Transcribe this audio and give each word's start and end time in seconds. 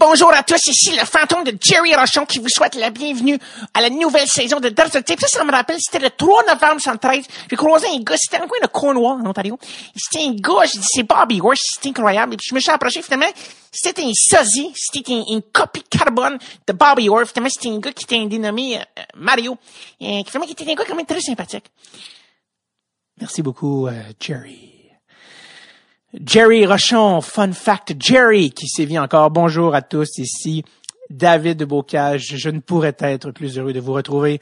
Bonjour 0.00 0.32
à 0.32 0.44
tous, 0.44 0.64
ici 0.68 0.92
le 0.92 1.04
fantôme 1.04 1.42
de 1.42 1.58
Jerry 1.60 1.92
Rochon 1.92 2.24
qui 2.24 2.38
vous 2.38 2.48
souhaite 2.48 2.76
la 2.76 2.90
bienvenue 2.90 3.36
à 3.74 3.80
la 3.80 3.90
nouvelle 3.90 4.28
saison 4.28 4.60
de 4.60 4.68
Dirt 4.68 4.92
Tape. 4.92 5.18
Ça, 5.18 5.26
ça 5.26 5.42
me 5.42 5.50
rappelle, 5.50 5.78
c'était 5.80 5.98
le 5.98 6.10
3 6.10 6.44
novembre 6.44 6.80
113. 6.80 7.24
J'ai 7.50 7.56
croisé 7.56 7.88
un 7.88 7.98
gars, 8.02 8.16
c'était 8.16 8.38
le 8.38 8.46
coin 8.46 8.58
de 8.62 8.68
Cornwall, 8.68 9.20
en 9.20 9.28
Ontario. 9.28 9.58
C'était 9.96 10.24
un 10.24 10.34
gars, 10.34 10.66
j'ai 10.72 10.78
dit, 10.78 10.86
c'est 10.88 11.02
Bobby 11.02 11.40
Worth, 11.40 11.58
c'était 11.58 11.88
incroyable. 11.88 12.34
Et 12.34 12.36
puis 12.36 12.46
je 12.48 12.54
me 12.54 12.60
suis 12.60 12.70
approché, 12.70 13.02
finalement, 13.02 13.26
c'était 13.72 14.04
un 14.04 14.12
sosie, 14.14 14.70
c'était 14.76 15.12
un, 15.12 15.24
une 15.30 15.42
copie 15.42 15.82
carbone 15.82 16.38
de 16.64 16.72
Bobby 16.72 17.08
Orr. 17.08 17.26
Finalement, 17.26 17.50
c'était 17.50 17.70
un 17.70 17.80
gars 17.80 17.92
qui 17.92 18.04
était 18.04 18.24
dénommé 18.24 18.78
euh, 18.78 19.02
Mario, 19.16 19.58
et 19.98 20.22
qui, 20.22 20.30
finalement, 20.30 20.46
qui 20.46 20.52
était 20.52 20.70
un 20.70 20.74
gars 20.76 20.84
quand 20.86 20.94
même 20.94 21.06
très 21.06 21.20
sympathique. 21.20 21.64
Merci 23.20 23.42
beaucoup, 23.42 23.88
euh, 23.88 24.00
Jerry. 24.20 24.77
Jerry 26.14 26.64
Rochon, 26.64 27.20
fun 27.20 27.52
fact 27.52 27.94
Jerry, 27.98 28.50
qui 28.50 28.66
sévit 28.66 28.98
encore. 28.98 29.30
Bonjour 29.30 29.74
à 29.74 29.82
tous, 29.82 30.16
ici 30.16 30.64
David 31.10 31.58
de 31.58 31.66
Bocage. 31.66 32.34
Je 32.34 32.48
ne 32.48 32.60
pourrais 32.60 32.96
être 33.00 33.30
plus 33.30 33.58
heureux 33.58 33.74
de 33.74 33.80
vous 33.80 33.92
retrouver 33.92 34.40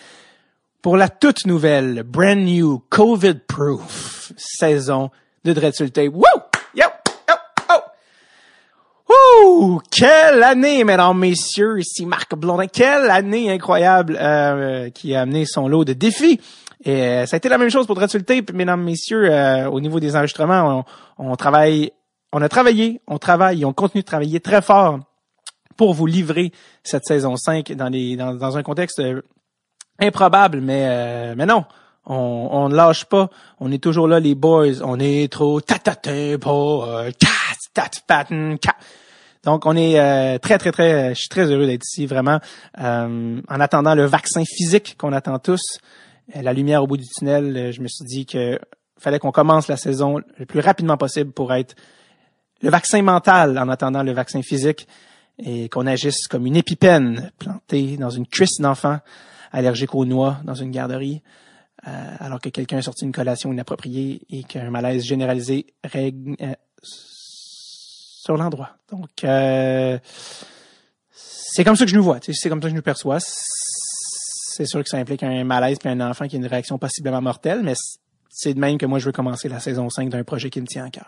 pour 0.80 0.96
la 0.96 1.08
toute 1.08 1.44
nouvelle, 1.44 2.05
brand 2.05 2.38
new, 2.38 2.84
COVID-proof 2.88 4.32
saison 4.36 5.10
de 5.42 5.52
Dreadful 5.52 5.91
Tape. 5.91 6.14
Woo! 6.14 6.22
Yo! 6.72 6.86
Yo! 7.28 7.34
Oh! 9.08 9.12
Ouh! 9.12 9.80
Quelle 9.91 10.44
année, 10.44 10.84
mesdames, 10.84 11.19
messieurs! 11.19 11.80
Ici 11.80 12.06
Marc 12.06 12.36
Blondin. 12.36 12.69
Quelle 12.69 13.10
année 13.10 13.50
incroyable 13.50 14.16
euh, 14.20 14.88
qui 14.91 15.16
a 15.16 15.22
amené 15.22 15.46
son 15.46 15.66
lot 15.66 15.84
de 15.84 15.94
défis. 15.94 16.41
Et 16.84 17.02
euh, 17.02 17.26
ça 17.26 17.36
a 17.36 17.38
été 17.38 17.48
la 17.48 17.58
même 17.58 17.70
chose 17.70 17.86
pour 17.86 17.94
Dreadful 17.94 18.24
Tape, 18.24 18.52
mesdames, 18.52 18.82
messieurs, 18.82 19.30
euh, 19.30 19.68
au 19.68 19.80
niveau 19.80 20.00
des 20.00 20.14
enregistrements. 20.14 20.84
On, 21.18 21.30
on, 21.30 21.36
travaille, 21.36 21.92
on 22.32 22.42
a 22.42 22.48
travaillé, 22.48 23.00
on 23.06 23.18
travaille 23.18 23.64
on 23.64 23.72
continue 23.72 24.02
de 24.02 24.06
travailler 24.06 24.40
très 24.40 24.60
fort 24.60 25.00
pour 25.76 25.94
vous 25.94 26.06
livrer 26.06 26.52
cette 26.82 27.04
saison 27.04 27.36
5 27.36 27.72
dans, 27.72 27.88
les, 27.88 28.16
dans, 28.16 28.34
dans 28.34 28.56
un 28.56 28.62
contexte 28.62 29.00
euh, 29.00 29.22
improbable, 30.00 30.60
mais, 30.60 31.34
mais 31.34 31.46
non. 31.46 31.64
On, 32.08 32.48
on 32.52 32.68
ne 32.68 32.77
lâche 32.77 33.06
pas. 33.06 33.30
On 33.58 33.72
est 33.72 33.83
toujours 33.83 34.06
là, 34.06 34.20
les 34.20 34.36
boys. 34.36 34.80
On 34.84 35.00
est 35.00 35.33
trop 35.33 35.61
tatatin, 35.61 36.36
pas 36.38 37.05
donc, 39.44 39.64
on 39.64 39.77
est 39.77 40.38
très, 40.40 40.58
très, 40.58 40.72
très, 40.72 41.14
je 41.14 41.20
suis 41.20 41.28
très 41.28 41.44
heureux 41.44 41.66
d'être 41.66 41.84
ici, 41.84 42.06
vraiment, 42.06 42.40
en 42.78 43.40
attendant 43.48 43.94
le 43.94 44.05
vaccin 44.05 44.42
physique 44.44 44.96
qu'on 44.98 45.12
attend 45.12 45.38
tous. 45.38 45.78
Euh, 46.34 46.42
la 46.42 46.52
lumière 46.52 46.82
au 46.82 46.86
bout 46.86 46.96
du 46.96 47.06
tunnel, 47.06 47.56
euh, 47.56 47.72
je 47.72 47.80
me 47.80 47.88
suis 47.88 48.05
dit 48.05 48.27
que 48.27 48.58
fallait 48.98 49.19
qu'on 49.19 49.32
commence 49.32 49.69
la 49.69 49.77
saison 49.77 50.19
le 50.38 50.46
plus 50.46 50.60
rapidement 50.60 50.96
possible 50.96 51.33
pour 51.33 51.52
être 51.52 51.74
le 52.62 52.70
vaccin 52.70 53.02
mental 53.02 53.58
en 53.58 53.68
attendant 53.68 54.02
le 54.02 54.12
vaccin 54.12 54.42
physique 54.42 54.88
et 55.38 55.68
qu'on 55.68 55.86
agisse 55.86 56.27
comme 56.28 56.46
une 56.46 56.56
épipène 56.56 57.30
plantée 57.38 57.98
dans 57.98 58.08
une 58.08 58.27
cuisse 58.27 58.58
d'enfant 58.58 58.98
allergique 59.52 59.94
aux 59.94 60.06
noix 60.06 60.38
dans 60.44 60.55
une 60.55 60.70
garderie 60.70 61.22
euh, 61.86 62.16
alors 62.18 62.40
que 62.40 62.48
quelqu'un 62.48 62.78
a 62.78 62.83
sorti 62.83 63.05
une 63.05 63.12
collation 63.12 63.52
inappropriée 63.52 64.22
et 64.30 64.44
qu'un 64.44 64.70
malaise 64.70 65.05
généralisé 65.05 65.66
règne 65.84 66.36
sur 66.83 68.38
l'endroit. 68.38 68.70
Donc, 68.90 69.11
c'est 71.12 71.64
comme 71.64 71.77
ça 71.77 71.84
que 71.84 71.90
je 71.90 71.96
nous 71.96 72.02
vois, 72.02 72.18
c'est 72.22 72.48
comme 72.48 72.62
ça 72.62 72.68
que 72.68 72.70
je 72.70 72.77
nous 72.77 72.83
perçois 72.83 73.18
c'est 74.56 74.66
sûr 74.66 74.82
que 74.82 74.88
ça 74.88 74.98
implique 74.98 75.22
un 75.22 75.44
malaise 75.44 75.78
puis 75.78 75.88
un 75.88 76.00
enfant 76.00 76.26
qui 76.26 76.36
a 76.36 76.38
une 76.38 76.46
réaction 76.46 76.78
possiblement 76.78 77.20
mortelle, 77.20 77.62
mais 77.62 77.74
c'est 78.30 78.54
de 78.54 78.58
même 78.58 78.78
que 78.78 78.86
moi 78.86 78.98
je 78.98 79.06
veux 79.06 79.12
commencer 79.12 79.48
la 79.48 79.60
saison 79.60 79.88
5 79.90 80.08
d'un 80.08 80.24
projet 80.24 80.50
qui 80.50 80.60
me 80.60 80.66
tient 80.66 80.86
à 80.86 80.90
cœur. 80.90 81.06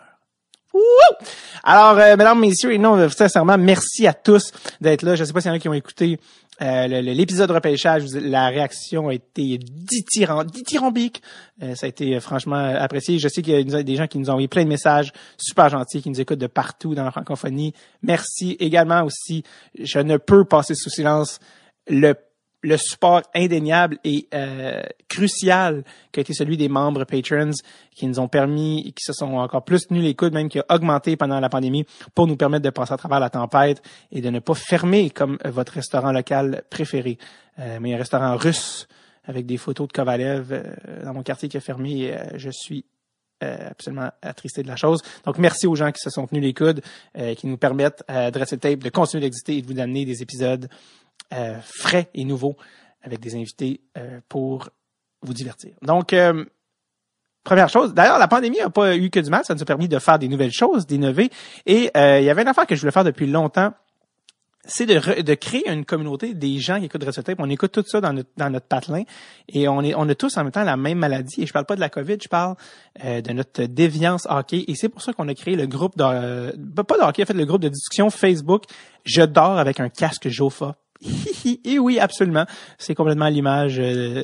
Alors, 1.63 1.97
euh, 1.97 2.15
mesdames, 2.15 2.39
messieurs, 2.39 2.73
et 2.73 2.77
non, 2.77 3.09
sincèrement, 3.09 3.57
merci 3.57 4.07
à 4.07 4.13
tous 4.13 4.53
d'être 4.79 5.01
là. 5.01 5.15
Je 5.15 5.21
ne 5.21 5.25
sais 5.25 5.33
pas 5.33 5.41
s'il 5.41 5.49
y 5.49 5.51
en 5.51 5.55
a 5.55 5.59
qui 5.59 5.67
ont 5.67 5.73
écouté 5.73 6.19
euh, 6.61 6.87
l'épisode 6.87 7.51
repêchage. 7.51 8.03
La 8.13 8.47
réaction 8.49 9.07
a 9.07 9.13
été 9.13 9.57
dithyrambique. 9.57 11.21
Euh, 11.63 11.75
ça 11.75 11.85
a 11.85 11.89
été 11.89 12.15
euh, 12.15 12.19
franchement 12.19 12.75
apprécié. 12.77 13.17
Je 13.17 13.27
sais 13.29 13.41
qu'il 13.41 13.53
y 13.53 13.75
a 13.75 13.83
des 13.83 13.95
gens 13.95 14.07
qui 14.07 14.19
nous 14.19 14.29
ont 14.29 14.33
envoyé 14.33 14.47
plein 14.47 14.63
de 14.63 14.69
messages 14.69 15.13
super 15.37 15.69
gentils, 15.69 16.01
qui 16.01 16.09
nous 16.09 16.19
écoutent 16.19 16.39
de 16.39 16.47
partout 16.47 16.95
dans 16.95 17.03
la 17.03 17.11
francophonie. 17.11 17.73
Merci 18.01 18.57
également 18.59 19.03
aussi. 19.03 19.43
Je 19.79 19.99
ne 19.99 20.17
peux 20.17 20.43
passer 20.43 20.75
sous 20.75 20.89
silence 20.89 21.39
le 21.87 22.13
le 22.61 22.77
support 22.77 23.21
indéniable 23.33 23.99
et 24.03 24.27
euh, 24.33 24.81
crucial 25.07 25.83
qui 26.11 26.19
a 26.19 26.21
été 26.21 26.33
celui 26.33 26.57
des 26.57 26.67
membres 26.67 27.05
patrons 27.05 27.51
qui 27.95 28.07
nous 28.07 28.19
ont 28.19 28.27
permis, 28.27 28.93
qui 28.95 29.03
se 29.03 29.13
sont 29.13 29.33
encore 29.35 29.63
plus 29.63 29.87
tenus 29.87 30.03
les 30.03 30.13
coudes, 30.13 30.33
même 30.33 30.49
qui 30.49 30.59
a 30.59 30.65
augmenté 30.69 31.15
pendant 31.15 31.39
la 31.39 31.49
pandémie 31.49 31.85
pour 32.15 32.27
nous 32.27 32.35
permettre 32.35 32.63
de 32.63 32.69
passer 32.69 32.93
à 32.93 32.97
travers 32.97 33.19
la 33.19 33.29
tempête 33.29 33.81
et 34.11 34.21
de 34.21 34.29
ne 34.29 34.39
pas 34.39 34.55
fermer 34.55 35.09
comme 35.09 35.37
votre 35.45 35.73
restaurant 35.73 36.11
local 36.11 36.63
préféré. 36.69 37.17
Euh, 37.59 37.79
mais 37.81 37.93
un 37.93 37.97
restaurant 37.97 38.35
russe 38.35 38.87
avec 39.25 39.45
des 39.45 39.57
photos 39.57 39.87
de 39.87 39.93
Kovalev 39.93 40.51
euh, 40.51 41.03
dans 41.03 41.13
mon 41.13 41.23
quartier 41.23 41.49
qui 41.49 41.57
a 41.57 41.61
fermé, 41.61 42.17
je 42.35 42.49
suis 42.49 42.85
absolument 43.41 44.09
attristé 44.21 44.63
de 44.63 44.67
la 44.67 44.75
chose. 44.75 45.01
Donc, 45.25 45.37
merci 45.37 45.65
aux 45.65 45.75
gens 45.75 45.93
qui 45.93 46.01
se 46.01 46.09
sont 46.09 46.27
tenus 46.27 46.43
les 46.43 46.53
coudes, 46.53 46.81
qui 47.37 47.47
nous 47.47 47.55
permettent, 47.55 48.03
euh, 48.09 48.31
de 48.31 48.55
Tape, 48.57 48.79
de 48.79 48.89
continuer 48.89 49.21
d'exister 49.21 49.55
et 49.55 49.61
de 49.61 49.73
vous 49.73 49.79
amener 49.79 50.03
des 50.03 50.21
épisodes 50.21 50.67
euh, 51.31 51.59
frais 51.61 52.09
et 52.15 52.25
nouveaux 52.25 52.57
avec 53.03 53.19
des 53.19 53.35
invités 53.35 53.81
euh, 53.97 54.19
pour 54.27 54.69
vous 55.21 55.33
divertir. 55.33 55.75
Donc, 55.83 56.11
euh, 56.11 56.43
première 57.43 57.69
chose, 57.69 57.93
d'ailleurs, 57.93 58.17
la 58.17 58.27
pandémie 58.27 58.57
n'a 58.57 58.71
pas 58.71 58.97
eu 58.97 59.11
que 59.11 59.19
du 59.19 59.29
mal, 59.29 59.45
ça 59.45 59.53
nous 59.53 59.61
a 59.61 59.65
permis 59.65 59.87
de 59.87 59.99
faire 59.99 60.17
des 60.17 60.27
nouvelles 60.27 60.51
choses, 60.51 60.87
d'innover. 60.87 61.29
Et 61.67 61.91
il 61.93 62.23
y 62.23 62.29
avait 62.31 62.41
une 62.41 62.47
affaire 62.47 62.65
que 62.65 62.75
je 62.75 62.81
voulais 62.81 62.91
faire 62.91 63.03
depuis 63.03 63.27
longtemps, 63.27 63.73
c'est 64.65 64.87
de, 64.87 65.21
de, 65.21 65.33
créer 65.35 65.69
une 65.69 65.85
communauté 65.85 66.33
des 66.33 66.57
gens 66.57 66.79
qui 66.79 66.85
écoutent 66.85 67.05
Tape. 67.05 67.39
On 67.39 67.49
écoute 67.49 67.71
tout 67.71 67.83
ça 67.85 68.01
dans 68.01 68.13
notre, 68.13 68.29
dans 68.37 68.49
notre 68.49 68.65
patelin 68.65 69.03
et 69.47 69.67
on, 69.67 69.81
est, 69.81 69.93
on 69.95 70.07
a 70.09 70.15
tous 70.15 70.35
en 70.37 70.43
même 70.43 70.51
temps 70.51 70.63
la 70.63 70.77
même 70.77 70.97
maladie. 70.97 71.43
Et 71.43 71.45
je 71.45 71.53
parle 71.53 71.65
pas 71.65 71.75
de 71.75 71.79
la 71.79 71.89
COVID, 71.89 72.17
je 72.21 72.27
parle 72.27 72.55
de 73.03 73.33
notre 73.33 73.63
déviance 73.63 74.27
hockey. 74.29 74.65
Et 74.67 74.75
c'est 74.75 74.89
pour 74.89 75.01
ça 75.01 75.13
qu'on 75.13 75.27
a 75.27 75.35
créé 75.35 75.55
le 75.55 75.67
groupe 75.67 75.95
de, 75.95 76.03
pas 76.81 76.97
de 76.97 77.03
hockey, 77.03 77.23
en 77.23 77.25
fait, 77.25 77.33
le 77.33 77.45
groupe 77.45 77.61
de 77.61 77.69
discussion 77.69 78.09
Facebook. 78.09 78.63
Je 79.05 79.21
dors 79.21 79.59
avec 79.59 79.79
un 79.79 79.89
casque 79.89 80.27
Jofa 80.27 80.75
et 81.63 81.79
oui, 81.79 81.99
absolument. 81.99 82.45
C'est 82.77 82.95
complètement 82.95 83.27
l'image 83.27 83.79
euh, 83.79 84.23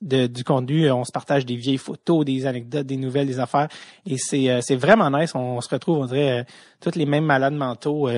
du 0.00 0.44
contenu. 0.44 0.90
On 0.90 1.04
se 1.04 1.12
partage 1.12 1.46
des 1.46 1.56
vieilles 1.56 1.78
photos, 1.78 2.24
des 2.24 2.46
anecdotes, 2.46 2.86
des 2.86 2.96
nouvelles, 2.96 3.26
des 3.26 3.40
affaires. 3.40 3.68
Et 4.06 4.16
c'est, 4.18 4.50
euh, 4.50 4.60
c'est 4.60 4.76
vraiment 4.76 5.10
nice. 5.10 5.34
On, 5.34 5.60
se 5.60 5.68
retrouve, 5.68 5.98
on 5.98 6.06
dirait, 6.06 6.40
euh, 6.40 6.44
tous 6.80 6.96
les 6.96 7.06
mêmes 7.06 7.24
malades 7.24 7.54
mentaux 7.54 8.08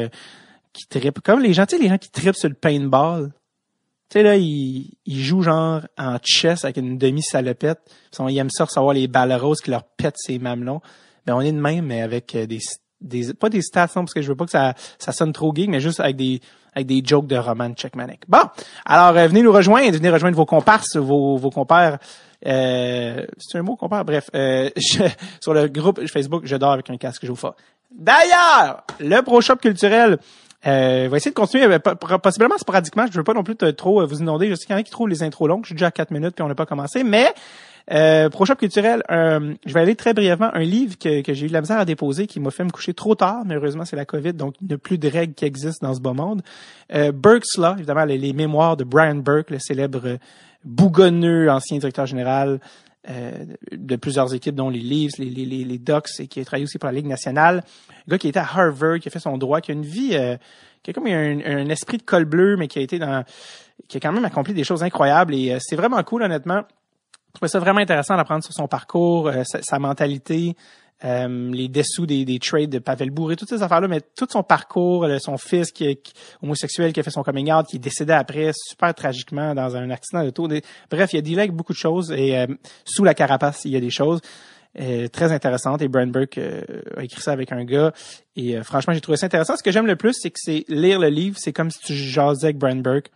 qui 0.72 0.86
tripent. 0.88 1.20
Comme 1.20 1.40
les 1.40 1.52
gens, 1.52 1.66
tu 1.66 1.76
sais, 1.76 1.82
les 1.82 1.88
gens 1.88 1.98
qui 1.98 2.10
tripent 2.10 2.36
sur 2.36 2.48
le 2.48 2.54
paintball. 2.54 3.32
Tu 4.08 4.18
sais, 4.18 4.22
là, 4.24 4.36
ils, 4.36 4.92
ils 5.06 5.22
jouent 5.22 5.42
genre 5.42 5.82
en 5.96 6.18
chess 6.22 6.64
avec 6.64 6.78
une 6.78 6.98
demi-salopette. 6.98 7.80
Ils 8.28 8.38
aiment 8.38 8.50
ça 8.50 8.64
recevoir 8.64 8.92
les 8.92 9.06
balles 9.06 9.32
roses 9.34 9.60
qui 9.60 9.70
leur 9.70 9.84
pètent 9.84 10.18
ses 10.18 10.38
mamelons. 10.38 10.80
Ben, 11.26 11.34
on 11.34 11.40
est 11.40 11.52
de 11.52 11.60
même, 11.60 11.86
mais 11.86 12.02
avec 12.02 12.36
des, 12.36 12.58
des 13.00 13.32
pas 13.34 13.48
des 13.48 13.62
stats, 13.62 13.88
parce 13.88 14.14
que 14.14 14.22
je 14.22 14.28
veux 14.28 14.36
pas 14.36 14.44
que 14.44 14.50
ça, 14.50 14.74
ça 14.98 15.12
sonne 15.12 15.32
trop 15.32 15.54
geek, 15.54 15.68
mais 15.68 15.80
juste 15.80 16.00
avec 16.00 16.16
des, 16.16 16.40
avec 16.74 16.86
des 16.86 17.02
jokes 17.04 17.26
de 17.26 17.36
Roman 17.36 17.72
Checkmanic. 17.74 18.28
Bon, 18.28 18.42
alors 18.84 19.16
euh, 19.16 19.26
venez 19.26 19.42
nous 19.42 19.52
rejoindre, 19.52 19.96
venez 19.96 20.10
rejoindre 20.10 20.36
vos 20.36 20.46
comparses, 20.46 20.96
vos, 20.96 21.36
vos 21.36 21.50
compères. 21.50 21.98
Euh, 22.46 23.26
c'est 23.38 23.58
un 23.58 23.62
mot 23.62 23.76
compère, 23.76 24.04
bref. 24.04 24.30
Euh, 24.34 24.70
sur 25.40 25.54
le 25.54 25.68
groupe 25.68 26.06
Facebook, 26.06 26.42
je 26.44 26.56
dors 26.56 26.72
avec 26.72 26.88
un 26.90 26.96
casque 26.96 27.22
je 27.24 27.30
vous 27.30 27.36
fais. 27.36 27.48
D'ailleurs, 27.90 28.84
le 29.00 29.20
Pro 29.22 29.40
Shop 29.40 29.56
culturel 29.56 30.18
euh, 30.66 31.08
va 31.10 31.16
essayer 31.16 31.30
de 31.30 31.36
continuer, 31.36 31.64
euh, 31.64 31.78
possiblement 31.78 32.58
sporadiquement. 32.58 33.06
Je 33.10 33.16
veux 33.16 33.24
pas 33.24 33.34
non 33.34 33.42
plus 33.42 33.56
trop 33.56 34.04
vous 34.06 34.20
inonder. 34.20 34.48
Je 34.50 34.54
sais 34.54 34.66
qu'il 34.66 34.74
y 34.74 34.76
en 34.76 34.80
a 34.80 34.82
qui 34.82 34.90
trouvent 34.90 35.08
les 35.08 35.22
intros 35.22 35.48
longues. 35.48 35.64
Je 35.64 35.68
suis 35.68 35.74
déjà 35.74 35.86
à 35.86 35.90
4 35.90 36.10
minutes 36.10 36.34
puis 36.34 36.42
on 36.42 36.48
n'a 36.48 36.54
pas 36.54 36.66
commencé. 36.66 37.02
Mais 37.04 37.32
euh, 37.92 38.28
Pro-Shop 38.28 38.56
culturel, 38.56 39.02
euh, 39.10 39.54
je 39.66 39.74
vais 39.74 39.80
aller 39.80 39.96
très 39.96 40.14
brièvement. 40.14 40.50
Un 40.54 40.62
livre 40.62 40.96
que, 40.98 41.22
que 41.22 41.34
j'ai 41.34 41.46
eu 41.46 41.48
de 41.48 41.52
la 41.52 41.60
misère 41.60 41.78
à 41.78 41.84
déposer 41.84 42.26
qui 42.26 42.38
m'a 42.38 42.50
fait 42.50 42.64
me 42.64 42.70
coucher 42.70 42.94
trop 42.94 43.14
tard, 43.14 43.42
mais 43.44 43.54
heureusement 43.54 43.84
c'est 43.84 43.96
la 43.96 44.04
COVID, 44.04 44.34
donc 44.34 44.54
il 44.60 44.68
n'y 44.68 44.74
a 44.74 44.78
plus 44.78 44.98
de 44.98 45.08
règles 45.08 45.34
qui 45.34 45.44
existent 45.44 45.86
dans 45.86 45.94
ce 45.94 46.00
beau 46.00 46.14
monde. 46.14 46.42
Euh, 46.92 47.10
Burke's 47.12 47.56
Law, 47.56 47.74
évidemment, 47.76 48.04
les, 48.04 48.32
mémoires 48.32 48.76
de 48.76 48.84
Brian 48.84 49.16
Burke, 49.16 49.50
le 49.50 49.58
célèbre 49.58 50.18
bougonneux 50.64 51.50
ancien 51.50 51.78
directeur 51.78 52.06
général 52.06 52.60
euh, 53.08 53.44
de 53.72 53.96
plusieurs 53.96 54.34
équipes, 54.34 54.54
dont 54.54 54.68
les 54.68 54.80
Leafs, 54.80 55.18
les, 55.18 55.30
les, 55.30 55.64
les, 55.64 55.78
Ducks, 55.78 56.20
et 56.20 56.26
qui 56.26 56.40
a 56.40 56.44
travaillé 56.44 56.64
aussi 56.64 56.78
pour 56.78 56.86
la 56.86 56.92
Ligue 56.92 57.06
nationale. 57.06 57.64
Un 57.90 58.10
gars 58.10 58.18
qui 58.18 58.28
était 58.28 58.40
à 58.40 58.44
Harvard, 58.44 58.98
qui 58.98 59.08
a 59.08 59.10
fait 59.10 59.20
son 59.20 59.38
droit, 59.38 59.60
qui 59.60 59.70
a 59.70 59.74
une 59.74 59.86
vie, 59.86 60.14
euh, 60.14 60.36
qui 60.82 60.90
a 60.90 60.94
comme 60.94 61.06
un, 61.06 61.40
un, 61.40 61.68
esprit 61.68 61.96
de 61.96 62.02
col 62.02 62.24
bleu, 62.24 62.56
mais 62.56 62.68
qui 62.68 62.78
a 62.78 62.82
été 62.82 62.98
dans, 62.98 63.24
qui 63.88 63.96
a 63.96 64.00
quand 64.00 64.12
même 64.12 64.24
accompli 64.24 64.54
des 64.54 64.64
choses 64.64 64.82
incroyables. 64.82 65.34
Et 65.34 65.56
c'est 65.60 65.76
vraiment 65.76 66.02
cool, 66.02 66.22
honnêtement. 66.22 66.62
Je 67.30 67.34
trouvais 67.34 67.48
ça 67.48 67.60
vraiment 67.60 67.80
intéressant 67.80 68.16
d'apprendre 68.16 68.42
sur 68.42 68.52
son 68.52 68.66
parcours, 68.66 69.28
euh, 69.28 69.44
sa, 69.44 69.78
mentalité, 69.78 70.56
euh, 71.04 71.50
les 71.52 71.68
dessous 71.68 72.06
des, 72.06 72.24
des 72.24 72.38
trades 72.38 72.70
de 72.70 72.78
Pavel 72.78 73.10
Bourré, 73.10 73.36
toutes 73.36 73.48
ces 73.48 73.62
affaires-là, 73.62 73.88
mais 73.88 74.00
tout 74.00 74.26
son 74.30 74.42
parcours, 74.42 75.06
son 75.20 75.36
fils 75.38 75.72
qui 75.72 75.86
est 75.86 76.12
homosexuel, 76.42 76.92
qui 76.92 77.00
a 77.00 77.02
fait 77.02 77.10
son 77.10 77.22
coming 77.22 77.52
out, 77.52 77.66
qui 77.66 77.76
est 77.76 77.80
décédé 77.80 78.12
après 78.12 78.50
super 78.54 78.94
tragiquement 78.94 79.54
dans 79.54 79.76
un 79.76 79.90
accident 79.90 80.24
de 80.24 80.30
tour. 80.30 80.48
Bref, 80.90 81.12
il 81.12 81.16
y 81.16 81.18
a 81.18 81.22
des 81.22 81.38
avec 81.38 81.52
beaucoup 81.52 81.72
de 81.72 81.78
choses 81.78 82.12
et 82.12 82.38
euh, 82.38 82.46
sous 82.84 83.04
la 83.04 83.14
carapace, 83.14 83.64
il 83.64 83.72
y 83.72 83.76
a 83.76 83.80
des 83.80 83.90
choses. 83.90 84.20
euh, 84.78 85.08
très 85.08 85.32
intéressante 85.32 85.82
et 85.82 85.88
Brian 85.88 86.06
Burke 86.06 86.38
euh, 86.38 86.62
a 86.96 87.02
écrit 87.02 87.20
ça 87.20 87.32
avec 87.32 87.50
un 87.52 87.64
gars 87.64 87.92
et 88.36 88.56
euh, 88.56 88.62
franchement 88.62 88.94
j'ai 88.94 89.00
trouvé 89.00 89.16
ça 89.16 89.26
intéressant. 89.26 89.56
Ce 89.56 89.62
que 89.62 89.72
j'aime 89.72 89.86
le 89.86 89.96
plus 89.96 90.14
c'est 90.14 90.30
que 90.30 90.38
c'est 90.40 90.64
lire 90.68 91.00
le 91.00 91.08
livre, 91.08 91.36
c'est 91.38 91.52
comme 91.52 91.70
si 91.70 91.80
tu 91.80 91.94
jasais 91.94 92.46
avec 92.46 92.58
Brian 92.58 92.76
Burke 92.76 93.10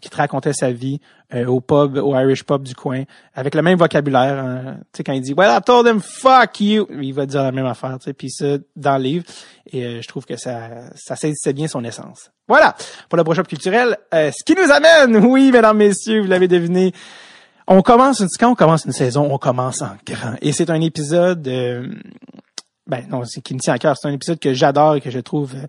qui 0.00 0.10
te 0.10 0.16
racontait 0.16 0.52
sa 0.52 0.70
vie 0.70 1.00
au 1.46 1.60
pub, 1.60 1.98
au 1.98 2.14
Irish 2.16 2.44
pub 2.44 2.62
du 2.62 2.74
coin, 2.74 3.02
avec 3.34 3.54
le 3.54 3.62
même 3.62 3.78
vocabulaire. 3.78 4.38
Hein. 4.38 4.76
Tu 4.92 4.98
sais, 4.98 5.04
quand 5.04 5.12
il 5.12 5.20
dit 5.20 5.34
«Well, 5.36 5.50
I 5.50 5.60
told 5.60 5.86
him 5.86 6.00
fuck 6.00 6.60
you», 6.60 6.86
il 7.00 7.12
va 7.12 7.26
dire 7.26 7.42
la 7.42 7.52
même 7.52 7.66
affaire, 7.66 7.98
tu 7.98 8.04
sais, 8.04 8.12
puis 8.14 8.30
ça, 8.30 8.56
dans 8.76 8.96
le 8.96 9.02
livre. 9.02 9.24
Et 9.70 10.00
je 10.00 10.08
trouve 10.08 10.24
que 10.24 10.36
ça, 10.36 10.88
ça 10.94 11.16
saisissait 11.16 11.52
bien 11.52 11.68
son 11.68 11.84
essence. 11.84 12.30
Voilà, 12.46 12.74
pour 13.08 13.18
le 13.18 13.24
brochure 13.24 13.46
culturel. 13.46 13.98
ce 14.12 14.44
qui 14.44 14.54
nous 14.54 14.72
amène, 14.72 15.16
oui, 15.26 15.50
mesdames, 15.52 15.76
messieurs, 15.76 16.22
vous 16.22 16.28
l'avez 16.28 16.48
deviné, 16.48 16.94
on 17.70 17.82
commence, 17.82 18.24
quand 18.38 18.50
on 18.50 18.54
commence 18.54 18.86
une 18.86 18.92
saison, 18.92 19.28
on 19.30 19.36
commence 19.36 19.82
en 19.82 19.90
grand. 20.06 20.34
Et 20.40 20.52
c'est 20.52 20.70
un 20.70 20.80
épisode, 20.80 21.46
euh, 21.46 21.86
ben 22.86 23.04
non, 23.10 23.24
c'est 23.26 23.42
qui 23.42 23.54
me 23.54 23.60
tient 23.60 23.74
à 23.74 23.78
cœur. 23.78 23.94
C'est 23.96 24.08
un 24.08 24.12
épisode 24.12 24.38
que 24.38 24.54
j'adore 24.54 24.96
et 24.96 25.02
que 25.02 25.10
je 25.10 25.18
trouve 25.18 25.54
euh, 25.54 25.66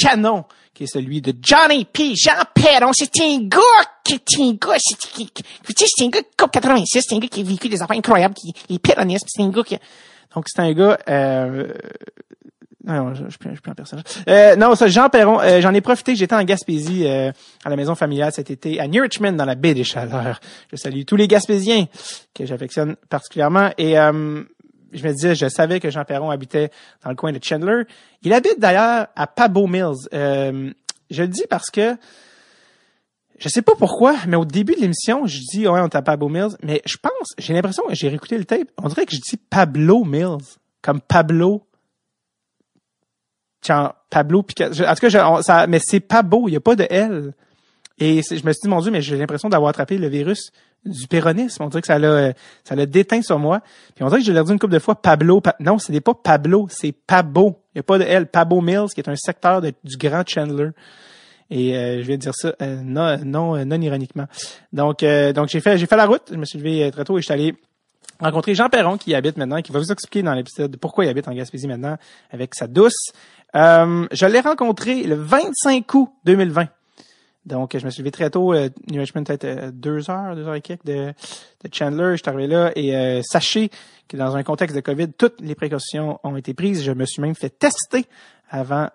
canon, 0.00 0.44
qui 0.72 0.84
est 0.84 0.86
celui 0.86 1.20
de 1.20 1.34
Johnny 1.42 1.84
P. 1.84 2.14
Jean 2.14 2.42
Perron. 2.54 2.92
C'est 2.92 3.20
un 3.20 3.38
gars 3.42 3.60
qui 4.02 4.14
est 4.14 4.40
un 4.40 4.52
gars, 4.52 4.78
c'est, 4.78 6.04
un 6.04 6.08
gars 6.08 6.20
COP 6.36 6.50
86, 6.52 7.04
c'est 7.06 7.14
un 7.14 7.18
gars 7.18 7.28
qui 7.28 7.40
a 7.40 7.44
vécu 7.44 7.68
des 7.68 7.82
affaires 7.82 7.96
incroyables, 7.96 8.34
qui 8.34 8.54
est 8.68 8.78
péroniste, 8.78 9.26
c'est 9.28 9.42
un 9.42 9.50
gars 9.50 9.62
qui, 9.62 9.76
donc 10.34 10.46
c'est 10.48 10.60
un 10.60 10.72
gars, 10.72 10.98
euh, 11.08 11.72
non, 12.84 13.14
je, 13.14 13.24
je, 13.24 13.30
suis 13.30 13.38
plus 13.38 13.70
en 13.70 13.74
personnage. 13.74 14.04
Euh, 14.28 14.56
non, 14.56 14.74
ça, 14.74 14.88
Jean 14.88 15.08
Perron, 15.08 15.40
euh, 15.40 15.60
j'en 15.60 15.74
ai 15.74 15.80
profité, 15.80 16.16
j'étais 16.16 16.34
en 16.34 16.42
Gaspésie 16.44 17.06
euh, 17.06 17.30
à 17.64 17.70
la 17.70 17.76
maison 17.76 17.94
familiale 17.94 18.32
cet 18.32 18.50
été, 18.50 18.80
à 18.80 18.88
New 18.88 19.02
Richmond, 19.02 19.32
dans 19.32 19.44
la 19.44 19.54
baie 19.54 19.74
des 19.74 19.84
Chaleurs. 19.84 20.40
Je 20.72 20.76
salue 20.76 21.02
tous 21.06 21.16
les 21.16 21.28
Gaspésiens 21.28 21.86
que 22.34 22.46
j'affectionne 22.46 22.96
particulièrement. 23.08 23.70
Et 23.76 23.96
je 24.92 25.06
me 25.06 25.12
disais, 25.12 25.34
je 25.34 25.48
savais 25.48 25.80
que 25.80 25.90
Jean 25.90 26.04
Perron 26.04 26.30
habitait 26.30 26.70
dans 27.02 27.10
le 27.10 27.16
coin 27.16 27.32
de 27.32 27.40
Chandler. 27.42 27.84
Il 28.22 28.32
habite 28.32 28.58
d'ailleurs 28.58 29.08
à 29.14 29.26
Pabo 29.26 29.66
Mills. 29.66 30.08
je 30.12 31.22
le 31.22 31.28
dis 31.28 31.44
parce 31.48 31.70
que 31.70 31.96
je 33.38 33.48
sais 33.48 33.62
pas 33.62 33.74
pourquoi, 33.74 34.16
mais 34.28 34.36
au 34.36 34.44
début 34.44 34.74
de 34.74 34.80
l'émission, 34.80 35.26
je 35.26 35.38
dis 35.38 35.66
ouais, 35.66 35.80
on 35.80 35.86
est 35.86 35.96
à 35.96 36.02
Pabo 36.02 36.28
Mills, 36.28 36.56
mais 36.62 36.82
je 36.84 36.96
pense, 36.98 37.32
j'ai 37.38 37.54
l'impression, 37.54 37.82
j'ai 37.90 38.08
réécouté 38.08 38.36
le 38.36 38.44
tape, 38.44 38.68
on 38.76 38.88
dirait 38.88 39.06
que 39.06 39.12
je 39.12 39.20
dis 39.20 39.38
Pablo 39.38 40.04
Mills, 40.04 40.44
comme 40.82 41.00
Pablo 41.00 41.66
Tiens, 43.60 43.92
Pablo 44.08 44.42
Picasso. 44.42 44.84
En 44.84 44.94
tout 44.94 45.08
cas, 45.08 45.42
ça, 45.42 45.66
mais 45.66 45.78
c'est 45.80 46.00
beau, 46.24 46.48
il 46.48 46.52
n'y 46.52 46.56
a 46.56 46.60
pas 46.60 46.76
de 46.76 46.86
L. 46.88 47.34
Et 47.98 48.22
je 48.22 48.34
me 48.46 48.52
suis 48.52 48.62
dit, 48.62 48.68
mon 48.68 48.80
Dieu, 48.80 48.90
mais 48.90 49.02
j'ai 49.02 49.16
l'impression 49.16 49.50
d'avoir 49.50 49.68
attrapé 49.70 49.98
le 49.98 50.08
virus 50.08 50.50
du 50.84 51.06
péronisme. 51.06 51.62
On 51.62 51.68
dirait 51.68 51.80
que 51.80 51.86
ça 51.86 51.98
l'a, 51.98 52.32
ça 52.64 52.74
l'a 52.74 52.86
déteint 52.86 53.22
sur 53.22 53.38
moi. 53.38 53.60
Puis 53.94 54.04
on 54.04 54.08
dirait 54.08 54.20
que 54.20 54.26
j'ai 54.26 54.32
l'air 54.32 54.44
dit 54.44 54.52
une 54.52 54.58
couple 54.58 54.72
de 54.72 54.78
fois 54.78 54.94
Pablo. 54.94 55.42
non, 55.60 55.78
ce 55.78 55.92
n'est 55.92 56.00
pas 56.00 56.14
Pablo, 56.14 56.66
c'est 56.70 56.92
Pabo. 56.92 57.60
Il 57.74 57.78
n'y 57.78 57.80
a 57.80 57.82
pas 57.82 57.98
de 57.98 58.04
L. 58.04 58.26
Pabo 58.26 58.60
Mills, 58.60 58.88
qui 58.94 59.00
est 59.00 59.08
un 59.08 59.16
secteur 59.16 59.60
du 59.62 59.96
Grand 59.96 60.24
Chandler. 60.26 60.70
Et 61.50 61.76
euh, 61.76 62.00
je 62.00 62.06
vais 62.06 62.16
dire 62.16 62.34
ça 62.34 62.54
euh, 62.62 62.80
non, 62.82 63.18
non, 63.24 63.56
euh, 63.56 63.64
non 63.64 63.80
ironiquement. 63.80 64.26
Donc, 64.72 65.04
donc 65.34 65.48
j'ai 65.48 65.60
fait, 65.60 65.78
fait 65.78 65.96
la 65.96 66.06
route. 66.06 66.30
Je 66.30 66.36
me 66.36 66.44
suis 66.44 66.58
levé 66.58 66.90
très 66.90 67.04
tôt 67.04 67.18
et 67.18 67.20
je 67.20 67.24
suis 67.24 67.34
allé 67.34 67.54
rencontrer 68.20 68.54
Jean 68.54 68.68
Perron 68.68 68.98
qui 68.98 69.14
habite 69.14 69.36
maintenant, 69.36 69.60
qui 69.62 69.72
va 69.72 69.78
vous 69.78 69.90
expliquer 69.92 70.22
dans 70.22 70.34
l'épisode 70.34 70.76
pourquoi 70.76 71.04
il 71.04 71.08
habite 71.08 71.28
en 71.28 71.32
Gaspésie 71.32 71.66
maintenant 71.66 71.96
avec 72.30 72.54
sa 72.54 72.66
douce. 72.66 73.12
Euh, 73.56 74.06
je 74.12 74.26
l'ai 74.26 74.40
rencontré 74.40 75.02
le 75.02 75.16
25 75.16 75.94
août 75.94 76.10
2020. 76.24 76.68
Donc, 77.46 77.76
je 77.76 77.84
me 77.84 77.90
suis 77.90 78.02
levé 78.02 78.10
très 78.10 78.28
tôt, 78.30 78.52
euh, 78.52 78.68
New 78.90 79.00
Richmond 79.00 79.24
peut-être 79.24 79.44
euh, 79.44 79.70
deux 79.72 80.10
heures, 80.10 80.36
deux 80.36 80.46
heures 80.46 80.54
et 80.54 80.60
quelques 80.60 80.84
de, 80.84 81.06
de 81.64 81.74
Chandler. 81.74 82.12
Je 82.12 82.22
suis 82.22 82.28
arrivé 82.28 82.46
là 82.46 82.70
et 82.76 82.94
euh, 82.94 83.22
sachez 83.22 83.70
que 84.08 84.16
dans 84.16 84.36
un 84.36 84.42
contexte 84.42 84.76
de 84.76 84.80
COVID, 84.80 85.12
toutes 85.16 85.40
les 85.40 85.54
précautions 85.54 86.18
ont 86.22 86.36
été 86.36 86.52
prises. 86.52 86.82
Je 86.82 86.92
me 86.92 87.06
suis 87.06 87.22
même 87.22 87.34
fait 87.34 87.50
tester 87.50 88.06
avant 88.50 88.88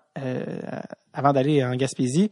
avant 1.13 1.33
d'aller 1.33 1.63
en 1.63 1.75
Gaspésie. 1.75 2.29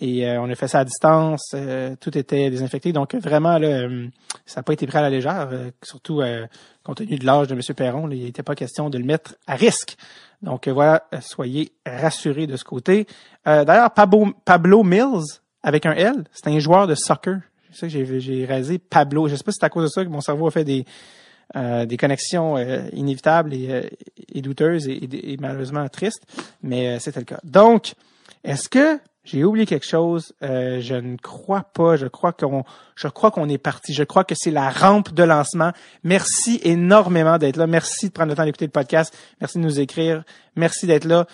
Et 0.00 0.26
on 0.38 0.48
a 0.48 0.54
fait 0.54 0.68
ça 0.68 0.78
à 0.78 0.84
distance, 0.84 1.54
tout 2.00 2.16
était 2.16 2.50
désinfecté. 2.50 2.92
Donc 2.92 3.14
vraiment, 3.16 3.58
là, 3.58 3.88
ça 4.46 4.60
n'a 4.60 4.62
pas 4.62 4.72
été 4.72 4.86
pris 4.86 4.96
à 4.96 5.02
la 5.02 5.10
légère, 5.10 5.50
surtout 5.82 6.22
compte 6.84 6.98
tenu 6.98 7.18
de 7.18 7.26
l'âge 7.26 7.48
de 7.48 7.54
M. 7.54 7.60
Perron. 7.74 8.08
il 8.10 8.22
n'était 8.22 8.42
pas 8.42 8.54
question 8.54 8.90
de 8.90 8.98
le 8.98 9.04
mettre 9.04 9.34
à 9.46 9.56
risque. 9.56 9.96
Donc 10.42 10.68
voilà, 10.68 11.04
soyez 11.20 11.72
rassurés 11.84 12.46
de 12.46 12.56
ce 12.56 12.64
côté. 12.64 13.06
Euh, 13.46 13.64
D'ailleurs, 13.64 13.90
Pablo, 13.90 14.32
Pablo 14.44 14.82
Mills, 14.82 15.40
avec 15.62 15.86
un 15.86 15.92
L, 15.92 16.24
c'est 16.32 16.48
un 16.48 16.58
joueur 16.58 16.86
de 16.86 16.94
soccer. 16.94 17.40
Je 17.70 17.76
sais 17.76 17.88
que 17.88 18.18
j'ai 18.18 18.46
rasé 18.46 18.78
Pablo. 18.78 19.28
Je 19.28 19.36
sais 19.36 19.44
pas 19.44 19.52
si 19.52 19.58
c'est 19.60 19.66
à 19.66 19.68
cause 19.68 19.84
de 19.84 19.88
ça 19.88 20.04
que 20.04 20.10
mon 20.10 20.20
cerveau 20.20 20.46
a 20.46 20.50
fait 20.50 20.64
des, 20.64 20.84
euh, 21.56 21.84
des 21.86 21.96
connexions 21.96 22.56
euh, 22.56 22.88
inévitables 22.92 23.52
et, 23.52 23.66
euh, 23.70 23.82
et 24.32 24.40
douteuses 24.40 24.88
et, 24.88 25.32
et, 25.32 25.36
malheureusement 25.38 25.86
tristes, 25.88 26.22
mais 26.62 26.88
euh, 26.88 26.98
c'était 26.98 27.20
le 27.20 27.26
cas. 27.26 27.40
Donc, 27.44 27.94
est-ce 28.44 28.68
que 28.68 28.98
j'ai 29.24 29.44
oublié 29.44 29.66
quelque 29.66 29.86
chose? 29.86 30.32
Euh, 30.42 30.80
je 30.80 30.94
ne 30.94 31.16
crois 31.16 31.62
pas. 31.62 31.96
Je 31.96 32.06
crois 32.06 32.32
qu'on, 32.32 32.64
je 32.96 33.08
crois 33.08 33.30
qu'on 33.30 33.48
est 33.50 33.58
parti. 33.58 33.92
Je 33.92 34.04
crois 34.04 34.24
que 34.24 34.34
c'est 34.34 34.50
la 34.50 34.70
rampe 34.70 35.12
de 35.12 35.22
lancement. 35.22 35.72
Merci 36.02 36.60
énormément 36.62 37.36
d'être 37.36 37.56
là. 37.56 37.66
Merci 37.66 38.08
de 38.08 38.12
prendre 38.12 38.30
le 38.30 38.36
temps 38.36 38.44
d'écouter 38.44 38.64
le 38.64 38.70
podcast. 38.70 39.14
Merci 39.40 39.58
de 39.58 39.64
nous 39.64 39.80
écrire. 39.80 40.24
Merci 40.56 40.86
d'être 40.86 41.04
là. 41.04 41.26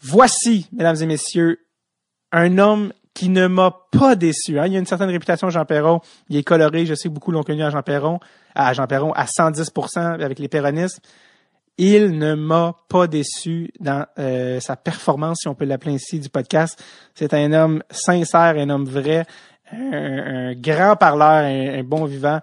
Voici, 0.00 0.68
mesdames 0.72 0.96
et 1.02 1.06
messieurs, 1.06 1.60
un 2.32 2.56
homme 2.56 2.92
qui 3.14 3.28
ne 3.28 3.46
m'a 3.46 3.74
pas 3.90 4.16
déçu. 4.16 4.58
Hein. 4.58 4.66
Il 4.66 4.72
y 4.72 4.76
a 4.76 4.78
une 4.78 4.86
certaine 4.86 5.10
réputation, 5.10 5.48
Jean 5.48 5.64
Perron. 5.64 6.00
Il 6.28 6.36
est 6.36 6.42
coloré. 6.42 6.84
Je 6.84 6.94
sais 6.94 7.08
que 7.08 7.14
beaucoup 7.14 7.30
l'ont 7.30 7.44
connu 7.44 7.62
à 7.62 7.70
Jean 7.70 7.82
Perron, 7.82 8.18
à 8.54 8.72
Jean 8.72 8.86
Perron, 8.86 9.12
à 9.12 9.24
110% 9.24 10.20
avec 10.20 10.38
les 10.38 10.48
péronistes 10.48 11.00
il 11.78 12.18
ne 12.18 12.34
m'a 12.34 12.76
pas 12.88 13.06
déçu 13.06 13.72
dans 13.80 14.06
euh, 14.18 14.60
sa 14.60 14.76
performance, 14.76 15.40
si 15.42 15.48
on 15.48 15.54
peut 15.54 15.64
l'appeler 15.64 15.94
ainsi, 15.94 16.20
du 16.20 16.28
podcast. 16.28 16.82
C'est 17.14 17.34
un 17.34 17.52
homme 17.52 17.82
sincère, 17.90 18.54
un 18.56 18.70
homme 18.70 18.84
vrai, 18.84 19.26
un, 19.72 20.54
grand 20.54 20.96
parleur, 20.96 21.44
un, 21.44 21.82
bon 21.82 22.04
vivant. 22.04 22.40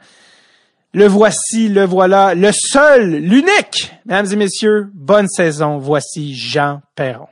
Le 0.94 1.08
voici, 1.08 1.70
le 1.70 1.86
voilà, 1.86 2.36
le 2.36 2.52
seul, 2.52 3.16
l'unique. 3.16 3.94
Mesdames 4.06 4.28
et 4.34 4.36
messieurs, 4.36 4.90
bonne 4.94 5.30
saison. 5.30 5.78
Voici 5.78 6.36
Jean 6.36 6.82
Perron. 6.96 7.28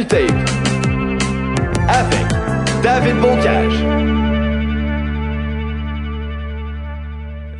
Avec 0.00 0.32
David 2.82 3.20
Bocage. 3.20 3.84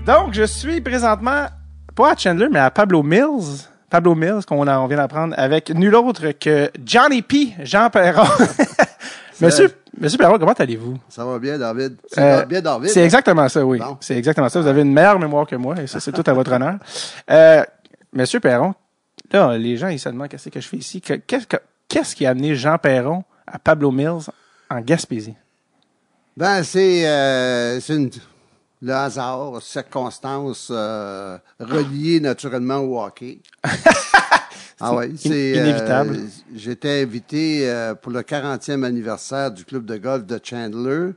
Donc, 0.06 0.32
je 0.32 0.44
suis 0.44 0.80
présentement, 0.80 1.46
pas 1.94 2.12
à 2.12 2.16
Chandler, 2.16 2.48
mais 2.50 2.58
à 2.58 2.70
Pablo 2.70 3.02
Mills. 3.02 3.66
Pablo 3.90 4.14
Mills, 4.14 4.46
qu'on 4.46 4.66
on 4.66 4.86
vient 4.86 4.96
d'apprendre, 4.96 5.34
avec 5.36 5.68
nul 5.70 5.94
autre 5.94 6.30
que 6.30 6.70
Johnny 6.82 7.20
P. 7.20 7.54
Jean 7.62 7.90
Perron. 7.90 8.24
Monsieur, 9.42 9.74
Monsieur 9.98 10.16
Perron, 10.16 10.38
comment 10.38 10.52
allez-vous? 10.52 10.96
Ça 11.10 11.26
va 11.26 11.38
bien, 11.38 11.58
David. 11.58 11.96
Ça 12.06 12.36
va 12.36 12.44
bien, 12.46 12.62
David. 12.62 12.88
C'est 12.88 13.04
exactement 13.04 13.48
ça, 13.50 13.66
oui. 13.66 13.80
C'est 14.00 14.16
exactement 14.16 14.48
ça. 14.48 14.62
Vous 14.62 14.66
avez 14.66 14.80
une 14.80 14.94
meilleure 14.94 15.18
mémoire 15.18 15.46
que 15.46 15.56
moi, 15.56 15.74
et 15.82 15.86
ça, 15.86 16.00
c'est 16.00 16.12
tout 16.12 16.24
à 16.24 16.32
votre 16.32 16.52
honneur. 16.52 16.76
Euh, 17.30 17.62
Monsieur 18.14 18.40
Perron, 18.40 18.74
là, 19.30 19.58
les 19.58 19.76
gens, 19.76 19.88
ils 19.88 19.98
se 19.98 20.08
demandent 20.08 20.28
qu'est-ce 20.28 20.48
que 20.48 20.60
je 20.60 20.68
fais 20.68 20.78
ici? 20.78 21.02
Qu'est-ce 21.02 21.46
que, 21.46 21.56
qu'est-ce 21.90 22.16
qui 22.16 22.24
a 22.24 22.30
amené 22.30 22.54
Jean 22.54 22.78
Perron 22.78 23.24
à 23.46 23.58
Pablo 23.58 23.90
Mills 23.90 24.30
en 24.70 24.80
Gaspésie? 24.80 25.34
Ben, 26.36 26.62
c'est 26.62 27.06
euh, 27.06 27.80
le 28.80 28.92
hasard, 28.92 29.60
circonstances 29.60 30.68
euh, 30.70 31.36
reliées 31.58 32.20
naturellement 32.20 32.78
au 32.78 33.02
hockey. 33.02 33.40
ah 34.80 34.94
ouais, 34.94 35.10
c'est 35.16 35.50
inévitable. 35.50 36.16
Euh, 36.16 36.26
j'étais 36.54 37.02
invité 37.02 37.68
euh, 37.68 37.94
pour 37.94 38.12
le 38.12 38.22
40e 38.22 38.84
anniversaire 38.84 39.50
du 39.50 39.64
club 39.64 39.84
de 39.84 39.96
golf 39.96 40.24
de 40.24 40.40
Chandler. 40.42 41.10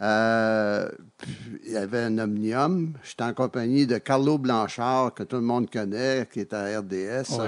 il 0.00 1.72
y 1.72 1.76
avait 1.76 2.02
un 2.02 2.18
omnium. 2.18 2.92
J'étais 3.02 3.22
en 3.24 3.32
compagnie 3.32 3.86
de 3.86 3.96
Carlo 3.98 4.36
Blanchard, 4.36 5.14
que 5.14 5.22
tout 5.22 5.36
le 5.36 5.42
monde 5.42 5.70
connaît, 5.70 6.28
qui 6.30 6.40
est 6.40 6.52
à 6.52 6.80
RDS, 6.80 7.40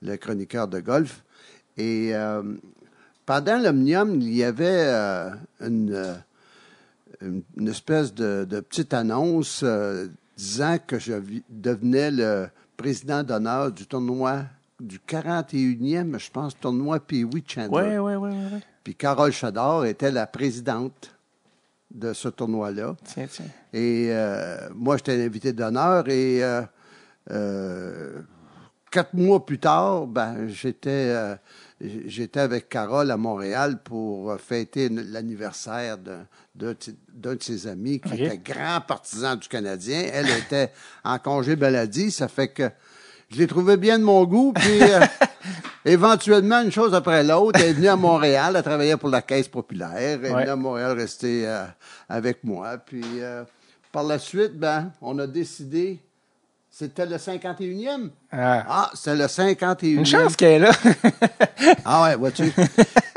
le 0.00 0.16
chroniqueur 0.16 0.68
de 0.68 0.80
golf. 0.80 1.22
Et 1.76 2.14
euh, 2.14 2.42
pendant 3.26 3.58
l'Omnium, 3.58 4.20
il 4.20 4.34
y 4.34 4.44
avait 4.44 4.64
euh, 4.66 5.30
euh, 5.62 6.16
une, 7.20 7.42
une, 7.56 7.68
espèce 7.68 8.14
de, 8.14 8.44
petite 8.60 8.94
annonce 8.94 9.64
disant 10.36 10.76
que 10.84 10.98
je 10.98 11.14
devenais 11.48 12.10
le 12.10 12.48
président 12.76 13.22
d'honneur 13.22 13.72
du 13.72 13.86
tournoi 13.86 14.44
du 14.80 14.98
41e, 14.98 16.18
je 16.18 16.30
pense, 16.30 16.58
tournoi 16.58 17.00
Pee-Wee 17.00 17.44
Chandler. 17.46 17.98
Oui, 17.98 18.14
oui, 18.16 18.30
oui. 18.30 18.30
Ouais. 18.30 18.60
Puis 18.82 18.94
Carole 18.94 19.32
Chador 19.32 19.86
était 19.86 20.10
la 20.10 20.26
présidente 20.26 21.14
de 21.90 22.12
ce 22.12 22.28
tournoi-là. 22.28 22.96
Tiens, 23.04 23.26
tiens. 23.30 23.46
Et 23.72 24.12
moi, 24.74 24.96
j'étais 24.96 25.16
l'invité 25.16 25.52
d'honneur 25.52 26.08
et 26.08 26.42
quatre 28.94 29.14
mois 29.14 29.44
plus 29.44 29.58
tard, 29.58 30.06
ben, 30.06 30.46
j'étais 30.46 31.36
j'étais 31.80 32.40
avec 32.40 32.68
Carole 32.68 33.10
à 33.10 33.16
Montréal 33.16 33.80
pour 33.82 34.38
fêter 34.40 34.88
l'anniversaire 34.88 35.98
d'un 35.98 36.26
de, 36.54 37.38
ses 37.40 37.66
amis 37.66 38.00
qui 38.00 38.14
était 38.14 38.38
grand 38.38 38.80
partisan 38.80 39.36
du 39.36 39.48
Canadien. 39.48 40.08
Elle 40.12 40.30
était 40.30 40.70
en 41.02 41.18
congé 41.18 41.56
maladie, 41.56 42.10
ça 42.10 42.28
fait 42.28 42.48
que 42.48 42.70
je 43.30 43.38
l'ai 43.38 43.46
trouvé 43.46 43.76
bien 43.76 43.98
de 43.98 44.04
mon 44.04 44.24
goût, 44.24 44.52
puis 44.52 44.82
euh, 44.82 45.00
éventuellement, 45.84 46.62
une 46.62 46.70
chose 46.70 46.94
après 46.94 47.24
l'autre, 47.24 47.58
elle 47.60 47.70
est 47.70 47.72
venue 47.72 47.88
à 47.88 47.96
Montréal, 47.96 48.54
elle 48.56 48.62
travaillait 48.62 48.96
pour 48.96 49.08
la 49.08 49.22
Caisse 49.22 49.48
populaire, 49.48 49.90
elle 49.96 50.24
est 50.24 50.30
venue 50.30 50.48
à 50.48 50.56
Montréal 50.56 50.96
rester 50.96 51.46
euh, 51.46 51.64
avec 52.08 52.44
moi, 52.44 52.78
puis 52.78 53.02
euh, 53.20 53.44
par 53.90 54.04
la 54.04 54.18
suite, 54.18 54.56
ben, 54.56 54.92
on 55.00 55.18
a 55.18 55.26
décidé 55.26 56.00
c'était 56.76 57.06
le 57.06 57.18
51e? 57.18 58.10
Ah, 58.32 58.64
ah 58.68 58.90
c'est 58.94 59.14
le 59.14 59.26
51e. 59.26 59.86
Une 59.94 60.04
chance 60.04 60.34
qu'elle 60.34 60.54
est 60.54 60.58
là. 60.58 60.72
ah 61.84 62.02
ouais, 62.02 62.16
vois-tu? 62.16 62.52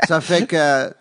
Ça 0.06 0.20
fait 0.20 0.46
que, 0.46 0.92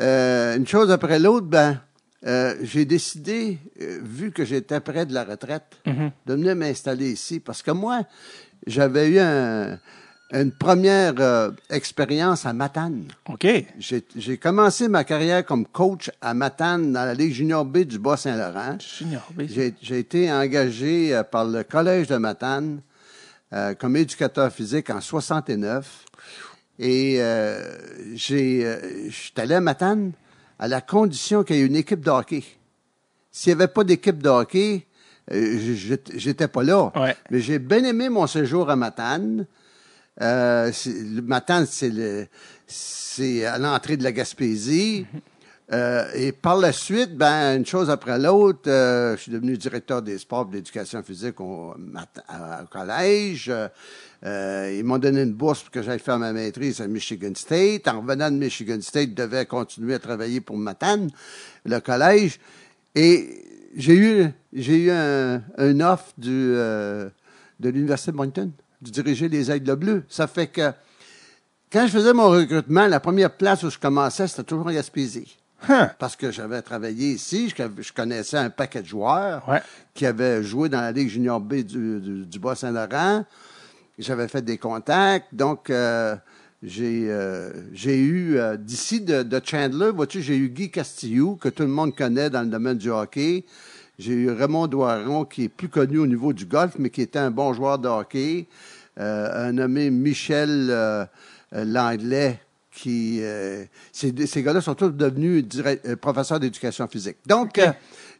euh, 0.00 0.56
une 0.56 0.66
chose 0.66 0.90
après 0.90 1.18
l'autre, 1.18 1.46
ben, 1.46 1.78
euh, 2.26 2.54
j'ai 2.62 2.86
décidé, 2.86 3.58
euh, 3.82 3.98
vu 4.02 4.32
que 4.32 4.46
j'étais 4.46 4.80
près 4.80 5.04
de 5.04 5.12
la 5.12 5.24
retraite, 5.24 5.76
mm-hmm. 5.84 6.10
de 6.24 6.34
venir 6.34 6.56
m'installer 6.56 7.10
ici. 7.10 7.38
Parce 7.38 7.60
que 7.60 7.70
moi, 7.70 8.04
j'avais 8.66 9.10
eu 9.10 9.18
un, 9.18 9.78
une 10.32 10.52
première 10.52 11.14
euh, 11.18 11.50
expérience 11.70 12.46
à 12.46 12.52
Matane. 12.52 13.04
OK. 13.28 13.46
J'ai 13.78 14.38
commencé 14.38 14.88
ma 14.88 15.04
carrière 15.04 15.44
comme 15.44 15.66
coach 15.66 16.10
à 16.20 16.34
Matane 16.34 16.92
dans 16.92 17.04
la 17.04 17.14
Ligue 17.14 17.32
junior 17.32 17.64
B 17.64 17.78
du 17.78 17.98
Bas-Saint-Laurent. 17.98 18.78
Junior 18.78 19.26
B. 19.34 19.42
J'ai 19.48 19.98
été 19.98 20.32
engagé 20.32 21.14
euh, 21.14 21.22
par 21.24 21.44
le 21.44 21.64
Collège 21.64 22.06
de 22.06 22.16
Matane 22.16 22.80
euh, 23.52 23.74
comme 23.74 23.96
éducateur 23.96 24.52
physique 24.52 24.90
en 24.90 25.00
69. 25.00 26.04
Et 26.78 27.16
euh, 27.18 27.76
j'ai, 28.14 28.62
je 29.08 29.14
suis 29.14 29.32
allé 29.36 29.54
à 29.54 29.60
Matane 29.60 30.12
à 30.58 30.68
la 30.68 30.80
condition 30.80 31.42
qu'il 31.42 31.56
y 31.56 31.60
ait 31.60 31.66
une 31.66 31.76
équipe 31.76 32.00
de 32.00 32.10
hockey. 32.10 32.44
S'il 33.32 33.54
n'y 33.54 33.62
avait 33.62 33.72
pas 33.72 33.84
d'équipe 33.84 34.22
de 34.22 34.28
hockey, 34.28 34.86
j'étais 35.30 36.48
pas 36.48 36.62
là. 36.62 36.90
Mais 37.30 37.40
j'ai 37.40 37.58
bien 37.58 37.84
aimé 37.84 38.08
mon 38.08 38.26
séjour 38.26 38.70
à 38.70 38.76
Matane. 38.76 39.46
Euh, 40.20 40.70
Matane, 41.24 41.66
c'est 41.66 42.28
c'est 42.66 43.44
à 43.44 43.58
l'entrée 43.58 43.96
de 43.96 44.04
la 44.04 44.12
Gaspésie. 44.12 45.06
Euh, 45.72 46.10
et 46.14 46.32
par 46.32 46.56
la 46.56 46.72
suite, 46.72 47.16
ben, 47.16 47.56
une 47.58 47.66
chose 47.66 47.90
après 47.90 48.18
l'autre, 48.18 48.68
euh, 48.68 49.16
je 49.16 49.22
suis 49.22 49.32
devenu 49.32 49.56
directeur 49.56 50.02
des 50.02 50.18
sports 50.18 50.46
de 50.46 50.54
l'éducation 50.54 51.00
physique 51.02 51.40
au, 51.40 51.74
collège. 52.70 53.52
Euh, 54.24 54.76
ils 54.76 54.84
m'ont 54.84 54.98
donné 54.98 55.22
une 55.22 55.32
bourse 55.32 55.62
pour 55.62 55.70
que 55.70 55.82
j'aille 55.82 56.00
faire 56.00 56.18
ma 56.18 56.32
maîtrise 56.32 56.80
à 56.80 56.88
Michigan 56.88 57.32
State. 57.36 57.86
En 57.86 58.00
revenant 58.00 58.30
de 58.30 58.36
Michigan 58.36 58.80
State, 58.80 59.10
je 59.10 59.14
devais 59.14 59.46
continuer 59.46 59.94
à 59.94 59.98
travailler 60.00 60.40
pour 60.40 60.56
Matane, 60.56 61.08
le 61.64 61.78
collège. 61.78 62.40
Et 62.96 63.68
j'ai 63.76 63.96
eu, 63.96 64.26
j'ai 64.52 64.76
eu 64.76 64.90
un, 64.90 65.40
un 65.56 65.80
offre 65.80 66.12
du, 66.18 66.28
de 66.52 67.12
l'Université 67.60 68.10
de 68.10 68.16
Moncton 68.16 68.50
de 68.82 68.90
diriger 68.90 69.28
les 69.28 69.50
Aigles 69.50 69.76
Bleus. 69.76 70.04
Ça 70.08 70.26
fait 70.26 70.46
que 70.46 70.72
quand 71.72 71.86
je 71.86 71.92
faisais 71.92 72.12
mon 72.12 72.28
recrutement, 72.30 72.86
la 72.86 73.00
première 73.00 73.30
place 73.30 73.62
où 73.62 73.70
je 73.70 73.78
commençais, 73.78 74.26
c'était 74.26 74.42
toujours 74.42 74.66
en 74.66 74.72
Gaspésie. 74.72 75.36
Hein. 75.68 75.90
Parce 75.98 76.16
que 76.16 76.30
j'avais 76.30 76.62
travaillé 76.62 77.12
ici, 77.12 77.52
je, 77.56 77.92
connaissais 77.92 78.38
un 78.38 78.50
paquet 78.50 78.82
de 78.82 78.86
joueurs 78.86 79.44
qui 79.94 80.06
avaient 80.06 80.42
joué 80.42 80.68
dans 80.68 80.80
la 80.80 80.90
Ligue 80.90 81.08
junior 81.08 81.38
B 81.38 81.56
du, 81.56 82.24
du, 82.26 82.38
Bas-Saint-Laurent. 82.38 83.24
J'avais 83.98 84.28
fait 84.28 84.42
des 84.42 84.56
contacts, 84.56 85.26
donc 85.34 85.68
euh, 85.68 86.16
j'ai 86.62 87.10
euh, 87.10 87.52
j'ai 87.74 87.98
eu 87.98 88.38
euh, 88.38 88.56
d'ici 88.56 89.02
de, 89.02 89.22
de, 89.22 89.40
Chandler, 89.44 89.90
vois-tu, 89.90 90.22
j'ai 90.22 90.36
eu 90.36 90.48
Guy 90.48 90.70
Castillou 90.70 91.36
que 91.36 91.50
tout 91.50 91.64
le 91.64 91.68
monde 91.68 91.94
connaît 91.94 92.30
dans 92.30 92.40
le 92.40 92.48
domaine 92.48 92.78
du 92.78 92.90
hockey. 92.90 93.44
J'ai 94.00 94.14
eu 94.14 94.30
Raymond 94.30 94.66
Doiron, 94.66 95.26
qui 95.26 95.44
est 95.44 95.48
plus 95.50 95.68
connu 95.68 95.98
au 95.98 96.06
niveau 96.06 96.32
du 96.32 96.46
golf, 96.46 96.72
mais 96.78 96.88
qui 96.88 97.02
était 97.02 97.18
un 97.18 97.30
bon 97.30 97.52
joueur 97.52 97.78
de 97.78 97.86
hockey. 97.86 98.46
Euh, 98.98 99.48
un 99.48 99.52
nommé 99.52 99.90
Michel 99.90 100.68
euh, 100.70 101.04
euh, 101.54 101.64
Langlais, 101.66 102.40
qui... 102.72 103.20
ces, 103.92 104.26
ces 104.26 104.42
gars-là 104.42 104.62
sont 104.62 104.74
tous 104.74 104.88
devenus 104.88 105.44
professeurs 106.00 106.40
d'éducation 106.40 106.88
physique. 106.88 107.18
Donc, 107.26 107.60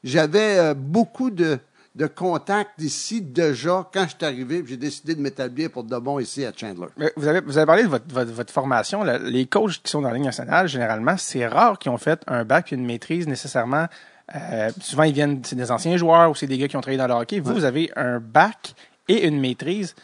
j'avais 0.05 0.75
beaucoup 0.75 1.31
de, 1.31 1.59
de 1.95 2.07
contacts 2.07 2.79
ici 2.83 3.23
déjà 3.23 3.89
quand 3.91 4.05
je 4.05 4.09
suis 4.09 4.25
arrivé. 4.27 4.63
J'ai 4.67 4.77
décidé 4.77 5.15
de 5.15 5.23
m'établir 5.23 5.71
pour 5.71 5.85
de 5.85 5.97
bon 5.97 6.19
ici 6.19 6.45
à 6.45 6.53
Chandler. 6.55 6.89
Vous 7.17 7.27
avez, 7.27 7.41
vous 7.41 7.57
avez 7.57 7.67
parlé 7.67 7.85
de 7.85 7.89
votre, 7.89 8.05
votre, 8.13 8.53
formation. 8.53 9.03
Les 9.03 9.47
coachs 9.47 9.81
qui 9.83 9.91
sont 9.91 10.03
dans 10.03 10.09
la 10.09 10.15
Ligue 10.15 10.25
nationale, 10.25 10.69
généralement, 10.69 11.17
c'est 11.17 11.47
rare 11.47 11.79
qu'ils 11.79 11.93
ont 11.93 11.99
fait 11.99 12.21
un 12.27 12.45
bac 12.45 12.73
et 12.73 12.77
une 12.77 12.85
maîtrise 12.85 13.27
nécessairement 13.27 13.87
euh, 14.35 14.71
souvent, 14.81 15.03
ils 15.05 15.13
viennent, 15.13 15.41
c'est 15.45 15.57
des 15.57 15.71
anciens 15.71 15.97
joueurs 15.97 16.31
ou 16.31 16.35
c'est 16.35 16.47
des 16.47 16.59
gars 16.59 16.69
qui 16.69 16.77
ont 16.77 16.81
travaillé 16.81 16.99
dans 16.99 17.09
le 17.09 17.15
hockey. 17.15 17.41
Vous, 17.41 17.53
vous 17.53 17.65
avez 17.65 17.91
un 17.97 18.21
bac 18.21 18.75
et 19.09 19.27
une 19.27 19.41
maîtrise. 19.41 19.95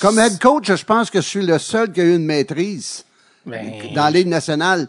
Comme 0.00 0.18
head 0.18 0.38
coach, 0.38 0.72
je 0.72 0.84
pense 0.84 1.10
que 1.10 1.20
je 1.20 1.26
suis 1.26 1.44
le 1.44 1.58
seul 1.58 1.90
qui 1.90 2.00
a 2.00 2.04
eu 2.04 2.14
une 2.14 2.24
maîtrise 2.24 3.04
ben, 3.44 3.72
dans 3.94 4.04
la 4.04 4.10
Ligue 4.10 4.28
nationale. 4.28 4.88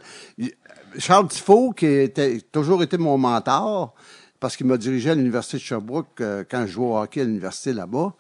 Charles 0.97 1.29
Tifo, 1.29 1.71
qui 1.71 1.87
était 1.87 2.39
toujours 2.51 2.83
été 2.83 2.97
mon 2.97 3.17
mentor, 3.17 3.95
parce 4.39 4.55
qu'il 4.55 4.67
m'a 4.67 4.77
dirigé 4.77 5.11
à 5.11 5.15
l'Université 5.15 5.57
de 5.57 5.61
Sherbrooke 5.63 6.21
euh, 6.21 6.43
quand 6.49 6.65
je 6.65 6.71
jouais 6.71 6.85
au 6.85 6.97
hockey 6.97 7.21
à 7.21 7.23
l'université 7.23 7.73
là-bas, 7.73 8.13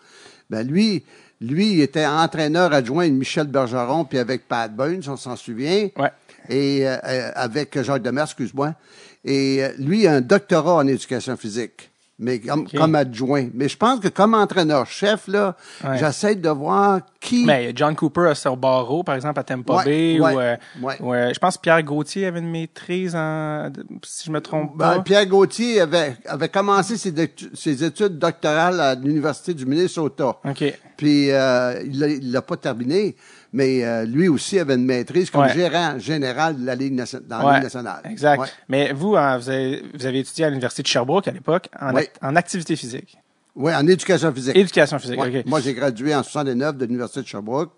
ben 0.49 0.67
lui, 0.67 1.03
lui, 1.39 1.73
il 1.73 1.81
était 1.81 2.05
entraîneur 2.05 2.73
adjoint 2.73 3.07
de 3.07 3.13
Michel 3.13 3.47
Bergeron, 3.47 4.05
puis 4.05 4.19
avec 4.19 4.47
Pat 4.47 4.73
Burns, 4.73 5.03
on 5.07 5.17
s'en 5.17 5.35
souvient. 5.35 5.89
Ouais. 5.97 6.11
Et 6.49 6.87
euh, 6.87 7.31
avec 7.35 7.79
Jacques 7.81 8.01
Demers, 8.01 8.25
excuse-moi. 8.25 8.73
Et 9.23 9.63
euh, 9.63 9.69
lui, 9.77 10.07
a 10.07 10.13
un 10.13 10.21
doctorat 10.21 10.75
en 10.75 10.87
éducation 10.87 11.37
physique 11.37 11.91
mais 12.21 12.39
comme, 12.39 12.95
adjoint. 12.95 13.49
Mais 13.53 13.67
je 13.67 13.75
pense 13.75 13.99
que 13.99 14.07
comme 14.07 14.35
entraîneur-chef, 14.35 15.27
là, 15.27 15.57
j'essaie 15.95 16.35
de 16.35 16.49
voir 16.49 17.01
qui... 17.19 17.45
Mais 17.45 17.73
John 17.75 17.95
Cooper 17.95 18.27
à 18.29 18.35
Sir 18.35 18.55
Barrow, 18.55 19.03
par 19.03 19.15
exemple, 19.15 19.39
à 19.39 19.43
Tampa 19.43 19.83
Bay, 19.83 20.19
ou, 20.19 20.25
euh, 20.25 20.55
je 21.33 21.39
pense 21.39 21.57
que 21.57 21.61
Pierre 21.61 21.81
Gauthier 21.81 22.27
avait 22.27 22.39
une 22.39 22.51
maîtrise 22.51 23.15
en... 23.15 23.69
si 24.05 24.25
je 24.27 24.31
me 24.31 24.39
trompe 24.39 24.77
ben, 24.77 24.97
pas. 24.97 25.01
Pierre 25.01 25.25
Gauthier 25.25 25.81
avait, 25.81 26.15
avait 26.25 26.49
commencé 26.49 26.95
ses, 26.95 27.11
ses 27.55 27.83
études 27.83 28.19
doctorales 28.19 28.79
à 28.79 28.93
l'Université 28.93 29.55
du 29.55 29.65
Minnesota. 29.65 30.37
OK. 30.45 30.63
Puis, 30.97 31.31
euh, 31.31 31.81
il 31.83 32.31
l'a 32.31 32.43
pas 32.43 32.57
terminé 32.57 33.15
mais 33.53 33.83
euh, 33.83 34.05
lui 34.05 34.27
aussi 34.27 34.59
avait 34.59 34.75
une 34.75 34.85
maîtrise 34.85 35.29
comme 35.29 35.47
gérant 35.49 35.99
général 35.99 36.59
de 36.59 36.65
la 36.65 36.75
Ligue 36.75 36.95
dans 37.27 37.43
la 37.43 37.53
Ligue 37.55 37.63
nationale. 37.63 38.01
Exact. 38.05 38.41
Mais 38.69 38.93
vous, 38.93 39.15
hein, 39.15 39.37
vous, 39.37 39.49
avez, 39.49 39.83
vous, 39.93 40.05
avez, 40.05 40.19
étudié 40.19 40.45
à 40.45 40.49
l'Université 40.49 40.83
de 40.83 40.87
Sherbrooke 40.87 41.27
à 41.27 41.31
l'époque 41.31 41.67
en, 41.79 41.93
en, 42.21 42.35
activité 42.35 42.75
physique. 42.75 43.17
Oui, 43.55 43.73
en 43.73 43.85
éducation 43.87 44.33
physique. 44.33 44.55
Éducation 44.55 44.99
physique, 44.99 45.19
OK. 45.19 45.45
Moi, 45.45 45.59
j'ai 45.59 45.73
gradué 45.73 46.15
en 46.15 46.23
69 46.23 46.77
de 46.77 46.85
l'Université 46.85 47.21
de 47.21 47.27
Sherbrooke. 47.27 47.71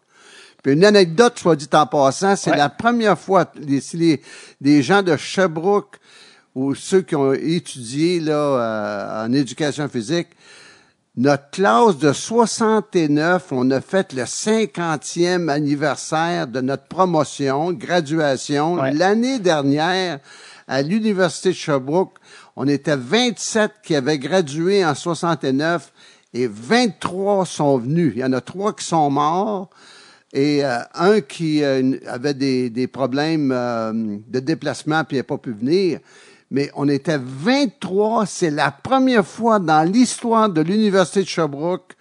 Puis 0.62 0.74
une 0.74 0.86
anecdote, 0.86 1.38
soit 1.40 1.56
dit 1.56 1.68
en 1.74 1.86
passant, 1.88 2.36
c'est 2.36 2.56
la 2.56 2.70
première 2.70 3.20
fois, 3.20 3.52
si 3.82 3.98
les, 3.98 4.22
les 4.62 4.82
gens 4.82 5.02
de 5.02 5.18
Sherbrooke 5.18 5.98
ou 6.56 6.76
ceux 6.76 7.02
qui 7.02 7.16
ont 7.16 7.34
étudié 7.34 8.20
là, 8.20 8.34
euh, 8.34 9.26
en 9.26 9.34
éducation 9.34 9.90
physique, 9.90 10.28
notre 11.16 11.52
classe 11.52 12.00
de 12.00 12.12
69, 12.12 13.52
on 13.52 13.70
a 13.70 13.82
fait 13.82 14.14
le 14.14 14.24
50e 14.24 15.48
anniversaire 15.48 16.48
de 16.48 16.60
notre 16.60 16.86
promotion, 16.86 17.72
graduation. 17.72 18.78
L'année 18.78 19.38
dernière, 19.38 20.20
à 20.68 20.82
l'Université 20.82 21.50
de 21.50 21.56
Sherbrooke, 21.56 22.18
on 22.56 22.68
était 22.68 22.96
27 22.96 23.74
qui 23.84 23.96
avaient 23.96 24.18
gradué 24.18 24.84
en 24.84 24.96
69 24.96 25.94
et 26.34 26.48
23 26.48 27.46
sont 27.46 27.78
venus. 27.78 28.14
Il 28.16 28.22
y 28.22 28.26
en 28.26 28.34
a 28.34 28.42
trois 28.42 28.74
qui 28.74 28.86
sont 28.86 29.12
morts 29.12 29.70
et 30.34 30.66
euh, 30.66 30.80
un 30.96 31.22
qui 31.22 31.64
euh, 31.64 31.96
avait 32.08 32.34
des, 32.34 32.72
des 32.72 32.88
problèmes 32.88 33.52
euh, 33.52 33.94
de 34.28 34.40
déplacement 34.40 35.04
puis 35.04 35.18
n'a 35.18 35.24
pas 35.24 35.38
pu 35.38 35.52
venir 35.52 36.00
mais 36.54 36.70
on 36.76 36.88
était 36.88 37.20
23. 37.20 38.26
C'est 38.28 38.52
la 38.52 38.72
première 38.72 39.26
fois 39.26 39.60
dans 39.60 39.84
l'histoire 39.84 40.48
de 40.48 40.62
l'Université 40.62 41.24
de 41.24 41.28
Sherbrooke 41.28 41.96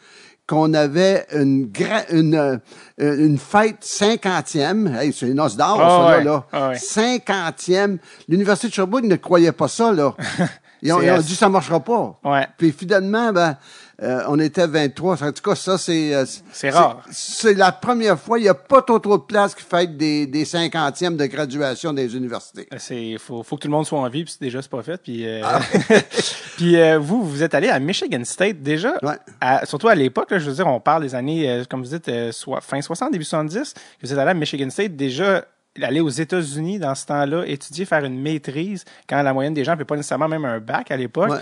qu'on 0.46 0.74
avait 0.74 1.26
une, 1.32 1.72
une, 2.10 2.34
euh, 2.34 2.58
une 2.98 3.38
fête 3.38 3.78
cinquantième. 3.80 4.88
Hey, 4.88 5.12
c'est 5.12 5.28
une 5.28 5.40
os 5.40 5.56
d'or, 5.56 5.80
ah 5.80 6.12
ça, 6.12 6.22
là. 6.22 6.46
Ah 6.52 6.74
cinquantième. 6.74 7.98
L'Université 8.28 8.68
de 8.68 8.74
Sherbrooke 8.74 9.04
ne 9.04 9.16
croyait 9.16 9.52
pas 9.52 9.68
ça, 9.68 9.90
là. 9.90 10.14
Ils 10.82 10.92
ont, 10.92 11.18
dit, 11.20 11.36
ça 11.36 11.48
marchera 11.48 11.80
pas. 11.80 12.18
Ouais. 12.24 12.46
Puis 12.58 12.72
finalement, 12.72 13.32
ben, 13.32 13.56
euh, 14.02 14.22
on 14.28 14.38
était 14.40 14.66
23. 14.66 15.22
En 15.22 15.32
tout 15.32 15.42
cas, 15.42 15.54
ça, 15.54 15.78
c'est... 15.78 16.14
euh, 16.14 16.24
C'est 16.52 16.70
rare. 16.70 17.02
C'est 17.10 17.54
la 17.54 17.70
première 17.72 18.18
fois. 18.18 18.38
Il 18.38 18.42
n'y 18.42 18.48
a 18.48 18.54
pas 18.54 18.82
trop, 18.82 18.98
trop 18.98 19.16
de 19.18 19.22
place 19.22 19.54
qui 19.54 19.62
fête 19.62 19.96
des, 19.96 20.26
des 20.26 20.44
50e 20.44 21.16
de 21.16 21.26
graduation 21.26 21.92
des 21.92 22.16
universités. 22.16 22.68
C'est 22.78 23.16
faut, 23.18 23.42
faut 23.42 23.56
que 23.56 23.62
tout 23.62 23.68
le 23.68 23.72
monde 23.72 23.86
soit 23.86 23.98
en 24.00 24.08
vie, 24.08 24.24
puis 24.24 24.34
déjà 24.40 24.60
c'est 24.60 24.70
pas 24.70 24.82
fait. 24.82 25.00
Puis, 25.02 25.26
euh, 25.26 25.40
Ah. 25.44 25.60
puis 26.56 26.76
euh, 26.76 26.98
vous, 26.98 27.22
vous 27.22 27.42
êtes 27.42 27.54
allé 27.54 27.68
à 27.68 27.78
Michigan 27.78 28.22
State 28.24 28.60
déjà. 28.62 28.94
Ouais. 29.02 29.14
à- 29.40 29.64
surtout 29.66 29.88
à 29.88 29.94
l'époque, 29.94 30.30
là, 30.30 30.38
je 30.38 30.48
veux 30.48 30.54
dire, 30.56 30.66
on 30.66 30.80
parle 30.80 31.02
des 31.02 31.14
années, 31.14 31.48
euh, 31.50 31.64
comme 31.68 31.82
vous 31.82 31.88
dites, 31.90 32.08
euh, 32.08 32.32
soit, 32.32 32.60
fin 32.60 32.80
60, 32.80 33.12
début 33.12 33.24
70, 33.24 33.74
que 33.74 34.06
vous 34.06 34.12
êtes 34.12 34.18
allé 34.18 34.30
à 34.30 34.34
Michigan 34.34 34.68
State 34.70 34.96
déjà 34.96 35.44
aller 35.80 36.00
aux 36.00 36.08
États-Unis 36.10 36.78
dans 36.78 36.94
ce 36.94 37.06
temps-là, 37.06 37.44
étudier, 37.46 37.86
faire 37.86 38.04
une 38.04 38.20
maîtrise, 38.20 38.84
quand 39.08 39.22
la 39.22 39.32
moyenne 39.32 39.54
des 39.54 39.64
gens 39.64 39.72
ne 39.72 39.78
peut 39.78 39.86
pas 39.86 39.96
nécessairement 39.96 40.28
même 40.28 40.44
un 40.44 40.60
bac 40.60 40.90
à 40.90 40.96
l'époque. 40.98 41.30
Ouais. 41.30 41.38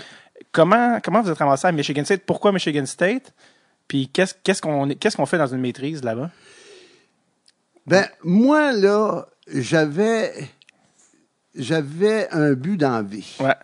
Comment, 0.51 0.99
comment 1.03 1.21
vous 1.21 1.29
êtes 1.29 1.37
ramassé 1.37 1.67
à 1.67 1.71
Michigan 1.71 2.03
State? 2.05 2.23
Pourquoi 2.25 2.51
Michigan 2.51 2.85
State? 2.85 3.33
Puis 3.87 4.09
qu'est-ce 4.09 4.61
qu'on 4.61 5.25
fait 5.25 5.37
dans 5.37 5.47
une 5.47 5.61
maîtrise 5.61 6.03
là-bas? 6.03 6.29
Ben, 7.85 8.07
moi, 8.23 8.71
là, 8.71 9.27
j'avais... 9.47 10.49
J'avais 11.53 12.29
un 12.31 12.53
but 12.53 12.77
dans 12.77 12.91
la 12.91 13.01
vie. 13.01 13.35
Ouais. 13.41 13.55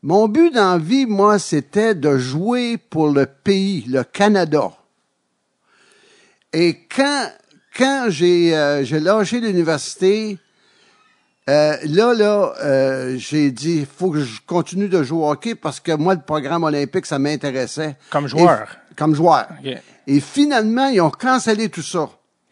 Mon 0.00 0.28
but 0.28 0.50
dans 0.50 0.72
la 0.72 0.78
vie, 0.78 1.04
moi, 1.04 1.38
c'était 1.38 1.94
de 1.94 2.16
jouer 2.16 2.78
pour 2.78 3.08
le 3.08 3.26
pays, 3.26 3.84
le 3.86 4.02
Canada. 4.02 4.72
Et 6.54 6.86
quand, 6.88 7.30
quand 7.76 8.06
j'ai 8.08 8.56
euh, 8.56 8.82
j'ai 8.82 8.98
lâché 8.98 9.40
l'université, 9.40 10.38
euh, 11.48 11.76
là, 11.84 12.14
là, 12.14 12.54
euh, 12.62 13.16
j'ai 13.18 13.50
dit, 13.50 13.78
il 13.80 13.86
faut 13.86 14.10
que 14.10 14.20
je 14.20 14.40
continue 14.46 14.88
de 14.88 15.02
jouer 15.02 15.18
au 15.24 15.30
hockey 15.30 15.54
parce 15.54 15.80
que 15.80 15.92
moi, 15.92 16.14
le 16.14 16.20
programme 16.20 16.64
olympique, 16.64 17.06
ça 17.06 17.18
m'intéressait. 17.18 17.96
Comme 18.10 18.26
joueur. 18.28 18.62
Et- 18.90 18.94
comme 18.94 19.14
joueur. 19.14 19.46
Et 20.06 20.20
finalement, 20.20 20.88
ils 20.88 21.00
ont 21.00 21.10
cancellé 21.10 21.68
tout 21.68 21.82
ça. 21.82 22.10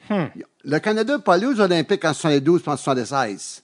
Hmm. 0.09 0.25
Le 0.65 0.79
Canada 0.79 1.17
n'est 1.17 1.23
pas 1.23 1.35
allé 1.35 1.47
aux 1.47 1.61
Olympiques 1.61 2.05
en 2.05 2.15
72 2.15 2.63
et 2.67 2.71
en 2.71 2.77
76. 2.77 3.63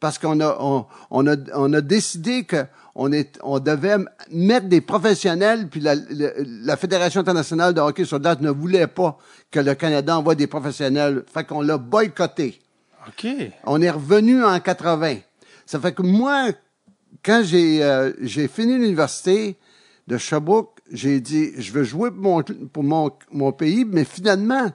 Parce 0.00 0.18
qu'on 0.18 0.40
a, 0.40 0.56
on, 0.60 0.86
on 1.10 1.26
a, 1.26 1.36
on 1.54 1.72
a 1.72 1.80
décidé 1.80 2.44
que 2.44 2.64
on, 2.94 3.12
est, 3.12 3.38
on 3.42 3.60
devait 3.60 3.96
mettre 4.32 4.66
des 4.66 4.80
professionnels, 4.80 5.68
puis 5.68 5.80
la, 5.80 5.94
la, 5.94 6.30
la 6.36 6.76
Fédération 6.76 7.20
internationale 7.20 7.72
de 7.74 7.80
hockey 7.80 8.04
sur 8.04 8.18
glace 8.18 8.40
ne 8.40 8.50
voulait 8.50 8.86
pas 8.88 9.16
que 9.50 9.60
le 9.60 9.74
Canada 9.74 10.18
envoie 10.18 10.34
des 10.34 10.46
professionnels. 10.48 11.22
Fait 11.32 11.44
qu'on 11.44 11.60
l'a 11.62 11.78
boycotté. 11.78 12.60
OK. 13.08 13.26
On 13.64 13.80
est 13.82 13.90
revenu 13.90 14.44
en 14.44 14.58
80. 14.60 15.16
Ça 15.66 15.78
fait 15.80 15.92
que 15.92 16.02
moi, 16.02 16.48
quand 17.24 17.42
j'ai 17.44 17.82
euh, 17.82 18.12
j'ai 18.20 18.48
fini 18.48 18.74
l'université 18.78 19.56
de 20.06 20.18
Sherbrooke, 20.18 20.78
j'ai 20.92 21.20
dit, 21.20 21.50
je 21.56 21.72
veux 21.72 21.84
jouer 21.84 22.10
pour 22.10 22.20
mon, 22.20 22.42
pour 22.72 22.82
mon, 22.82 23.10
mon 23.32 23.52
pays, 23.52 23.84
mais 23.84 24.04
finalement, 24.04 24.70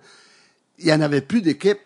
il 0.79 0.85
n'y 0.85 0.93
en 0.93 1.01
avait 1.01 1.21
plus 1.21 1.41
d'équipe. 1.41 1.77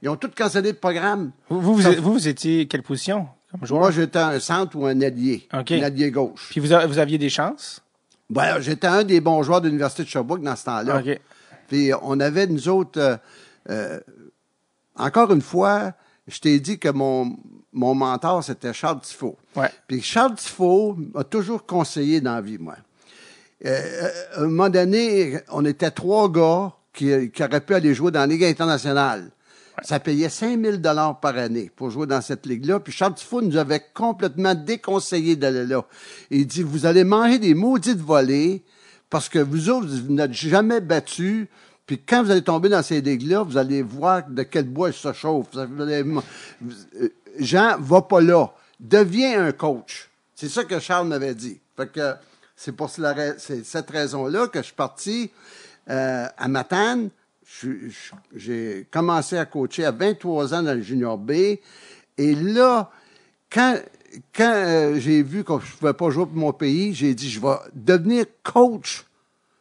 Ils 0.00 0.08
ont 0.08 0.16
tous 0.16 0.28
cancellé 0.28 0.70
le 0.70 0.76
programme. 0.76 1.32
Vous, 1.50 1.60
vous, 1.60 1.74
vous, 1.74 1.82
Ça- 1.82 2.00
vous, 2.00 2.12
vous 2.14 2.28
étiez 2.28 2.66
quelle 2.68 2.82
position 2.84 3.26
comme 3.50 3.66
joueur? 3.66 3.80
Moi, 3.80 3.90
j'étais 3.90 4.18
un 4.20 4.38
centre 4.38 4.76
ou 4.76 4.86
un 4.86 5.00
allié. 5.00 5.48
OK. 5.52 5.72
Un 5.72 5.82
allié 5.82 6.10
gauche. 6.12 6.48
Puis 6.50 6.60
vous, 6.60 6.72
a- 6.72 6.86
vous 6.86 6.98
aviez 6.98 7.18
des 7.18 7.28
chances? 7.30 7.82
Ben, 8.30 8.60
j'étais 8.60 8.86
un 8.86 9.02
des 9.04 9.20
bons 9.20 9.42
joueurs 9.42 9.60
de 9.60 9.66
l'Université 9.66 10.04
de 10.04 10.08
Sherbrooke 10.08 10.42
dans 10.42 10.54
ce 10.56 10.64
temps-là. 10.66 11.00
OK. 11.00 11.20
Puis 11.68 11.90
on 12.02 12.18
avait, 12.20 12.46
nous 12.46 12.68
autres, 12.68 13.00
euh, 13.00 13.16
euh, 13.70 14.00
encore 14.96 15.32
une 15.32 15.42
fois, 15.42 15.92
je 16.26 16.38
t'ai 16.40 16.58
dit 16.60 16.78
que 16.78 16.88
mon, 16.88 17.36
mon 17.72 17.94
mentor, 17.94 18.42
c'était 18.42 18.72
Charles 18.72 19.00
Tifo. 19.00 19.36
Ouais. 19.54 19.70
Puis 19.86 20.02
Charles 20.02 20.34
Tifo 20.34 20.96
m'a 21.14 21.24
toujours 21.24 21.66
conseillé 21.66 22.20
dans 22.20 22.34
la 22.34 22.40
vie, 22.40 22.58
moi. 22.58 22.76
Euh, 23.64 24.10
à 24.34 24.40
un 24.40 24.46
moment 24.46 24.68
donné, 24.68 25.38
on 25.50 25.64
était 25.64 25.90
trois 25.90 26.30
gars 26.30 26.72
qui, 26.92 27.30
qui 27.30 27.42
auraient 27.42 27.60
pu 27.60 27.74
aller 27.74 27.94
jouer 27.94 28.10
dans 28.10 28.20
la 28.20 28.26
Ligue 28.26 28.44
internationale. 28.44 29.30
Ça 29.82 30.00
payait 30.00 30.30
5000 30.30 30.80
dollars 30.80 31.20
par 31.20 31.36
année 31.36 31.70
pour 31.74 31.90
jouer 31.90 32.06
dans 32.06 32.22
cette 32.22 32.46
ligue-là. 32.46 32.80
Puis 32.80 32.92
Charles 32.92 33.14
Tifo 33.14 33.42
nous 33.42 33.56
avait 33.56 33.82
complètement 33.94 34.54
déconseillé 34.54 35.36
d'aller 35.36 35.66
là. 35.66 35.84
Il 36.30 36.46
dit, 36.46 36.62
vous 36.62 36.86
allez 36.86 37.04
manger 37.04 37.38
des 37.38 37.54
maudites 37.54 38.00
volées 38.00 38.62
parce 39.10 39.28
que 39.28 39.38
vous 39.38 39.68
autres, 39.68 39.88
vous 39.88 40.12
n'êtes 40.12 40.32
jamais 40.32 40.80
battus. 40.80 41.48
Puis 41.86 42.00
quand 42.04 42.24
vous 42.24 42.30
allez 42.32 42.42
tomber 42.42 42.68
dans 42.68 42.82
ces 42.82 43.00
ligues-là, 43.00 43.42
vous 43.44 43.56
allez 43.56 43.82
voir 43.82 44.28
de 44.28 44.42
quel 44.42 44.64
bois 44.64 44.90
chauffe. 44.90 45.46
Vous 45.52 45.82
allez- 45.82 46.02
vous- 46.02 46.22
euh, 47.00 47.08
Jean, 47.38 47.76
va 47.78 48.02
pas 48.02 48.20
là. 48.20 48.52
Deviens 48.80 49.46
un 49.46 49.52
coach. 49.52 50.08
C'est 50.34 50.48
ça 50.48 50.64
que 50.64 50.78
Charles 50.80 51.06
m'avait 51.08 51.34
dit. 51.34 51.60
Fait 51.76 51.90
que 51.90 52.14
c'est 52.56 52.72
pour 52.72 52.90
cette 52.90 53.90
raison-là 53.90 54.48
que 54.48 54.58
je 54.58 54.64
suis 54.64 54.74
parti 54.74 55.30
euh, 55.88 56.26
à 56.36 56.48
Matane. 56.48 57.10
J'ai 58.34 58.86
commencé 58.90 59.38
à 59.38 59.46
coacher 59.46 59.84
à 59.84 59.92
23 59.92 60.54
ans 60.54 60.62
dans 60.62 60.74
le 60.74 60.82
Junior 60.82 61.16
B. 61.16 61.30
Et 62.18 62.34
là, 62.34 62.90
quand, 63.50 63.78
quand 64.34 64.52
euh, 64.52 64.98
j'ai 64.98 65.22
vu 65.22 65.44
que 65.44 65.52
je 65.60 65.72
ne 65.72 65.78
pouvais 65.78 65.92
pas 65.92 66.10
jouer 66.10 66.26
pour 66.26 66.34
mon 66.36 66.52
pays, 66.52 66.92
j'ai 66.94 67.14
dit, 67.14 67.30
je 67.30 67.40
vais 67.40 67.54
devenir 67.74 68.24
coach 68.42 69.04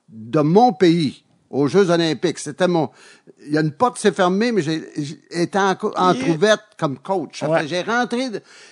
de 0.09 0.39
mon 0.39 0.73
pays 0.73 1.23
aux 1.49 1.67
Jeux 1.67 1.89
olympiques. 1.89 2.39
C'était 2.39 2.67
mon... 2.67 2.89
Il 3.45 3.53
y 3.53 3.57
a 3.57 3.61
une 3.61 3.71
porte 3.71 3.95
qui 3.95 4.01
s'est 4.01 4.11
fermée, 4.11 4.51
mais 4.51 4.61
j'ai 4.61 4.83
été 5.29 5.57
en, 5.57 5.75
entrouverte 5.95 6.63
comme 6.77 6.97
coach. 6.99 7.43
Ouais. 7.43 7.67
J'ai 7.67 7.81
rentré, 7.81 8.29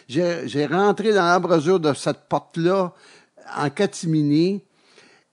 j'ai 0.07 0.65
rentré 0.65 1.13
dans 1.13 1.25
l'embrasure 1.25 1.79
de 1.79 1.93
cette 1.93 2.27
porte-là 2.27 2.93
en 3.55 3.69
catimini. 3.69 4.63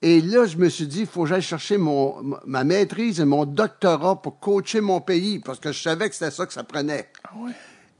Et 0.03 0.21
là, 0.23 0.47
je 0.47 0.57
me 0.57 0.69
suis 0.69 0.87
dit, 0.87 1.01
il 1.01 1.07
faut 1.07 1.25
que 1.25 1.29
j'aille 1.29 1.43
chercher 1.43 1.77
mon, 1.77 2.39
ma 2.47 2.65
maîtrise 2.65 3.21
et 3.21 3.25
mon 3.25 3.45
doctorat 3.45 4.21
pour 4.21 4.41
coacher 4.41 4.81
mon 4.81 5.01
pays, 5.01 5.41
parce 5.41 5.61
que 5.61 5.73
je 5.73 5.83
savais 5.83 6.09
que 6.09 6.15
c'était 6.15 6.31
ça 6.31 6.47
que 6.47 6.53
ça 6.55 6.65
prenait. 6.65 7.11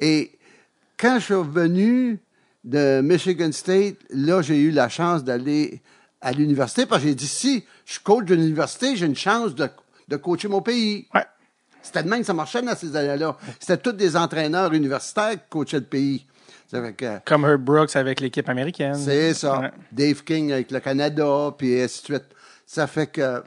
Et 0.01 0.33
quand 0.97 1.19
je 1.19 1.25
suis 1.25 1.35
revenu 1.35 2.19
de 2.65 3.03
Michigan 3.03 3.53
State, 3.53 3.97
là, 4.11 4.41
j'ai 4.41 4.59
eu 4.59 4.71
la 4.71 4.89
chance 4.89 5.25
d'aller 5.25 5.83
à 6.21 6.33
l'université, 6.33 6.87
parce 6.87 7.03
que 7.03 7.09
j'ai 7.09 7.15
dit, 7.15 7.27
si 7.27 7.65
je 7.87 7.93
suis 7.93 8.03
coach 8.03 8.27
de 8.27 8.35
l'université, 8.35 8.95
j'ai 8.97 9.07
une 9.07 9.17
chance 9.17 9.55
de, 9.55 9.69
de 10.09 10.17
coacher 10.17 10.49
mon 10.49 10.61
pays. 10.61 11.07
Ouais. 11.15 11.25
C'était 11.83 12.03
de 12.03 12.09
même 12.09 12.21
que 12.21 12.27
ça 12.27 12.35
marchait 12.35 12.61
dans 12.61 12.77
ces 12.77 12.95
années-là. 12.95 13.37
C'était 13.59 13.79
tous 13.79 13.93
des 13.93 14.17
entraîneurs 14.17 14.73
universitaires 14.75 15.33
qui 15.33 15.49
coachaient 15.49 15.79
le 15.79 15.85
pays. 15.85 16.27
Que, 16.71 17.19
Comme 17.25 17.45
Herb 17.47 17.63
Brooks 17.65 17.97
avec 17.97 18.21
l'équipe 18.21 18.49
américaine. 18.49 18.95
c'est 18.95 19.35
ça. 19.35 19.59
Ouais. 19.59 19.71
Dave 19.91 20.23
King 20.23 20.53
avec 20.53 20.71
le 20.71 20.79
Canada, 20.79 21.53
puis 21.59 21.81
ainsi 21.81 22.01
de 22.03 22.05
suite. 22.05 22.27
Ça 22.65 22.87
fait 22.87 23.09
que 23.09 23.43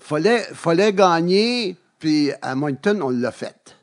fallait, 0.00 0.44
fallait 0.54 0.94
gagner, 0.94 1.76
puis 1.98 2.30
à 2.40 2.54
Moncton, 2.54 3.00
on 3.02 3.10
l'a 3.10 3.32
fait. 3.32 3.76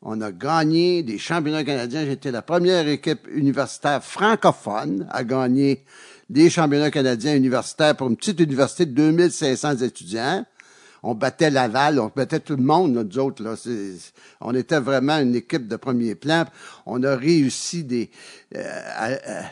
On 0.00 0.20
a 0.22 0.32
gagné 0.32 1.02
des 1.02 1.18
championnats 1.18 1.62
canadiens. 1.62 2.06
J'étais 2.06 2.30
la 2.30 2.42
première 2.42 2.88
équipe 2.88 3.28
universitaire 3.30 4.02
francophone 4.02 5.06
à 5.10 5.24
gagner 5.24 5.84
des 6.30 6.50
championnats 6.50 6.90
canadiens 6.90 7.34
universitaires 7.36 7.96
pour 7.96 8.08
une 8.08 8.16
petite 8.16 8.40
université 8.40 8.86
de 8.86 8.92
2500 8.92 9.76
étudiants. 9.78 10.44
On 11.04 11.14
battait 11.14 11.50
Laval, 11.50 11.98
on 11.98 12.12
battait 12.14 12.38
tout 12.38 12.54
le 12.56 12.62
monde, 12.62 12.92
nous 12.92 13.18
autres. 13.18 13.42
Là. 13.42 13.54
On 14.40 14.54
était 14.54 14.78
vraiment 14.78 15.18
une 15.18 15.34
équipe 15.34 15.66
de 15.66 15.74
premier 15.76 16.14
plan. 16.14 16.44
On 16.86 17.02
a 17.02 17.16
réussi 17.16 17.82
des, 17.82 18.08
euh, 18.54 18.62
à- 18.96 19.06
à- 19.40 19.44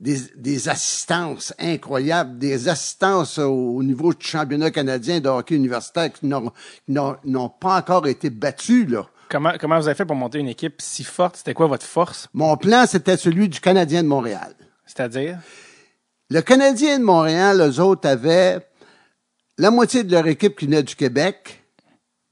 des, 0.00 0.18
des 0.36 0.68
assistances 0.68 1.54
incroyables, 1.58 2.38
des 2.38 2.68
assistances 2.68 3.38
au, 3.38 3.76
au 3.76 3.82
niveau 3.82 4.12
du 4.12 4.24
championnat 4.24 4.70
canadien 4.70 5.18
de 5.20 5.28
hockey 5.28 5.56
universitaire 5.56 6.12
qui 6.12 6.26
n'ont- 6.26 6.50
qui 6.50 6.92
n'ont 6.92 7.16
n'ont 7.24 7.48
pas 7.48 7.78
encore 7.78 8.06
été 8.06 8.28
battus. 8.30 8.86
Là. 8.88 9.06
Comment, 9.30 9.54
comment 9.58 9.80
vous 9.80 9.88
avez 9.88 9.96
fait 9.96 10.04
pour 10.04 10.14
monter 10.14 10.38
une 10.38 10.48
équipe 10.48 10.74
si 10.80 11.04
forte? 11.04 11.36
C'était 11.38 11.54
quoi 11.54 11.66
votre 11.68 11.86
force? 11.86 12.28
Mon 12.34 12.56
plan, 12.58 12.84
c'était 12.86 13.16
celui 13.16 13.48
du 13.48 13.60
Canadien 13.60 14.02
de 14.02 14.08
Montréal. 14.08 14.54
C'est-à-dire? 14.86 15.38
Le 16.30 16.42
Canadien 16.42 16.98
de 16.98 17.04
Montréal, 17.04 17.62
eux 17.62 17.80
autres, 17.80 18.06
avaient 18.06 18.58
la 19.56 19.70
moitié 19.70 20.04
de 20.04 20.12
leur 20.12 20.26
équipe 20.26 20.58
qui 20.58 20.66
venait 20.66 20.82
du 20.82 20.94
Québec, 20.94 21.64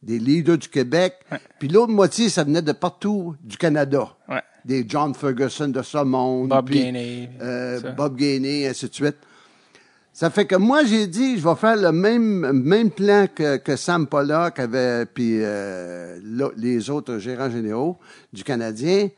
des 0.03 0.19
leaders 0.19 0.59
du 0.59 0.69
Québec, 0.69 1.15
puis 1.59 1.69
l'autre 1.69 1.93
moitié, 1.93 2.29
ça 2.29 2.45
venait 2.45 2.61
de 2.61 2.73
partout 2.73 3.35
du 3.43 3.57
Canada. 3.57 4.09
Ouais. 4.29 4.43
Des 4.67 4.85
John 4.87 5.15
Ferguson 5.15 5.69
de 5.69 5.81
ce 5.81 5.99
monde. 5.99 6.51
Bob 6.51 6.67
puis, 6.67 6.81
Gainey, 6.81 7.31
euh. 7.41 7.93
Bob 7.93 8.17
Gainey, 8.17 8.67
ainsi 8.67 8.87
de 8.87 8.95
suite. 8.95 9.17
Ça 10.13 10.29
fait 10.29 10.45
que 10.45 10.57
moi, 10.57 10.85
j'ai 10.85 11.07
dit, 11.07 11.39
je 11.39 11.49
vais 11.49 11.55
faire 11.55 11.77
le 11.77 11.91
même, 11.91 12.53
même 12.53 12.91
plan 12.91 13.27
que, 13.35 13.57
que 13.57 13.77
Sam 13.77 14.07
Pollock 14.07 14.59
avait, 14.59 15.07
puis 15.07 15.39
euh, 15.41 16.19
les 16.57 16.91
autres 16.91 17.19
gérants 17.19 17.51
généraux 17.51 17.99
du 18.33 18.45
Canadien. 18.45 19.09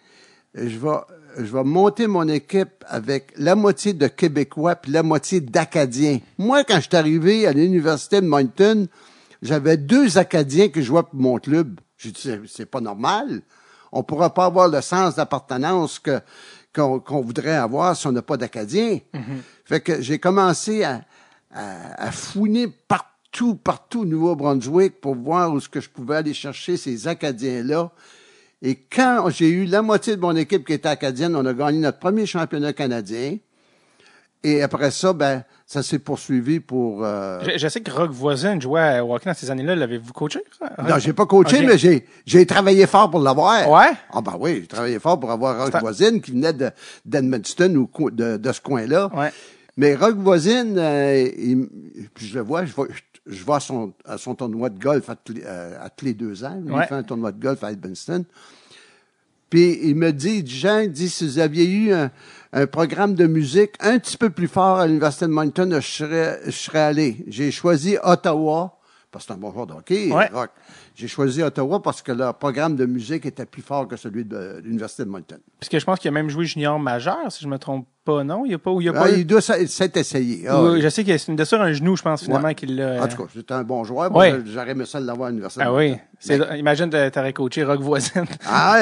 Je 0.55 0.79
vais, 0.79 0.99
je 1.39 1.53
vais 1.53 1.65
monter 1.65 2.07
mon 2.07 2.27
équipe 2.29 2.85
avec 2.87 3.33
la 3.37 3.55
moitié 3.55 3.93
de 3.93 4.07
Québécois 4.09 4.75
puis 4.77 4.91
la 4.93 5.03
moitié 5.03 5.41
d'Acadiens. 5.41 6.19
Moi, 6.37 6.65
quand 6.65 6.77
je 6.77 6.83
suis 6.89 6.97
arrivé 6.97 7.47
à 7.47 7.53
l'Université 7.53 8.21
de 8.21 8.27
Moncton, 8.27 8.87
j'avais 9.43 9.77
deux 9.77 10.19
Acadiens 10.19 10.69
qui 10.69 10.83
jouaient 10.83 11.03
pour 11.05 11.15
mon 11.21 11.39
club. 11.39 11.79
J'ai 11.97 12.11
dit, 12.11 12.31
c'est- 12.49 12.67
pas 12.67 12.81
normal. 12.81 13.43
On 13.93 14.03
pourra 14.03 14.35
pas 14.35 14.45
avoir 14.47 14.69
le 14.69 14.81
sens 14.81 15.15
d'appartenance 15.17 15.99
que 15.99 16.21
qu'on 16.75 17.23
voudrait 17.23 17.57
avoir 17.57 17.97
si 17.97 18.07
on 18.07 18.13
n'a 18.13 18.23
pas 18.23 18.37
d'Acadiens. 18.37 18.99
Fait 19.65 19.81
que 19.81 20.01
j'ai 20.01 20.19
commencé 20.21 20.85
à, 20.85 21.03
à, 21.53 22.05
à 22.09 22.13
fouiner 22.13 22.69
partout, 22.87 23.55
partout 23.57 24.03
au 24.03 24.05
Nouveau-Brunswick 24.05 25.01
pour 25.01 25.15
voir 25.17 25.53
où 25.53 25.59
ce 25.61 25.69
que 25.69 25.81
je 25.81 25.89
pouvais 25.89 26.17
aller 26.17 26.35
chercher 26.35 26.77
ces 26.77 27.09
Acadiens-là. 27.09 27.91
Et 28.63 28.75
quand 28.77 29.29
j'ai 29.31 29.49
eu 29.49 29.65
la 29.67 29.83
moitié 29.83 30.17
de 30.17 30.21
mon 30.21 30.35
équipe 30.37 30.67
qui 30.67 30.73
était 30.73 30.89
acadienne, 30.89 31.37
on 31.37 31.47
a 31.47 31.53
gagné 31.55 31.79
notre 31.79 31.99
premier 31.99 32.27
championnat 32.27 32.73
canadien. 32.73 33.37
Et 34.45 34.63
après 34.63 34.93
ça, 34.93 35.13
ben, 35.13 35.43
ça 35.67 35.83
s'est 35.83 35.99
poursuivi 35.99 36.61
pour. 36.61 37.05
euh, 37.05 37.41
Je, 37.45 37.59
je 37.59 37.69
sais 37.69 37.81
que 37.81 37.91
Rock 37.91 38.11
Voisin 38.13 38.59
jouait 38.61 39.01
au 39.01 39.13
hockey 39.15 39.29
dans 39.29 39.35
ces 39.35 39.51
années-là. 39.51 39.75
L'avez-vous 39.75 40.13
coaché? 40.13 40.41
Non, 40.89 40.99
j'ai 40.99 41.13
pas 41.13 41.27
coaché, 41.27 41.57
mais 41.67 41.77
j'ai, 41.77 42.07
j'ai 42.25 42.47
travaillé 42.47 42.87
fort 42.87 43.11
pour 43.11 43.19
l'avoir. 43.21 43.69
Ouais? 43.69 43.91
Ah 44.13 44.21
ben 44.21 44.37
oui, 44.39 44.59
j'ai 44.61 44.67
travaillé 44.69 44.99
fort 45.01 45.19
pour 45.19 45.31
avoir 45.33 45.59
Rock 45.65 45.73
Voisine 45.81 46.21
qui 46.21 46.31
venait 46.31 46.53
de, 46.53 46.71
d'Edmundston 47.05 47.75
ou 47.99 48.11
de, 48.11 48.37
de 48.37 48.53
ce 48.53 48.61
coin-là. 48.61 49.11
Ouais. 49.13 49.33
Mais 49.77 49.95
Rock 49.97 50.17
Voisine, 50.17 50.75
euh, 50.79 51.29
il- 51.37 51.69
je 52.17 52.35
le 52.37 52.41
vois, 52.43 52.65
je 52.65 52.73
vois, 52.73 52.87
je 52.91 53.01
vois 53.29 53.57
à 53.57 53.61
son, 53.61 53.93
à 54.05 54.19
son 54.19 54.35
tournoi 54.35 54.71
de 54.71 54.79
golf 54.79 55.09
à 55.11 55.17
tous 55.17 55.35
les, 55.35 55.43
euh, 55.45 55.77
à 55.81 55.91
tous 55.91 56.05
les 56.05 56.15
deux 56.15 56.45
ans. 56.45 56.61
Ouais. 56.65 56.83
Il 56.83 56.87
fait 56.89 56.95
un 56.95 57.03
tournoi 57.03 57.33
de 57.33 57.41
golf 57.41 57.63
à 57.63 57.73
Edmundston. 57.73 58.25
Puis 59.51 59.79
il 59.83 59.97
me 59.97 60.13
dit, 60.13 60.47
Jean, 60.47 60.81
il 60.81 60.93
dit, 60.93 61.09
si 61.09 61.25
vous 61.25 61.39
aviez 61.39 61.67
eu 61.71 61.93
un, 61.93 62.11
un 62.53 62.67
programme 62.67 63.15
de 63.15 63.27
musique 63.27 63.73
un 63.81 63.99
petit 63.99 64.17
peu 64.17 64.31
plus 64.31 64.49
fort 64.49 64.79
à 64.79 64.87
l'Université 64.87 65.27
de 65.27 65.31
Moncton, 65.31 65.69
je 65.73 65.81
serais, 65.81 66.41
je 66.47 66.51
serais 66.51 66.81
allé. 66.81 67.25
J'ai 67.29 67.51
choisi 67.51 67.97
Ottawa, 68.03 68.78
parce 69.11 69.25
que 69.25 69.33
c'est 69.33 69.35
un 69.39 69.41
bon 69.41 69.53
joueur 69.53 69.67
de 69.67 69.73
hockey, 69.73 70.11
Ouais. 70.13 70.29
rock. 70.33 70.51
J'ai 70.95 71.09
choisi 71.09 71.43
Ottawa 71.43 71.81
parce 71.83 72.03
que 72.03 72.13
leur 72.13 72.35
programme 72.35 72.77
de 72.77 72.85
musique 72.87 73.25
était 73.27 73.47
plus 73.47 73.63
fort 73.63 73.89
que 73.89 73.97
celui 73.97 74.25
de 74.25 74.61
l'Université 74.63 75.05
de 75.05 75.09
Moncton. 75.09 75.39
Puisque 75.61 75.79
je 75.79 75.85
pense 75.85 75.99
qu'il 75.99 76.09
a 76.09 76.13
même 76.13 76.29
joué 76.29 76.45
junior 76.45 76.79
majeur, 76.79 77.17
si 77.31 77.43
je 77.43 77.49
me 77.49 77.57
trompe 77.59 77.87
pas, 78.05 78.23
non? 78.25 78.45
Il 78.45 78.53
y 78.53 78.55
a 78.55 78.59
pas, 78.59 78.71
ou 78.71 78.81
il 78.81 78.89
a 78.89 78.93
Ah, 78.95 79.01
pas. 79.01 79.11
il 79.11 79.27
doit 79.27 79.41
s'être 79.41 79.97
essayé. 79.97 80.47
Ah, 80.49 80.63
ou- 80.63 80.81
je 80.81 80.89
sais 80.89 81.05
qu'il 81.05 81.15
y 81.15 81.19
a 81.19 81.25
une 81.29 81.37
blessure 81.37 81.61
à 81.61 81.65
un 81.65 81.73
genou, 81.73 81.97
je 81.97 82.03
pense, 82.03 82.23
finalement, 82.25 82.49
Ouais. 82.49 82.55
qu'il 82.55 82.77
l'a. 82.77 83.03
En 83.03 83.09
tout 83.09 83.17
cas, 83.17 83.29
c'était 83.35 83.55
un 83.55 83.63
bon 83.65 83.83
joueur. 83.85 84.15
Ouais. 84.15 84.41
J'aurais 84.47 84.71
aimé 84.73 84.85
ça 84.85 85.01
de 85.01 85.07
l'avoir 85.07 85.29
à 85.29 85.31
l'Université 85.31 85.63
Ah 85.67 85.71
de 85.71 85.77
oui. 85.77 85.95
C'est, 86.19 86.39
imagine, 86.59 86.91
t'a- 86.91 87.11
t'aurais 87.11 87.33
coaché 87.33 87.65
Rock 87.65 87.81
Voisin. 87.81 88.25
Ah, 88.47 88.79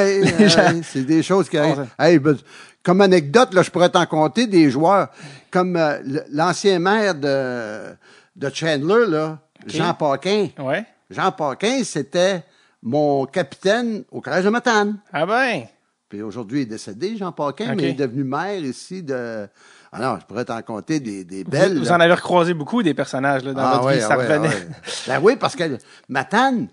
gens- 0.46 0.80
c'est 0.82 1.04
des 1.04 1.22
choses 1.22 1.48
qui 1.48 1.56
Hey, 1.98 2.18
ben, 2.18 2.36
comme 2.82 3.00
anecdote, 3.00 3.52
là, 3.54 3.62
je 3.62 3.70
pourrais 3.70 3.90
t'en 3.90 4.06
compter 4.06 4.46
des 4.46 4.70
joueurs 4.70 5.08
comme 5.50 5.76
euh, 5.76 5.98
l'ancien 6.32 6.78
maire 6.78 7.14
de, 7.14 7.94
de 8.36 8.50
Chandler, 8.54 9.06
là, 9.08 9.38
Jean 9.66 9.94
Paquin. 9.94 10.48
ouais. 10.58 10.84
Jean 11.10 11.30
Paquin, 11.32 11.82
c'était 11.84 12.42
mon 12.82 13.26
capitaine 13.26 14.04
au 14.10 14.20
Collège 14.20 14.44
de 14.44 14.50
Matane. 14.50 14.98
Ah 15.12 15.26
ben. 15.26 15.64
Puis 16.08 16.22
aujourd'hui, 16.22 16.60
il 16.60 16.62
est 16.62 16.66
décédé, 16.66 17.16
Jean 17.16 17.32
Paquin, 17.32 17.74
mais 17.74 17.82
il 17.82 17.88
est 17.90 17.92
devenu 17.94 18.22
maire 18.24 18.60
ici 18.60 19.02
de... 19.02 19.48
Alors, 19.92 20.20
je 20.20 20.26
pourrais 20.26 20.44
t'en 20.44 20.60
compter 20.62 21.00
des, 21.00 21.24
des 21.24 21.42
belles. 21.42 21.78
Vous, 21.78 21.90
en 21.90 21.98
avez 22.00 22.12
recroisé 22.14 22.54
beaucoup 22.54 22.82
des 22.82 22.92
personnages 22.94 23.44
là, 23.44 23.54
dans 23.54 23.70
votre 23.70 23.86
ouais, 23.86 23.94
vie, 23.94 24.00
ça 24.00 24.08
ah 24.12 24.16
revenait. 24.16 24.48
ah 24.48 24.50
ouais. 24.50 24.68
Ben 25.06 25.20
oui, 25.22 25.36
parce 25.36 25.56
que 25.56 25.78
Matane, 26.08 26.68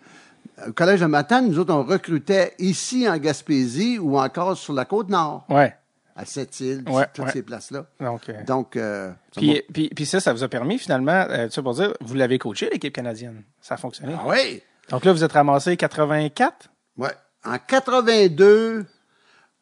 au 0.67 0.71
collège 0.73 0.99
de 0.99 1.05
Matane, 1.05 1.47
nous 1.47 1.57
autres, 1.59 1.73
on 1.73 1.83
recrutait 1.83 2.53
ici 2.59 3.07
en 3.09 3.17
Gaspésie 3.17 3.97
ou 3.97 4.19
encore 4.19 4.57
sur 4.57 4.73
la 4.73 4.85
côte 4.85 5.09
nord, 5.09 5.45
Ouais. 5.49 5.75
À 6.15 6.25
Sept-Îles, 6.25 6.83
Ouais, 6.87 7.05
toutes 7.13 7.25
ouais. 7.25 7.31
ces 7.31 7.41
places-là. 7.41 7.85
Donc, 7.99 8.29
euh, 8.29 8.43
Donc, 8.45 8.75
euh, 8.75 9.09
ça 9.31 9.41
puis, 9.41 9.61
puis, 9.73 9.89
puis 9.89 10.05
ça, 10.05 10.19
ça 10.19 10.31
vous 10.33 10.43
a 10.43 10.47
permis 10.47 10.77
finalement, 10.77 11.25
euh, 11.29 11.47
tu 11.47 11.53
sais, 11.53 11.61
pour 11.63 11.73
dire, 11.73 11.93
vous 12.01 12.13
l'avez 12.15 12.37
coaché 12.37 12.69
l'équipe 12.71 12.93
canadienne. 12.93 13.43
Ça 13.61 13.75
a 13.75 13.77
fonctionné. 13.77 14.15
Ah 14.17 14.23
oui, 14.27 14.61
Donc 14.89 15.05
là, 15.05 15.11
vous 15.13 15.23
êtes 15.23 15.31
ramassé 15.31 15.75
84. 15.77 16.69
ouais. 16.97 17.09
En 17.45 17.57
82, 17.57 18.85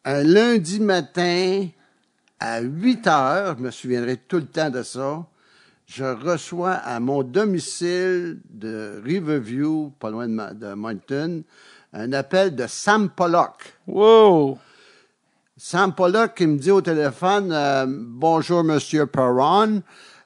un 0.05 0.23
lundi 0.23 0.79
matin, 0.79 1.67
à 2.39 2.59
8 2.61 3.07
heures, 3.07 3.55
je 3.57 3.63
me 3.63 3.71
souviendrai 3.71 4.17
tout 4.17 4.35
le 4.37 4.45
temps 4.45 4.69
de 4.69 4.83
ça, 4.83 5.25
je 5.87 6.03
reçois 6.03 6.73
à 6.73 6.99
mon 6.99 7.23
domicile 7.23 8.39
de 8.49 9.01
Riverview, 9.03 9.91
pas 9.99 10.11
loin 10.11 10.27
de, 10.27 10.53
de 10.53 10.73
Moncton, 10.73 11.43
un 11.93 12.13
appel 12.13 12.55
de 12.55 12.67
Sam 12.67 13.09
Pollock. 13.09 13.73
Wow! 13.87 14.59
Sam 15.63 15.93
Pollock 15.93 16.33
qui 16.33 16.47
me 16.47 16.57
dit 16.57 16.71
au 16.71 16.81
téléphone 16.81 17.51
euh, 17.51 17.85
Bonjour, 17.87 18.63
Monsieur 18.63 19.05
Perron. 19.05 19.83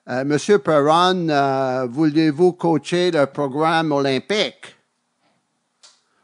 Euh, 0.08 0.24
Monsieur 0.24 0.60
Perron, 0.60 1.28
euh, 1.28 1.86
voulez-vous 1.92 2.54
coacher 2.54 3.12
le 3.12 3.26
programme 3.26 3.92
olympique? 3.92 4.78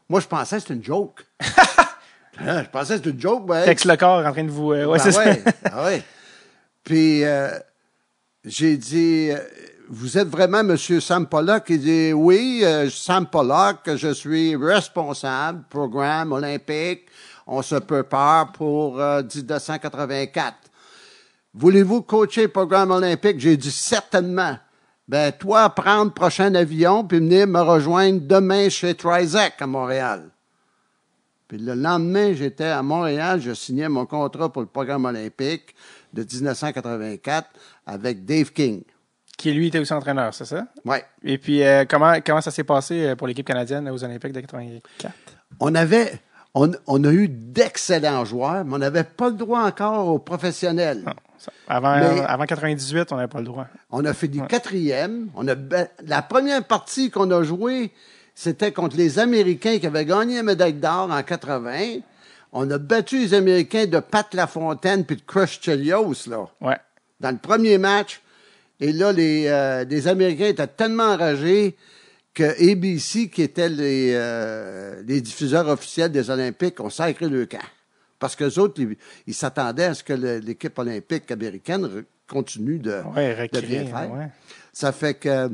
Moi, 0.08 0.22
je 0.22 0.28
pensais 0.28 0.56
que 0.56 0.62
c'était 0.62 0.76
une 0.76 0.84
joke. 0.84 1.26
Hein, 2.44 2.64
je 2.64 2.70
pensais 2.70 2.94
que 2.94 2.98
c'était 3.00 3.10
une 3.10 3.20
joke, 3.20 3.48
ouais. 3.50 3.66
Texte 3.66 3.86
le 3.86 3.98
corps 3.98 4.26
en 4.26 4.32
train 4.32 4.46
de 4.46 4.50
vous. 4.50 4.72
euh, 4.72 4.86
ouais, 4.86 4.98
Ben 4.98 5.12
c'est 5.12 5.18
ouais, 5.18 5.44
ça. 5.46 5.52
ah 5.74 5.84
ouais. 5.84 6.04
Puis 6.84 7.24
j'ai 8.46 8.78
dit, 8.78 9.30
vous 9.90 10.18
êtes 10.18 10.30
vraiment 10.30 10.64
Monsieur 10.64 11.02
Sam 11.02 11.28
Pollock? 11.28 11.66
Il 11.68 11.82
dit, 11.82 12.14
oui, 12.14 12.64
Sam 12.90 13.28
Pollock, 13.28 13.82
je 13.96 14.14
suis 14.14 14.56
responsable, 14.56 15.66
programme 15.70 16.32
olympique, 16.32 17.10
on 17.48 17.62
se 17.62 17.76
prépare 17.76 18.52
pour 18.52 19.00
euh, 19.00 19.22
1984. 19.24 20.56
Voulez-vous 21.54 22.02
coacher 22.04 22.44
le 22.44 22.48
programme 22.48 22.92
olympique? 22.92 23.40
J'ai 23.40 23.58
dit, 23.58 23.72
certainement. 23.72 24.58
Ben, 25.08 25.32
toi, 25.32 25.70
prendre 25.70 26.14
prochain 26.14 26.56
avion, 26.56 27.04
puis 27.04 27.20
venir 27.20 27.48
me 27.48 27.60
rejoindre 27.60 28.22
demain 28.22 28.70
chez 28.70 28.96
Trizac 28.96 29.62
à 29.62 29.68
Montréal. 29.68 30.30
Puis 31.52 31.58
le 31.58 31.74
lendemain, 31.74 32.34
j'étais 32.34 32.64
à 32.64 32.82
Montréal, 32.82 33.42
je 33.42 33.54
signais 33.54 33.90
mon 33.90 34.06
contrat 34.06 34.54
pour 34.54 34.62
le 34.62 34.70
programme 34.70 35.04
olympique 35.04 35.76
de 36.14 36.24
1984 36.24 37.50
avec 37.86 38.24
Dave 38.24 38.54
King. 38.54 38.84
Qui 39.38 39.52
lui 39.52 39.68
était 39.68 39.80
aussi 39.80 39.92
entraîneur, 39.92 40.34
c'est 40.34 40.46
ça? 40.46 40.68
Ouais. 40.86 41.04
Et 41.24 41.38
puis, 41.38 41.62
euh, 41.62 41.84
comment, 41.90 42.14
comment 42.26 42.40
ça 42.40 42.52
s'est 42.52 42.64
passé 42.64 43.08
euh, 43.08 43.16
pour 43.18 43.28
l'équipe 43.28 43.46
canadienne 43.46 43.90
aux 43.90 44.02
Olympiques 44.02 44.32
de 44.32 44.40
84? 44.40 45.14
On 45.60 45.76
avait, 45.76 46.22
on, 46.54 46.72
on 46.88 47.04
a 47.04 47.12
eu 47.12 47.28
d'excellents 47.28 48.26
joueurs, 48.26 48.66
mais 48.66 48.76
on 48.76 48.80
n'avait 48.80 49.04
pas 49.04 49.30
le 49.30 49.36
droit 49.36 49.62
encore 49.62 50.08
aux 50.08 50.20
professionnels. 50.20 51.04
Non, 51.06 51.14
ça- 51.38 51.52
avant, 51.68 51.98
Mais- 51.98 52.22
avant 52.22 52.46
98, 52.46 53.12
on 53.12 53.16
n'avait 53.16 53.28
pas 53.28 53.40
le 53.40 53.46
droit. 53.46 53.68
On 53.90 54.04
a 54.06 54.14
fait 54.14 54.28
du 54.28 54.42
quatrième. 54.44 55.30
On 55.36 55.48
a 55.48 55.56
la 56.06 56.22
première 56.22 56.64
partie 56.64 57.10
qu'on 57.10 57.32
a 57.32 57.44
jouée, 57.44 57.92
c'était 58.36 58.72
contre 58.72 58.98
les 58.98 59.20
Américains 59.20 59.80
qui 59.80 59.88
avaient 59.88 60.06
gagné 60.06 60.38
la 60.38 60.44
médaille 60.44 60.74
d'or 60.74 61.10
en 61.12 61.24
80. 61.24 62.00
On 62.54 62.70
a 62.70 62.78
battu 62.78 63.20
les 63.20 63.34
Américains 63.34 63.86
de 63.86 64.00
Pat 64.00 64.34
Lafontaine 64.34 65.06
puis 65.06 65.16
de 65.16 65.22
Crush 65.22 65.62
Chelios, 65.62 66.28
là. 66.28 66.48
Ouais. 66.60 66.78
dans 67.22 67.32
le 67.32 67.38
premier 67.38 67.78
match. 67.78 68.20
Et 68.82 68.92
là, 68.92 69.12
les, 69.14 69.46
euh, 69.48 69.86
les 69.86 70.08
Américains 70.08 70.48
étaient 70.48 70.66
tellement 70.68 71.04
enragés 71.14 71.78
que 72.34 72.44
ABC, 72.44 73.30
qui 73.30 73.42
étaient 73.42 73.70
les, 73.70 74.12
euh, 74.16 75.02
les 75.06 75.20
diffuseurs 75.22 75.68
officiels 75.68 76.12
des 76.12 76.30
Olympiques, 76.30 76.80
ont 76.80 76.90
sacré 76.90 77.28
le 77.28 77.46
camp. 77.46 77.60
Parce 78.20 78.36
que 78.36 78.60
autres, 78.60 78.82
ils 79.28 79.34
s'attendaient 79.34 79.86
à 79.86 79.94
ce 79.94 80.04
que 80.04 80.14
l'équipe 80.14 80.78
olympique 80.78 81.30
américaine 81.32 82.04
continue 82.28 82.78
de, 82.80 83.02
Ouais, 83.16 83.50
de 83.52 83.62
bien 83.62 83.86
faire. 83.86 84.12
ouais. 84.12 84.30
Ça 84.72 84.92
fait 84.92 85.16
que 85.16 85.50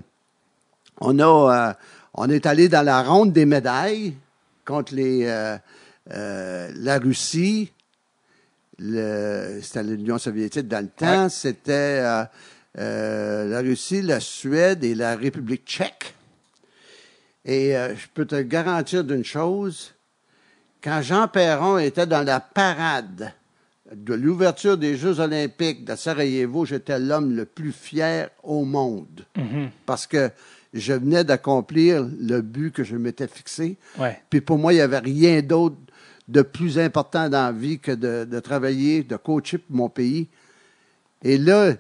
on 1.00 1.18
a 1.20 1.70
euh, 1.70 1.74
on 2.14 2.30
est 2.30 2.46
allé 2.46 2.68
dans 2.70 2.84
la 2.86 3.02
ronde 3.04 3.32
des 3.34 3.46
médailles 3.46 4.14
contre 4.66 4.94
les 4.94 5.26
euh, 5.26 5.58
euh, 6.12 6.70
la 6.76 7.00
Russie, 7.00 7.72
c'était 8.80 9.84
l'Union 9.84 10.18
soviétique 10.18 10.68
dans 10.68 10.84
le 10.84 10.90
temps, 10.90 11.30
c'était 11.30 11.72
euh, 12.04 12.24
euh, 12.78 13.46
la 13.46 13.60
Russie, 13.62 14.02
la 14.02 14.20
Suède 14.20 14.84
et 14.84 14.94
la 14.94 15.16
République 15.16 15.66
tchèque. 15.66 16.14
Et 17.48 17.76
euh, 17.76 17.96
je 17.96 18.08
peux 18.14 18.26
te 18.26 18.42
garantir 18.42 19.06
d'une 19.06 19.24
chose, 19.24 19.94
quand 20.84 21.02
Jean 21.02 21.30
Perron 21.30 21.78
était 21.78 22.06
dans 22.06 22.24
la 22.24 22.42
parade 22.42 23.34
de 23.96 24.14
l'ouverture 24.14 24.78
des 24.78 24.98
Jeux 24.98 25.22
olympiques 25.22 25.86
de 25.86 25.96
Sarajevo, 25.96 26.66
j'étais 26.66 27.00
l'homme 27.00 27.34
le 27.34 27.46
plus 27.46 27.72
fier 27.72 28.30
au 28.44 28.66
monde. 28.66 29.26
Parce 29.86 30.06
que 30.06 30.30
je 30.74 30.92
venais 30.92 31.24
d'accomplir 31.24 32.06
le 32.20 32.42
but 32.42 32.74
que 32.74 32.84
je 32.84 32.98
m'étais 32.98 33.30
fixé. 33.30 33.78
Ouais. 33.98 34.22
Puis 34.30 34.42
pour 34.42 34.58
moi, 34.58 34.74
il 34.74 34.76
n'y 34.76 34.82
avait 34.82 35.00
rien 35.00 35.42
d'autre 35.42 35.78
de 36.28 36.42
plus 36.42 36.78
important 36.78 37.30
dans 37.30 37.46
la 37.46 37.52
vie 37.54 37.80
que 37.80 37.94
de, 37.94 38.28
de 38.30 38.40
travailler, 38.42 39.04
de 39.04 39.16
coacher 39.16 39.60
pour 39.60 39.78
mon 39.78 39.90
pays. 39.90 40.28
Et 41.24 41.38
là, 41.38 41.74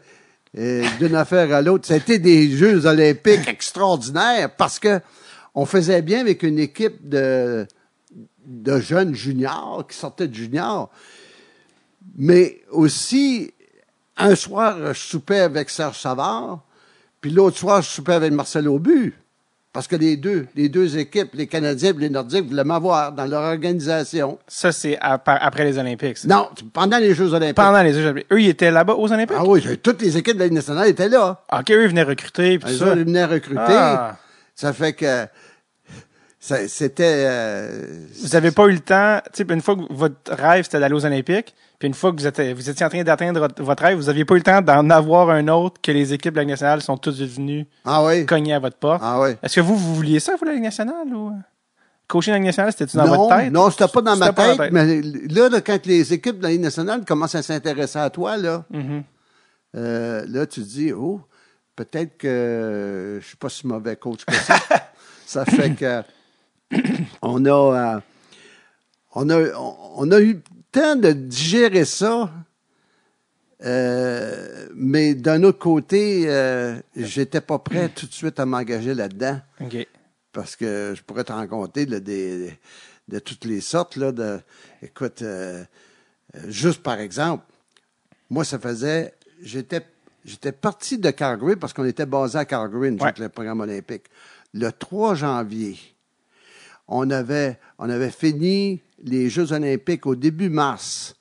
euh, 0.58 0.86
d'une 1.00 1.16
affaire 1.18 1.54
à 1.54 1.62
l'autre, 1.62 1.86
c'était 1.86 2.20
des 2.20 2.50
Jeux 2.52 2.86
olympiques 2.86 3.50
extraordinaires 3.50 4.56
parce 4.56 4.80
que 4.80 5.02
on 5.60 5.66
faisait 5.66 6.04
bien 6.04 6.20
avec 6.22 6.44
une 6.44 6.60
équipe 6.60 7.10
de, 7.10 7.66
de 8.46 8.80
jeunes 8.80 9.16
juniors 9.16 9.84
qui 9.90 9.98
sortaient 9.98 10.28
de 10.28 10.36
juniors. 10.36 10.92
Mais 12.16 12.60
aussi, 12.72 13.52
un 14.18 14.36
soir, 14.36 14.78
je 14.94 15.00
soupais 15.00 15.40
avec 15.40 15.72
Serge 15.72 15.98
Savard, 16.00 16.60
puis 17.22 17.32
l'autre 17.32 17.58
soir, 17.58 17.82
je 17.82 17.90
soupais 17.90 18.14
avec 18.14 18.32
Marcel 18.34 18.68
Aubu. 18.68 19.16
Parce 19.74 19.88
que 19.88 19.96
les 19.96 20.16
deux, 20.16 20.46
les 20.56 20.70
deux 20.70 20.96
équipes, 20.98 21.32
les 21.34 21.48
Canadiens 21.48 21.90
et 21.92 22.00
les 22.02 22.10
Nordiques, 22.12 22.46
voulaient 22.48 22.64
m'avoir 22.64 23.12
dans 23.12 23.26
leur 23.26 23.42
organisation. 23.42 24.38
Ça, 24.48 24.72
c'est 24.72 24.98
après 25.02 25.66
les 25.66 25.80
Olympiques. 25.80 26.18
ça. 26.20 26.28
Non, 26.28 26.50
pendant 26.72 26.98
les 27.00 27.16
Jeux 27.16 27.34
olympiques. 27.34 27.56
Pendant 27.56 27.82
les 27.82 27.94
Jeux 27.94 28.06
Olympiques. 28.06 28.28
Eux, 28.32 28.42
ils 28.42 28.50
étaient 28.50 28.72
là-bas 28.72 28.94
aux 28.94 29.12
Olympiques? 29.12 29.38
Ah 29.40 29.44
oui, 29.46 29.62
toutes 29.82 30.02
les 30.04 30.18
équipes 30.18 30.36
de 30.38 30.44
la 30.44 30.50
nationale 30.50 30.88
étaient 30.88 31.10
là. 31.10 31.44
OK, 31.52 31.72
eux, 31.72 31.84
ils 31.84 31.90
venaient 31.90 32.04
recruter, 32.04 32.60
puis 32.60 32.72
Ils 32.74 32.78
ça. 32.78 32.94
venaient 32.96 33.26
recruter. 33.26 33.62
Ah. 33.68 34.18
Ça 34.56 34.74
fait 34.74 34.94
que 34.94 35.26
c'était... 36.68 37.26
euh, 37.28 38.06
Vous 38.22 38.36
avez 38.36 38.52
pas 38.52 38.66
eu 38.68 38.74
le 38.74 38.80
temps, 38.80 39.20
une 39.50 39.62
fois 39.62 39.76
que 39.76 39.82
votre 39.94 40.34
rêve, 40.34 40.64
c'était 40.64 40.80
d'aller 40.80 40.96
aux 40.96 41.06
Olympiques, 41.06 41.54
puis 41.80 41.88
une 41.88 41.94
fois 41.94 42.12
que 42.12 42.18
vous 42.20 42.28
étiez, 42.28 42.54
vous 42.54 42.70
étiez 42.70 42.86
en 42.86 42.90
train 42.90 43.04
d'atteindre 43.04 43.48
votre- 43.60 43.84
rêve, 43.84 43.98
vous 43.98 44.10
aviez 44.10 44.26
pas 44.26 44.34
eu 44.36 44.38
le 44.38 44.44
temps 44.44 44.62
d'en 44.62 44.90
avoir 44.90 45.30
un 45.30 45.48
autre 45.48 45.80
que 45.82 45.92
les 45.92 46.14
équipes 46.14 46.34
de 46.34 46.38
la 46.38 46.44
Ligue 46.44 46.52
nationale 46.52 46.82
sont 46.82 46.98
toutes 46.98 47.18
venues 47.18 47.66
Ah 47.86 48.04
oui? 48.04 48.26
cogner 48.26 48.54
à 48.54 48.60
votre 48.60 48.78
porte. 48.78 49.02
Ah 49.04 49.20
oui. 49.22 49.32
Est-ce 49.44 49.56
que 49.58 49.62
vous, 49.62 49.76
vous 49.76 49.96
vouliez 49.96 50.20
ça, 50.20 50.36
vous, 50.40 50.46
la 50.46 50.54
Ligue 50.54 50.64
nationale, 50.64 51.08
ou? 51.14 51.34
Coacher 52.08 52.32
la 52.32 52.38
Ligue 52.38 52.46
nationale, 52.48 52.72
c'était-tu 52.72 52.96
dans 52.98 53.06
non, 53.06 53.16
votre 53.28 53.38
tête? 53.38 53.52
non, 53.52 53.70
c'était 53.70 53.88
pas 53.90 54.02
dans 54.02 54.16
ma 54.16 54.32
pas 54.34 54.56
tête, 54.56 54.72
mais 54.72 55.02
là, 55.02 55.50
là, 55.50 55.62
quand 55.62 55.86
les 55.86 56.14
équipes 56.14 56.38
de 56.38 56.44
la 56.44 56.50
Ligue 56.50 56.62
nationale 56.62 57.04
commencent 57.06 57.36
à 57.36 57.44
s'intéresser 57.44 58.00
à 58.00 58.10
toi, 58.10 58.38
là, 58.38 58.64
Mhm. 58.72 59.04
euh, 59.76 60.26
là, 60.28 60.46
tu 60.46 60.62
te 60.62 60.66
dis, 60.68 60.94
oh, 60.94 61.20
peut-être 61.76 62.18
que 62.18 63.20
je 63.22 63.28
suis 63.28 63.38
pas 63.38 63.50
si 63.50 63.68
mauvais 63.68 63.96
coach 63.98 64.24
que 64.26 64.34
ça. 64.34 64.56
ça 65.26 65.46
fait 65.46 65.72
que 65.72 66.02
on 67.22 67.46
a, 67.46 67.96
euh, 67.96 68.00
on 69.16 69.30
a, 69.30 69.52
on 69.96 70.12
a 70.12 70.20
eu 70.20 70.34
le 70.34 70.42
temps 70.72 70.96
de 70.96 71.12
digérer 71.12 71.86
ça. 71.86 72.32
euh, 73.64 74.68
mais 74.76 75.16
d'un 75.16 75.44
autre 75.44 75.60
côté, 75.60 76.26
euh, 76.28 76.76
j'étais 76.96 77.42
pas 77.42 77.60
prêt 77.60 77.90
tout 77.90 78.06
de 78.06 78.14
suite 78.14 78.40
à 78.40 78.46
m'engager 78.46 78.94
là-dedans 78.94 79.40
parce 80.32 80.56
que 80.56 80.94
je 80.96 81.02
pourrais 81.02 81.24
te 81.24 81.32
raconter 81.32 81.86
là, 81.88 82.00
des, 82.00 82.54
de 83.08 83.20
toutes 83.20 83.46
les 83.46 83.62
sortes. 83.62 83.96
Là, 83.96 84.12
de, 84.12 84.40
écoute, 84.84 85.22
euh, 85.24 85.64
juste 86.48 86.84
par 86.84 87.00
exemple, 87.00 87.44
moi, 88.30 88.44
ça 88.44 88.60
faisait. 88.60 89.14
J'étais, 89.42 89.82
j'étais 90.26 90.52
parti 90.52 90.98
de 90.98 91.10
Calgary 91.12 91.56
parce 91.56 91.74
qu'on 91.74 91.86
était 91.86 92.06
basé 92.06 92.38
à 92.38 92.46
Calgary, 92.46 92.92
nous 92.92 92.98
Ouais. 93.00 93.10
autres, 93.10 93.22
le 93.22 93.30
programme 93.30 93.62
olympique. 93.62 94.04
Le 94.54 94.72
3 94.72 95.16
janvier, 95.16 95.78
on 96.88 97.10
avait, 97.10 97.60
on 97.80 97.90
avait 97.90 98.12
fini 98.12 98.82
les 99.04 99.30
Jeux 99.30 99.52
olympiques 99.52 100.06
au 100.06 100.16
début 100.16 100.50
mars. 100.50 101.16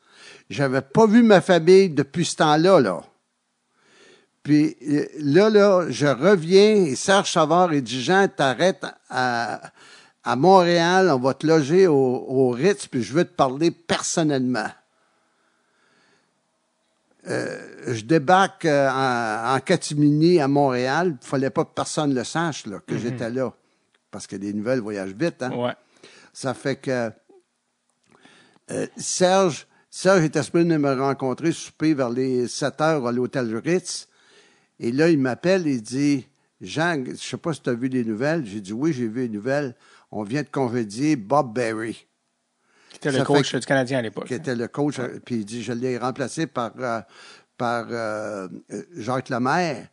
J'avais 0.49 0.83
pas 0.83 1.07
vu 1.07 1.23
ma 1.23 1.41
famille 1.41 1.91
depuis 1.91 2.25
ce 2.25 2.37
temps-là, 2.37 2.81
là. 2.81 3.03
Puis 4.43 4.77
là, 5.19 5.51
là, 5.51 5.87
je 5.89 6.07
reviens 6.07 6.77
et 6.77 6.95
Serge 6.95 7.33
Savard 7.33 7.73
et 7.73 7.81
dit 7.81 8.01
Jean, 8.01 8.29
t'arrêtes 8.29 8.87
à, 9.11 9.61
à 10.23 10.37
Montréal, 10.37 11.11
on 11.11 11.19
va 11.19 11.35
te 11.35 11.45
loger 11.45 11.89
au, 11.89 11.95
au 12.29 12.51
Ritz, 12.51 12.87
puis 12.87 13.03
je 13.03 13.13
veux 13.13 13.25
te 13.25 13.35
parler 13.35 13.73
personnellement. 13.73 14.69
Euh, 17.29 17.59
je 17.89 18.05
débarque 18.05 18.67
euh, 18.67 18.89
en, 18.89 19.57
en 19.57 19.59
catimini 19.59 20.41
à 20.41 20.47
Montréal. 20.47 21.17
Il 21.21 21.27
fallait 21.27 21.51
pas 21.51 21.65
que 21.65 21.75
personne 21.75 22.15
le 22.15 22.23
sache 22.23 22.67
là, 22.67 22.79
que 22.87 22.97
j'étais 22.97 23.31
là. 23.31 23.53
Parce 24.11 24.27
que 24.27 24.37
les 24.37 24.53
nouvelles 24.53 24.81
voyagent 24.81 25.15
vite. 25.15 25.43
Hein? 25.43 25.53
Ouais. 25.55 25.75
Ça 26.33 26.55
fait 26.55 26.77
que 26.77 27.11
euh, 28.71 28.87
Serge, 28.97 29.67
Serge 29.91 30.25
était 30.25 30.43
supposé 30.43 30.65
de 30.65 30.77
me 30.77 30.93
rencontrer 30.95 31.53
souper 31.53 31.95
vers 31.95 32.11
les 32.11 32.49
7 32.49 32.81
heures 32.81 33.07
à 33.07 33.13
l'hôtel 33.13 33.55
Ritz. 33.57 34.09
Et 34.81 34.93
là, 34.93 35.09
il 35.09 35.19
m'appelle 35.19 35.67
et 35.67 35.73
il 35.75 35.83
dit 35.83 36.27
Jean, 36.61 37.05
je 37.07 37.15
sais 37.17 37.37
pas 37.37 37.53
si 37.53 37.61
tu 37.63 37.71
as 37.71 37.75
vu 37.75 37.89
les 37.89 38.05
nouvelles. 38.05 38.45
J'ai 38.47 38.61
dit 38.61 38.73
oui, 38.73 38.93
j'ai 38.93 39.07
vu 39.09 39.23
les 39.23 39.29
nouvelles. 39.29 39.75
On 40.11 40.23
vient 40.23 40.43
de 40.43 40.49
congédier 40.49 41.17
Bob 41.17 41.53
Berry, 41.55 42.07
C'était 42.93 43.11
le 43.13 43.19
Ça 43.19 43.25
coach 43.25 43.55
du 43.55 43.61
Canadien 43.67 43.99
à 43.99 44.03
l'époque. 44.03 44.27
qui 44.27 44.35
était 44.35 44.55
le 44.55 44.69
coach. 44.69 44.99
euh, 44.99 45.19
Puis 45.25 45.37
il 45.37 45.45
dit 45.45 45.63
Je 45.63 45.73
l'ai 45.73 45.99
remplacé 45.99 46.47
par, 46.47 46.73
euh, 46.79 47.01
par 47.57 47.87
euh, 47.91 48.49
Jacques 48.97 49.29
Lemaire. 49.31 49.89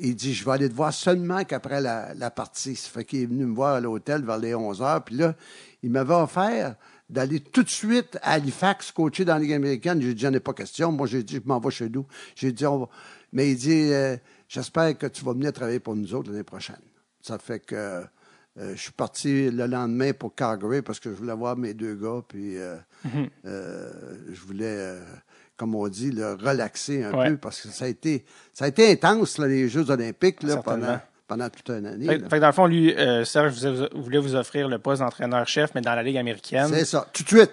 Il 0.00 0.16
dit, 0.16 0.34
je 0.34 0.44
vais 0.44 0.52
aller 0.52 0.68
te 0.68 0.74
voir 0.74 0.92
seulement 0.92 1.44
qu'après 1.44 1.80
la, 1.80 2.14
la 2.14 2.30
partie. 2.30 2.74
Ça 2.74 2.88
fait 2.88 3.04
qu'il 3.04 3.22
est 3.22 3.26
venu 3.26 3.46
me 3.46 3.54
voir 3.54 3.74
à 3.74 3.80
l'hôtel 3.80 4.24
vers 4.24 4.38
les 4.38 4.54
11 4.54 4.82
heures. 4.82 5.04
Puis 5.04 5.16
là, 5.16 5.34
il 5.82 5.90
m'avait 5.90 6.14
offert 6.14 6.76
d'aller 7.08 7.40
tout 7.40 7.62
de 7.62 7.68
suite 7.68 8.18
à 8.22 8.32
Halifax 8.32 8.92
coacher 8.92 9.24
dans 9.24 9.34
la 9.34 9.40
Ligue 9.40 9.52
américaine. 9.52 10.00
J'ai 10.00 10.14
dit, 10.14 10.22
j'en 10.22 10.32
ai 10.32 10.40
pas 10.40 10.54
question. 10.54 10.92
Moi, 10.92 11.06
j'ai 11.06 11.22
dit, 11.22 11.36
je 11.36 11.48
m'en 11.48 11.60
vais 11.60 11.70
chez 11.70 11.88
nous. 11.88 12.06
J'ai 12.34 12.52
dit, 12.52 12.66
on 12.66 12.78
va... 12.78 12.88
Mais 13.32 13.50
il 13.50 13.56
dit, 13.56 13.92
euh, 13.92 14.16
j'espère 14.48 14.96
que 14.96 15.06
tu 15.06 15.24
vas 15.24 15.32
venir 15.32 15.52
travailler 15.52 15.80
pour 15.80 15.94
nous 15.94 16.14
autres 16.14 16.30
l'année 16.30 16.44
prochaine. 16.44 16.80
Ça 17.20 17.38
fait 17.38 17.60
que 17.60 18.04
euh, 18.58 18.74
je 18.74 18.80
suis 18.80 18.92
parti 18.92 19.50
le 19.50 19.66
lendemain 19.66 20.12
pour 20.12 20.34
Calgary 20.34 20.82
parce 20.82 20.98
que 20.98 21.10
je 21.10 21.14
voulais 21.14 21.34
voir 21.34 21.56
mes 21.56 21.74
deux 21.74 21.94
gars. 21.94 22.22
Puis 22.26 22.58
euh, 22.58 22.76
euh, 23.46 23.92
je 24.32 24.40
voulais, 24.40 24.96
comme 25.60 25.74
on 25.74 25.86
dit, 25.88 26.10
le 26.10 26.32
relaxer 26.42 27.04
un 27.04 27.12
Ouais. 27.12 27.28
peu 27.28 27.36
parce 27.36 27.60
que 27.60 27.68
ça 27.68 27.84
a 27.84 27.88
été, 27.88 28.24
ça 28.54 28.64
a 28.64 28.68
été 28.68 28.90
intense, 28.90 29.36
là, 29.36 29.46
les 29.46 29.68
Jeux 29.68 29.90
olympiques, 29.90 30.42
là, 30.42 30.56
pendant, 30.56 30.98
pendant 31.28 31.50
toute 31.50 31.68
une 31.68 31.84
année. 31.84 32.06
Fait, 32.06 32.18
fait 32.18 32.28
que 32.28 32.36
dans 32.38 32.46
le 32.46 32.52
fond, 32.54 32.66
lui, 32.66 32.94
euh, 32.96 33.26
Serge 33.26 33.62
vous- 33.66 34.02
voulait 34.02 34.18
vous 34.18 34.34
offrir 34.36 34.68
le 34.68 34.78
poste 34.78 35.02
d'entraîneur-chef, 35.02 35.72
mais 35.74 35.82
dans 35.82 35.94
la 35.94 36.02
Ligue 36.02 36.16
américaine. 36.16 36.68
C'est 36.72 36.86
ça, 36.86 37.06
tout 37.12 37.22
de 37.24 37.28
suite. 37.28 37.52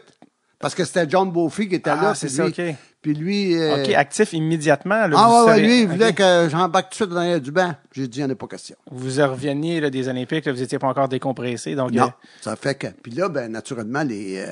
Parce 0.58 0.74
que 0.74 0.86
c'était 0.86 1.06
John 1.10 1.30
Beaufy 1.32 1.68
qui 1.68 1.76
était 1.76 1.90
Ah, 1.90 2.02
là. 2.02 2.16
c'est 2.16 2.30
ça, 2.30 2.46
OK. 2.48 2.62
Puis 3.02 3.14
lui... 3.14 3.56
euh, 3.56 3.84
OK, 3.84 3.94
actif 3.94 4.32
immédiatement. 4.34 5.06
Là, 5.06 5.16
ah 5.20 5.44
ouais, 5.44 5.52
savez- 5.52 5.62
lui, 5.62 5.82
il 5.82 5.88
voulait 5.88 6.14
que 6.14 6.48
j'embarque 6.50 6.86
tout 6.94 7.06
de 7.06 7.12
suite 7.12 7.14
dans 7.14 7.40
du 7.40 7.52
banc. 7.52 7.76
J'ai 7.92 8.08
dit, 8.08 8.20
il 8.20 8.24
n'y 8.26 8.30
en 8.32 8.34
a 8.34 8.36
pas 8.36 8.48
question. 8.48 8.76
Vous 8.90 9.10
reveniez 9.22 9.82
là, 9.82 9.90
des 9.92 10.08
Olympiques, 10.08 10.46
là, 10.46 10.54
vous 10.54 10.60
n'étiez 10.60 10.80
pas 10.80 10.88
encore 10.88 11.10
décompressé. 11.10 11.76
Donc, 11.76 11.92
Non, 11.92 12.06
euh, 12.06 12.28
ça 12.42 12.56
fait 12.56 12.74
que... 12.76 12.88
Puis 12.88 13.12
là, 13.12 13.28
ben, 13.30 13.52
naturellement, 13.52 14.02
les, 14.02 14.38
euh, 14.40 14.52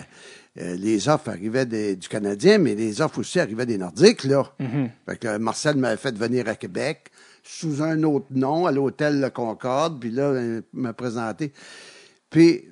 euh, 0.61 0.75
les 0.75 1.09
offres 1.09 1.29
arrivaient 1.29 1.65
des- 1.65 1.95
du 1.95 2.07
Canadien, 2.07 2.57
mais 2.57 2.75
les 2.75 3.01
offres 3.01 3.19
aussi 3.19 3.39
arrivaient 3.39 3.65
des 3.65 3.77
Nordiques, 3.77 4.23
là. 4.23 4.43
Mm-hmm. 4.59 4.89
Fait 5.07 5.17
que 5.17 5.37
Marcel 5.37 5.75
m'avait 5.77 5.97
fait 5.97 6.15
venir 6.17 6.47
à 6.47 6.55
Québec 6.55 7.11
sous 7.43 7.83
un 7.83 8.01
autre 8.03 8.27
nom, 8.31 8.65
à 8.65 8.71
l'hôtel 8.71 9.19
Le 9.21 9.29
Concorde, 9.29 9.99
puis 9.99 10.11
là, 10.11 10.31
ben, 10.33 10.63
il 10.73 10.79
m'a 10.79 10.93
présenté. 10.93 11.51
Puis 12.29 12.65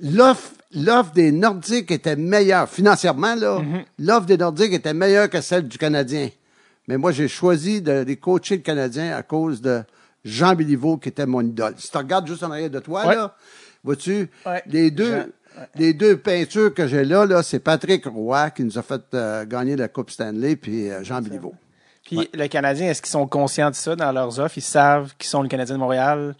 l'offre 0.00 0.52
l'offre 0.72 1.12
des 1.12 1.32
Nordiques 1.32 1.90
était 1.90 2.16
meilleure, 2.16 2.68
financièrement, 2.68 3.34
là, 3.34 3.62
l'offre 3.98 4.26
des 4.26 4.36
Nordiques 4.36 4.72
était 4.72 4.92
meilleure 4.94 5.30
que 5.30 5.40
celle 5.40 5.66
du 5.68 5.78
Canadien. 5.78 6.28
Mais 6.88 6.98
moi, 6.98 7.12
j'ai 7.12 7.28
choisi 7.28 7.80
de 7.82 8.02
les 8.06 8.16
coacher 8.16 8.56
le 8.56 8.62
Canadien 8.62 9.16
à 9.16 9.22
cause 9.22 9.60
de 9.62 9.82
Jean 10.24 10.54
Béliveau, 10.54 10.98
qui 10.98 11.08
était 11.08 11.24
mon 11.26 11.40
idole. 11.40 11.74
Si 11.78 11.90
tu 11.90 11.96
regardes 11.96 12.26
juste 12.26 12.42
en 12.42 12.50
arrière 12.50 12.68
de 12.70 12.78
toi, 12.80 13.06
Ouais. 13.06 13.14
là, 13.14 13.36
vois-tu, 13.84 14.28
Ouais. 14.44 14.62
les 14.66 14.90
deux, 14.90 15.32
les 15.74 15.94
deux 15.94 16.16
peintures 16.16 16.72
que 16.72 16.86
j'ai 16.86 17.04
là, 17.04 17.24
là, 17.26 17.42
c'est 17.42 17.60
Patrick 17.60 18.06
Roy 18.06 18.50
qui 18.50 18.64
nous 18.64 18.78
a 18.78 18.82
fait 18.82 19.02
euh, 19.14 19.44
gagner 19.44 19.76
la 19.76 19.88
Coupe 19.88 20.10
Stanley, 20.10 20.56
puis 20.56 20.90
euh, 20.90 21.02
Jean 21.02 21.20
Béliveau. 21.20 21.54
Puis 22.04 22.28
le 22.32 22.46
Canadien, 22.46 22.88
est-ce 22.90 23.02
qu'ils 23.02 23.10
sont 23.10 23.26
conscients 23.26 23.70
de 23.70 23.74
ça 23.74 23.96
dans 23.96 24.12
leurs 24.12 24.38
offres? 24.38 24.58
Ils 24.58 24.62
savent 24.62 25.14
qu'ils 25.18 25.28
sont 25.28 25.42
le 25.42 25.48
Canadien 25.48 25.74
de 25.74 25.80
Montréal? 25.80 26.36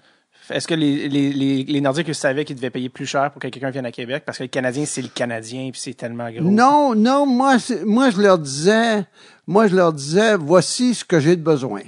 Est-ce 0.48 0.68
que 0.68 0.74
les, 0.74 1.08
les, 1.08 1.32
les, 1.32 1.64
les 1.64 1.80
Nordiques 1.80 2.06
ils 2.06 2.14
savaient 2.14 2.44
qu'ils 2.44 2.54
devaient 2.54 2.70
payer 2.70 2.88
plus 2.88 3.06
cher 3.06 3.32
pour 3.32 3.42
que 3.42 3.48
quelqu'un 3.48 3.70
vienne 3.70 3.86
à 3.86 3.90
Québec? 3.90 4.22
Parce 4.24 4.38
que 4.38 4.44
le 4.44 4.48
Canadien, 4.48 4.84
c'est 4.86 5.02
le 5.02 5.08
Canadien, 5.08 5.70
puis 5.72 5.80
c'est 5.80 5.94
tellement 5.94 6.30
gros. 6.30 6.42
Non, 6.42 6.94
non, 6.94 7.26
moi, 7.26 7.56
moi, 7.84 8.10
je 8.10 8.20
leur 8.20 8.38
disais, 8.38 9.04
moi, 9.48 9.66
je 9.66 9.74
leur 9.74 9.92
disais, 9.92 10.36
voici 10.36 10.94
ce 10.94 11.04
que 11.04 11.18
j'ai 11.18 11.34
de 11.34 11.42
besoin. 11.42 11.82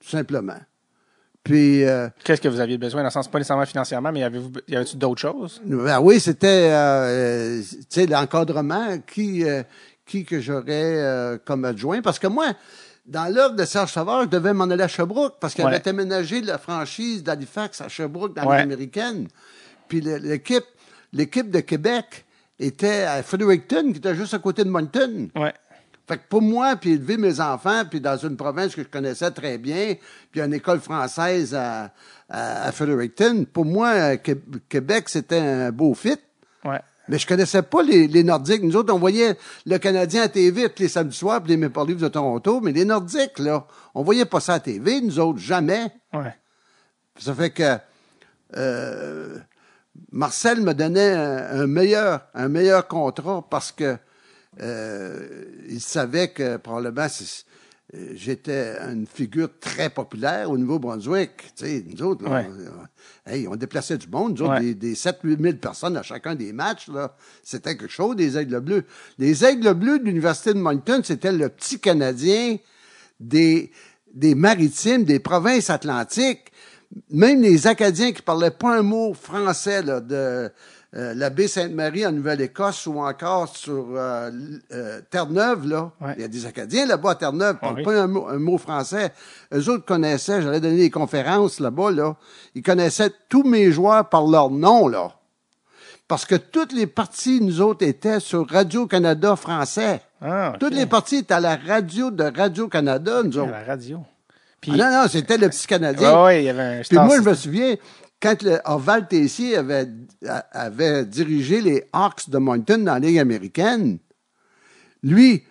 Tout 0.00 0.08
simplement. 0.08 0.58
Puis, 1.48 1.84
euh, 1.84 2.08
Qu'est-ce 2.24 2.40
que 2.40 2.48
vous 2.48 2.60
aviez 2.60 2.76
besoin? 2.78 3.00
Dans 3.00 3.06
le 3.08 3.12
sens, 3.12 3.28
pas 3.28 3.38
nécessairement 3.38 3.64
financièrement, 3.66 4.12
mais 4.12 4.20
y 4.20 4.24
avait-vous, 4.24 4.50
y 4.68 4.76
avait-tu 4.76 4.96
d'autres 4.96 5.20
choses? 5.20 5.60
ben 5.64 5.98
oui, 6.00 6.20
c'était, 6.20 6.68
euh, 6.70 7.60
tu 7.62 7.76
sais, 7.88 8.06
l'encadrement, 8.06 8.98
qui, 9.06 9.44
euh, 9.44 9.62
qui 10.04 10.24
que 10.24 10.40
j'aurais 10.40 11.38
comme 11.44 11.64
adjoint. 11.64 12.00
Parce 12.02 12.18
que 12.18 12.26
moi, 12.26 12.48
dans 13.06 13.32
l'œuvre 13.34 13.54
de 13.54 13.64
Serge 13.64 13.92
Savard, 13.92 14.24
je 14.24 14.28
devais 14.28 14.52
m'en 14.52 14.64
aller 14.64 14.82
à 14.82 14.88
Sherbrooke 14.88 15.36
parce 15.40 15.54
qu'il 15.54 15.64
Ouais. 15.64 15.74
avait 15.74 15.88
aménagé 15.88 16.40
la 16.42 16.58
franchise 16.58 17.22
d'Halifax 17.22 17.80
à 17.80 17.88
Sherbrooke 17.88 18.34
dans 18.34 18.44
Ouais. 18.46 18.58
l'américaine. 18.58 19.28
Puis 19.88 20.00
l'équipe, 20.02 20.64
l'équipe 21.14 21.50
de 21.50 21.60
Québec 21.60 22.26
était 22.60 23.04
à 23.04 23.22
Fredericton, 23.22 23.92
qui 23.92 23.98
était 23.98 24.14
juste 24.14 24.34
à 24.34 24.38
côté 24.38 24.64
de 24.64 24.68
Moncton. 24.68 25.28
Ouais. 25.36 25.54
Fait 26.08 26.16
que 26.16 26.22
pour 26.28 26.40
moi, 26.42 26.74
puis 26.76 26.92
élever 26.92 27.18
mes 27.18 27.38
enfants, 27.40 27.82
puis 27.88 28.00
dans 28.00 28.16
une 28.16 28.36
province 28.36 28.74
que 28.74 28.82
je 28.82 28.88
connaissais 28.88 29.30
très 29.30 29.58
bien, 29.58 29.94
puis 30.32 30.40
une 30.40 30.54
école 30.54 30.80
française 30.80 31.54
à, 31.54 31.92
à, 32.30 32.62
à 32.66 32.72
Fredericton, 32.72 33.44
pour 33.52 33.66
moi, 33.66 33.88
euh, 33.90 34.16
Qué- 34.16 34.40
Québec, 34.68 35.08
c'était 35.10 35.38
un 35.38 35.70
beau 35.70 35.92
fit. 35.94 36.16
Ouais. 36.64 36.80
Mais 37.08 37.18
je 37.18 37.26
connaissais 37.26 37.62
pas 37.62 37.82
les, 37.82 38.06
les 38.08 38.22
Nordiques. 38.24 38.62
Nous 38.62 38.76
autres, 38.76 38.92
on 38.92 38.98
voyait 38.98 39.36
le 39.66 39.78
Canadien 39.78 40.22
à 40.22 40.28
TV 40.28 40.68
tous 40.70 40.82
les 40.82 40.88
samedis 40.88 41.16
soirs, 41.16 41.42
puis 41.42 41.50
les 41.52 41.56
Maple 41.56 41.86
Leafs 41.88 42.00
de 42.00 42.08
Toronto, 42.08 42.60
mais 42.60 42.72
les 42.72 42.84
Nordiques, 42.84 43.38
là, 43.38 43.66
on 43.94 44.02
voyait 44.02 44.24
pas 44.26 44.40
ça 44.40 44.54
à 44.54 44.60
TV, 44.60 45.00
nous 45.00 45.18
autres, 45.20 45.38
jamais. 45.38 45.90
Ouais. 46.12 46.34
Ça 47.18 47.34
fait 47.34 47.50
que 47.50 47.76
euh, 48.56 49.38
Marcel 50.12 50.60
me 50.62 50.72
donnait 50.74 51.12
un, 51.12 51.60
un 51.62 51.66
meilleur, 51.66 52.26
un 52.34 52.48
meilleur 52.48 52.86
contrat 52.88 53.44
parce 53.50 53.72
que 53.72 53.96
euh, 54.60 55.44
il 55.68 55.80
savait 55.80 56.28
que 56.28 56.56
probablement 56.56 57.06
euh, 57.94 58.10
j'étais 58.14 58.76
une 58.80 59.06
figure 59.06 59.48
très 59.60 59.88
populaire 59.88 60.50
au 60.50 60.58
Nouveau-Brunswick. 60.58 61.30
Tu 61.56 61.64
sais, 61.64 61.84
nous 61.88 62.02
autres, 62.02 62.24
là, 62.24 62.30
Ouais. 62.42 62.46
on, 63.26 63.30
hey, 63.32 63.48
on 63.48 63.56
déplaçait 63.56 63.96
du 63.96 64.08
monde. 64.08 64.34
Nous 64.38 64.42
autres, 64.44 64.54
Ouais. 64.54 64.60
des, 64.60 64.74
des 64.74 64.94
7-8 64.94 65.40
000 65.40 65.56
personnes 65.56 65.96
à 65.96 66.02
chacun 66.02 66.34
des 66.34 66.52
matchs, 66.52 66.88
là. 66.88 67.16
C'était 67.42 67.76
quelque 67.76 67.90
chose, 67.90 68.14
des 68.16 68.36
Aigles 68.36 68.60
Bleus. 68.60 68.84
Les 69.18 69.42
Aigles 69.44 69.72
Bleus 69.72 69.98
de 70.00 70.04
l'Université 70.04 70.52
de 70.52 70.58
Moncton, 70.58 71.00
c'était 71.02 71.32
le 71.32 71.48
petit 71.48 71.80
Canadien 71.80 72.58
des, 73.20 73.70
des 74.12 74.34
maritimes, 74.34 75.04
des 75.04 75.18
provinces 75.18 75.70
atlantiques. 75.70 76.52
Même 77.10 77.40
les 77.42 77.66
Acadiens 77.66 78.12
qui 78.12 78.22
parlaient 78.22 78.50
pas 78.50 78.78
un 78.78 78.82
mot 78.82 79.14
français, 79.14 79.82
là, 79.82 80.00
de 80.00 80.50
euh, 80.96 81.12
la 81.14 81.28
baie 81.30 81.48
Sainte-Marie 81.48 82.06
en 82.06 82.12
Nouvelle-Écosse 82.12 82.86
ou 82.86 82.98
encore 83.00 83.54
sur 83.54 83.88
euh, 83.94 84.30
euh, 84.72 85.00
Terre-Neuve, 85.10 85.66
là. 85.66 85.90
Ouais. 86.00 86.14
Il 86.16 86.22
y 86.22 86.24
a 86.24 86.28
des 86.28 86.46
Acadiens 86.46 86.86
là-bas 86.86 87.10
à 87.10 87.14
Terre-Neuve 87.16 87.58
Ah 87.60 87.72
oui. 87.76 87.82
pas 87.82 87.92
un 88.02 88.06
mot, 88.06 88.26
un 88.28 88.38
mot 88.38 88.56
français. 88.56 89.12
Eux 89.52 89.68
autres 89.68 89.84
connaissaient, 89.84 90.40
j'allais 90.40 90.60
donner 90.60 90.78
des 90.78 90.90
conférences 90.90 91.60
là-bas, 91.60 91.90
là. 91.90 92.16
Ils 92.54 92.62
connaissaient 92.62 93.12
tous 93.28 93.42
mes 93.42 93.70
joueurs 93.70 94.08
par 94.08 94.26
leur 94.26 94.50
nom, 94.50 94.88
là. 94.88 95.12
Parce 96.08 96.24
que 96.24 96.36
toutes 96.36 96.72
les 96.72 96.86
parties, 96.86 97.42
nous 97.42 97.60
autres, 97.60 97.84
étaient 97.86 98.18
sur 98.18 98.48
Radio-Canada 98.48 99.36
français. 99.36 100.00
Ah. 100.22 100.54
Toutes 100.58 100.72
les 100.74 100.86
parties 100.86 101.16
étaient 101.16 101.34
à 101.34 101.40
la 101.40 101.56
radio 101.56 102.10
de 102.10 102.24
Radio-Canada, 102.34 103.22
nous 103.24 103.38
À 103.38 103.42
autres. 103.42 103.52
la 103.52 103.62
radio. 103.64 103.98
Puis, 104.62 104.72
Ah 104.74 104.76
non, 104.90 105.02
non, 105.02 105.08
c'était 105.08 105.36
le 105.36 105.50
petit 105.50 105.66
Canadien. 105.66 106.16
ouais, 106.16 106.24
ouais, 106.24 106.42
il 106.42 106.46
y 106.46 106.48
avait 106.48 106.78
un 106.78 106.80
Puis 106.80 106.96
moi, 106.96 107.16
je 107.18 107.28
me 107.28 107.34
souviens, 107.34 107.76
quand 108.20 108.42
le 108.42 108.58
Orval 108.64 109.06
Tessier 109.06 109.56
avait, 109.56 111.04
dirigé 111.04 111.60
les 111.60 111.84
Hawks 111.92 112.28
de 112.28 112.38
Moncton 112.38 112.78
dans 112.78 112.94
la 112.94 112.98
Ligue 112.98 113.18
américaine, 113.18 113.98
lui, 115.02 115.44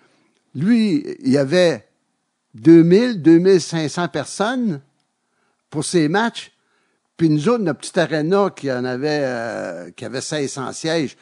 lui, 0.53 1.15
il 1.19 1.32
y 1.32 1.38
avait 1.38 1.88
2000, 2.56 3.21
2500 3.21 4.10
personnes 4.10 4.82
pour 5.69 5.86
ses 5.86 6.10
matchs. 6.10 6.51
Puis 7.15 7.30
nous 7.30 7.47
autres, 7.49 7.63
notre 7.63 7.80
petite 7.80 7.97
arena 7.97 8.49
qui 8.56 8.71
en 8.71 8.84
avait, 8.84 9.21
euh, 9.23 9.91
qui 9.91 10.06
avait 10.06 10.19
1600 10.19 10.73
sièges, 10.73 11.17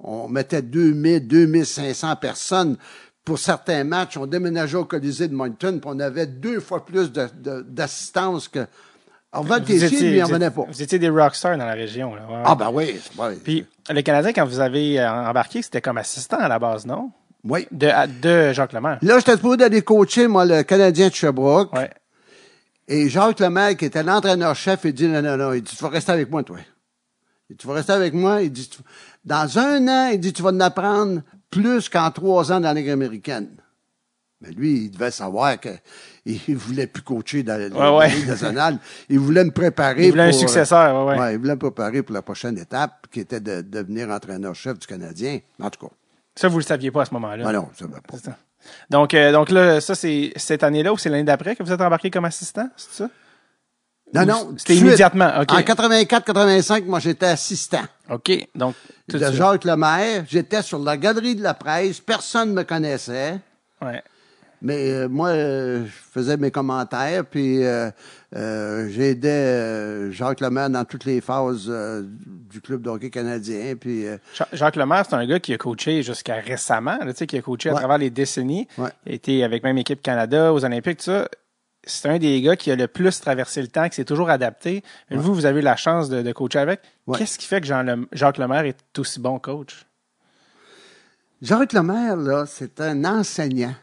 on 0.00 0.28
mettait 0.28 0.62
2000, 0.62 1.26
2500 1.26 2.16
personnes 2.16 2.76
pour 3.24 3.38
certains 3.38 3.84
matchs. 3.84 4.16
On 4.16 4.26
déménageait 4.26 4.76
au 4.76 4.84
Colisée 4.84 5.28
de 5.28 5.34
Moncton, 5.34 5.78
puis 5.80 5.90
on 5.92 6.00
avait 6.00 6.26
deux 6.26 6.60
fois 6.60 6.84
plus 6.84 7.12
d'assistance 7.12 8.48
que... 8.48 8.66
Lui, 10.00 10.16
il 10.16 10.22
en 10.22 10.26
vous 10.26 10.32
venait 10.32 10.50
pas. 10.50 10.64
Vous 10.68 10.82
étiez 10.82 10.98
des 10.98 11.08
rockstars 11.08 11.56
dans 11.58 11.66
la 11.66 11.72
région. 11.74 12.14
Là. 12.14 12.22
ouais. 12.28 12.42
Ah 12.44 12.54
ben 12.54 12.70
oui, 12.72 12.98
oui. 13.18 13.26
Puis, 13.42 13.66
le 13.90 14.00
Canadien, 14.02 14.32
quand 14.32 14.44
vous 14.46 14.60
avez 14.60 15.00
euh, 15.00 15.10
embarqué, 15.10 15.62
c'était 15.62 15.80
comme 15.80 15.98
assistant 15.98 16.38
à 16.38 16.48
la 16.48 16.58
base, 16.58 16.86
non? 16.86 17.10
oui. 17.44 17.66
De, 17.70 17.86
à- 17.88 18.06
de 18.06 18.52
Jacques 18.52 18.72
Lemaire. 18.72 18.98
Là, 19.02 19.18
j'étais 19.18 19.32
supposé 19.36 19.56
d'aller 19.58 19.82
coacher, 19.82 20.26
moi, 20.28 20.44
le 20.44 20.62
Canadien 20.62 21.08
de 21.08 21.14
Sherbrooke. 21.14 21.72
Ouais. 21.74 21.90
Et 22.88 23.08
Jacques 23.08 23.40
Lemaire, 23.40 23.76
qui 23.76 23.84
était 23.84 24.02
l'entraîneur-chef, 24.02 24.80
il 24.84 24.92
dit, 24.92 25.06
non, 25.08 25.22
non, 25.22 25.36
non, 25.36 25.52
il 25.52 25.62
dit, 25.62 25.74
tu 25.76 25.82
vas 25.82 25.90
rester 25.90 26.12
avec 26.12 26.30
moi, 26.30 26.42
toi. 26.42 26.58
Il 27.48 27.54
dit, 27.54 27.58
tu 27.58 27.66
vas 27.66 27.74
rester 27.74 27.92
avec 27.92 28.14
moi. 28.14 28.42
Il 28.42 28.50
dit, 28.52 28.68
tu- 28.68 28.78
dans 29.24 29.58
un 29.58 29.86
an, 29.88 30.08
il 30.12 30.18
dit, 30.20 30.32
tu 30.32 30.42
vas 30.42 30.50
en 30.50 30.60
apprendre 30.60 31.20
plus 31.50 31.88
qu'en 31.88 32.10
trois 32.10 32.50
ans 32.52 32.60
dans 32.60 32.68
la 32.68 32.74
Ligue 32.74 32.90
américaine. 32.90 33.48
Mais 34.46 34.52
lui, 34.54 34.84
il 34.84 34.90
devait 34.90 35.10
savoir 35.10 35.58
que 35.60 35.68
il 36.26 36.56
voulait 36.56 36.86
plus 36.86 37.02
coacher 37.02 37.42
dans 37.42 37.58
la, 37.60 37.68
Ouais, 37.68 37.98
ouais. 37.98 38.14
Ligue 38.14 38.28
nationale. 38.28 38.78
Il 39.08 39.18
voulait 39.18 39.44
me 39.44 39.50
préparer 39.50 40.06
Il 40.06 40.10
voulait 40.10 40.24
un 40.24 40.30
pour, 40.30 40.36
euh, 40.36 40.40
successeur, 40.40 41.06
ouais, 41.06 41.18
ouais. 41.18 41.32
il 41.34 41.38
voulait 41.38 41.54
me 41.54 41.58
préparer 41.58 42.02
pour 42.02 42.14
la 42.14 42.22
prochaine 42.22 42.58
étape, 42.58 43.06
qui 43.10 43.20
était 43.20 43.40
de 43.40 43.60
devenir 43.62 44.10
entraîneur-chef 44.10 44.78
du 44.78 44.86
Canadien. 44.86 45.38
En 45.60 45.70
tout 45.70 45.86
cas, 45.86 45.92
Ça, 46.34 46.48
vous 46.48 46.58
le 46.58 46.64
saviez 46.64 46.90
pas 46.90 47.02
à 47.02 47.04
ce 47.04 47.14
moment-là. 47.14 47.44
ben 47.44 47.52
non, 47.52 47.68
ça 47.78 47.86
va 47.86 48.00
pas. 48.00 48.18
Ça. 48.18 48.36
Donc, 48.90 49.14
euh, 49.14 49.30
donc 49.32 49.50
là, 49.50 49.80
ça, 49.80 49.94
c'est 49.94 50.32
cette 50.36 50.62
année-là 50.64 50.92
ou 50.92 50.98
c'est 50.98 51.08
l'année 51.08 51.24
d'après 51.24 51.54
que 51.54 51.62
vous 51.62 51.70
êtes 51.72 51.80
embarqué 51.80 52.10
comme 52.10 52.24
assistant, 52.24 52.68
c'est 52.76 52.92
ça? 53.04 53.10
Non, 54.14 54.22
Ou 54.22 54.26
non. 54.26 54.54
C'était 54.56 54.76
immédiatement. 54.76 55.32
En 55.36 55.42
84-85, 55.42 56.84
moi, 56.84 57.00
j'étais 57.00 57.26
assistant 57.26 57.82
OK. 58.08 58.30
Donc, 58.54 58.74
tout 59.08 59.18
de. 59.18 59.32
Jacques 59.32 59.64
Lemaire. 59.64 60.24
J'étais 60.28 60.62
sur 60.62 60.78
la 60.78 60.96
galerie 60.96 61.34
de 61.34 61.42
la 61.42 61.54
presse. 61.54 61.98
Personne 62.00 62.50
ne 62.50 62.54
me 62.54 62.62
connaissait. 62.62 63.38
Ouais. 63.82 64.02
Mais 64.62 64.90
euh, 64.90 65.08
moi, 65.08 65.28
euh, 65.28 65.84
je 65.84 65.90
faisais 66.12 66.36
mes 66.36 66.50
commentaires, 66.50 67.24
puis 67.26 67.64
euh, 67.64 67.90
euh, 68.34 68.88
j'aidais 68.90 69.28
euh, 69.28 70.10
Jacques 70.10 70.40
Lemaire 70.40 70.70
dans 70.70 70.84
toutes 70.84 71.04
les 71.04 71.20
phases 71.20 71.66
euh, 71.68 72.02
du 72.26 72.60
club 72.60 72.82
de 72.82 72.88
hockey 72.90 73.10
canadien. 73.10 73.74
Puis 73.78 74.06
euh, 74.06 74.16
Ja- 74.34 74.48
Jacques 74.52 74.76
Lemaire, 74.76 75.04
c'est 75.08 75.14
un 75.16 75.26
gars 75.26 75.38
qui 75.40 75.52
a 75.52 75.58
coaché 75.58 76.02
jusqu'à 76.02 76.36
récemment, 76.36 76.96
là, 77.04 77.12
tu 77.12 77.18
sais, 77.18 77.26
qui 77.26 77.36
a 77.36 77.42
coaché 77.42 77.68
à 77.70 77.74
travers 77.74 77.98
les 77.98 78.10
décennies. 78.10 78.66
Ouais. 78.78 78.88
Il 79.04 79.12
a 79.12 79.14
été 79.14 79.44
avec 79.44 79.62
même 79.62 79.78
équipe 79.78 80.00
Canada, 80.02 80.52
aux 80.52 80.64
Olympiques, 80.64 80.98
tout 80.98 81.04
ça. 81.04 81.28
C'est 81.88 82.08
un 82.08 82.18
des 82.18 82.40
gars 82.42 82.56
qui 82.56 82.72
a 82.72 82.74
le 82.76 82.88
plus 82.88 83.20
traversé 83.20 83.60
le 83.62 83.68
temps, 83.68 83.88
qui 83.88 83.94
s'est 83.94 84.04
toujours 84.04 84.28
adapté. 84.28 84.82
Vous, 85.10 85.32
vous 85.34 85.46
avez 85.46 85.60
eu 85.60 85.62
la 85.62 85.76
chance 85.76 86.08
de, 86.08 86.20
de 86.22 86.32
coacher 86.32 86.58
avec. 86.58 86.80
Ouais. 87.06 87.16
Qu'est-ce 87.18 87.38
qui 87.38 87.46
fait 87.46 87.60
que 87.60 87.66
Jean 87.68 87.84
Jacques 88.10 88.38
Lemaire 88.38 88.64
est 88.64 88.98
aussi 88.98 89.20
bon 89.20 89.38
coach? 89.38 89.86
Jacques 91.42 91.72
Lemaire, 91.74 92.16
là, 92.16 92.44
c'est 92.46 92.80
un 92.80 93.04
enseignant. 93.04 93.74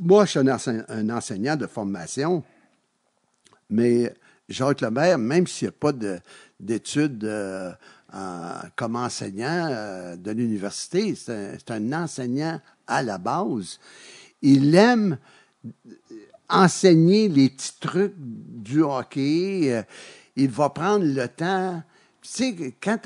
Moi, 0.00 0.24
je 0.24 0.30
suis 0.30 0.38
un, 0.40 0.48
ense- 0.48 0.68
un 0.88 1.10
enseignant 1.10 1.56
de 1.56 1.66
formation, 1.66 2.42
mais 3.70 4.12
Jacques 4.48 4.80
Lemaire, 4.80 5.18
même 5.18 5.46
s'il 5.46 5.66
n'y 5.66 5.70
a 5.70 5.72
pas 5.78 5.92
de- 5.92 6.18
d'études 6.60 7.24
euh, 7.24 7.72
comme 8.76 8.96
enseignant 8.96 9.68
euh, 9.70 10.16
de 10.16 10.30
l'université, 10.32 11.14
c'est 11.14 11.70
un, 11.70 11.92
enseignant 11.92 12.60
à 12.86 13.02
la 13.02 13.18
base. 13.18 13.78
Il 14.42 14.74
aime 14.74 15.18
enseigner 16.48 17.28
les 17.28 17.50
petits 17.50 17.78
trucs 17.80 18.14
du 18.18 18.82
hockey. 18.82 19.72
euh, 19.72 19.82
il 20.36 20.50
va 20.50 20.70
prendre 20.70 21.04
le 21.04 21.28
temps. 21.28 21.82
Tu 22.22 22.28
sais, 22.28 22.74
quand 22.80 22.98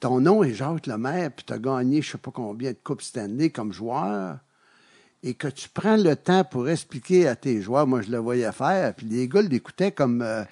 ton 0.00 0.20
nom 0.20 0.42
est 0.42 0.54
Jacques 0.54 0.86
Lemaire, 0.86 1.30
puis 1.32 1.44
tu 1.46 1.52
as 1.52 1.58
gagné 1.58 2.02
je 2.02 2.12
sais 2.12 2.18
pas 2.18 2.30
combien 2.30 2.72
de 2.72 2.78
Coupes 2.82 3.02
Stanley 3.02 3.50
comme 3.50 3.72
joueur, 3.72 4.38
et 5.22 5.34
que 5.34 5.48
tu 5.48 5.68
prends 5.68 5.96
le 5.96 6.16
temps 6.16 6.44
pour 6.44 6.68
expliquer 6.68 7.28
à 7.28 7.36
tes 7.36 7.60
joueurs, 7.60 7.86
moi 7.86 8.00
je 8.02 8.10
le 8.10 8.18
voyais 8.18 8.50
faire, 8.52 8.94
puis 8.94 9.06
les 9.06 9.28
gars 9.28 9.42
l'écoutaient 9.42 9.92
comme 9.92 10.22
euh, 10.22 10.44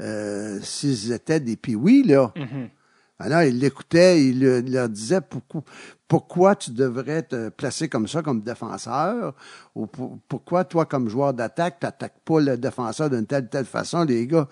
euh, 0.00 0.58
s'ils 0.62 1.12
étaient 1.12 1.40
des 1.40 1.56
piouis, 1.56 2.02
là. 2.02 2.32
Alors, 3.18 3.42
ils 3.42 3.58
l'écoutaient, 3.58 4.22
ils 4.22 4.38
le- 4.40 4.58
il 4.58 4.72
leur 4.74 4.90
disaient 4.90 5.22
pourquoi, 5.22 5.62
pourquoi 6.06 6.54
tu 6.54 6.70
devrais 6.70 7.22
te 7.22 7.48
placer 7.48 7.88
comme 7.88 8.06
ça, 8.06 8.20
comme 8.20 8.42
défenseur, 8.42 9.34
ou 9.74 9.86
pour- 9.86 10.18
pourquoi 10.28 10.64
toi, 10.64 10.84
comme 10.84 11.08
joueur 11.08 11.32
d'attaque, 11.32 11.76
tu 11.80 11.86
n'attaques 11.86 12.20
pas 12.26 12.40
le 12.40 12.58
défenseur 12.58 13.08
d'une 13.08 13.24
telle 13.26 13.48
telle 13.48 13.64
façon. 13.64 14.04
Les 14.04 14.26
gars, 14.26 14.48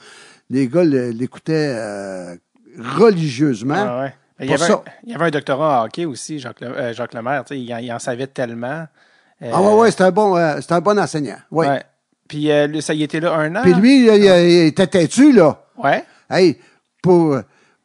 les 0.49 0.67
gars 0.67 0.83
l'écoutaient 0.85 1.75
euh, 1.77 2.37
religieusement. 2.79 3.75
Ah 3.77 4.01
ouais. 4.05 4.15
Il, 4.41 4.51
y 4.51 4.55
avait 4.55 4.65
un, 4.65 4.67
ça. 4.67 4.85
il 5.05 5.13
y 5.13 5.15
avait 5.15 5.27
un 5.27 5.31
doctorat 5.31 5.83
en 5.83 5.85
hockey 5.85 6.07
aussi, 6.07 6.39
Jacques, 6.39 6.65
Jacques 6.93 7.15
Lemaire. 7.15 7.45
il 7.51 7.93
en 7.93 7.99
savait 7.99 8.27
tellement. 8.27 8.87
Euh, 9.43 9.51
Ah 9.53 9.61
ouais, 9.63 9.75
ouais, 9.75 9.91
c'est 9.91 10.03
un 10.03 10.11
bon, 10.11 10.37
euh, 10.37 10.59
c'est 10.61 10.73
un 10.73 10.81
bon 10.81 10.99
enseignant. 10.99 11.37
Oui. 11.51 11.67
ouais. 11.67 11.83
Puis 12.29 12.51
euh, 12.51 12.67
lui, 12.67 12.81
ça 12.81 12.95
y 12.95 13.03
était 13.03 13.21
là 13.21 13.35
un 13.35 13.55
an. 13.57 13.63
Puis 13.63 13.75
lui, 13.75 14.07
il, 14.07 14.15
il- 14.15 14.51
il 14.51 14.67
était 14.67 14.87
têtu, 14.87 15.33
là. 15.33 15.63
Ouais. 15.77 16.05
Hey, 16.31 16.59
pour, 17.03 17.37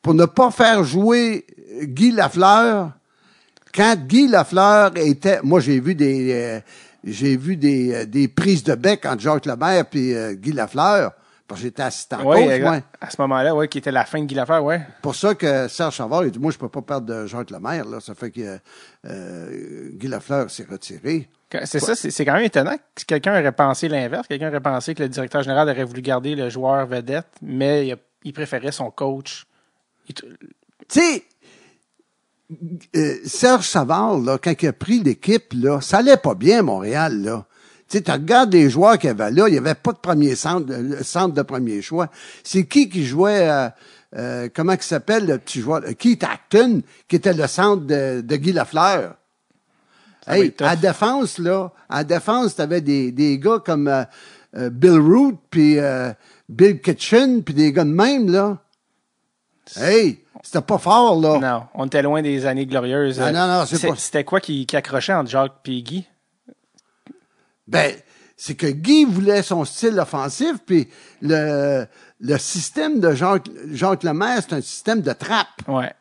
pour 0.01 0.13
ne 0.13 0.25
pas 0.25 0.49
faire 0.51 0.83
jouer 0.83 1.45
Guy 1.83 2.11
Lafleur, 2.11 2.91
quand 3.75 3.95
Guy 4.07 4.27
Lafleur 4.27 4.91
était, 4.95 5.39
moi 5.43 5.59
j'ai 5.59 5.79
vu 5.79 5.93
des, 5.95 6.31
euh, 6.33 6.59
j'ai 7.03 7.35
vu 7.37 7.57
des, 7.57 7.93
euh, 7.93 8.05
des 8.05 8.27
prises 8.27 8.63
de 8.63 8.75
bec 8.75 9.05
entre 9.05 9.21
Jacques 9.21 9.45
Lemaire 9.45 9.85
puis 9.85 10.13
euh, 10.15 10.33
Guy 10.33 10.53
Lafleur, 10.53 11.11
parce 11.49 11.59
que 11.59 11.67
j'étais 11.67 11.81
assistant 11.81 12.23
Ouais, 12.23 12.47
coach, 12.47 12.61
moi. 12.61 12.79
à 13.01 13.09
ce 13.09 13.19
moment-là, 13.21 13.53
ouais, 13.53 13.67
qui 13.67 13.79
était 13.79 13.91
la 13.91 14.05
fin 14.05 14.19
de 14.21 14.25
Guy 14.25 14.35
Lafleur, 14.35 14.63
ouais. 14.63 14.81
Pour 15.01 15.15
ça 15.15 15.35
que 15.35 15.67
Serge 15.67 15.97
Savard, 15.97 16.23
il 16.23 16.31
dit, 16.31 16.39
moi 16.39 16.51
je 16.51 16.57
peux 16.57 16.69
pas 16.69 16.81
perdre 16.81 17.07
de 17.07 17.25
Jacques 17.25 17.49
Lemaire, 17.51 17.83
là, 17.85 17.99
ça 17.99 18.13
fait 18.15 18.31
que 18.31 18.57
euh, 19.05 19.89
Guy 19.93 20.07
Lafleur 20.07 20.49
s'est 20.49 20.67
retiré. 20.69 21.27
C'est 21.65 21.79
ça, 21.79 21.95
c'est 21.95 22.23
quand 22.25 22.33
même 22.35 22.43
étonnant 22.45 22.77
que 22.95 23.03
quelqu'un 23.05 23.31
aurait 23.39 23.51
pensé 23.51 23.87
l'inverse. 23.89 24.27
Quelqu'un 24.27 24.49
aurait 24.49 24.61
pensé 24.61 24.93
que 24.93 25.01
le 25.03 25.09
directeur 25.09 25.41
général 25.41 25.67
aurait 25.67 25.83
voulu 25.83 26.01
garder 26.03 26.35
le 26.35 26.47
joueur 26.49 26.85
vedette, 26.85 27.25
mais 27.41 27.87
il, 27.87 27.93
a- 27.93 27.97
il 28.23 28.33
préférait 28.33 28.71
son 28.71 28.91
coach. 28.91 29.47
Tu 30.07 30.23
sais, 30.87 31.23
euh, 32.95 33.15
Serge 33.25 33.67
Savard, 33.67 34.17
là, 34.19 34.37
quand 34.37 34.53
il 34.61 34.67
a 34.67 34.73
pris 34.73 34.99
l'équipe, 35.03 35.53
là, 35.53 35.81
ça 35.81 35.97
allait 35.99 36.17
pas 36.17 36.35
bien, 36.35 36.61
Montréal, 36.61 37.21
là. 37.21 37.45
Tu 37.89 37.97
sais, 37.97 38.11
regardes 38.11 38.53
les 38.53 38.69
joueurs 38.69 38.97
qu'il 38.99 39.07
y 39.07 39.11
avait 39.11 39.31
là, 39.31 39.47
il 39.47 39.51
n'y 39.51 39.57
avait 39.57 39.73
pas 39.75 39.91
de 39.93 39.97
premier 39.97 40.35
centre, 40.35 40.65
de- 40.67 41.03
centre 41.03 41.33
de 41.33 41.41
premier 41.41 41.81
choix. 41.81 42.09
C'est 42.43 42.65
qui 42.65 42.87
qui 42.87 43.03
jouait, 43.05 43.49
euh, 43.49 43.69
euh, 44.15 44.49
comment 44.53 44.73
il 44.73 44.81
s'appelle, 44.81 45.25
le 45.25 45.37
petit 45.39 45.59
joueur, 45.61 45.81
euh, 45.85 45.93
Keith 45.93 46.23
Acton, 46.23 46.81
qui 47.07 47.15
était 47.15 47.33
le 47.33 47.47
centre 47.47 47.83
de, 47.85 48.21
de 48.21 48.35
Guy 48.35 48.51
Lafleur. 48.51 49.15
Hey, 50.27 50.53
à 50.67 50.75
défense, 50.75 51.39
là, 51.39 51.71
à 51.89 52.03
défense, 52.03 52.55
t'avais 52.55 52.81
des, 52.81 53.11
des 53.11 53.39
gars 53.39 53.57
comme 53.65 53.87
euh, 53.87 54.03
euh, 54.55 54.69
Bill 54.69 54.99
Root, 54.99 55.39
puis 55.49 55.79
euh, 55.79 56.11
Bill 56.47 56.79
Kitchen, 56.81 57.43
puis 57.43 57.55
des 57.55 57.71
gars 57.73 57.83
de 57.85 57.89
même, 57.89 58.29
là. 58.31 58.59
Hey, 59.77 60.19
C'était 60.43 60.61
pas 60.61 60.77
fort, 60.77 61.19
là. 61.19 61.39
Non, 61.39 61.63
on 61.75 61.85
était 61.87 62.01
loin 62.01 62.21
des 62.21 62.45
années 62.45 62.65
glorieuses. 62.65 63.19
Ah, 63.19 63.31
non, 63.31 63.47
non, 63.47 63.65
c'est 63.65 63.77
C'est- 63.77 63.87
pas- 63.87 63.95
C'était 63.95 64.23
quoi 64.23 64.39
qui, 64.39 64.65
qui 64.65 64.75
accrochait 64.75 65.13
entre 65.13 65.29
Jacques 65.29 65.53
et 65.65 65.81
Guy? 65.81 66.05
Ben, 67.69 67.95
c'est 68.35 68.55
que 68.55 68.67
Guy 68.67 69.05
voulait 69.05 69.43
son 69.43 69.65
style 69.65 69.99
offensif, 69.99 70.55
puis 70.65 70.87
le, 71.21 71.85
le 72.19 72.37
système 72.37 72.99
de 72.99 73.13
Jacques, 73.13 73.49
Jacques 73.71 74.03
Lemaire, 74.03 74.41
c'est 74.41 74.55
un 74.55 74.61
système 74.61 75.01
de 75.01 75.13
trappe. 75.13 75.61
Ouais. 75.67 75.93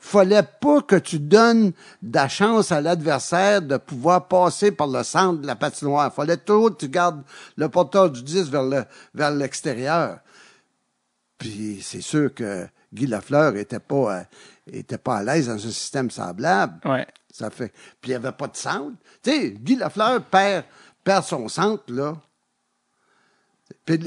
fallait 0.00 0.42
pas 0.60 0.80
que 0.80 0.96
tu 0.96 1.18
donnes 1.18 1.72
de 2.02 2.14
la 2.16 2.28
chance 2.28 2.72
à 2.72 2.80
l'adversaire 2.80 3.62
de 3.62 3.76
pouvoir 3.76 4.26
passer 4.28 4.72
par 4.72 4.86
le 4.86 5.02
centre 5.02 5.40
de 5.40 5.46
la 5.46 5.54
patinoire. 5.56 6.12
fallait 6.14 6.36
toujours 6.36 6.70
que 6.70 6.84
tu 6.84 6.88
gardes 6.88 7.22
le 7.56 7.68
porteur 7.68 8.10
du 8.10 8.22
10 8.22 8.50
vers 8.50 8.64
le 8.64 8.84
vers 9.14 9.30
l'extérieur. 9.30 10.18
Puis 11.38 11.80
c'est 11.82 12.00
sûr 12.00 12.32
que 12.32 12.66
Guy 12.94 13.06
Lafleur 13.06 13.56
était 13.56 13.80
pas 13.80 14.18
euh, 14.18 14.22
était 14.72 14.98
pas 14.98 15.16
à 15.18 15.22
l'aise 15.22 15.48
dans 15.48 15.54
un 15.54 15.58
système 15.58 16.10
semblable. 16.10 16.80
Ouais. 16.84 17.06
Ça 17.32 17.50
fait. 17.50 17.72
Puis 18.00 18.10
il 18.10 18.10
n'y 18.10 18.14
avait 18.14 18.32
pas 18.32 18.46
de 18.46 18.56
centre. 18.56 18.96
Tu 19.22 19.30
sais, 19.30 19.50
Guy 19.50 19.76
Lafleur 19.76 20.22
perd, 20.22 20.64
perd 21.04 21.24
son 21.24 21.48
centre, 21.48 21.84
là. 21.88 22.14
Puis 23.86 23.98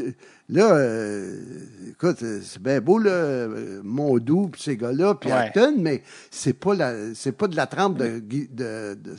là, 0.50 0.74
euh, 0.76 1.40
écoute, 1.90 2.18
c'est 2.20 2.62
bien 2.62 2.80
beau, 2.80 3.00
là, 3.00 3.48
Mondou, 3.84 4.50
puis 4.50 4.62
ces 4.62 4.78
gars-là, 4.78 5.16
puis 5.16 5.30
Ouais. 5.32 5.38
Acton, 5.38 5.74
mais 5.78 6.04
c'est 6.30 6.54
pas 6.54 6.76
la, 6.76 6.94
c'est 7.16 7.32
pas 7.32 7.48
de 7.48 7.56
la 7.56 7.66
trempe 7.66 7.98
de, 7.98 8.20
de, 8.20 8.96
de, 8.96 9.16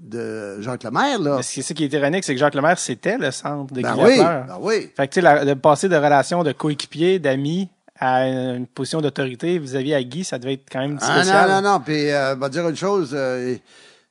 de 0.00 0.60
Jacques 0.62 0.84
Lemaire, 0.84 1.18
là. 1.18 1.36
Mais 1.38 1.42
C'est 1.42 1.62
ça 1.62 1.74
qui 1.74 1.84
est 1.84 1.92
ironique, 1.92 2.22
c'est 2.24 2.34
que 2.34 2.38
Jacques 2.40 2.54
Lemaire, 2.54 2.78
c'était 2.78 3.18
le 3.18 3.30
centre 3.32 3.74
de 3.74 3.82
Ben 3.82 3.94
Guy 3.94 4.00
oui, 4.00 4.16
Lafleur. 4.18 4.46
ben 4.46 4.58
oui. 4.60 4.90
Fait 4.96 5.08
que, 5.08 5.14
tu 5.14 5.20
sais, 5.22 5.44
de 5.44 5.54
passer 5.54 5.88
de 5.88 5.96
relation 5.96 6.44
de 6.44 6.52
coéquipier, 6.52 7.18
d'amis, 7.18 7.68
à 8.00 8.28
une 8.28 8.66
position 8.68 9.00
d'autorité 9.00 9.58
vis-à-vis 9.58 9.92
à 9.94 10.02
Guy, 10.04 10.22
ça 10.22 10.38
devait 10.38 10.52
être 10.54 10.66
quand 10.70 10.78
même 10.80 10.98
Ah, 11.02 11.16
spécial. 11.16 11.50
non, 11.50 11.60
non, 11.62 11.72
non. 11.72 11.80
Puis, 11.80 12.12
euh, 12.12 12.36
va 12.36 12.48
dire 12.48 12.68
une 12.68 12.76
chose, 12.76 13.10
euh, 13.12 13.56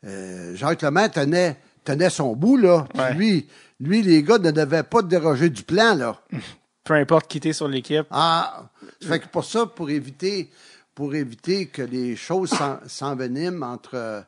euh, 0.06 0.56
Jacques 0.56 0.82
Lemaire 0.82 1.10
tenait, 1.10 1.56
tenait 1.88 2.10
son 2.10 2.36
bout, 2.36 2.58
là. 2.58 2.86
Puis 2.94 3.02
Ouais. 3.02 3.14
lui, 3.14 3.48
lui, 3.80 4.02
les 4.02 4.24
gars 4.24 4.38
ne 4.40 4.52
devaient 4.52 4.84
pas 4.84 5.02
déroger 5.02 5.50
du 5.50 5.64
plan, 5.64 5.96
là. 5.96 6.20
Peu 6.84 6.94
importe 6.94 7.28
qui 7.28 7.38
était 7.40 7.54
sur 7.54 7.68
l'équipe. 7.68 8.06
Ah, 8.12 8.70
ça 9.02 9.08
fait 9.10 9.20
que 9.20 9.28
pour 9.28 9.44
ça, 9.44 9.66
pour 9.66 9.90
éviter, 9.90 10.50
pour 10.96 11.14
éviter 11.16 11.68
que 11.68 11.82
les 11.82 12.16
choses 12.16 12.50
s'en- 12.50 12.80
s'enveniment 12.88 13.66
entre 13.74 14.24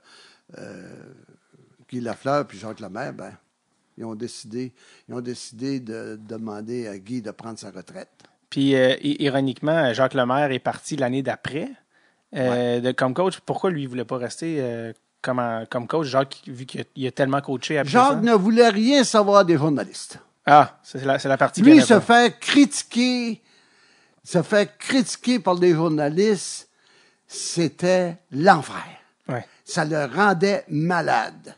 euh, 0.57 0.83
Guy 1.89 2.01
Lafleur 2.01 2.45
et 2.53 2.57
Jacques 2.57 2.79
Lemaire, 2.81 3.13
ben, 3.13 3.31
ils 3.97 4.03
ont 4.05 4.15
décidé, 4.15 4.73
ils 5.07 5.15
ont 5.15 5.21
décidé 5.21 5.79
de 5.79 6.19
demander 6.21 6.87
à 6.87 6.97
Guy 6.97 7.21
de 7.21 7.31
prendre 7.31 7.57
sa 7.59 7.71
retraite. 7.71 8.09
Puis, 8.49 8.75
euh, 8.75 8.95
ironiquement, 9.03 9.93
Jacques 9.93 10.13
Lemaire 10.15 10.51
est 10.51 10.59
parti 10.59 10.95
l'année 10.97 11.21
d'après 11.21 11.69
euh, 12.35 12.79
de, 12.81 12.91
comme 12.91 13.13
coach. 13.13 13.39
Pourquoi 13.45 13.69
lui, 13.71 13.83
il 13.83 13.87
voulait 13.87 14.05
pas 14.05 14.17
rester 14.17 14.59
comme, 15.21 15.39
en- 15.39 15.65
comme 15.69 15.87
coach, 15.87 16.07
Jacques, 16.07 16.41
vu 16.47 16.65
qu'il 16.65 16.81
a, 16.81 17.07
a 17.07 17.11
tellement 17.11 17.41
coaché 17.41 17.77
après 17.77 17.91
Jacques 17.91 18.21
ne 18.21 18.33
voulait 18.33 18.69
rien 18.69 19.03
savoir 19.03 19.43
des 19.45 19.57
journalistes. 19.57 20.19
Ah, 20.45 20.79
c'est 20.83 21.03
la, 21.05 21.19
c'est 21.19 21.27
la 21.29 21.37
partie 21.37 21.61
Lui, 21.61 21.81
se 21.81 21.99
fait 21.99 22.39
critiquer, 22.39 23.41
se 24.23 24.41
fait 24.41 24.71
critiquer 24.77 25.39
par 25.39 25.55
des 25.57 25.73
journalistes, 25.73 26.69
c'était 27.27 28.17
l'enfer. 28.31 28.83
Ouais. 29.27 29.45
Ça 29.63 29.85
le 29.85 30.05
rendait 30.05 30.63
malade. 30.69 31.55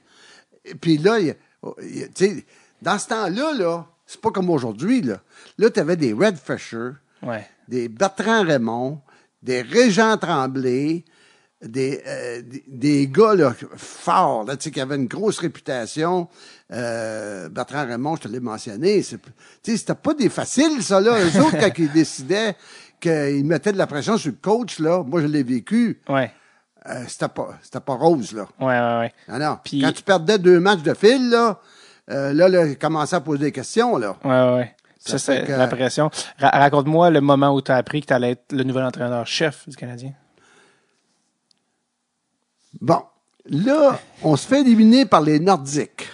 Et 0.66 0.76
puis 0.76 0.98
là, 0.98 1.20
il- 1.20 1.36
il- 1.82 2.44
dans 2.82 2.98
ce 3.00 3.08
temps-là, 3.08 3.54
là, 3.54 3.86
c'est 4.06 4.20
pas 4.20 4.32
comme 4.32 4.50
aujourd'hui, 4.50 5.02
là. 5.02 5.22
Là, 5.58 5.70
tu 5.70 5.80
avais 5.80 5.96
des 5.96 6.12
Red 6.14 6.38
Fisher, 6.38 6.90
Ouais. 7.24 7.48
des 7.68 7.88
Bertrand 7.88 8.44
Raymond, 8.44 9.00
des 9.42 9.62
Régent 9.62 10.18
Tremblay, 10.18 11.06
des, 11.64 12.02
euh, 12.08 12.42
des, 12.42 12.64
des 12.68 13.08
gars 13.08 13.36
là, 13.36 13.54
forts, 13.76 14.44
là, 14.46 14.58
tu 14.58 14.64
sais, 14.66 14.72
qui 14.72 14.82
avaient 14.82 14.96
une 14.96 15.08
grosse 15.08 15.40
réputation. 15.40 16.28
Euh, 16.72 17.50
Bertrand 17.50 17.86
Raymond, 17.86 18.16
je 18.18 18.22
te 18.24 18.28
l'ai 18.28 18.40
mentionné. 18.40 19.02
c'est- 19.04 19.18
Tu 19.64 19.72
sais, 19.72 19.78
c'était 19.78 19.96
pas 19.96 20.14
des 20.14 20.30
faciles, 20.30 20.82
ça, 20.84 21.00
là. 21.02 21.18
Eux 21.20 21.40
autres, 21.42 21.58
quand 21.60 21.70
ils 21.78 21.92
décidaient 21.94 22.56
qu'ils 23.00 23.46
mettaient 23.46 23.74
de 23.74 23.78
la 23.78 23.88
pression 23.88 24.18
sur 24.18 24.32
le 24.32 24.38
coach, 24.42 24.80
là, 24.80 25.04
moi, 25.04 25.22
je 25.22 25.28
l'ai 25.28 25.44
vécu, 25.44 26.00
Ouais. 26.10 26.32
euh, 26.88 27.04
c'était 27.08 27.28
pas, 27.28 27.50
c'était 27.62 27.80
pas 27.80 27.94
rose, 27.96 28.32
là. 28.34 28.48
Ouais, 28.60 28.68
ouais, 28.80 29.00
ouais. 29.00 29.14
Non, 29.28 29.40
non. 29.40 29.58
Puis- 29.64 29.82
Quand 29.82 29.92
tu 29.92 30.04
perdais 30.04 30.40
deux 30.40 30.60
matchs 30.60 30.82
de 30.84 30.94
fil, 30.94 31.30
là, 31.30 31.60
euh, 32.10 32.34
là, 32.34 32.48
là, 32.48 32.66
ils 32.66 32.78
commençaient 32.78 33.16
à 33.18 33.22
poser 33.22 33.46
des 33.46 33.52
questions, 33.52 33.98
là. 33.98 34.16
Ouais, 34.24 34.56
ouais. 34.58 34.76
Ça 34.98 35.18
Ça, 35.18 35.18
c'est 35.18 35.46
que- 35.48 35.52
la 35.52 35.68
pression. 35.68 36.12
Ra- 36.38 36.50
Raconte-moi 36.60 37.10
le 37.10 37.22
moment 37.22 37.54
où 37.56 37.62
tu 37.62 37.72
as 37.72 37.76
appris 37.76 38.02
que 38.02 38.06
tu 38.08 38.14
allais 38.14 38.32
être 38.32 38.52
le 38.52 38.64
nouvel 38.64 38.84
entraîneur-chef 38.84 39.68
du 39.68 39.76
Canadien. 39.76 40.12
Bon. 42.82 43.04
Là, 43.46 44.00
on 44.24 44.36
se 44.36 44.48
fait 44.48 44.62
éliminer 44.62 45.06
par 45.06 45.22
les 45.22 45.40
Nordiques. 45.40 46.08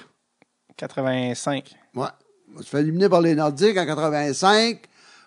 85. 0.75 1.75
Ouais. 1.95 2.07
On 2.55 2.61
se 2.61 2.67
fait 2.69 2.81
éliminer 2.81 3.09
par 3.09 3.21
les 3.21 3.35
Nordiques 3.35 3.77
en 3.77 3.85
85. 3.85 4.81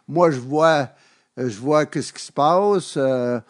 Moi, 0.06 0.30
je 0.30 0.38
vois, 0.38 0.90
euh, 1.38 1.48
je 1.48 1.58
vois 1.58 1.86
qu'est-ce 1.86 2.12
qui 2.12 2.22
se 2.22 2.32
passe. 2.32 2.94
Euh, 2.96 3.40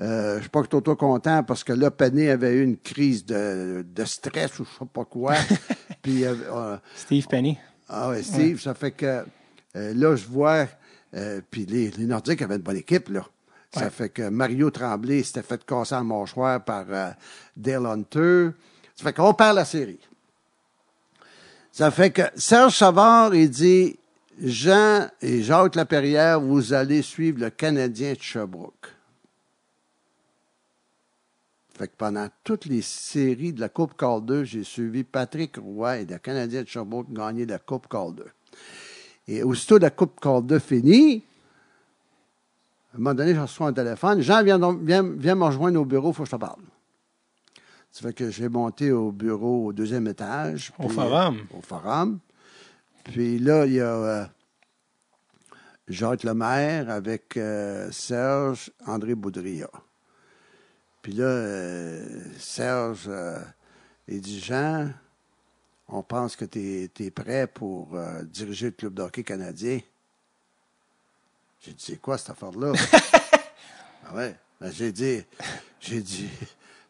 euh, 0.00 0.36
je 0.36 0.42
suis 0.42 0.50
pas 0.50 0.62
trop 0.64 0.96
content 0.96 1.42
parce 1.42 1.64
que 1.64 1.72
là, 1.72 1.90
Penny 1.90 2.28
avait 2.28 2.54
eu 2.54 2.64
une 2.64 2.78
crise 2.78 3.24
de, 3.26 3.84
de 3.88 4.04
stress 4.04 4.58
ou 4.58 4.64
je 4.64 4.70
sais 4.78 4.90
pas 4.92 5.04
quoi. 5.04 5.34
Puis, 6.02 6.24
euh, 6.24 6.34
euh, 6.50 6.76
Steve 6.96 7.26
Penny. 7.28 7.58
ah 7.88 8.08
ouais, 8.10 8.22
Steve, 8.22 8.60
ça 8.60 8.74
fait 8.74 8.92
que 8.92 9.24
là, 9.74 10.16
je 10.16 10.26
vois. 10.26 10.66
puis 11.50 11.66
les, 11.66 11.90
les 11.90 12.06
Nordiques 12.06 12.42
avaient 12.42 12.56
une 12.56 12.62
bonne 12.62 12.76
équipe, 12.76 13.08
là. 13.10 13.24
Ça 13.74 13.84
Ouais. 13.84 13.90
fait 13.90 14.08
que 14.10 14.28
Mario 14.28 14.70
Tremblay 14.70 15.22
s'était 15.22 15.42
fait 15.42 15.64
casser 15.64 15.94
la 15.94 16.02
mâchoire 16.02 16.62
par 16.62 16.84
euh, 16.90 17.10
Dale 17.56 17.86
Hunter. 17.86 18.50
Ça 18.94 19.04
fait 19.04 19.12
qu'on 19.14 19.32
perd 19.34 19.56
la 19.56 19.64
série. 19.64 20.00
Ça 21.70 21.90
fait 21.90 22.10
que 22.10 22.22
Serge 22.36 22.76
Savard, 22.76 23.34
il 23.34 23.48
dit 23.48 23.98
Jean 24.42 25.08
et 25.22 25.42
Jacques 25.42 25.74
Laperrière, 25.74 26.38
vous 26.40 26.74
allez 26.74 27.00
suivre 27.00 27.40
le 27.40 27.48
Canadien 27.50 28.12
de 28.12 28.20
Sherbrooke. 28.20 28.88
Fait 31.78 31.88
que 31.88 31.96
pendant 31.96 32.28
toutes 32.44 32.66
les 32.66 32.82
séries 32.82 33.54
de 33.54 33.60
la 33.60 33.70
Coupe 33.70 33.96
Calder, 33.96 34.44
j'ai 34.44 34.64
suivi 34.64 35.02
Patrick 35.04 35.56
Roy 35.56 36.00
et 36.00 36.04
le 36.04 36.18
Canadien 36.18 36.62
de 36.62 36.68
Sherbrooke 36.68 37.10
gagner 37.10 37.46
la 37.46 37.58
Coupe 37.58 37.88
Calder. 37.88 38.30
Et 39.26 39.42
aussitôt 39.42 39.78
la 39.78 39.88
Coupe 39.90 40.20
Calder 40.20 40.60
finie, 40.60 41.24
un 42.94 42.98
moment 42.98 43.14
donné, 43.14 43.34
je 43.34 43.40
reçois 43.40 43.68
un 43.68 43.72
téléphone. 43.72 44.20
Jean, 44.20 44.42
viens, 44.42 44.58
donc- 44.58 44.80
viens, 44.82 45.02
viens 45.02 45.34
me 45.34 45.44
rejoindre 45.44 45.80
au 45.80 45.84
bureau, 45.84 46.10
il 46.10 46.14
faut 46.14 46.22
que 46.24 46.28
je 46.30 46.36
te 46.36 46.40
parle. 46.40 46.60
Ça 47.90 48.02
fait 48.02 48.12
que 48.14 48.30
j'ai 48.30 48.48
monté 48.48 48.90
au 48.92 49.12
bureau 49.12 49.66
au 49.66 49.72
deuxième 49.72 50.06
étage. 50.06 50.72
Au 50.78 50.88
forum. 50.88 51.36
euh, 51.36 51.58
au 51.58 51.60
forum. 51.60 52.18
Puis 53.04 53.38
là, 53.38 53.66
il 53.66 53.74
y 53.74 53.80
a 53.80 53.94
euh, 53.94 54.24
Jacques 55.88 56.22
Lemaire 56.22 56.88
avec 56.90 57.36
euh, 57.36 57.90
Serge 57.90 58.70
André 58.86 59.14
Boudria. 59.14 59.68
Puis 61.02 61.12
là, 61.12 61.24
euh, 61.24 62.22
Serge, 62.38 63.10
il 64.08 64.20
dit 64.20 64.40
Jean, 64.40 64.90
on 65.88 66.02
pense 66.02 66.36
que 66.36 66.44
tu 66.44 66.88
es, 66.98 67.10
prêt 67.10 67.46
pour 67.46 67.98
diriger 68.24 68.66
le 68.66 68.72
club 68.72 68.94
de 68.94 69.02
hockey 69.02 69.24
canadien. 69.24 69.80
J'ai 71.64 71.72
dit, 71.72 71.84
c'est 71.86 72.00
quoi 72.00 72.18
cette 72.18 72.30
affaire-là? 72.30 72.72
ah 74.06 74.14
ouais? 74.16 74.34
Ben, 74.60 74.72
j'ai 74.72 74.90
dit, 74.90 75.22
j'ai 75.78 76.00
dit, 76.00 76.28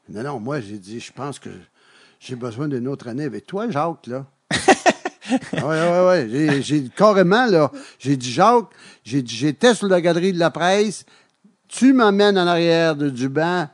non, 0.08 0.22
non, 0.22 0.40
moi, 0.40 0.60
j'ai 0.60 0.78
dit, 0.78 0.98
je 0.98 1.12
pense 1.12 1.38
que 1.38 1.50
j'ai 2.18 2.36
besoin 2.36 2.68
d'une 2.68 2.88
autre 2.88 3.08
année 3.08 3.24
avec 3.24 3.46
toi, 3.46 3.68
Jacques, 3.70 4.06
là. 4.06 4.26
Ah 5.56 5.66
ouais, 5.66 5.80
ouais, 5.80 6.06
ouais. 6.06 6.28
J'ai, 6.28 6.62
j'ai 6.62 6.88
carrément, 6.88 7.46
là, 7.46 7.70
j'ai 7.98 8.16
dit, 8.16 8.32
Jacques, 8.32 8.70
j'ai 9.04 9.22
dit, 9.22 9.34
j'étais 9.34 9.74
sur 9.74 9.88
la 9.88 10.00
galerie 10.00 10.32
de 10.32 10.38
la 10.38 10.50
presse, 10.50 11.04
tu 11.68 11.92
m'emmènes 11.92 12.36
en 12.36 12.46
arrière 12.46 12.96
de 12.96 13.08
du 13.08 13.28
banc, 13.28 13.68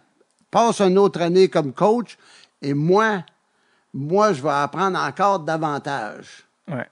passe 0.51 0.81
une 0.81 0.99
autre 0.99 1.23
année 1.23 1.49
comme 1.49 1.73
coach, 1.73 2.19
et 2.61 2.75
moi, 2.75 3.25
moi, 3.95 4.33
je 4.33 4.43
vais 4.43 4.51
apprendre 4.51 4.99
encore 4.99 5.41
davantage. 5.41 6.45
Ouais. 6.69 6.87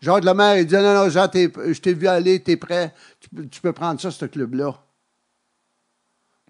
Jacques 0.00 0.24
Lemaire, 0.24 0.58
il 0.58 0.66
dit 0.66 0.74
Non, 0.74 0.94
non, 0.94 1.08
Jean, 1.08 1.28
je 1.32 1.80
t'ai 1.80 1.94
vu 1.94 2.06
aller, 2.06 2.40
t'es 2.42 2.56
prêt, 2.56 2.94
tu, 3.20 3.28
peux- 3.28 3.46
tu 3.46 3.60
peux 3.60 3.72
prendre 3.72 4.00
ça, 4.00 4.10
ce 4.10 4.24
club-là. 4.26 4.74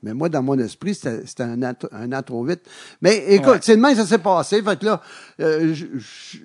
Mais 0.02 0.14
moi, 0.14 0.28
dans 0.28 0.42
mon 0.44 0.56
esprit, 0.60 0.94
c'était 0.94 1.42
un 1.42 1.60
an, 1.64 1.72
un 1.90 2.12
an 2.12 2.22
trop 2.22 2.44
vite. 2.44 2.60
Mais 3.02 3.16
écoute, 3.34 3.48
Ouais. 3.48 3.58
c'est 3.62 3.76
de 3.76 3.80
même 3.82 3.92
que 3.96 4.00
ça 4.02 4.06
s'est 4.06 4.18
passé. 4.18 4.62
Fait 4.62 4.78
que 4.78 4.84
là, 4.84 5.02
euh, 5.40 5.74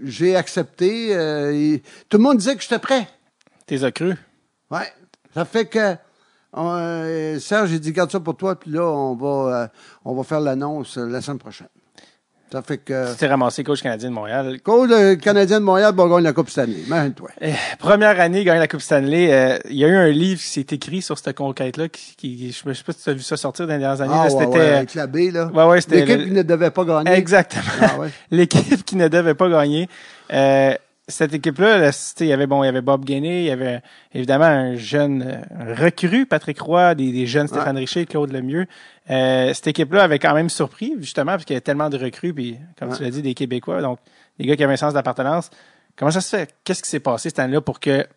j'ai 0.04 0.36
accepté. 0.36 1.16
euh, 1.16 1.54
et 1.54 1.84
tout 2.10 2.18
le 2.18 2.24
monde 2.24 2.38
disait 2.38 2.56
que 2.56 2.64
j'étais 2.64 2.80
prêt. 2.80 3.08
T'es 3.68 3.84
as 3.84 3.92
cru. 3.92 4.16
Ouais. 4.72 4.92
Ça 5.36 5.46
fait 5.46 5.68
que 5.68 5.96
euh, 6.58 7.40
Serge, 7.40 7.70
j'ai 7.70 7.80
dit 7.80 7.92
garde 7.92 8.12
ça 8.12 8.20
pour 8.20 8.36
toi, 8.38 8.58
puis 8.60 8.72
là, 8.72 8.88
on 8.88 9.16
va, 9.16 9.64
euh, 9.64 9.68
on 10.06 10.16
va 10.16 10.24
faire 10.24 10.40
l'annonce 10.40 10.98
euh, 10.98 11.06
la 11.08 11.22
semaine 11.22 11.38
prochaine. 11.40 11.68
Ça 12.54 12.62
fait 12.62 12.78
que. 12.78 13.12
Tu 13.14 13.18
t'es 13.18 13.26
ramassé 13.26 13.64
coach 13.64 13.82
canadien 13.82 14.10
de 14.10 14.14
Montréal. 14.14 14.60
Coach 14.62 14.92
Canadien 15.24 15.60
de 15.60 15.66
Montréal 15.66 15.92
va 15.96 16.08
gagner 16.08 16.22
la 16.22 16.34
Coupe 16.34 16.52
Stanley. 16.52 16.82
Imagine-toi. 16.86 17.30
Eh, 17.42 17.52
première 17.80 18.20
année, 18.22 18.44
gagne 18.44 18.60
la 18.60 18.68
Coupe 18.68 18.82
Stanley. 18.82 19.34
Euh, 19.34 19.58
il 19.72 19.78
y 19.78 19.84
a 19.84 19.88
eu 19.88 19.96
un 19.96 20.10
livre 20.10 20.40
qui 20.40 20.48
s'est 20.48 20.66
écrit 20.70 21.02
sur 21.02 21.18
cette 21.18 21.36
conquête-là. 21.36 21.90
Qui, 21.90 22.16
qui- 22.16 22.52
je 22.52 22.74
sais 22.74 22.84
pas 22.84 22.94
si 22.94 23.04
tu 23.04 23.10
as 23.10 23.14
vu 23.14 23.22
ça 23.22 23.38
sortir 23.38 23.66
dans 23.66 23.74
les 23.74 23.80
dernières 23.80 24.02
années. 24.02 24.14
Ah, 24.16 24.28
là, 24.28 24.34
ouais, 24.36 24.46
c'était 24.46 24.58
ouais, 24.60 24.70
avec 24.76 24.94
la 24.94 25.08
B, 25.08 25.16
là. 25.34 25.48
Ouais, 25.52 25.64
ouais, 25.66 25.82
c'était 25.82 26.02
L'équipe 26.02 26.18
le- 26.20 26.26
qui 26.26 26.32
ne 26.32 26.44
devait 26.44 26.70
pas 26.70 26.86
gagner. 26.86 27.12
exactement 27.12 27.64
Ah, 27.82 28.00
ouais. 28.00 28.10
l'équipe 28.30 28.86
qui 28.86 28.98
ne 28.98 29.08
devait 29.08 29.34
pas 29.34 29.50
gagner. 29.50 29.90
Euh, 30.32 30.76
cette 31.08 31.34
équipe-là, 31.34 31.92
il 32.22 32.26
y 32.28 32.32
avait 32.34 32.48
bon, 32.48 32.64
il 32.64 32.68
y 32.68 32.70
avait 32.70 32.82
Bob 32.82 33.04
Gainey, 33.04 33.42
il 33.44 33.48
y 33.48 33.52
avait 33.52 33.82
évidemment 34.14 34.46
un 34.46 34.76
jeune 34.76 35.22
euh, 35.24 35.42
un 35.60 35.76
recru, 35.76 36.26
Patrick 36.26 36.60
Roy, 36.62 36.96
des, 36.96 37.12
des 37.12 37.28
jeunes 37.28 37.48
Stéphane 37.48 37.78
Richer, 37.78 38.06
Claude 38.06 38.32
Lemieux. 38.32 38.66
Euh, 39.10 39.54
cette 39.54 39.68
équipe-là 39.68 40.04
avait 40.04 40.20
quand 40.20 40.34
même 40.34 40.50
surpris, 40.50 40.94
justement, 41.00 41.32
parce 41.34 41.44
qu'il 41.46 41.54
y 41.54 41.58
avait 41.58 41.62
tellement 41.62 41.90
de 41.90 41.98
recrues, 41.98 42.34
puis 42.34 42.58
comme 42.80 42.90
Ouais. 42.90 42.98
tu 42.98 43.04
l'as 43.04 43.10
dit, 43.10 43.22
des 43.22 43.34
Québécois, 43.34 43.82
donc 43.82 44.00
des 44.40 44.46
gars 44.46 44.56
qui 44.56 44.64
avaient 44.64 44.74
un 44.74 44.78
sens 44.78 44.94
d'appartenance. 44.94 45.50
Comment 45.98 46.12
ça 46.12 46.22
se 46.22 46.36
fait? 46.38 46.56
Qu'est-ce 46.64 46.82
qui 46.82 46.90
s'est 46.90 47.00
passé 47.02 47.30
cette 47.30 47.40
année-là 47.40 47.62
pour 47.62 47.80
que, 47.82 48.08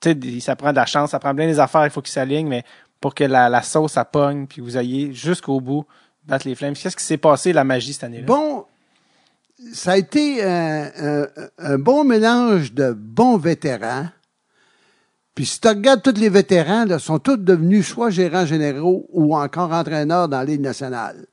tu 0.00 0.10
sais, 0.12 0.40
ça 0.40 0.56
prend 0.56 0.70
de 0.72 0.76
la 0.76 0.86
chance, 0.86 1.10
ça 1.12 1.18
prend 1.20 1.34
bien 1.34 1.46
les 1.46 1.60
affaires, 1.60 1.84
il 1.84 1.90
faut 1.90 2.02
qu'ils 2.02 2.12
s'alignent, 2.12 2.48
mais 2.48 2.64
pour 3.00 3.14
que 3.14 3.24
la, 3.24 3.48
la 3.48 3.62
sauce, 3.62 3.92
ça 3.92 4.04
pogne, 4.04 4.46
puis 4.46 4.60
vous 4.60 4.76
ayez 4.76 5.12
jusqu'au 5.12 5.60
bout 5.60 5.86
battre 6.26 6.48
les 6.48 6.54
flammes. 6.54 6.74
Qu'est-ce 6.74 6.96
qui 6.96 7.04
s'est 7.04 7.16
passé, 7.16 7.52
la 7.52 7.64
magie, 7.64 7.92
cette 7.92 8.04
année-là? 8.04 8.26
Bon, 8.26 8.64
ça 9.72 9.92
a 9.92 9.96
été 9.96 10.42
un, 10.42 11.78
bon 11.78 12.04
mélange 12.04 12.72
de 12.72 12.92
bons 12.92 13.36
vétérans. 13.38 14.08
Puis 15.34 15.46
si 15.46 15.60
tu 15.60 15.68
regardes 15.68 16.02
tous 16.02 16.20
les 16.20 16.28
vétérans, 16.28 16.84
là, 16.84 16.98
sont 16.98 17.18
tous 17.18 17.36
devenus 17.36 17.86
soit 17.86 18.10
gérants 18.10 18.46
généraux 18.46 19.06
ou 19.10 19.36
encore 19.36 19.72
entraîneurs 19.72 20.28
dans 20.28 20.42
Ligue 20.42 20.60
nationale. 20.60 21.26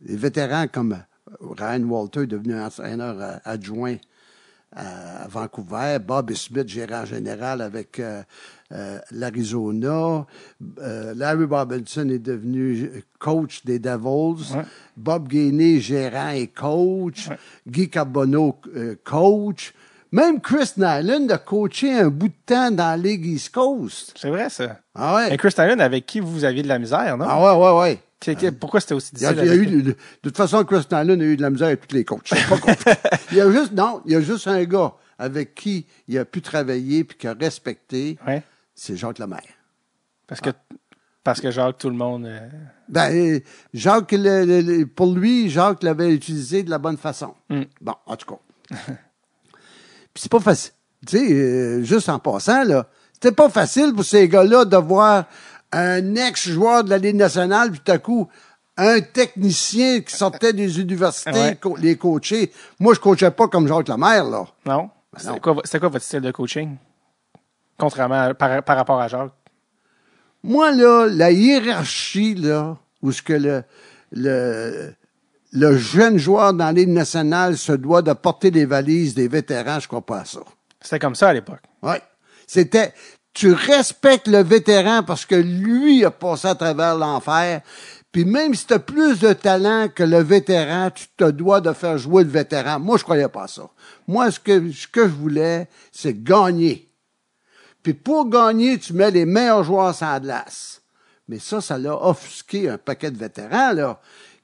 Les 0.00 0.16
vétérans 0.16 0.66
comme 0.66 0.98
Ryan 1.40 1.82
Walter, 1.82 2.26
devenu 2.26 2.58
entraîneur 2.60 3.16
euh, 3.20 3.36
adjoint 3.44 3.96
à 4.72 5.26
Vancouver, 5.28 5.98
Bob 6.04 6.32
Smith, 6.34 6.68
gérant 6.68 7.04
général 7.04 7.60
avec 7.60 7.98
euh, 8.00 8.22
euh, 8.72 8.98
l'Arizona, 9.10 10.26
Euh, 10.80 11.14
Larry 11.16 11.44
Robinson 11.44 12.08
est 12.08 12.18
devenu 12.18 12.90
coach 13.18 13.64
des 13.64 13.78
Devils, 13.78 14.54
Ouais. 14.54 14.62
Bob 14.96 15.28
Gainey, 15.28 15.80
gérant 15.80 16.30
et 16.30 16.46
coach, 16.48 17.28
Guy 17.66 17.88
Carbonneau, 17.90 18.56
euh, 18.74 18.96
coach, 19.04 19.72
même 20.12 20.40
Chris 20.40 20.72
Nyland 20.76 21.28
a 21.30 21.38
coaché 21.38 21.92
un 21.92 22.08
bout 22.08 22.28
de 22.28 22.32
temps 22.46 22.70
dans 22.70 22.84
la 22.90 22.96
Ligue 22.96 23.26
East 23.26 23.52
Coast. 23.52 24.14
C'est 24.16 24.30
vrai, 24.30 24.48
ça. 24.50 24.78
Ah 24.94 25.14
ouais? 25.16 25.34
Et 25.34 25.36
Chris 25.36 25.52
Allen, 25.58 25.80
avec 25.80 26.06
qui 26.06 26.20
vous 26.20 26.44
aviez 26.44 26.62
de 26.62 26.68
la 26.68 26.78
misère, 26.78 27.16
non? 27.18 27.26
Ah 27.28 27.56
ouais, 27.58 27.64
ouais, 27.64 27.80
ouais. 27.80 28.50
Pourquoi 28.58 28.80
c'était 28.80 28.94
aussi 28.94 29.10
Il 29.14 29.20
y 29.22 29.26
a, 29.26 29.32
difficile? 29.34 29.52
il 29.52 29.56
y 29.56 29.58
a 29.58 29.62
eu, 29.62 29.82
de, 29.82 29.90
de 29.90 29.96
toute 30.22 30.36
façon, 30.36 30.64
Chris 30.64 30.84
Nyland 30.90 31.20
a 31.20 31.24
eu 31.24 31.36
de 31.36 31.42
la 31.42 31.50
misère 31.50 31.66
avec 31.68 31.86
tous 31.86 31.94
les 31.94 32.04
coachs. 32.04 32.30
Il 33.30 33.36
y 33.36 33.40
a 33.40 33.50
juste, 33.50 33.72
non, 33.72 34.00
il 34.06 34.12
y 34.12 34.16
a 34.16 34.20
juste 34.20 34.46
un 34.48 34.64
gars 34.64 34.94
avec 35.18 35.54
qui 35.54 35.86
il 36.08 36.18
a 36.18 36.24
pu 36.24 36.40
travailler 36.42 37.04
puis 37.04 37.16
qu'il 37.18 37.28
a 37.28 37.34
respecté, 37.34 38.16
Ouais. 38.26 38.42
C'est 38.76 38.96
Jacques 38.96 39.18
Lemaire. 39.18 39.42
Parce 40.28 40.40
que, 40.40 40.50
parce 41.24 41.40
que 41.40 41.50
Jacques, 41.50 41.78
tout 41.78 41.90
le 41.90 41.96
monde. 41.96 42.26
euh, 42.26 42.48
Ben, 42.88 43.10
euh, 43.12 43.40
Jacques, 43.74 44.12
le- 44.12 44.84
pour 44.84 45.12
lui, 45.12 45.50
Jacques 45.50 45.82
l'avait 45.82 46.12
utilisé 46.14 46.62
de 46.62 46.70
la 46.70 46.78
bonne 46.78 46.96
façon. 46.96 47.34
Mm. 47.50 47.62
Bon, 47.80 47.94
en 48.06 48.16
tout 48.16 48.26
cas. 48.34 48.76
Puis 50.14 50.22
c'est 50.22 50.30
pas 50.30 50.40
facile. 50.40 50.72
Tu 51.06 51.18
sais, 51.18 51.32
euh, 51.32 51.82
juste 51.82 52.08
en 52.08 52.18
passant, 52.18 52.64
là, 52.64 52.86
c'était 53.12 53.32
pas 53.32 53.48
facile 53.48 53.92
pour 53.94 54.04
ces 54.04 54.28
gars-là 54.28 54.64
de 54.64 54.76
voir 54.76 55.24
un 55.72 56.14
ex-joueur 56.14 56.84
de 56.84 56.90
la 56.90 56.98
Ligue 56.98 57.16
nationale, 57.16 57.70
puis 57.70 57.80
tout 57.84 57.92
à 57.92 57.98
coup, 57.98 58.28
un 58.76 59.00
technicien 59.00 60.00
qui 60.00 60.14
sortait 60.14 60.52
des 60.52 60.80
universités, 60.80 61.30
Ouais. 61.32 61.56
co- 61.60 61.76
les 61.76 61.96
coacher. 61.96 62.52
Moi, 62.80 62.94
je 62.94 63.00
coachais 63.00 63.30
pas 63.30 63.48
comme 63.48 63.66
Jacques 63.68 63.88
Lemaire, 63.88 64.24
là. 64.24 64.46
Non? 64.64 64.90
Ben 65.24 65.38
quoi, 65.40 65.56
c'était 65.64 65.80
quoi 65.80 65.88
votre 65.88 66.04
style 66.04 66.20
de 66.20 66.30
coaching? 66.30 66.76
Contrairement 67.78 68.20
à- 68.20 68.34
par, 68.34 68.62
par 68.62 68.76
rapport 68.76 69.00
à 69.00 69.08
Jacques. 69.08 69.32
Moi, 70.42 70.72
là, 70.72 71.06
la 71.10 71.30
hiérarchie, 71.30 72.34
là, 72.34 72.76
où 73.02 73.12
ce 73.12 73.20
que 73.22 73.32
le, 73.32 73.62
le, 74.12 74.92
le 75.52 75.76
jeune 75.76 76.18
joueur 76.18 76.54
dans 76.54 76.70
Ligue 76.70 76.88
nationale 76.90 77.56
se 77.56 77.72
doit 77.72 78.02
de 78.02 78.12
porter 78.12 78.50
les 78.50 78.64
valises 78.64 79.14
des 79.14 79.28
vétérans, 79.28 79.80
je 79.80 79.88
crois 79.88 80.04
pas 80.04 80.20
à 80.20 80.24
ça. 80.24 80.40
C'était 80.80 80.98
comme 81.00 81.14
ça 81.14 81.28
à 81.30 81.32
l'époque. 81.32 81.62
Ouais. 81.82 82.00
C'était, 82.46 82.92
tu 83.34 83.52
respectes 83.52 84.28
le 84.28 84.42
vétéran 84.42 85.02
parce 85.02 85.26
que 85.26 85.34
lui 85.34 86.04
a 86.04 86.10
passé 86.10 86.46
à 86.48 86.54
travers 86.54 86.96
l'enfer. 86.96 87.60
Puis 88.12 88.24
même 88.24 88.54
si 88.54 88.66
tu 88.66 88.74
as 88.74 88.78
plus 88.78 89.18
de 89.18 89.32
talent 89.32 89.88
que 89.94 90.02
le 90.04 90.22
vétéran, 90.22 90.90
tu 90.94 91.06
te 91.16 91.28
dois 91.30 91.60
de 91.60 91.72
faire 91.72 91.98
jouer 91.98 92.22
le 92.24 92.30
vétéran. 92.30 92.78
Moi, 92.78 92.96
je 92.98 93.02
croyais 93.02 93.28
pas 93.28 93.42
à 93.44 93.48
ça. 93.48 93.68
Moi, 94.06 94.30
ce 94.30 94.38
que, 94.40 94.70
ce 94.70 94.86
que 94.86 95.02
je 95.02 95.12
voulais, 95.12 95.68
c'est 95.92 96.22
gagner. 96.22 96.85
Puis 97.86 97.94
pour 97.94 98.28
gagner, 98.28 98.80
tu 98.80 98.94
mets 98.94 99.12
les 99.12 99.24
meilleurs 99.24 99.62
joueurs 99.62 99.94
sans 99.94 100.10
la 100.10 100.18
glace. 100.18 100.82
Mais 101.28 101.38
ça, 101.38 101.60
ça 101.60 101.78
l'a 101.78 101.94
offusqué 102.04 102.68
un 102.68 102.78
paquet 102.78 103.12
de 103.12 103.16
vétérans, 103.16 103.70
là. 103.70 104.00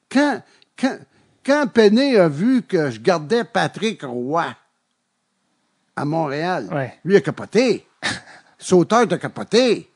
Quand, 0.08 0.40
quand, 0.78 0.96
quand 1.44 1.66
Penny 1.74 2.14
a 2.14 2.28
vu 2.28 2.62
que 2.62 2.88
je 2.92 3.00
gardais 3.00 3.42
Patrick 3.42 4.04
Roy 4.04 4.46
à 5.96 6.04
Montréal, 6.04 6.68
Ouais. 6.72 6.94
lui 7.04 7.16
a 7.16 7.20
capoté. 7.20 7.84
Sauteur 8.60 9.08
de 9.08 9.16
capoté. 9.16 9.90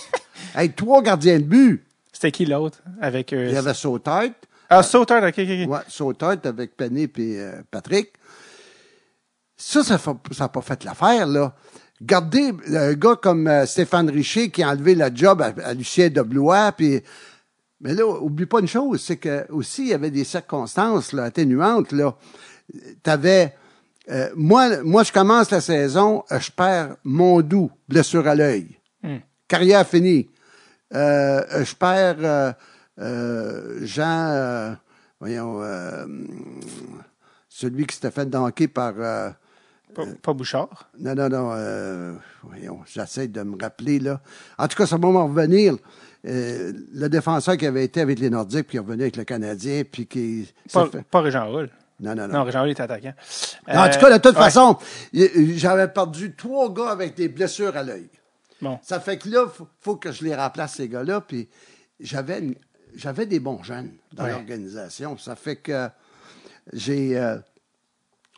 Avec 0.54 0.76
trois 0.76 1.00
gardiens 1.00 1.38
de 1.38 1.44
but. 1.44 1.82
C'était 2.12 2.32
qui 2.32 2.44
l'autre? 2.44 2.82
Avec 3.00 3.32
eux? 3.32 3.46
Il 3.46 3.54
y 3.54 3.56
avait 3.56 3.72
Sauteur. 3.72 4.24
Ah, 4.68 4.82
Sauteur, 4.82 5.22
ok, 5.22 5.38
ok. 5.38 5.70
Ouais, 5.70 5.78
Sauteur 5.88 6.36
avec 6.44 6.76
Penny 6.76 7.04
et 7.16 7.50
Patrick. 7.70 8.12
Ça, 9.56 9.82
ça 9.82 9.98
n'a 10.38 10.48
pas 10.50 10.60
fait 10.60 10.84
l'affaire, 10.84 11.26
là. 11.26 11.54
Gardez 12.02 12.52
un 12.72 12.94
gars 12.94 13.16
comme 13.16 13.46
euh, 13.46 13.66
Stéphane 13.66 14.08
Richer 14.08 14.50
qui 14.50 14.62
a 14.62 14.70
enlevé 14.70 14.94
la 14.94 15.14
job 15.14 15.42
à, 15.42 15.52
à 15.64 15.74
Lucien 15.74 16.08
de 16.08 16.22
Blois, 16.22 16.72
puis 16.72 17.02
mais 17.82 17.94
là, 17.94 18.06
oublie 18.06 18.46
pas 18.46 18.60
une 18.60 18.68
chose, 18.68 19.02
c'est 19.02 19.16
que 19.16 19.50
aussi 19.50 19.82
il 19.82 19.88
y 19.88 19.94
avait 19.94 20.10
des 20.10 20.24
circonstances 20.24 21.12
là, 21.12 21.24
atténuantes. 21.24 21.92
Là, 21.92 22.14
t'avais 23.02 23.54
euh, 24.10 24.28
moi, 24.34 24.82
moi, 24.82 25.02
je 25.04 25.12
commence 25.12 25.50
la 25.50 25.60
saison, 25.60 26.24
euh, 26.32 26.40
je 26.40 26.50
perds 26.50 26.96
Mondou, 27.04 27.70
blessure 27.88 28.26
à 28.26 28.34
l'œil, 28.34 28.66
carrière 29.46 29.86
finie. 29.86 30.28
Euh, 30.92 31.42
euh, 31.52 31.64
je 31.64 31.74
perds 31.76 32.16
euh, 32.18 32.52
euh, 32.98 33.78
Jean, 33.82 34.76
voyons, 35.20 35.62
euh, 35.62 36.06
celui 37.48 37.86
qui 37.86 37.94
s'était 37.94 38.10
fait 38.10 38.28
danker 38.28 38.68
par. 38.68 38.94
Euh, 39.98 40.04
Pas, 40.06 40.12
pas 40.22 40.32
Bouchard? 40.32 40.90
non, 40.98 41.14
non, 41.14 41.28
non. 41.28 41.50
Euh, 41.52 42.14
voyons, 42.42 42.80
j'essaie 42.86 43.28
de 43.28 43.42
me 43.42 43.56
rappeler, 43.60 43.98
là. 43.98 44.20
En 44.58 44.68
tout 44.68 44.76
cas, 44.76 44.86
ça 44.86 44.96
va 44.96 45.08
m'en 45.08 45.26
revenir. 45.26 45.76
Euh, 46.26 46.72
le 46.92 47.08
défenseur 47.08 47.56
qui 47.56 47.66
avait 47.66 47.84
été 47.84 48.00
avec 48.00 48.18
les 48.18 48.28
Nordiques, 48.30 48.66
puis 48.66 48.72
qui 48.72 48.76
est 48.76 48.80
revenu 48.80 49.02
avec 49.02 49.16
le 49.16 49.24
Canadien, 49.24 49.82
puis 49.90 50.06
qui... 50.06 50.52
Pas, 50.72 50.86
fait- 50.86 51.02
pas 51.02 51.20
Régent 51.22 51.48
Roule. 51.50 51.70
Non, 51.98 52.14
non, 52.14 52.28
non. 52.28 52.34
Non, 52.34 52.44
Régent 52.44 52.60
Roule 52.60 52.70
était 52.70 52.82
attaquant. 52.82 53.12
Non, 53.68 53.80
en 53.80 53.84
Euh, 53.86 53.92
tout 53.92 53.98
cas, 54.00 54.10
de 54.18 54.22
toute 54.22 54.36
ouais. 54.36 54.42
façon, 54.42 54.76
j'avais 55.12 55.88
perdu 55.88 56.34
trois 56.36 56.72
gars 56.72 56.90
avec 56.90 57.14
des 57.14 57.28
blessures 57.28 57.74
à 57.76 57.82
l'œil. 57.82 58.08
Bon. 58.60 58.78
Ça 58.82 59.00
fait 59.00 59.16
que 59.16 59.28
là, 59.30 59.46
faut, 59.48 59.66
faut 59.80 59.96
que 59.96 60.12
je 60.12 60.22
les 60.24 60.34
remplace, 60.34 60.74
ces 60.74 60.88
gars-là, 60.88 61.22
puis 61.22 61.48
j'avais 62.00 63.26
des 63.26 63.40
bons 63.40 63.62
jeunes 63.62 63.90
dans 64.12 64.24
Ouais. 64.24 64.32
l'organisation. 64.32 65.16
Ça 65.18 65.36
fait 65.36 65.56
que 65.56 65.88
j'ai 66.72 67.18
euh, 67.18 67.36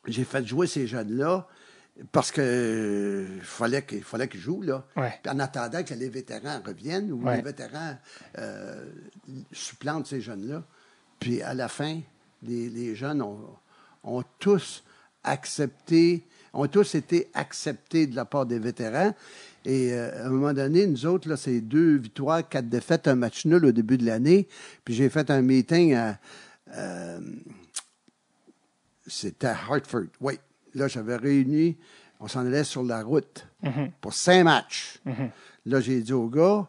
j'ai 0.06 0.24
fait 0.24 0.46
jouer 0.46 0.66
ces 0.66 0.86
jeunes-là 0.86 1.46
parce 2.10 2.32
que 2.32 2.40
euh, 2.40 3.26
fallait 3.42 3.82
qu'il 3.84 4.02
fallait 4.02 4.26
qu'ils 4.28 4.40
jouent 4.40 4.62
là. 4.62 4.86
Ouais. 4.96 5.12
Puis 5.22 5.30
en 5.32 5.38
attendant 5.38 5.82
que 5.84 5.94
les 5.94 6.08
vétérans 6.08 6.60
reviennent 6.64 7.12
ou 7.12 7.22
Ouais. 7.24 7.36
les 7.36 7.42
vétérans 7.42 7.96
euh, 8.38 8.84
supplantent 9.52 10.06
ces 10.06 10.20
jeunes-là. 10.20 10.64
Puis 11.20 11.42
à 11.42 11.54
la 11.54 11.68
fin, 11.68 12.00
les, 12.42 12.68
les 12.68 12.94
jeunes 12.96 13.22
ont, 13.22 13.38
ont 14.04 14.24
tous 14.38 14.82
accepté, 15.22 16.24
ont 16.52 16.66
tous 16.66 16.94
été 16.94 17.28
acceptés 17.34 18.06
de 18.06 18.16
la 18.16 18.24
part 18.24 18.46
des 18.46 18.58
vétérans. 18.58 19.14
Et 19.64 19.92
euh, 19.92 20.24
à 20.24 20.26
un 20.26 20.30
moment 20.30 20.52
donné, 20.52 20.86
nous 20.88 21.06
autres, 21.06 21.28
là, 21.28 21.36
c'est 21.36 21.60
deux 21.60 21.96
victoires, 21.98 22.48
quatre 22.48 22.68
défaites, 22.68 23.06
un 23.06 23.14
match 23.14 23.44
nul 23.44 23.64
au 23.66 23.70
début 23.72 23.98
de 23.98 24.04
l'année. 24.06 24.48
Puis 24.84 24.94
j'ai 24.94 25.08
fait 25.08 25.30
un 25.30 25.42
meeting 25.42 25.94
à, 25.94 26.18
euh, 26.74 27.20
c'était 29.06 29.48
à 29.48 29.56
Hartford. 29.68 30.06
Oui. 30.20 30.38
Là, 30.74 30.88
j'avais 30.88 31.16
réuni, 31.16 31.76
on 32.20 32.28
s'en 32.28 32.46
allait 32.46 32.64
sur 32.64 32.82
la 32.82 33.02
route 33.02 33.46
pour 34.00 34.14
cinq 34.14 34.44
matchs. 34.44 34.98
Là, 35.66 35.80
j'ai 35.80 36.00
dit 36.00 36.12
aux 36.12 36.28
gars, 36.28 36.66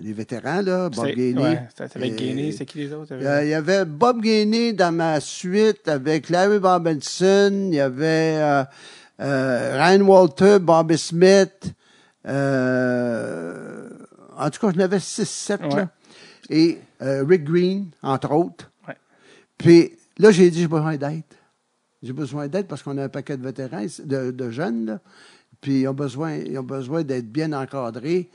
les 0.00 0.12
vétérans, 0.12 0.62
là, 0.62 0.88
Bob 0.90 1.06
Gainey. 1.06 1.40
ouais, 1.42 1.68
avec 1.94 2.16
Gainey, 2.16 2.52
c'est 2.52 2.66
qui 2.66 2.78
les 2.78 2.92
autres? 2.92 3.14
il 3.14 3.48
y 3.48 3.54
avait 3.54 3.84
Bob 3.84 4.20
Gainey 4.20 4.72
dans 4.72 4.92
ma 4.94 5.20
suite 5.20 5.86
avec 5.88 6.28
Larry 6.30 6.58
Robinson. 6.58 7.68
Il 7.70 7.74
y 7.74 7.80
avait 7.80 8.36
euh, 8.38 8.64
euh, 9.20 9.82
Ryan 9.82 10.00
Walter, 10.02 10.58
Bobby 10.58 10.98
Smith. 10.98 11.72
euh, 12.26 13.88
en 14.38 14.50
tout 14.50 14.60
cas, 14.60 14.72
j'en 14.74 14.80
avais 14.80 14.98
6-7. 14.98 15.62
Ouais. 15.62 15.76
là. 15.76 15.88
Et 16.50 16.78
euh, 17.02 17.24
Rick 17.26 17.44
Green, 17.44 17.86
entre 18.02 18.32
autres. 18.32 18.70
Ouais. 18.86 18.96
Puis 19.58 19.92
Là, 20.18 20.30
j'ai 20.30 20.50
dit, 20.50 20.60
j'ai 20.62 20.66
besoin 20.68 20.96
d'aide. 20.96 21.22
J'ai 22.02 22.12
besoin 22.12 22.48
d'aide 22.48 22.66
parce 22.66 22.82
qu'on 22.82 22.98
a 22.98 23.04
un 23.04 23.08
paquet 23.08 23.36
de 23.36 23.42
vétérans, 23.42 23.86
de, 24.04 24.50
jeunes, 24.50 24.86
là. 24.86 25.00
Puis 25.60 25.80
ils 25.80 25.88
ont 25.88 25.94
besoin, 25.94 26.38
besoin 26.62 27.02
d'être 27.02 27.30
bien 27.30 27.52
encadrés. 27.52 28.30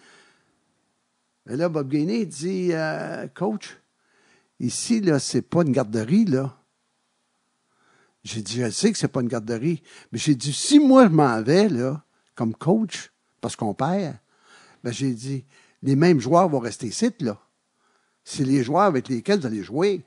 Et 1.49 1.55
là, 1.55 1.69
Bob 1.69 1.89
Gainey 1.89 2.25
dit, 2.25 2.69
euh, 2.71 3.27
coach, 3.27 3.77
ici, 4.59 5.01
là, 5.01 5.19
c'est 5.19 5.41
pas 5.41 5.61
une 5.61 5.71
garderie, 5.71 6.25
là. 6.25 6.57
J'ai 8.23 8.41
dit, 8.41 8.57
je 8.57 8.69
sais 8.69 8.91
que 8.91 8.97
c'est 8.97 9.07
pas 9.07 9.21
une 9.21 9.27
garderie. 9.27 9.81
Mais 10.11 10.19
j'ai 10.19 10.35
dit, 10.35 10.53
si 10.53 10.79
moi, 10.79 11.05
je 11.05 11.11
m'en 11.11 11.41
vais, 11.41 11.69
là, 11.69 12.03
comme 12.35 12.55
coach, 12.55 13.11
parce 13.39 13.55
qu'on 13.55 13.73
perd, 13.73 14.17
ben, 14.83 14.91
j'ai 14.91 15.13
dit, 15.13 15.45
les 15.83 15.95
mêmes 15.95 16.19
joueurs 16.19 16.49
vont 16.49 16.59
rester 16.59 16.87
ici, 16.87 17.11
là. 17.19 17.39
C'est 18.23 18.43
les 18.43 18.63
joueurs 18.63 18.83
avec 18.83 19.07
lesquels 19.09 19.39
vous 19.39 19.47
allez 19.47 19.63
jouer. 19.63 20.03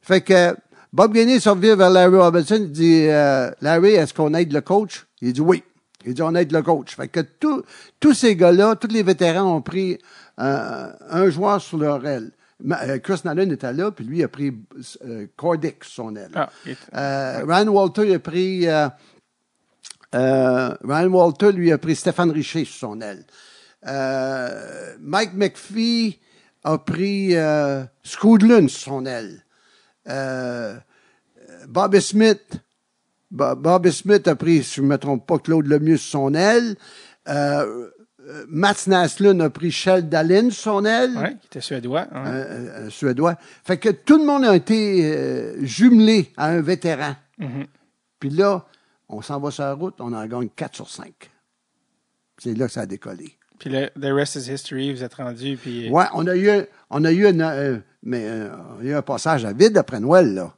Fait 0.00 0.20
que 0.20 0.56
Bob 0.92 1.14
Gainey 1.14 1.38
revient 1.38 1.74
vers 1.76 1.90
Larry 1.90 2.16
Robinson. 2.16 2.58
Il 2.60 2.72
dit 2.72 3.06
euh, 3.08 3.50
Larry, 3.60 3.92
est-ce 3.92 4.12
qu'on 4.12 4.34
aide 4.34 4.52
le 4.52 4.60
coach? 4.60 5.06
Il 5.20 5.32
dit 5.32 5.40
oui. 5.40 5.62
Il 6.04 6.14
dit 6.14 6.22
on 6.22 6.34
aide 6.34 6.52
le 6.52 6.62
coach. 6.62 6.96
Fait 6.96 7.08
que 7.08 7.20
tous 8.00 8.14
ces 8.14 8.36
gars-là, 8.36 8.76
tous 8.76 8.88
les 8.88 9.02
vétérans 9.02 9.56
ont 9.56 9.62
pris 9.62 9.98
euh, 10.38 10.92
un 11.08 11.30
joueur 11.30 11.60
sur 11.60 11.78
leur 11.78 12.04
aile. 12.06 12.32
Euh, 12.70 12.98
Chris 12.98 13.20
Nallen 13.24 13.50
était 13.50 13.72
là, 13.72 13.90
puis 13.90 14.04
lui 14.04 14.22
a 14.22 14.28
pris 14.28 14.52
euh, 15.04 15.26
Cordick 15.36 15.84
sur 15.84 16.04
son 16.04 16.16
aile. 16.16 16.30
Ah, 16.34 16.50
euh, 16.94 17.44
Ryan 17.46 17.68
Walter 17.68 18.14
a 18.14 18.18
pris 18.18 18.66
Ryan 20.12 21.08
Walter 21.08 21.52
lui 21.52 21.72
a 21.72 21.78
pris 21.78 21.96
Stéphane 21.96 22.30
Richer 22.30 22.64
sur 22.64 22.88
son 22.90 23.00
aile. 23.00 23.24
Mike 25.00 25.34
McPhee 25.34 26.18
a 26.64 26.78
pris 26.78 27.34
Scoodlun 28.02 28.68
sur 28.68 28.92
son 28.92 29.06
aile. 29.06 29.42
Euh, 30.08 30.76
Bobby 31.68 32.00
Smith, 32.00 32.60
Bobby 33.30 33.92
Smith 33.92 34.28
a 34.28 34.36
pris, 34.36 34.62
si 34.62 34.76
je 34.76 34.82
ne 34.82 34.88
me 34.88 34.98
trompe 34.98 35.26
pas, 35.26 35.38
Claude 35.38 35.66
Lemieux 35.66 35.96
sur 35.96 36.10
son 36.10 36.34
aile. 36.34 36.76
Euh, 37.28 37.90
Mats 38.48 38.86
Naslund 38.86 39.40
a 39.40 39.50
pris 39.50 39.70
Shell 39.70 40.08
Dallin 40.08 40.50
sur 40.50 40.74
son 40.74 40.84
aile. 40.84 41.12
Oui, 41.16 41.38
qui 41.40 41.46
était 41.46 41.60
suédois. 41.60 42.06
Ouais. 42.12 42.20
Euh, 42.26 42.90
suédois. 42.90 43.36
Fait 43.64 43.78
que 43.78 43.88
tout 43.88 44.18
le 44.18 44.24
monde 44.24 44.44
a 44.44 44.54
été 44.54 45.12
euh, 45.12 45.64
jumelé 45.64 46.32
à 46.36 46.48
un 46.48 46.60
vétéran. 46.60 47.16
Mm-hmm. 47.40 47.66
Puis 48.20 48.30
là, 48.30 48.66
on 49.08 49.22
s'en 49.22 49.40
va 49.40 49.50
sur 49.50 49.64
la 49.64 49.72
route, 49.72 49.94
on 49.98 50.12
en 50.12 50.26
gagne 50.26 50.48
4 50.48 50.74
sur 50.74 50.88
5. 50.88 51.12
C'est 52.38 52.54
là 52.54 52.66
que 52.66 52.72
ça 52.72 52.82
a 52.82 52.86
décollé. 52.86 53.36
Puis 53.58 53.70
le 53.70 53.88
the 54.00 54.12
rest 54.12 54.36
is 54.36 54.50
history, 54.50 54.92
vous 54.92 55.02
êtes 55.02 55.14
rendu. 55.14 55.56
Puis... 55.56 55.88
Ouais, 55.90 56.04
on 56.14 56.26
a 56.26 56.36
eu, 56.36 56.50
on 56.90 57.04
a 57.04 57.12
eu 57.12 57.26
une, 57.26 57.82
mais 58.02 58.24
euh, 58.24 58.48
il 58.82 58.88
y 58.88 58.92
a 58.92 58.98
un 58.98 59.02
passage 59.02 59.44
à 59.44 59.52
vide 59.52 59.76
après 59.76 60.00
Noël, 60.00 60.34
là. 60.34 60.54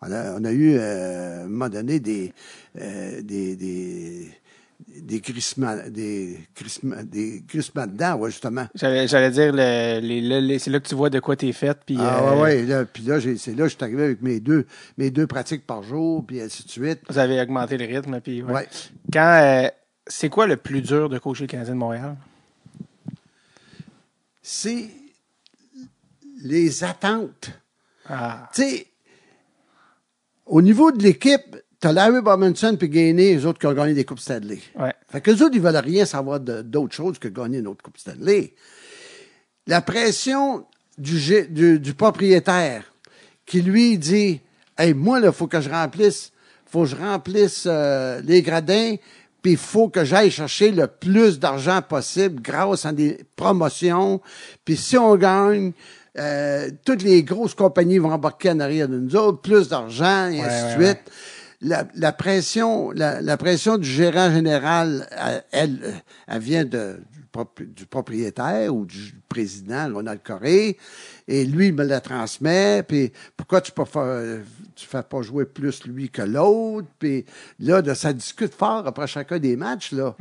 On 0.00 0.12
a, 0.12 0.38
on 0.38 0.44
a 0.44 0.52
eu, 0.52 0.76
euh, 0.76 1.40
à 1.40 1.44
un 1.44 1.48
moment 1.48 1.68
donné, 1.68 1.98
des, 1.98 2.32
euh, 2.80 3.20
des, 3.20 3.56
des, 3.56 4.30
des 4.86 5.20
grissements, 5.20 5.74
des 5.88 6.38
grissements, 6.56 7.02
des 7.02 7.42
grissements 7.48 7.86
dedans, 7.86 8.14
ouais, 8.14 8.30
justement. 8.30 8.68
J'allais, 8.76 9.30
dire, 9.30 9.52
le, 9.52 9.98
les, 9.98 10.40
le, 10.40 10.58
c'est 10.58 10.70
là 10.70 10.78
que 10.78 10.86
tu 10.86 10.94
vois 10.94 11.10
de 11.10 11.18
quoi 11.18 11.34
t'es 11.34 11.52
fait. 11.52 11.76
Puis, 11.84 11.96
ah, 11.98 12.22
euh, 12.22 12.34
ouais, 12.36 12.40
ouais, 12.40 12.62
là, 12.62 12.84
puis 12.84 13.02
là, 13.02 13.18
c'est 13.20 13.56
là 13.56 13.64
que 13.64 13.70
je 13.70 13.74
suis 13.74 13.82
arrivé 13.84 14.04
avec 14.04 14.22
mes 14.22 14.38
deux, 14.38 14.66
mes 14.98 15.10
deux 15.10 15.26
pratiques 15.26 15.66
par 15.66 15.82
jour, 15.82 16.24
puis 16.24 16.40
ainsi 16.40 16.64
de 16.64 16.70
suite. 16.70 17.00
Vous 17.08 17.18
avez 17.18 17.40
augmenté 17.40 17.76
le 17.76 17.84
rythme, 17.84 18.20
puis 18.20 18.42
ouais. 18.42 18.52
Ouais. 18.52 18.68
Quand, 19.12 19.40
euh, 19.42 19.68
c'est 20.06 20.28
quoi 20.28 20.46
le 20.46 20.56
plus 20.56 20.80
dur 20.80 21.08
de 21.08 21.18
coacher 21.18 21.44
le 21.44 21.48
Canadien 21.48 21.74
de 21.74 21.78
Montréal? 21.78 22.16
C'est 24.42 24.88
les 26.42 26.84
attentes. 26.84 27.50
Ah, 28.08 28.48
Tu 28.54 28.62
sais, 28.62 28.86
au 30.46 30.62
niveau 30.62 30.90
de 30.92 31.02
l'équipe, 31.02 31.56
t'as 31.80 31.92
Larry 31.92 32.18
Robinson 32.18 32.76
puis 32.78 32.88
Gainey, 32.88 33.34
les 33.34 33.44
autres 33.46 33.58
qui 33.58 33.66
ont 33.66 33.72
gagné 33.74 33.94
des 33.94 34.04
Coupes 34.04 34.18
Stanley. 34.20 34.58
ouais. 34.76 34.94
Fait 35.10 35.20
que 35.20 35.30
les 35.30 35.42
autres, 35.42 35.54
ils 35.54 35.60
veulent 35.62 35.76
rien 35.76 36.04
savoir 36.06 36.40
d'autre 36.40 36.94
chose 36.94 37.18
que 37.18 37.28
gagner 37.28 37.58
une 37.58 37.66
autre 37.68 37.82
Coupe 37.82 37.98
Stanley. 37.98 38.54
La 39.66 39.82
pression 39.82 40.64
du, 40.96 41.16
gé- 41.18 41.46
du, 41.48 41.78
du 41.78 41.94
propriétaire 41.94 42.84
qui 43.44 43.60
lui 43.62 43.98
dit 43.98 44.40
Hey, 44.78 44.94
moi, 44.94 45.20
il 45.22 45.32
faut 45.32 45.46
que 45.46 45.60
je 45.60 45.68
remplisse, 45.68 46.32
faut 46.66 46.82
que 46.82 46.88
je 46.88 46.96
remplisse 46.96 47.64
euh, 47.66 48.20
les 48.24 48.42
gradins, 48.42 48.94
puis 49.42 49.52
il 49.52 49.56
faut 49.58 49.88
que 49.88 50.04
j'aille 50.04 50.30
chercher 50.30 50.70
le 50.70 50.86
plus 50.86 51.38
d'argent 51.38 51.82
possible 51.82 52.40
grâce 52.40 52.86
à 52.86 52.92
des 52.92 53.18
promotions. 53.36 54.20
Puis 54.64 54.76
si 54.76 54.96
on 54.96 55.16
gagne, 55.16 55.72
euh, 56.18 56.70
toutes 56.84 57.02
les 57.02 57.22
grosses 57.22 57.54
compagnies 57.54 57.98
vont 57.98 58.12
embarquer 58.12 58.50
en 58.50 58.60
arrière 58.60 58.88
de 58.88 58.98
nous 58.98 59.16
autres, 59.16 59.40
plus 59.40 59.68
d'argent, 59.68 60.28
et 60.28 60.40
Ouais, 60.40 60.44
ainsi 60.46 60.76
de 60.76 60.80
ouais, 60.80 60.86
suite. 60.86 61.00
La, 61.60 61.88
la 61.96 62.12
pression, 62.12 62.92
la, 62.92 63.20
la 63.20 63.36
pression 63.36 63.78
du 63.78 63.88
gérant 63.90 64.30
général, 64.32 65.08
elle, 65.50 65.80
elle, 66.28 66.38
vient 66.40 66.64
de, 66.64 67.00
du, 67.12 67.24
propri- 67.32 67.74
du 67.74 67.84
propriétaire 67.84 68.72
ou 68.72 68.84
du 68.84 69.12
président, 69.28 69.92
Ronald 69.92 70.20
Coré, 70.22 70.76
et 71.26 71.44
lui, 71.44 71.66
il 71.66 71.74
me 71.74 71.82
la 71.84 72.00
transmet, 72.00 72.84
puis 72.84 73.12
pourquoi 73.36 73.60
tu 73.60 73.72
tu 74.76 74.86
fais 74.86 75.02
pas 75.02 75.22
jouer 75.22 75.46
plus 75.46 75.84
lui 75.84 76.08
que 76.10 76.22
l'autre, 76.22 76.86
puis 77.00 77.24
là, 77.58 77.82
de- 77.82 77.92
ça 77.94 78.12
discute 78.12 78.54
fort 78.54 78.86
après 78.86 79.08
chacun 79.08 79.40
des 79.40 79.56
matchs, 79.56 79.90
là. 79.90 80.14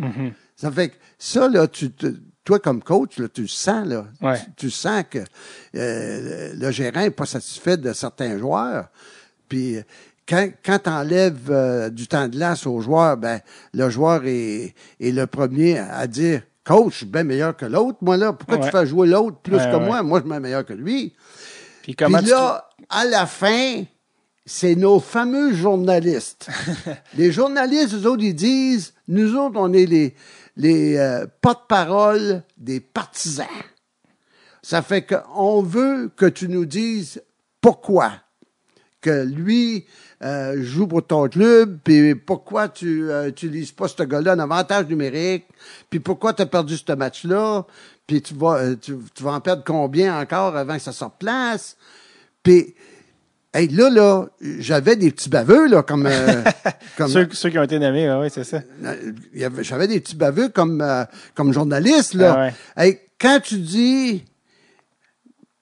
Ça 0.55 0.71
fait 0.71 0.89
que 0.89 0.95
ça, 1.19 1.47
là, 1.47 1.67
tu 1.67 1.91
te- 1.91 2.15
toi, 2.47 2.59
comme 2.59 2.81
coach, 2.81 3.17
là, 3.19 3.27
tu 3.27 3.41
le 3.41 3.47
sens, 3.49 3.85
là. 3.85 4.05
Ouais. 4.21 4.37
Tu, 4.55 4.67
tu 4.67 4.71
sens 4.71 5.03
que 5.09 5.19
euh, 5.75 6.53
le 6.55 6.71
gérant 6.71 7.01
n'est 7.01 7.09
pas 7.11 7.25
satisfait 7.25 7.75
de 7.75 7.91
certains 7.91 8.37
joueurs. 8.37 8.87
Puis 9.49 9.75
quand, 10.27 10.49
quand 10.65 10.79
tu 10.79 10.89
enlèves 10.89 11.89
du 11.91 12.07
temps 12.07 12.27
de 12.27 12.31
glace 12.37 12.65
au 12.65 12.79
joueur, 12.79 13.17
ben 13.17 13.41
le 13.73 13.89
joueur 13.89 14.21
est, 14.25 14.73
est 14.99 15.11
le 15.11 15.27
premier 15.27 15.77
à 15.77 16.07
dire 16.07 16.41
Coach, 16.63 16.91
je 16.93 16.97
suis 16.99 17.05
bien 17.05 17.23
meilleur 17.25 17.55
que 17.55 17.65
l'autre, 17.65 17.97
moi 18.01 18.15
là. 18.17 18.31
Pourquoi 18.33 18.57
Ouais. 18.59 18.65
tu 18.65 18.71
fais 18.71 18.85
jouer 18.85 19.07
l'autre 19.07 19.37
plus 19.41 19.55
Ouais, 19.57 19.71
que 19.71 19.77
moi? 19.77 20.01
Moi, 20.03 20.19
je 20.19 20.23
suis 20.23 20.29
bien 20.31 20.39
meilleur 20.39 20.65
que 20.65 20.73
lui. 20.73 21.13
Puis 21.81 21.95
comment 21.95 22.17
Puis 22.19 22.27
tu- 22.27 22.31
là, 22.33 22.69
à 22.89 23.03
la 23.05 23.25
fin, 23.25 23.83
c'est 24.45 24.75
nos 24.75 24.99
fameux 25.01 25.53
journalistes. 25.53 26.47
les 27.17 27.31
journalistes, 27.31 27.93
eux 27.93 28.05
autres, 28.09 28.23
ils 28.23 28.33
disent, 28.35 28.93
nous 29.09 29.35
autres, 29.35 29.55
on 29.59 29.71
est 29.73 29.85
les, 29.85 30.15
les 30.57 30.97
euh, 30.97 31.25
porte-parole 31.41 32.43
des 32.57 32.81
partisans. 32.81 33.47
Ça 34.61 34.81
fait 34.81 35.05
qu'on 35.05 35.61
veut 35.61 36.11
que 36.13 36.25
tu 36.25 36.49
nous 36.49 36.65
dises 36.65 37.23
pourquoi 37.61 38.11
que 38.99 39.23
lui 39.23 39.85
euh, 40.23 40.61
joue 40.61 40.87
pour 40.87 41.05
ton 41.05 41.29
club, 41.29 41.79
puis 41.83 42.15
pourquoi 42.15 42.67
tu 42.67 43.09
euh, 43.09 43.29
utilises 43.29 43.71
pas 43.71 43.87
ce 43.87 44.03
gars-là 44.03 44.35
en 44.35 44.39
avantage 44.39 44.87
numérique, 44.87 45.45
puis 45.89 45.99
pourquoi 45.99 46.33
tu 46.33 46.41
as 46.41 46.47
perdu 46.47 46.75
ce 46.75 46.91
match-là, 46.91 47.65
puis 48.07 48.21
tu 48.21 48.33
vas, 48.33 48.57
euh, 48.57 48.75
tu 48.75 48.97
vas 49.21 49.33
en 49.33 49.39
perdre 49.39 49.63
combien 49.63 50.19
encore 50.19 50.57
avant 50.57 50.75
que 50.75 50.81
ça 50.81 50.91
sorte 50.91 51.19
place. 51.19 51.77
Puis, 52.41 52.75
hey, 53.53 53.67
là, 53.69 53.89
là, 53.89 54.27
j'avais 54.59 54.95
des 54.95 55.11
petits 55.11 55.29
baveux, 55.29 55.67
là, 55.67 55.83
comme... 55.83 56.05
euh, 56.05 56.43
comme 56.97 57.09
Ceux, 57.09 57.27
ceux 57.31 57.49
qui 57.49 57.57
ont 57.59 57.63
été 57.63 57.79
nommés, 57.79 58.11
oui, 58.21 58.29
c'est 58.31 58.43
ça. 58.43 58.61
euh, 58.83 59.11
j'avais 59.61 59.87
des 59.87 59.99
petits 59.99 60.15
baveux 60.15 60.49
comme, 60.49 60.81
euh, 60.81 61.03
comme 61.35 61.53
journaliste, 61.53 62.13
là. 62.13 62.33
Ah 62.37 62.41
ouais. 62.41 62.53
Hey, 62.89 62.99
quand 63.19 63.39
tu 63.43 63.57
dis, 63.59 64.23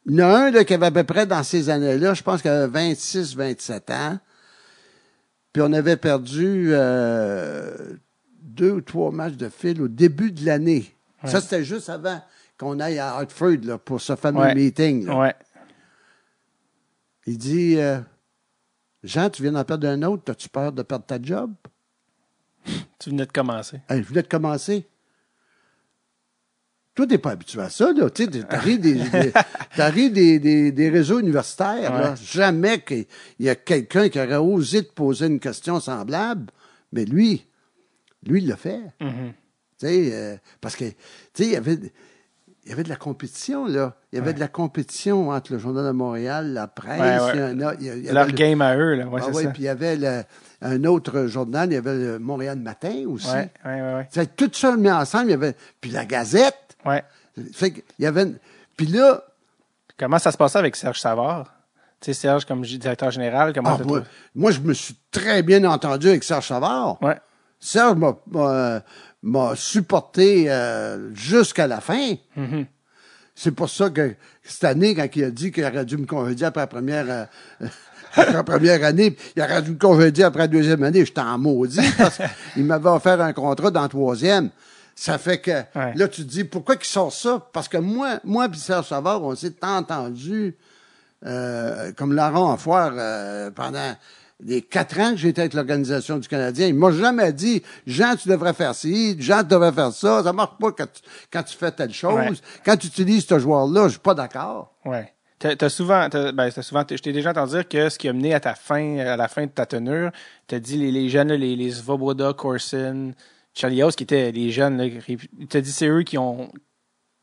il 0.08 0.16
y 0.16 0.22
en 0.24 0.30
a 0.30 0.38
un 0.48 0.52
là, 0.52 0.64
qui 0.66 0.74
avait 0.74 0.88
à 0.88 0.92
peu 0.92 1.04
près 1.04 1.26
dans 1.26 1.44
ces 1.44 1.70
années-là, 1.70 2.14
je 2.14 2.22
pense 2.24 2.42
qu'il 2.42 2.52
avait 2.52 2.68
26, 2.68 3.36
27 3.36 3.90
ans, 3.92 4.20
puis 5.54 5.62
on 5.66 5.72
avait 5.74 5.96
perdu 5.98 6.70
euh, 6.72 7.74
deux 8.42 8.72
ou 8.72 8.82
trois 8.82 9.12
matchs 9.12 9.36
de 9.36 9.50
fil 9.50 9.82
au 9.82 9.88
début 9.88 10.32
de 10.32 10.46
l'année. 10.46 10.92
Ça, 11.24 11.42
c'était 11.42 11.64
juste 11.64 11.90
avant 11.90 12.22
qu'on 12.58 12.80
aille 12.80 13.00
à 13.00 13.16
Hartford 13.16 13.58
là, 13.64 13.78
pour 13.78 14.00
ce 14.00 14.16
fameux 14.16 14.42
Ouais. 14.42 14.54
meeting. 14.54 15.06
là. 15.08 15.34
Il 17.26 17.38
dit, 17.38 17.78
euh, 17.78 18.00
Jean, 19.04 19.30
tu 19.30 19.42
viens 19.42 19.52
d'en 19.52 19.64
perdre 19.64 19.88
un 19.88 20.02
autre, 20.04 20.32
as-tu 20.32 20.50
peur 20.50 20.72
de 20.72 20.84
perdre 20.84 21.06
ta 21.06 21.22
job? 21.22 21.54
Tu 23.00 23.10
venais 23.10 23.26
de 23.26 23.32
commencer. 23.32 23.82
Hey, 23.90 24.02
je 24.02 24.08
voulais 24.08 24.24
te 24.24 24.30
commencer. 24.30 24.88
Toi, 26.96 27.06
t'es 27.06 27.18
pas 27.18 27.32
habitué 27.32 27.62
à 27.62 27.70
ça, 27.70 27.92
là. 27.92 28.10
Tu 28.10 28.24
sais, 28.24 28.44
t'arrives 28.44 28.80
des, 28.80 28.94
des, 28.94 30.10
des, 30.10 30.40
des, 30.40 30.72
des 30.72 30.90
réseaux 30.90 31.20
universitaires, 31.20 31.94
là. 31.94 32.16
Jamais 32.16 32.82
qu'il 32.82 33.06
y 33.40 33.50
a 33.50 33.56
quelqu'un 33.56 34.08
qui 34.08 34.18
aurait 34.18 34.38
osé 34.38 34.84
te 34.86 34.94
poser 34.94 35.28
une 35.28 35.42
question 35.42 35.80
semblable. 35.82 36.52
Mais 36.94 37.04
lui, 37.04 37.46
lui, 38.26 38.42
il 38.42 38.48
l'a 38.48 38.56
fait. 38.56 38.82
Mhm. 39.02 39.34
Tu 39.78 39.88
sais, 39.88 40.14
euh, 40.14 40.38
parce 40.62 40.78
que, 40.78 40.86
tu 40.86 40.96
sais, 41.34 41.46
il 41.46 41.52
y 41.52 41.56
avait, 41.58 41.78
il 42.66 42.70
y 42.72 42.74
avait 42.74 42.84
de 42.84 42.90
la 42.90 42.96
compétition, 42.96 43.68
là. 43.68 43.94
Il 44.12 44.18
y 44.18 44.22
avait 44.22 44.34
de 44.34 44.40
la 44.40 44.48
compétition 44.48 45.30
entre 45.30 45.54
le 45.54 45.60
Journal 45.60 45.86
de 45.86 45.92
Montréal, 45.92 46.54
la 46.54 46.68
presse, 46.68 47.00
Ouais, 47.00 47.20
ouais. 47.20 47.32
il 47.36 47.40
y 47.62 47.64
en 47.64 47.68
a- 47.68 47.74
il 47.76 47.84
y 47.86 47.90
a- 47.90 47.96
il 47.96 48.04
y 48.04 48.06
avait 48.08 48.14
Leur 48.14 48.26
le- 48.28 48.32
game 48.34 48.62
à 48.62 48.76
eux, 48.76 48.96
là. 48.96 49.06
Ah 49.16 49.22
ça. 49.22 49.32
puis 49.52 49.64
il 49.64 49.66
y 49.66 49.68
avait 49.70 49.96
le- 49.98 50.24
un 50.62 50.84
autre 50.86 51.28
journal, 51.28 51.70
il 51.70 51.76
y 51.76 51.78
avait 51.78 51.96
le 51.96 52.20
Montréal 52.20 52.58
Matin 52.58 53.04
aussi. 53.08 53.28
C'est 54.10 54.36
tout 54.36 54.50
ça 54.54 54.76
mis 54.78 54.90
ensemble. 54.92 55.26
Il 55.28 55.32
y 55.32 55.34
avait, 55.36 55.56
puis 55.80 55.92
la 55.92 56.06
Gazette. 56.06 56.76
Ouais. 56.86 57.04
Fait 57.54 57.72
que, 57.72 57.82
il 58.00 58.04
y 58.04 58.06
avait, 58.08 58.28
puis 58.78 58.88
là, 58.88 59.22
Comment 59.98 60.20
ça 60.20 60.30
se 60.34 60.36
passait 60.38 60.60
avec 60.60 60.76
Serge 60.76 61.00
Savard? 61.00 61.54
Tu 62.02 62.08
sais, 62.08 62.14
Serge, 62.14 62.44
comme 62.44 62.64
directeur 62.64 63.12
général, 63.12 63.54
comment 63.54 63.78
Ah, 63.80 63.84
moi, 63.86 64.02
moi, 64.36 64.52
je 64.52 64.60
me 64.60 64.74
suis 64.74 64.98
très 65.10 65.42
bien 65.42 65.64
entendu 65.64 66.10
avec 66.10 66.22
Serge 66.26 66.48
Savard. 66.50 67.02
Ouais. 67.02 67.18
Serge 67.62 67.96
m'a- 67.96 68.82
m'a 69.26 69.56
supporté 69.56 70.46
euh, 70.48 71.14
jusqu'à 71.14 71.68
la 71.68 71.82
fin. 71.82 72.14
Mhm. 72.38 72.66
C'est 73.34 73.52
pour 73.52 73.70
ça 73.70 73.90
que 73.90 74.16
cette 74.44 74.64
année, 74.64 74.96
quand 74.96 75.08
il 75.16 75.24
a 75.26 75.32
dit 75.32 75.52
qu'il 75.52 75.66
aurait 75.66 75.84
dû 75.84 75.98
me 75.98 76.06
congédier 76.06 76.46
après 76.46 76.62
la 76.62 76.68
première, 76.68 77.06
euh, 77.10 77.26
après 78.16 78.32
la 78.32 78.44
première 78.44 78.84
année, 78.86 79.18
il 79.36 79.42
aurait 79.42 79.62
dû 79.62 79.72
me 79.72 79.78
congédier 79.78 80.24
après 80.26 80.44
la 80.44 80.48
deuxième 80.48 80.84
année, 80.84 81.04
j'étais 81.04 81.20
en 81.22 81.38
maudit 81.38 81.82
parce 81.98 82.20
qu'il 82.54 82.64
m'avait 82.64 82.90
offert 82.90 83.20
un 83.20 83.34
contrat 83.34 83.72
dans 83.72 83.82
la 83.82 83.90
troisième. 83.90 84.52
Ça 84.96 85.18
fait 85.18 85.40
que 85.40 85.52
Ouais. 85.52 85.94
là, 85.96 86.08
tu 86.08 86.24
te 86.24 86.30
dis, 86.30 86.44
pourquoi 86.46 86.78
qu'il 86.78 86.86
sort 86.88 87.12
ça? 87.12 87.50
Parce 87.52 87.68
que 87.68 87.78
moi, 87.78 88.20
moi 88.24 88.48
et 88.48 88.58
Serge 88.58 88.88
Savard, 88.88 89.22
on 89.24 89.36
s'est 89.36 89.56
entendu 89.62 90.56
euh, 91.26 91.92
comme 91.98 92.14
Laurent 92.14 92.52
en 92.54 92.58
foire 92.58 92.94
euh, 92.96 93.52
pendant 93.52 93.96
les 94.44 94.62
quatre 94.62 95.00
ans 95.00 95.12
que 95.12 95.18
j'étais 95.18 95.42
avec 95.42 95.54
l'Organisation 95.54 96.18
du 96.18 96.28
Canadien. 96.28 96.68
Il 96.68 96.76
m'a 96.76 96.92
jamais 96.92 97.32
dit 97.32 97.62
Jean, 97.88 98.16
tu 98.16 98.28
devrais 98.28 98.54
faire 98.54 98.76
ci, 98.76 99.16
Jean, 99.20 99.42
tu 99.44 99.50
devrais 99.50 99.72
faire 99.72 99.92
ça. 99.94 100.24
Ça 100.24 100.34
marche 100.34 100.58
pas 100.60 100.72
quand 100.72 100.86
tu, 100.92 101.02
quand 101.32 101.44
tu 101.44 101.56
fais 101.58 101.72
telle 101.72 101.94
chose. 101.94 102.14
Ouais. 102.16 102.32
Quand 102.66 102.78
tu 102.78 102.88
utilises 102.88 103.26
ce 103.26 103.40
joueur-là, 103.40 103.86
je 103.86 103.92
suis 103.92 104.00
pas 104.00 104.14
d'accord. 104.14 104.74
Ouais. 104.84 105.12
T'as 105.40 105.56
t'as 105.56 105.70
souvent, 105.70 106.08
t'as- 106.10 106.32
ben, 106.32 106.50
t'as 106.50 106.62
souvent, 106.62 106.84
je 106.90 106.96
t'ai 106.96 107.12
déjà 107.12 107.32
entendu 107.32 107.52
dire 107.52 107.68
que 107.68 107.90
ce 107.90 107.98
qui 107.98 108.08
a 108.08 108.14
mené 108.14 108.34
à 108.34 108.40
ta 108.40 108.56
fin, 108.56 108.98
à 109.00 109.18
la 109.18 109.28
fin 109.28 109.46
de 109.46 109.52
ta 109.52 109.66
tenure, 109.66 110.12
t'as 110.48 110.60
dit 110.60 110.78
les, 110.78 110.92
les 110.92 111.10
jeunes, 111.10 111.34
les, 111.34 111.56
les 111.56 111.72
Svoboda, 111.72 112.34
Corson, 112.34 113.14
Chalios, 113.54 113.92
qui 113.92 114.04
étaient 114.04 114.32
les 114.32 114.52
jeunes, 114.52 114.78
là, 114.78 114.86
t'as 115.50 115.62
dit 115.62 115.72
c'est 115.72 115.88
eux 115.88 116.04
qui 116.04 116.18
ont, 116.18 116.52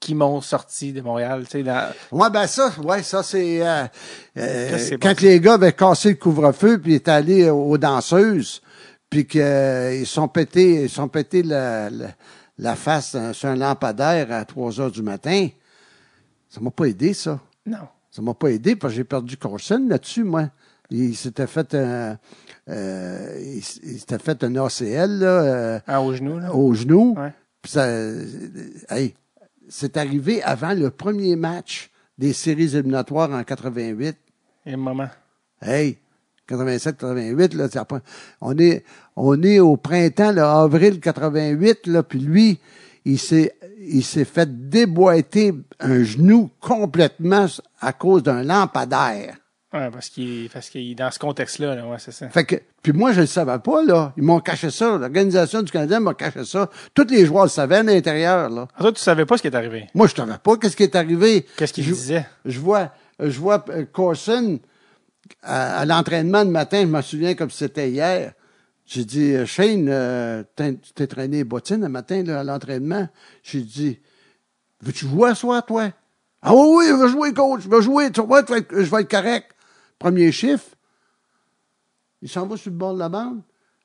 qui 0.02 0.16
m'ont 0.16 0.40
sorti 0.40 0.92
de 0.92 1.00
Montréal, 1.00 1.44
tu 1.44 1.58
sais, 1.58 1.62
dans, 1.62 1.88
Ouais, 2.10 2.28
ben 2.28 2.48
ça, 2.48 2.72
ouais, 2.82 3.04
ça 3.04 3.22
c'est 3.22 3.64
euh, 3.64 3.84
euh, 4.36 4.96
quand 5.00 5.20
les 5.20 5.38
gars 5.38 5.54
avaient 5.54 5.72
cassé 5.72 6.10
le 6.10 6.14
couvre-feu 6.16 6.80
puis 6.80 6.94
étaient 6.94 7.12
allés 7.12 7.48
aux 7.48 7.78
danseuses, 7.78 8.62
puis 9.08 9.26
qu'ils 9.28 10.04
sont 10.06 10.26
pétés, 10.26 10.82
ils 10.84 10.90
sont 10.90 11.06
pétés 11.06 11.44
la, 11.44 11.88
la, 11.88 12.08
la 12.58 12.74
face 12.74 13.14
euh, 13.14 13.32
sur 13.32 13.48
un 13.48 13.54
lampadaire 13.56 14.32
à 14.32 14.44
3 14.44 14.80
heures 14.80 14.90
du 14.90 15.02
matin. 15.02 15.46
Ça 16.48 16.60
m'a 16.60 16.70
pas 16.72 16.86
aidé, 16.86 17.14
ça. 17.14 17.38
non. 17.64 17.78
Ça 18.10 18.20
m'a 18.20 18.34
pas 18.34 18.48
aidé 18.48 18.76
parce 18.76 18.92
que 18.92 18.96
j'ai 18.98 19.04
perdu 19.04 19.38
Corson 19.38 19.86
là-dessus, 19.88 20.24
moi. 20.24 20.50
Il 20.90 21.16
s'était 21.16 21.46
fait 21.46 21.74
un, 21.74 22.18
euh, 22.68 23.38
il, 23.40 23.62
s'était 23.62 24.18
fait 24.18 24.44
un 24.44 24.54
ACL, 24.56 25.18
là, 25.20 25.26
euh, 25.26 25.80
Ah, 25.86 26.02
au 26.02 26.12
genou, 26.12 26.38
là. 26.38 26.52
au 26.54 26.74
genou. 26.74 27.14
Ouais. 27.16 27.32
Puis 27.62 27.72
ça, 27.72 27.86
hey, 28.90 29.14
c'est 29.72 29.96
arrivé 29.96 30.42
avant 30.42 30.74
le 30.74 30.90
premier 30.90 31.34
match 31.34 31.90
des 32.18 32.34
séries 32.34 32.76
éliminatoires 32.76 33.30
en 33.30 33.42
88. 33.42 34.16
Et 34.66 34.76
moment. 34.76 35.08
Hey, 35.62 35.96
87, 36.46 36.98
88, 36.98 37.54
là, 37.54 37.68
on 38.42 38.58
est, 38.58 38.84
on 39.16 39.42
est 39.42 39.60
au 39.60 39.78
printemps, 39.78 40.32
là, 40.32 40.60
avril 40.60 41.00
88, 41.00 41.86
là, 41.86 42.02
puis 42.02 42.18
lui, 42.20 42.60
il 43.06 43.18
s'est, 43.18 43.54
il 43.80 44.04
s'est 44.04 44.26
fait 44.26 44.68
déboîter 44.68 45.54
un 45.80 46.02
genou 46.02 46.50
complètement 46.60 47.46
à 47.80 47.92
cause 47.94 48.22
d'un 48.22 48.42
lampadaire. 48.42 49.36
Ouais, 49.74 49.90
parce 49.90 50.10
qu'il, 50.10 50.50
parce 50.50 50.68
qu'il, 50.68 50.94
dans 50.94 51.10
ce 51.10 51.18
contexte-là, 51.18 51.74
là, 51.74 51.86
ouais, 51.86 51.96
c'est 51.98 52.12
ça. 52.12 52.28
Fait 52.28 52.44
que, 52.44 52.56
puis 52.82 52.92
moi, 52.92 53.12
je 53.12 53.22
le 53.22 53.26
savais 53.26 53.58
pas, 53.58 53.82
là. 53.82 54.12
Ils 54.18 54.22
m'ont 54.22 54.40
caché 54.40 54.70
ça. 54.70 54.98
L'Organisation 54.98 55.62
du 55.62 55.72
Canadien 55.72 56.00
m'a 56.00 56.12
caché 56.12 56.44
ça. 56.44 56.68
Tous 56.94 57.06
les 57.08 57.24
joueurs 57.24 57.44
le 57.44 57.48
savaient 57.50 57.76
à 57.76 57.82
l'intérieur, 57.82 58.50
là. 58.50 58.68
Ah, 58.76 58.80
toi, 58.82 58.92
tu 58.92 59.00
savais 59.00 59.24
pas 59.24 59.38
ce 59.38 59.42
qui 59.42 59.48
est 59.48 59.54
arrivé? 59.56 59.86
Moi, 59.94 60.06
je 60.08 60.14
savais 60.14 60.36
pas 60.42 60.56
qu'est-ce 60.58 60.76
qui 60.76 60.82
est 60.82 60.94
arrivé. 60.94 61.46
Qu'est-ce 61.56 61.72
qu'il 61.72 61.84
disait? 61.84 62.26
Je 62.44 62.60
vois, 62.60 62.90
je 63.18 63.38
vois 63.40 63.64
euh, 63.70 63.86
Corson 63.90 64.60
à, 65.42 65.78
à 65.78 65.84
l'entraînement 65.86 66.44
le 66.44 66.50
matin, 66.50 66.82
je 66.82 66.86
me 66.86 67.00
souviens 67.00 67.34
comme 67.34 67.50
si 67.50 67.58
c'était 67.58 67.88
hier. 67.90 68.32
J'ai 68.84 69.04
dit, 69.06 69.32
euh, 69.34 69.46
Shane, 69.46 69.86
euh, 69.88 70.42
t'es- 70.54 70.74
tu 70.74 70.92
t'es 70.92 71.06
traîné 71.06 71.38
les 71.38 71.44
bottines 71.44 71.80
le 71.80 71.88
matin 71.88 72.22
là, 72.24 72.40
à 72.40 72.44
l'entraînement. 72.44 73.08
J'ai 73.42 73.60
dit, 73.62 74.00
veux-tu 74.82 75.06
jouer 75.06 75.30
à 75.30 75.34
soir, 75.34 75.64
toi? 75.64 75.90
Ah 76.42 76.52
oui, 76.54 76.60
oui, 76.78 76.84
je 76.88 76.94
vais 77.04 77.08
jouer, 77.08 77.32
coach, 77.32 77.60
je 77.62 77.68
vais 77.70 77.80
jouer, 77.80 78.10
tu 78.10 78.20
vois, 78.20 78.42
je 78.46 78.52
vais 78.82 79.00
être 79.02 79.10
correct. 79.10 79.51
Premier 80.02 80.32
chiffre, 80.32 80.66
il 82.22 82.28
s'en 82.28 82.46
va 82.46 82.56
sur 82.56 82.70
le 82.70 82.76
bord 82.76 82.94
de 82.94 82.98
la 82.98 83.08
bande. 83.08 83.40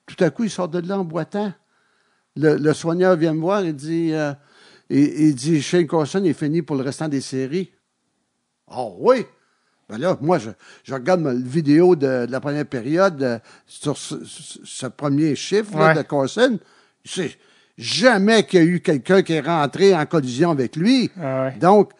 Tout 0.05 0.23
à 0.23 0.29
coup, 0.29 0.43
il 0.45 0.49
sort 0.49 0.67
de 0.69 0.79
là 0.87 0.97
en 0.99 1.03
boitant. 1.03 1.53
Le, 2.35 2.55
le 2.57 2.73
soigneur 2.73 3.15
vient 3.15 3.33
me 3.33 3.41
voir, 3.41 3.63
il 3.63 3.75
dit, 3.75 4.13
euh, 4.13 4.33
il, 4.89 4.99
il 5.27 5.35
dit, 5.35 5.61
Shane 5.61 5.87
Carson 5.87 6.23
est 6.23 6.33
fini 6.33 6.61
pour 6.61 6.75
le 6.75 6.83
restant 6.83 7.07
des 7.07 7.21
séries. 7.21 7.71
Oh 8.67 8.95
oui! 8.99 9.25
Ben 9.89 9.97
là, 9.97 10.17
moi, 10.21 10.37
je, 10.37 10.49
je 10.83 10.93
regarde 10.93 11.21
ma 11.21 11.33
vidéo 11.33 11.95
de, 11.95 12.25
de 12.25 12.31
la 12.31 12.39
première 12.41 12.65
période 12.65 13.21
euh, 13.23 13.39
sur 13.65 13.97
ce, 13.97 14.85
premier 14.87 15.35
chiffre 15.35 15.77
là, 15.77 15.87
Ouais. 15.89 15.93
de 15.95 16.01
Carson. 16.01 16.59
C'est 17.05 17.37
jamais 17.77 18.45
qu'il 18.45 18.59
y 18.59 18.63
a 18.63 18.65
eu 18.65 18.81
quelqu'un 18.81 19.21
qui 19.23 19.33
est 19.33 19.41
rentré 19.41 19.95
en 19.95 20.05
collision 20.05 20.51
avec 20.51 20.75
lui. 20.75 21.09
Ah 21.19 21.45
ouais. 21.45 21.57
Donc, 21.59 21.91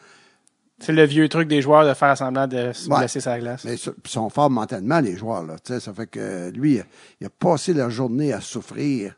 C'est 0.79 0.93
le 0.93 1.03
vieux 1.05 1.27
truc 1.27 1.47
des 1.47 1.61
joueurs 1.61 1.87
de 1.87 1.93
faire 1.95 2.15
semblant 2.17 2.47
de 2.47 2.71
se 2.71 2.87
Ouais. 2.89 2.99
blesser 2.99 3.19
sa 3.19 3.39
glace. 3.39 3.63
mais 3.65 3.75
ils 3.75 4.09
sont 4.09 4.29
forts 4.29 4.49
mentalement, 4.51 4.99
les 4.99 5.17
joueurs. 5.17 5.43
Là, 5.43 5.55
ça 5.63 5.93
fait 5.93 6.07
que 6.07 6.49
lui, 6.51 6.79
il 7.19 7.25
a 7.25 7.29
passé 7.29 7.73
la 7.73 7.89
journée 7.89 8.31
à 8.31 8.41
souffrir. 8.41 9.15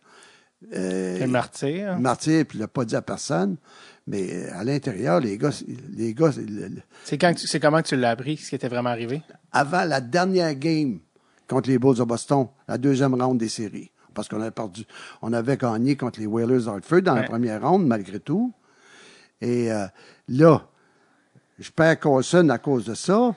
Euh, 0.76 1.18
C'est 1.20 1.28
martyr. 1.28 2.00
martyr, 2.00 2.46
puis 2.46 2.58
il 2.58 2.62
l'a 2.62 2.68
pas 2.68 2.84
dit 2.86 2.96
à 2.96 3.02
personne. 3.02 3.58
Mais 4.08 4.28
euh, 4.34 4.50
à 4.60 4.64
l'intérieur, 4.64 5.20
les 5.20 5.38
gars, 5.38 5.52
les 5.96 6.14
gars, 6.14 6.32
C'est 7.04 7.18
quand 7.18 7.34
tu- 7.34 7.48
c'est 7.48 7.60
comment 7.60 7.82
que 7.82 7.88
tu 7.88 7.96
l'as 7.96 8.10
appris, 8.12 8.38
ce 8.38 8.50
qui 8.50 8.56
était 8.56 8.68
vraiment 8.68 8.90
arrivé? 8.90 9.22
avant 9.52 9.84
la 9.84 10.02
dernière 10.02 10.56
game 10.56 11.00
contre 11.48 11.70
les 11.70 11.78
Bulls 11.80 11.98
de 11.98 12.04
Boston, 12.04 12.48
la 12.68 12.78
deuxième 12.78 13.14
ronde 13.22 13.38
des 13.38 13.50
séries, 13.50 13.92
parce 14.14 14.28
qu'on 14.28 14.42
avait 14.42 14.52
perdu, 14.52 14.84
on 15.22 15.32
avait 15.34 15.58
gagné 15.58 15.96
contre 15.96 16.20
les 16.20 16.26
Whalers 16.26 16.64
d'Hartford 16.66 17.02
dans 17.04 17.16
la 17.16 17.24
première 17.24 17.62
ronde, 17.68 17.86
malgré 17.86 18.20
tout. 18.20 18.54
Et 19.42 19.72
euh, 19.72 19.86
là, 20.28 20.68
je 21.60 21.72
perds 21.72 22.00
Carson 22.00 22.48
à 22.50 22.58
cause 22.58 22.86
de 22.86 22.94
ça, 22.94 23.36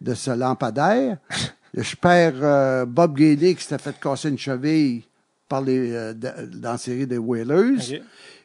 de 0.00 0.14
ce 0.14 0.30
lampadaire. 0.30 1.18
je 1.74 1.96
perds 1.96 2.34
euh, 2.42 2.84
Bob 2.86 3.16
Gailey 3.16 3.54
qui 3.54 3.62
s'était 3.62 3.78
fait 3.82 3.98
casser 4.00 4.28
une 4.28 4.38
cheville 4.38 5.02
par 5.48 5.60
les, 5.60 5.92
euh, 5.92 6.12
de- 6.14 6.46
dans 6.58 6.72
la 6.72 6.78
série 6.78 7.06
des 7.06 7.18
Whalers. 7.18 7.80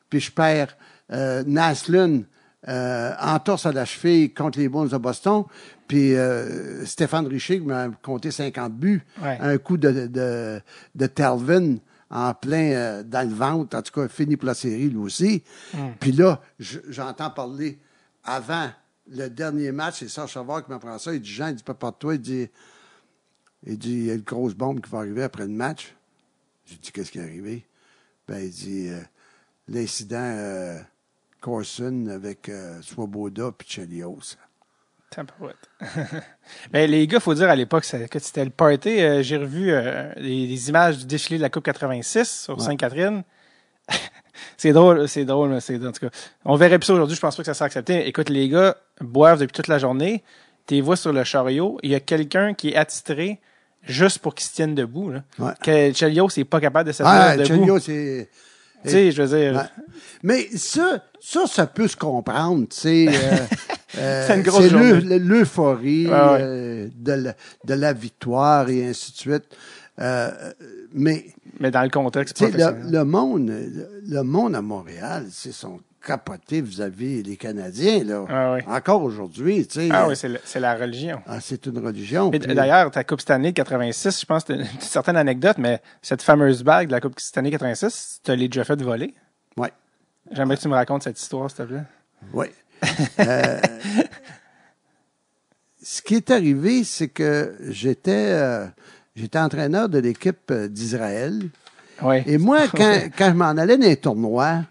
Puis 0.10 0.20
je 0.20 0.32
perds 0.32 0.76
euh, 1.12 1.44
Naslund 1.46 2.24
euh, 2.68 3.12
en 3.22 3.40
torse 3.40 3.66
à 3.66 3.72
la 3.72 3.86
cheville 3.86 4.34
contre 4.34 4.60
les 4.60 4.68
Bulls 4.68 4.90
de 4.90 4.98
Boston. 4.98 5.44
Puis 5.88 6.14
Stéphane 6.86 7.26
Richer 7.28 7.60
qui 7.60 7.66
m'a 7.66 7.88
compté 8.04 8.30
50 8.32 8.74
buts. 8.74 9.02
Ouais. 9.24 9.38
Un 9.42 9.58
coup 9.58 9.78
de, 9.78 10.08
de, 10.08 10.62
de 10.96 11.06
Talvin 11.08 11.78
en 12.12 12.34
plein 12.34 13.02
dans 13.04 13.28
le 13.28 13.34
ventre. 13.34 13.76
En 13.78 13.82
tout 13.82 13.92
cas, 14.00 14.08
fini 14.08 14.36
pour 14.38 14.48
la 14.48 14.54
série, 14.54 14.90
lui 14.90 14.98
aussi. 14.98 15.44
Puis 16.00 16.12
là, 16.12 16.42
je- 16.60 16.80
j'entends 16.90 17.30
parler 17.32 17.80
avant 18.24 18.70
le 19.12 19.30
dernier 19.30 19.72
match, 19.72 19.99
c'est 19.99 20.10
Serge 20.10 20.34
Savard 20.34 20.64
qui 20.64 20.72
m'apprend 20.72 20.97
ça. 20.97 21.14
Il 21.14 21.22
dit, 21.22 21.32
Jean, 21.32 21.47
il 21.47 21.55
dit, 21.55 21.64
pas 21.64 21.74
de 21.74 21.95
toi, 21.95 22.16
il 22.16 22.22
dit, 22.22 22.49
il 23.66 23.78
dit, 23.78 23.91
il 23.91 24.05
y 24.05 24.12
a 24.12 24.14
une 24.14 24.22
grosse 24.22 24.53
bombe 24.53 24.82
qui 24.82 24.89
va 24.89 24.99
arriver 24.99 25.24
après 25.24 25.43
le 25.43 25.49
match. 25.49 25.93
J'ai 26.66 26.76
dit, 26.76 26.91
qu'est-ce 26.91 27.12
qui 27.12 27.20
est 27.20 27.24
arrivé? 27.24 27.66
Ben, 28.28 28.39
il 28.39 28.51
dit, 28.51 28.89
euh, 28.89 29.01
l'incident 29.68 30.18
euh, 30.20 30.80
Corson 31.41 32.07
avec 32.07 32.49
euh, 32.49 32.82
Swoboda 32.82 33.51
puis 33.57 33.68
Chelios. 33.68 34.36
Mais 36.72 36.86
les 36.86 37.07
gars, 37.07 37.20
faut 37.20 37.34
dire 37.34 37.49
à 37.49 37.55
l'époque 37.55 37.84
que 37.84 38.20
c'était 38.20 38.45
le 38.45 38.51
party. 38.51 39.01
Euh, 39.01 39.24
J'ai 39.24 39.38
revu 39.38 39.72
les, 40.18 40.45
les 40.45 40.70
images 40.70 40.99
du 40.99 41.05
défilé 41.05 41.38
de 41.38 41.41
la 41.41 41.49
Coupe 41.49 41.64
86 41.64 42.43
sur 42.43 42.62
Sainte-Catherine. 42.62 43.24
C'est 44.58 44.74
drôle, 44.74 45.08
c'est 45.08 45.26
drôle, 45.26 45.50
mais 45.50 45.60
c'est 45.62 45.76
en 45.86 45.92
tout 45.92 46.02
cas. 46.08 46.10
On 46.46 46.56
verrait 46.56 46.80
plus 46.80 46.88
ça 46.88 46.94
aujourd'hui, 46.94 47.16
je 47.16 47.22
pense 47.22 47.36
pas 47.36 47.42
que 47.44 47.48
ça 47.48 47.54
sera 47.54 47.66
accepté. 47.66 48.08
Écoute, 48.08 48.30
les 48.30 48.50
gars 48.50 48.76
boivent 49.02 49.40
depuis 49.40 49.54
toute 49.54 49.68
la 49.68 49.78
journée. 49.80 50.24
T'es 50.66 50.82
vois 50.82 50.96
sur 50.96 51.12
le 51.14 51.24
chariot, 51.24 51.80
il 51.84 51.90
y 51.92 51.96
a 51.96 52.00
quelqu'un 52.00 52.54
qui 52.54 52.70
est 52.70 52.76
attitré 52.76 53.40
juste 53.84 54.20
pour 54.20 54.36
qu'il 54.36 54.46
se 54.48 54.54
tienne 54.54 54.76
debout. 54.76 55.10
Là. 55.10 55.24
Ouais. 55.40 55.52
Que 55.64 55.92
n'est 56.40 56.46
pas 56.46 56.60
capable 56.60 56.88
de 56.88 56.94
se 56.94 57.02
Ah, 57.06 57.32
tenir 57.38 57.48
debout. 57.50 57.60
Chelios, 57.66 57.80
c'est. 57.80 58.30
Tu 58.86 58.92
sais, 58.92 59.12
je 59.12 59.22
veux 59.24 59.38
dire. 59.40 59.56
Ouais. 59.56 59.84
Mais 60.24 60.48
ça, 60.56 61.04
ça, 61.20 61.48
ça 61.48 61.66
peut 61.68 61.88
se 61.88 61.98
comprendre, 61.98 62.68
tu 62.70 62.78
sais. 62.78 63.08
euh, 63.10 63.38
euh, 63.98 64.24
C'est 64.28 64.36
une 64.36 64.42
grosse 64.44 64.64
c'est 64.64 64.70
journée. 64.70 64.94
l'eu- 65.02 65.18
l'euphorie 65.18 66.06
Ouais, 66.08 66.14
ouais. 66.14 66.38
euh, 66.42 66.90
de, 66.96 67.12
la, 67.14 67.34
de 67.66 67.74
la 67.74 67.92
victoire 67.94 68.70
et 68.70 68.86
ainsi 68.88 69.12
de 69.12 69.18
suite. 69.18 69.44
Mais 70.94 71.26
Mais 71.60 71.72
dans 71.72 71.84
le 71.84 71.90
contexte 71.90 72.40
le, 72.42 72.48
professionnel. 72.50 72.92
le 72.92 73.04
monde, 73.06 73.52
le, 74.08 74.22
monde 74.24 74.56
à 74.56 74.62
Montréal, 74.62 75.28
c'est 75.30 75.52
son 75.52 75.80
capoté 76.06 76.62
vis-à-vis 76.62 77.22
les 77.24 77.36
Canadiens 77.38 78.04
là. 78.06 78.26
Ah 78.30 78.54
oui. 78.54 78.62
Encore 78.68 79.04
aujourd'hui, 79.04 79.68
tu 79.68 79.82
sais. 79.82 79.90
Ah 79.92 80.08
oui, 80.08 80.16
c'est 80.16 80.30
le- 80.30 80.40
c'est 80.46 80.60
la 80.62 80.76
religion. 80.76 81.22
ah, 81.28 81.40
c'est 81.42 81.66
une 81.66 81.78
religion. 81.80 82.30
Puis- 82.32 82.40
D'ailleurs, 82.40 82.90
ta 82.90 83.04
Coupe 83.04 83.20
Stanley 83.22 83.50
de 83.52 83.56
86, 83.56 84.22
je 84.22 84.26
pense 84.26 84.44
que 84.46 84.56
c'est 84.56 84.62
une 84.62 84.80
certaine 84.80 85.18
anecdote, 85.18 85.58
mais 85.58 85.82
cette 86.02 86.22
fameuse 86.22 86.64
bague 86.64 86.88
de 86.88 86.94
la 86.94 87.02
Coupe 87.02 87.20
Stanley 87.20 87.52
86, 87.52 88.22
tu 88.24 88.32
l'as 88.32 88.38
déjà 88.38 88.64
fait 88.64 88.82
voler? 88.82 89.14
Ouais. 89.58 89.72
J'aimerais 90.32 90.56
que 90.58 90.62
tu 90.62 90.70
me 90.70 90.76
racontes 90.76 91.04
cette 91.04 91.20
histoire, 91.20 91.50
s'il 91.52 91.58
te 91.58 91.64
plaît. 91.64 91.84
Oui. 92.34 92.46
Euh, 93.20 93.60
ce 95.82 96.02
qui 96.02 96.16
est 96.16 96.30
arrivé, 96.32 96.84
c'est 96.84 97.08
que 97.10 97.56
j'étais 97.70 98.32
euh, 98.34 98.66
j'étais 99.20 99.40
entraîneur 99.40 99.90
de 99.90 100.00
l'équipe 100.00 100.50
euh, 100.52 100.68
d'Israël. 100.68 101.40
Et 102.26 102.38
moi, 102.38 102.68
quand, 102.72 103.00
quand 103.18 103.30
je 103.30 103.36
m'en 103.36 103.50
allais 103.50 103.78
dans 103.78 103.86
les 103.86 103.98
tournois, 103.98 104.62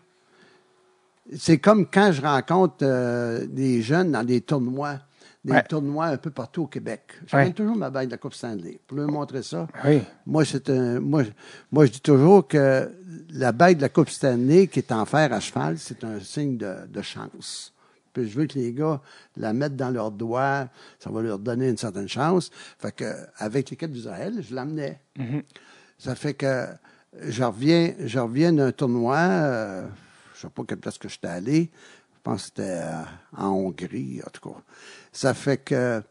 c'est 1.37 1.59
comme 1.59 1.87
quand 1.87 2.11
je 2.13 2.23
rencontre 2.23 2.77
euh, 2.83 3.47
des 3.47 3.83
jeunes 3.83 4.13
dans 4.13 4.25
des 4.25 4.41
tournois, 4.41 4.99
des 5.45 5.53
Ouais. 5.53 5.63
tournois 5.63 6.07
un 6.07 6.17
peu 6.17 6.31
partout 6.31 6.63
au 6.63 6.67
Québec. 6.67 7.03
Je 7.27 7.37
Ouais. 7.37 7.43
ramène 7.43 7.55
toujours 7.55 7.77
ma 7.77 7.91
bague 7.91 8.07
de 8.07 8.13
la 8.13 8.19
Coupe 8.19 8.35
Stanley 8.35 8.81
pour 8.87 8.97
leur 8.97 9.09
montrer 9.09 9.43
ça. 9.43 9.67
Oui. 9.85 10.03
Moi, 10.27 10.45
c'est 10.45 10.69
un, 10.71 11.01
moi, 11.01 11.23
moi, 11.71 11.85
je 11.87 11.93
dis 11.93 12.01
toujours 12.01 12.49
que 12.49 12.91
la 13.31 13.53
bague 13.53 13.77
de 13.77 13.83
la 13.83 13.89
Coupe 13.91 14.09
Stanley 14.11 14.67
qui 14.69 14.79
est 14.81 14.91
en 14.93 15.05
fer 15.05 15.33
à 15.33 15.41
cheval, 15.41 15.77
c'est 15.79 16.03
un 16.05 16.19
signe 16.21 16.57
de, 16.57 16.75
de 16.89 17.03
chance. 17.03 17.73
Je 18.27 18.39
veux 18.39 18.47
que 18.47 18.59
les 18.59 18.73
gars 18.73 19.01
la 19.37 19.53
mettent 19.53 19.77
dans 19.77 19.91
leurs 19.91 20.11
doigts, 20.11 20.69
ça 20.99 21.11
va 21.11 21.23
leur 21.23 21.39
donner 21.39 21.69
une 21.69 21.77
certaine 21.77 22.09
chance. 22.09 22.51
Fait 22.79 22.93
que 22.93 23.05
avec 23.37 23.71
l'équipe 23.71 23.91
d'Israël, 23.91 24.43
je 24.43 24.55
l'amenais. 24.55 25.01
Ça 25.99 26.15
fait 26.15 26.35
que 26.35 26.67
je 27.21 27.43
reviens, 27.43 27.95
je 28.01 28.19
reviens 28.19 28.53
d'un 28.53 28.73
tournoi, 28.73 29.19
euh, 29.19 29.87
je 30.35 30.41
sais 30.43 30.49
pas 30.49 30.63
quelle 30.67 30.79
place 30.79 30.99
que 30.99 31.09
j'étais 31.09 31.29
allé. 31.29 31.71
Je 32.15 32.21
pense 32.23 32.43
que 32.43 32.47
c'était 32.47 32.83
euh, 32.83 33.03
en 33.37 33.49
Hongrie, 33.49 34.21
en 34.27 34.31
tout 34.31 34.51
cas. 34.51 34.61
Ça 35.13 35.35
fait 35.35 35.59
que 35.59 36.03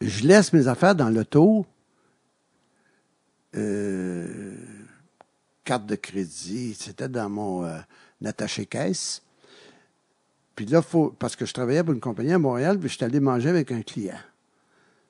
je 0.00 0.26
laisse 0.26 0.52
mes 0.52 0.68
affaires 0.68 0.94
dans 0.94 1.10
l'auto. 1.10 1.66
Euh, 3.54 4.54
carte 5.64 5.86
de 5.86 5.94
crédit, 5.94 6.74
c'était 6.74 7.08
dans 7.08 7.28
mon 7.28 7.64
euh, 7.64 7.78
attaché-caisse. 8.24 9.22
Puis 10.54 10.66
là, 10.66 10.82
faut, 10.82 11.14
parce 11.18 11.36
que 11.36 11.46
je 11.46 11.54
travaillais 11.54 11.82
pour 11.82 11.94
une 11.94 12.00
compagnie 12.00 12.32
à 12.32 12.38
Montréal, 12.38 12.78
puis 12.78 12.88
je 12.88 12.96
suis 12.96 13.04
allé 13.04 13.20
manger 13.20 13.48
avec 13.48 13.72
un 13.72 13.82
client. 13.82 14.18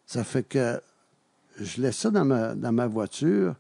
Ça 0.07 0.25
fait 0.25 0.43
que 0.43 0.81
je 1.61 1.81
laisse 1.81 1.97
ça 1.97 2.11
dans 2.11 2.25
ma, 2.25 2.55
dans 2.55 2.73
ma 2.73 2.87
voiture. 2.87 3.55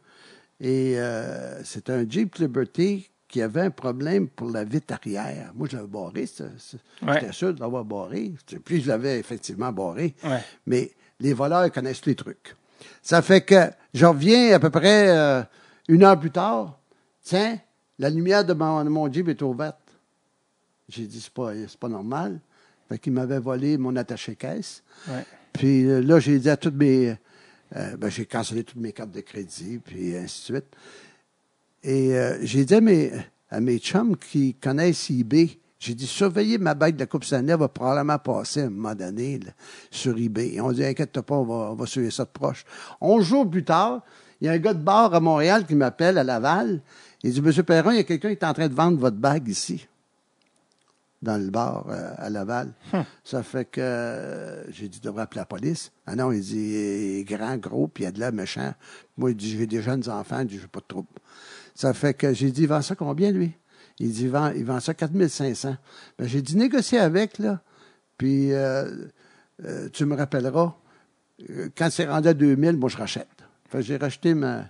Et 0.60 0.94
euh, 0.96 1.62
c'est 1.64 1.90
un 1.90 2.08
Jeep 2.08 2.36
Liberty 2.36 3.10
qui 3.26 3.42
avait 3.42 3.62
un 3.62 3.70
problème 3.70 4.28
pour 4.28 4.50
la 4.50 4.62
vitre 4.62 4.94
arrière. 4.94 5.50
Moi, 5.54 5.66
je 5.70 5.76
l'avais 5.76 5.88
barré. 5.88 6.26
Ouais. 7.02 7.14
J'étais 7.14 7.32
sûr 7.32 7.54
de 7.54 7.60
l'avoir 7.60 7.84
barré. 7.84 8.32
Puis 8.64 8.82
je 8.82 8.88
l'avais 8.88 9.18
effectivement 9.18 9.72
barré. 9.72 10.14
Ouais. 10.22 10.40
Mais 10.66 10.92
les 11.18 11.32
voleurs 11.32 11.72
connaissent 11.72 12.04
les 12.06 12.14
trucs. 12.14 12.54
Ça 13.00 13.22
fait 13.22 13.40
que 13.40 13.70
je 13.94 14.04
reviens 14.06 14.54
à 14.54 14.60
peu 14.60 14.70
près 14.70 15.08
euh, 15.08 15.42
une 15.88 16.04
heure 16.04 16.18
plus 16.18 16.30
tard. 16.30 16.78
Tiens, 17.22 17.58
la 17.98 18.10
lumière 18.10 18.44
de 18.44 18.52
mon, 18.52 18.84
de 18.84 18.88
mon 18.88 19.10
Jeep 19.10 19.28
est 19.28 19.42
ouverte. 19.42 19.78
J'ai 20.92 21.06
dit, 21.06 21.20
c'est 21.20 21.32
pas, 21.32 21.52
pas 21.80 21.88
normal. 21.88 22.38
Fait 22.88 22.98
qu'il 22.98 23.14
m'avait 23.14 23.38
volé 23.38 23.78
mon 23.78 23.96
attaché-caisse. 23.96 24.82
Ouais. 25.08 25.24
Puis 25.54 25.86
euh, 25.86 26.02
là, 26.02 26.20
j'ai 26.20 26.38
dit 26.38 26.50
à 26.50 26.58
toutes 26.58 26.74
mes. 26.74 27.16
euh, 27.76 27.96
ben, 27.96 28.10
j'ai 28.10 28.26
cancellé 28.26 28.62
toutes 28.62 28.80
mes 28.80 28.92
cartes 28.92 29.10
de 29.10 29.20
crédit, 29.20 29.78
puis 29.82 30.14
ainsi 30.14 30.52
de 30.52 30.56
suite. 30.56 30.66
Et 31.82 32.14
euh, 32.14 32.38
j'ai 32.42 32.66
dit 32.66 32.74
à 32.74 32.80
mes, 32.82 33.10
à 33.50 33.60
mes 33.60 33.78
chums 33.78 34.16
qui 34.16 34.54
connaissent 34.54 35.10
eBay, 35.10 35.58
j'ai 35.78 35.94
dit, 35.94 36.06
surveillez 36.06 36.58
ma 36.58 36.74
bague 36.74 36.94
de 36.94 37.00
la 37.00 37.06
Coupe 37.06 37.24
Stanley, 37.24 37.52
elle 37.52 37.58
va 37.58 37.68
probablement 37.68 38.18
passer 38.18 38.60
à 38.60 38.66
un 38.66 38.70
moment 38.70 38.94
donné 38.94 39.38
là, 39.38 39.50
sur 39.90 40.16
eBay. 40.16 40.54
Et 40.54 40.60
on 40.60 40.70
dit, 40.72 40.84
inquiète-toi 40.84 41.22
pas, 41.22 41.34
on 41.34 41.44
va, 41.44 41.70
on 41.72 41.74
va 41.74 41.86
suivre 41.86 42.12
ça 42.12 42.24
de 42.24 42.30
proche. 42.30 42.64
Onze 43.00 43.24
jours 43.24 43.50
plus 43.50 43.64
tard, 43.64 44.02
il 44.40 44.46
y 44.46 44.48
a 44.48 44.52
un 44.52 44.58
gars 44.58 44.74
de 44.74 44.82
bar 44.82 45.14
à 45.14 45.20
Montréal 45.20 45.66
qui 45.66 45.74
m'appelle 45.74 46.18
à 46.18 46.24
Laval. 46.24 46.82
Il 47.22 47.32
dit, 47.32 47.40
Monsieur 47.40 47.62
Perron, 47.62 47.90
il 47.92 47.96
y 47.96 48.00
a 48.00 48.04
quelqu'un 48.04 48.28
qui 48.28 48.34
est 48.34 48.44
en 48.44 48.52
train 48.52 48.68
de 48.68 48.74
vendre 48.74 48.98
votre 48.98 49.16
bague 49.16 49.48
ici 49.48 49.88
dans 51.22 51.36
le 51.42 51.50
bar 51.50 51.86
euh, 51.88 52.12
à 52.18 52.28
Laval. 52.28 52.72
Ça 53.24 53.42
fait 53.42 53.64
que 53.64 53.80
euh, 53.80 54.70
j'ai 54.72 54.88
dit, 54.88 55.00
devrais 55.00 55.22
appeler 55.22 55.40
la 55.40 55.46
police. 55.46 55.92
Ah 56.06 56.16
non, 56.16 56.32
il 56.32 56.40
dit, 56.40 56.56
il 56.56 57.20
est 57.20 57.24
grand, 57.24 57.56
gros, 57.56 57.88
puis 57.88 58.04
il 58.04 58.06
a 58.08 58.12
de 58.12 58.18
l'air 58.18 58.32
méchant. 58.32 58.74
Moi, 59.16 59.30
il 59.30 59.36
dit, 59.36 59.56
j'ai 59.56 59.66
des 59.66 59.80
jeunes 59.80 60.08
enfants, 60.08 60.40
il 60.40 60.46
dit, 60.46 60.58
j'ai 60.60 60.66
pas 60.66 60.80
de 60.80 60.86
trouble. 60.86 61.08
Ça 61.74 61.94
fait 61.94 62.14
que 62.14 62.34
j'ai 62.34 62.50
dit, 62.50 62.62
il 62.62 62.68
vend 62.68 62.82
ça 62.82 62.94
combien, 62.96 63.30
lui? 63.30 63.52
Il 63.98 64.10
dit, 64.12 64.24
il 64.24 64.30
vend, 64.30 64.50
il 64.50 64.64
vend 64.64 64.80
ça 64.80 64.94
4500. 64.94 65.76
Ben, 66.18 66.28
j'ai 66.28 66.42
dit, 66.42 66.56
négocier 66.56 66.98
avec, 66.98 67.38
là, 67.38 67.60
puis 68.18 68.52
euh, 68.52 68.90
tu 69.92 70.04
me 70.04 70.16
rappelleras. 70.16 70.74
Quand 71.76 71.88
c'est 71.90 72.06
rendu 72.06 72.28
à 72.28 72.34
2000, 72.34 72.76
moi, 72.76 72.88
je 72.88 72.96
rachète. 72.96 73.28
Fait 73.68 73.78
que 73.78 73.84
j'ai 73.84 73.96
racheté 73.96 74.34
ma, 74.34 74.64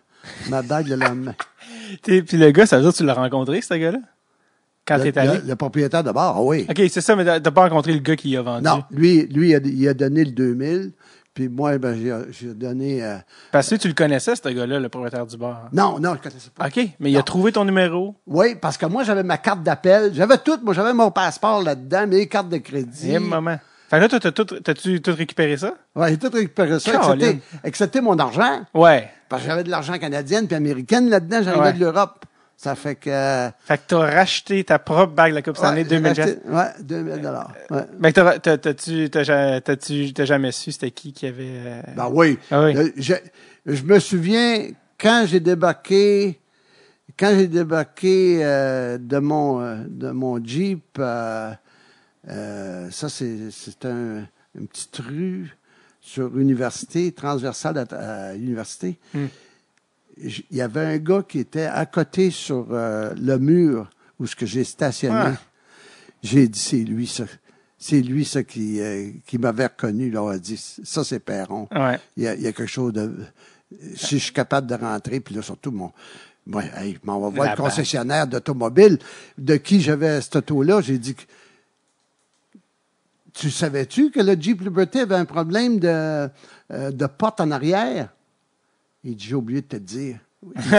ma 0.48 0.62
bague 0.62 0.88
le 0.88 0.96
lendemain. 0.96 1.34
Puis 2.02 2.24
le 2.32 2.50
gars, 2.50 2.66
ça 2.66 2.76
veut 2.76 2.84
dire 2.84 2.92
que 2.92 2.96
tu 2.96 3.04
l'as 3.04 3.14
rencontré, 3.14 3.60
ce 3.60 3.74
gars-là? 3.74 3.98
Quand 4.86 4.96
Le, 4.96 5.04
t'es 5.04 5.18
allé? 5.18 5.38
le- 5.38 5.48
le 5.48 5.56
propriétaire 5.56 6.02
de 6.02 6.10
bar, 6.10 6.34
ah 6.36 6.42
oui. 6.42 6.66
OK, 6.68 6.80
c'est 6.90 7.00
ça, 7.00 7.14
mais 7.14 7.24
t'as 7.24 7.50
pas 7.50 7.62
rencontré 7.62 7.92
le 7.92 8.00
gars 8.00 8.16
qui 8.16 8.36
a 8.36 8.42
vendu. 8.42 8.64
Non, 8.64 8.82
lui, 8.90 9.26
lui 9.26 9.50
il, 9.50 9.54
a, 9.54 9.58
il 9.64 9.88
a 9.88 9.94
donné 9.94 10.24
le 10.24 10.32
2000, 10.32 10.92
puis 11.34 11.48
moi, 11.48 11.78
ben, 11.78 11.96
j'ai, 12.30 12.48
donné... 12.52 13.02
euh, 13.02 13.16
Parce 13.52 13.70
que 13.70 13.76
tu 13.76 13.86
le 13.88 13.94
connaissais, 13.94 14.34
ce 14.34 14.48
gars-là, 14.48 14.80
le 14.80 14.88
propriétaire 14.88 15.24
du 15.24 15.36
bar. 15.36 15.68
non, 15.72 16.00
non, 16.00 16.10
je 16.14 16.18
ne 16.18 16.22
connaissais 16.30 16.50
pas. 16.54 16.66
OK, 16.66 16.80
mais 16.98 17.10
il 17.12 17.16
a 17.16 17.22
trouvé 17.22 17.52
ton 17.52 17.64
numéro. 17.64 18.16
Oui, 18.26 18.56
parce 18.60 18.76
que 18.76 18.86
moi, 18.86 19.04
j'avais 19.04 19.22
ma 19.22 19.38
carte 19.38 19.62
d'appel. 19.62 20.10
J'avais 20.14 20.38
tout. 20.38 20.58
Moi, 20.64 20.74
j'avais 20.74 20.92
mon 20.92 21.10
passeport 21.12 21.62
là-dedans, 21.62 22.06
mes 22.08 22.26
cartes 22.26 22.48
de 22.48 22.58
crédit. 22.58 23.12
Et 23.12 23.18
moment. 23.20 23.58
Fait 23.88 23.96
que 23.98 24.02
là, 24.02 24.08
t'as 24.20 24.32
tout, 24.32 24.44
t'as-tu 24.44 25.00
tout 25.00 25.14
récupéré 25.14 25.56
ça? 25.56 25.74
Ouais, 25.94 26.10
j'ai 26.10 26.18
tout 26.18 26.30
récupéré 26.32 26.80
ça, 26.80 26.92
excepté, 26.94 27.38
excepté 27.62 28.00
mon 28.00 28.18
argent. 28.18 28.62
Ouais. 28.74 29.08
Parce 29.28 29.42
que 29.42 29.48
j'avais 29.48 29.64
de 29.64 29.70
l'argent 29.70 29.96
canadien 29.98 30.44
puis 30.44 30.56
américaine 30.56 31.08
là-dedans. 31.08 31.40
J'arrivais 31.42 31.66
Ouais. 31.66 31.72
de 31.74 31.80
l'Europe. 31.80 32.24
Ça 32.62 32.76
fait 32.76 32.94
que... 32.94 33.10
euh, 33.10 33.50
Fait 33.64 33.76
que 33.76 33.82
t'as 33.88 33.98
racheté 33.98 34.62
ta 34.62 34.78
propre 34.78 35.14
bague 35.14 35.30
de 35.32 35.34
la 35.34 35.42
Coupe 35.42 35.56
Stanley 35.56 35.82
ouais, 35.82 35.88
j'ai 35.90 35.96
2000 35.96 36.10
acheté- 36.12 36.38
Ouais, 36.48 36.70
2000 36.80 37.20
dollars. 37.20 37.52
Ouais. 37.70 37.80
Mais 37.98 38.12
t'as- 38.12 38.38
t'as- 38.38 38.56
t'as-tu, 38.56 39.10
t'as, 39.10 40.24
jamais 40.24 40.52
su 40.52 40.70
c'était 40.70 40.92
qui 40.92 41.12
qui 41.12 41.26
avait... 41.26 41.42
euh, 41.48 41.82
Ben 41.96 42.08
oui. 42.12 42.38
Ah 42.52 42.62
oui. 42.66 42.76
Euh, 42.76 42.88
Je, 42.96 43.14
je 43.66 43.82
me 43.82 43.98
souviens, 43.98 44.68
quand 45.00 45.24
j'ai 45.26 45.40
débarqué, 45.40 46.38
quand 47.18 47.32
j'ai 47.36 47.48
débarqué 47.48 48.44
euh, 48.44 48.96
de 48.96 49.18
mon 49.18 49.60
euh, 49.60 49.76
de 49.88 50.10
mon 50.12 50.38
Jeep, 50.44 50.84
euh, 51.00 51.50
euh, 52.28 52.90
ça 52.92 53.08
c'est 53.08 53.50
c'est 53.50 53.84
un, 53.86 54.24
une 54.56 54.68
petite 54.68 54.96
rue 54.98 55.56
sur 56.00 56.38
université, 56.38 57.10
transversale 57.10 57.78
à, 57.90 58.28
à 58.28 58.32
l'université. 58.34 58.98
Hmm. 59.14 59.26
Il 60.22 60.56
y 60.56 60.60
avait 60.60 60.80
un 60.80 60.98
gars 60.98 61.22
qui 61.26 61.40
était 61.40 61.66
à 61.66 61.84
côté 61.86 62.30
sur 62.30 62.68
euh, 62.70 63.12
le 63.20 63.38
mur 63.38 63.90
où 64.20 64.26
ce 64.26 64.36
que 64.36 64.46
j'ai 64.46 64.64
stationné. 64.64 65.16
Ah. 65.16 65.32
J'ai 66.22 66.46
dit 66.48 66.58
c'est 66.58 66.76
lui 66.84 67.06
ça. 67.06 67.24
C'est 67.78 68.00
lui 68.00 68.24
ça 68.24 68.44
qui 68.44 68.80
euh, 68.80 69.10
qui 69.26 69.38
m'avait 69.38 69.66
reconnu 69.66 70.10
là. 70.10 70.30
a 70.30 70.38
dit 70.38 70.56
ça 70.84 71.02
c'est 71.02 71.18
Perron 71.18 71.66
Ouais. 71.74 71.98
il 72.16 72.22
y, 72.22 72.28
a, 72.28 72.34
il 72.34 72.42
y 72.42 72.46
a 72.46 72.52
quelque 72.52 72.68
chose 72.70 72.92
de. 72.92 73.12
Si 73.96 74.18
je 74.18 74.24
suis 74.24 74.32
capable 74.32 74.66
de 74.66 74.74
rentrer, 74.74 75.18
puis 75.20 75.34
là, 75.34 75.42
surtout, 75.42 75.70
mon. 75.72 75.90
Ouais, 76.46 76.70
hey, 76.76 76.98
m'en 77.04 77.18
va 77.20 77.28
voir 77.30 77.50
le 77.50 77.56
concessionnaire 77.56 78.26
d'automobile 78.26 78.98
de 79.38 79.56
qui 79.56 79.80
j'avais 79.80 80.20
cette 80.20 80.36
auto-là. 80.36 80.80
J'ai 80.82 80.98
dit. 80.98 81.16
Tu 83.32 83.50
savais-tu 83.50 84.10
que 84.10 84.20
le 84.20 84.34
Jeep 84.40 84.60
Liberty 84.60 85.00
avait 85.00 85.14
un 85.14 85.24
problème 85.24 85.78
de, 85.78 85.88
euh, 85.88 86.90
de 86.90 87.06
porte 87.06 87.40
en 87.40 87.50
arrière? 87.50 88.10
Il 89.04 89.16
dit, 89.16 89.24
j'ai 89.28 89.34
oublié 89.34 89.62
de 89.62 89.66
te 89.66 89.76
le 89.76 89.80
dire. 89.82 90.18
Dit, 90.56 90.74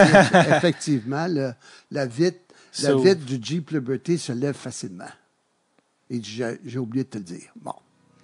effectivement, 0.56 1.26
le- 1.26 1.52
la 1.90 2.06
vitre, 2.06 2.38
la 2.82 2.94
vitre 2.96 3.24
du 3.24 3.38
Jeep 3.40 3.70
Liberty 3.70 4.18
se 4.18 4.32
lève 4.32 4.54
facilement. 4.54 5.08
Il 6.10 6.20
dit, 6.20 6.42
j'ai 6.64 6.78
oublié 6.78 7.04
de 7.04 7.08
te 7.10 7.18
le 7.18 7.24
dire. 7.24 7.50
Bon. 7.56 7.72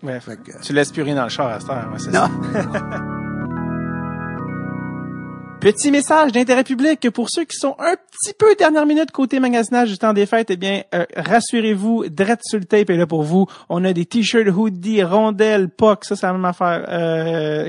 Que- 0.02 0.60
Tu 0.62 0.72
laisses 0.72 0.92
plus 0.92 1.02
rien 1.02 1.14
dans 1.14 1.24
le 1.24 1.28
char 1.30 1.48
à 1.48 1.60
cette 1.60 1.70
heure. 1.70 1.90
Ouais, 1.92 1.98
c'est 1.98 2.12
ça. 2.12 2.30
Petit 5.60 5.90
message 5.90 6.32
d'intérêt 6.32 6.64
public 6.64 7.10
pour 7.10 7.28
ceux 7.28 7.44
qui 7.44 7.54
sont 7.54 7.76
un 7.78 7.94
petit 7.94 8.32
peu 8.32 8.54
dernière 8.54 8.86
minute 8.86 9.10
côté 9.10 9.40
magasinage 9.40 9.90
du 9.90 9.98
temps 9.98 10.14
des 10.14 10.24
fêtes. 10.24 10.50
Eh 10.50 10.56
bien, 10.56 10.84
euh, 10.94 11.04
rassurez-vous, 11.14 12.08
Drette 12.08 12.40
sur 12.44 12.58
le 12.58 12.64
tape 12.64 12.88
est 12.88 12.96
là 12.96 13.06
pour 13.06 13.24
vous. 13.24 13.46
On 13.68 13.84
a 13.84 13.92
des 13.92 14.06
t-shirts, 14.06 14.48
hoodies, 14.48 15.02
rondelles, 15.02 15.68
POC, 15.68 16.06
ça 16.06 16.16
c'est 16.16 16.26
la 16.26 16.32
même 16.32 16.46
affaire, 16.46 16.86
euh, 16.88 17.68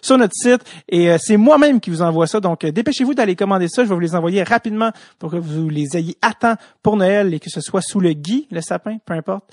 sur 0.00 0.18
notre 0.18 0.34
site. 0.34 0.62
Et 0.88 1.12
euh, 1.12 1.16
c'est 1.20 1.36
moi-même 1.36 1.78
qui 1.78 1.90
vous 1.90 2.02
envoie 2.02 2.26
ça. 2.26 2.40
Donc, 2.40 2.64
euh, 2.64 2.72
dépêchez-vous 2.72 3.14
d'aller 3.14 3.36
commander 3.36 3.68
ça. 3.68 3.84
Je 3.84 3.88
vais 3.88 3.94
vous 3.94 4.00
les 4.00 4.16
envoyer 4.16 4.42
rapidement 4.42 4.90
pour 5.20 5.30
que 5.30 5.36
vous 5.36 5.68
les 5.68 5.96
ayez 5.96 6.16
à 6.22 6.32
temps 6.32 6.56
pour 6.82 6.96
Noël 6.96 7.32
et 7.32 7.38
que 7.38 7.50
ce 7.50 7.60
soit 7.60 7.82
sous 7.82 8.00
le 8.00 8.14
gui, 8.14 8.48
le 8.50 8.60
sapin, 8.60 8.96
peu 9.06 9.14
importe. 9.14 9.44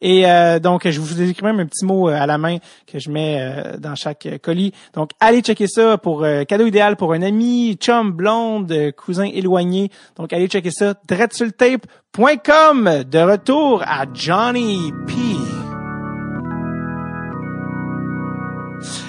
Et 0.00 0.24
donc, 0.62 0.88
je 0.88 1.00
vous 1.00 1.20
écris 1.20 1.44
même 1.44 1.60
un 1.60 1.66
petit 1.66 1.84
mot 1.84 2.08
à 2.08 2.24
la 2.24 2.38
main 2.38 2.56
que 2.86 2.98
je 2.98 3.10
mets 3.10 3.74
dans 3.78 3.96
chaque 3.96 4.28
colis. 4.42 4.72
Donc, 4.94 5.10
allez 5.20 5.40
checker 5.40 5.66
ça 5.66 5.98
pour 5.98 6.24
cadeau 6.48 6.66
idéal 6.66 6.96
pour 6.96 7.12
un 7.12 7.17
ami, 7.22 7.76
chum, 7.80 8.12
blonde, 8.12 8.70
euh, 8.72 8.92
cousin 8.92 9.24
éloigné. 9.24 9.90
Donc, 10.16 10.32
allez 10.32 10.48
checker 10.48 10.70
ça. 10.70 10.94
dreadsultape.com. 11.08 13.04
De 13.04 13.18
retour 13.18 13.82
à 13.86 14.04
Johnny 14.12 14.92
P. 15.06 15.14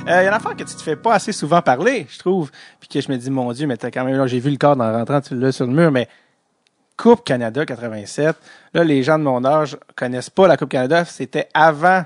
Il 0.06 0.10
y 0.10 0.12
a 0.12 0.24
une 0.24 0.30
affaire 0.30 0.56
que 0.56 0.64
tu 0.64 0.76
te 0.76 0.82
fais 0.82 0.96
pas 0.96 1.14
assez 1.14 1.32
souvent 1.32 1.62
parler, 1.62 2.08
je 2.10 2.18
trouve. 2.18 2.50
Puis 2.80 2.90
que 2.90 3.00
je 3.00 3.12
me 3.12 3.18
dis, 3.18 3.30
mon 3.30 3.52
Dieu, 3.52 3.68
mais 3.68 3.78
t'as 3.78 3.92
quand 3.92 4.04
même, 4.04 4.18
là, 4.18 4.26
j'ai 4.26 4.40
vu 4.40 4.50
le 4.50 4.58
cadre 4.58 4.84
en 4.84 4.92
rentrant, 4.92 5.22
tu 5.22 5.36
l'as 5.36 5.52
sur 5.52 5.68
le 5.68 5.74
mur, 5.74 5.92
mais 5.92 6.08
Coupe 6.98 7.24
Canada 7.24 7.66
87. 7.66 8.36
Là, 8.74 8.84
les 8.84 9.04
gens 9.04 9.18
de 9.18 9.24
mon 9.24 9.46
âge 9.46 9.78
connaissent 9.96 10.30
pas 10.30 10.48
la 10.48 10.58
Coupe 10.58 10.70
Canada. 10.70 11.06
C'était 11.06 11.48
avant 11.54 12.04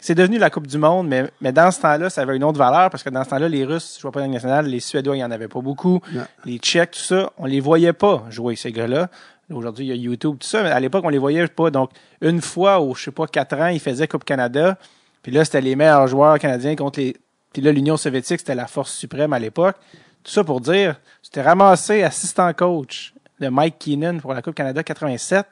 c'est 0.00 0.14
devenu 0.14 0.38
la 0.38 0.50
Coupe 0.50 0.66
du 0.66 0.78
Monde, 0.78 1.08
mais, 1.08 1.30
mais 1.40 1.52
dans 1.52 1.70
ce 1.70 1.80
temps-là, 1.80 2.10
ça 2.10 2.22
avait 2.22 2.36
une 2.36 2.44
autre 2.44 2.58
valeur 2.58 2.90
parce 2.90 3.02
que 3.02 3.10
dans 3.10 3.22
ce 3.24 3.30
temps-là, 3.30 3.48
les 3.48 3.64
Russes 3.64 3.98
jouaient 4.00 4.10
pas 4.10 4.20
dans 4.20 4.26
la 4.26 4.32
nationale, 4.32 4.66
les 4.66 4.80
Suédois, 4.80 5.16
il 5.16 5.20
y 5.20 5.24
en 5.24 5.30
avait 5.30 5.48
pas 5.48 5.60
beaucoup, 5.60 6.00
Non. 6.12 6.22
les 6.44 6.58
Tchèques, 6.58 6.92
tout 6.92 7.00
ça, 7.00 7.30
on 7.38 7.46
les 7.46 7.60
voyait 7.60 7.92
pas 7.92 8.24
jouer, 8.30 8.56
ces 8.56 8.72
gars-là. 8.72 9.08
Aujourd'hui, 9.52 9.86
il 9.86 9.88
y 9.88 9.92
a 9.92 9.96
YouTube, 9.96 10.36
tout 10.38 10.46
ça, 10.46 10.62
mais 10.62 10.70
à 10.70 10.78
l'époque, 10.78 11.04
on 11.04 11.08
les 11.08 11.18
voyait 11.18 11.46
pas. 11.48 11.70
Donc, 11.70 11.90
une 12.20 12.40
fois 12.40 12.80
au, 12.80 12.94
je 12.94 13.04
sais 13.04 13.10
pas, 13.10 13.26
quatre 13.26 13.56
ans, 13.58 13.66
ils 13.66 13.80
faisaient 13.80 14.06
Coupe 14.06 14.24
Canada, 14.24 14.78
puis 15.22 15.32
là, 15.32 15.44
c'était 15.44 15.60
les 15.60 15.74
meilleurs 15.76 16.06
joueurs 16.06 16.38
canadiens 16.38 16.76
contre 16.76 17.00
les... 17.00 17.16
Puis 17.52 17.60
là, 17.60 17.72
l'Union 17.72 17.96
soviétique, 17.96 18.38
c'était 18.38 18.54
la 18.54 18.68
force 18.68 18.92
suprême 18.92 19.32
à 19.32 19.38
l'époque. 19.40 19.76
Tout 20.22 20.30
ça 20.30 20.44
pour 20.44 20.60
dire, 20.60 21.00
c'était 21.20 21.42
ramassé 21.42 22.02
assistant 22.04 22.52
coach 22.52 23.12
de 23.40 23.48
Mike 23.48 23.76
Keenan 23.80 24.18
pour 24.20 24.32
la 24.34 24.40
Coupe 24.40 24.54
Canada 24.54 24.82
87. 24.84 25.46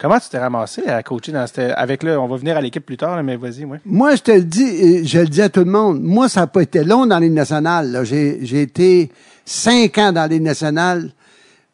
Comment 0.00 0.18
tu 0.18 0.30
t'es 0.30 0.38
ramassé 0.38 0.86
à 0.86 1.02
coacher 1.02 1.30
dans 1.30 1.46
cette, 1.46 1.74
avec 1.76 2.02
là, 2.02 2.18
on 2.18 2.26
va 2.26 2.38
venir 2.38 2.56
à 2.56 2.62
l'équipe 2.62 2.84
plus 2.84 2.96
tard, 2.96 3.16
là, 3.16 3.22
mais 3.22 3.36
vas-y, 3.36 3.66
ouais. 3.66 3.80
Moi, 3.84 4.16
je 4.16 4.22
te 4.22 4.30
le 4.30 4.44
dis, 4.44 4.62
et 4.62 5.04
je 5.04 5.18
le 5.18 5.26
dis 5.26 5.42
à 5.42 5.50
tout 5.50 5.60
le 5.60 5.70
monde, 5.70 6.00
moi, 6.00 6.26
ça 6.30 6.40
n'a 6.40 6.46
pas 6.46 6.62
été 6.62 6.82
long 6.82 7.04
dans 7.04 7.18
les 7.18 7.28
nationales. 7.28 7.92
là. 7.92 8.02
J'ai, 8.02 8.38
j'ai 8.46 8.62
été 8.62 9.12
cinq 9.44 9.98
ans 9.98 10.10
dans 10.10 10.24
les 10.24 10.40
nationales, 10.40 11.10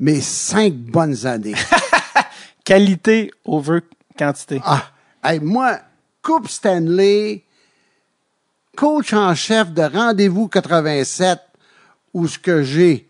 mais 0.01 0.21
cinq 0.21 0.73
bonnes 0.75 1.25
années. 1.25 1.55
Qualité 2.65 3.31
over 3.45 3.79
quantité. 4.19 4.61
ah, 4.65 4.83
hey, 5.23 5.39
moi, 5.39 5.79
Coupe 6.21 6.49
Stanley, 6.49 7.45
coach 8.77 9.13
en 9.13 9.37
chef 9.37 9.71
de 9.71 9.83
Rendez-vous 9.83 10.49
87, 10.49 11.39
où 12.13 12.27
ce 12.27 12.41
que 12.41 12.65
j'ai 12.65 13.09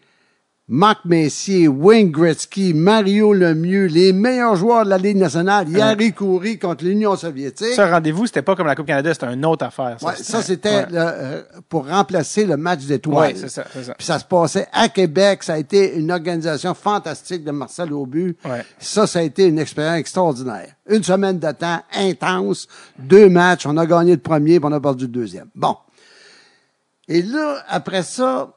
Marc 0.69 1.05
Messier, 1.05 1.69
Wayne 1.69 2.11
Gretzky, 2.11 2.75
Mario 2.75 3.33
Lemieux, 3.33 3.87
les 3.87 4.13
meilleurs 4.13 4.57
joueurs 4.57 4.85
de 4.85 4.91
la 4.91 4.99
Ligue 4.99 5.17
nationale, 5.17 5.69
Yari 5.69 6.13
Coury 6.13 6.59
contre 6.59 6.85
l'Union 6.85 7.15
soviétique. 7.15 7.75
Ça, 7.75 7.89
rendez-vous, 7.89 8.27
c'était 8.27 8.43
pas 8.43 8.57
comme 8.57 8.67
la 8.67 8.75
Coupe 8.75 8.89
Canada, 8.89 9.15
c'était 9.15 9.33
une 9.33 9.45
autre 9.47 9.65
affaire. 9.65 9.97
Ouais, 10.03 10.17
ça, 10.17 10.43
c'était 10.43 10.71
Ouais. 10.71 10.87
euh, 10.93 11.43
pour 11.69 11.87
remplacer 11.87 12.45
le 12.47 12.57
match 12.57 12.85
d'étoiles. 12.85 13.35
Ouais, 13.35 13.39
c'est 13.41 13.49
ça, 13.49 13.65
c'est 13.73 13.85
ça. 13.85 13.95
Puis 13.95 14.05
ça 14.05 14.19
se 14.19 14.25
passait 14.25 14.67
à 14.73 14.89
Québec. 14.89 15.45
Ça 15.45 15.53
a 15.55 15.59
été 15.59 15.95
une 15.97 16.11
organisation 16.11 16.75
fantastique 16.75 17.45
de 17.45 17.53
Marcel 17.53 17.93
Aubu. 17.93 18.37
Ouais. 18.45 18.65
Ça, 18.81 19.07
ça 19.07 19.21
a 19.21 19.23
été 19.23 19.47
une 19.47 19.61
expérience 19.61 20.01
extraordinaire. 20.01 20.67
Une 20.91 21.05
semaine 21.05 21.39
de 21.39 21.53
temps 21.53 21.81
intense, 21.95 22.67
deux 22.99 23.29
matchs. 23.29 23.67
On 23.67 23.77
a 23.77 23.87
gagné 23.87 24.13
le 24.17 24.21
premier, 24.21 24.59
puis 24.59 24.69
on 24.69 24.73
a 24.73 24.81
perdu 24.81 25.05
le 25.05 25.13
deuxième. 25.13 25.47
Bon. 25.55 25.77
Et 27.07 27.23
là, 27.23 27.59
après 27.69 28.03
ça, 28.03 28.53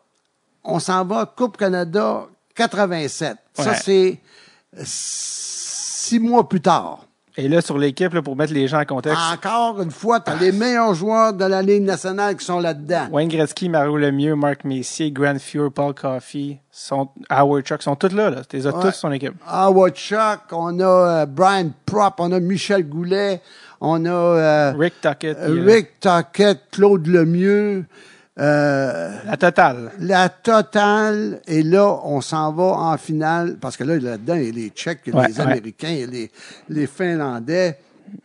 on 0.63 0.79
s'en 0.79 1.05
va 1.05 1.31
Coupe 1.35 1.57
Canada 1.57 2.25
87. 2.55 3.37
Ça, 3.53 3.75
c'est 3.75 4.19
six 4.83 6.19
mois 6.19 6.47
plus 6.47 6.61
tard. 6.61 7.05
Et 7.37 7.47
là, 7.47 7.61
sur 7.61 7.77
l'équipe, 7.77 8.19
pour 8.19 8.35
mettre 8.35 8.51
les 8.51 8.67
gens 8.67 8.81
en 8.81 8.85
contexte, 8.85 9.17
Encore 9.33 9.81
une 9.81 9.91
fois, 9.91 10.19
tu 10.19 10.29
as 10.29 10.35
les 10.35 10.51
meilleurs 10.51 10.93
joueurs 10.93 11.31
de 11.31 11.45
la 11.45 11.61
Ligue 11.61 11.83
nationale 11.83 12.35
qui 12.35 12.43
sont 12.43 12.59
là-dedans. 12.59 13.07
Wayne 13.11 13.29
Gretzky, 13.29 13.69
Mario 13.69 13.95
Lemieux, 13.95 14.35
Marc 14.35 14.65
Messier, 14.65 15.09
Grant 15.11 15.39
Fuhr, 15.39 15.71
Paul 15.71 15.93
Coffey, 15.93 16.59
sont, 16.69 17.07
Howard 17.29 17.63
Chuck, 17.63 17.81
sont 17.81 17.95
tous 17.95 18.13
là, 18.13 18.29
là. 18.29 18.41
T'es 18.43 18.65
Ouais. 18.65 18.73
tous 18.81 18.91
son 18.91 19.11
équipe. 19.13 19.35
Howard 19.47 19.93
Chuck, 19.95 20.41
on 20.51 20.81
a 20.81 20.83
euh, 21.21 21.25
Brian 21.25 21.69
Prop, 21.85 22.15
on 22.17 22.31
a 22.33 22.41
Michel 22.41 22.83
Goulet, 22.83 23.41
on 23.79 24.03
a 24.05 24.09
euh, 24.09 24.73
Rick 24.77 24.99
Tuckett. 24.99 25.37
euh, 25.39 25.63
Rick 25.65 26.01
Tuckett, 26.01 26.59
Claude 26.71 27.07
Lemieux, 27.07 27.85
euh, 28.39 29.09
La 29.25 29.37
totale. 29.37 29.91
la 29.99 30.29
totale. 30.29 31.41
Et 31.47 31.63
là, 31.63 31.99
on 32.03 32.21
s'en 32.21 32.51
va 32.53 32.63
en 32.63 32.97
finale, 32.97 33.57
parce 33.59 33.77
que 33.77 33.83
là, 33.83 33.97
là-dedans, 33.97 34.35
il 34.35 34.45
y 34.45 34.49
a 34.49 34.51
les 34.51 34.69
Tchèques, 34.69 35.01
il 35.07 35.13
y 35.13 35.17
a 35.17 35.19
Ouais, 35.21 35.27
les 35.27 35.33
ouais. 35.35 35.41
Américains, 35.41 35.89
il 35.89 35.99
y 35.99 36.03
a 36.03 36.07
les, 36.07 36.31
les 36.69 36.87
Finlandais, 36.87 37.77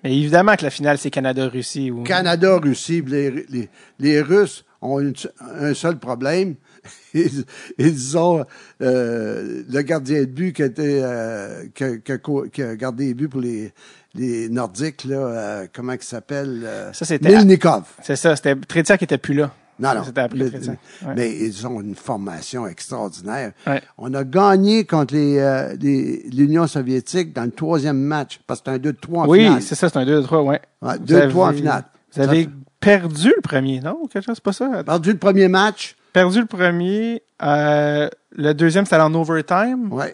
Mais 0.02 0.16
évidemment 0.16 0.54
que 0.56 0.62
la 0.64 0.70
finale, 0.70 0.98
c'est 0.98 1.10
Canada-Russie. 1.10 1.90
Ou... 1.90 2.02
Canada, 2.04 2.56
Russie, 2.58 3.02
puis 3.02 3.12
les, 3.12 3.30
les, 3.50 3.68
les 3.98 4.20
Russes 4.22 4.64
ont 4.80 5.00
une- 5.00 5.14
un 5.60 5.74
seul 5.74 5.98
problème. 5.98 6.54
Ils, 7.14 7.44
ils 7.78 8.18
ont 8.18 8.44
euh, 8.82 9.62
le 9.70 9.82
gardien 9.82 10.20
de 10.20 10.24
but 10.26 10.52
qui 10.52 10.62
a, 10.62 10.66
été, 10.66 11.00
euh, 11.02 11.64
qui, 11.74 11.84
a- 11.84 11.96
qui 11.96 12.12
a 12.12 12.18
co- 12.18 12.46
qui 12.52 12.62
a 12.62 12.76
gardé 12.76 13.06
les 13.06 13.14
buts 13.14 13.28
pour 13.28 13.40
les, 13.40 13.72
les 14.14 14.48
Nordiques, 14.50 15.04
là, 15.04 15.16
euh, 15.16 15.66
comment 15.74 15.92
il 15.94 16.02
s'appelle? 16.02 16.68
Ça, 16.92 17.04
c'était- 17.06 17.28
Milnikov. 17.36 17.84
C'est 18.02 18.16
ça, 18.16 18.36
c'était 18.36 18.54
Tretiak 18.56 18.98
qui 18.98 19.04
était 19.04 19.16
plus 19.18 19.32
là. 19.34 19.54
Non, 19.78 19.94
non. 19.94 20.02
Le-. 20.34 20.44
Ouais. 20.44 21.14
Mais 21.16 21.30
ils 21.36 21.66
ont 21.66 21.80
une 21.80 21.94
formation 21.94 22.66
extraordinaire. 22.66 23.52
Ouais. 23.66 23.82
On 23.98 24.12
a 24.14 24.22
gagné 24.24 24.84
contre 24.84 25.14
les, 25.14 25.38
euh, 25.38 25.74
les- 25.80 26.22
l'Union 26.32 26.66
soviétique 26.66 27.32
dans 27.32 27.44
le 27.44 27.50
troisième 27.50 27.98
match, 27.98 28.40
parce 28.46 28.60
que 28.60 28.70
c'était 28.72 28.88
un 28.88 28.92
2-3 28.92 29.22
en 29.24 29.28
Oui, 29.28 29.40
finale. 29.44 29.62
c'est 29.62 29.74
ça, 29.74 29.88
c'est 29.88 29.98
un 29.98 30.04
2-3, 30.06 30.42
ouais. 30.42 30.60
Ouais, 30.82 30.98
Vous 30.98 31.04
2-3 31.06 31.48
en 31.48 31.52
finale. 31.52 31.84
Vous 32.14 32.20
avez 32.22 32.44
Ça 32.44 32.50
perdu 32.80 33.32
le 33.34 33.40
premier, 33.42 33.80
non? 33.80 34.06
Quelque 34.06 34.24
chose, 34.26 34.36
c'est 34.36 34.44
pas 34.44 34.52
ça? 34.52 34.84
Perdu 34.84 35.12
le 35.12 35.18
premier 35.18 35.48
match. 35.48 35.96
Perdu 36.12 36.40
le 36.40 36.46
premier. 36.46 37.22
euh, 37.42 38.08
le 38.30 38.52
deuxième, 38.54 38.84
c'était 38.84 39.00
en 39.00 39.12
overtime. 39.14 39.88
Oui, 39.90 40.06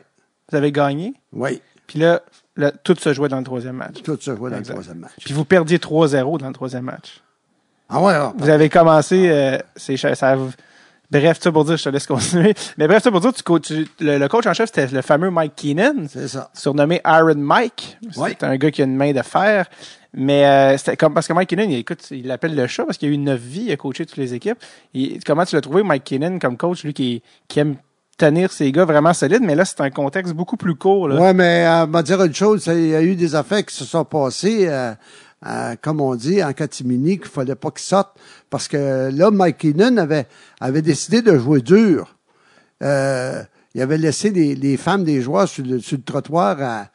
Vous 0.50 0.56
avez 0.56 0.72
gagné. 0.72 1.12
oui. 1.32 1.61
Puis 1.86 1.98
là, 1.98 2.22
le- 2.54 2.70
tout 2.84 2.94
se 2.98 3.12
jouait 3.12 3.28
dans 3.28 3.38
le 3.38 3.44
troisième 3.44 3.74
match. 3.76 4.02
Tout 4.02 4.16
se 4.20 4.30
voit 4.30 4.48
dans 4.50 4.56
Exact. 4.58 4.74
le 4.74 4.80
troisième 4.82 4.98
match. 5.00 5.12
Puis 5.24 5.34
vous 5.34 5.44
perdiez 5.44 5.78
3-0 5.78 6.38
dans 6.38 6.46
le 6.46 6.52
troisième 6.54 6.84
match. 6.84 7.20
Ah 7.91 8.01
ouais, 8.01 8.12
ah, 8.14 8.32
Vous 8.36 8.49
avez 8.49 8.68
commencé, 8.68 9.28
euh, 9.30 9.59
c'est 9.76 9.97
ça, 9.97 10.36
bref, 11.11 11.38
ça 11.41 11.53
pour 11.53 11.64
dire, 11.64 11.76
je 11.76 11.84
te 11.84 11.88
laisse 11.88 12.07
continuer. 12.07 12.55
Mais 12.78 12.86
bref, 12.86 13.03
ça 13.03 13.11
pour 13.11 13.20
dire, 13.20 13.32
tu, 13.32 13.43
tu- 13.61 13.88
le, 14.01 14.18
le 14.18 14.28
coach 14.28 14.47
en 14.47 14.55
chef, 14.55 14.70
c'était 14.74 14.86
le 14.95 15.03
fameux 15.03 15.30
Mike 15.30 15.55
Keenan, 15.57 16.07
c'est 16.09 16.28
ça. 16.28 16.51
surnommé 16.55 17.01
Iron 17.05 17.34
Mike. 17.36 17.99
Ouais. 18.16 18.36
C'est 18.38 18.47
un 18.47 18.57
gars 18.57 18.70
qui 18.70 18.82
a 18.82 18.84
une 18.84 18.97
main 18.97 19.12
de 19.12 19.22
fer. 19.22 19.66
Mais 20.12 20.45
euh, 20.45 20.76
c'était 20.76 20.97
comme 20.97 21.14
parce 21.14 21.28
que 21.28 21.32
Mike 21.32 21.51
Keenan, 21.51 21.68
il, 21.70 21.78
écoute, 21.78 22.01
il 22.11 22.26
l'appelle 22.26 22.57
le 22.57 22.66
chat 22.66 22.84
parce 22.84 22.99
qu'il 22.99 23.09
a 23.09 23.12
eu 23.12 23.18
neuf 23.18 23.41
vies, 23.41 23.64
il 23.66 23.72
a 23.72 23.76
coaché 23.76 24.07
toutes 24.07 24.16
les 24.18 24.34
équipes. 24.34 24.59
Et 24.95 25.18
comment 25.24 25.45
tu 25.45 25.55
l'as 25.55 25.61
trouvé, 25.61 25.82
Mike 25.84 26.05
Keenan, 26.05 26.38
comme 26.41 26.57
coach, 26.57 26.82
lui 26.84 26.93
qui, 26.95 27.22
qui 27.49 27.61
aime 27.61 27.76
tenir 28.18 28.53
ses 28.53 28.70
gars 28.70 28.84
vraiment 28.84 29.14
solides, 29.14 29.41
mais 29.43 29.55
là, 29.55 29.64
c'est 29.64 29.80
un 29.80 29.88
contexte 29.91 30.34
beaucoup 30.34 30.57
plus 30.59 30.74
court. 30.74 31.09
Là. 31.09 31.18
Ouais, 31.18 31.32
mais 31.32 31.64
euh, 31.66 31.86
m'a 31.86 32.03
dire 32.03 32.22
une 32.22 32.34
chose, 32.34 32.66
il 32.66 32.88
y 32.88 32.95
a 32.95 33.03
eu 33.03 33.14
des 33.14 33.34
affaires 33.34 33.64
qui 33.64 33.74
se 33.74 33.84
sont 33.86 34.05
passées, 34.05 34.66
euh, 34.68 34.93
euh, 35.47 35.74
comme 35.80 36.01
on 36.01 36.14
dit, 36.14 36.43
en 36.45 36.53
catimini, 36.53 37.18
qu'il 37.18 37.28
fallait 37.28 37.55
pas 37.55 37.70
qu'ils 37.70 37.80
sortent. 37.80 38.16
Parce 38.51 38.68
que 38.68 39.11
là, 39.12 39.30
Mike 39.30 39.59
Keenan 39.59 39.97
avait, 39.99 40.26
avait 40.61 40.82
décidé 40.82 41.22
de 41.22 41.36
jouer 41.38 41.61
dur. 41.61 42.16
Euh, 42.82 43.43
il 43.74 43.82
avait 43.82 43.99
laissé 43.99 44.30
les, 44.30 44.55
les 44.55 44.76
femmes 44.76 45.05
des 45.05 45.20
joueurs 45.22 45.49
sur 45.49 45.64
le, 45.64 45.78
sur 45.80 45.97
le 45.97 46.03
trottoir 46.03 46.61
à, 46.61 46.88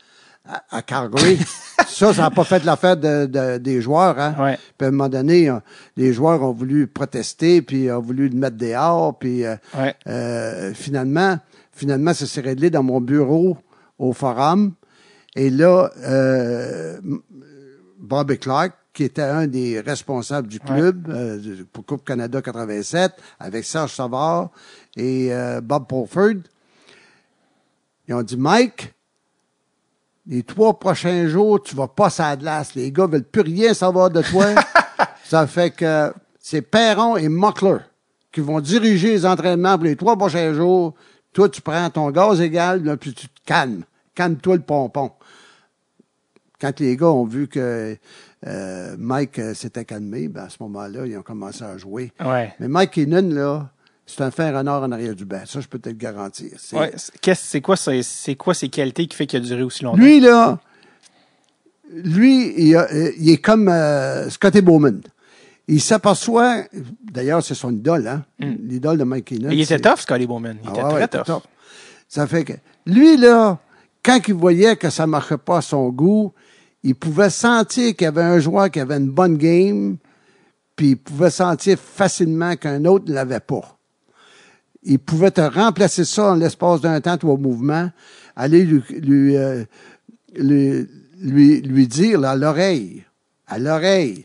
à, 0.48 0.64
à 0.78 0.82
Calgary. 0.82 1.40
ça, 1.88 2.14
ça 2.14 2.24
n'a 2.24 2.32
pas 2.32 2.44
fait 2.44 2.64
l'affaire 2.66 2.98
de, 2.98 3.26
de- 3.28 3.58
des 3.58 3.82
joueurs. 3.82 4.20
Hein? 4.20 4.36
Ouais. 4.40 4.60
Puis 4.78 4.86
à 4.86 4.90
un 4.90 4.92
moment 4.92 5.10
donné, 5.10 5.50
euh, 5.50 5.60
les 5.96 6.12
joueurs 6.14 6.42
ont 6.44 6.52
voulu 6.52 6.88
protester, 6.88 7.62
puis 7.62 7.90
ont 7.92 8.02
voulu 8.02 8.30
le 8.30 8.36
mettre 8.36 8.58
dehors, 8.58 9.18
puis 9.18 9.46
euh, 9.46 9.56
Ouais. 9.78 9.96
euh, 10.08 10.74
finalement, 10.74 11.38
finalement, 11.72 12.14
ça 12.14 12.26
s'est 12.26 12.42
réglé 12.42 12.70
dans 12.70 12.84
mon 12.84 13.00
bureau 13.00 13.58
au 13.98 14.12
forum. 14.14 14.74
Et 15.38 15.50
là, 15.50 15.92
euh, 16.04 17.00
Bobby 18.06 18.38
Clark, 18.38 18.74
qui 18.94 19.04
était 19.04 19.22
un 19.22 19.48
des 19.48 19.82
responsables 19.82 20.48
du 20.48 20.60
club 20.60 21.10
euh, 21.10 21.64
pour 21.74 21.86
Coupe 21.86 22.06
Canada 22.06 22.42
87, 22.42 23.12
avec 23.40 23.66
Serge 23.66 23.94
Savard 23.94 24.52
et 24.96 25.34
euh, 25.34 25.60
Bob 25.62 25.88
Pulford, 25.88 26.42
ils 28.08 28.14
ont 28.14 28.24
dit, 28.24 28.38
Mike, 28.38 28.94
les 30.28 30.44
trois 30.44 30.80
prochains 30.80 31.28
jours, 31.28 31.62
tu 31.62 31.76
vas 31.76 31.88
pas 31.88 32.10
à 32.20 32.30
la 32.30 32.36
glace. 32.38 32.76
Les 32.76 32.92
gars 32.92 33.08
veulent 33.08 33.24
plus 33.24 33.42
rien 33.42 33.74
savoir 33.74 34.10
de 34.10 34.22
toi. 34.22 34.46
Ça 35.24 35.46
fait 35.48 35.72
que 35.72 36.14
c'est 36.40 36.62
Perron 36.62 37.18
et 37.18 37.30
Muckler 37.30 37.78
qui 38.32 38.42
vont 38.42 38.60
diriger 38.60 39.12
les 39.12 39.26
entraînements 39.26 39.76
pour 39.76 39.86
les 39.86 39.96
trois 39.96 40.18
prochains 40.18 40.54
jours. 40.54 40.94
Toi, 41.34 41.50
tu 41.50 41.62
prends 41.62 41.90
ton 41.90 42.12
gaz 42.12 42.42
égal, 42.42 42.84
là, 42.84 42.98
puis 42.98 43.14
tu 43.14 43.28
te 43.28 43.40
calmes. 43.46 43.84
Calme-toi 44.14 44.56
le 44.58 44.62
pompon. 44.62 45.12
Quand 46.60 46.80
les 46.80 46.96
gars 46.98 47.08
ont 47.12 47.26
vu 47.26 47.48
que 47.48 47.98
euh, 48.48 48.96
Mike 48.98 49.40
euh, 49.40 49.54
s'était 49.54 49.86
calmé, 49.86 50.28
ben, 50.28 50.44
à 50.44 50.50
ce 50.50 50.58
moment-là, 50.62 51.06
ils 51.06 51.18
ont 51.18 51.22
commencé 51.22 51.64
à 51.64 51.78
jouer. 51.78 52.12
Ouais. 52.24 52.54
Mais 52.60 52.68
Mike 52.68 52.92
Keenan, 52.92 53.30
là, 53.34 53.70
c'est 54.06 54.22
un 54.22 54.32
fer 54.32 54.56
en 54.56 54.66
or 54.68 54.84
en 54.84 54.92
arrière 54.92 55.16
du 55.16 55.26
banc. 55.26 55.42
Ça, 55.46 55.60
je 55.60 55.68
peux 55.68 55.80
te 55.80 55.90
le 55.90 55.96
garantir. 55.96 56.52
C'est- 56.58 56.78
Ouais, 56.78 56.94
quoi, 57.62 57.76
c'est 57.76 58.36
quoi 58.36 58.54
ses 58.54 58.70
qualités 58.70 59.08
qui 59.08 59.16
fait 59.18 59.26
qu'il 59.28 59.38
a 59.38 59.46
duré 59.46 59.64
aussi 59.64 59.84
longtemps? 59.84 59.98
Lui, 59.98 60.20
là, 60.20 60.60
lui, 61.94 62.54
il, 62.58 62.76
a- 62.76 62.88
euh, 62.92 63.12
il 63.18 63.30
est 63.30 63.38
comme 63.38 63.68
euh, 63.68 64.30
Scotty 64.30 64.62
Bowman. 64.62 65.02
Il 65.68 65.82
s'aperçoit, 65.82 66.64
d'ailleurs, 67.12 67.44
c'est 67.44 67.56
son 67.56 67.72
idole, 67.72 68.08
hein? 68.08 68.24
L'idole 68.40 68.98
de 69.00 69.04
Mike 69.04 69.26
Keenan. 69.26 69.50
Il 69.52 69.62
était 69.62 69.80
tough, 69.80 69.98
Scotty 70.00 70.28
Bowman. 70.28 70.58
Il 70.64 70.70
Ah 70.70 70.72
était 70.72 70.84
ouais, 70.84 71.08
très 71.08 71.08
tough. 71.08 71.26
tough. 71.26 71.44
Ça 72.08 72.28
fait 72.28 72.44
que, 72.44 72.54
lui, 72.86 73.18
là, 73.18 73.58
quand 74.04 74.20
il 74.28 74.36
voyait 74.36 74.76
que 74.76 74.92
ça 74.92 75.08
marchait 75.08 75.38
pas 75.40 75.58
à 75.58 75.62
son 75.62 75.90
goût, 75.90 76.32
il 76.86 76.94
pouvait 76.94 77.32
sentir 77.32 77.96
qu'il 77.96 78.06
y 78.06 78.08
avait 78.08 78.22
un 78.22 78.38
joueur 78.38 78.70
qui 78.70 78.80
avait 78.80 78.98
une 78.98 79.10
bonne 79.10 79.38
game, 79.38 79.98
puis 80.76 80.90
il 80.90 80.98
pouvait 80.98 81.32
sentir 81.32 81.80
facilement 81.80 82.56
qu'un 82.56 82.86
autre 82.86 83.06
ne 83.10 83.14
l'avait 83.16 83.40
pas. 83.40 83.80
Il 84.84 85.00
pouvait 85.00 85.32
te 85.32 85.42
remplacer 85.42 86.06
ça 86.06 86.34
en 86.34 86.36
l'espace 86.36 86.82
d'un 86.82 87.02
temps, 87.02 87.18
trois 87.18 87.38
mouvements, 87.38 87.90
aller 88.36 88.64
lui, 88.64 88.84
lui, 89.00 89.36
euh, 89.36 89.64
lui, 90.36 90.88
lui, 91.20 91.62
lui 91.62 91.88
dire 91.88 92.20
là, 92.20 92.32
à 92.32 92.36
l'oreille, 92.36 93.04
à 93.48 93.58
l'oreille, 93.58 94.24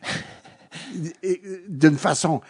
d'une 1.68 1.96
façon 1.96 2.42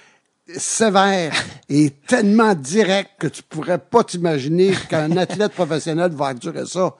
sévère 0.57 1.33
et 1.69 1.91
tellement 1.91 2.57
direct 2.57 3.11
que 3.21 3.29
tu 3.29 3.45
pourrais 3.45 3.79
pas 3.79 4.03
t'imaginer 4.03 4.73
qu'un 4.89 5.17
athlète 5.17 5.53
professionnel 5.53 6.11
va 6.11 6.31
endurer 6.31 6.67
ça. 6.67 6.97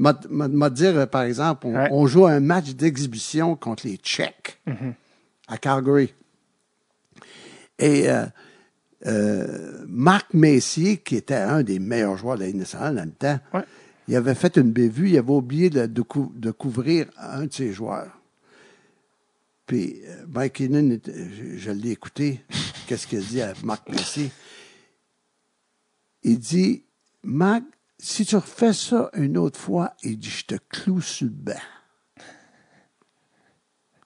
M'a, 0.00 0.70
dire, 0.70 1.10
par 1.10 1.22
exemple, 1.22 1.66
on, 1.66 1.74
Ouais. 1.74 1.88
on 1.90 2.06
joue 2.06 2.24
un 2.26 2.38
match 2.40 2.70
d'exhibition 2.70 3.56
contre 3.56 3.86
les 3.86 3.96
Tchèques 3.96 4.60
à 5.48 5.58
Calgary. 5.58 6.14
Et 7.80 8.08
euh, 8.08 8.24
euh, 9.06 9.84
Marc 9.88 10.32
Messier, 10.34 10.98
qui 10.98 11.16
était 11.16 11.34
un 11.34 11.62
des 11.64 11.78
meilleurs 11.80 12.16
joueurs 12.16 12.36
de 12.38 12.44
la 12.44 12.52
nationale 12.52 12.94
dans 12.96 13.04
le 13.04 13.10
temps, 13.10 13.40
Ouais. 13.52 13.64
il 14.06 14.14
avait 14.14 14.34
fait 14.36 14.56
une 14.56 14.70
bévue, 14.70 15.10
il 15.10 15.18
avait 15.18 15.30
oublié 15.32 15.68
de, 15.68 15.86
de, 15.86 16.02
cou- 16.02 16.32
de 16.36 16.52
couvrir 16.52 17.06
un 17.18 17.46
de 17.46 17.52
ses 17.52 17.72
joueurs. 17.72 18.20
Puis 19.66 20.00
euh, 20.06 20.24
Mike 20.28 20.60
était- 20.60 21.12
je, 21.30 21.58
je 21.58 21.70
l'ai 21.72 21.90
écouté, 21.90 22.40
qu'est-ce 22.86 23.06
qu'il 23.06 23.18
a 23.18 23.22
dit 23.22 23.42
à 23.42 23.52
Marc 23.64 23.88
Messier? 23.88 24.30
Il 26.22 26.38
dit, 26.38 26.84
Marc, 27.22 27.64
si 27.98 28.24
tu 28.24 28.36
refais 28.36 28.72
ça 28.72 29.10
une 29.14 29.36
autre 29.36 29.58
fois, 29.58 29.94
il 30.02 30.18
dit, 30.18 30.30
je 30.30 30.44
te 30.44 30.54
cloue 30.68 31.00
sur 31.00 31.26
le 31.26 31.32
banc. 31.32 31.60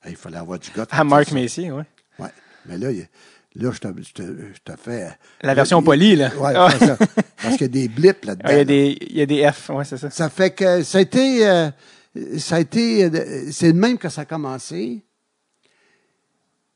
Il 0.07 0.17
fallait 0.17 0.39
avoir 0.39 0.59
du 0.59 0.71
gars. 0.71 0.87
À 0.91 1.05
Marc 1.05 1.31
Messier, 1.33 1.71
oui. 1.71 1.83
Ouais. 2.19 2.31
Mais 2.67 2.79
là, 2.79 2.91
là 2.91 3.71
je, 3.71 3.79
te, 3.79 3.89
je, 4.03 4.13
te, 4.13 4.23
je 4.23 4.61
te 4.65 4.77
fais. 4.77 5.17
La 5.43 5.55
version 5.55 5.83
polie, 5.83 6.17
là. 6.17 6.31
Ah. 6.43 6.71
ça. 6.71 6.97
Parce 7.43 7.57
qu'il 7.57 7.63
y 7.63 7.65
a 7.65 7.69
des 7.69 7.89
blips 7.89 8.25
là-dedans. 8.25 8.49
Il 8.51 8.57
y 8.57 8.61
a 8.61 8.65
des, 8.65 8.99
il 9.01 9.17
y 9.17 9.23
a 9.23 9.27
des 9.27 9.51
F, 9.51 9.71
ouais, 9.71 9.85
c'est 9.85 9.99
ça. 9.99 10.11
Ça 10.11 10.29
fait 10.29 10.53
que 10.53 10.83
ça 10.83 10.99
a 10.99 11.01
été, 11.01 11.47
euh, 11.47 11.71
ça 12.39 12.57
a 12.57 12.61
été, 12.61 13.05
euh, 13.05 13.51
c'est 13.51 13.69
le 13.69 13.75
même 13.75 13.99
que 13.99 14.09
ça 14.09 14.23
a 14.23 14.25
commencé. 14.25 15.05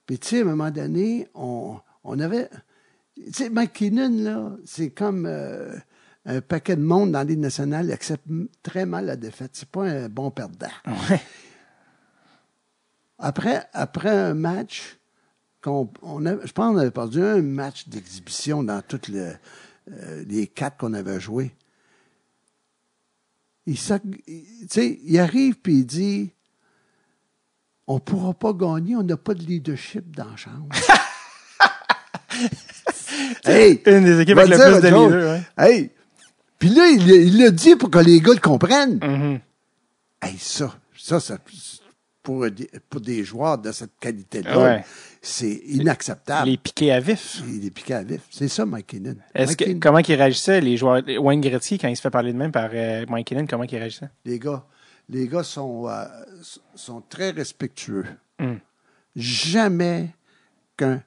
Puis 0.07 0.19
tu 0.19 0.29
sais, 0.29 0.39
à 0.39 0.43
un 0.43 0.45
moment 0.45 0.71
donné, 0.71 1.27
on, 1.35 1.79
on 2.05 2.19
avait, 2.21 2.49
tu 3.17 3.33
sais, 3.33 3.51
Mike 3.51 3.73
Keenan, 3.73 4.23
là, 4.23 4.53
c'est 4.65 4.91
comme 4.91 5.27
euh, 5.27 5.77
un 6.27 6.41
paquet 6.41 6.77
de 6.77 6.83
monde 6.83 7.13
dans 7.13 7.23
l'île 7.23 7.41
nationale, 7.41 7.91
accepte 7.93 8.27
très 8.63 8.85
mal 8.85 9.07
la 9.07 9.17
défaite. 9.17 9.53
C'est 9.55 9.69
pas 9.69 9.85
un 9.85 10.09
bon 10.09 10.31
perdant. 10.31 10.67
Ouais. 10.87 11.21
Après, 13.19 13.67
après 13.73 14.11
un 14.11 14.35
match, 14.35 14.99
qu'on, 15.63 15.91
on 16.03 16.27
a, 16.27 16.33
je 16.45 16.53
pense 16.53 16.73
qu'on 16.73 16.79
avait 16.79 16.91
perdu 16.91 17.23
un 17.23 17.41
match 17.43 17.89
d'exhibition 17.89 18.63
dans 18.63 18.83
toutes 18.83 19.09
le- 19.09 19.35
euh, 19.93 20.25
les 20.27 20.49
quatre 20.49 20.77
qu'on 20.79 20.93
avait 20.95 21.21
joués. 21.21 21.55
Il, 23.67 25.19
arrive 25.19 25.57
puis 25.61 25.75
il 25.79 25.87
dit 25.87 26.31
On 27.87 27.99
pourra 27.99 28.35
pas 28.35 28.53
gagner, 28.53 28.95
on 28.97 29.03
n'a 29.03 29.17
pas 29.17 29.35
de 29.35 29.43
leadership 29.43 30.15
dans 30.15 30.31
la 30.31 30.37
chambre. 30.37 30.69
hey! 33.45 33.83
Une 33.87 34.05
des 34.05 34.21
équipes 34.21 34.39
avec 34.39 34.51
le 34.51 34.57
plus 34.57 34.83
de 34.83 34.87
leaders, 34.89 35.33
ouais. 35.33 35.43
Hey! 35.57 35.91
Puis 36.59 36.69
là, 36.71 36.89
il 36.89 37.09
il 37.11 37.39
l'a 37.39 37.51
dit 37.51 37.77
pour 37.77 37.91
que 37.91 37.99
les 37.99 38.21
gars 38.21 38.33
le 38.35 38.41
comprennent. 38.41 38.99
Mhm. 39.03 39.41
Hey, 40.23 40.37
ça, 40.39 40.75
ça, 40.97 41.21
ça 41.21 41.39
pour, 42.23 42.51
des- 42.51 42.69
pour 42.91 43.01
des 43.01 43.23
joueurs 43.23 43.59
de 43.59 43.71
cette 43.71 43.93
qualité-là, 44.01 44.59
Ouais. 44.59 44.85
c'est 45.23 45.61
inacceptable. 45.67 46.49
Les 46.51 46.57
piqués 46.57 46.91
à 46.93 46.99
vif. 46.99 47.41
Il 47.47 47.65
est 47.65 47.71
piqué 47.71 47.95
à 47.95 48.03
vif. 48.03 48.23
C'est 48.31 48.49
ça, 48.49 48.67
Mike. 48.67 48.95
Est-ce 49.35 49.47
Mike 49.51 49.59
que, 49.59 49.73
comment 49.79 50.03
qu'ils 50.03 50.17
réagissaient, 50.17 50.61
les 50.61 50.77
joueurs, 50.77 51.03
Wayne 51.21 51.41
Gretzky, 51.41 51.79
quand 51.79 51.87
il 51.89 51.97
se 51.97 52.01
fait 52.01 52.11
parler 52.11 52.33
de 52.33 52.39
même 52.39 52.51
par 52.51 52.71
euh, 52.73 53.05
Mike 53.09 53.29
Keenan, 53.29 53.47
comment 53.47 53.63
ils 53.65 53.77
réagissaient? 53.77 54.11
les 54.25 54.39
gars, 54.41 54.65
les 55.09 55.29
gars 55.29 55.45
sont, 55.45 55.87
euh, 55.89 56.05
sont 56.75 57.01
très 57.09 57.31
respectueux. 57.31 58.07
Mm. 58.41 58.55
Jamais 59.15 60.11
qu'un 60.77 61.03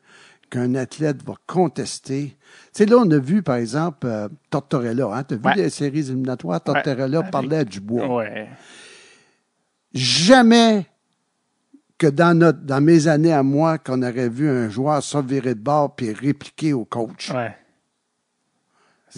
qu'un 0.49 0.75
athlète 0.75 1.23
va 1.23 1.33
contester. 1.47 2.35
Tu 2.37 2.37
sais, 2.73 2.85
là, 2.85 2.97
on 2.97 3.09
a 3.11 3.17
vu, 3.19 3.43
par 3.43 3.57
exemple, 3.57 4.07
euh, 4.07 4.27
Tortorella. 4.49 5.07
Hein? 5.13 5.23
Tu 5.23 5.33
as 5.35 5.37
vu 5.37 5.43
Ouais. 5.45 5.55
les 5.55 5.69
séries 5.69 5.99
éliminatoires? 5.99 6.61
Tortorella 6.63 7.23
parlait 7.23 7.57
à 7.57 7.63
Dubois. 7.65 8.07
Ouais. 8.15 8.49
jamais 9.93 10.85
que 11.97 12.07
dans 12.07 12.37
notre 12.37 12.59
dans 12.59 12.79
mes 12.81 13.07
années 13.07 13.33
à 13.33 13.43
moi 13.43 13.77
qu'on 13.77 14.01
aurait 14.03 14.29
vu 14.29 14.47
un 14.49 14.69
joueur 14.69 15.01
se 15.03 15.17
virer 15.17 15.55
de 15.55 15.59
bord 15.59 15.95
puis 15.95 16.13
répliquer 16.13 16.73
au 16.73 16.85
coach. 16.85 17.31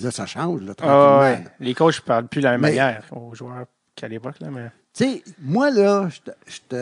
Là, 0.02 0.10
ça 0.10 0.26
change, 0.26 0.62
là, 0.62 0.74
là. 0.80 1.40
Les 1.60 1.74
coachs 1.76 2.00
ne 2.02 2.06
parlent 2.06 2.28
plus 2.28 2.40
de 2.40 2.46
la 2.46 2.52
même 2.52 2.62
Mais- 2.62 2.70
manière 2.70 3.04
aux 3.12 3.36
joueurs 3.36 3.66
qu'à 3.96 4.08
l'époque, 4.08 4.36
mais. 4.50 4.72
Tu 4.94 5.04
sais, 5.04 5.24
moi, 5.40 5.70
là, 5.70 6.08
j'étais- 6.48 6.78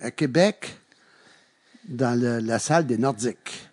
à 0.00 0.10
Québec, 0.12 0.78
dans 1.88 2.18
le- 2.18 2.38
la 2.38 2.58
salle 2.60 2.86
des 2.86 2.96
Nordiques. 2.98 3.67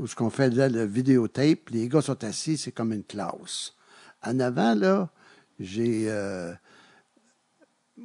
Où 0.00 0.06
ce 0.06 0.14
qu'on 0.14 0.30
fait 0.30 0.50
là, 0.50 0.68
le 0.68 0.84
vidéotape, 0.84 1.68
les 1.70 1.88
gars 1.88 2.00
sont 2.00 2.22
assis, 2.24 2.56
c'est 2.56 2.72
comme 2.72 2.92
une 2.92 3.04
classe. 3.04 3.74
En 4.22 4.40
avant, 4.40 4.74
là, 4.74 5.10
j'ai 5.58 6.10
euh, 6.10 6.54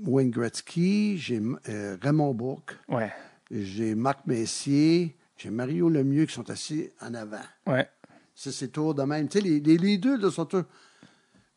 Wayne 0.03 0.29
Gretzky, 0.29 1.17
j'ai 1.17 1.41
euh, 1.69 1.97
Raymond 2.01 2.33
Bourque, 2.33 2.77
Ouais. 2.89 3.11
j'ai 3.49 3.95
Marc 3.95 4.25
Messier, 4.27 5.15
j'ai 5.37 5.49
Mario 5.49 5.89
Lemieux 5.89 6.25
qui 6.25 6.33
sont 6.33 6.49
assis 6.49 6.89
en 7.01 7.13
avant. 7.13 7.43
Ouais. 7.65 7.89
Ça, 8.33 8.51
c'est 8.51 8.67
tour 8.69 8.93
de 8.93 9.03
même. 9.03 9.29
Tu 9.29 9.39
sais, 9.39 9.43
les, 9.43 9.59
les, 9.61 9.77
les 9.77 9.97
deux, 9.97 10.17
là, 10.17 10.29
sont 10.29 10.45
tous... 10.45 10.63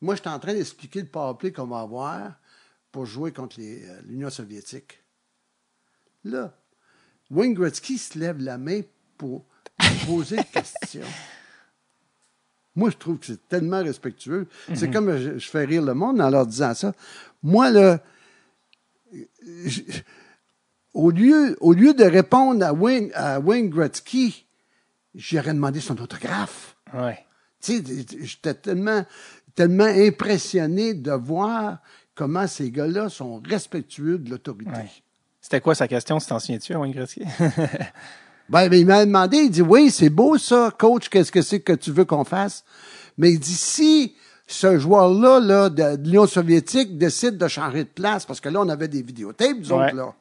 Moi, 0.00 0.14
je 0.14 0.20
suis 0.20 0.30
en 0.30 0.38
train 0.38 0.54
d'expliquer 0.54 1.00
le 1.00 1.08
powerplay 1.08 1.50
qu'on 1.52 1.66
va 1.66 1.80
avoir 1.80 2.38
pour 2.92 3.04
jouer 3.06 3.32
contre 3.32 3.56
euh, 3.60 4.00
l'Union 4.06 4.30
soviétique. 4.30 5.02
Là, 6.22 6.56
Wayne 7.30 7.54
Gretzky 7.54 7.98
se 7.98 8.16
lève 8.16 8.38
la 8.38 8.56
main 8.58 8.82
pour 9.16 9.44
poser 10.06 10.36
une 10.38 10.44
question. 10.44 11.02
Moi, 12.76 12.90
je 12.90 12.96
trouve 12.96 13.18
que 13.18 13.26
c'est 13.26 13.48
tellement 13.48 13.82
respectueux. 13.82 14.46
C'est 14.74 14.90
comme 14.90 15.16
je, 15.16 15.38
je 15.38 15.48
fais 15.48 15.64
rire 15.64 15.82
le 15.82 15.94
monde 15.94 16.20
en 16.20 16.30
leur 16.30 16.46
disant 16.46 16.74
ça. 16.74 16.92
Moi, 17.42 17.70
là, 17.70 17.98
je- 19.66 19.82
au, 20.94 21.10
lieu, 21.10 21.56
au 21.60 21.72
lieu 21.72 21.92
de 21.94 22.04
répondre 22.04 22.64
à 22.64 22.72
Wayne, 22.72 23.10
à 23.14 23.40
Wayne 23.40 23.68
Gretzky, 23.68 24.46
j'aurais 25.14 25.54
demandé 25.54 25.80
son 25.80 25.98
autographe. 26.00 26.76
Ouais. 26.94 27.18
Tu 27.60 27.78
sais, 27.84 28.06
j'étais 28.20 28.54
tellement, 28.54 29.04
tellement 29.56 29.84
impressionné 29.84 30.94
de 30.94 31.10
voir 31.12 31.78
comment 32.14 32.46
ces 32.46 32.70
gars-là 32.70 33.08
sont 33.08 33.40
respectueux 33.44 34.18
de 34.18 34.30
l'autorité. 34.30 34.70
Ouais. 34.70 34.90
C'était 35.40 35.60
quoi 35.60 35.74
sa 35.74 35.88
question, 35.88 36.20
si 36.20 36.28
t'en 36.28 36.38
souviens-tu, 36.38 36.76
Wayne 36.76 36.92
Gretzky? 36.92 37.22
Ben, 38.48 38.68
ben, 38.68 38.78
il 38.80 38.86
m'a 38.86 39.04
demandé, 39.04 39.36
il 39.38 39.50
dit, 39.50 39.62
oui, 39.62 39.90
c'est 39.90 40.08
beau 40.10 40.38
ça, 40.38 40.72
coach, 40.78 41.08
qu'est-ce 41.08 41.30
que 41.32 41.42
c'est 41.42 41.60
que 41.60 41.72
tu 41.74 41.90
veux 41.92 42.04
qu'on 42.04 42.24
fasse? 42.24 42.64
Mais 43.18 43.32
il 43.32 43.38
dit, 43.38 43.54
si 43.54 44.14
ce 44.46 44.78
joueur-là, 44.78 45.40
là, 45.40 45.68
de, 45.68 45.96
de 45.96 46.04
l'Union 46.04 46.26
soviétique 46.26 46.96
décide 46.96 47.36
de 47.36 47.46
changer 47.48 47.84
de 47.84 47.88
place, 47.90 48.24
parce 48.24 48.40
que 48.40 48.48
là, 48.48 48.60
on 48.62 48.68
avait 48.70 48.88
des 48.88 49.02
vidéotapes, 49.02 49.56
nous 49.58 49.72
Ouais. 49.72 49.86
autres, 49.86 49.94
là. 49.96 50.14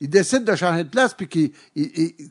Il 0.00 0.10
décide 0.10 0.44
de 0.44 0.54
changer 0.54 0.84
de 0.84 0.88
place, 0.90 1.14
puis 1.14 1.28
qu'il 1.28 1.52
il, 1.74 1.90
il- 1.96 2.30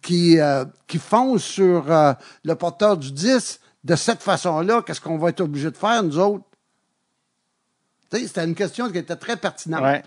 qu'il, 0.00 0.40
euh, 0.40 0.64
qu'il 0.88 1.00
fonce 1.00 1.42
sur 1.44 1.92
euh, 1.92 2.12
le 2.44 2.54
porteur 2.54 2.96
du 2.96 3.12
10 3.12 3.60
de 3.84 3.94
cette 3.94 4.22
façon-là, 4.22 4.82
qu'est-ce 4.82 5.00
qu'on 5.00 5.18
va 5.18 5.28
être 5.28 5.42
obligé 5.42 5.70
de 5.70 5.76
faire, 5.76 6.02
nous 6.02 6.18
autres? 6.18 6.44
C'était 8.10 8.44
une 8.44 8.54
question 8.54 8.90
qui 8.90 8.98
était 8.98 9.16
très 9.16 9.36
pertinente. 9.36 9.82
ouais. 9.82 10.02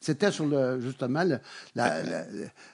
C'était 0.00 0.30
sur 0.30 0.46
le, 0.46 0.80
justement, 0.80 1.22
le, 1.24 1.38
la- 1.74 2.02
la- 2.02 2.24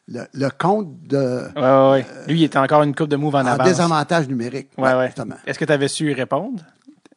le, 0.09 0.21
le 0.33 0.49
compte 0.51 1.03
de 1.07 1.17
Ouais, 1.57 1.61
ouais, 1.63 1.91
ouais. 1.91 2.07
Lui, 2.29 2.41
il 2.41 2.45
était 2.45 2.59
encore 2.59 2.83
une 2.83 2.95
coupe 2.95 3.09
de 3.09 3.17
move 3.17 3.35
en 3.35 3.41
en 3.41 3.47
avance. 3.47 3.67
désavantage 3.67 4.29
numérique. 4.29 4.69
Ouais. 4.79 5.07
Justement. 5.07 5.37
Est-ce 5.47 5.59
que 5.59 5.65
tu 5.65 5.73
avais 5.73 5.89
su 5.89 6.13
répondre? 6.13 6.63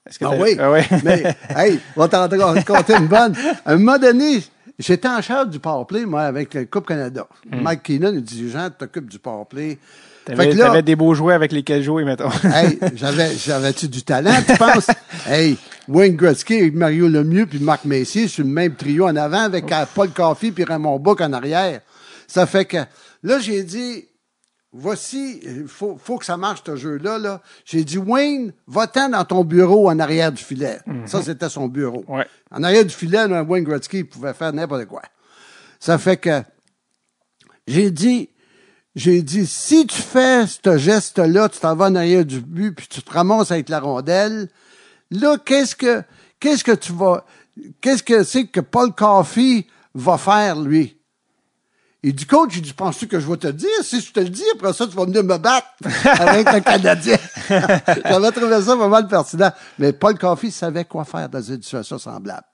Est-ce 0.07 0.19
que 0.19 0.25
Ah 0.25 0.33
oui, 0.39 0.55
Ah 0.59 0.71
ouais. 0.71 0.85
mais, 1.03 1.35
hey, 1.55 1.79
on 1.95 2.01
va 2.01 2.07
t'en 2.07 2.27
raconter 2.27 2.93
une 2.95 3.07
bonne. 3.07 3.35
À 3.65 3.71
un 3.73 3.77
moment 3.77 3.97
donné, 3.97 4.43
j'étais 4.77 5.07
en 5.07 5.21
charge 5.21 5.49
du 5.49 5.59
powerplay, 5.59 6.05
moi, 6.05 6.21
avec 6.23 6.53
le 6.53 6.65
Coupe 6.65 6.87
Canada. 6.87 7.27
Mike 7.51 7.83
Keenan, 7.83 8.11
le 8.11 8.21
dirigeant, 8.21 8.69
t'occupes 8.69 9.09
du 9.09 9.19
powerplay. 9.19 9.73
Hmm. 9.73 9.77
T'avais, 10.25 10.53
là, 10.53 10.65
t'avais 10.65 10.81
des 10.81 10.95
beaux 10.95 11.13
jouets 11.13 11.35
avec 11.35 11.51
lesquels 11.51 11.83
jouer, 11.83 12.03
mettons. 12.03 12.31
hey, 12.43 12.79
j'avais, 12.95 13.35
j'avais-tu 13.35 13.87
du 13.87 14.01
talent, 14.01 14.35
tu 14.45 14.57
penses? 14.57 14.87
hey, 15.27 15.55
Wayne 15.87 16.15
Gretzky 16.15 16.61
avec 16.61 16.73
Mario 16.73 17.07
Lemieux 17.07 17.45
puis 17.45 17.59
Marc 17.59 17.85
Messier 17.85 18.27
sur 18.27 18.43
le 18.43 18.49
même 18.49 18.73
trio 18.73 19.05
en 19.05 19.15
avant 19.15 19.41
avec 19.41 19.71
euh, 19.71 19.85
Paul 19.93 20.09
Coffey 20.09 20.51
puis 20.51 20.63
Raymond 20.63 20.97
Book 20.97 21.21
en 21.21 21.31
arrière. 21.31 21.81
Ça 22.27 22.47
fait 22.47 22.65
que, 22.65 22.77
là, 23.21 23.37
j'ai 23.37 23.63
dit, 23.63 24.05
voici, 24.73 25.41
il 25.43 25.67
faut, 25.67 25.95
faut 26.01 26.17
que 26.17 26.25
ça 26.25 26.37
marche, 26.37 26.63
ce 26.65 26.75
jeu-là, 26.75 27.19
là. 27.19 27.41
J'ai 27.63 27.83
dit, 27.83 27.99
Wayne, 27.99 28.51
va-t'en 28.65 29.09
dans 29.09 29.25
ton 29.25 29.43
bureau 29.43 29.91
en 29.91 29.99
arrière 29.99 30.31
du 30.31 30.43
filet. 30.43 30.79
Ça, 31.05 31.21
c'était 31.21 31.49
son 31.49 31.67
bureau. 31.67 32.03
Ouais. 32.07 32.25
En 32.49 32.63
arrière 32.63 32.83
du 32.83 32.95
filet, 32.95 33.27
là, 33.27 33.43
Wayne 33.43 33.63
Gretzky 33.63 34.03
pouvait 34.03 34.33
faire 34.33 34.51
n'importe 34.53 34.85
quoi. 34.85 35.03
Ça 35.79 35.99
fait 35.99 36.17
que, 36.17 36.41
j'ai 37.67 37.91
dit, 37.91 38.29
j'ai 38.95 39.21
dit, 39.21 39.45
si 39.45 39.85
tu 39.85 40.01
fais 40.01 40.45
ce 40.47 40.77
geste-là, 40.77 41.49
tu 41.49 41.59
t'en 41.59 41.75
vas 41.75 41.87
en 41.87 41.95
arrière 41.95 42.25
du 42.25 42.39
but, 42.39 42.73
puis 42.73 42.87
tu 42.87 43.01
te 43.01 43.11
ramasses 43.11 43.51
avec 43.51 43.67
la 43.67 43.81
rondelle, 43.81 44.49
là, 45.11 45.37
qu'est-ce 45.37 45.75
que, 45.75 46.01
qu'est-ce 46.39 46.63
que 46.63 46.71
tu 46.71 46.93
vas, 46.93 47.25
qu'est-ce 47.81 48.03
que 48.03 48.23
c'est 48.23 48.47
que 48.47 48.61
Paul 48.61 48.93
Coffey 48.93 49.67
va 49.93 50.17
faire, 50.17 50.59
lui? 50.59 50.97
Il 52.03 52.13
dit, 52.13 52.25
coach, 52.25 52.51
il 52.55 52.61
dit, 52.61 52.73
penses-tu 52.73 53.07
que 53.07 53.19
je 53.19 53.27
vais 53.27 53.35
te 53.35 53.47
le 53.47 53.53
dire? 53.53 53.67
Si 53.81 53.99
je 53.99 54.13
te 54.13 54.19
le 54.19 54.29
dis, 54.29 54.43
après 54.53 54.73
ça, 54.73 54.85
tu 54.85 54.95
vas 54.95 55.05
venir 55.05 55.23
me 55.23 55.37
battre 55.39 55.67
avec 56.05 56.47
un 56.47 56.61
Canadien. 56.61 57.17
J'avais 57.49 58.31
trouvé 58.31 58.61
ça 58.61 58.77
pas 58.77 58.87
mal 58.87 59.07
pertinent. 59.07 59.51
Mais 59.79 59.91
Paul 59.91 60.15
Coffey 60.17 60.51
savait 60.51 60.85
quoi 60.85 61.03
faire 61.03 61.27
dans 61.27 61.41
une 61.41 61.63
situation 61.63 61.97
semblable. 61.97 62.45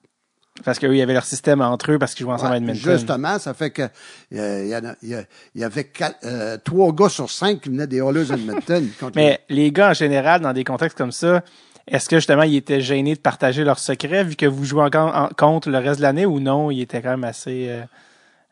Parce 0.64 0.80
qu'il 0.80 0.94
y 0.94 1.02
avait 1.02 1.14
leur 1.14 1.26
système 1.26 1.62
entre 1.62 1.92
eux 1.92 2.00
parce 2.00 2.14
qu'ils 2.14 2.26
jouaient 2.26 2.34
ensemble 2.34 2.54
à 2.54 2.58
Edmonton. 2.58 2.76
Justement, 2.98 3.40
ça 3.40 3.54
fait 3.54 3.72
que 3.72 3.82
euh, 3.84 4.62
il 4.64 4.70
y, 4.70 4.76
en 4.76 4.86
a- 4.90 4.96
il 5.02 5.10
y 5.10 5.16
a- 5.16 5.24
y 5.56 5.64
avait 5.64 5.86
quatre- 5.86 6.20
euh, 6.26 6.58
trois 6.64 6.92
gars 6.94 7.10
sur 7.10 7.30
cinq 7.30 7.62
qui 7.62 7.70
venaient 7.70 7.88
des 7.88 7.98
Oilers 7.98 8.32
Edmonton. 8.32 8.88
Mais 9.16 9.40
les 9.50 9.72
gars, 9.72 9.90
en 9.90 9.94
général, 9.94 10.42
dans 10.42 10.54
des 10.54 10.64
contextes 10.64 10.98
comme 10.98 11.12
ça, 11.12 11.44
est-ce 11.88 12.08
que 12.08 12.18
justement, 12.18 12.44
ils 12.44 12.56
étaient 12.58 12.82
gênés 12.82 13.16
de 13.16 13.20
partager 13.20 13.64
leurs 13.64 13.80
secrets 13.80 14.24
vu 14.24 14.36
que 14.36 14.46
vous 14.46 14.64
jouez 14.66 14.84
encore 14.84 15.16
en- 15.16 15.30
contre 15.36 15.70
le 15.70 15.78
reste 15.80 15.98
de 15.98 16.04
l'année 16.04 16.26
ou 16.26 16.40
non? 16.40 16.70
Ils 16.72 16.82
étaient 16.82 17.02
quand 17.02 17.10
même 17.12 17.24
assez, 17.24 17.68
euh, 17.70 17.82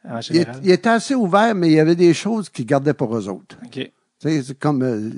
en 0.10 0.19
général? 0.22 0.56
il 0.64 0.72
était 0.72 0.90
assez 0.90 1.14
ouvert, 1.15 1.53
mais 1.53 1.68
il 1.68 1.73
y 1.73 1.80
avait 1.80 1.95
des 1.95 2.14
choses 2.14 2.49
qu'ils 2.49 2.65
gardaient 2.65 2.94
pour 2.94 3.15
eux 3.15 3.27
autres. 3.30 3.56
OK. 3.65 3.72
Tu 3.72 3.91
sais, 4.19 4.41
c'est 4.44 4.57
comme 4.60 4.81
euh, 4.84 5.11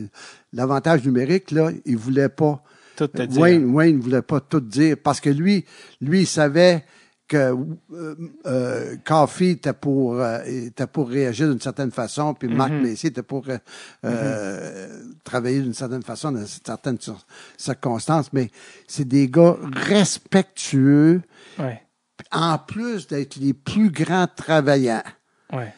l'avantage 0.54 1.04
numérique, 1.06 1.52
là, 1.52 1.70
il 1.86 1.98
voulait 1.98 2.30
pas. 2.30 2.62
Tout 3.08 3.18
te 3.18 3.22
dire. 3.24 3.42
Wayne, 3.42 3.66
Wayne 3.74 4.00
voulait 4.00 4.22
pas 4.22 4.40
tout 4.40 4.60
dire 4.62 4.96
parce 5.04 5.20
que 5.20 5.30
lui, 5.30 5.66
lui, 6.02 6.22
il 6.22 6.28
savait 6.28 6.84
que 7.28 7.56
euh, 7.94 8.16
euh, 8.46 8.96
Coffey 9.06 9.52
était 9.52 9.72
pour, 9.72 10.16
euh, 10.20 10.40
était 10.46 10.86
pour 10.88 11.08
réagir 11.10 11.48
d'une 11.50 11.62
certaine 11.62 11.92
façon, 11.92 12.34
puis 12.34 12.50
Marc 12.50 12.72
Mhm. 12.72 12.82
Messier 12.82 13.10
était 13.10 13.24
pour 13.24 13.48
euh, 13.48 13.58
euh, 14.04 15.02
travailler 15.24 15.62
d'une 15.62 15.74
certaine 15.74 16.04
façon 16.04 16.34
dans 16.34 16.46
certaines 16.46 16.98
cir- 16.98 17.24
circonstances. 17.58 18.34
Mais 18.34 18.50
c'est 18.86 19.08
des 19.08 19.30
gars 19.30 19.56
respectueux, 19.74 21.22
Ouais. 21.58 21.82
en 22.32 22.58
plus 22.58 23.08
d'être 23.08 23.38
les 23.38 23.54
plus 23.54 23.90
grands 23.92 24.28
travaillants. 24.28 25.04
Ouais. 25.54 25.74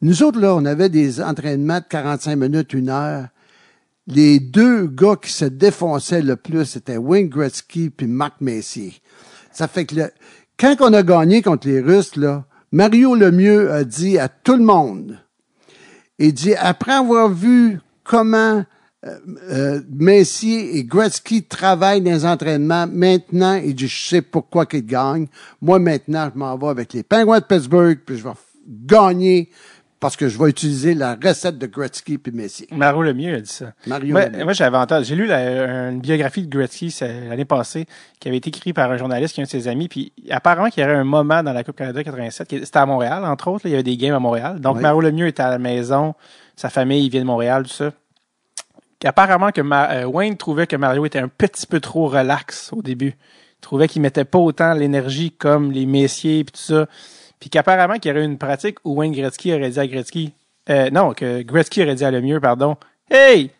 Nous 0.00 0.22
autres, 0.22 0.38
là, 0.38 0.54
on 0.54 0.64
avait 0.64 0.88
des 0.90 1.20
entraînements 1.20 1.80
de 1.80 1.84
45 1.88 2.36
minutes, 2.36 2.72
une 2.74 2.88
heure. 2.90 3.28
Les 4.10 4.40
deux 4.40 4.86
gars 4.86 5.16
qui 5.20 5.30
se 5.30 5.44
défonçaient 5.44 6.22
le 6.22 6.36
plus, 6.36 6.64
c'était 6.64 6.96
Wayne 6.96 7.28
Gretzky 7.28 7.90
puis 7.90 8.06
Marc 8.06 8.40
Messier. 8.40 8.94
Ça 9.52 9.68
fait 9.68 9.84
que 9.84 9.94
le- 9.96 10.10
quand 10.58 10.76
on 10.80 10.92
a 10.94 11.02
gagné 11.02 11.42
contre 11.42 11.68
les 11.68 11.80
Russes, 11.80 12.16
là, 12.16 12.46
Mario 12.72 13.14
Lemieux 13.14 13.70
a 13.70 13.84
dit 13.84 14.18
à 14.18 14.28
tout 14.28 14.56
le 14.56 14.64
monde, 14.64 15.18
il 16.18 16.32
dit, 16.32 16.54
après 16.54 16.92
avoir 16.92 17.28
vu 17.28 17.80
comment 18.02 18.64
euh, 19.04 19.16
euh, 19.50 19.80
Messier 19.90 20.76
et 20.78 20.84
Gretzky 20.84 21.44
travaillent 21.44 22.00
dans 22.00 22.10
les 22.10 22.24
entraînements, 22.24 22.86
maintenant, 22.90 23.54
il 23.54 23.74
dit, 23.74 23.86
je 23.88 24.08
sais 24.08 24.22
pourquoi 24.22 24.66
qu'ils 24.66 24.86
gagnent. 24.86 25.28
Moi, 25.62 25.78
maintenant, 25.78 26.30
je 26.34 26.38
m'en 26.38 26.56
vais 26.56 26.68
avec 26.68 26.92
les 26.94 27.02
Penguins 27.04 27.38
de 27.40 27.44
Pittsburgh, 27.44 28.00
puis 28.04 28.16
je 28.16 28.24
vais 28.24 28.30
gagner 28.66 29.50
parce 30.00 30.16
que 30.16 30.28
je 30.28 30.38
vais 30.38 30.48
utiliser 30.48 30.94
la 30.94 31.16
recette 31.22 31.58
de 31.58 31.66
Gretzky 31.66 32.18
puis 32.18 32.30
Messier. 32.32 32.68
Mario 32.70 33.02
Lemieux 33.02 33.34
a 33.34 33.40
dit 33.40 33.50
ça. 33.52 33.72
Mario 33.86 34.12
moi, 34.12 34.26
Lemieux. 34.26 34.44
moi, 34.44 34.52
j'avais 34.52 34.76
entendu, 34.76 35.04
j'ai 35.04 35.14
lu 35.16 35.26
la- 35.26 35.88
une 35.90 36.00
biographie 36.00 36.42
de 36.46 36.48
Gretzky 36.48 36.94
l'année 37.00 37.44
passée 37.44 37.86
qui 38.20 38.28
avait 38.28 38.36
été 38.36 38.48
écrite 38.50 38.74
par 38.76 38.90
un 38.90 38.96
journaliste 38.96 39.34
qui 39.34 39.40
est 39.40 39.42
un 39.42 39.46
de 39.46 39.50
ses 39.50 39.66
amis. 39.68 39.88
Puis 39.88 40.12
apparemment 40.30 40.68
qu'il 40.70 40.82
y 40.82 40.86
aurait 40.86 40.94
un 40.96 41.04
moment 41.04 41.42
dans 41.42 41.52
la 41.52 41.64
Coupe 41.64 41.76
Canada 41.76 42.02
87, 42.04 42.46
qui- 42.48 42.58
c'était 42.64 42.78
à 42.78 42.86
Montréal, 42.86 43.24
entre 43.24 43.48
autres, 43.48 43.66
là, 43.66 43.70
il 43.70 43.72
y 43.72 43.74
avait 43.74 43.82
des 43.82 43.96
games 43.96 44.14
à 44.14 44.20
Montréal. 44.20 44.60
Donc 44.60 44.76
Oui. 44.76 44.82
Mario 44.82 45.00
Lemieux 45.00 45.26
était 45.26 45.42
à 45.42 45.50
la 45.50 45.58
maison, 45.58 46.14
sa 46.54 46.70
famille 46.70 47.04
il 47.06 47.10
vient 47.10 47.20
de 47.22 47.26
Montréal, 47.26 47.64
tout 47.64 47.70
ça. 47.70 47.90
Apparemment 49.04 49.52
que 49.52 49.60
Ma- 49.60 49.90
euh, 49.92 50.04
Wayne 50.06 50.36
trouvait 50.36 50.66
que 50.66 50.74
Mario 50.76 51.06
était 51.06 51.20
un 51.20 51.28
petit 51.28 51.66
peu 51.66 51.78
trop 51.80 52.08
relax 52.08 52.72
au 52.72 52.82
début. 52.82 53.14
Il 53.16 53.60
trouvait 53.60 53.86
qu'il 53.88 54.02
mettait 54.02 54.24
pas 54.24 54.38
autant 54.38 54.72
l'énergie 54.74 55.30
comme 55.30 55.70
les 55.70 55.86
messiers 55.86 56.42
puis 56.44 56.52
tout 56.52 56.60
ça. 56.74 56.86
Puis 57.40 57.50
qu'apparemment 57.50 57.98
qu'il 57.98 58.10
y 58.10 58.14
aurait 58.14 58.24
une 58.24 58.38
pratique 58.38 58.78
où 58.84 58.94
Wayne 58.96 59.12
Gretzky 59.12 59.52
aurait 59.52 59.70
dit 59.70 59.80
à 59.80 59.86
Gretzky, 59.86 60.32
euh, 60.70 60.90
non, 60.90 61.12
que 61.14 61.42
Gretzky 61.42 61.82
aurait 61.82 61.94
dit 61.94 62.04
à 62.04 62.10
Lemieux, 62.10 62.40
pardon, 62.40 62.76
Hey! 63.10 63.50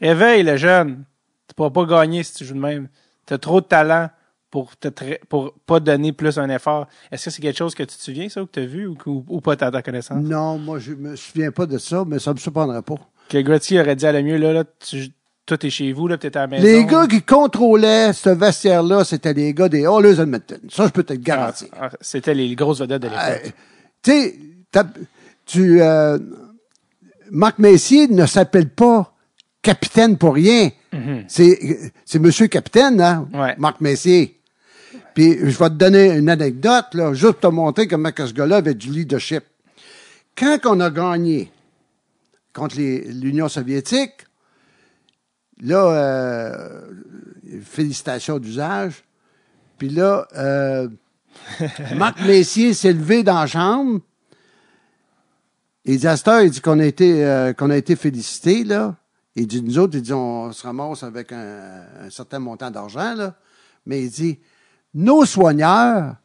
Réveille 0.00 0.42
le 0.42 0.56
jeune. 0.56 1.04
Tu 1.48 1.54
pourras 1.54 1.70
pas 1.70 1.84
gagner 1.84 2.22
si 2.22 2.34
tu 2.34 2.44
joues 2.44 2.54
de 2.54 2.60
même. 2.60 2.88
Tu 3.26 3.34
as 3.34 3.38
trop 3.38 3.60
de 3.60 3.66
talent 3.66 4.08
pour 4.50 4.76
te 4.76 4.88
pour 5.26 5.52
pas 5.66 5.80
donner 5.80 6.12
plus 6.12 6.38
un 6.38 6.48
effort. 6.48 6.86
Est-ce 7.10 7.26
que 7.26 7.30
c'est 7.30 7.42
quelque 7.42 7.58
chose 7.58 7.74
que 7.74 7.82
tu 7.82 7.96
te 7.96 8.02
souviens, 8.02 8.28
ça, 8.28 8.42
ou 8.42 8.46
que 8.46 8.52
tu 8.52 8.60
as 8.60 8.66
vu, 8.66 8.86
ou, 8.86 8.96
ou 9.06 9.40
pas 9.40 9.52
à 9.52 9.70
ta 9.70 9.82
connaissance? 9.82 10.22
Non, 10.22 10.58
moi, 10.58 10.78
je 10.78 10.92
me 10.94 11.16
souviens 11.16 11.50
pas 11.50 11.66
de 11.66 11.76
ça, 11.78 12.04
mais 12.06 12.18
ça 12.18 12.32
me 12.32 12.38
surprendrait 12.38 12.82
pas. 12.82 12.96
Que 13.28 13.38
Gretzky 13.38 13.78
aurait 13.78 13.96
dit 13.96 14.06
à 14.06 14.12
Lemieux, 14.12 14.38
là, 14.38 14.52
là, 14.52 14.64
tu, 14.64 15.08
tout 15.48 15.66
est 15.66 15.70
chez 15.70 15.92
vous, 15.92 16.06
là, 16.08 16.18
peut-être 16.18 16.36
à 16.36 16.40
la 16.42 16.46
maison. 16.46 16.62
Les 16.64 16.84
gars 16.84 17.06
qui 17.06 17.22
contrôlaient 17.22 18.12
ce 18.12 18.28
vestiaire-là, 18.30 19.02
c'était 19.04 19.32
les 19.32 19.54
gars 19.54 19.68
des 19.68 19.80
Oilers 19.82 20.20
Edmonton. 20.20 20.60
Ça, 20.70 20.86
je 20.86 20.90
peux 20.92 21.02
te 21.02 21.14
le 21.14 21.18
Ah, 21.22 21.24
garantir. 21.24 21.68
ah, 21.80 21.88
C'était 22.02 22.34
les 22.34 22.54
grosses 22.54 22.80
vedettes 22.80 23.02
de 23.02 23.08
l'époque. 23.08 23.22
Euh, 23.46 23.50
tu 24.04 24.12
sais, 25.46 25.80
euh, 25.82 26.18
Marc 27.30 27.58
Messier 27.58 28.08
ne 28.08 28.26
s'appelle 28.26 28.68
pas 28.68 29.12
capitaine 29.62 30.16
pour 30.18 30.34
rien. 30.34 30.70
C'est, 31.28 31.92
c'est 32.04 32.18
Monsieur 32.18 32.46
Capitaine, 32.46 33.00
hein, 33.00 33.26
Ouais. 33.34 33.54
Marc 33.58 33.80
Messier. 33.80 34.38
Puis 35.14 35.36
je 35.38 35.58
vais 35.58 35.68
te 35.70 35.74
donner 35.74 36.10
une 36.16 36.28
anecdote, 36.30 36.86
là, 36.94 37.12
juste 37.12 37.32
pour 37.32 37.50
te 37.50 37.54
montrer 37.54 37.88
comment 37.88 38.12
que 38.12 38.26
ce 38.26 38.32
gars-là 38.32 38.56
avait 38.56 38.74
du 38.74 38.90
leadership. 38.90 39.44
Quand 40.36 40.58
on 40.66 40.80
a 40.80 40.90
gagné 40.90 41.50
contre 42.54 42.76
l'Union 42.78 43.48
soviétique, 43.48 44.12
là, 45.60 45.86
euh, 45.86 46.80
félicitations 47.62 48.38
d'usage. 48.38 49.04
Puis 49.78 49.88
là, 49.88 50.26
euh, 50.36 50.88
Marc 51.96 52.20
Messier 52.22 52.74
s'est 52.74 52.92
levé 52.92 53.22
dans 53.22 53.40
la 53.40 53.46
chambre. 53.46 54.00
Il 55.84 55.98
dit 55.98 56.06
à 56.06 56.16
cette 56.16 56.28
heure, 56.28 56.42
il 56.42 56.50
dit 56.50 56.60
qu'on 56.60 56.78
a 56.80 56.84
été, 56.84 57.24
euh, 57.24 57.52
qu'on 57.52 57.70
a 57.70 57.76
été 57.76 57.96
félicité, 57.96 58.64
là. 58.64 58.96
Il 59.36 59.46
dit, 59.46 59.62
nous 59.62 59.78
autres, 59.78 59.96
il 59.96 60.02
dit, 60.02 60.12
on 60.12 60.52
se 60.52 60.66
ramasse 60.66 61.04
avec 61.04 61.32
un, 61.32 61.82
un 62.02 62.10
certain 62.10 62.40
montant 62.40 62.70
d'argent, 62.70 63.14
là. 63.14 63.34
Mais 63.86 64.02
il 64.02 64.10
dit, 64.10 64.38
nos 64.94 65.24
soigneurs, 65.24 66.16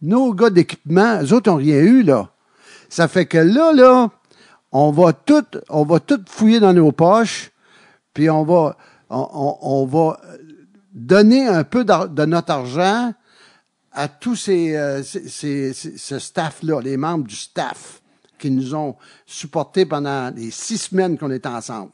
nos 0.00 0.32
gars 0.34 0.50
d'équipement, 0.50 1.22
eux 1.22 1.32
autres 1.32 1.50
n'ont 1.50 1.58
rien 1.58 1.78
eu, 1.78 2.02
là. 2.02 2.30
Ça 2.88 3.06
fait 3.06 3.26
que 3.26 3.38
là, 3.38 3.72
là, 3.72 4.10
on 4.72 4.90
va 4.90 5.12
tout, 5.12 5.44
on 5.68 5.84
va 5.84 6.00
tout 6.00 6.20
fouiller 6.26 6.58
dans 6.60 6.72
nos 6.72 6.90
poches, 6.90 7.50
puis 8.14 8.30
on 8.30 8.44
va, 8.44 8.76
on, 9.10 9.86
va 9.86 10.20
donner 10.92 11.46
un 11.46 11.64
peu 11.64 11.84
de 11.84 12.24
notre 12.24 12.52
argent 12.52 13.12
à 13.92 14.08
tous 14.08 14.36
ces, 14.36 14.74
euh, 14.74 15.02
staff-là, 15.02 16.80
les 16.80 16.96
membres 16.96 17.26
du 17.26 17.36
staff 17.36 18.00
qui 18.38 18.50
nous 18.50 18.74
ont 18.74 18.96
supportés 19.26 19.86
pendant 19.86 20.34
les 20.34 20.50
six 20.50 20.78
semaines 20.78 21.16
qu'on 21.18 21.30
était 21.30 21.48
ensemble. 21.48 21.92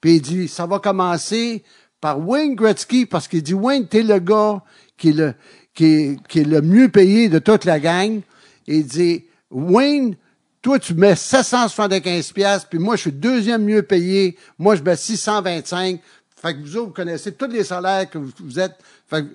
Puis 0.00 0.16
il 0.16 0.22
dit, 0.22 0.48
ça 0.48 0.66
va 0.66 0.78
commencer 0.78 1.64
par 2.00 2.26
Wayne 2.26 2.54
Gretzky, 2.54 3.06
parce 3.06 3.28
qu'il 3.28 3.42
dit, 3.42 3.54
Wayne, 3.54 3.88
t'es 3.88 4.02
le 4.02 4.18
gars 4.18 4.62
qui 4.96 5.10
est 5.10 5.12
le, 5.12 5.34
qui 5.74 5.84
est, 5.84 6.46
le 6.46 6.62
mieux 6.62 6.88
payé 6.88 7.28
de 7.28 7.38
toute 7.38 7.64
la 7.64 7.80
gang. 7.80 8.20
Il 8.66 8.86
dit, 8.86 9.24
Wayne, 9.50 10.16
toi, 10.62 10.78
tu 10.78 10.94
mets 10.94 11.14
775 11.14 12.32
pièces, 12.32 12.64
puis 12.64 12.78
moi, 12.78 12.96
je 12.96 13.02
suis 13.02 13.12
deuxième 13.12 13.64
mieux 13.64 13.82
payé. 13.82 14.36
Moi, 14.58 14.74
je 14.76 14.82
mets 14.82 14.96
625. 14.96 16.00
Fait 16.40 16.54
que 16.54 16.60
vous 16.60 16.76
autres, 16.76 16.86
vous 16.88 16.92
connaissez 16.92 17.32
tous 17.32 17.46
les 17.48 17.64
salaires 17.64 18.08
que 18.08 18.18
vous, 18.18 18.58
êtes. 18.60 18.76
Fait 19.08 19.22
que 19.24 19.28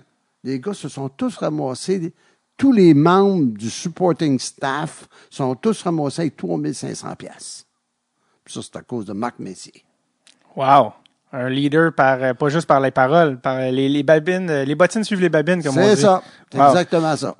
les 0.43 0.59
gars 0.59 0.73
se 0.73 0.87
sont 0.89 1.09
tous 1.09 1.37
ramassés. 1.37 2.13
Tous 2.55 2.71
les 2.71 2.93
membres 2.93 3.57
du 3.57 3.69
supporting 3.69 4.37
staff 4.39 5.07
sont 5.29 5.55
tous 5.55 5.81
ramassés 5.81 6.21
avec 6.21 6.37
3500 6.37 7.15
pièces. 7.15 7.65
Ça, 8.45 8.59
c'est 8.61 8.75
à 8.75 8.81
cause 8.81 9.05
de 9.05 9.13
Marc 9.13 9.39
Messier. 9.39 9.83
Wow. 10.55 10.93
Un 11.31 11.49
leader 11.49 11.91
par, 11.93 12.21
euh, 12.21 12.33
pas 12.35 12.49
juste 12.49 12.67
par 12.67 12.79
les 12.79 12.91
paroles, 12.91 13.39
par 13.39 13.57
les, 13.59 13.89
les 13.89 14.03
babines, 14.03 14.49
euh, 14.51 14.65
les 14.65 14.75
bottines 14.75 15.03
suivent 15.03 15.21
les 15.21 15.29
babines, 15.29 15.63
comme 15.63 15.77
on 15.77 15.83
C'est 15.83 15.95
dit. 15.95 16.01
ça. 16.01 16.21
C'est 16.51 16.59
Wow. 16.59 16.67
exactement 16.69 17.17
ça. 17.17 17.35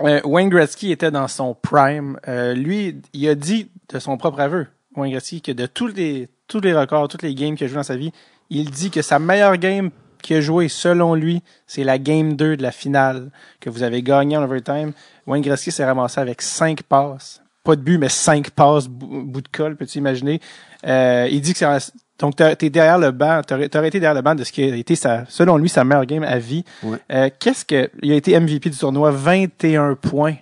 Euh, 0.00 0.20
Wayne 0.24 0.48
Gretzky 0.48 0.92
était 0.92 1.10
dans 1.10 1.28
son 1.28 1.54
prime. 1.54 2.18
Euh, 2.28 2.54
lui, 2.54 3.00
il 3.12 3.28
a 3.28 3.34
dit 3.34 3.70
de 3.92 3.98
son 3.98 4.16
propre 4.16 4.40
aveu, 4.40 4.66
Wayne 4.96 5.12
Gretzky, 5.12 5.40
que 5.40 5.52
de 5.52 5.66
tous 5.66 5.88
les, 5.88 6.28
tous 6.46 6.60
les 6.60 6.72
records, 6.72 7.08
toutes 7.08 7.22
les 7.22 7.34
games 7.34 7.56
qu'il 7.56 7.64
a 7.64 7.68
joué 7.68 7.76
dans 7.76 7.82
sa 7.82 7.96
vie, 7.96 8.12
il 8.50 8.70
dit 8.70 8.90
que 8.90 9.02
sa 9.02 9.18
meilleure 9.18 9.56
game 9.56 9.90
qu'il 10.22 10.36
a 10.36 10.40
joué, 10.40 10.68
selon 10.68 11.14
lui, 11.14 11.42
c'est 11.66 11.84
la 11.84 11.98
game 11.98 12.34
2 12.34 12.56
de 12.56 12.62
la 12.62 12.72
finale 12.72 13.30
que 13.60 13.70
vous 13.70 13.82
avez 13.82 14.02
gagné 14.02 14.36
en 14.36 14.42
overtime. 14.42 14.92
Wayne 15.26 15.42
Gretzky 15.42 15.72
s'est 15.72 15.84
ramassé 15.84 16.20
avec 16.20 16.42
cinq 16.42 16.82
passes. 16.82 17.42
Pas 17.64 17.76
de 17.76 17.82
but, 17.82 17.98
mais 17.98 18.08
cinq 18.08 18.50
passes, 18.50 18.88
bout, 18.88 19.24
bout 19.24 19.42
de 19.42 19.48
colle, 19.48 19.76
peux-tu 19.76 19.98
imaginer? 19.98 20.40
Euh, 20.86 21.28
il 21.30 21.40
dit 21.40 21.52
que 21.52 21.58
c'est, 21.58 21.92
donc 22.18 22.36
t'as- 22.36 22.56
t'es 22.56 22.70
derrière 22.70 22.98
le 22.98 23.10
banc, 23.10 23.42
t'aurais, 23.46 23.68
t'aurais 23.68 23.88
été 23.88 24.00
derrière 24.00 24.14
le 24.14 24.22
banc 24.22 24.34
de 24.34 24.44
ce 24.44 24.52
qui 24.52 24.62
a 24.62 24.74
été 24.74 24.96
sa, 24.96 25.24
selon 25.28 25.56
lui, 25.56 25.68
sa 25.68 25.84
meilleure 25.84 26.06
game 26.06 26.22
à 26.24 26.38
vie. 26.38 26.64
Ouais. 26.82 26.98
Euh, 27.12 27.30
qu'est-ce 27.38 27.64
que, 27.64 27.90
il 28.02 28.12
a 28.12 28.16
été 28.16 28.38
MVP 28.38 28.70
du 28.70 28.76
tournoi, 28.76 29.10
21 29.10 29.94
points. 29.94 30.34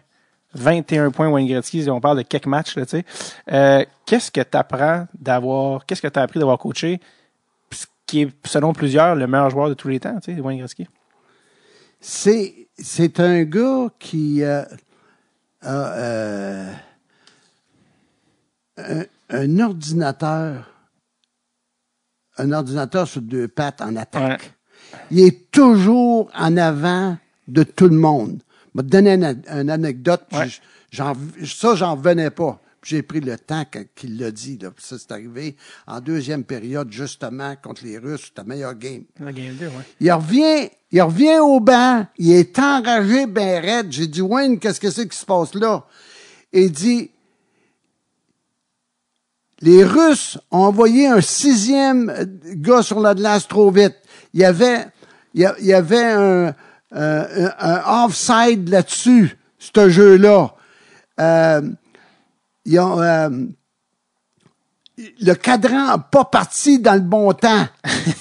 21 0.54 1.10
points 1.10 1.28
Wayne 1.28 1.46
Gretzky, 1.46 1.86
on 1.90 2.00
parle 2.00 2.16
de 2.18 2.22
quelques 2.22 2.46
matchs, 2.46 2.76
là, 2.76 2.86
tu 2.86 2.96
sais. 2.98 3.04
Euh, 3.52 3.84
qu'est-ce 4.06 4.30
que 4.30 4.40
tu 4.40 4.56
apprends 4.56 5.06
d'avoir, 5.20 5.84
qu'est-ce 5.84 6.00
que 6.00 6.08
tu 6.08 6.18
as 6.18 6.22
appris 6.22 6.38
d'avoir 6.38 6.56
coaché, 6.56 6.98
ce 7.70 7.84
qui 8.06 8.22
est, 8.22 8.30
selon 8.46 8.72
plusieurs, 8.72 9.14
le 9.16 9.26
meilleur 9.26 9.50
joueur 9.50 9.68
de 9.68 9.74
tous 9.74 9.88
les 9.88 10.00
temps, 10.00 10.18
tu 10.24 10.34
sais, 10.34 10.40
Wayne 10.40 10.58
Gretzky? 10.60 10.86
C'est, 12.00 12.54
c'est 12.78 13.20
un 13.20 13.42
gars 13.42 13.88
qui 13.98 14.42
euh, 14.42 14.62
a, 15.60 15.92
euh, 15.98 16.72
un, 18.78 19.02
un 19.30 19.58
ordinateur, 19.60 20.70
un 22.38 22.52
ordinateur 22.52 23.06
sur 23.08 23.22
deux 23.22 23.48
pattes 23.48 23.80
en 23.80 23.96
attaque. 23.96 24.42
Ouais. 24.42 24.98
Il 25.10 25.20
est 25.20 25.50
toujours 25.50 26.30
en 26.34 26.56
avant 26.56 27.16
de 27.48 27.62
tout 27.62 27.88
le 27.88 27.96
monde. 27.96 28.42
Je 28.74 28.80
vais 28.80 28.86
te 28.86 28.90
donner 28.90 29.14
une, 29.14 29.42
une 29.52 29.70
anecdote. 29.70 30.22
Ouais. 30.32 30.48
ça, 30.92 31.74
j'en 31.74 31.94
revenais 31.96 32.30
pas. 32.30 32.60
J'ai 32.82 33.02
pris 33.02 33.18
le 33.20 33.36
temps 33.36 33.64
qu'il 33.96 34.16
l'a 34.16 34.30
dit. 34.30 34.58
Là. 34.62 34.70
Ça, 34.78 34.96
c'est 34.96 35.10
arrivé 35.10 35.56
en 35.88 36.00
deuxième 36.00 36.44
période, 36.44 36.92
justement, 36.92 37.56
contre 37.60 37.84
les 37.84 37.98
Russes. 37.98 38.26
C'était 38.26 38.42
le 38.42 38.48
meilleur 38.48 38.74
game. 38.74 39.02
La 39.18 39.32
game 39.32 39.54
2, 39.54 39.66
ouais. 39.66 39.72
Il 39.98 40.12
revient, 40.12 40.68
il 40.92 41.02
revient 41.02 41.38
au 41.40 41.58
banc. 41.58 42.06
Il 42.16 42.30
est 42.30 42.56
enragé, 42.60 43.26
ben 43.26 43.60
raide. 43.60 43.90
J'ai 43.90 44.06
dit, 44.06 44.20
Wayne, 44.22 44.60
qu'est-ce 44.60 44.78
que 44.78 44.90
c'est 44.90 45.08
qui 45.08 45.18
se 45.18 45.26
passe 45.26 45.54
là? 45.54 45.84
Et 46.52 46.66
il 46.66 46.70
dit, 46.70 47.10
les 49.60 49.84
Russes 49.84 50.38
ont 50.50 50.64
envoyé 50.64 51.06
un 51.06 51.20
sixième 51.20 52.10
euh, 52.10 52.24
gars 52.54 52.82
sur 52.82 53.00
la 53.00 53.14
glace 53.14 53.48
trop 53.48 53.70
vite. 53.70 53.96
Il 54.34 54.40
y 54.40 54.44
avait, 54.44 54.86
il 55.34 55.50
y 55.60 55.72
avait 55.72 56.04
un, 56.04 56.54
un, 56.92 57.50
un 57.58 58.04
offside 58.04 58.68
là-dessus, 58.68 59.38
ce 59.58 59.88
jeu-là. 59.88 60.54
Euh, 61.20 61.62
ils 62.64 62.78
ont, 62.80 63.00
euh, 63.00 63.30
le 64.98 65.34
cadran 65.34 65.86
n'a 65.86 65.98
pas 65.98 66.24
parti 66.24 66.78
dans 66.78 66.94
le 66.94 67.00
bon 67.00 67.32
temps. 67.32 67.66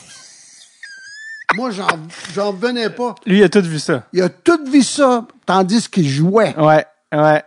Moi, 1.55 1.71
j'en, 1.71 2.51
venais 2.53 2.89
pas. 2.89 3.15
Lui, 3.25 3.39
il 3.39 3.43
a 3.43 3.49
tout 3.49 3.61
vu 3.61 3.79
ça. 3.79 4.07
Il 4.11 4.21
a 4.21 4.29
tout 4.29 4.59
vu 4.65 4.83
ça, 4.83 5.25
tandis 5.45 5.89
qu'il 5.89 6.09
jouait. 6.09 6.55
Ouais, 6.57 6.85
ouais. 7.13 7.43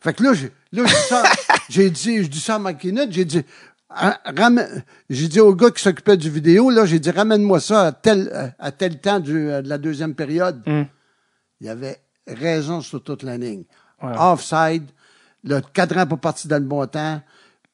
Fait 0.00 0.14
que 0.14 0.22
là, 0.22 0.32
j'ai, 0.34 0.52
là, 0.72 0.86
ça, 0.86 1.24
j'ai 1.72 1.90
dit, 1.90 2.22
je 2.24 2.28
dis 2.28 2.40
ça 2.40 2.56
à 2.56 2.58
McKinnon, 2.58 3.06
j'ai 3.10 3.24
dit, 3.24 3.42
ramène- 3.90 4.84
j'ai 5.10 5.28
dit 5.28 5.40
au 5.40 5.54
gars 5.54 5.70
qui 5.70 5.82
s'occupait 5.82 6.16
du 6.16 6.30
vidéo, 6.30 6.70
là, 6.70 6.84
j'ai 6.86 6.98
dit, 6.98 7.10
ramène-moi 7.10 7.60
ça 7.60 7.86
à 7.86 7.92
tel, 7.92 8.54
à 8.58 8.70
tel 8.72 8.98
temps 9.00 9.20
du- 9.20 9.50
euh, 9.50 9.62
de 9.62 9.68
la 9.68 9.78
deuxième 9.78 10.14
période. 10.14 10.62
Mm. 10.66 10.82
Il 11.60 11.68
avait 11.68 11.98
raison 12.26 12.80
sur 12.80 13.02
toute 13.02 13.22
la 13.22 13.36
ligne. 13.36 13.64
Ouais. 14.02 14.12
Offside, 14.18 14.84
le 15.44 15.60
cadran 15.72 16.06
pas 16.06 16.16
parti 16.16 16.48
dans 16.48 16.56
le 16.56 16.64
bon 16.64 16.84
temps, 16.86 17.20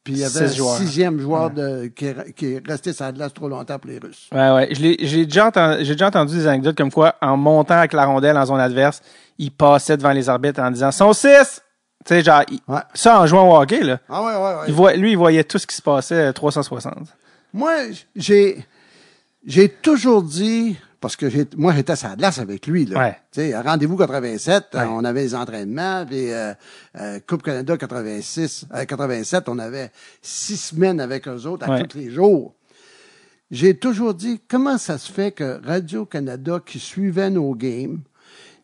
puis 0.05 0.15
il 0.15 0.19
y 0.21 0.25
avait 0.25 0.49
joueurs. 0.53 0.77
sixième 0.77 1.19
joueur 1.21 1.51
de, 1.51 1.87
qui, 1.95 2.07
est, 2.07 2.33
qui 2.35 2.47
est 2.55 2.67
resté 2.67 2.93
sur 2.93 3.05
la 3.05 3.13
glace 3.13 3.33
trop 3.35 3.49
longtemps 3.49 3.79
pour 3.79 3.91
les 3.91 3.99
Russes. 3.99 4.29
Ouais, 4.33 4.51
ouais. 4.53 4.69
J'ai 5.01 5.25
déjà, 5.27 5.47
entendu, 5.49 5.85
déjà 5.85 6.09
entendu 6.09 6.35
des 6.37 6.47
anecdotes 6.47 6.77
comme 6.77 6.93
quoi, 6.93 7.15
en 7.21 7.37
montant 7.37 7.75
avec 7.79 7.93
la 7.93 8.05
rondelle 8.07 8.37
en 8.37 8.45
zone 8.47 8.61
adverse, 8.61 9.01
il 9.39 9.51
passait 9.53 9.97
devant 9.97 10.13
les 10.13 10.29
arbitres 10.29 10.61
en 10.61 10.71
disant 10.71 10.91
«Son 10.93 11.13
6!» 11.13 11.63
Tu 12.05 12.15
sais, 12.15 12.23
genre, 12.23 12.43
il- 12.51 12.61
Ouais. 12.69 12.81
ça 12.95 13.21
en 13.21 13.27
jouant 13.27 13.51
au 13.51 13.61
hockey, 13.61 13.83
là. 13.83 13.99
Ah 14.09 14.23
ouais, 14.23 14.33
ouais, 14.35 14.61
ouais. 14.61 14.65
Il 14.69 14.75
voit, 14.75 14.95
lui, 14.95 15.11
il 15.13 15.19
voyait 15.19 15.45
tout 15.45 15.59
ce 15.59 15.67
qui 15.67 15.77
se 15.77 15.83
passait 15.83 16.29
euh, 16.29 16.33
360. 16.33 16.95
Moi, 17.53 17.73
j'ai 18.15 18.65
j'ai 19.47 19.69
toujours 19.69 20.23
dit 20.23 20.77
parce 21.01 21.17
que 21.17 21.31
j'ai 21.31 21.47
moi 21.57 21.73
j'étais 21.75 21.93
à 21.93 22.09
la 22.11 22.17
glace 22.17 22.39
avec 22.39 22.67
lui 22.67 22.85
là. 22.85 22.99
Ouais. 22.99 23.17
Tu 23.33 23.41
sais, 23.41 23.59
rendez-vous 23.59 23.97
87, 23.97 24.65
Ouais. 24.75 24.81
euh, 24.81 24.87
on 24.91 25.05
avait 25.05 25.23
les 25.23 25.35
entraînements 25.35 26.05
puis 26.07 26.31
euh, 26.33 26.53
euh, 27.01 27.21
Coupe 27.27 27.43
Canada 27.43 27.77
86, 27.77 28.67
euh, 28.75 28.85
87, 28.85 29.49
on 29.49 29.59
avait 29.59 29.91
six 30.23 30.57
semaines 30.57 31.01
avec 31.01 31.27
eux 31.29 31.47
autres 31.47 31.69
à 31.71 31.83
tous 31.85 31.97
les 31.99 32.11
jours. 32.11 32.55
J'ai 33.51 33.75
toujours 33.79 34.13
dit 34.13 34.41
comment 34.49 34.77
ça 34.77 34.99
se 34.99 35.11
fait 35.11 35.33
que 35.33 35.61
Radio 35.67 36.05
Canada 36.05 36.61
qui 36.65 36.79
suivait 36.79 37.31
nos 37.31 37.55
games 37.55 38.01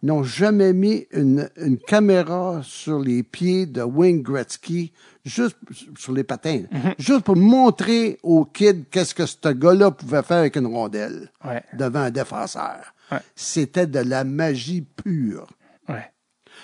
n'ont 0.04 0.22
jamais 0.22 0.72
mis 0.72 1.06
une, 1.12 1.48
une 1.56 1.78
caméra 1.78 2.60
sur 2.62 2.98
les 3.00 3.22
pieds 3.22 3.66
de 3.66 3.82
Wayne 3.82 4.22
Gretzky, 4.22 4.92
juste 5.24 5.56
sur 5.98 6.12
les 6.12 6.22
patins, 6.24 6.62
Mm-hmm. 6.70 6.94
juste 6.98 7.20
pour 7.24 7.36
montrer 7.36 8.18
aux 8.22 8.44
kids 8.44 8.84
qu'est-ce 8.90 9.14
que 9.14 9.24
ce 9.26 9.48
gars-là 9.48 9.90
pouvait 9.90 10.22
faire 10.22 10.36
avec 10.38 10.56
une 10.56 10.66
rondelle 10.66 11.30
Ouais. 11.44 11.62
devant 11.76 12.00
un 12.00 12.10
défenseur. 12.10 12.94
Ouais. 13.10 13.18
C'était 13.34 13.86
de 13.86 14.00
la 14.00 14.24
magie 14.24 14.82
pure. 14.82 15.48
Ouais. 15.88 16.10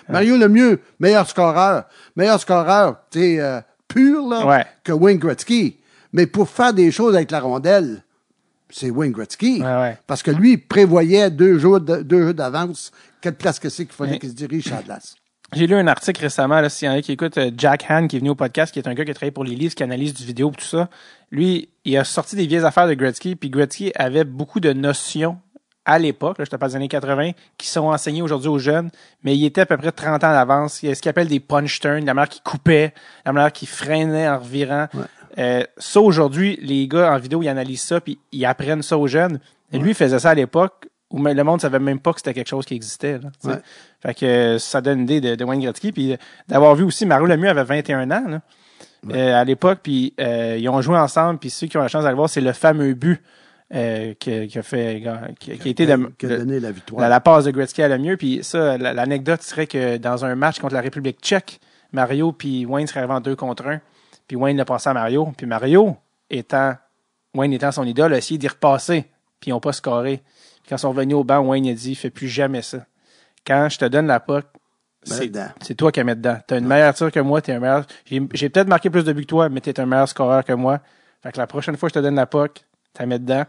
Mario 0.08 0.36
Lemieux, 0.36 0.80
meilleur 0.98 1.28
scoreur, 1.28 1.84
meilleur 2.16 2.40
scoreur, 2.40 3.00
tu 3.10 3.18
sais, 3.20 3.40
euh, 3.40 3.60
pur 3.88 4.26
là, 4.28 4.46
Ouais. 4.46 4.66
que 4.84 4.92
Wayne 4.92 5.18
Gretzky. 5.18 5.78
Mais 6.12 6.26
pour 6.26 6.48
faire 6.48 6.72
des 6.74 6.90
choses 6.90 7.14
avec 7.14 7.30
la 7.30 7.40
rondelle, 7.40 8.02
c'est 8.70 8.90
Wayne 8.90 9.12
Gretzky. 9.12 9.60
Ouais, 9.62 9.66
ouais. 9.66 9.98
Parce 10.06 10.22
que 10.22 10.30
lui, 10.30 10.52
il 10.52 10.58
prévoyait 10.58 11.30
deux 11.30 11.58
jours, 11.58 11.80
de- 11.80 12.02
deux 12.02 12.24
jours 12.26 12.34
d'avance 12.34 12.90
quelle 13.20 13.34
place 13.34 13.58
que 13.58 13.68
c'est 13.68 13.84
qu'il 13.84 13.94
fallait 13.94 14.12
Ouais. 14.12 14.18
qu'il 14.18 14.30
se 14.30 14.34
dirige 14.34 14.70
la 14.70 14.82
glace. 14.82 15.14
J'ai 15.52 15.66
lu 15.66 15.74
un 15.74 15.86
article 15.88 16.20
récemment, 16.22 16.60
là, 16.60 16.68
s'il 16.68 16.86
y 16.86 16.90
en 16.90 16.94
a 16.94 17.02
qui 17.02 17.10
écoutent, 17.12 17.36
euh, 17.38 17.50
Jack 17.56 17.84
Han, 17.90 18.06
qui 18.06 18.16
est 18.16 18.18
venu 18.20 18.30
au 18.30 18.34
podcast, 18.36 18.72
qui 18.72 18.78
est 18.78 18.86
un 18.86 18.94
gars 18.94 19.04
qui 19.04 19.10
a 19.10 19.14
travaillé 19.14 19.32
pour 19.32 19.42
les 19.44 19.56
livres, 19.56 19.74
qui 19.74 19.82
analyse 19.82 20.14
du 20.14 20.24
vidéo, 20.24 20.52
tout 20.56 20.64
ça. 20.64 20.88
Lui, 21.32 21.68
il 21.84 21.96
a 21.98 22.04
sorti 22.04 22.36
des 22.36 22.46
vieilles 22.46 22.64
affaires 22.64 22.86
de 22.86 22.94
Gretzky, 22.94 23.34
puis 23.34 23.50
Gretzky 23.50 23.90
avait 23.96 24.22
beaucoup 24.24 24.60
de 24.60 24.72
notions 24.72 25.38
à 25.86 25.98
l'époque, 25.98 26.38
là, 26.38 26.44
je 26.44 26.50
te 26.50 26.56
parle 26.56 26.70
des 26.70 26.76
années 26.76 26.88
80, 26.88 27.32
qui 27.58 27.66
sont 27.66 27.86
enseignées 27.86 28.22
aujourd'hui 28.22 28.48
aux 28.48 28.58
jeunes, 28.60 28.90
mais 29.24 29.36
il 29.36 29.44
était 29.44 29.62
à 29.62 29.66
peu 29.66 29.76
près 29.76 29.90
30 29.90 30.22
ans 30.22 30.30
d'avance. 30.30 30.82
Il 30.84 30.88
y 30.88 30.92
a 30.92 30.94
ce 30.94 31.00
qu'il 31.02 31.08
appelle 31.08 31.26
des 31.26 31.40
punch 31.40 31.80
turns, 31.80 32.04
la 32.04 32.14
manière 32.14 32.28
qui 32.28 32.40
coupait, 32.42 32.94
la 33.26 33.32
manière 33.32 33.50
qui 33.50 33.66
freinait 33.66 34.28
en 34.28 34.38
revirant. 34.38 34.86
Euh, 35.38 35.62
ça, 35.76 36.00
aujourd'hui, 36.00 36.58
les 36.62 36.86
gars 36.88 37.12
en 37.12 37.18
vidéo, 37.18 37.42
ils 37.42 37.48
analysent 37.48 37.82
ça, 37.82 38.00
puis 38.00 38.18
ils 38.32 38.44
apprennent 38.44 38.82
ça 38.82 38.98
aux 38.98 39.06
jeunes. 39.06 39.40
Et 39.72 39.78
lui, 39.78 39.90
il 39.90 39.94
faisait 39.94 40.18
ça 40.18 40.30
à 40.30 40.34
l'époque 40.34 40.88
où 41.10 41.22
le 41.22 41.42
monde 41.44 41.60
savait 41.60 41.78
même 41.78 41.98
pas 42.00 42.12
que 42.12 42.18
c'était 42.20 42.34
quelque 42.34 42.48
chose 42.48 42.64
qui 42.66 42.74
existait. 42.74 43.18
Là. 43.18 43.30
Ouais. 43.44 43.58
Fait 44.00 44.14
que 44.14 44.26
euh, 44.26 44.58
ça 44.58 44.80
donne 44.80 44.98
une 45.00 45.04
idée 45.04 45.20
de, 45.20 45.34
de 45.34 45.44
Wayne 45.44 45.60
Gretzky. 45.60 45.92
Puis 45.92 46.12
euh, 46.12 46.16
d'avoir 46.48 46.74
vu 46.74 46.84
aussi, 46.84 47.04
Mario 47.06 47.26
Lemieux 47.26 47.48
avait 47.48 47.64
21 47.64 48.10
ans 48.10 48.24
là, 48.28 48.40
euh, 49.12 49.40
à 49.40 49.44
l'époque, 49.44 49.80
puis 49.82 50.14
euh, 50.20 50.56
ils 50.58 50.68
ont 50.68 50.80
joué 50.82 50.96
ensemble, 50.98 51.38
puis 51.38 51.50
ceux 51.50 51.66
qui 51.68 51.76
ont 51.76 51.80
la 51.82 51.88
chance 51.88 52.04
d'aller 52.04 52.16
voir, 52.16 52.28
c'est 52.28 52.40
le 52.40 52.52
fameux 52.52 52.94
but 52.94 53.20
euh, 53.74 54.14
qui, 54.18 54.46
qui 54.48 54.58
a 54.58 54.62
fait 54.62 55.02
qui, 55.38 55.56
qui 55.58 55.68
a 55.68 55.70
été 55.70 55.86
de- 55.86 56.12
qui 56.18 56.26
a 56.26 56.28
le- 56.28 56.38
donné 56.38 56.60
la 56.60 56.70
victoire. 56.72 57.00
la, 57.00 57.08
la 57.08 57.20
passe 57.20 57.44
de 57.44 57.50
Gretzky 57.52 57.82
à 57.82 57.88
Lemieux. 57.88 58.16
Puis 58.16 58.40
ça, 58.42 58.76
la- 58.78 58.92
l'anecdote 58.92 59.42
serait 59.42 59.66
que 59.68 59.96
dans 59.96 60.24
un 60.24 60.34
match 60.34 60.58
contre 60.58 60.74
la 60.74 60.80
République 60.80 61.18
tchèque, 61.22 61.60
Mario 61.92 62.32
puis 62.32 62.66
Wayne 62.66 62.86
seraient 62.86 63.00
arrivés 63.00 63.14
en 63.14 63.20
deux 63.20 63.36
contre 63.36 63.66
un. 63.66 63.80
Puis 64.30 64.36
Wayne 64.36 64.56
l'a 64.56 64.64
passé 64.64 64.88
à 64.88 64.94
Mario. 64.94 65.32
Puis 65.36 65.44
Mario, 65.44 65.96
étant 66.30 66.76
Wayne 67.34 67.52
étant 67.52 67.72
son 67.72 67.84
idole, 67.84 68.14
a 68.14 68.18
essayé 68.18 68.38
d'y 68.38 68.46
repasser. 68.46 69.10
Puis 69.40 69.50
ils 69.50 69.50
n'ont 69.50 69.58
pas 69.58 69.72
scoré. 69.72 70.22
Puis 70.62 70.68
quand 70.68 70.76
ils 70.76 70.78
sont 70.78 70.90
revenus 70.90 71.16
au 71.16 71.24
banc, 71.24 71.40
Wayne 71.40 71.66
a 71.66 71.72
dit 71.72 71.96
Fais 71.96 72.10
plus 72.10 72.28
jamais 72.28 72.62
ça. 72.62 72.86
Quand 73.44 73.68
je 73.68 73.78
te 73.78 73.84
donne 73.86 74.06
la 74.06 74.24
Mets 74.28 75.32
c'est 75.62 75.74
toi 75.74 75.90
qui 75.90 75.98
la 75.98 76.04
mets 76.04 76.14
dedans. 76.14 76.38
T'as 76.46 76.60
une 76.60 76.68
meilleure 76.68 76.94
tir 76.94 77.10
que 77.10 77.18
moi, 77.18 77.42
t'es 77.42 77.54
un 77.54 77.58
meilleur. 77.58 77.84
J'ai 78.04 78.22
j'ai 78.34 78.48
peut-être 78.50 78.68
marqué 78.68 78.88
plus 78.88 79.02
de 79.02 79.12
buts 79.12 79.22
que 79.22 79.26
toi, 79.26 79.48
mais 79.48 79.60
t'es 79.60 79.80
un 79.80 79.86
meilleur 79.86 80.08
scoreur 80.08 80.44
que 80.44 80.52
moi. 80.52 80.78
Fait 81.24 81.32
que 81.32 81.38
la 81.38 81.48
prochaine 81.48 81.76
fois 81.76 81.88
que 81.88 81.94
je 81.96 81.98
te 81.98 82.04
donne 82.04 82.14
la 82.14 82.26
tu 82.26 82.62
la 83.00 83.06
mets 83.06 83.18
dedans. 83.18 83.42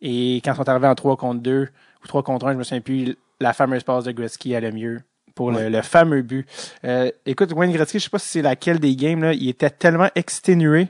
Et 0.00 0.40
quand 0.42 0.54
on 0.56 0.62
est 0.62 0.68
arrivé 0.70 0.86
en 0.86 0.94
3 0.94 1.18
contre 1.18 1.42
2 1.42 1.68
ou 2.04 2.06
3 2.06 2.22
contre 2.22 2.46
1, 2.46 2.52
je 2.54 2.56
me 2.56 2.62
souviens 2.62 2.80
plus, 2.80 3.18
la 3.38 3.52
fameuse 3.52 3.82
passe 3.82 4.04
de 4.04 4.12
Gretzky 4.12 4.56
allait 4.56 4.72
mieux 4.72 5.02
pour 5.34 5.50
le, 5.50 5.68
le 5.68 5.82
fameux 5.82 6.22
but. 6.22 6.46
Euh, 6.84 7.10
écoute, 7.26 7.52
Wayne 7.52 7.72
Gretzky, 7.72 7.98
je 7.98 8.04
sais 8.04 8.10
pas 8.10 8.18
si 8.18 8.28
c'est 8.28 8.42
laquelle 8.42 8.78
des 8.78 8.96
games, 8.96 9.22
là, 9.22 9.32
il 9.32 9.48
était 9.48 9.70
tellement 9.70 10.08
exténué 10.14 10.88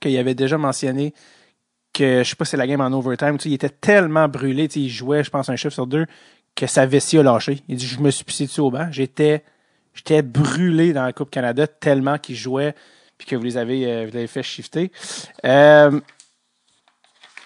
qu'il 0.00 0.16
avait 0.16 0.34
déjà 0.34 0.58
mentionné 0.58 1.12
que, 1.92 2.22
je 2.22 2.28
sais 2.28 2.36
pas 2.36 2.44
si 2.44 2.52
c'est 2.52 2.56
la 2.56 2.66
game 2.66 2.80
en 2.80 2.92
overtime, 2.92 3.38
tu 3.38 3.44
sais, 3.44 3.48
il 3.50 3.54
était 3.54 3.68
tellement 3.68 4.28
brûlé, 4.28 4.68
tu 4.68 4.74
sais, 4.74 4.80
il 4.80 4.88
jouait, 4.88 5.24
je 5.24 5.30
pense, 5.30 5.48
un 5.48 5.56
chiffre 5.56 5.74
sur 5.74 5.86
deux, 5.86 6.06
que 6.54 6.66
sa 6.66 6.86
vessie 6.86 7.18
a 7.18 7.22
lâché. 7.22 7.62
Il 7.68 7.76
dit, 7.76 7.86
je 7.86 8.00
me 8.00 8.10
suis 8.10 8.24
pissé 8.24 8.46
dessus 8.46 8.60
au 8.60 8.70
banc. 8.70 8.88
J'étais, 8.90 9.44
j'étais 9.94 10.22
brûlé 10.22 10.92
dans 10.92 11.04
la 11.04 11.12
Coupe 11.12 11.30
Canada 11.30 11.66
tellement 11.66 12.18
qu'il 12.18 12.36
jouait 12.36 12.74
puis 13.18 13.26
que 13.26 13.36
vous 13.36 13.42
les 13.42 13.56
avez, 13.56 13.84
euh, 13.84 14.06
vous 14.06 14.14
l'avez 14.14 14.28
fait 14.28 14.42
shifter. 14.42 14.92
Euh, 15.44 16.00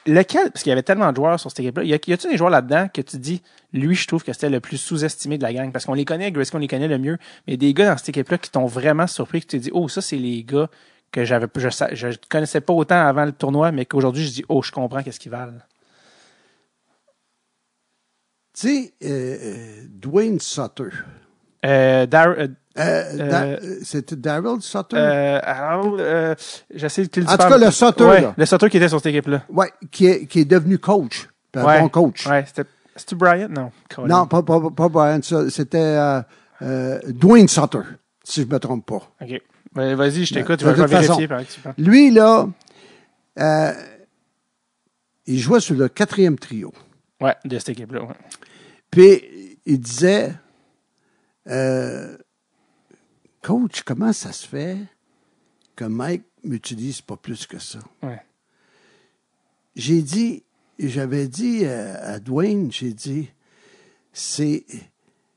lequel, 0.06 0.50
parce 0.50 0.62
qu'il 0.62 0.70
y 0.70 0.72
avait 0.72 0.82
tellement 0.82 1.10
de 1.10 1.16
joueurs 1.16 1.38
sur 1.38 1.50
cette 1.50 1.60
équipe-là, 1.60 1.84
y 1.84 1.94
a- 1.94 1.98
y 2.06 2.12
a-tu 2.12 2.28
des 2.28 2.36
joueurs 2.36 2.50
là-dedans 2.50 2.88
que 2.92 3.00
tu 3.02 3.18
dis, 3.18 3.42
lui, 3.72 3.94
je 3.94 4.06
trouve 4.06 4.22
que 4.24 4.32
c'était 4.32 4.50
le 4.50 4.60
plus 4.60 4.76
sous-estimé 4.78 5.38
de 5.38 5.42
la 5.42 5.52
gang? 5.52 5.70
Parce 5.72 5.84
qu'on 5.84 5.94
les 5.94 6.04
connaît, 6.04 6.30
Gretzky, 6.32 6.56
on 6.56 6.58
les 6.58 6.68
connaît 6.68 6.88
le 6.88 6.98
mieux, 6.98 7.18
mais 7.46 7.56
des 7.56 7.72
gars 7.74 7.90
dans 7.90 7.96
cette 7.96 8.10
équipe-là 8.10 8.38
qui 8.38 8.50
t'ont 8.50 8.66
vraiment 8.66 9.06
surpris, 9.06 9.40
que 9.40 9.46
tu 9.46 9.58
te 9.58 9.62
dis, 9.62 9.70
oh, 9.72 9.88
ça, 9.88 10.00
c'est 10.00 10.16
les 10.16 10.42
gars 10.44 10.68
que 11.12 11.24
j'avais, 11.24 11.46
je, 11.56 11.68
je 11.92 12.18
connaissais 12.28 12.60
pas 12.60 12.72
autant 12.72 13.06
avant 13.06 13.24
le 13.24 13.32
tournoi, 13.32 13.70
mais 13.70 13.84
qu'aujourd'hui, 13.86 14.24
je 14.24 14.30
dis, 14.30 14.44
oh, 14.48 14.62
je 14.62 14.72
comprends 14.72 15.02
qu'est-ce 15.02 15.20
qu'ils 15.20 15.30
valent. 15.32 15.58
Tu 18.54 18.68
sais, 18.68 18.94
euh, 19.04 19.38
euh, 19.40 19.82
Dwayne 19.88 20.38
Sutter. 20.40 20.90
Euh, 21.64 22.06
Dar- 22.06 22.34
euh, 22.38 22.48
Euh, 22.78 23.04
euh, 23.20 23.78
C'était 23.82 24.16
Daryl 24.16 24.60
Sutter? 24.62 24.96
euh, 24.96 26.34
j'essaie 26.74 27.02
de 27.02 27.08
te 27.08 27.20
le 27.20 27.26
En 27.28 27.32
tout 27.32 27.36
cas, 27.36 27.58
le 27.58 27.70
Sutter, 27.70 28.04
Ouais, 28.04 28.20
là. 28.22 28.34
le 28.36 28.46
Sutter 28.46 28.70
qui 28.70 28.76
était 28.78 28.88
sur 28.88 28.98
cette 28.98 29.06
équipe-là. 29.14 29.42
ouais, 29.50 29.70
qui 29.90 30.06
est, 30.06 30.26
qui 30.26 30.40
est 30.40 30.44
devenu 30.44 30.78
coach. 30.78 31.28
Un 31.54 31.64
Ouais. 31.64 31.80
bon 31.80 31.88
coach. 31.90 32.26
Ouais, 32.26 32.44
c'était, 32.46 32.68
c'était 32.96 33.14
Bryant? 33.16 33.48
Non. 33.50 33.70
Colin. 33.94 34.08
Non, 34.20 34.26
pas, 34.26 34.42
pas, 34.42 34.58
pas 34.74 34.88
Brian, 34.88 35.20
c'était 35.50 35.78
euh, 35.78 36.22
euh, 36.62 36.98
Dwayne 37.08 37.46
Sutter, 37.48 37.80
si 38.24 38.42
je 38.42 38.46
me 38.46 38.58
trompe 38.58 38.86
pas. 38.86 39.02
OK. 39.20 39.42
Ben, 39.74 39.94
vas-y, 39.94 40.24
je 40.24 40.32
t'écoute, 40.34 40.62
vérifier 40.62 41.16
tu 41.46 41.60
parles. 41.60 41.74
Lui, 41.78 42.10
là, 42.10 42.46
euh, 43.38 43.72
il 45.26 45.38
jouait 45.38 45.60
sur 45.60 45.74
le 45.74 45.88
quatrième 45.88 46.38
trio. 46.38 46.72
Ouais, 47.20 47.36
de 47.44 47.58
cette 47.58 47.70
équipe-là, 47.70 48.02
ouais. 48.02 48.14
Puis, 48.90 49.58
il 49.66 49.78
disait, 49.80 50.32
euh, 51.48 52.16
Coach, 53.42 53.82
comment 53.82 54.12
ça 54.12 54.32
se 54.32 54.46
fait 54.46 54.78
que 55.76 55.84
Mike 55.84 56.24
m'utilise 56.44 57.00
pas 57.00 57.16
plus 57.16 57.46
que 57.46 57.58
ça? 57.58 57.80
Ouais. 58.02 58.20
J'ai 59.74 60.02
dit, 60.02 60.42
j'avais 60.78 61.26
dit 61.28 61.66
à, 61.66 62.18
Dwayne, 62.20 62.70
j'ai 62.70 62.92
dit, 62.92 63.30
c'est, 64.12 64.64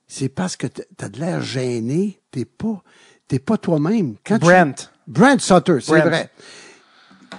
c'est 0.08 0.30
parce 0.30 0.56
que 0.56 0.68
t'as 0.68 1.10
de 1.10 1.20
l'air 1.20 1.42
gêné, 1.42 2.20
t'es 2.32 2.46
pas, 2.46 2.84
t'es 3.28 3.40
pas 3.40 3.58
toi-même. 3.58 4.16
Quand 4.26 4.38
tu- 4.38 4.46
Brent. 4.46 4.92
Brent 5.08 5.40
Sutter, 5.40 5.80
c'est 5.82 6.00
vrai. 6.02 6.30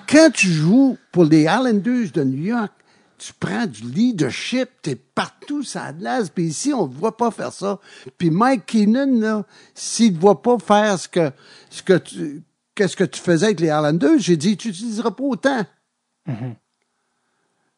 Quand 0.09 0.31
tu 0.33 0.49
joues 0.49 0.97
pour 1.13 1.25
les 1.25 1.43
Islanders 1.43 2.11
de 2.13 2.25
New 2.25 2.45
York, 2.45 2.73
tu 3.19 3.33
prends 3.33 3.67
du 3.67 3.83
leadership, 3.83 4.69
t'es 4.83 4.95
partout 4.95 5.63
ça 5.63 5.93
glace, 5.93 6.29
puis 6.29 6.45
ici, 6.45 6.73
on 6.73 6.87
ne 6.87 6.93
voit 6.93 7.17
pas 7.17 7.31
faire 7.31 7.53
ça. 7.53 7.81
Puis 8.19 8.31
Mike 8.31 8.67
Keenan, 8.67 9.21
là, 9.21 9.45
s'il 9.75 10.15
ne 10.15 10.19
voit 10.19 10.43
pas 10.43 10.59
faire 10.59 10.99
ce 10.99 11.09
que, 11.09 11.31
ce 11.71 11.83
que 11.83 11.99
tu, 11.99 12.43
qu'est-ce 12.75 12.97
que 12.97 13.05
tu 13.05 13.21
faisais 13.21 13.47
avec 13.47 13.61
les 13.61 13.69
Islanders, 13.69 14.19
j'ai 14.19 14.37
dit, 14.37 14.57
tu 14.57 14.69
n'utiliseras 14.69 15.11
pas 15.11 15.25
autant. 15.25 15.67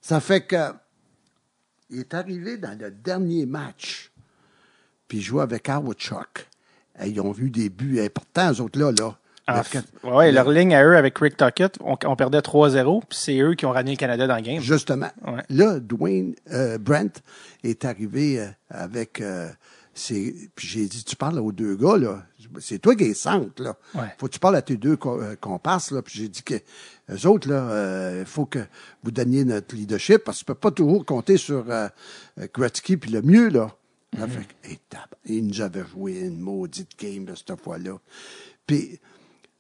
Ça 0.01 0.21
fait 0.21 0.47
que, 0.47 0.73
il 1.91 2.01
est 2.01 2.15
arrivé 2.15 2.57
dans 2.57 2.79
le 2.79 2.91
dernier 2.91 3.47
match, 3.47 4.11
puis 5.07 5.19
il 5.19 5.23
jouait 5.23 5.43
avec 5.43 5.69
Howard 5.69 5.99
Chuck. 5.99 6.47
Et 7.01 7.09
ils 7.09 7.21
ont 7.21 7.31
vu 7.31 7.51
des 7.51 7.69
buts 7.69 8.01
importants, 8.01 8.53
eux 8.53 8.61
autres 8.61 8.79
là, 8.79 8.91
là. 8.93 9.17
Quatre- 9.71 9.89
ouais, 10.05 10.31
leur 10.33 10.51
ligne 10.51 10.75
à 10.75 10.85
eux 10.85 10.97
avec 10.97 11.19
Rick 11.19 11.37
Tuckett, 11.37 11.77
on, 11.81 11.97
on 12.05 12.17
perdait 12.17 12.39
3-0, 12.41 13.01
puis 13.09 13.19
c'est 13.19 13.39
eux 13.39 13.55
qui 13.55 13.67
ont 13.67 13.71
ramené 13.73 13.93
le 13.93 13.97
Canada 13.97 14.27
dans 14.27 14.37
le 14.37 14.43
game. 14.43 14.61
Justement. 14.61 15.11
Ouais. 15.27 15.43
Là, 15.51 15.79
Dwayne, 15.81 16.35
euh, 16.53 16.79
Brent 16.79 17.23
est 17.65 17.85
arrivé 17.85 18.41
euh, 18.41 18.47
avec 18.71 19.21
euh, 19.21 19.49
ses- 19.95 20.51
Puis 20.55 20.69
j'ai 20.69 20.87
dit, 20.87 21.03
tu 21.05 21.17
parles 21.17 21.39
aux 21.39 21.53
deux 21.53 21.77
gars, 21.77 21.97
là. 21.97 22.23
C'est 22.61 22.79
toi 22.79 22.95
qui 22.97 23.05
es 23.05 23.15
centre, 23.15 23.63
là. 23.63 23.77
Ouais. 23.95 24.15
Faut 24.19 24.27
que 24.27 24.33
tu 24.33 24.39
parles 24.39 24.57
à 24.57 24.63
tes 24.63 24.77
deux 24.77 24.97
euh, 25.07 25.37
compasses, 25.41 25.91
là. 25.91 26.03
Puis 26.03 26.19
j'ai 26.19 26.29
dit 26.29 26.43
que 26.43 26.55
eux 27.11 27.27
autres, 27.27 27.49
là, 27.51 28.19
il 28.21 28.27
faut 28.27 28.47
que 28.47 28.61
vous 29.03 29.11
donniez 29.11 29.45
notre 29.45 29.75
leadership 29.75 30.25
parce 30.25 30.39
que 30.39 30.41
tu 30.41 30.45
peux 30.47 30.55
pas 30.55 30.71
toujours 30.71 31.05
compter 31.05 31.37
sur 31.37 31.65
euh, 31.71 31.89
euh, 32.41 32.47
Gretzky 32.53 32.97
puis 32.97 33.11
le 33.11 33.23
mieux, 33.23 33.49
là. 33.49 33.71
Là, 34.19 34.27
fait 34.27 34.41
que, 34.63 34.69
hey, 34.71 34.79
tab- 34.89 35.01
il 35.27 35.47
nous 35.47 35.61
avait 35.61 35.85
joué 35.87 36.21
une 36.21 36.41
maudite 36.41 36.91
game, 36.99 37.27
là, 37.27 37.35
cette 37.37 37.61
fois-là. 37.61 37.99
Puis 38.67 38.99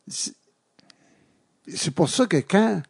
c'est- 0.08 1.90
pour 1.94 2.08
ça 2.08 2.26
que 2.26 2.38
quand, 2.38 2.82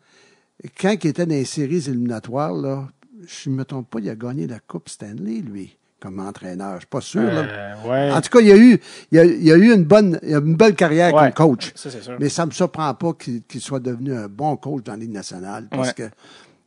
quand 0.81 0.95
il 1.05 1.09
était 1.11 1.27
dans 1.27 1.35
les 1.35 1.45
séries 1.45 1.89
éliminatoires, 1.89 2.53
là, 2.53 2.89
je 3.27 3.51
ne 3.51 3.57
me 3.57 3.65
trompe 3.65 3.91
pas, 3.91 3.99
il 4.01 4.09
a 4.11 4.15
gagné 4.15 4.47
la 4.47 4.61
Coupe 4.61 4.89
Stanley, 4.89 5.41
lui, 5.41 5.77
comme 6.01 6.21
entraîneur. 6.21 6.75
Je 6.75 6.79
suis 6.81 6.87
pas 6.87 7.01
sûr. 7.01 7.23
là. 7.23 7.43
Euh, 7.85 7.89
ouais. 7.89 8.13
En 8.13 8.21
tout 8.21 8.31
cas, 8.31 8.41
il 8.41 8.51
a 8.53 8.57
eu, 8.57 8.79
il 9.11 9.19
a, 9.19 9.25
il 9.25 9.51
a 9.53 9.57
eu 9.57 9.73
une 9.75 9.85
bonne, 9.85 10.19
il 10.23 10.35
a 10.35 10.39
une 10.39 10.55
belle 10.57 10.75
carrière 10.77 11.13
Ouais. 11.15 11.33
comme 11.35 11.49
coach. 11.57 11.73
Ça, 11.75 11.91
c'est 11.91 12.03
sûr. 12.03 12.17
Mais 12.21 12.29
ça 12.29 12.47
me 12.47 12.53
surprend 12.53 12.93
pas 12.95 13.13
qu'il 13.15 13.61
soit 13.61 13.81
devenu 13.81 14.15
un 14.15 14.29
bon 14.29 14.57
coach 14.57 14.85
dans 14.85 14.93
la 14.93 14.99
Ligue 14.99 15.13
nationale. 15.13 15.67
Parce 15.71 15.89
Ouais. 15.89 15.95
que 15.95 16.11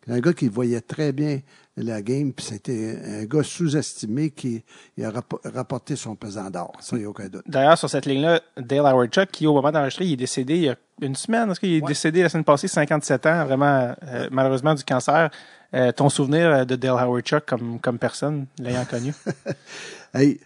c'est 0.05 0.11
un 0.13 0.19
gars 0.19 0.33
qui 0.33 0.47
voyait 0.49 0.81
très 0.81 1.13
bien 1.13 1.39
la 1.83 2.01
game, 2.01 2.31
puis 2.33 2.45
c'était 2.45 2.97
un 3.05 3.25
gars 3.25 3.43
sous-estimé 3.43 4.29
qui 4.31 4.63
il 4.97 5.05
a 5.05 5.11
rappo- 5.11 5.39
rapporté 5.43 5.95
son 5.95 6.15
pesant 6.15 6.49
d'or. 6.49 6.73
Ça, 6.79 6.95
il 6.95 6.99
n'y 6.99 7.05
a 7.05 7.09
aucun 7.09 7.27
doute. 7.27 7.43
D'ailleurs, 7.47 7.77
sur 7.77 7.89
cette 7.89 8.05
ligne-là, 8.05 8.41
Dale 8.57 8.79
Howard 8.85 9.09
Chuck, 9.11 9.29
qui 9.31 9.47
au 9.47 9.53
moment 9.53 9.71
d'enregistrer, 9.71 10.05
il 10.05 10.13
est 10.13 10.17
décédé 10.17 10.55
il 10.55 10.63
y 10.63 10.69
a 10.69 10.75
une 11.01 11.15
semaine. 11.15 11.49
Est-ce 11.51 11.59
qu'il 11.59 11.73
est 11.73 11.81
décédé 11.81 12.21
la 12.23 12.29
semaine 12.29 12.43
passée, 12.43 12.67
57 12.67 13.25
ans, 13.25 13.45
vraiment, 13.45 13.95
euh, 14.03 14.27
malheureusement, 14.31 14.73
du 14.75 14.83
cancer? 14.83 15.29
Euh, 15.73 15.91
ton 15.93 16.09
souvenir 16.09 16.47
euh, 16.51 16.65
de 16.65 16.75
Dale 16.75 16.91
Howard 16.99 17.23
Chuck 17.23 17.45
comme, 17.45 17.79
comme 17.79 17.97
personne, 17.97 18.45
l'ayant 18.59 18.85
connu? 18.85 19.13
Hey, 20.13 20.41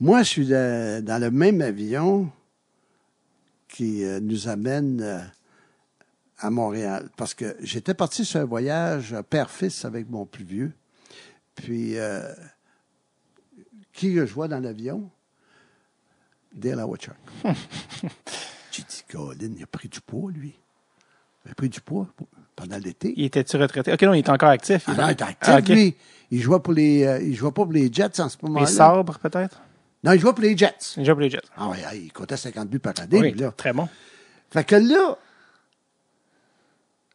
moi, 0.00 0.22
je 0.22 0.28
suis 0.28 0.46
dans 0.48 1.20
le 1.20 1.30
même 1.32 1.60
avion 1.60 2.30
qui 3.68 4.04
euh, 4.04 4.20
nous 4.20 4.46
amène 4.48 5.02
à 6.38 6.50
Montréal. 6.50 7.08
Parce 7.16 7.34
que 7.34 7.56
j'étais 7.60 7.94
parti 7.94 8.24
sur 8.24 8.40
un 8.40 8.44
voyage 8.44 9.14
père-fils 9.30 9.84
avec 9.84 10.08
mon 10.10 10.26
plus 10.26 10.44
vieux. 10.44 10.72
Puis, 11.54 11.98
euh, 11.98 12.22
qui 13.92 14.14
que 14.14 14.26
je 14.26 14.32
vois 14.34 14.48
dans 14.48 14.60
l'avion? 14.60 15.10
Dale 16.52 16.80
Howard-Chuck. 16.80 17.14
J'ai 18.70 18.82
dit, 18.82 19.04
Colin, 19.10 19.52
il 19.56 19.62
a 19.62 19.66
pris 19.66 19.88
du 19.88 20.00
poids, 20.00 20.30
lui. 20.32 20.54
Il 21.44 21.50
a 21.50 21.54
pris 21.54 21.68
du 21.68 21.80
poids 21.80 22.08
pendant 22.56 22.78
l'été. 22.78 23.12
Il 23.16 23.24
était-tu 23.24 23.56
retraité? 23.56 23.92
OK, 23.92 24.02
non, 24.02 24.14
il 24.14 24.18
est 24.18 24.28
encore 24.28 24.48
actif. 24.50 24.84
Ah 24.88 24.94
non, 24.94 25.06
il 25.08 25.10
est 25.10 25.22
actif, 25.22 25.36
Ah, 25.42 25.60
lui. 25.60 25.94
Il 26.30 26.40
jouait 26.40 26.58
pour 26.60 26.72
les, 26.72 27.04
euh, 27.04 27.20
il 27.22 27.34
jouait 27.34 27.50
pas 27.52 27.64
pour 27.64 27.72
les 27.72 27.92
Jets 27.92 28.20
en 28.20 28.28
ce 28.28 28.36
moment-là. 28.42 28.66
Les 28.66 28.72
sabres, 28.72 29.18
peut-être? 29.18 29.60
Non, 30.02 30.12
il 30.12 30.20
jouait 30.20 30.32
pour 30.32 30.42
les 30.42 30.56
Jets. 30.56 30.74
Déjà 30.96 31.12
pour 31.12 31.20
les 31.20 31.30
Jets. 31.30 31.42
Ah 31.56 31.68
oui, 31.70 31.78
il 31.94 32.12
comptait 32.12 32.36
50 32.36 32.68
buts 32.68 32.78
par 32.78 32.94
année, 32.98 33.20
Oui, 33.20 33.32
là. 33.34 33.52
très 33.52 33.72
bon. 33.72 33.88
Fait 34.50 34.64
que 34.64 34.74
là, 34.76 35.16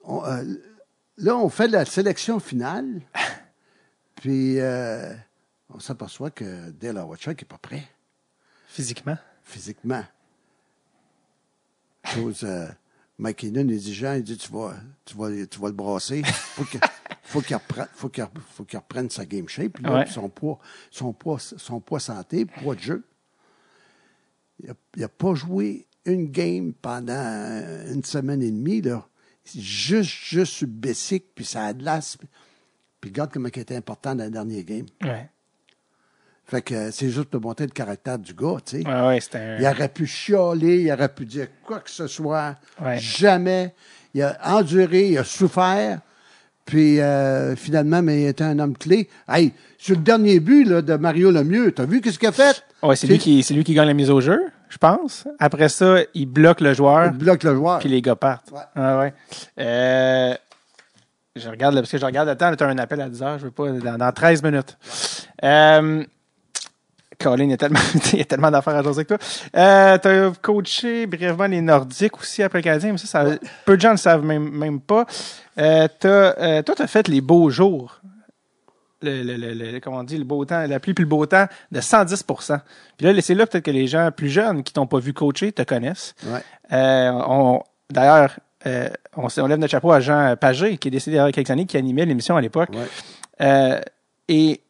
on, 0.09 0.25
euh, 0.25 0.43
là, 1.17 1.37
on 1.37 1.49
fait 1.49 1.67
la 1.67 1.85
sélection 1.85 2.39
finale, 2.39 3.01
puis 4.15 4.59
euh, 4.59 5.13
on 5.69 5.79
s'aperçoit 5.79 6.31
que 6.31 6.71
Dale 6.71 6.97
Howard-Chuck 6.97 7.41
n'est 7.41 7.47
pas 7.47 7.57
prêt, 7.57 7.83
Physiquement? 8.67 9.17
physiquement. 9.43 10.03
Chose, 12.05 12.43
euh, 12.43 12.67
Mike 13.17 13.43
il 13.43 13.51
dit, 13.51 13.93
Jean, 13.93 14.13
il 14.13 14.23
dit, 14.23 14.37
tu 14.37 14.51
vas, 14.51 14.75
tu 15.05 15.15
vas, 15.17 15.29
tu 15.45 15.59
vas 15.59 15.67
le 15.67 15.73
brasser. 15.73 16.21
Faut 16.23 16.63
que, 16.63 16.77
faut 17.23 17.41
qu'il 17.41 17.55
reprenne, 17.55 17.87
faut 17.93 18.09
qu'il, 18.09 18.25
faut 18.55 18.63
qu'il 18.63 18.79
reprenne 18.79 19.09
sa 19.09 19.25
game 19.25 19.47
shape, 19.49 19.79
là, 19.79 19.93
Ouais. 19.93 20.03
puis 20.05 20.13
son 20.13 20.29
poids, 20.29 20.59
son 20.91 21.13
poids, 21.13 21.39
son 21.39 21.79
poids 21.79 21.99
santé, 21.99 22.45
poids 22.45 22.75
de 22.75 22.79
jeu. 22.79 23.03
Il 24.63 24.73
n'a 24.97 25.07
pas 25.09 25.33
joué 25.35 25.87
une 26.05 26.29
game 26.31 26.73
pendant 26.73 27.13
une 27.91 28.03
semaine 28.03 28.41
et 28.41 28.51
demie, 28.51 28.81
là. 28.81 29.07
Juste, 29.55 30.09
juste 30.09 30.53
sur 30.53 30.67
le 30.67 30.73
basic, 30.73 31.25
puis 31.33 31.45
ça 31.45 31.65
a 31.65 31.73
de 31.73 31.83
l'as. 31.83 32.17
Puis 32.99 33.09
regarde 33.09 33.31
comment 33.31 33.49
il 33.53 33.61
était 33.61 33.75
important 33.75 34.15
dans 34.15 34.25
le 34.25 34.31
dernier 34.31 34.63
game. 34.63 34.85
Ouais. 35.03 35.29
Fait 36.45 36.61
que 36.61 36.89
c'est 36.91 37.09
juste 37.09 37.25
pour 37.25 37.41
montrer 37.41 37.65
le 37.65 37.71
caractère 37.71 38.17
du 38.17 38.33
gars, 38.33 38.57
tu 38.65 38.81
sais. 38.81 38.87
Ouais, 38.87 39.07
ouais, 39.07 39.19
un... 39.35 39.57
Il 39.59 39.67
aurait 39.67 39.89
pu 39.89 40.07
chialer, 40.07 40.81
il 40.81 40.91
aurait 40.91 41.13
pu 41.13 41.25
dire 41.25 41.47
quoi 41.63 41.79
que 41.79 41.91
ce 41.91 42.07
soit. 42.07 42.55
Ouais. 42.81 42.97
Jamais. 42.97 43.75
Il 44.15 44.23
a 44.23 44.37
enduré, 44.57 45.09
il 45.09 45.17
a 45.19 45.23
souffert. 45.23 46.01
Puis 46.65 46.99
euh, 46.99 47.55
finalement, 47.55 48.01
mais 48.01 48.23
il 48.23 48.27
était 48.27 48.43
un 48.43 48.57
homme 48.59 48.77
clé. 48.77 49.09
Hey, 49.27 49.53
sur 49.77 49.95
le 49.95 50.01
dernier 50.01 50.39
but 50.39 50.65
là, 50.65 50.81
de 50.81 50.95
Mario 50.95 51.31
Lemieux, 51.31 51.71
t'as 51.71 51.85
vu 51.85 52.01
qu'est-ce 52.01 52.19
qu'il 52.19 52.27
a 52.27 52.31
fait? 52.31 52.63
Ouais, 52.81 52.95
c'est 52.95 53.07
lui 53.07 53.17
qui, 53.17 53.43
c'est 53.43 53.53
lui 53.53 53.63
qui 53.63 53.73
gagne 53.73 53.87
la 53.87 53.93
mise 53.93 54.09
au 54.09 54.21
jeu, 54.21 54.39
je 54.69 54.77
pense. 54.77 55.27
Après 55.39 55.69
ça, 55.69 55.97
il 56.13 56.27
bloque 56.27 56.61
le 56.61 56.73
joueur. 56.73 57.07
Il 57.07 57.17
bloque 57.17 57.43
le 57.43 57.55
joueur. 57.55 57.79
Puis 57.79 57.89
les 57.89 58.01
gars 58.01 58.15
partent. 58.15 58.51
Ouais. 58.51 58.59
Ah 58.75 58.99
ouais. 58.99 59.13
Euh, 59.59 60.35
je 61.35 61.49
regarde, 61.49 61.75
là, 61.75 61.81
parce 61.81 61.91
que 61.91 61.97
je 61.97 62.05
regarde 62.05 62.29
le 62.29 62.35
temps, 62.35 62.55
tu 62.55 62.63
as 62.63 62.67
un 62.67 62.77
appel 62.77 63.01
à 63.01 63.09
10 63.09 63.23
heures, 63.23 63.39
je 63.39 63.45
veux 63.45 63.51
pas, 63.51 63.69
dans, 63.69 63.97
dans 63.97 64.11
13 64.11 64.43
minutes. 64.43 64.77
Euh, 65.43 66.03
Colin, 67.19 67.43
il 67.43 67.49
y 67.49 68.21
a 68.21 68.25
tellement, 68.25 68.51
d'affaires 68.51 68.75
à 68.75 68.83
jaser 68.83 68.99
avec 68.99 69.07
toi. 69.07 69.17
Euh, 69.55 69.97
tu 69.97 70.07
as 70.07 70.31
coaché 70.41 71.05
brièvement 71.05 71.47
les 71.47 71.61
Nordiques 71.61 72.17
aussi 72.17 72.41
après 72.41 72.59
le 72.59 72.63
Canadien, 72.63 72.93
mais 72.93 72.97
ça, 72.97 73.07
ça 73.07 73.35
peu 73.65 73.75
de 73.75 73.81
gens 73.81 73.89
ne 73.89 73.93
le 73.93 73.97
savent 73.97 74.23
même, 74.23 74.49
même 74.49 74.79
pas. 74.79 75.05
Euh, 75.57 75.87
t'as, 75.99 76.33
euh, 76.39 76.61
toi, 76.61 76.75
tu 76.75 76.81
as 76.81 76.87
fait 76.87 77.07
les 77.09 77.19
beaux 77.19 77.49
jours. 77.49 77.99
Le, 79.01 79.23
le, 79.23 79.37
le, 79.37 79.53
le- 79.53 79.79
comment 79.79 79.99
on 79.99 80.03
dit, 80.03 80.17
le 80.17 80.25
beau 80.25 80.43
temps, 80.43 80.65
la 80.67 80.79
pluie 80.79 80.93
puis 80.93 81.03
le 81.03 81.09
beau 81.09 81.25
temps 81.25 81.47
de 81.71 81.79
110% 81.79 82.59
Puis 82.97 83.05
là, 83.05 83.21
c'est 83.21 83.33
là 83.33 83.47
peut-être 83.47 83.63
que 83.63 83.71
les 83.71 83.87
gens 83.87 84.11
plus 84.11 84.29
jeunes 84.29 84.63
qui 84.63 84.73
t'ont 84.73 84.87
pas 84.87 84.99
vu 84.99 85.13
coacher 85.13 85.51
te 85.51 85.61
connaissent. 85.61 86.15
Ouais. 86.25 86.41
Euh, 86.73 87.11
on, 87.11 87.63
d'ailleurs, 87.89 88.37
euh, 88.65 88.89
on, 89.15 89.27
lève 89.47 89.57
notre 89.57 89.71
chapeau 89.71 89.91
à 89.91 90.01
Jean 90.01 90.35
Pagé, 90.35 90.77
qui 90.77 90.89
est 90.89 90.91
décédé 90.91 91.17
il 91.17 91.19
y 91.19 91.21
a 91.21 91.31
quelques 91.31 91.49
années, 91.49 91.65
qui 91.65 91.77
animait 91.77 92.05
l'émission 92.05 92.35
à 92.35 92.41
l'époque. 92.41 92.69
Ouais. 92.73 92.87
Euh, 93.41 93.81
et 94.27 94.61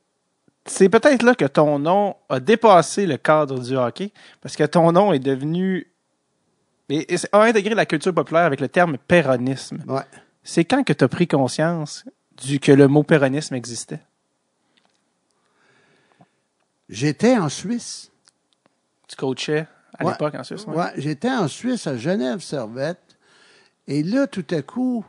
c'est 0.65 0.89
peut-être 0.89 1.23
là 1.23 1.34
que 1.34 1.45
ton 1.45 1.80
nom 1.80 2.15
a 2.30 2.39
dépassé 2.39 3.07
le 3.07 3.18
cadre 3.18 3.60
du 3.60 3.76
hockey, 3.76 4.11
parce 4.41 4.56
que 4.56 4.64
ton 4.64 4.91
nom 4.91 5.11
est 5.11 5.19
devenu 5.19 5.88
et, 6.89 7.14
et 7.14 7.18
a 7.31 7.41
intégré 7.41 7.76
la 7.76 7.85
culture 7.85 8.14
populaire 8.14 8.43
avec 8.43 8.60
le 8.60 8.68
terme 8.68 8.97
péronisme. 8.97 9.84
Ouais. 9.88 10.01
C'est 10.43 10.65
quand 10.65 10.84
que 10.84 10.93
tu 10.93 11.03
as 11.03 11.07
pris 11.07 11.27
conscience 11.27 12.06
du 12.43 12.60
que 12.60 12.72
le 12.72 12.88
mot 12.88 13.03
péronisme 13.03 13.56
existait? 13.56 13.99
J'étais 16.90 17.38
en 17.38 17.49
Suisse. 17.49 18.10
Tu 19.07 19.16
coachais 19.16 19.68
à 19.98 20.06
Ouais. 20.06 20.11
l'époque 20.11 20.36
en 20.36 20.44
Suisse? 20.44 20.66
ouais? 20.66 20.76
Ouais, 20.76 20.91
j'étais 20.98 21.30
en 21.30 21.48
Suisse, 21.48 21.86
à 21.88 21.98
Genève-Servette. 21.98 22.99
Et 23.88 24.03
là, 24.03 24.28
tout 24.28 24.45
à 24.52 24.61
coup, 24.61 25.06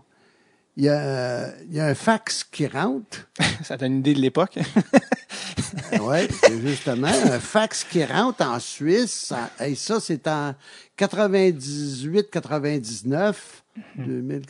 il 0.76 0.84
y 0.84 0.88
a, 0.88 1.52
il 1.64 1.74
y 1.74 1.80
a 1.80 1.86
un 1.86 1.94
fax 1.94 2.44
qui 2.44 2.66
rentre. 2.66 3.28
Ça 3.64 3.76
donne 3.76 3.92
une 3.92 3.98
idée 4.00 4.14
de 4.14 4.20
l'époque. 4.20 4.58
Oui, 6.00 6.18
c'est 6.42 6.60
justement 6.60 7.08
un 7.08 7.38
fax 7.40 7.84
qui 7.84 8.04
rentre 8.04 8.42
en 8.44 8.58
Suisse. 8.58 9.32
Hey, 9.58 9.76
ça 9.76 10.00
c'est 10.00 10.26
en 10.26 10.54
98, 10.96 12.30
99, 12.30 13.62
2000, 13.96 14.42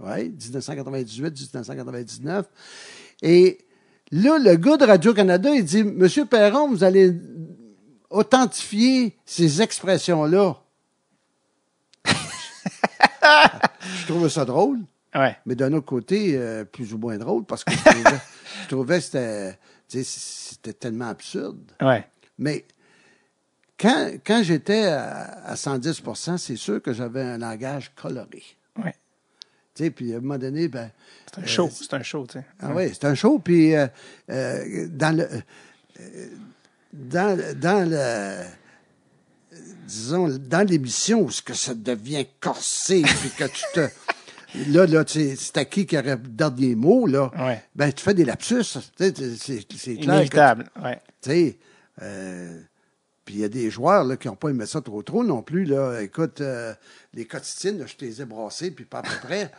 ouais, 0.00 0.28
1998, 0.28 1.30
1999. 1.30 2.46
Et 3.22 3.58
là, 4.12 4.38
le 4.38 4.56
gars 4.56 4.76
de 4.76 4.84
Radio-Canada, 4.84 5.50
il 5.54 5.64
dit, 5.64 5.84
Monsieur 5.84 6.24
Perron, 6.24 6.68
vous 6.68 6.84
allez 6.84 7.14
authentifier 8.10 9.16
ces 9.24 9.62
expressions-là. 9.62 10.56
je 12.04 14.06
trouvais 14.06 14.30
ça 14.30 14.44
drôle. 14.44 14.80
Ouais. 15.14 15.36
Mais 15.46 15.54
d'un 15.54 15.72
autre 15.72 15.86
côté, 15.86 16.36
euh, 16.36 16.64
plus 16.64 16.92
ou 16.92 16.98
moins 16.98 17.16
drôle, 17.16 17.44
parce 17.44 17.64
que 17.64 17.72
je 17.72 17.78
trouvais, 17.78 18.18
je 18.62 18.68
trouvais 18.68 18.98
que 18.98 19.04
c'était, 19.04 19.52
tu 19.88 20.02
sais, 20.02 20.04
c'était 20.04 20.74
tellement 20.74 21.08
absurde. 21.08 21.72
Ouais. 21.80 22.06
Mais 22.38 22.66
quand, 23.78 24.10
quand 24.26 24.42
j'étais 24.42 24.86
à, 24.86 25.22
à 25.44 25.54
110% 25.54 26.36
c'est 26.36 26.56
sûr 26.56 26.82
que 26.82 26.92
j'avais 26.92 27.22
un 27.22 27.38
langage 27.38 27.92
coloré. 27.94 28.42
Ouais. 28.76 28.94
Sais, 29.78 29.90
puis 29.90 30.12
à 30.12 30.16
un 30.16 30.20
moment 30.20 30.38
donné, 30.38 30.68
ben, 30.68 30.90
C'est 31.34 31.42
un 31.42 31.46
show. 31.46 31.70
C'est 31.72 31.94
un 31.94 32.02
show, 32.02 32.26
tu 32.26 32.38
sais. 32.38 32.44
ah 32.60 32.72
oui, 32.74 32.90
c'est 32.92 33.04
un 33.06 33.14
show. 33.14 33.38
Puis 33.38 33.74
euh, 33.74 33.86
euh, 34.30 34.86
dans 34.90 35.16
le 35.16 35.28
euh, 36.00 36.26
dans, 36.92 37.38
dans 37.58 37.88
le 37.88 37.96
euh, 37.96 38.44
disons 39.86 40.28
dans 40.28 40.66
l'émission 40.68 41.20
où 41.22 41.30
ce 41.30 41.42
que 41.42 41.54
ça 41.54 41.74
devient 41.74 42.26
corsé 42.40 43.02
puis 43.20 43.30
que 43.30 43.44
tu 43.44 43.62
te 43.74 43.88
là 44.70 44.86
là 44.86 45.04
c'est 45.06 45.56
à 45.56 45.64
qui 45.64 45.86
qui 45.86 45.96
aurait 45.98 46.16
le 46.16 46.28
dernier 46.28 46.74
mot 46.74 47.06
là 47.06 47.30
Ouais. 47.38 47.62
ben 47.74 47.92
tu 47.92 48.02
fais 48.02 48.14
des 48.14 48.24
lapsus 48.24 48.62
c'est 48.64 49.12
clair 49.12 50.14
Inévitable. 50.16 50.70
Ouais. 50.82 51.00
tu 51.22 51.30
sais, 51.30 51.58
euh, 52.02 52.60
puis 53.28 53.34
il 53.36 53.40
y 53.40 53.44
a 53.44 53.48
des 53.50 53.68
joueurs 53.70 54.04
là, 54.04 54.16
qui 54.16 54.26
n'ont 54.26 54.36
pas 54.36 54.48
aimé 54.48 54.64
ça 54.64 54.80
trop 54.80 55.02
trop 55.02 55.22
non 55.22 55.42
plus. 55.42 55.66
Là. 55.66 56.00
Écoute, 56.00 56.40
euh, 56.40 56.72
les 57.12 57.26
cotitines, 57.26 57.78
là, 57.78 57.84
je 57.86 57.94
les 58.02 58.22
ai 58.22 58.24
brassés, 58.24 58.70
puis 58.70 58.86
pas 58.86 59.00
à 59.00 59.02
peu 59.02 59.10
près. 59.22 59.50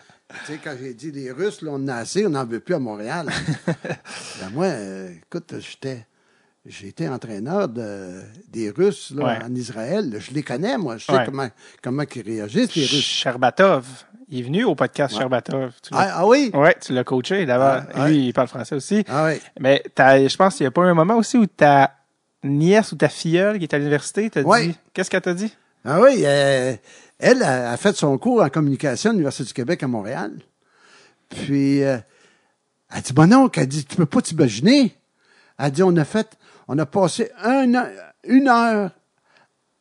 tu 0.47 0.53
sais, 0.53 0.59
quand 0.63 0.73
j'ai 0.81 0.95
dit 0.95 1.11
les 1.11 1.31
Russes, 1.31 1.61
là, 1.61 1.69
on 1.73 1.75
en 1.75 1.87
a 1.89 1.93
assez, 1.97 2.25
on 2.25 2.31
n'en 2.31 2.47
veut 2.47 2.61
plus 2.61 2.73
à 2.73 2.79
Montréal. 2.79 3.27
ben 3.67 4.49
moi, 4.53 4.65
euh, 4.65 5.11
écoute, 5.23 5.53
j'étais. 5.59 6.07
Été 6.83 7.07
entraîneur 7.07 7.67
de, 7.69 8.21
des 8.51 8.71
Russes 8.71 9.11
là, 9.15 9.23
Ouais. 9.25 9.39
en 9.43 9.53
Israël. 9.55 10.17
Je 10.19 10.31
les 10.33 10.41
connais, 10.43 10.77
moi. 10.79 10.97
Je 10.97 11.05
sais 11.05 11.13
Ouais. 11.13 11.25
comment, 11.25 11.47
comment 11.83 12.03
ils 12.15 12.21
réagissent, 12.23 12.75
les 12.75 12.85
Russes. 12.87 13.05
Sherbatov. 13.05 13.85
Il 14.29 14.39
est 14.39 14.43
venu 14.43 14.63
au 14.65 14.73
podcast 14.75 15.15
Sherbatov. 15.15 15.73
Tu 15.83 15.93
l'as- 15.93 15.99
Ah, 15.99 16.11
ah 16.17 16.27
oui? 16.27 16.49
Ouais, 16.55 16.75
tu 16.81 16.93
l'as 16.93 17.03
coaché 17.03 17.45
d'abord. 17.45 17.83
Ah, 17.93 18.03
ouais. 18.03 18.09
Lui, 18.11 18.27
il 18.27 18.33
parle 18.33 18.47
français 18.47 18.75
aussi. 18.75 19.03
Ah 19.07 19.25
oui. 19.27 19.39
Mais 19.59 19.83
je 19.97 20.35
pense 20.35 20.55
qu'il 20.55 20.63
n'y 20.65 20.69
a 20.69 20.71
pas 20.71 20.83
un 20.83 20.93
moment 20.95 21.15
aussi 21.17 21.37
où 21.37 21.45
ta 21.45 21.91
nièce 22.43 22.91
ou 22.91 22.95
ta 22.95 23.09
filleule 23.09 23.57
qui 23.57 23.63
est 23.65 23.73
à 23.73 23.77
l'université 23.77 24.29
t'a 24.29 24.41
Ouais. 24.41 24.67
dit? 24.67 24.75
Qu'est-ce 24.93 25.09
qu'elle 25.09 25.21
t'a 25.21 25.33
dit? 25.33 25.53
Ah 25.85 25.99
oui, 26.01 26.23
euh, 26.25 26.75
elle 27.19 27.41
a, 27.43 27.71
a 27.71 27.77
fait 27.77 27.95
son 27.95 28.17
cours 28.17 28.41
en 28.41 28.49
communication 28.49 29.09
à 29.11 29.13
l'Université 29.13 29.45
du 29.45 29.53
Québec 29.53 29.81
à 29.83 29.87
Montréal. 29.87 30.31
Puis, 31.29 31.83
euh, 31.83 31.97
elle 32.93 33.01
dit, 33.01 33.13
bon 33.13 33.33
oncle, 33.33 33.59
elle 33.59 33.67
dit, 33.67 33.85
tu 33.85 33.95
peux 33.95 34.05
pas 34.05 34.21
t'imaginer. 34.21 34.95
Elle 35.57 35.71
dit, 35.71 35.83
on 35.83 35.95
a 35.97 36.05
fait, 36.05 36.37
on 36.67 36.77
a 36.79 36.85
passé 36.85 37.31
un 37.43 37.73
an- 37.75 37.87
une 38.23 38.47
heure 38.47 38.91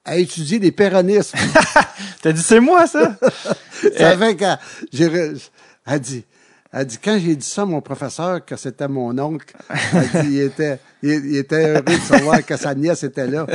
à 0.04 0.16
étudier 0.16 0.58
les 0.58 0.72
péronismes. 0.72 1.38
T'as 2.22 2.32
dit, 2.32 2.42
c'est 2.42 2.60
moi, 2.60 2.86
ça? 2.86 3.16
Ça 3.96 4.16
fait 4.18 4.36
que 4.36 4.44
j'ai, 4.92 5.08
re- 5.08 5.48
elle 5.86 6.00
dit, 6.00 6.24
elle 6.72 6.86
dit, 6.86 6.98
quand 7.02 7.18
j'ai 7.18 7.34
dit 7.34 7.46
ça 7.46 7.62
à 7.62 7.64
mon 7.64 7.80
professeur, 7.80 8.44
que 8.44 8.54
c'était 8.56 8.88
mon 8.88 9.18
oncle, 9.18 9.54
elle 9.94 10.22
dit, 10.26 10.32
il 10.36 10.40
était, 10.42 10.78
il, 11.02 11.10
il 11.26 11.36
était 11.38 11.70
heureux 11.70 11.82
de 11.82 11.92
savoir 11.92 12.44
que 12.44 12.56
sa 12.56 12.74
nièce 12.74 13.02
était 13.04 13.26
là. 13.26 13.46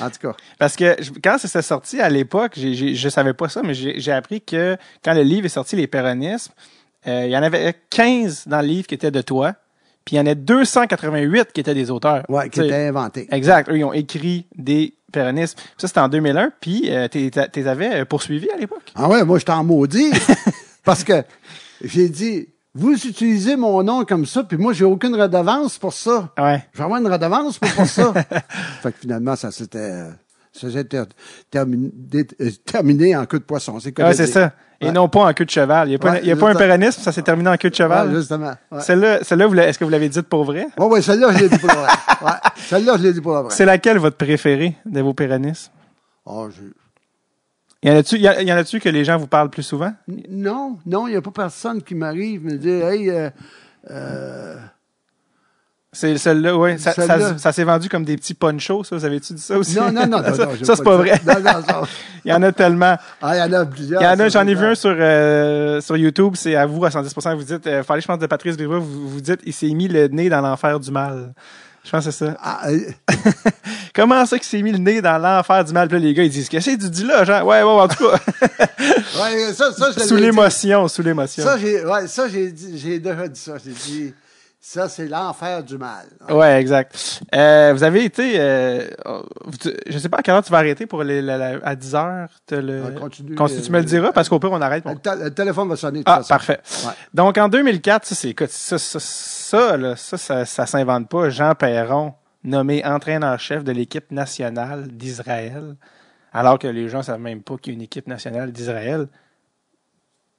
En 0.00 0.08
tout 0.10 0.18
cas. 0.28 0.34
Parce 0.58 0.74
que 0.76 0.96
quand 1.22 1.36
ça 1.38 1.48
s'est 1.48 1.60
sorti 1.62 2.00
à 2.00 2.08
l'époque, 2.08 2.52
je 2.56 3.08
savais 3.10 3.34
pas 3.34 3.48
ça, 3.50 3.62
mais 3.62 3.74
j'ai, 3.74 4.12
appris 4.12 4.40
que 4.40 4.76
quand 5.04 5.12
le 5.14 5.22
livre 5.22 5.44
est 5.46 5.50
sorti, 5.50 5.76
Les 5.76 5.86
Péronismes, 5.86 6.52
euh, 7.06 7.24
il 7.26 7.30
y 7.32 7.36
en 7.36 7.42
avait 7.42 7.74
15 7.90 8.44
dans 8.46 8.60
le 8.60 8.66
livre 8.68 8.86
qui 8.86 8.94
étaient 8.94 9.10
de 9.10 9.22
toi, 9.22 9.54
puis 10.04 10.16
il 10.16 10.18
y 10.18 10.22
en 10.22 10.26
a 10.26 10.34
288 10.34 11.52
qui 11.52 11.60
étaient 11.60 11.74
des 11.74 11.90
auteurs. 11.90 12.24
Ouais, 12.28 12.44
qui 12.44 12.50
Tu 12.50 12.60
sais, 12.60 12.66
était 12.68 12.86
inventé. 12.88 13.28
Exact. 13.32 13.68
Eux, 13.70 13.76
ils 13.78 13.84
ont 13.84 13.92
écrit 13.92 14.46
des 14.56 14.94
péronismes. 15.12 15.58
Ça, 15.76 15.88
c'était 15.88 16.00
en 16.00 16.08
2001, 16.08 16.52
puis 16.60 16.84
euh, 16.90 17.06
t'es- 17.08 17.28
t'es- 17.30 17.48
t'es 17.48 17.66
avais 17.66 18.04
poursuivis 18.06 18.48
à 18.50 18.56
l'époque. 18.56 18.92
Ah 18.94 19.08
ouais, 19.08 19.24
moi, 19.24 19.38
j'étais 19.38 19.52
en 19.52 19.62
maudit. 19.64 20.10
parce 20.84 21.04
que 21.04 21.22
j'ai 21.84 22.08
dit, 22.08 22.48
vous 22.74 22.92
utilisez 22.94 23.56
mon 23.56 23.82
nom 23.82 24.04
comme 24.04 24.24
ça, 24.26 24.42
puis 24.44 24.56
moi, 24.56 24.72
j'ai 24.72 24.84
aucune 24.84 25.14
redevance 25.14 25.78
pour 25.78 25.92
ça. 25.92 26.30
Ouais. 26.38 26.64
Je 26.72 26.78
vais 26.78 26.84
avoir 26.84 27.00
une 27.00 27.08
redevance 27.12 27.58
pour, 27.58 27.70
pour 27.72 27.86
ça. 27.86 28.12
fait 28.82 28.92
que 28.92 28.98
finalement, 28.98 29.36
ça 29.36 29.50
s'était, 29.50 29.78
euh, 29.78 31.04
terminé, 31.50 31.90
euh, 32.40 32.50
terminé 32.64 33.16
en 33.16 33.26
queue 33.26 33.38
de 33.38 33.44
poisson. 33.44 33.78
C'est 33.80 33.98
Ouais, 34.00 34.14
c'est 34.14 34.26
ça. 34.26 34.52
Et 34.80 34.86
Ouais. 34.86 34.92
non 34.92 35.08
pas 35.08 35.20
en 35.28 35.32
queue 35.32 35.44
de 35.44 35.50
cheval. 35.50 35.86
Il 35.86 35.90
n'y 35.90 35.94
a, 35.94 35.98
pas, 36.00 36.10
Ouais, 36.12 36.20
il 36.22 36.28
y 36.28 36.32
a 36.32 36.36
pas 36.36 36.50
un 36.50 36.54
péronisme, 36.56 37.00
ça 37.02 37.12
s'est 37.12 37.22
terminé 37.22 37.48
en 37.48 37.56
queue 37.56 37.70
de 37.70 37.74
cheval? 37.74 38.12
justement. 38.16 38.52
Ouais. 38.72 38.80
Celle-là, 38.80 39.22
celle-là, 39.22 39.46
l'a- 39.48 39.68
est-ce 39.68 39.78
que 39.78 39.84
vous 39.84 39.90
l'avez 39.90 40.08
dite 40.08 40.22
pour 40.28 40.42
vrai? 40.44 40.66
Ouais, 40.76 40.86
ouais, 40.86 41.02
celle-là, 41.02 41.28
je 41.32 41.38
l'ai 41.38 41.48
dit 41.48 41.58
pour 41.58 41.70
vrai. 41.70 41.88
Ouais, 42.22 42.30
celle-là, 42.56 42.94
je 42.96 43.02
l'ai 43.04 43.12
dit 43.12 43.20
pour 43.20 43.32
vrai. 43.32 43.54
C'est 43.54 43.64
laquelle 43.64 43.98
votre 43.98 44.16
préférée 44.16 44.76
de 44.84 45.00
vos 45.00 45.14
péronismes? 45.14 45.70
Oh, 46.26 46.48
je- 46.50 46.62
Y 47.82 47.90
en 47.90 47.96
a-tu, 47.96 48.16
y 48.16 48.22
y 48.22 48.52
en 48.52 48.56
a-tu 48.56 48.78
que 48.78 48.88
les 48.88 49.04
gens 49.04 49.16
vous 49.18 49.26
parlent 49.26 49.50
plus 49.50 49.64
souvent? 49.64 49.92
Non, 50.28 50.78
non, 50.86 51.08
il 51.08 51.10
n'y 51.10 51.16
a 51.16 51.22
pas 51.22 51.32
personne 51.32 51.82
qui 51.82 51.94
m'arrive 51.96 52.44
me 52.44 52.56
dire, 52.56 52.86
hey, 52.86 53.10
euh, 53.10 53.28
euh, 53.90 54.54
C'est 55.92 56.16
celle-là, 56.16 56.56
oui. 56.56 56.78
Ça, 56.78 56.92
ça, 56.92 57.06
Celle-là. 57.06 57.38
ça 57.38 57.50
s'est 57.50 57.64
vendu 57.64 57.88
comme 57.88 58.04
des 58.04 58.16
petits 58.16 58.34
ponchos, 58.34 58.84
ça. 58.84 58.94
Vous 58.94 59.04
avez-tu 59.04 59.32
dit 59.34 59.42
ça 59.42 59.58
aussi? 59.58 59.74
non, 59.76 59.90
non, 59.90 60.06
non, 60.06 60.22
non, 60.22 60.34
ça, 60.34 60.46
non, 60.46 60.52
j'ai 60.56 60.64
ça, 60.64 60.76
c'est 60.76 60.84
pas 60.84 60.96
vrai. 60.96 61.20
Non. 61.26 61.82
Il 62.24 62.30
y 62.30 62.32
en 62.32 62.42
a 62.44 62.52
tellement. 62.52 62.96
Ah, 63.20 63.36
il 63.36 63.40
y 63.40 63.42
en 63.42 63.52
a 63.60 63.66
plusieurs. 63.66 64.00
Il 64.00 64.04
y 64.04 64.08
en 64.08 64.20
a, 64.20 64.28
j'en 64.28 64.46
ai 64.46 64.54
vu 64.54 64.64
un 64.64 64.74
sur, 64.76 64.94
euh, 64.96 65.80
sur 65.80 65.96
YouTube, 65.96 66.34
c'est 66.36 66.54
à 66.54 66.66
vous 66.66 66.84
à 66.84 66.88
110%. 66.88 67.34
Vous 67.36 67.42
dites, 67.42 67.66
euh, 67.66 67.82
fallait, 67.82 68.00
je 68.00 68.06
pense, 68.06 68.18
de 68.20 68.26
Patrice 68.26 68.56
Bérois, 68.56 68.78
vous, 68.78 69.08
vous 69.08 69.20
dites, 69.20 69.40
il 69.44 69.52
s'est 69.52 69.70
mis 69.74 69.88
le 69.88 70.06
nez 70.06 70.28
dans 70.28 70.40
l'enfer 70.40 70.78
du 70.78 70.92
mal. 70.92 71.34
Je 71.84 71.90
pense 71.90 72.04
que 72.04 72.12
c'est 72.12 72.26
ça. 72.26 72.36
Ah, 72.40 72.60
euh, 72.68 72.78
Comment 73.94 74.24
ça 74.26 74.38
qu'il 74.38 74.46
s'est 74.46 74.62
mis 74.62 74.72
le 74.72 74.78
nez 74.78 75.02
dans 75.02 75.18
l'enfer 75.18 75.64
du 75.64 75.72
mal? 75.72 75.88
Puis 75.88 75.98
là, 75.98 76.04
les 76.04 76.14
gars, 76.14 76.22
ils 76.24 76.30
disent, 76.30 76.48
qu'est-ce 76.48 76.70
que 76.70 76.80
tu 76.82 76.88
dis 76.90 77.04
là, 77.04 77.24
Jean? 77.24 77.42
Ouais, 77.44 77.62
ouais, 77.62 77.70
en 77.70 77.88
tout 77.88 78.04
cas. 78.08 78.18
ouais, 79.22 79.52
ça, 79.52 79.72
ça, 79.72 79.90
je 79.96 80.00
sous 80.00 80.16
l'émotion, 80.16 80.88
sous 80.88 81.02
l'émotion. 81.02 81.44
Ça, 81.44 81.58
j'ai, 81.58 81.84
ouais, 81.84 82.06
ça, 82.06 82.28
j'ai 82.28 82.54
j'ai 82.74 82.98
déjà 82.98 83.28
dit 83.28 83.40
ça. 83.40 83.54
J'ai 83.62 83.72
dit, 83.72 84.14
ça, 84.64 84.88
c'est 84.88 85.06
l'enfer 85.08 85.62
du 85.64 85.76
mal. 85.76 86.06
Ouais, 86.30 86.60
exact. 86.60 87.20
Euh, 87.34 87.72
vous 87.74 87.82
avez 87.82 88.04
été, 88.04 88.34
euh, 88.36 88.86
je 89.88 89.98
sais 89.98 90.08
pas 90.08 90.18
à 90.18 90.22
quelle 90.22 90.34
heure 90.36 90.44
tu 90.44 90.52
vas 90.52 90.58
arrêter 90.58 90.86
pour 90.86 91.02
les, 91.02 91.20
la- 91.20 91.36
la- 91.36 91.58
à 91.64 91.74
10 91.74 91.94
heures. 91.96 92.28
te 92.46 92.54
le, 92.54 92.82
Ouais, 92.82 92.94
continue, 92.94 93.34
continue, 93.34 93.60
tu 93.62 93.70
me 93.72 93.78
le 93.78 93.82
euh, 93.84 93.86
diras 93.86 94.12
parce 94.12 94.28
qu'au 94.28 94.38
pire, 94.38 94.52
on 94.52 94.60
arrête. 94.60 94.84
Le, 94.86 95.28
téléphone 95.30 95.68
va 95.68 95.76
sonner. 95.76 95.98
de 95.98 96.04
Ah, 96.06 96.18
façon. 96.18 96.28
parfait. 96.28 96.60
Ouais. 96.86 96.92
Donc, 97.12 97.36
en 97.38 97.48
2004, 97.48 98.06
ça, 98.06 98.14
c'est, 98.14 98.28
écoute, 98.30 98.50
ça, 98.50 98.78
ça, 98.78 98.98
ça, 99.00 99.76
là, 99.76 99.96
ça, 99.96 100.16
ça, 100.16 100.44
ça 100.44 100.64
s'invente 100.66 101.08
pas. 101.08 101.28
Jean 101.28 101.54
Perron, 101.56 102.14
nommé 102.44 102.84
entraîneur-chef 102.84 103.64
de 103.64 103.72
l'équipe 103.72 104.10
nationale 104.10 104.88
d'Israël, 104.88 105.76
alors 106.32 106.58
que 106.58 106.66
les 106.66 106.88
gens 106.88 107.02
savent 107.02 107.20
même 107.20 107.42
pas 107.42 107.56
qu'il 107.56 107.72
y 107.72 107.74
a 107.74 107.76
une 107.76 107.82
équipe 107.82 108.06
nationale 108.06 108.52
d'Israël. 108.52 109.06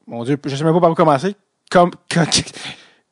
Mon 0.07 0.23
Dieu, 0.23 0.38
je 0.45 0.55
sais 0.55 0.63
même 0.63 0.73
pas 0.73 0.81
par 0.81 0.91
où 0.91 0.95
commencer. 0.95 1.35
Comme, 1.71 1.91
com- 2.13 2.25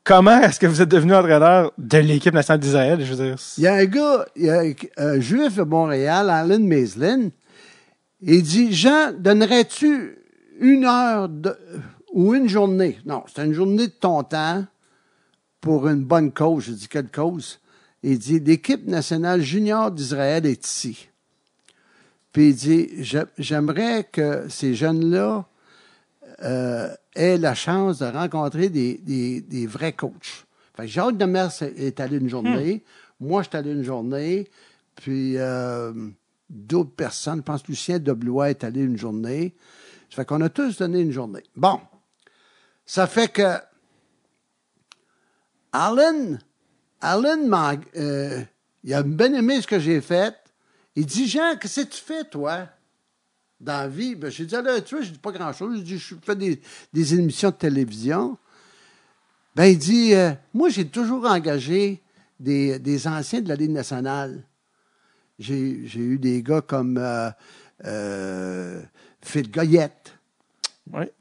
comment 0.03 0.41
est-ce 0.41 0.59
que 0.59 0.67
vous 0.67 0.81
êtes 0.81 0.89
devenu 0.89 1.15
entraîneur 1.15 1.71
de 1.77 1.97
l'équipe 1.99 2.33
nationale 2.33 2.59
d'Israël? 2.59 3.05
Je 3.05 3.13
veux 3.13 3.25
dire, 3.25 3.35
Il 3.57 3.63
y 3.63 3.67
a 3.67 3.75
un 3.75 3.85
gars, 3.85 4.25
il 4.35 4.45
y 4.45 4.49
a 4.49 4.63
un, 4.97 5.19
juif 5.19 5.55
de 5.55 5.63
Montréal, 5.63 6.29
Alan 6.29 6.59
Maislin, 6.59 7.29
il 8.19 8.43
dit, 8.43 8.73
Jean, 8.73 9.13
donnerais-tu 9.17 10.17
une 10.59 10.85
heure 10.85 11.29
ou 12.13 12.33
une 12.35 12.49
journée? 12.49 12.99
Non, 13.05 13.23
c'est 13.33 13.45
une 13.45 13.53
journée 13.53 13.87
de 13.87 13.93
ton 13.93 14.23
temps 14.23 14.65
pour 15.61 15.87
une 15.87 16.03
bonne 16.03 16.31
cause. 16.31 16.65
Je 16.65 16.71
dis, 16.73 16.87
quelle 16.87 17.09
cause? 17.09 17.60
Il 18.03 18.17
dit, 18.17 18.39
l'équipe 18.39 18.87
nationale 18.87 19.41
junior 19.41 19.91
d'Israël 19.91 20.45
est 20.45 20.65
ici. 20.65 21.07
Puis 22.31 22.49
il 22.49 22.55
dit, 22.55 22.89
j'aimerais 23.37 24.05
que 24.05 24.47
ces 24.49 24.73
jeunes-là 24.73 25.45
euh, 26.43 26.89
aient 27.15 27.37
la 27.37 27.53
chance 27.53 27.99
de 27.99 28.05
rencontrer 28.05 28.69
des, 28.69 28.97
des, 28.97 29.41
des 29.41 29.67
vrais 29.67 29.93
coachs. 29.93 30.45
Fait 30.75 30.83
que 30.83 30.87
Jacques 30.87 31.17
Demers 31.17 31.51
est 31.61 31.99
allé 31.99 32.17
une 32.17 32.29
journée, 32.29 32.83
moi 33.19 33.43
je 33.43 33.49
suis 33.49 33.57
allé 33.57 33.71
une 33.71 33.83
journée, 33.83 34.49
puis 34.95 35.37
euh, 35.37 35.91
d'autres 36.49 36.95
personnes, 36.95 37.39
je 37.39 37.43
pense 37.43 37.67
Lucien 37.67 37.99
Deblois 37.99 38.49
est 38.49 38.63
allé 38.63 38.81
une 38.81 38.97
journée. 38.97 39.53
Ça 40.09 40.17
fait 40.17 40.25
qu'on 40.25 40.41
a 40.41 40.49
tous 40.49 40.77
donné 40.77 41.01
une 41.01 41.11
journée. 41.11 41.43
Bon, 41.55 41.79
ça 42.85 43.07
fait 43.07 43.27
que 43.27 43.57
Alan, 45.73 46.37
Alan, 47.01 47.45
m'a- 47.45 47.75
euh, 47.97 48.41
il 48.83 48.93
a 48.93 49.03
bien 49.03 49.33
aimé 49.33 49.61
ce 49.61 49.67
que 49.67 49.79
j'ai 49.79 50.01
fait. 50.01 50.35
Il 50.95 51.05
dit, 51.05 51.27
Jean, 51.27 51.55
qu'est-ce 51.59 51.81
que 51.81 51.87
tu 51.87 52.01
fais, 52.01 52.23
toi, 52.25 52.67
dans 53.59 53.73
la 53.81 53.87
vie? 53.87 54.15
Ben, 54.15 54.29
j'ai 54.29 54.45
dit, 54.45 54.55
ah, 54.55 54.61
là, 54.61 54.81
tu 54.81 54.95
vois, 54.95 55.03
je 55.03 55.11
dis 55.11 55.19
pas 55.19 55.31
grand-chose. 55.31 55.77
Je 55.79 55.83
dis, 55.83 55.97
je 55.97 56.15
fais 56.21 56.35
des, 56.35 56.61
des 56.93 57.13
émissions 57.13 57.49
de 57.49 57.55
télévision. 57.55 58.37
Ben, 59.55 59.65
il 59.65 59.77
dit, 59.77 60.13
euh, 60.13 60.31
moi, 60.53 60.69
j'ai 60.69 60.87
toujours 60.87 61.25
engagé 61.25 62.01
des, 62.39 62.79
des 62.79 63.07
anciens 63.07 63.41
de 63.41 63.49
la 63.49 63.55
Ligue 63.55 63.71
nationale. 63.71 64.43
J'ai 65.39 65.87
j'ai 65.87 65.99
eu 66.01 66.19
des 66.19 66.43
gars 66.43 66.61
comme 66.61 66.97
euh, 66.99 67.29
euh, 67.85 68.81
Phil 69.21 69.49
Goyette, 69.51 70.15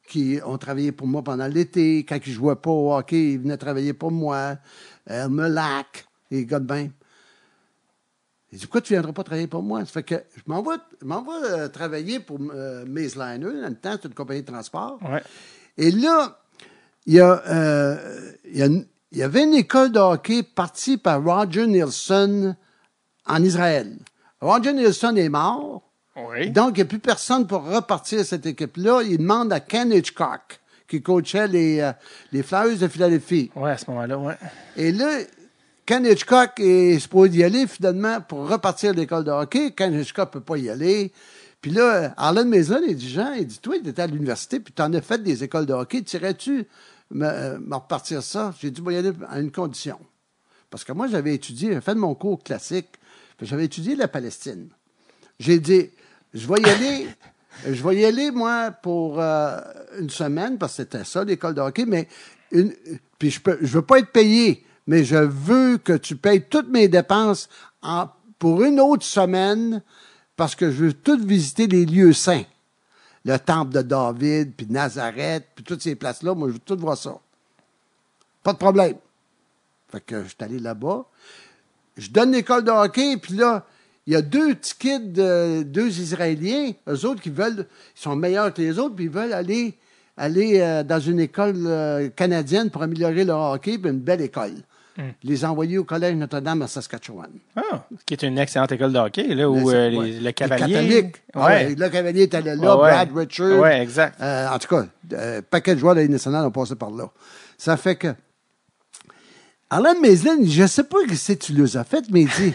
qui 0.06 0.38
ont 0.44 0.58
travaillé 0.58 0.92
pour 0.92 1.06
moi 1.06 1.22
pendant 1.22 1.46
l'été. 1.46 2.00
Quand 2.00 2.18
ils 2.26 2.30
ne 2.30 2.34
jouaient 2.34 2.56
pas 2.56 2.70
au 2.70 2.92
hockey, 2.94 3.32
ils 3.32 3.38
venaient 3.38 3.56
travailler 3.56 3.94
pour 3.94 4.10
moi. 4.10 4.58
Hermelac, 5.10 6.06
les 6.30 6.46
gars 6.46 6.60
de 6.60 6.72
même. 6.72 6.92
Il 8.52 8.58
dit, 8.58 8.66
pourquoi 8.66 8.80
tu 8.80 8.94
viendras 8.94 9.12
pas 9.12 9.22
travailler 9.22 9.46
pour 9.46 9.62
moi? 9.62 9.80
Ça 9.80 9.92
fait 9.92 10.02
que 10.02 10.14
je 10.36 10.42
m'en 10.46 10.62
vais, 10.62 10.78
euh, 11.50 11.68
travailler 11.68 12.18
pour 12.18 12.38
euh, 12.52 12.84
Maze 12.86 13.16
Liner. 13.16 13.60
Dans 13.60 13.68
le 13.68 13.74
temps, 13.76 13.96
c'est 14.00 14.08
une 14.08 14.14
compagnie 14.14 14.42
de 14.42 14.46
transport. 14.46 14.98
Ouais. 15.02 15.22
Et 15.76 15.92
là, 15.92 16.40
il 17.06 17.14
y, 17.14 17.20
a, 17.20 17.42
euh, 17.46 18.32
il, 18.44 18.58
y 18.58 18.62
a 18.62 18.68
il 19.12 19.18
y 19.18 19.22
avait 19.22 19.42
une 19.42 19.54
école 19.54 19.90
de 19.90 19.98
hockey 19.98 20.42
partie 20.44 20.96
par 20.96 21.22
Roger 21.24 21.66
Nielsen 21.66 22.56
en 23.26 23.42
Israël. 23.42 23.98
Roger 24.40 24.72
Nielsen 24.72 25.18
est 25.18 25.28
mort. 25.28 25.82
Oui. 26.16 26.50
Donc, 26.50 26.76
il 26.76 26.80
n'y 26.80 26.82
a 26.82 26.86
plus 26.86 27.00
personne 27.00 27.46
pour 27.46 27.64
repartir 27.64 28.24
cette 28.24 28.46
équipe-là. 28.46 29.02
Il 29.02 29.18
demande 29.18 29.52
à 29.52 29.60
Ken 29.60 29.92
Hitchcock, 29.92 30.59
qui 30.90 31.00
coachait 31.00 31.46
les, 31.46 31.80
euh, 31.80 31.92
les 32.32 32.42
Flyers 32.42 32.76
de 32.76 32.88
Philadelphie. 32.88 33.50
Ouais, 33.54 33.70
à 33.70 33.78
ce 33.78 33.88
moment-là, 33.90 34.18
ouais. 34.18 34.36
Et 34.76 34.90
là, 34.92 35.20
Ken 35.86 36.04
Hitchcock 36.04 36.58
est 36.58 36.98
supposé 36.98 37.38
y 37.38 37.44
aller 37.44 37.66
finalement 37.66 38.20
pour 38.20 38.48
repartir 38.48 38.92
l'école 38.92 39.24
de 39.24 39.30
hockey. 39.30 39.70
Ken 39.70 39.94
Hitchcock 39.94 40.32
peut 40.32 40.40
pas 40.40 40.58
y 40.58 40.68
aller. 40.68 41.12
Puis 41.60 41.70
là, 41.70 42.12
Arlen 42.16 42.48
Mason, 42.48 42.80
il 42.86 42.96
dit, 42.96 43.08
Jean, 43.08 43.32
il 43.34 43.46
dit, 43.46 43.58
toi, 43.58 43.76
tu 43.82 43.88
étais 43.88 44.02
à 44.02 44.06
l'université, 44.06 44.60
puis 44.60 44.72
tu 44.74 44.82
en 44.82 44.92
as 44.94 45.00
fait 45.00 45.22
des 45.22 45.44
écoles 45.44 45.66
de 45.66 45.72
hockey. 45.72 46.02
Tirais-tu 46.02 46.66
me, 47.10 47.26
euh, 47.26 47.58
me 47.58 47.74
repartir 47.74 48.22
ça? 48.22 48.52
J'ai 48.60 48.70
dit, 48.70 48.82
moi, 48.82 48.92
y 48.92 48.96
aller 48.96 49.12
à 49.28 49.40
une 49.40 49.52
condition. 49.52 49.98
Parce 50.70 50.84
que 50.84 50.92
moi, 50.92 51.06
j'avais 51.06 51.34
étudié, 51.34 51.72
j'ai 51.74 51.80
fait 51.80 51.94
mon 51.94 52.14
cours 52.14 52.42
classique, 52.42 52.88
j'avais 53.42 53.64
étudié 53.64 53.96
la 53.96 54.08
Palestine. 54.08 54.68
J'ai 55.38 55.58
dit, 55.58 55.90
je 56.32 56.46
vais 56.46 56.60
y 56.60 56.66
aller, 56.66 57.08
je 57.64 57.82
vais 57.86 57.96
y 57.96 58.04
aller, 58.04 58.30
moi, 58.30 58.70
pour 58.70 59.20
euh, 59.20 59.60
une 59.98 60.10
semaine, 60.10 60.58
parce 60.58 60.76
que 60.76 60.82
c'était 60.82 61.04
ça, 61.04 61.24
l'école 61.24 61.54
de 61.54 61.60
hockey, 61.60 61.84
mais 61.86 62.08
une, 62.52 62.74
puis 63.18 63.30
je 63.30 63.40
peux, 63.40 63.58
je 63.60 63.74
veux 63.74 63.82
pas 63.82 63.98
être 63.98 64.10
payé, 64.10 64.64
mais 64.86 65.04
je 65.04 65.16
veux 65.16 65.78
que 65.78 65.92
tu 65.92 66.16
payes 66.16 66.42
toutes 66.48 66.68
mes 66.68 66.88
dépenses 66.88 67.48
en, 67.82 68.08
pour 68.38 68.62
une 68.62 68.80
autre 68.80 69.04
semaine, 69.04 69.82
parce 70.36 70.54
que 70.54 70.70
je 70.70 70.86
veux 70.86 70.92
tout 70.92 71.18
visiter 71.18 71.66
les 71.66 71.84
lieux 71.84 72.12
saints. 72.12 72.44
Le 73.24 73.36
temple 73.38 73.74
de 73.74 73.82
David, 73.82 74.54
puis 74.56 74.66
Nazareth, 74.70 75.46
puis 75.54 75.62
toutes 75.62 75.82
ces 75.82 75.94
places-là, 75.94 76.34
moi, 76.34 76.48
je 76.48 76.54
veux 76.54 76.58
tout 76.60 76.78
voir 76.78 76.96
ça. 76.96 77.18
Pas 78.42 78.54
de 78.54 78.58
problème. 78.58 78.96
Fait 79.92 80.00
que 80.00 80.22
je 80.22 80.28
suis 80.28 80.36
allé 80.40 80.58
là-bas. 80.58 81.04
Je 81.98 82.08
donne 82.08 82.32
l'école 82.32 82.64
de 82.64 82.70
hockey, 82.70 83.18
puis 83.18 83.34
là, 83.34 83.66
il 84.06 84.12
y 84.14 84.16
a 84.16 84.22
deux 84.22 84.54
petits 84.54 84.74
kids, 84.78 85.12
euh, 85.18 85.62
deux 85.62 86.00
Israéliens, 86.00 86.72
eux 86.88 87.04
autres 87.06 87.20
qui 87.20 87.30
veulent, 87.30 87.66
ils 87.96 88.00
sont 88.00 88.16
meilleurs 88.16 88.52
que 88.52 88.60
les 88.62 88.78
autres, 88.78 88.94
puis 88.96 89.04
ils 89.04 89.10
veulent 89.10 89.32
aller, 89.32 89.74
aller 90.16 90.60
euh, 90.60 90.82
dans 90.82 90.98
une 91.00 91.20
école 91.20 91.54
euh, 91.66 92.08
canadienne 92.08 92.70
pour 92.70 92.82
améliorer 92.82 93.24
leur 93.24 93.52
hockey, 93.52 93.78
puis 93.78 93.90
une 93.90 94.00
belle 94.00 94.22
école. 94.22 94.54
Les 95.22 95.46
envoyer 95.46 95.78
au 95.78 95.84
Collège 95.84 96.14
Notre-Dame 96.16 96.60
à 96.60 96.66
Saskatchewan. 96.66 97.30
Ah, 97.56 97.86
qui 98.04 98.12
est 98.12 98.22
une 98.22 98.36
excellente 98.36 98.70
école 98.72 98.92
de 98.92 98.98
hockey, 98.98 99.34
là, 99.34 99.48
où 99.48 99.70
euh, 99.70 99.88
les- 99.88 99.96
ouais. 99.96 100.10
le 100.10 100.18
Les 100.18 100.32
cavalier. 100.34 100.74
catholiques. 100.74 101.16
Ah 101.32 101.38
ouais, 101.46 101.46
Ouais. 101.68 101.74
le 101.74 101.88
cavalier 101.88 102.28
allé 102.34 102.54
là. 102.56 102.76
Brad 102.76 103.08
Richard. 103.16 103.60
Ouais, 103.60 103.80
exact. 103.80 104.20
En 104.20 104.58
tout 104.58 104.68
cas, 104.68 105.40
paquet 105.48 105.74
de 105.74 105.80
joueurs 105.80 105.94
de 105.94 106.00
la 106.02 106.08
nationale 106.08 106.44
ont 106.44 106.50
passé 106.50 106.74
par 106.74 106.90
là. 106.90 107.08
Ça 107.56 107.78
fait 107.78 107.96
que. 107.96 108.08
Alan 109.70 109.94
Maislin, 110.02 110.38
je 110.44 110.66
sais 110.66 110.84
pas 110.84 110.98
que 111.08 111.34
tu 111.34 111.52
les 111.52 111.76
as 111.76 111.84
fait, 111.84 112.04
mais 112.10 112.22
il 112.22 112.28
dit, 112.28 112.52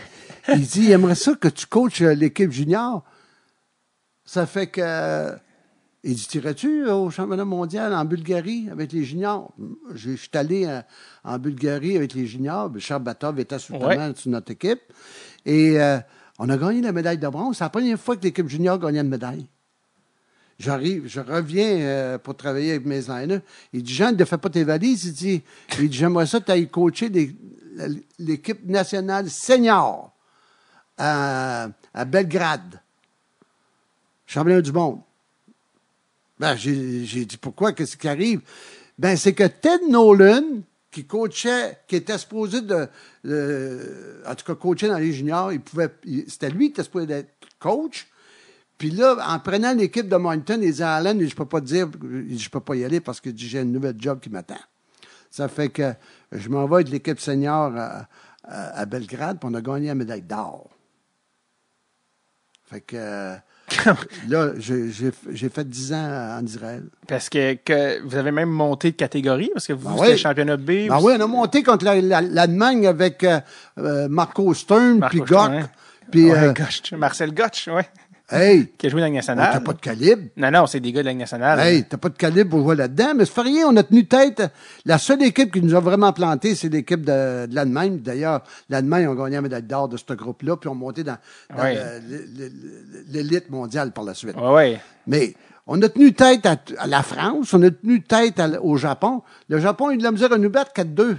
il 0.53 0.61
dit, 0.67 0.81
il 0.85 0.91
aimerait 0.91 1.15
ça 1.15 1.33
que 1.35 1.47
tu 1.47 1.65
coaches 1.65 2.01
euh, 2.01 2.13
l'équipe 2.13 2.51
junior. 2.51 3.03
Ça 4.25 4.45
fait 4.45 4.67
que. 4.67 4.81
euh, 4.83 5.35
il 6.07 6.13
dit, 6.13 6.27
tirais-tu 6.27 6.87
au 6.87 7.09
championnat 7.09 7.45
mondial 7.45 7.91
en 7.93 8.05
Bulgarie 8.05 8.69
avec 8.71 8.91
les 8.91 9.03
juniors? 9.03 9.51
Je 9.95 10.11
je 10.11 10.15
suis 10.17 10.29
allé 10.33 10.65
euh, 10.65 10.81
en 11.23 11.39
Bulgarie 11.39 11.95
avec 11.97 12.13
les 12.13 12.27
juniors. 12.27 12.71
Charles 12.77 13.01
Batov 13.03 13.39
était 13.39 13.55
Ouais. 13.71 14.13
sur 14.15 14.29
notre 14.29 14.51
équipe. 14.51 14.81
Et 15.45 15.81
euh, 15.81 15.97
on 16.37 16.47
a 16.49 16.57
gagné 16.57 16.81
la 16.81 16.91
médaille 16.91 17.17
de 17.17 17.27
bronze. 17.27 17.57
C'est 17.57 17.63
la 17.63 17.69
première 17.71 17.99
fois 17.99 18.15
que 18.15 18.21
l'équipe 18.23 18.47
junior 18.47 18.77
gagnait 18.77 18.99
une 19.01 19.09
médaille. 19.09 19.47
J'arrive, 20.59 21.03
je 21.07 21.19
reviens 21.19 21.79
euh, 21.79 22.17
pour 22.19 22.35
travailler 22.37 22.71
avec 22.73 22.85
mes 22.85 23.01
liners. 23.01 23.41
Il 23.73 23.81
dit, 23.83 23.93
Jean, 23.93 24.15
ne 24.15 24.25
fais 24.25 24.37
pas 24.37 24.49
tes 24.49 24.63
valises. 24.63 25.05
Il 25.05 25.13
dit, 25.13 25.43
il 25.79 25.89
dit 25.89 25.97
j'aimerais 25.97 26.27
ça 26.27 26.39
que 26.39 26.45
tu 26.45 26.51
ailles 26.51 26.69
coacher 26.69 27.09
l'équipe 28.19 28.63
nationale 28.65 29.29
senior 29.29 30.14
à, 30.97 31.69
Belgrade. 32.07 32.81
Championnat 34.25 34.61
du 34.61 34.71
monde. 34.71 35.01
Ben, 36.39 36.55
j'ai 36.55 37.25
dit, 37.25 37.37
pourquoi? 37.37 37.73
Qu'est-ce 37.73 37.95
qui 37.97 38.07
arrive? 38.07 38.41
Ben, 38.97 39.15
c'est 39.15 39.33
que 39.33 39.43
Ted 39.45 39.87
Nolan, 39.89 40.43
qui 40.91 41.05
coachait, 41.05 41.77
qui 41.87 41.97
était 41.97 42.17
supposé 42.17 42.61
de, 42.61 42.87
en 44.25 44.35
tout 44.35 44.45
cas, 44.45 44.55
coacher 44.55 44.87
dans 44.87 44.97
les 44.97 45.11
juniors, 45.11 45.51
il 45.51 45.61
pouvait, 45.61 45.93
c'était 46.27 46.49
lui 46.49 46.67
qui 46.67 46.71
était 46.73 46.83
supposé 46.83 47.11
être 47.11 47.29
coach. 47.59 48.07
Puis 48.77 48.91
là, 48.91 49.15
en 49.29 49.39
prenant 49.39 49.73
l'équipe 49.73 50.07
de 50.09 50.15
Moncton, 50.17 50.59
il 50.61 50.71
disait 50.71 50.83
à 50.83 50.95
Allen, 50.95 51.25
je 51.25 51.35
peux 51.35 51.45
pas 51.45 51.61
dire, 51.61 51.87
je 52.03 52.49
peux 52.49 52.59
pas 52.59 52.75
y 52.75 52.83
aller 52.83 52.99
parce 52.99 53.21
que 53.21 53.29
j'ai 53.35 53.61
une 53.61 53.71
nouvelle 53.71 53.95
job 53.97 54.19
qui 54.19 54.29
m'attend. 54.29 54.59
Ça 55.31 55.47
fait 55.47 55.69
que 55.69 55.93
je 56.31 56.49
m'en 56.49 56.65
vais 56.67 56.83
l'équipe 56.83 57.19
senior 57.19 57.73
à, 57.75 58.07
à- 58.43 58.79
à 58.79 58.85
Belgrade, 58.85 59.39
puis 59.39 59.49
on 59.49 59.53
a 59.53 59.61
gagné 59.61 59.87
la 59.87 59.95
médaille 59.95 60.21
d'or. 60.21 60.69
Fait 62.69 62.81
que 62.81 63.35
là, 64.29 64.51
j'ai 64.59 65.49
fait 65.49 65.67
10 65.67 65.93
ans 65.93 66.37
en 66.39 66.45
Israël. 66.45 66.83
Parce 67.07 67.29
que, 67.29 67.53
que 67.53 68.01
vous 68.05 68.15
avez 68.15 68.31
même 68.31 68.49
monté 68.49 68.91
de 68.91 68.95
catégorie, 68.95 69.49
parce 69.53 69.67
que 69.67 69.73
vous, 69.73 69.87
Ben 69.95 70.01
oui. 70.11 70.17
championnat 70.17 70.57
B. 70.57 70.87
Ben 70.87 70.99
oui, 71.01 71.13
on 71.17 71.21
a 71.21 71.27
monté 71.27 71.63
contre 71.63 71.85
la- 71.85 71.99
la- 72.01 72.21
l'Allemagne 72.21 72.85
avec 72.87 73.23
euh, 73.23 73.39
euh, 73.79 74.07
Marco 74.09 74.53
Stern, 74.53 75.05
puis 75.09 75.21
ouais. 75.21 75.63
Puis, 76.11 76.29
Ouais, 76.31 76.37
euh, 76.37 76.53
Gotch. 76.53 76.93
Marcel 76.93 77.33
Gotch, 77.33 77.67
ouais. 77.67 77.87
Hey, 78.31 78.67
Qui 78.77 78.87
a 78.87 78.89
joué 78.89 79.01
la 79.01 79.07
Ligue 79.07 79.15
nationale. 79.15 79.49
t'as 79.53 79.59
pas 79.59 79.73
de 79.73 79.79
calibre. 79.79 80.23
Non, 80.37 80.51
non, 80.51 80.67
c'est 80.67 80.79
des 80.79 80.91
gars 80.91 81.01
de 81.01 81.05
la 81.05 81.11
Ligue 81.11 81.19
nationale. 81.19 81.59
Hey, 81.59 81.83
t'as 81.83 81.97
pas 81.97 82.09
de 82.09 82.17
calibre 82.17 82.49
pour 82.51 82.61
jouer 82.61 82.75
là-dedans, 82.75 83.13
mais 83.15 83.25
c'est 83.25 83.33
pas 83.33 83.43
rien, 83.43 83.67
on 83.67 83.75
a 83.77 83.83
tenu 83.83 84.05
tête. 84.07 84.41
La 84.85 84.97
seule 84.97 85.21
équipe 85.23 85.51
qui 85.53 85.61
nous 85.61 85.75
a 85.75 85.79
vraiment 85.79 86.11
planté, 86.13 86.55
c'est 86.55 86.69
l'équipe 86.69 87.01
de, 87.01 87.45
de 87.45 87.55
l'Allemagne. 87.55 87.99
D'ailleurs, 87.99 88.41
l'Allemagne 88.69 89.07
a 89.07 89.15
gagné 89.15 89.35
la 89.35 89.41
médaille 89.41 89.63
d'or 89.63 89.89
de 89.89 89.97
ce 89.97 90.13
groupe-là, 90.13 90.57
puis 90.57 90.69
ont 90.69 90.75
monté 90.75 91.03
dans, 91.03 91.17
l'élite 93.11 93.49
mondiale 93.49 93.91
par 93.91 94.03
la 94.03 94.13
suite. 94.13 94.35
Ouais. 94.37 94.79
Mais 95.07 95.33
on 95.67 95.81
a 95.81 95.89
tenu 95.89 96.13
tête 96.13 96.45
à, 96.45 96.57
à 96.77 96.87
la 96.87 97.03
France, 97.03 97.53
on 97.53 97.61
a 97.63 97.71
tenu 97.71 98.01
tête 98.01 98.39
à- 98.39 98.61
au 98.61 98.77
Japon. 98.77 99.21
Le 99.49 99.59
Japon 99.59 99.89
a 99.89 99.93
eu 99.93 99.97
de 99.97 100.03
la 100.03 100.11
misère 100.11 100.31
à 100.33 100.37
nous 100.37 100.49
battre 100.49 100.71
4-2. 100.75 101.15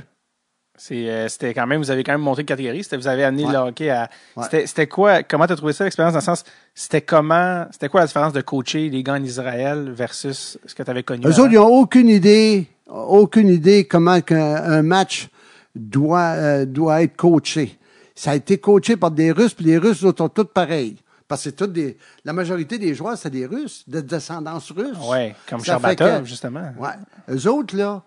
Euh, 0.91 1.29
c'était 1.29 1.55
quand 1.55 1.67
même, 1.67 1.81
vous 1.81 1.91
avez 1.91 2.05
quand 2.05 2.13
même 2.13 2.21
monté 2.21 2.43
de 2.43 2.47
catégorie. 2.49 2.83
C'était, 2.85 2.97
vous 2.97 3.09
avez 3.09 3.25
amené 3.25 3.45
Ouais. 3.47 3.53
le 3.53 3.59
hockey 3.59 3.89
à. 3.91 4.09
Ouais. 4.37 4.45
C'était, 4.45 4.67
c'était 4.67 4.87
quoi, 4.87 5.23
comment 5.23 5.47
t'as 5.47 5.57
trouvé 5.57 5.73
ça 5.73 5.85
l'expérience 5.85 6.13
dans 6.13 6.19
le 6.21 6.25
sens, 6.25 6.45
c'était 6.75 7.01
comment, 7.01 7.67
c'était 7.73 7.89
quoi 7.89 8.01
la 8.01 8.07
différence 8.07 8.33
de 8.33 8.41
coacher 8.43 8.89
les 8.91 9.03
gars 9.03 9.15
en 9.15 9.23
Israël 9.23 9.91
versus 9.91 10.59
ce 10.67 10.75
que 10.75 10.83
tu 10.83 10.91
avais 10.91 11.03
connu? 11.03 11.27
Eux 11.27 11.41
autres, 11.41 11.53
ils 11.53 11.57
n'ont 11.57 11.67
aucune 11.67 12.09
idée, 12.09 12.67
aucune 12.87 13.49
idée 13.49 13.87
comment 13.87 14.21
qu'un 14.21 14.57
un 14.57 14.83
match 14.83 15.29
doit, 15.75 16.33
euh, 16.37 16.65
doit 16.67 17.03
être 17.03 17.17
coaché. 17.17 17.79
Ça 18.15 18.31
a 18.33 18.35
été 18.35 18.59
coaché 18.59 18.97
par 18.97 19.11
des 19.11 19.31
Russes, 19.33 19.55
puis 19.55 19.67
les 19.67 19.79
Russes, 19.79 19.99
sont 20.01 20.13
tous 20.29 20.45
pareils. 20.45 20.97
Parce 21.29 21.43
que 21.43 21.51
c'est 21.51 21.57
toutes 21.57 21.73
des, 21.73 21.97
la 22.25 22.33
majorité 22.33 22.79
des 22.79 22.95
joueurs, 22.95 23.19
c'est 23.19 23.31
des 23.31 23.47
Russes, 23.47 23.83
de 23.89 24.01
descendance 24.01 24.71
russe. 24.71 24.97
Ouais, 25.11 25.35
comme 25.49 25.61
que- 25.61 26.25
justement. 26.25 26.73
Ouais. 26.79 26.91
Eux 27.35 27.49
autres, 27.49 27.77
là, 27.77 28.03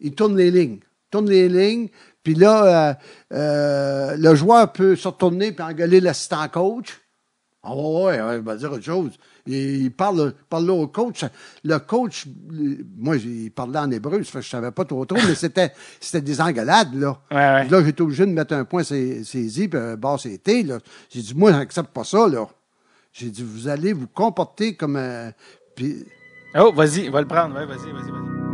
ils 0.00 0.14
tournent 0.14 0.36
les 0.36 0.50
lignes. 0.50 0.78
Ils 1.08 1.10
tournent 1.10 1.30
les 1.30 1.48
lignes, 1.48 1.88
puis 2.22 2.34
là, 2.34 2.90
euh, 2.90 2.94
euh, 3.32 4.16
le 4.18 4.34
joueur 4.34 4.70
peut 4.72 4.94
se 4.94 5.08
retourner 5.08 5.52
puis 5.52 5.64
engueuler 5.64 6.00
l'assistant 6.00 6.46
coach. 6.48 7.00
Ah 7.62 7.74
ouais, 7.74 7.82
ouais, 7.82 8.20
ouais, 8.20 8.36
il 8.36 8.42
va 8.42 8.56
dire 8.56 8.70
autre 8.72 8.84
chose. 8.84 9.12
Il, 9.46 9.84
il 9.84 9.90
parle, 9.90 10.34
parle 10.50 10.66
là 10.66 10.74
au 10.74 10.86
coach. 10.86 11.24
Le 11.64 11.78
coach, 11.78 12.26
moi, 12.98 13.16
il 13.16 13.50
parlait 13.50 13.78
en 13.78 13.90
hébreu, 13.90 14.22
ça 14.22 14.32
fait 14.32 14.38
que 14.40 14.44
je 14.44 14.50
savais 14.50 14.70
pas 14.70 14.84
trop 14.84 15.06
trop, 15.06 15.18
mais 15.26 15.34
c'était, 15.34 15.72
c'était 16.00 16.20
des 16.20 16.40
engueulades, 16.40 16.94
là. 16.94 17.18
Ouais, 17.30 17.36
ouais. 17.36 17.68
Là, 17.68 17.82
j'étais 17.82 18.02
obligé 18.02 18.26
de 18.26 18.32
mettre 18.32 18.54
un 18.54 18.64
point 18.64 18.82
sur 18.82 18.96
ses 18.96 19.62
i, 19.62 19.66
puis 19.66 19.80
un 19.80 19.96
barre 19.96 20.20
sur 20.20 20.30
les 20.30 20.38
T, 20.38 20.62
là. 20.64 20.78
J'ai 21.08 21.22
dit, 21.22 21.34
moi, 21.34 21.52
j'accepte 21.52 21.94
pas 21.94 22.04
ça, 22.04 22.28
là. 22.28 22.46
J'ai 23.12 23.30
dit, 23.30 23.42
vous 23.42 23.68
allez 23.68 23.94
vous 23.94 24.06
comporter 24.06 24.76
comme 24.76 24.96
un... 24.96 25.32
Puis, 25.74 26.04
Oh, 26.54 26.72
vas-y, 26.72 27.08
va 27.08 27.20
le 27.20 27.26
prendre. 27.26 27.54
Ouais, 27.54 27.66
vas-y, 27.66 27.92
vas-y, 27.92 28.10
vas-y. 28.10 28.47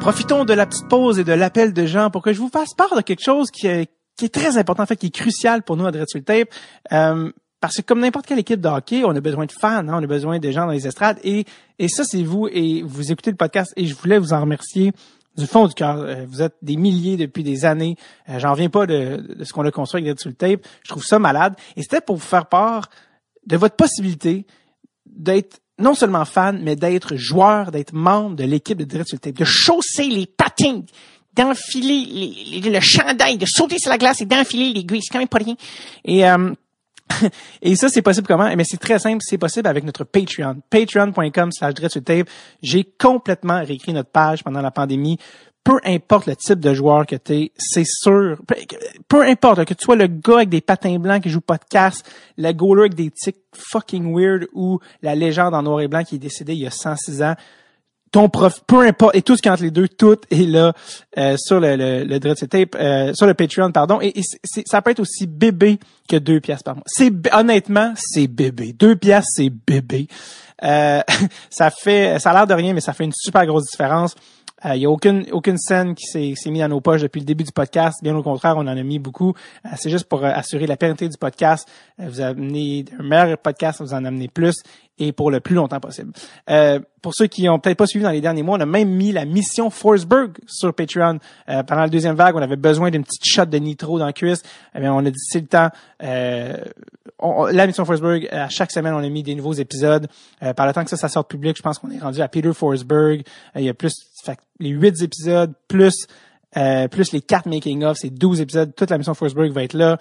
Profitons 0.00 0.44
de 0.46 0.54
la 0.54 0.66
petite 0.66 0.88
pause 0.88 1.18
et 1.18 1.24
de 1.24 1.32
l'appel 1.32 1.72
de 1.72 1.84
Jean 1.86 2.10
pour 2.10 2.22
que 2.22 2.32
je 2.32 2.38
vous 2.40 2.48
fasse 2.48 2.74
part 2.74 2.96
de 2.96 3.02
quelque 3.02 3.22
chose 3.22 3.50
qui 3.50 3.66
est, 3.66 3.90
qui 4.16 4.24
est 4.24 4.34
très 4.34 4.56
important, 4.56 4.82
en 4.82 4.86
fait, 4.86 4.96
qui 4.96 5.06
est 5.06 5.14
crucial 5.14 5.62
pour 5.62 5.76
nous 5.76 5.86
à 5.86 5.92
Dread 5.92 6.08
sur 6.08 6.18
le 6.18 6.24
Tape. 6.24 6.48
Euh, 6.92 7.30
parce 7.60 7.76
que 7.76 7.82
comme 7.82 8.00
n'importe 8.00 8.26
quelle 8.26 8.38
équipe 8.38 8.60
de 8.60 8.68
hockey, 8.68 9.02
on 9.04 9.14
a 9.14 9.20
besoin 9.20 9.44
de 9.44 9.52
fans, 9.52 9.86
hein, 9.86 9.88
on 9.90 10.02
a 10.02 10.06
besoin 10.06 10.38
de 10.38 10.50
gens 10.50 10.64
dans 10.66 10.72
les 10.72 10.86
estrades. 10.86 11.18
Et, 11.22 11.44
et 11.78 11.88
ça, 11.88 12.04
c'est 12.04 12.22
vous 12.22 12.48
et 12.50 12.82
vous 12.82 13.12
écoutez 13.12 13.30
le 13.30 13.36
podcast 13.36 13.72
et 13.76 13.86
je 13.86 13.94
voulais 13.94 14.18
vous 14.18 14.32
en 14.32 14.40
remercier 14.40 14.92
du 15.36 15.46
fond 15.46 15.66
du 15.66 15.74
cœur. 15.74 15.98
Euh, 15.98 16.24
Vous 16.26 16.40
êtes 16.42 16.56
des 16.62 16.76
milliers 16.76 17.18
depuis 17.18 17.44
des 17.44 17.66
années. 17.66 17.96
Euh, 18.30 18.38
J'en 18.38 18.54
viens 18.54 18.70
pas 18.70 18.86
de, 18.86 19.34
de 19.38 19.44
ce 19.44 19.52
qu'on 19.52 19.64
a 19.66 19.70
construit 19.70 19.98
avec 19.98 20.06
Dread 20.06 20.20
sur 20.20 20.30
le 20.30 20.34
Tape. 20.34 20.66
Je 20.82 20.88
trouve 20.88 21.04
ça 21.04 21.18
malade. 21.18 21.54
Et 21.76 21.82
c'était 21.82 22.00
pour 22.00 22.16
vous 22.16 22.26
faire 22.26 22.46
part 22.46 22.88
de 23.46 23.56
votre 23.58 23.76
possibilité 23.76 24.46
d'être 25.06 25.59
non 25.80 25.94
seulement 25.94 26.24
fan, 26.24 26.60
mais 26.62 26.76
d'être 26.76 27.16
joueur, 27.16 27.70
d'être 27.70 27.92
membre 27.92 28.36
de 28.36 28.44
l'équipe 28.44 28.78
de 28.78 28.84
Direct 28.84 29.08
sur 29.08 29.20
Tape, 29.20 29.34
de 29.34 29.44
chausser 29.44 30.04
les 30.04 30.26
patins 30.26 30.82
d'enfiler 31.34 32.60
le 32.64 32.80
chandail, 32.80 33.38
de 33.38 33.46
sauter 33.46 33.78
sur 33.78 33.90
la 33.90 33.98
glace 33.98 34.20
et 34.20 34.26
d'enfiler 34.26 34.72
l'aiguille. 34.72 35.00
C'est 35.02 35.12
quand 35.12 35.18
même 35.20 35.28
pas 35.28 35.38
rien. 35.38 35.54
Et, 36.04 36.28
euh, 36.28 36.52
et 37.62 37.76
ça, 37.76 37.88
c'est 37.88 38.02
possible 38.02 38.26
comment? 38.26 38.54
Mais 38.56 38.64
c'est 38.64 38.78
très 38.78 38.98
simple. 38.98 39.18
C'est 39.20 39.38
possible 39.38 39.68
avec 39.68 39.84
notre 39.84 40.04
Patreon. 40.04 40.56
Patreon.com 40.68 41.52
slash. 41.52 41.74
J'ai 42.62 42.84
complètement 42.98 43.64
réécrit 43.64 43.92
notre 43.92 44.10
page 44.10 44.42
pendant 44.42 44.60
la 44.60 44.70
pandémie. 44.70 45.18
Peu 45.62 45.78
importe 45.84 46.26
le 46.26 46.36
type 46.36 46.60
de 46.60 46.72
joueur 46.72 47.06
que 47.06 47.16
t'es, 47.16 47.52
c'est 47.58 47.84
sûr. 47.84 48.38
Peu, 49.08 49.22
importe 49.22 49.64
que 49.66 49.74
tu 49.74 49.84
sois 49.84 49.96
le 49.96 50.06
gars 50.06 50.36
avec 50.36 50.48
des 50.48 50.60
patins 50.60 50.98
blancs 50.98 51.22
qui 51.22 51.28
joue 51.28 51.42
pas 51.42 51.58
de 51.58 51.64
casse, 51.68 52.02
le 52.38 52.52
goaler 52.52 52.82
avec 52.82 52.94
des 52.94 53.10
tics 53.10 53.36
fucking 53.52 54.14
weird 54.14 54.48
ou 54.54 54.80
la 55.02 55.14
légende 55.14 55.54
en 55.54 55.62
noir 55.62 55.82
et 55.82 55.88
blanc 55.88 56.02
qui 56.02 56.16
est 56.16 56.18
décédée 56.18 56.54
il 56.54 56.60
y 56.60 56.66
a 56.66 56.70
106 56.70 57.22
ans 57.22 57.34
ton 58.10 58.28
prof, 58.28 58.62
peu 58.66 58.80
importe, 58.80 59.14
et 59.14 59.22
tout 59.22 59.36
ce 59.36 59.42
qui 59.42 59.48
entre 59.48 59.62
les 59.62 59.70
deux, 59.70 59.88
tout 59.88 60.18
est 60.30 60.46
là 60.46 60.72
euh, 61.16 61.36
sur 61.36 61.60
le, 61.60 61.76
le, 61.76 62.04
le 62.04 62.18
Dread 62.18 62.36
Tape, 62.48 62.74
euh, 62.74 63.14
sur 63.14 63.26
le 63.26 63.34
Patreon, 63.34 63.70
pardon. 63.70 64.00
Et, 64.00 64.18
et 64.18 64.22
ça 64.66 64.82
peut 64.82 64.90
être 64.90 65.00
aussi 65.00 65.26
bébé 65.26 65.78
que 66.08 66.16
deux 66.16 66.40
pièces 66.40 66.62
par 66.62 66.74
mois. 66.74 66.84
C'est 66.86 67.12
honnêtement, 67.32 67.92
c'est 67.96 68.26
bébé. 68.26 68.72
Deux 68.72 68.96
pièces, 68.96 69.26
c'est 69.28 69.50
bébé. 69.50 70.08
Euh, 70.64 71.00
ça 71.50 71.70
fait, 71.70 72.18
ça 72.18 72.30
a 72.30 72.34
l'air 72.34 72.46
de 72.46 72.54
rien, 72.54 72.74
mais 72.74 72.80
ça 72.80 72.92
fait 72.92 73.04
une 73.04 73.12
super 73.14 73.46
grosse 73.46 73.70
différence. 73.70 74.16
Il 74.64 74.78
n'y 74.78 74.86
a 74.86 74.90
aucune, 74.90 75.24
aucune 75.32 75.56
scène 75.56 75.94
qui 75.94 76.04
s'est 76.06 76.34
s'est 76.36 76.50
mise 76.50 76.62
dans 76.62 76.68
nos 76.68 76.80
poches 76.80 77.02
depuis 77.02 77.20
le 77.20 77.24
début 77.24 77.44
du 77.44 77.52
podcast. 77.52 77.98
Bien 78.02 78.14
au 78.14 78.22
contraire, 78.22 78.56
on 78.56 78.60
en 78.60 78.66
a 78.68 78.82
mis 78.82 78.98
beaucoup. 78.98 79.34
Euh, 79.64 79.70
C'est 79.76 79.90
juste 79.90 80.04
pour 80.04 80.24
euh, 80.24 80.30
assurer 80.30 80.66
la 80.66 80.76
pérennité 80.76 81.08
du 81.08 81.16
podcast. 81.16 81.66
Euh, 81.98 82.08
vous 82.08 82.20
amenez 82.20 82.84
un 82.98 83.02
meilleur 83.02 83.38
podcast, 83.38 83.80
vous 83.80 83.94
en 83.94 84.04
amenez 84.04 84.28
plus 84.28 84.62
et 85.00 85.10
pour 85.12 85.30
le 85.32 85.40
plus 85.40 85.56
longtemps 85.56 85.80
possible. 85.80 86.12
Euh, 86.48 86.78
pour 87.02 87.14
ceux 87.14 87.26
qui 87.26 87.48
ont 87.48 87.58
peut-être 87.58 87.78
pas 87.78 87.86
suivi 87.86 88.04
dans 88.04 88.10
les 88.10 88.20
derniers 88.20 88.42
mois, 88.42 88.58
on 88.58 88.60
a 88.60 88.66
même 88.66 88.90
mis 88.90 89.10
la 89.10 89.24
mission 89.24 89.70
Forsberg 89.70 90.36
sur 90.46 90.72
Patreon. 90.74 91.18
Euh, 91.48 91.62
pendant 91.64 91.80
la 91.80 91.88
deuxième 91.88 92.14
vague, 92.14 92.36
on 92.36 92.42
avait 92.42 92.56
besoin 92.56 92.90
d'une 92.90 93.02
petite 93.02 93.24
shot 93.24 93.46
de 93.46 93.56
nitro 93.58 93.98
dans 93.98 94.06
le 94.06 94.12
cuisse. 94.12 94.42
Eh 94.74 94.80
bien, 94.80 94.92
on 94.94 94.98
a 95.04 95.10
dit 95.10 95.18
c'est 95.18 95.40
le 95.40 95.46
temps. 95.46 95.70
Euh, 96.02 96.56
on- 97.18 97.46
la 97.46 97.66
mission 97.66 97.84
Forsberg, 97.84 98.28
à 98.30 98.48
chaque 98.50 98.70
semaine, 98.70 98.94
on 98.94 98.98
a 99.02 99.08
mis 99.08 99.22
des 99.22 99.34
nouveaux 99.34 99.54
épisodes. 99.54 100.06
Euh, 100.42 100.52
par 100.52 100.66
le 100.66 100.72
temps 100.72 100.84
que 100.84 100.90
ça, 100.90 100.96
ça 100.96 101.08
sort 101.08 101.26
public, 101.26 101.56
je 101.56 101.62
pense 101.62 101.78
qu'on 101.78 101.90
est 101.90 101.98
rendu 101.98 102.20
à 102.20 102.28
Peter 102.28 102.52
Forsberg. 102.52 103.22
Euh, 103.56 103.60
il 103.60 103.64
y 103.64 103.68
a 103.68 103.74
plus, 103.74 103.94
fait 104.24 104.38
les 104.58 104.68
huit 104.70 105.02
épisodes, 105.02 105.52
plus 105.68 106.06
euh, 106.56 106.88
plus 106.88 107.12
les 107.12 107.20
quatre 107.20 107.46
making-of, 107.46 107.96
c'est 107.96 108.10
12 108.10 108.40
épisodes. 108.40 108.74
Toute 108.74 108.90
la 108.90 108.98
mission 108.98 109.14
Forsberg 109.14 109.52
va 109.52 109.62
être 109.62 109.74
là. 109.74 109.98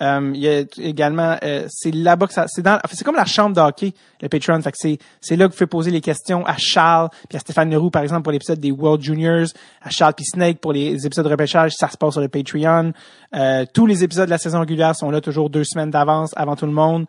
Euh, 0.00 0.32
il 0.34 0.40
y 0.40 0.48
a 0.48 0.62
également, 0.78 1.36
euh, 1.42 1.66
c'est 1.68 1.92
là-bas 1.92 2.26
que 2.26 2.32
ça, 2.32 2.46
c'est 2.48 2.62
dans, 2.62 2.78
c'est 2.90 3.04
comme 3.04 3.14
la 3.14 3.24
chambre 3.24 3.54
d'hockey, 3.54 3.92
le 4.20 4.28
Patreon. 4.28 4.60
Fait 4.62 4.72
que 4.72 4.78
c'est, 4.78 4.98
c'est 5.20 5.36
là 5.36 5.46
que 5.46 5.52
vous 5.52 5.58
pouvez 5.58 5.66
poser 5.66 5.90
les 5.90 6.00
questions 6.00 6.44
à 6.46 6.56
Charles 6.56 7.08
puis 7.28 7.36
à 7.36 7.40
Stéphane 7.40 7.70
Leroux, 7.70 7.90
par 7.90 8.02
exemple, 8.02 8.22
pour 8.22 8.32
l'épisode 8.32 8.58
des 8.58 8.70
World 8.70 9.02
Juniors, 9.02 9.48
à 9.82 9.90
Charles 9.90 10.14
puis 10.14 10.24
Snake 10.24 10.58
pour 10.58 10.72
les 10.72 11.06
épisodes 11.06 11.24
de 11.24 11.30
repêchage, 11.30 11.72
ça 11.76 11.88
se 11.88 11.96
passe 11.96 12.12
sur 12.12 12.20
le 12.20 12.28
Patreon. 12.28 12.92
Euh, 13.34 13.64
tous 13.72 13.86
les 13.86 14.02
épisodes 14.02 14.26
de 14.26 14.30
la 14.30 14.38
saison 14.38 14.60
régulière 14.60 14.96
sont 14.96 15.10
là 15.10 15.20
toujours 15.20 15.50
deux 15.50 15.64
semaines 15.64 15.90
d'avance 15.90 16.32
avant 16.36 16.56
tout 16.56 16.66
le 16.66 16.72
monde 16.72 17.06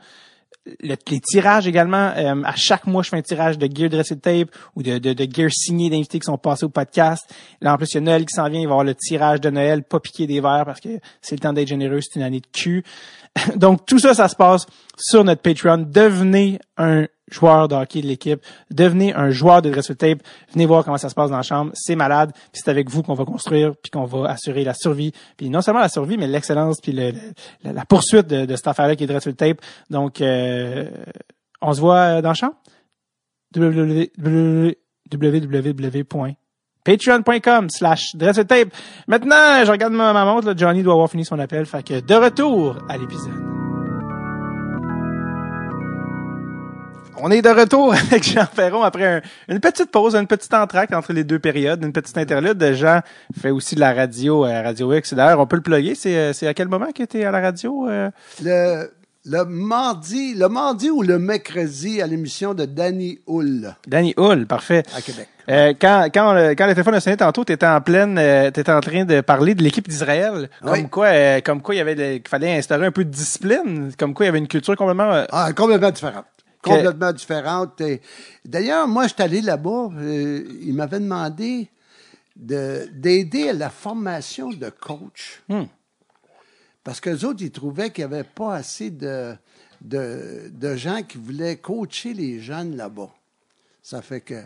le- 0.82 0.96
les 1.10 1.20
tirages 1.20 1.68
également. 1.68 2.12
euh, 2.16 2.42
à 2.44 2.56
chaque 2.56 2.88
mois, 2.88 3.04
je 3.04 3.10
fais 3.10 3.18
un 3.18 3.22
tirage 3.22 3.58
de 3.58 3.68
gear 3.74 3.90
dressed 3.90 4.22
tape 4.22 4.50
ou 4.76 4.84
de, 4.84 4.98
de, 4.98 5.14
de 5.14 5.28
gear 5.32 5.50
signé 5.52 5.90
d'invités 5.90 6.20
qui 6.20 6.26
sont 6.26 6.38
passés 6.38 6.66
au 6.66 6.70
podcast. 6.70 7.24
Là, 7.62 7.74
en 7.74 7.78
plus, 7.78 7.92
il 7.92 7.96
y 7.96 7.98
a 7.98 8.02
Noël 8.02 8.26
qui 8.26 8.34
s'en 8.34 8.48
vient. 8.50 8.60
Il 8.62 8.66
va 8.68 8.72
y 8.72 8.74
avoir 8.74 8.84
le 8.84 8.96
tirage 8.96 9.42
de 9.42 9.50
Noël, 9.50 9.84
pas 9.84 10.00
piquer 10.00 10.28
des 10.28 10.40
verres 10.40 10.64
parce 10.66 10.80
que 10.80 11.00
c'est 11.22 11.36
le 11.36 11.40
temps 11.40 11.54
d'être 11.54 11.68
généreux. 11.68 12.00
C'est 12.02 12.20
une 12.20 12.26
année 12.26 12.40
de 12.40 12.48
cul. 12.52 12.84
Donc, 13.56 13.86
tout 13.86 14.00
ça, 14.00 14.14
ça 14.14 14.28
se 14.28 14.36
passe 14.36 14.66
sur 14.98 15.24
notre 15.24 15.42
Patreon. 15.42 15.86
Devenez 15.90 16.60
un 16.78 17.08
joueur 17.32 17.68
de 17.68 17.76
hockey 17.76 18.02
de 18.02 18.08
l'équipe. 18.08 18.42
Devenez 18.72 19.14
un 19.14 19.30
joueur 19.32 19.62
de 19.62 19.70
dressed 19.70 19.98
tape. 19.98 20.20
Venez 20.52 20.66
voir 20.66 20.84
comment 20.84 20.98
ça 20.98 21.10
se 21.10 21.16
passe 21.16 21.30
dans 21.30 21.38
la 21.38 21.44
chambre. 21.44 21.72
C'est 21.74 21.96
malade. 21.96 22.32
C'est 22.52 22.70
avec 22.70 22.90
vous 22.90 23.04
qu'on 23.04 23.14
va 23.14 23.26
construire 23.26 23.74
puis 23.82 23.92
qu'on 23.92 24.06
va 24.06 24.30
assurer 24.30 24.64
la 24.64 24.74
survie. 24.74 25.12
Puis 25.38 25.50
non 25.50 25.62
seulement 25.62 25.82
la 25.82 25.90
survie, 25.90 26.18
mais 26.18 26.28
l'excellence 26.28 26.80
puis 26.82 26.92
la, 26.92 27.86
poursuite 27.86 28.28
de, 28.28 28.46
de 28.46 28.56
cette 28.56 28.68
affaire-là 28.68 28.96
qui 28.96 29.04
est 29.06 29.34
tape. 29.36 29.62
Donc, 29.90 30.22
euh, 30.22 30.90
on 31.62 31.74
se 31.74 31.80
voit 31.80 32.22
dans 32.22 32.30
la 32.30 32.36
chambre. 32.36 32.56
www- 33.56 34.76
www.patreon.com 35.12 37.70
slash 37.70 38.12
tape. 38.18 38.70
Maintenant, 39.08 39.66
je 39.66 39.72
regarde 39.72 39.94
ma, 39.94 40.14
ma 40.14 40.26
montre. 40.26 40.48
là, 40.48 40.54
Johnny 40.56 40.84
doit 40.84 40.94
avoir 40.94 41.10
fini 41.10 41.26
son 41.26 41.40
appel. 41.40 41.66
Fait 41.66 41.84
que 41.84 42.00
de 42.00 42.16
retour 42.16 42.78
à 42.90 42.98
l'épisode. 42.98 43.43
On 47.26 47.32
est 47.32 47.42
de 47.42 47.48
retour 47.50 47.94
avec 48.12 48.22
Jean 48.24 48.46
Ferron 48.54 48.84
après 48.84 49.06
un- 49.06 49.22
une 49.48 49.60
petite 49.62 49.90
pause, 49.92 50.14
une 50.16 50.28
petite 50.28 50.54
entracte 50.54 50.94
entre 50.94 51.14
les 51.14 51.24
deux 51.24 51.40
périodes, 51.40 51.82
une 51.84 51.94
petite 51.94 52.18
interlude. 52.18 52.62
Jean 52.74 53.00
fait 53.40 53.50
aussi 53.50 53.76
de 53.76 53.80
la 53.80 53.94
radio 53.94 54.44
à 54.44 54.62
Radio 54.62 54.94
X. 54.94 55.14
D'ailleurs, 55.14 55.40
on 55.40 55.48
peut 55.48 55.56
le 55.56 55.62
plugger. 55.62 55.96
C'est, 55.96 56.16
euh, 56.18 56.34
c'est 56.34 56.48
à 56.48 56.54
quel 56.54 56.68
moment 56.68 56.88
que 56.94 57.04
tu 57.04 57.20
es 57.20 57.24
à 57.26 57.32
la 57.32 57.40
radio? 57.40 57.88
euh? 57.88 58.10
Le, 58.44 58.92
le 59.26 59.46
mardi, 59.46 60.34
le 60.36 60.50
mardi 60.50 60.90
ou 60.90 61.02
le 61.02 61.18
mercredi 61.18 62.02
à 62.02 62.08
l'émission 62.08 62.54
de 62.54 62.66
Danny 62.66 63.20
Hull 63.26 63.74
Danny 63.88 64.14
Hull, 64.18 64.46
parfait. 64.46 64.84
à 64.94 65.02
Québec. 65.02 65.30
Euh, 65.50 65.74
quand, 65.80 66.08
quand, 66.14 66.34
le, 66.34 66.56
quand 66.56 66.68
le 66.68 66.74
téléphone 66.74 66.96
a 66.96 67.00
sonné 67.00 67.16
tantôt, 67.18 67.44
tu 67.46 67.52
étais 67.54 67.66
en 67.66 67.80
pleine, 67.82 68.18
euh, 68.18 68.50
t'étais 68.52 68.72
en 68.72 68.80
train 68.82 69.04
de 69.06 69.22
parler 69.22 69.56
de 69.56 69.64
l'équipe 69.64 69.88
d'Israël. 69.88 70.50
Comme 70.62 70.72
Oui. 70.72 70.90
quoi, 70.90 71.08
euh, 71.08 71.40
comme 71.42 71.62
quoi 71.62 71.76
il 71.76 71.78
y 71.80 71.82
avait 71.82 71.96
qu'il 72.20 72.28
fallait 72.30 72.58
instaurer 72.58 72.86
un 72.86 72.92
peu 72.92 73.04
de 73.06 73.10
discipline. 73.10 73.92
Comme 73.98 74.14
quoi 74.14 74.26
il 74.26 74.28
y 74.28 74.30
avait 74.30 74.40
une 74.40 74.48
culture 74.48 74.76
complètement. 74.76 75.12
euh, 75.14 75.26
Ah, 75.32 75.52
complètement 75.54 75.92
différente. 75.92 76.26
Que- 76.64 76.70
Complètement 76.70 77.12
différente. 77.14 77.80
Et 77.82 78.02
D'ailleurs, 78.46 78.88
moi, 78.88 79.08
je 79.08 79.14
suis 79.14 79.22
allé 79.22 79.42
là-bas. 79.42 79.90
euh, 79.98 80.44
ils 80.62 80.74
m'avaient 80.74 81.00
demandé 81.02 81.70
de- 82.36 82.88
d'aider 82.94 83.50
à 83.50 83.54
la 83.54 83.70
formation 83.70 84.50
de 84.50 84.70
coach. 84.70 85.44
Hmm. 85.50 85.66
Parce 86.84 87.00
que 87.00 87.10
les 87.12 87.26
autres, 87.26 87.42
ils 87.44 87.52
trouvaient 87.52 87.92
qu'il 87.92 88.06
n'y 88.08 88.14
avait 88.14 88.24
pas 88.24 88.56
assez 88.56 88.90
de, 88.90 89.36
de, 89.82 90.50
de 90.52 90.76
gens 90.76 91.04
qui 91.04 91.18
voulaient 91.18 91.58
coacher 91.58 92.14
les 92.14 92.40
jeunes 92.40 92.76
là-bas. 92.76 93.14
Ça 93.82 94.02
fait 94.02 94.22
que 94.22 94.42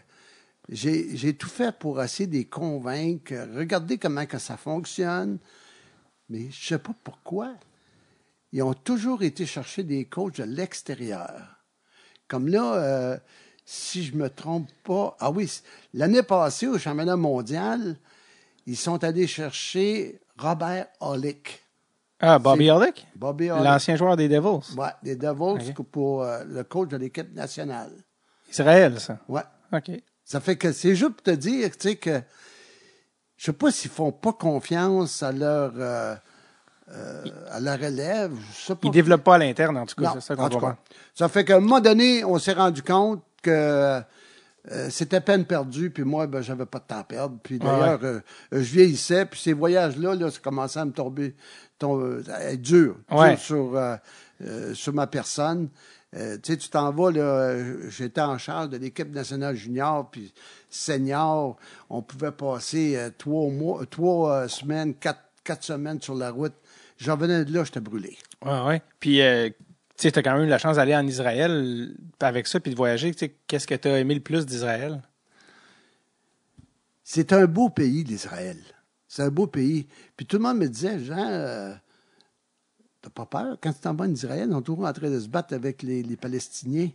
j'ai 0.70 1.16
j'ai 1.16 1.36
tout 1.36 1.48
fait 1.50 1.72
pour 1.78 2.02
essayer 2.02 2.28
de 2.28 2.34
les 2.34 2.46
convaincre. 2.46 3.34
Regardez 3.56 3.98
comment 3.98 4.26
que 4.26 4.38
ça 4.40 4.58
fonctionne. 4.58 5.38
Mais 6.30 6.42
je 6.42 6.46
ne 6.46 6.78
sais 6.78 6.80
pas 6.80 6.94
pourquoi. 7.04 7.54
Ils 8.52 8.62
ont 8.64 8.74
toujours 8.74 9.24
été 9.24 9.46
chercher 9.46 9.84
des 9.84 10.06
coachs 10.06 10.38
de 10.38 10.44
l'extérieur. 10.44 11.57
Comme 12.28 12.48
là, 12.48 12.76
euh, 12.76 13.18
si 13.66 14.04
je 14.04 14.16
me 14.16 14.30
trompe 14.30 14.70
pas, 14.84 15.16
ah 15.20 15.32
oui, 15.32 15.52
l'année 15.94 16.24
passée 16.24 16.68
au 16.68 16.78
championnat 16.78 17.16
mondial, 17.16 17.98
ils 18.66 18.78
sont 18.78 19.04
allés 19.04 19.28
chercher 19.28 20.20
Robert 20.38 20.88
Olick. 21.00 21.64
Ah, 22.20 22.40
Bobby 22.40 22.70
Orlick? 22.70 23.06
Bobby 23.16 23.52
Olick. 23.52 23.64
L'ancien 23.64 23.96
joueur 23.96 24.18
des 24.18 24.28
Devils. 24.28 24.76
Ouais, 24.76 24.90
des 25.04 25.16
Devils 25.16 25.74
pour 25.92 26.24
euh, 26.24 26.44
le 26.46 26.64
coach 26.64 26.90
de 26.90 26.98
l'équipe 26.98 27.34
nationale. 27.34 27.92
Israël, 28.50 29.00
ça. 29.00 29.20
Ouais. 29.28 29.44
OK. 29.72 29.92
Ça 30.24 30.40
fait 30.40 30.56
que 30.56 30.72
c'est 30.72 30.96
juste 30.96 31.12
pour 31.12 31.24
te 31.24 31.32
dire, 31.32 31.70
tu 31.72 31.90
sais, 31.90 31.96
que 31.96 32.22
je 33.38 33.46
sais 33.46 33.54
pas 33.54 33.72
s'ils 33.72 33.92
font 33.92 34.12
pas 34.12 34.34
confiance 34.34 35.22
à 35.22 35.32
leur 35.32 35.74
euh, 35.78 36.16
euh, 36.92 37.24
à 37.52 37.60
la 37.60 37.76
relève. 37.76 38.32
Je 38.54 38.66
sais 38.66 38.76
pas. 38.76 38.82
Ils 38.84 38.92
développent 38.92 39.24
pas 39.24 39.36
à 39.36 39.38
l'interne, 39.38 39.78
en 39.78 39.86
tout 39.86 39.96
cas. 39.96 40.14
Non, 40.16 40.22
ça 40.22 40.34
en 40.34 40.38
qu'on 40.38 40.50
tout 40.50 40.60
va 40.60 40.72
cas. 40.72 40.78
Ça 41.14 41.28
fait 41.30 41.44
qu'à 41.46 41.58
un 41.58 41.60
moment 41.60 41.80
donné, 41.82 42.24
on 42.24 42.38
s'est 42.40 42.54
rendu 42.54 42.82
compte 42.82 43.22
que 43.42 44.02
euh, 44.72 44.90
c'était 44.90 45.22
peine 45.22 45.46
perdue, 45.46 45.90
puis 45.90 46.04
moi, 46.04 46.28
ben, 46.28 46.42
j'avais 46.42 46.66
pas 46.66 46.80
de 46.80 46.86
temps 46.86 47.00
à 47.00 47.04
perdre. 47.04 47.38
Puis 47.42 47.60
d'ailleurs, 47.60 48.00
euh, 48.04 48.20
je 48.52 48.58
vieillissais, 48.60 49.26
puis 49.26 49.40
ces 49.40 49.54
voyages-là, 49.54 50.16
là, 50.16 50.30
ça 50.32 50.40
commençait 50.44 50.80
à 50.80 50.86
me 50.86 50.92
tomber, 50.92 51.36
tom- 51.80 52.24
à 52.34 52.52
être 52.52 52.62
dur, 52.62 52.98
sur, 53.38 53.80
sur 54.74 54.94
ma 54.94 55.08
personne. 55.08 55.70
Euh, 56.16 56.38
tu 56.42 56.54
sais, 56.54 56.58
tu 56.58 56.70
t'en 56.70 56.92
vas, 56.92 57.12
là, 57.12 57.54
j'étais 57.90 58.22
en 58.22 58.38
charge 58.38 58.70
de 58.70 58.78
l'équipe 58.78 59.14
nationale 59.14 59.56
junior, 59.56 60.10
puis 60.10 60.34
senior. 60.70 61.58
On 61.90 62.02
pouvait 62.02 62.32
passer 62.32 62.96
euh, 62.96 63.10
trois 63.18 63.50
mois, 63.50 63.86
trois 63.90 64.32
euh, 64.32 64.48
semaines, 64.48 64.94
quatre, 64.96 65.20
quatre 65.44 65.64
semaines 65.64 66.02
sur 66.02 66.16
la 66.16 66.32
route. 66.32 66.54
J'en 66.98 67.16
venais 67.16 67.46
de 67.46 67.54
là, 67.54 67.64
j'étais 67.64 67.80
brûlé. 67.80 68.18
Ouais, 68.44 68.62
ouais. 68.62 68.82
Puis, 69.00 69.22
euh, 69.22 69.50
tu 69.50 69.56
sais, 69.98 70.12
t'as 70.12 70.22
quand 70.22 70.36
même 70.36 70.46
eu 70.46 70.50
la 70.50 70.58
chance 70.58 70.78
d'aller 70.78 70.96
en 70.96 71.06
Israël 71.06 71.96
avec 72.20 72.48
ça, 72.48 72.60
puis 72.60 72.72
de 72.72 72.76
voyager. 72.76 73.12
Tu 73.12 73.20
sais, 73.20 73.36
qu'est-ce 73.48 73.68
que 73.68 73.76
t'as 73.76 73.98
aimé 73.98 74.16
le 74.16 74.22
plus 74.22 74.46
d'Israël? 74.46 75.02
C'est 77.04 77.34
un 77.34 77.46
beau 77.46 77.70
pays, 77.70 78.04
l'Israël. 78.04 78.58
C'est 79.08 79.24
un 79.24 79.30
beau 79.30 79.48
pays. 79.48 79.88
Puis 80.16 80.26
tout 80.26 80.38
le 80.38 80.44
monde 80.44 80.58
me 80.58 80.68
disait, 80.68 81.00
Jean, 81.00 81.18
euh, 81.18 81.74
t'as 83.02 83.10
pas 83.10 83.26
peur? 83.26 83.58
Quand 83.62 83.72
tu 83.72 83.80
t'en 83.80 83.94
vas 83.94 84.06
en 84.06 84.12
Israël, 84.12 84.50
on 84.52 84.60
est 84.60 84.64
toujours 84.64 84.86
en 84.86 84.94
train 84.94 85.10
de 85.10 85.20
se 85.20 85.28
battre 85.28 85.54
avec 85.54 85.84
les, 85.84 86.04
les 86.04 86.18
Palestiniens. 86.18 86.90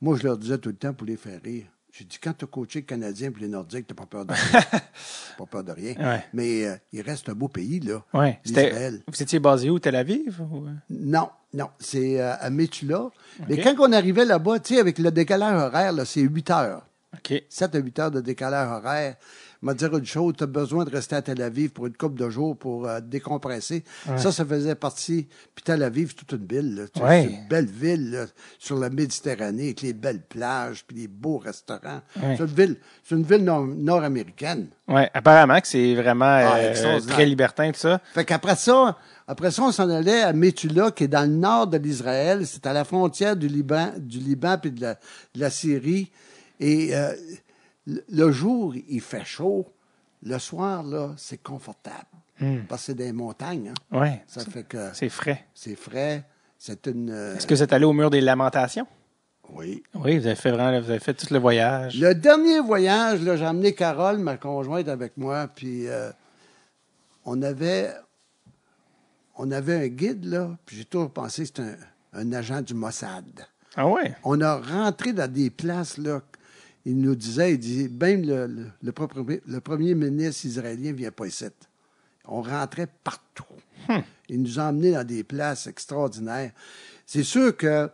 Moi, 0.00 0.16
je 0.16 0.24
leur 0.24 0.38
disais 0.38 0.58
tout 0.58 0.70
le 0.70 0.76
temps 0.76 0.94
pour 0.94 1.06
les 1.06 1.16
faire 1.16 1.42
rire. 1.42 1.66
J'ai 1.92 2.04
dit, 2.04 2.18
quand 2.22 2.32
tu 2.32 2.44
as 2.44 2.48
coaché 2.48 2.80
le 2.80 2.84
Canadien 2.86 3.30
et 3.36 3.40
les 3.40 3.48
Nordiques, 3.48 3.86
t'as 3.86 3.94
pas 3.94 4.06
peur 4.06 4.24
de 4.24 4.32
rien. 4.32 4.62
Pas 5.38 5.46
peur 5.46 5.64
de 5.64 5.72
rien. 5.72 5.94
Ouais. 5.98 6.24
Mais 6.32 6.66
euh, 6.66 6.76
il 6.92 7.00
reste 7.00 7.28
un 7.28 7.32
beau 7.32 7.48
pays, 7.48 7.80
là. 7.80 8.04
Ouais. 8.14 8.38
C'était, 8.44 8.66
L'Israël. 8.70 9.02
vous 9.08 9.22
étiez 9.22 9.38
basé 9.40 9.70
où, 9.70 9.78
Tel 9.78 9.96
Aviv? 9.96 10.40
Ou... 10.40 10.66
Non, 10.90 11.30
non, 11.52 11.70
c'est 11.78 12.20
euh, 12.20 12.34
à 12.38 12.50
Metula. 12.50 13.10
Mais 13.48 13.60
quand 13.60 13.74
on 13.80 13.92
arrivait 13.92 14.24
là-bas, 14.24 14.60
tu 14.60 14.74
sais, 14.74 14.80
avec 14.80 14.98
le 14.98 15.10
décalage 15.10 15.60
horaire, 15.60 15.92
là, 15.92 16.04
c'est 16.04 16.20
8 16.20 16.50
heures. 16.50 16.86
OK. 17.14 17.42
7 17.48 17.74
à 17.74 17.78
8 17.78 17.98
heures 17.98 18.10
de 18.10 18.20
décalage 18.20 18.68
horaire. 18.68 19.16
M'a 19.62 19.74
dire 19.74 19.94
une 19.94 20.06
chose, 20.06 20.32
tu 20.38 20.44
as 20.44 20.46
besoin 20.46 20.84
de 20.86 20.90
rester 20.90 21.16
à 21.16 21.20
Tel 21.22 21.42
Aviv 21.42 21.68
pour 21.70 21.86
une 21.86 21.92
couple 21.92 22.18
de 22.18 22.30
jours 22.30 22.56
pour 22.56 22.86
euh, 22.88 23.00
décompresser. 23.00 23.84
Ça, 24.16 24.32
ça 24.32 24.42
faisait 24.46 24.74
partie. 24.74 25.28
Puis 25.54 25.62
Tel 25.62 25.82
Aviv, 25.82 26.08
c'est 26.16 26.24
toute 26.24 26.32
une 26.40 26.46
ville. 26.46 26.74
là. 26.76 26.82
Tu 26.88 26.98
sais, 26.98 27.06
Ouais. 27.06 27.26
C'est 27.28 27.34
une 27.42 27.48
belle 27.48 27.66
ville 27.66 28.10
là, 28.10 28.24
sur 28.58 28.78
la 28.78 28.88
Méditerranée 28.88 29.64
avec 29.64 29.82
les 29.82 29.92
belles 29.92 30.22
plages 30.22 30.84
puis 30.86 30.96
les 30.96 31.08
beaux 31.08 31.36
restaurants. 31.36 32.00
Ouais. 32.22 32.36
C'est 32.38 32.44
une 32.44 32.46
ville, 32.46 32.76
c'est 33.04 33.14
une 33.16 33.22
ville 33.22 33.44
nord- 33.44 33.66
nord-américaine. 33.66 34.68
Ouais, 34.88 35.10
apparemment 35.12 35.60
que 35.60 35.68
c'est 35.68 35.94
vraiment 35.94 36.24
Ah, 36.24 36.56
euh, 36.56 37.00
très 37.00 37.26
libertin, 37.26 37.70
tout 37.70 37.78
ça. 37.80 38.00
Fait 38.14 38.24
qu'après 38.24 38.56
ça, 38.56 38.96
après 39.28 39.50
ça, 39.50 39.62
on 39.62 39.72
s'en 39.72 39.90
allait 39.90 40.22
à 40.22 40.32
Metula, 40.32 40.90
qui 40.90 41.04
est 41.04 41.08
dans 41.08 41.28
le 41.30 41.36
nord 41.36 41.66
de 41.66 41.76
l'Israël. 41.76 42.46
C'est 42.46 42.66
à 42.66 42.72
la 42.72 42.84
frontière 42.84 43.36
du 43.36 43.46
Liban, 43.46 43.92
du 43.98 44.18
Liban 44.18 44.56
puis 44.58 44.70
de 44.72 44.80
la, 44.80 44.94
de 44.94 45.40
la 45.40 45.50
Syrie. 45.50 46.10
Et 46.58 46.94
euh, 46.96 47.12
le- 47.86 48.30
jour, 48.32 48.74
il 48.88 49.00
fait 49.00 49.24
chaud. 49.24 49.66
Le 50.22 50.38
soir, 50.38 50.82
là, 50.82 51.12
c'est 51.16 51.42
confortable. 51.42 52.04
Parce 52.68 52.82
que 52.82 52.86
c'est 52.86 52.94
des 52.94 53.12
montagnes. 53.12 53.72
Hein. 53.92 53.98
Ouais. 54.00 54.22
Ça 54.26 54.42
fait 54.44 54.62
que 54.64 54.90
C'est 54.94 55.08
frais. 55.10 55.46
c'est 55.54 55.74
frais. 55.76 56.24
C'est 56.58 56.86
une. 56.86 57.10
euh, 57.10 57.36
Est-ce 57.36 57.46
que 57.46 57.54
vous 57.54 57.62
êtes 57.62 57.72
allé 57.72 57.84
au 57.84 57.92
mur 57.92 58.10
des 58.10 58.20
lamentations? 58.20 58.86
oui. 59.52 59.82
Oui, 59.94 60.18
vous 60.18 60.26
avez 60.26 60.36
fait 60.36 60.50
vraiment, 60.52 60.80
vous 60.80 60.90
avez 60.90 61.00
fait 61.00 61.12
tout 61.14 61.26
le 61.32 61.38
voyage. 61.38 61.98
Le 62.00 62.14
dernier 62.14 62.60
voyage, 62.60 63.20
là, 63.22 63.36
j'ai 63.36 63.46
emmené 63.46 63.74
Carole, 63.74 64.18
ma 64.18 64.36
conjointe, 64.36 64.88
avec 64.88 65.16
moi, 65.16 65.48
puis 65.54 65.86
euh, 65.88 66.10
on 67.24 67.42
avait 67.42 67.92
on 69.36 69.50
avait 69.50 69.74
un 69.84 69.88
guide, 69.88 70.24
là, 70.26 70.50
puis 70.66 70.76
j'ai 70.76 70.84
toujours 70.84 71.10
pensé 71.10 71.42
que 71.42 71.48
c'était 71.48 71.62
un, 71.62 72.20
un 72.20 72.32
agent 72.32 72.60
du 72.62 72.74
Mossad. 72.74 73.46
Ah 73.76 73.86
ouais? 73.88 74.14
On 74.24 74.40
a 74.40 74.56
rentré 74.58 75.12
dans 75.12 75.30
des 75.30 75.50
places, 75.50 75.96
là, 75.98 76.20
il 76.84 76.98
nous 76.98 77.14
disait, 77.14 77.52
il 77.54 77.58
dit, 77.58 77.88
même 77.88 78.22
le, 78.26 78.46
le, 78.46 78.66
le 78.82 78.92
propre- 78.92 79.40
le 79.46 79.60
premier 79.60 79.94
ministre 79.94 80.44
israélien 80.46 80.92
vient 80.92 81.10
pas 81.10 81.26
ici. 81.26 81.44
On 82.26 82.42
rentrait 82.42 82.88
partout. 83.04 83.44
Il 84.28 84.42
nous 84.42 84.58
a 84.58 84.64
emmenés 84.64 84.92
dans 84.92 85.06
des 85.06 85.24
places 85.24 85.66
extraordinaires. 85.66 86.52
C'est 87.06 87.22
sûr 87.24 87.56
que 87.56 87.88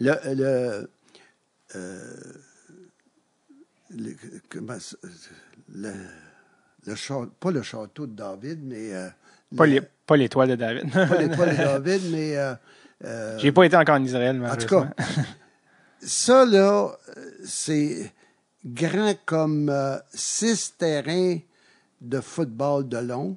le, 0.00 0.14
le, 0.34 0.90
le- 1.74 2.32
comment 4.48 4.76
le, 5.74 5.92
le 6.86 7.26
pas 7.40 7.50
le 7.50 7.62
château 7.62 8.06
de 8.06 8.14
David, 8.14 8.60
mais 8.62 8.94
euh, 8.94 9.08
Pas 10.06 10.16
l'étoile 10.16 10.50
de 10.50 10.54
David. 10.56 10.92
pas 10.92 11.18
l'étoile 11.18 11.50
de 11.50 11.56
David, 11.56 12.02
mais 12.10 12.36
euh, 12.36 12.54
euh, 13.04 13.38
J'ai 13.38 13.52
pas 13.52 13.64
été 13.64 13.76
encore 13.76 13.96
en 13.96 14.04
Israël, 14.04 14.40
en 14.44 14.56
tout 14.56 14.66
cas, 14.66 14.90
ça 16.02 16.44
là, 16.44 16.90
c'est 17.44 18.12
grand 18.64 19.14
comme 19.24 19.68
euh, 19.68 19.98
six 20.12 20.74
terrains 20.76 21.38
de 22.00 22.20
football 22.20 22.88
de 22.88 22.98
long 22.98 23.36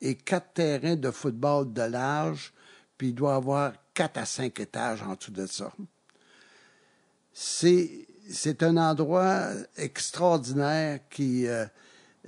et 0.00 0.14
quatre 0.14 0.52
terrains 0.54 0.96
de 0.96 1.10
football 1.10 1.72
de 1.72 1.82
large, 1.82 2.52
puis 2.98 3.08
il 3.08 3.14
doit 3.14 3.32
y 3.32 3.36
avoir 3.36 3.72
quatre 3.94 4.18
à 4.18 4.24
cinq 4.26 4.60
étages 4.60 5.02
en 5.02 5.14
dessous 5.14 5.30
de 5.30 5.46
ça. 5.46 5.72
C'est 7.32 8.06
c'est 8.30 8.62
un 8.62 8.76
endroit 8.76 9.48
extraordinaire 9.76 11.00
qui 11.10 11.46
euh, 11.46 11.66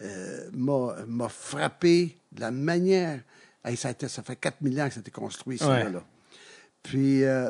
euh, 0.00 0.50
m'a 0.52 0.96
m'a 1.06 1.28
frappé 1.28 2.18
de 2.32 2.40
la 2.40 2.50
manière. 2.50 3.20
Hey, 3.64 3.76
ça, 3.76 3.88
a 3.88 3.90
été- 3.92 4.08
ça 4.08 4.22
fait 4.22 4.36
4000 4.36 4.80
ans 4.82 4.88
que 4.88 4.94
ça 4.94 4.98
a 4.98 5.00
été 5.00 5.10
construit, 5.10 5.56
ça, 5.56 5.68
Ouais. 5.70 5.90
là. 5.90 6.04
Puis 6.84 7.24
euh, 7.24 7.48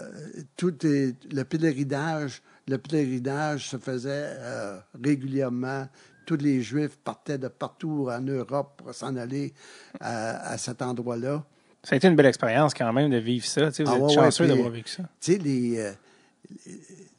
tout 0.56 0.86
est, 0.86 1.14
le 1.32 1.42
pèlerinage, 1.42 2.40
le 2.68 2.78
pèlerinage 2.78 3.68
se 3.68 3.76
faisait 3.76 4.08
euh, 4.38 4.78
régulièrement. 5.02 5.86
Tous 6.24 6.36
les 6.36 6.62
Juifs 6.62 6.96
partaient 7.04 7.36
de 7.36 7.48
partout 7.48 8.08
en 8.10 8.20
Europe 8.22 8.74
pour 8.78 8.94
s'en 8.94 9.14
aller 9.16 9.52
à, 10.00 10.52
à 10.52 10.56
cet 10.56 10.80
endroit-là. 10.80 11.44
Ça 11.82 11.94
a 11.94 11.96
été 11.96 12.08
une 12.08 12.16
belle 12.16 12.24
expérience 12.26 12.72
quand 12.72 12.90
même 12.94 13.10
de 13.10 13.18
vivre 13.18 13.44
ça. 13.44 13.68
Vous 13.68 13.74
Ah 13.86 13.96
êtes 13.96 14.02
ouais, 14.04 14.14
chanceux 14.14 14.46
d'avoir 14.46 14.70
vécu 14.70 14.88
ça. 14.90 15.02
Tu 15.20 15.32
sais, 15.32 15.38
les, 15.38 15.78
euh, 15.80 15.92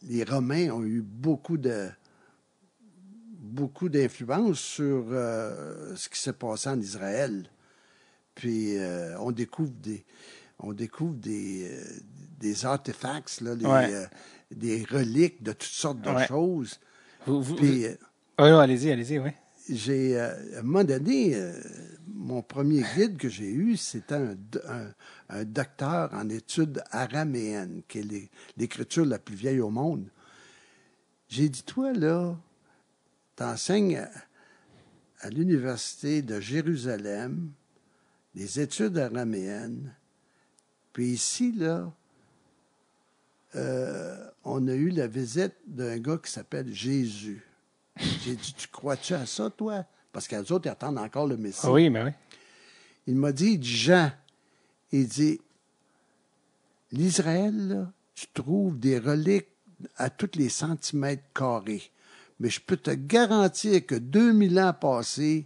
les- 0.10 0.24
Romains 0.24 0.72
ont 0.72 0.84
eu 0.84 1.02
beaucoup 1.02 1.58
de 1.58 1.88
beaucoup 3.40 3.90
d'influence 3.90 4.60
sur 4.60 5.06
euh, 5.12 5.96
ce 5.96 6.10
qui 6.10 6.20
s'est 6.20 6.34
passé 6.34 6.70
en 6.70 6.80
Israël. 6.80 7.44
Puis 8.34 8.78
euh, 8.78 9.18
on 9.20 9.32
découvre 9.32 9.72
des 9.82 10.04
on 10.60 10.74
découvre 10.74 11.16
des, 11.16 11.70
euh, 11.70 11.84
des 12.40 12.66
artefacts, 12.66 13.42
là, 13.42 13.56
des, 13.56 13.66
Ouais. 13.66 13.94
euh, 13.94 14.06
des 14.52 14.84
reliques 14.86 15.44
de 15.44 15.52
toutes 15.52 15.64
sortes 15.64 16.02
de 16.02 16.10
Ouais. 16.10 16.28
choses. 16.28 16.80
Vous, 17.26 17.42
vous, 17.42 17.56
Puis 17.56 17.86
euh, 17.86 17.96
Ah 18.38 18.60
allez-y, 18.62 18.92
allez-y, 18.92 19.20
oui. 19.20 19.32
j'ai 19.70 20.20
à 20.20 20.36
un 20.60 20.62
moment 20.62 20.84
donné, 20.84 21.36
mon 22.08 22.42
premier 22.42 22.84
guide 22.96 23.18
que 23.18 23.30
j'ai 23.30 23.50
eu, 23.52 23.78
c'était 23.78 24.16
un, 24.16 24.36
do- 24.36 24.60
un- 24.68 24.92
un 25.30 25.44
docteur 25.44 26.14
en 26.14 26.30
études 26.30 26.84
araméennes, 26.92 27.82
qui 27.88 28.00
est 28.00 28.04
l'é- 28.04 28.30
l'écriture 28.58 29.06
la 29.06 29.18
plus 29.20 29.36
vieille 29.36 29.60
au 29.62 29.70
monde. 29.72 30.08
J'ai 31.28 31.50
dit, 31.50 31.64
toi, 31.64 31.92
là, 31.94 32.36
t'enseignes 33.36 33.98
à, 33.98 34.10
à 35.22 35.30
l'Université 35.30 36.22
de 36.22 36.40
Jérusalem 36.40 37.52
des 38.36 38.60
études 38.60 38.98
araméennes, 38.98 39.94
puis 40.96 41.08
ici, 41.08 41.52
là, 41.52 41.92
euh, 43.58 44.30
on 44.46 44.66
a 44.70 44.74
eu 44.74 44.92
la 44.92 45.08
visite 45.08 45.52
d'un 45.68 45.98
gars 45.98 46.18
qui 46.24 46.32
s'appelle 46.32 46.74
Jésus. 46.74 47.46
J'ai 48.24 48.38
dit, 48.38 48.54
tu 48.58 48.70
crois-tu 48.70 49.14
à 49.14 49.26
ça, 49.26 49.50
toi? 49.50 49.84
Parce 50.14 50.26
qu'elles 50.26 50.54
autres, 50.54 50.68
ils 50.68 50.70
attendent 50.70 50.98
encore 50.98 51.28
le 51.28 51.36
Messie. 51.36 51.60
Ah 51.64 51.74
oui, 51.74 51.90
mais 51.90 52.02
oui. 52.02 52.12
Il 53.08 53.16
m'a 53.16 53.34
dit, 53.34 53.48
il 53.48 53.60
dit, 53.60 53.76
Jean, 53.76 54.10
il 54.94 55.06
dit, 55.10 55.42
l'Israël, 56.94 57.88
tu 58.14 58.28
trouves 58.34 58.80
des 58.80 58.98
reliques 58.98 59.50
à 59.98 60.10
tous 60.10 60.38
les 60.38 60.48
centimètres 60.48 61.24
carrés. 61.34 61.92
Mais 62.40 62.50
je 62.50 62.62
peux 62.62 62.78
te 62.78 62.92
garantir 62.92 63.86
que 63.86 63.96
2000 63.96 64.58
ans 64.62 64.74
passés, 64.74 65.46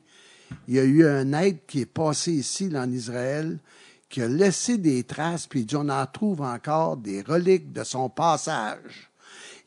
il 0.68 0.76
y 0.76 0.80
a 0.80 0.84
eu 0.84 1.08
un 1.08 1.34
être 1.34 1.66
qui 1.66 1.82
est 1.82 1.88
passé 1.88 2.34
ici, 2.34 2.70
là, 2.70 2.84
en 2.84 2.92
Israël, 2.92 3.58
qui 4.10 4.22
a 4.22 4.28
laissé 4.28 4.78
des 4.78 5.04
traces, 5.04 5.48
puis 5.48 5.62
il 5.62 5.66
dit, 5.66 5.76
on 5.76 5.88
en 5.88 6.06
trouve 6.08 6.42
encore 6.42 6.98
des 6.98 7.22
reliques 7.22 7.72
de 7.72 7.84
son 7.84 8.10
passage. 8.10 9.12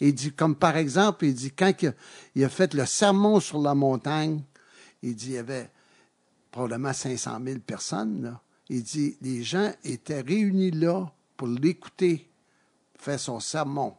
Il 0.01 0.15
dit, 0.15 0.33
comme 0.33 0.57
par 0.57 0.77
exemple, 0.77 1.25
il 1.25 1.35
dit, 1.35 1.53
quand 1.53 1.73
il 2.35 2.45
a, 2.45 2.49
fait 2.49 2.75
le 2.75 2.85
sermon 2.85 3.39
sur 3.39 3.61
la 3.61 3.75
montagne, 3.75 4.43
il 5.01 5.15
dit, 5.15 5.27
il 5.27 5.33
y 5.35 5.39
avait 5.39 5.71
probablement 6.51 6.93
500 6.93 7.39
000 7.45 7.61
personnes. 7.61 8.23
Là. 8.23 8.41
Il 8.69 8.83
dit, 8.83 9.17
les 9.23 9.45
gens 9.45 9.73
étaient 9.85 10.21
réunis 10.21 10.73
là 10.73 11.07
pour 11.37 11.47
l'écouter 11.47 12.29
faire 13.03 13.21
son 13.21 13.41
sermon. 13.41 13.95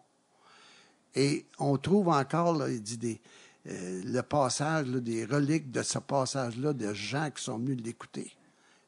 Et 1.15 1.45
on 1.59 1.77
trouve 1.77 2.09
encore, 2.09 2.55
là, 2.57 2.69
il 2.69 2.81
dit, 2.81 3.19
euh, 3.67 4.01
le 4.03 4.21
passage, 4.21 4.87
des 4.87 5.25
reliques 5.25 5.71
de 5.71 5.83
ce 5.83 5.99
passage-là, 5.99 6.73
de 6.73 6.93
gens 6.93 7.29
qui 7.31 7.43
sont 7.43 7.57
venus 7.57 7.83
l'écouter. 7.83 8.35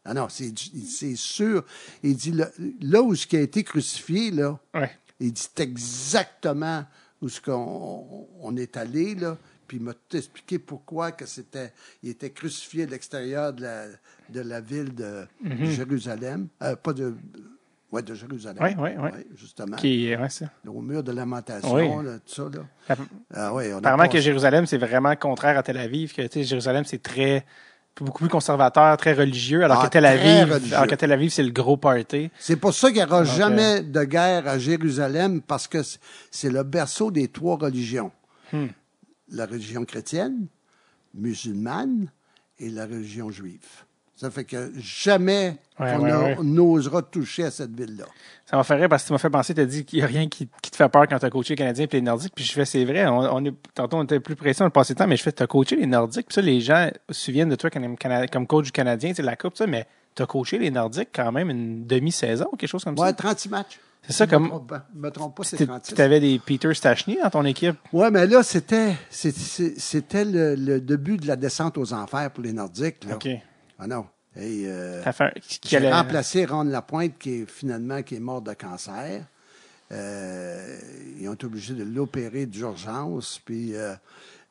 Ah 0.05 0.13
non, 0.13 0.27
c'est 0.29 1.15
sûr. 1.15 1.65
Il 2.03 2.15
dit, 2.15 2.31
là, 2.31 2.47
là 2.81 3.01
où 3.01 3.15
ce 3.15 3.25
qui 3.25 3.37
a 3.37 3.41
été 3.41 3.63
crucifié, 3.63 4.29
là, 4.31 4.59
Ouais. 4.73 4.91
il 5.19 5.33
dit 5.33 5.47
exactement 5.57 6.85
où 7.21 7.29
ce 7.29 7.41
qu'on 7.41 8.27
on 8.39 8.55
est 8.57 8.77
allé, 8.77 9.15
là. 9.15 9.37
Puis 9.67 9.77
il 9.77 9.83
m'a 9.83 9.93
tout 9.93 10.15
expliqué 10.15 10.59
pourquoi 10.59 11.11
que 11.11 11.25
c'était. 11.25 11.73
Il 12.03 12.09
était 12.11 12.29
crucifié 12.29 12.83
à 12.83 12.85
l'extérieur 12.85 13.51
de 13.51 13.63
la, 13.63 13.85
de 14.29 14.41
la 14.41 14.61
ville 14.61 14.93
de 14.93 15.25
Jérusalem. 15.63 16.47
Euh, 16.61 16.75
pas 16.75 16.93
de. 16.93 17.15
Ouais, 17.91 18.03
de 18.03 18.13
Jérusalem. 18.13 18.61
Ouais, 18.61 18.75
ouais, 18.75 18.97
ouais. 18.97 19.25
justement. 19.35 19.75
Qui, 19.77 20.13
ouais, 20.15 20.29
ça. 20.29 20.51
Au 20.67 20.81
mur 20.81 21.01
de 21.01 21.11
lamentation, 21.13 21.73
Oui. 21.73 22.05
là, 22.05 22.19
tout 22.19 22.33
ça, 22.33 22.49
là. 22.53 22.97
Ah 23.33 23.53
ouais, 23.55 23.73
on 23.73 23.77
Apparemment 23.77 24.07
que 24.09 24.19
Jérusalem, 24.19 24.65
c'est 24.67 24.77
vraiment 24.77 25.15
contraire 25.15 25.57
à 25.57 25.63
Tel 25.63 25.77
Aviv. 25.77 26.13
Que, 26.13 26.27
Jérusalem, 26.43 26.83
c'est 26.85 27.01
très 27.01 27.45
beaucoup 28.03 28.19
plus 28.23 28.29
conservateur, 28.29 28.97
très 28.97 29.13
religieux, 29.13 29.63
alors 29.63 29.79
Ah, 29.81 29.85
que 29.87 29.91
Tel 29.91 30.05
Aviv, 30.05 30.51
religieux. 30.53 30.75
alors 30.75 30.87
que 30.87 30.95
Tel 30.95 31.11
Aviv, 31.13 31.29
c'est 31.31 31.43
le 31.43 31.51
gros 31.51 31.77
party. 31.77 32.29
C'est 32.39 32.57
pour 32.57 32.73
ça 32.73 32.89
qu'il 32.89 32.97
n'y 32.97 33.03
aura 33.03 33.23
Donc, 33.23 33.33
jamais 33.33 33.81
de 33.81 34.03
guerre 34.03 34.47
à 34.47 34.59
Jérusalem, 34.59 35.41
parce 35.41 35.67
que 35.67 35.81
c'est- 35.83 35.99
c'est 36.29 36.49
le 36.49 36.63
berceau 36.63 37.09
des 37.11 37.27
trois 37.29 37.55
religions. 37.57 38.11
Hmm. 38.51 38.67
La 39.29 39.45
religion 39.45 39.85
chrétienne, 39.85 40.47
musulmane 41.13 42.09
et 42.59 42.69
la 42.69 42.85
religion 42.85 43.31
juive. 43.31 43.65
Ça 44.15 44.31
fait 44.31 44.45
que 44.45 44.71
jamais 44.77 45.57
Ouais, 45.77 45.93
on 45.93 46.03
ouais, 46.03 46.13
ouais. 46.13 46.37
n'osera 46.41 47.01
toucher 47.01 47.43
à 47.43 47.51
cette 47.51 47.77
ville-là. 47.77 48.05
Ça 48.45 48.55
m'a 48.55 48.63
fait 48.63 48.75
rire 48.75 48.87
parce 48.87 49.03
que 49.03 49.07
tu 49.07 49.13
m'as 49.13 49.19
fait 49.19 49.29
penser, 49.29 49.53
tu 49.53 49.59
as 49.59 49.65
dit 49.65 49.83
qu'il 49.83 49.99
n'y 49.99 50.03
a 50.03 50.07
rien 50.07 50.29
qui, 50.29 50.47
qui 50.61 50.71
te 50.71 50.75
fait 50.77 50.87
peur 50.87 51.05
quand 51.09 51.19
tu 51.19 51.25
as 51.25 51.29
coaché 51.29 51.49
les 51.53 51.57
Canadiens 51.57 51.83
et 51.85 51.89
les 51.91 52.01
Nordiques. 52.01 52.31
Puis 52.33 52.45
je 52.45 52.53
fais, 52.53 52.63
c'est 52.63 52.85
vrai, 52.85 53.05
on, 53.07 53.17
on 53.19 53.43
est, 53.43 53.53
tantôt 53.73 53.97
on 53.97 54.03
était 54.05 54.21
plus 54.21 54.37
précis, 54.37 54.61
on 54.61 54.65
le 54.65 54.71
passait 54.71 54.93
le 54.93 54.99
temps, 54.99 55.07
mais 55.07 55.17
je 55.17 55.23
fais, 55.23 55.33
tu 55.33 55.43
as 55.43 55.47
coaché 55.47 55.75
les 55.75 55.85
Nordiques. 55.85 56.27
Puis 56.27 56.35
ça, 56.35 56.41
les 56.41 56.61
gens 56.61 56.89
se 57.09 57.25
souviennent 57.25 57.49
de 57.49 57.55
toi 57.57 57.69
comme, 57.69 58.47
coach 58.47 58.65
du 58.67 58.71
Canadien, 58.71 59.11
c'est 59.13 59.21
la 59.21 59.35
Coupe, 59.35 59.57
ça, 59.57 59.67
mais 59.67 59.85
tu 60.15 60.23
as 60.23 60.25
coaché 60.27 60.59
les 60.59 60.71
Nordiques 60.71 61.09
quand 61.13 61.33
même 61.33 61.49
une 61.49 61.85
demi-saison 61.85 62.47
ou 62.53 62.55
quelque 62.55 62.69
chose 62.69 62.85
comme 62.85 62.97
Ouais, 62.97 63.07
ça. 63.07 63.13
36 63.13 63.49
matchs. 63.49 63.79
C'est 64.07 64.13
ça, 64.13 64.25
Je 64.25 64.29
comme 64.29 64.43
me 64.43 64.49
trompe 64.49 64.69
pas, 64.69 64.85
je 64.95 64.99
me 65.01 65.09
trompe 65.11 65.35
pas, 65.35 65.43
c'est 65.43 65.57
tu 65.57 65.65
36. 65.65 65.99
avais 65.99 66.19
des 66.21 66.39
Peter 66.39 66.73
Stachny 66.73 67.17
dans 67.21 67.29
ton 67.31 67.43
équipe. 67.43 67.75
Ouais, 67.91 68.11
mais 68.11 68.27
là, 68.27 68.43
c'était, 68.43 68.93
c'était 69.09 70.23
le, 70.23 70.55
le 70.55 70.79
début 70.79 71.17
de 71.17 71.27
la 71.27 71.35
descente 71.35 71.77
aux 71.77 71.91
enfers 71.91 72.31
pour 72.31 72.43
les 72.43 72.53
Nordiques, 72.53 73.03
là. 73.09 73.15
OK. 73.15 73.27
Ah 73.79 73.87
non. 73.87 74.05
Hey, 74.35 74.65
euh, 74.67 75.01
J'ai 75.65 75.77
allait- 75.77 75.93
remplacé 75.93 76.45
Ron 76.45 76.63
Lapointe, 76.63 77.17
qui 77.17 77.41
est 77.41 77.49
finalement 77.49 78.03
qui 78.03 78.15
est 78.15 78.19
mort 78.19 78.41
de 78.41 78.53
cancer. 78.53 79.25
Euh, 79.91 80.77
ils 81.19 81.27
ont 81.29 81.33
été 81.33 81.45
obligés 81.45 81.73
de 81.73 81.83
l'opérer 81.83 82.45
d'urgence. 82.45 83.39
Puis 83.45 83.75
euh, 83.75 83.93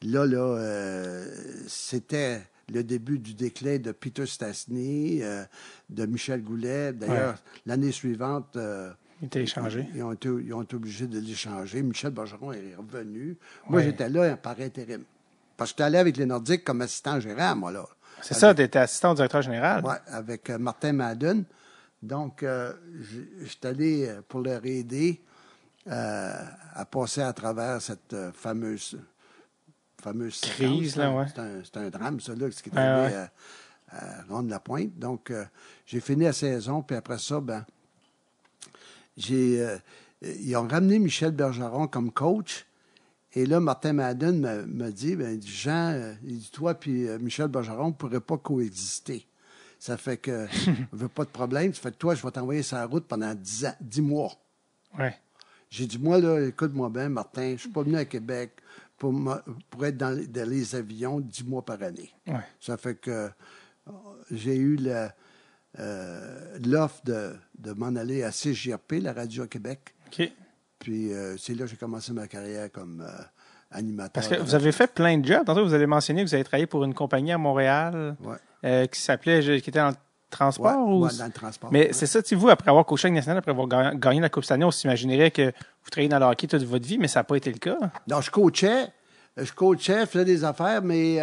là, 0.02 0.24
là, 0.26 0.38
euh, 0.38 1.26
c'était 1.66 2.40
le 2.72 2.82
début 2.82 3.18
du 3.18 3.34
déclin 3.34 3.78
de 3.78 3.92
Peter 3.92 4.24
Stastny, 4.26 5.22
euh, 5.22 5.44
de 5.90 6.06
Michel 6.06 6.42
Goulet. 6.42 6.92
D'ailleurs, 6.92 7.36
l'année 7.66 7.92
suivante, 7.92 8.56
Il 9.20 9.26
était 9.26 9.42
échangé. 9.42 9.86
ils 9.94 10.02
ont, 10.02 10.12
été, 10.12 10.28
ils 10.28 10.55
ont 10.55 10.62
été 10.62 10.76
obligés 10.76 11.06
de 11.06 11.18
l'échanger. 11.18 11.82
Michel 11.82 12.12
Bergeron 12.12 12.52
est 12.52 12.74
revenu. 12.76 13.36
Moi, 13.68 13.80
Ouais. 13.80 13.84
j'étais 13.86 14.09
là 14.09 14.36
par 14.36 14.59
intérim. 14.60 15.02
Parce 15.56 15.70
que 15.70 15.74
j'étais 15.76 15.82
allé 15.84 15.98
avec 15.98 16.16
les 16.16 16.26
Nordiques 16.26 16.64
comme 16.64 16.80
assistant 16.80 17.20
gérant, 17.20 17.55
moi, 17.55 17.70
là. 17.70 17.84
C'est 18.22 18.34
ça, 18.34 18.54
tu 18.54 18.62
étais 18.62 18.78
assistant 18.78 19.12
au 19.12 19.14
directeur 19.14 19.42
général. 19.42 19.82
Oui, 19.84 19.94
avec 20.06 20.48
euh, 20.50 20.58
Martin 20.58 20.92
Madden. 20.92 21.44
Donc, 22.02 22.42
euh, 22.42 22.72
j- 23.00 23.28
j'étais 23.44 23.68
allé 23.68 24.08
euh, 24.08 24.20
pour 24.26 24.40
leur 24.40 24.64
aider 24.64 25.20
euh, 25.86 26.32
à 26.74 26.84
passer 26.86 27.20
à 27.22 27.32
travers 27.32 27.80
cette 27.82 28.16
fameuse, 28.32 28.98
fameuse 30.02 30.40
Crise, 30.40 30.96
ouais. 30.98 31.26
C'est 31.64 31.76
un, 31.76 31.90
drame, 31.90 32.20
ça, 32.20 32.34
là, 32.34 32.50
ce 32.50 32.62
qui 32.62 32.70
est 32.70 32.76
arrivé 32.78 33.14
ouais. 33.16 33.20
à, 33.20 33.30
à 34.20 34.22
Ronde-la-Pointe. 34.28 34.98
Donc, 34.98 35.32
j'ai 35.86 36.00
fini 36.00 36.24
la 36.24 36.32
saison, 36.32 36.82
puis 36.82 36.96
après 36.96 37.18
ça, 37.18 37.40
ben, 37.40 37.64
j'ai, 39.16 39.66
ils 40.22 40.56
ont 40.56 40.66
ramené 40.66 40.98
Michel 40.98 41.30
Bergeron 41.32 41.86
comme 41.86 42.10
coach. 42.10 42.66
Et 43.35 43.47
là, 43.47 43.59
Martin 43.61 43.93
Madden 43.94 44.39
me, 44.40 44.65
me 44.66 44.90
dit, 44.93 45.16
ben, 45.16 45.40
Jean, 45.43 45.90
euh, 45.93 46.15
il 46.24 46.39
dit, 46.39 46.51
toi 46.52 46.74
puis 46.74 47.09
euh, 47.09 47.19
Michel 47.19 47.48
Bergeron 47.48 47.89
ne 47.89 47.93
pourraient 47.93 48.20
pas 48.20 48.39
coexister. 48.39 49.27
Ça 49.78 49.97
fait 49.97 50.16
que, 50.19 50.47
on 50.93 50.97
veut 50.97 51.09
pas 51.09 51.24
de 51.24 51.31
problème. 51.31 51.74
Ça 51.74 51.81
fait 51.82 51.90
que 51.93 51.97
toi, 51.98 52.15
je 52.15 52.23
vais 52.23 52.31
t'envoyer 52.31 52.62
sur 52.62 52.77
la 52.77 52.86
route 52.86 53.06
pendant 53.06 53.35
10, 53.35 53.66
ans, 53.66 53.74
10 53.81 54.01
mois. 54.02 54.32
Ouais. 54.98 55.15
J'ai 55.69 55.86
dit, 55.86 55.98
moi, 55.98 56.20
là, 56.20 56.47
écoute-moi 56.47 56.89
bien, 56.90 57.09
Martin, 57.09 57.43
je 57.48 57.52
ne 57.52 57.56
suis 57.59 57.69
pas 57.70 57.82
venu 57.82 57.97
à 57.97 58.05
Québec 58.05 58.52
pour, 58.97 59.12
pour 59.69 59.85
être 59.85 59.97
dans, 59.97 60.11
les- 60.16 60.28
dans 60.28 60.48
les 60.48 60.74
avions 60.77 61.19
10 61.20 61.44
mois 61.44 61.65
par 61.65 61.82
année. 61.82 62.12
Ouais. 62.28 62.39
Ça 62.61 62.77
fait 62.77 62.94
que 62.94 63.28
j'ai 64.31 64.55
eu 64.55 64.77
le, 64.77 65.09
euh, 65.81 66.59
l'offre 66.65 67.01
de, 67.05 67.35
de 67.59 67.73
m'en 67.73 67.97
aller 67.97 68.23
à 68.23 68.31
CGRP, 68.31 69.01
la 69.02 69.12
radio 69.12 69.43
à 69.43 69.48
Québec. 69.48 69.94
Puis 70.85 71.12
euh, 71.12 71.36
c'est 71.39 71.55
là 71.55 71.65
que 71.65 71.70
j'ai 71.70 71.77
commencé 71.77 72.12
ma 72.12 72.27
carrière 72.28 72.70
comme 72.70 73.01
euh, 73.01 73.23
animateur. 73.70 74.12
Parce 74.12 74.28
que 74.28 74.36
vous 74.36 74.55
avez 74.55 74.70
fait 74.70 74.86
plein 74.93 75.16
de 75.19 75.27
jobs. 75.27 75.44
Tantôt, 75.44 75.65
vous 75.65 75.74
avez 75.74 75.86
mentionné 75.86 76.23
que 76.23 76.28
vous 76.28 76.35
avez 76.35 76.44
travaillé 76.44 76.66
pour 76.66 76.85
une 76.85 76.94
compagnie 76.94 77.32
à 77.32 77.39
Montréal 77.39 78.16
Ouais. 78.23 78.36
euh, 78.65 78.86
qui 78.86 79.01
s'appelait, 79.01 79.40
qui 79.61 79.70
était 79.70 79.78
dans 79.81 79.89
le 79.89 79.94
transport. 80.31 80.66
Ouais, 80.86 80.93
ou... 80.93 81.05
ouais, 81.06 81.11
dans 81.19 81.27
le 81.27 81.32
transport. 81.32 81.70
Mais 81.73 81.93
c'est 81.93 82.06
ça, 82.06 82.23
tu 82.23 82.35
vous, 82.35 82.51
après 82.51 82.69
avoir 82.69 82.85
coaché 82.85 83.06
avec 83.06 83.15
national, 83.16 83.39
après 83.39 83.51
avoir 83.52 83.66
ga- 83.66 83.94
gagné 83.94 84.20
la 84.20 84.28
Coupe 84.28 84.44
année, 84.51 84.65
on 84.65 84.70
s'imaginerait 84.70 85.31
que 85.31 85.47
vous 85.82 85.90
travaillez 85.90 86.09
dans 86.11 86.19
le 86.19 86.27
hockey 86.27 86.47
toute 86.47 86.62
votre 86.65 86.86
vie, 86.86 86.98
mais 86.98 87.09
ça 87.09 87.20
n'a 87.20 87.24
pas 87.24 87.36
été 87.36 87.51
le 87.51 87.59
cas. 87.59 87.78
Donc, 88.06 88.23
je 88.23 88.31
coachais, 88.31 88.89
je 89.36 89.52
coachais, 89.52 90.01
je 90.02 90.06
faisais 90.06 90.24
des 90.27 90.44
affaires, 90.44 90.82
mais 90.82 91.19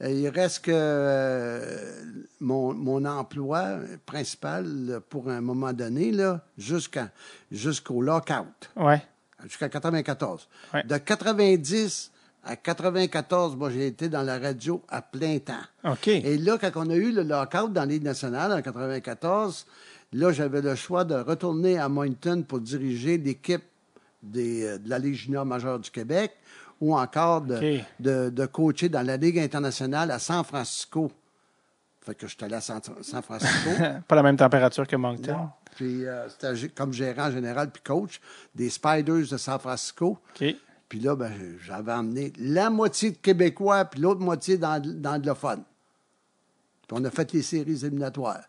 il 0.00 0.28
reste 0.28 0.64
que 0.64 0.70
euh, 0.72 1.92
mon, 2.40 2.72
mon 2.74 3.04
emploi 3.04 3.78
principal 4.06 5.00
pour 5.08 5.28
un 5.28 5.40
moment 5.40 5.72
donné, 5.72 6.12
là, 6.12 6.44
jusqu'à, 6.56 7.10
jusqu'au 7.50 8.00
lockout, 8.00 8.70
Ouais. 8.76 9.02
jusqu'à 9.44 9.68
94. 9.68 10.48
Ouais. 10.74 10.84
De 10.84 10.96
90 10.98 12.12
à 12.44 12.56
94, 12.56 13.56
moi, 13.56 13.70
j'ai 13.70 13.88
été 13.88 14.08
dans 14.08 14.22
la 14.22 14.38
radio 14.38 14.82
à 14.88 15.02
plein 15.02 15.38
temps. 15.38 15.54
OK. 15.84 16.08
Et 16.08 16.38
là, 16.38 16.58
quand 16.58 16.70
on 16.76 16.88
a 16.90 16.94
eu 16.94 17.10
le 17.12 17.22
lockout 17.22 17.72
dans 17.72 17.84
l'Île 17.84 18.02
nationale 18.04 18.52
en 18.52 18.62
94, 18.62 19.66
là, 20.12 20.32
j'avais 20.32 20.62
le 20.62 20.74
choix 20.76 21.04
de 21.04 21.14
retourner 21.16 21.78
à 21.78 21.88
Moncton 21.88 22.44
pour 22.46 22.60
diriger 22.60 23.18
l'équipe 23.18 23.64
des, 24.22 24.64
euh, 24.64 24.78
de 24.78 24.88
la 24.88 24.98
Ligue 24.98 25.14
junior 25.14 25.44
majeure 25.44 25.78
du 25.80 25.90
Québec 25.90 26.32
ou 26.80 26.96
encore 26.96 27.40
de, 27.42 27.56
OK. 27.56 27.84
de, 28.00 28.30
de 28.30 28.46
coacher 28.46 28.88
dans 28.88 29.02
la 29.06 29.16
Ligue 29.16 29.38
internationale 29.38 30.10
à 30.10 30.18
San 30.18 30.44
Francisco. 30.44 31.10
Fait 32.00 32.14
que 32.14 32.26
je 32.26 32.34
suis 32.34 32.44
allé 32.44 32.54
à 32.54 32.60
San, 32.60 32.80
San 33.02 33.22
Francisco. 33.22 33.70
pas 34.08 34.14
la 34.16 34.22
même 34.22 34.36
température 34.36 34.86
que 34.86 34.96
Moncton. 34.96 35.48
puis 35.76 36.06
euh, 36.06 36.28
c'était 36.28 36.68
comme 36.70 36.92
gérant 36.92 37.30
général 37.30 37.70
puis 37.70 37.82
coach 37.82 38.20
des 38.54 38.70
Spiders 38.70 39.28
de 39.30 39.36
San 39.36 39.58
Francisco. 39.58 40.18
Puis 40.88 41.00
là, 41.00 41.14
ben, 41.16 41.32
j'avais 41.62 41.92
emmené 41.92 42.32
la 42.38 42.70
moitié 42.70 43.10
de 43.10 43.16
Québécois, 43.18 43.84
puis 43.84 44.00
l'autre 44.00 44.20
moitié 44.20 44.56
d'ang- 44.56 44.80
d'anglophones. 44.80 45.64
Puis 46.86 46.96
on 46.98 47.04
a 47.04 47.10
fait 47.10 47.30
les 47.32 47.42
séries 47.42 47.84
éliminatoires. 47.84 48.44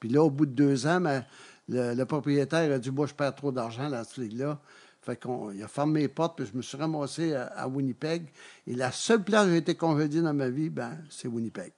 Puis 0.00 0.08
là, 0.08 0.24
au 0.24 0.30
bout 0.30 0.46
de 0.46 0.50
deux 0.52 0.86
ans, 0.88 1.00
ben, 1.00 1.24
le, 1.68 1.94
le 1.94 2.04
propriétaire 2.04 2.72
a 2.72 2.78
dit 2.78 2.90
Moi, 2.90 3.06
je 3.06 3.14
perds 3.14 3.34
trop 3.36 3.52
d'argent 3.52 3.88
dans 3.88 4.02
cette 4.02 4.16
ligue-là. 4.16 4.58
Fait 5.04 5.16
qu'on 5.16 5.50
il 5.52 5.62
a 5.62 5.68
fermé 5.68 6.00
les 6.00 6.08
portes, 6.08 6.36
puis 6.38 6.46
je 6.50 6.56
me 6.56 6.62
suis 6.62 6.76
ramassé 6.78 7.34
à, 7.34 7.44
à 7.56 7.68
Winnipeg. 7.68 8.22
Et 8.66 8.74
la 8.74 8.90
seule 8.90 9.22
place 9.22 9.46
où 9.46 9.50
j'ai 9.50 9.58
été 9.58 9.74
congédié 9.74 10.22
dans 10.22 10.32
ma 10.34 10.48
vie, 10.48 10.70
ben, 10.70 10.92
c'est 11.10 11.28
Winnipeg. 11.28 11.72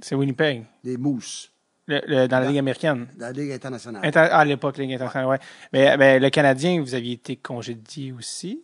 C'est 0.00 0.14
Winnipeg, 0.16 0.64
Les 0.82 0.96
Mousses, 0.96 1.50
le- 1.86 2.00
le- 2.06 2.26
dans 2.26 2.40
la 2.40 2.46
Ligue 2.48 2.58
américaine. 2.58 3.06
dans 3.16 3.26
la 3.26 3.32
Ligue 3.32 3.52
internationale. 3.52 4.04
Inter- 4.04 4.28
ah, 4.30 4.38
à 4.40 4.44
l'époque, 4.44 4.78
Ligue 4.78 4.92
internationale, 4.94 5.28
ouais. 5.28 5.38
Mais, 5.72 5.96
mais 5.96 6.18
le 6.18 6.30
Canadien, 6.30 6.80
vous 6.80 6.94
aviez 6.94 7.12
été 7.12 7.36
congédié 7.36 8.10
aussi 8.12 8.62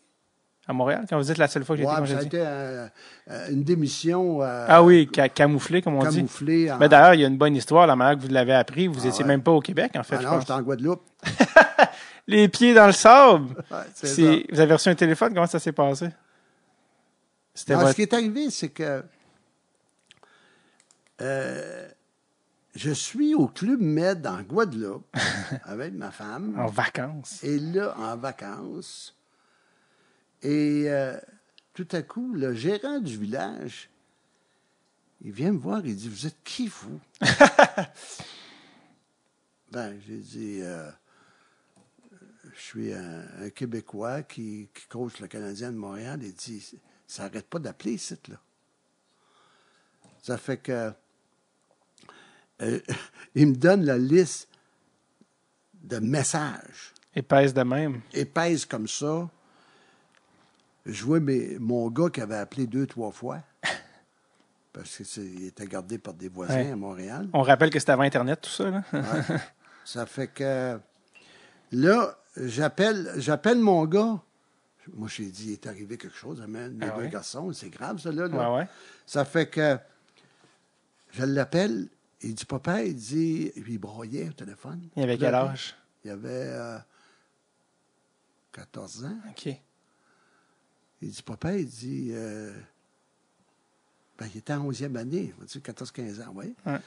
à 0.66 0.72
Montréal, 0.72 1.06
quand 1.08 1.16
vous 1.16 1.24
dites 1.24 1.38
la 1.38 1.48
seule 1.48 1.64
fois 1.64 1.76
que 1.76 1.82
j'ai 1.82 1.86
Ouais, 1.88 1.94
été 1.94 2.02
puis 2.02 2.10
ça 2.10 2.16
a 2.16 2.18
congédié. 2.18 2.38
été 2.40 2.46
euh, 2.48 2.86
euh, 3.30 3.48
une 3.52 3.62
démission 3.62 4.42
euh, 4.42 4.66
Ah 4.68 4.82
oui, 4.82 5.08
ca- 5.14 5.28
camouflé, 5.28 5.80
comme 5.80 5.94
on 5.94 6.04
dit. 6.06 6.16
camouflée. 6.16 6.70
en- 6.72 6.78
Mais 6.78 6.88
d'ailleurs, 6.88 7.14
il 7.14 7.20
y 7.20 7.24
a 7.24 7.28
une 7.28 7.38
bonne 7.38 7.54
histoire, 7.56 7.86
la 7.86 7.94
manière 7.96 8.16
que 8.18 8.22
vous 8.26 8.32
l'avez 8.32 8.52
appris. 8.54 8.86
Vous 8.86 9.00
Ah 9.04 9.08
étiez 9.08 9.22
ouais. 9.22 9.28
même 9.28 9.42
pas 9.42 9.52
au 9.52 9.60
Québec, 9.60 9.92
en 9.96 10.02
fait, 10.02 10.16
Ah 10.18 10.22
je 10.22 10.26
non, 10.26 10.40
j'étais 10.40 10.52
en 10.52 10.62
Guadeloupe. 10.62 11.02
Les 12.28 12.48
pieds 12.48 12.74
dans 12.74 12.86
le 12.86 12.92
sable. 12.92 13.56
Ouais, 13.70 13.78
c'est 13.94 14.06
C'est- 14.06 14.46
Vous 14.52 14.60
avez 14.60 14.72
reçu 14.74 14.88
un 14.90 14.94
téléphone, 14.94 15.32
comment 15.34 15.46
ça 15.46 15.58
s'est 15.58 15.72
passé? 15.72 16.10
C'était 17.54 17.72
Non, 17.72 17.78
votre... 17.80 17.90
Ce 17.92 17.96
qui 17.96 18.02
est 18.02 18.12
arrivé, 18.12 18.50
c'est 18.50 18.68
que 18.68 19.02
euh, 21.20 21.88
je 22.74 22.90
suis 22.90 23.34
au 23.34 23.48
Club 23.48 23.80
Med 23.80 24.24
en 24.26 24.42
Guadeloupe 24.42 25.06
avec 25.64 25.92
ma 25.94 26.10
femme. 26.12 26.54
en 26.58 26.66
vacances. 26.66 27.42
Et 27.42 27.58
là, 27.58 27.96
en 27.98 28.16
vacances. 28.16 29.16
Et 30.42 30.84
euh, 30.86 31.18
tout 31.74 31.88
à 31.92 32.02
coup, 32.02 32.32
le 32.34 32.54
gérant 32.54 33.00
du 33.00 33.16
village, 33.16 33.88
il 35.22 35.32
vient 35.32 35.50
me 35.52 35.58
voir, 35.58 35.80
il 35.84 35.96
dit 35.96 36.08
Vous 36.08 36.26
êtes 36.26 36.36
qui, 36.44 36.68
vous 36.68 37.00
Ben, 39.72 39.98
j'ai 40.06 40.16
dit 40.18 40.60
euh, 40.62 40.88
Je 42.58 42.62
suis 42.64 42.92
un, 42.92 43.22
un 43.40 43.50
Québécois 43.50 44.22
qui, 44.24 44.68
qui 44.74 44.86
coach 44.88 45.20
le 45.20 45.28
Canadien 45.28 45.70
de 45.70 45.76
Montréal. 45.76 46.18
Il 46.22 46.34
dit 46.34 46.74
Ça 47.06 47.22
n'arrête 47.24 47.46
pas 47.46 47.60
d'appeler, 47.60 47.92
ici, 47.92 48.16
là. 48.28 48.36
Ça 50.22 50.36
fait 50.36 50.56
que. 50.58 50.92
euh, 52.62 52.80
il 53.36 53.46
me 53.48 53.54
donne 53.54 53.84
la 53.84 53.96
liste 53.96 54.48
de 55.74 55.98
messages 56.00 56.92
Épaisse 57.14 57.54
de 57.54 57.62
même. 57.62 58.00
épaisse 58.12 58.66
comme 58.66 58.88
ça. 58.88 59.28
Je 60.84 61.04
vois 61.04 61.20
mes- 61.20 61.58
mon 61.58 61.88
gars 61.90 62.10
qui 62.10 62.20
avait 62.20 62.36
appelé 62.36 62.66
deux, 62.66 62.86
trois 62.86 63.12
fois. 63.12 63.40
Parce 64.72 64.96
qu'il 64.98 65.44
était 65.44 65.66
gardé 65.66 65.98
par 65.98 66.14
des 66.14 66.28
voisins 66.28 66.54
Ouais. 66.56 66.70
à 66.72 66.76
Montréal. 66.76 67.28
On 67.32 67.42
rappelle 67.42 67.70
que 67.70 67.78
c'était 67.78 67.92
avant 67.92 68.02
Internet, 68.02 68.40
tout 68.42 68.50
ça, 68.50 68.68
là. 68.70 68.82
Ouais. 68.92 69.02
ça 69.84 70.06
fait 70.06 70.26
que 70.28 70.78
là, 71.72 72.17
j'appelle, 72.46 73.12
j'appelle 73.16 73.58
mon 73.58 73.84
gars. 73.86 74.22
Moi, 74.94 75.08
j'ai 75.08 75.26
dit, 75.26 75.48
il 75.48 75.52
est 75.52 75.66
arrivé 75.66 75.98
quelque 75.98 76.16
chose, 76.16 76.40
amène 76.40 76.74
mes 76.76 76.86
Ah 76.86 76.96
deux 76.96 77.02
ouais? 77.02 77.08
garçons, 77.10 77.52
c'est 77.52 77.68
grave, 77.68 77.98
ça, 78.00 78.10
là. 78.10 78.26
là. 78.26 78.50
Ouais, 78.52 78.58
ouais. 78.60 78.68
Ça 79.04 79.24
fait 79.26 79.48
que 79.48 79.76
je 81.10 81.24
l'appelle, 81.24 81.88
il 82.22 82.34
dit, 82.34 82.44
papa, 82.46 82.82
il 82.82 82.94
dit, 82.96 83.52
il 83.56 83.78
broyait 83.78 84.28
au 84.28 84.32
téléphone. 84.32 84.80
Il 84.96 85.02
avait 85.02 85.18
quel 85.18 85.34
âge? 85.34 85.74
Il 86.04 86.10
avait 86.10 86.28
euh, 86.30 86.78
14 88.52 89.04
ans. 89.04 89.18
OK. 89.30 89.54
Il 91.02 91.10
dit, 91.10 91.22
papa, 91.22 91.54
il 91.56 91.66
dit, 91.68 92.08
euh, 92.12 92.52
ben, 94.18 94.26
il 94.34 94.38
était 94.38 94.52
en 94.54 94.70
11e 94.70 94.96
année, 94.96 95.32
on 95.36 95.40
va 95.42 95.46
dire 95.46 95.60
14-15 95.60 96.22
ans, 96.26 96.32
oui. 96.34 96.54
Ouais. 96.66 96.78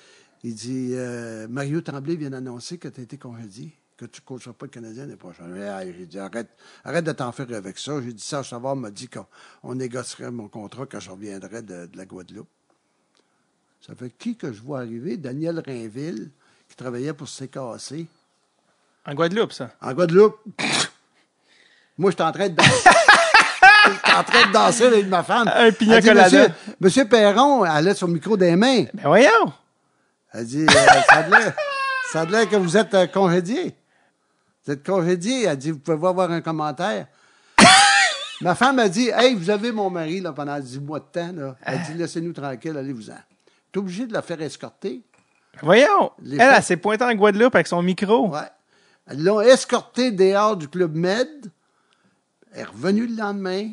Il 0.44 0.56
dit, 0.56 0.90
euh, 0.94 1.48
Mario 1.48 1.82
Tremblay 1.82 2.16
vient 2.16 2.32
d'annoncer 2.32 2.78
que 2.80 2.88
tu 2.88 3.00
as 3.00 3.04
été 3.04 3.18
congédié, 3.18 3.72
que 4.02 4.06
tu 4.08 4.22
ne 4.22 4.26
coacheras 4.26 4.54
pas 4.54 4.66
le 4.66 4.72
Canadien 4.72 5.04
l'année 5.04 5.16
prochaine. 5.16 5.54
J'ai 5.96 6.06
dit, 6.08 6.18
arrête, 6.18 6.50
arrête 6.84 7.06
de 7.06 7.12
t'en 7.12 7.32
faire 7.32 7.46
avec 7.54 7.78
ça. 7.78 8.02
J'ai 8.02 8.14
dit, 8.14 8.24
Serge 8.24 8.50
Savard 8.50 8.76
m'a 8.76 8.90
dit 8.90 9.08
qu'on 9.08 9.28
on 9.62 9.76
négocierait 9.76 10.32
mon 10.32 10.48
contrat 10.48 10.88
quand 10.88 11.00
je 11.00 11.12
reviendrais 11.12 11.62
de, 11.62 11.86
de 11.86 11.98
la 11.98 12.06
Guadeloupe. 12.06 12.50
Ça 13.86 13.94
fait 13.94 14.10
qui 14.10 14.36
que 14.36 14.52
je 14.52 14.60
vois 14.60 14.80
arriver? 14.80 15.18
Daniel 15.18 15.62
Rainville, 15.64 16.32
qui 16.68 16.76
travaillait 16.76 17.14
pour 17.14 17.28
CKC. 17.28 18.08
En 19.06 19.14
Guadeloupe, 19.14 19.54
ça. 19.54 19.70
En 19.82 19.94
Guadeloupe. 19.94 20.40
Moi, 21.98 22.10
j'étais 22.10 22.24
en 22.24 22.32
train 22.32 22.50
de 22.50 22.56
danser. 22.56 22.90
en 24.16 24.24
train 24.24 24.48
de 24.48 24.52
danser 24.52 24.86
avec 24.86 25.08
ma 25.08 25.22
femme. 25.22 25.48
Un 25.48 25.72
pina 25.72 26.02
dit. 26.02 26.10
Monsieur, 26.10 26.48
Monsieur 26.80 27.06
Perron, 27.06 27.66
elle 27.66 27.90
a 27.90 27.94
son 27.94 28.08
micro 28.08 28.36
des 28.36 28.56
mains. 28.56 28.86
Ben 28.96 29.04
voyons! 29.04 29.54
Elle 30.34 30.46
dit, 30.48 30.66
euh, 30.66 31.52
ça 32.12 32.22
a 32.22 32.26
l'air 32.26 32.50
que 32.50 32.56
vous 32.56 32.78
êtes 32.78 32.94
euh, 32.96 33.06
congédié. 33.06 33.76
Vous 34.66 34.72
êtes 34.74 34.86
congédié. 34.86 35.46
Elle 35.46 35.58
dit, 35.58 35.72
vous 35.72 35.80
pouvez 35.80 36.08
avoir 36.08 36.32
un 36.32 36.42
commentaire. 36.42 37.08
Ma 38.42 38.56
femme 38.56 38.80
a 38.80 38.90
dit, 38.90 39.10
hey, 39.10 39.36
vous 39.36 39.50
avez 39.50 39.72
mon 39.72 39.90
mari 39.90 40.22
là, 40.22 40.34
pendant 40.34 40.60
10 40.60 40.80
mois 40.80 41.00
de 41.00 41.06
temps. 41.06 41.32
Là. 41.34 41.56
Elle 41.62 41.82
dit, 41.84 41.94
laissez-nous 41.94 42.34
tranquille, 42.34 42.78
allez-vous-en. 42.78 43.18
T'es 43.72 43.80
obligé 43.80 44.06
de 44.06 44.14
la 44.14 44.22
faire 44.22 44.42
escorter. 44.42 45.02
Voyons! 45.62 46.12
Les 46.22 46.38
elle, 46.38 46.54
elle 46.56 46.64
s'est 46.64 46.78
pointée 46.78 47.04
en 47.04 47.14
Guadeloupe 47.14 47.56
avec 47.56 47.68
son 47.68 47.82
micro. 47.82 48.30
Ouais. 48.30 48.40
Ils 49.12 49.24
l'ont 49.24 49.42
escorté 49.42 50.12
dehors 50.12 50.56
du 50.56 50.68
Club 50.68 50.96
Med. 50.96 51.52
Elle 52.54 52.62
est 52.62 52.64
revenue 52.64 53.08
le 53.08 53.16
lendemain. 53.16 53.72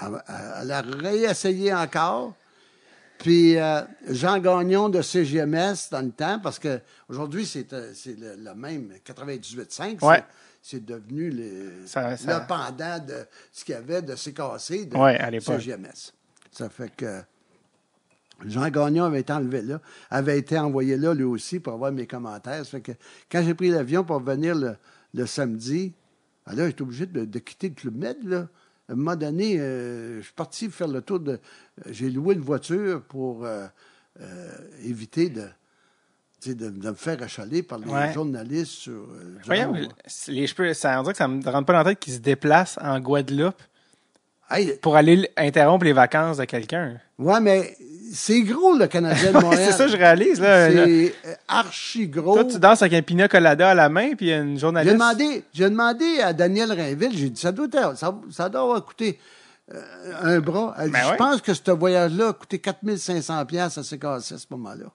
Elle, 0.00 0.22
elle 0.62 0.70
a 0.72 0.80
réessayé 0.80 1.74
encore. 1.74 2.34
Puis 3.24 3.56
euh, 3.56 3.80
Jean 4.10 4.38
Gagnon 4.38 4.90
de 4.90 5.00
CGMS 5.00 5.88
dans 5.90 6.02
le 6.04 6.10
temps, 6.10 6.38
parce 6.40 6.58
que 6.58 6.78
aujourd'hui 7.08 7.46
c'est 7.46 7.72
euh, 7.72 7.90
le, 8.06 8.36
le 8.44 8.54
même 8.54 8.90
98.5. 9.02 9.96
c'est- 9.98 10.04
Ouais. 10.06 10.22
C'est 10.60 10.84
devenu 10.84 11.30
le, 11.30 11.86
Ça- 11.86 12.16
ça- 12.18 12.40
le 12.40 12.46
pendant 12.46 12.98
de 12.98 13.26
ce 13.50 13.64
qu'il 13.64 13.74
y 13.74 13.78
avait 13.78 14.02
de 14.02 14.14
CKC 14.14 14.84
de 14.86 14.96
Ouais, 14.96 15.16
à 15.18 15.30
l'époque. 15.30 15.58
CGMS. 15.60 16.12
Ça 16.52 16.68
fait 16.68 16.94
que 16.94 17.20
Jean 18.46 18.68
Gagnon 18.68 19.04
avait 19.04 19.20
été 19.20 19.32
enlevé 19.32 19.62
là, 19.62 19.80
avait 20.10 20.38
été 20.38 20.58
envoyé 20.58 20.96
là 20.98 21.14
lui 21.14 21.24
aussi 21.24 21.60
pour 21.60 21.72
avoir 21.72 21.92
mes 21.92 22.06
commentaires. 22.06 22.64
Ça 22.64 22.72
fait 22.72 22.80
que 22.82 22.92
quand 23.30 23.42
j'ai 23.42 23.54
pris 23.54 23.70
l'avion 23.70 24.04
pour 24.04 24.20
venir 24.20 24.54
le, 24.54 24.76
le 25.14 25.24
samedi, 25.26 25.94
ben 26.46 26.54
là, 26.56 26.66
j'étais 26.66 26.82
obligé 26.82 27.06
de, 27.06 27.24
de 27.24 27.38
quitter 27.38 27.68
le 27.70 27.74
Club 27.74 27.96
Med. 27.96 28.16
Là. 28.24 28.48
À 28.88 28.92
un 28.92 28.96
moment 28.96 29.16
donné, 29.16 29.58
euh, 29.58 30.18
je 30.18 30.24
suis 30.24 30.32
parti 30.34 30.68
faire 30.68 30.88
le 30.88 31.00
tour 31.00 31.20
de. 31.20 31.40
J'ai 31.90 32.10
loué 32.10 32.34
une 32.34 32.40
voiture 32.42 33.02
pour 33.02 33.44
euh, 33.44 33.66
euh, 34.20 34.48
éviter 34.84 35.30
de, 35.30 35.46
de, 36.46 36.52
de 36.52 36.90
me 36.90 36.94
faire 36.94 37.22
achaler 37.22 37.62
par 37.62 37.78
les 37.78 37.90
Ouais. 37.90 38.12
journalistes 38.12 38.72
sur. 38.72 39.06
Voyons, 39.46 39.72
les 40.28 40.46
cheveux, 40.46 40.74
ça, 40.74 40.98
on 41.00 41.02
dirait 41.02 41.12
que 41.14 41.18
ça 41.18 41.28
me 41.28 41.42
rentre 41.42 41.64
pas 41.66 41.72
dans 41.72 41.78
la 41.78 41.84
tête 41.84 42.00
qu'ils 42.00 42.12
se 42.14 42.18
déplacent 42.18 42.78
en 42.82 43.00
Guadeloupe 43.00 43.62
Hey, 44.50 44.74
pour 44.82 44.96
aller 44.96 45.30
interrompre 45.36 45.84
les 45.84 45.92
vacances 45.92 46.36
de 46.36 46.44
quelqu'un. 46.44 47.00
ouais, 47.18 47.40
mais 47.40 47.76
c'est 48.12 48.42
gros 48.42 48.76
le 48.76 48.86
Canadien 48.86 49.32
de 49.32 49.38
Montréal. 49.42 49.64
c'est 49.70 49.76
ça, 49.76 49.88
je 49.88 49.96
réalise. 49.96 50.38
Là. 50.40 50.70
C'est 50.70 51.14
euh, 51.26 51.34
archi 51.48 52.06
gros. 52.06 52.34
Toi, 52.34 52.44
tu 52.44 52.58
danses 52.58 52.82
avec 52.82 52.92
un 52.94 53.02
pina 53.02 53.26
colada 53.26 53.70
à 53.70 53.74
la 53.74 53.88
main, 53.88 54.14
puis 54.14 54.30
une 54.32 54.54
J'ai 54.54 54.60
journaliste. 54.60 54.92
demandé, 54.94 55.42
j'ai 55.52 55.68
demandé 55.70 56.20
à 56.20 56.32
Daniel 56.32 56.70
Rainville, 56.72 57.16
j'ai 57.16 57.30
dit, 57.30 57.40
ça 57.40 57.50
doit, 57.52 57.66
être- 57.66 57.96
ça, 57.96 58.14
ça 58.30 58.48
doit 58.48 58.60
avoir 58.60 58.84
coûté 58.84 59.18
euh, 59.74 59.82
un 60.22 60.40
bras. 60.40 60.74
Elle 60.78 60.86
dit, 60.86 60.90
Ben 60.92 61.02
je 61.04 61.10
ouais. 61.12 61.16
pense 61.16 61.40
que 61.40 61.54
ce 61.54 61.70
voyage-là 61.70 62.28
a 62.28 62.32
coûté 62.34 62.58
4500 62.58 63.46
pièces 63.46 63.78
à 63.78 63.82
CKC 63.82 64.34
à 64.34 64.38
ce 64.38 64.46
moment-là. 64.50 64.86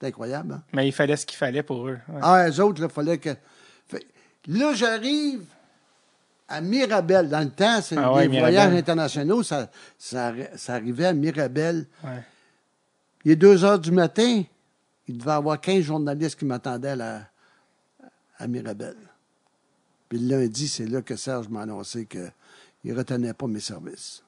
C'est 0.00 0.08
incroyable, 0.08 0.54
hein? 0.54 0.62
Mais 0.74 0.86
il 0.88 0.92
fallait 0.92 1.16
ce 1.16 1.24
qu'il 1.26 1.38
fallait 1.38 1.62
pour 1.62 1.86
eux. 1.88 1.98
ouais. 2.08 2.20
Ah, 2.22 2.48
eux 2.48 2.60
autres, 2.60 2.82
il 2.82 2.88
fallait 2.90 3.18
que... 3.18 3.30
Là, 4.48 4.72
j'arrive 4.74 5.42
à 6.48 6.60
Mirabel. 6.60 7.28
Dans 7.28 7.40
le 7.40 7.50
temps, 7.50 7.80
c'est 7.82 7.96
Ah 7.96 8.12
ouais, 8.12 8.22
des 8.22 8.28
Mirabel. 8.28 8.54
voyages 8.54 8.74
internationaux, 8.78 9.42
ça, 9.42 9.68
ça, 9.98 10.32
arri- 10.32 10.56
ça 10.56 10.74
arrivait 10.74 11.06
à 11.06 11.12
Mirabel. 11.12 11.86
Ouais. 12.04 12.22
Il 13.24 13.32
est 13.32 13.36
2 13.36 13.64
heures 13.64 13.78
du 13.78 13.90
matin. 13.92 14.42
Il 15.06 15.18
devait 15.18 15.30
y 15.30 15.34
avoir 15.34 15.60
15 15.60 15.82
journalistes 15.82 16.38
qui 16.38 16.44
m'attendaient 16.44 16.90
à, 16.90 16.96
la- 16.96 17.22
à 18.38 18.46
Mirabel. 18.46 18.96
Puis 20.08 20.18
le 20.18 20.38
lundi, 20.38 20.68
c'est 20.68 20.86
là 20.86 21.02
que 21.02 21.16
Serge 21.16 21.48
m'a 21.48 21.62
annoncé 21.62 22.06
qu'il 22.06 22.30
ne 22.84 22.94
retenait 22.96 23.34
pas 23.34 23.46
mes 23.46 23.60
services. 23.60 24.22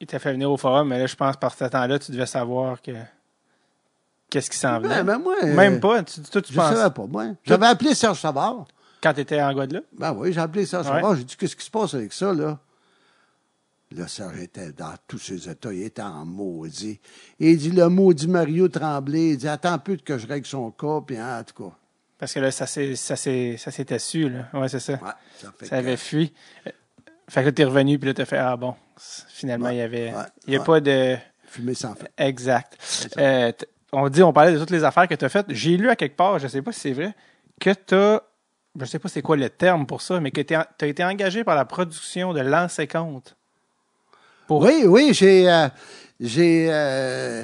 Il 0.00 0.06
t'a 0.06 0.18
fait 0.18 0.32
venir 0.32 0.50
au 0.50 0.56
forum, 0.56 0.88
mais 0.88 0.98
là, 0.98 1.06
je 1.06 1.16
pense 1.16 1.36
par 1.36 1.54
ce 1.54 1.64
temps-là, 1.64 1.98
tu 1.98 2.12
devais 2.12 2.26
savoir 2.26 2.80
que. 2.82 2.92
Qu'est-ce 4.30 4.50
qui 4.50 4.58
s'en 4.58 4.80
venait? 4.80 4.96
Ben, 5.02 5.04
ben, 5.04 5.18
moi, 5.18 5.34
euh, 5.44 5.54
Même 5.54 5.78
pas. 5.80 6.02
Tu, 6.02 6.20
toi, 6.22 6.42
tu 6.42 6.52
Je 6.52 6.58
ne 6.60 6.64
savais 6.64 6.90
pas, 6.92 7.06
moi. 7.06 7.26
J'avais 7.44 7.66
appelé 7.66 7.94
Serge 7.94 8.20
Savard. 8.20 8.66
Quand 9.04 9.12
tu 9.14 9.20
étais 9.20 9.40
en 9.40 9.52
Guadeloupe? 9.52 9.84
Ben 9.96 10.12
oui, 10.14 10.32
j'ai 10.32 10.40
appelé 10.40 10.64
Serge 10.66 10.88
Ouais. 10.90 11.02
J'ai 11.18 11.24
dit, 11.24 11.36
qu'est-ce 11.36 11.54
qui 11.54 11.64
se 11.64 11.70
passe 11.70 11.92
avec 11.94 12.12
ça, 12.12 12.32
là? 12.32 12.58
Là, 13.92 14.08
Serge 14.08 14.40
était 14.40 14.72
dans 14.72 14.94
tous 15.06 15.18
ses 15.18 15.48
états. 15.48 15.72
Il 15.72 15.82
était 15.82 16.02
en 16.02 16.24
maudit. 16.24 16.98
Et 17.38 17.50
il 17.52 17.58
dit, 17.58 17.70
le 17.70 17.88
maudit 17.88 18.26
Mario 18.26 18.66
Tremblay. 18.68 19.30
Il 19.32 19.36
dit, 19.36 19.46
attends 19.46 19.74
un 19.74 19.78
peu 19.78 19.96
que 19.96 20.16
je 20.18 20.26
règle 20.26 20.46
son 20.46 20.70
cas. 20.70 21.00
Puis, 21.06 21.16
hein, 21.18 21.40
en 21.40 21.44
tout 21.44 21.62
cas. 21.64 21.76
Parce 22.18 22.32
que 22.32 22.40
là, 22.40 22.50
ça 22.50 22.66
ça 22.66 22.80
ça 22.96 23.70
s'était 23.70 23.98
su, 23.98 24.30
là. 24.30 24.48
Ouais, 24.54 24.68
c'est 24.68 24.80
ça. 24.80 24.94
Ouais, 24.94 24.98
ça 25.36 25.52
fait 25.58 25.66
Ça 25.66 25.70
que- 25.76 25.80
avait 25.80 25.96
fui. 25.98 26.32
Euh, 26.66 26.70
Fait 27.28 27.40
que 27.42 27.46
là, 27.46 27.52
t'es 27.52 27.64
revenu, 27.64 27.98
puis 27.98 28.08
là, 28.08 28.14
t'as 28.14 28.24
fait, 28.24 28.38
ah 28.38 28.56
bon, 28.56 28.74
finalement, 29.28 29.68
il 29.68 29.76
y 29.76 29.80
avait. 29.82 30.12
ouais, 30.14 30.22
Il 30.46 30.50
n'y 30.50 30.56
a 30.56 30.60
pas 30.60 30.80
de. 30.80 31.16
Fumer 31.48 31.74
sans 31.74 31.94
fait. 31.94 32.10
Exact. 32.18 32.76
Euh, 33.18 33.52
on 33.92 34.08
dit, 34.08 34.22
on 34.22 34.32
parlait 34.32 34.52
de 34.54 34.58
toutes 34.58 34.70
les 34.70 34.82
affaires 34.84 35.06
que 35.08 35.14
tu 35.14 35.24
as 35.24 35.28
faites. 35.28 35.46
J'ai 35.50 35.76
lu 35.76 35.88
à 35.90 35.96
quelque 35.96 36.16
part, 36.16 36.38
je 36.38 36.48
sais 36.48 36.62
pas 36.62 36.72
si 36.72 36.80
c'est 36.80 36.92
vrai, 36.92 37.14
que 37.60 37.70
tu 37.70 37.94
as. 37.94 38.22
Je 38.78 38.84
sais 38.86 38.98
pas 38.98 39.08
c'est 39.08 39.22
quoi 39.22 39.36
le 39.36 39.48
terme 39.50 39.86
pour 39.86 40.02
ça, 40.02 40.18
mais 40.20 40.30
que 40.30 40.40
tu 40.40 40.54
as 40.54 40.66
été 40.86 41.04
engagé 41.04 41.44
par 41.44 41.54
la 41.54 41.64
production 41.64 42.32
de 42.32 42.40
Lancer 42.40 42.86
Compte. 42.88 43.36
Pour... 44.48 44.62
Oui, 44.62 44.84
oui, 44.86 45.10
j'ai. 45.12 45.48
euh, 45.50 45.68
j'ai. 46.20 46.68
euh, 46.70 47.42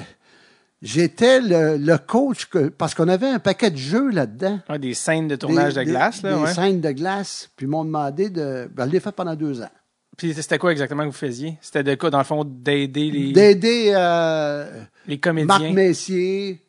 J'étais 0.83 1.39
le, 1.41 1.77
le 1.77 1.97
coach, 1.99 2.45
que, 2.47 2.69
parce 2.69 2.95
qu'on 2.95 3.07
avait 3.07 3.27
un 3.27 3.37
paquet 3.37 3.69
de 3.69 3.77
jeux 3.77 4.09
là-dedans. 4.09 4.59
Ouais, 4.67 4.79
des 4.79 4.95
scènes 4.95 5.27
de 5.27 5.35
tournage 5.35 5.75
Des- 5.75 5.81
de 5.85 5.91
glace, 5.91 6.23
des, 6.23 6.29
là. 6.29 6.35
Des 6.37 6.41
ouais. 6.41 6.53
scènes 6.55 6.81
de 6.81 6.91
glace. 6.91 7.51
Puis 7.55 7.67
ils 7.67 7.69
m'ont 7.69 7.85
demandé 7.85 8.31
de. 8.31 8.67
Ben, 8.73 8.87
je 8.87 8.91
l'ai 8.93 8.99
fait 8.99 9.11
pendant 9.11 9.35
deux 9.35 9.61
ans. 9.61 9.69
Puis 10.17 10.33
c'était 10.33 10.57
quoi 10.57 10.71
exactement 10.71 11.03
que 11.03 11.09
vous 11.09 11.11
faisiez? 11.13 11.55
C'était 11.61 11.83
de 11.83 11.93
quoi, 11.93 12.09
dans 12.09 12.17
le 12.17 12.23
fond, 12.23 12.43
d'aider 12.43 13.11
les, 13.11 13.31
D'aider 13.31 13.91
euh, 13.95 14.83
les 15.05 15.19
comédiens? 15.19 15.45
Marc 15.59 15.71
Messier. 15.71 16.59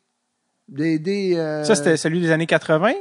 D'aider. 0.67 1.33
euh, 1.35 1.63
Ça, 1.63 1.73
c'était 1.73 1.97
celui 1.97 2.21
des 2.21 2.29
années 2.29 2.45
80? 2.45 2.91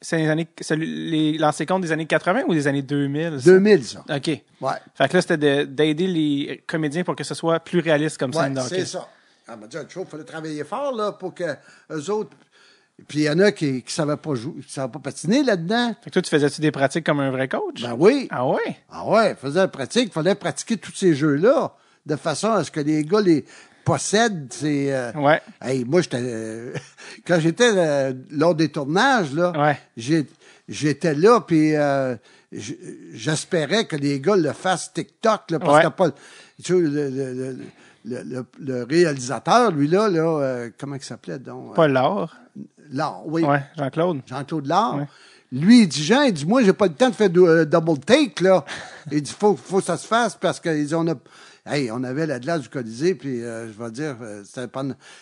C'est 0.00 0.18
les 0.18 0.28
années, 0.28 0.46
les 0.76 1.38
des 1.38 1.92
années 1.92 2.06
80 2.06 2.42
ou 2.48 2.54
des 2.54 2.66
années 2.66 2.82
2000? 2.82 3.40
ça? 3.40 3.50
2000, 3.50 3.84
ça. 3.84 4.04
OK. 4.14 4.26
Ouais. 4.60 4.70
Fait 4.94 5.08
que 5.08 5.14
là, 5.16 5.22
c'était 5.22 5.36
de- 5.38 5.64
d'aider 5.64 6.06
les 6.06 6.62
comédiens 6.66 7.02
pour 7.02 7.16
que 7.16 7.24
ce 7.24 7.34
soit 7.34 7.60
plus 7.60 7.80
réaliste 7.80 8.18
comme 8.18 8.34
Ouais, 8.34 8.50
de 8.50 8.58
hockey. 8.58 8.80
c'est 8.80 8.86
ça. 8.86 9.08
Elle 9.48 9.58
m'a 9.58 9.66
dit, 9.66 9.76
il 9.96 10.04
fallait 10.06 10.24
travailler 10.24 10.64
fort 10.64 10.94
là, 10.94 11.12
pour 11.12 11.34
que 11.34 11.44
eux 11.90 12.10
autres. 12.10 12.36
Puis 13.08 13.20
il 13.20 13.22
y 13.24 13.30
en 13.30 13.38
a 13.40 13.52
qui 13.52 13.72
ne 13.72 13.80
savaient 13.86 14.16
pas 14.16 14.34
jouer, 14.34 14.60
qui 14.66 14.72
savaient 14.72 14.90
pas 14.92 14.98
patiner 14.98 15.42
là-dedans. 15.42 15.94
Fait 16.02 16.10
que 16.10 16.14
toi, 16.14 16.22
tu 16.22 16.30
faisais-tu 16.30 16.60
des 16.60 16.70
pratiques 16.70 17.04
comme 17.04 17.20
un 17.20 17.30
vrai 17.30 17.46
coach? 17.48 17.82
Ben 17.82 17.94
oui. 17.98 18.26
Ah 18.30 18.46
ouais? 18.46 18.76
Ah 18.90 19.06
ouais, 19.06 19.34
faisait 19.34 19.60
la 19.60 19.68
pratique, 19.68 20.06
il 20.08 20.12
fallait 20.12 20.34
pratiquer 20.34 20.76
tous 20.78 20.94
ces 20.94 21.14
jeux-là 21.14 21.74
de 22.06 22.16
façon 22.16 22.50
à 22.52 22.64
ce 22.64 22.70
que 22.70 22.80
les 22.80 23.04
gars 23.04 23.20
les 23.20 23.44
possèdent. 23.86 24.48
C'est, 24.50 24.92
euh, 24.92 25.12
Ouais. 25.12 25.40
hey, 25.62 25.84
moi, 25.86 26.02
j'étais. 26.02 26.18
euh, 26.20 26.74
quand 27.26 27.40
j'étais 27.40 27.70
euh, 27.74 28.12
lors 28.30 28.54
des 28.54 28.68
tournages, 28.68 29.32
là, 29.32 29.52
Ouais. 29.58 29.78
j'ai- 29.96 30.26
j'étais 30.68 31.14
là, 31.14 31.40
puis 31.40 31.74
euh, 31.76 32.16
j'espérais 33.14 33.86
que 33.86 33.96
les 33.96 34.20
gars 34.20 34.36
le 34.36 34.52
fassent 34.52 34.92
TikTok, 34.92 35.50
là, 35.50 35.58
parce 35.58 35.76
Ouais. 35.78 35.82
que 35.84 35.88
pas. 35.96 36.10
Tu 36.62 36.72
sais, 36.72 36.72
le, 36.74 37.08
le, 37.10 37.56
le, 38.04 38.44
le- 38.60 38.82
réalisateur, 38.84 39.72
lui, 39.72 39.88
là, 39.88 40.08
là 40.08 40.20
euh, 40.40 40.70
comment 40.78 40.94
il 40.96 41.02
s'appelait 41.02 41.38
donc? 41.38 41.74
Pas 41.74 41.88
l'art. 41.88 42.36
Là, 42.90 43.16
oui. 43.26 43.42
Ouais, 43.42 43.62
Jean-Claude. 43.76 44.20
Jean-Claude. 44.26 44.66
Ouais. 44.68 45.06
Lui, 45.52 45.82
il 45.82 45.88
dit, 45.88 46.02
Jean, 46.04 46.22
il 46.22 46.32
dit, 46.32 46.46
moi, 46.46 46.62
j'ai 46.62 46.72
pas 46.72 46.86
le 46.86 46.94
temps 46.94 47.10
de 47.10 47.14
faire 47.14 47.30
euh, 47.36 47.64
double 47.64 47.98
take, 47.98 48.42
là. 48.42 48.64
il 49.12 49.22
dit, 49.22 49.34
faut, 49.38 49.56
faut 49.56 49.78
que 49.78 49.84
ça 49.84 49.96
se 49.96 50.06
fasse 50.06 50.34
parce 50.36 50.60
qu'ils 50.60 50.94
on 50.94 51.06
a, 51.08 51.14
hey, 51.66 51.90
on 51.90 52.02
avait 52.04 52.26
la 52.26 52.38
glace 52.38 52.62
du 52.62 52.68
Colisée, 52.68 53.14
puis 53.14 53.42
euh, 53.42 53.66
je 53.72 53.82
vais 53.82 53.90
dire, 53.90 54.16
euh, 54.22 54.42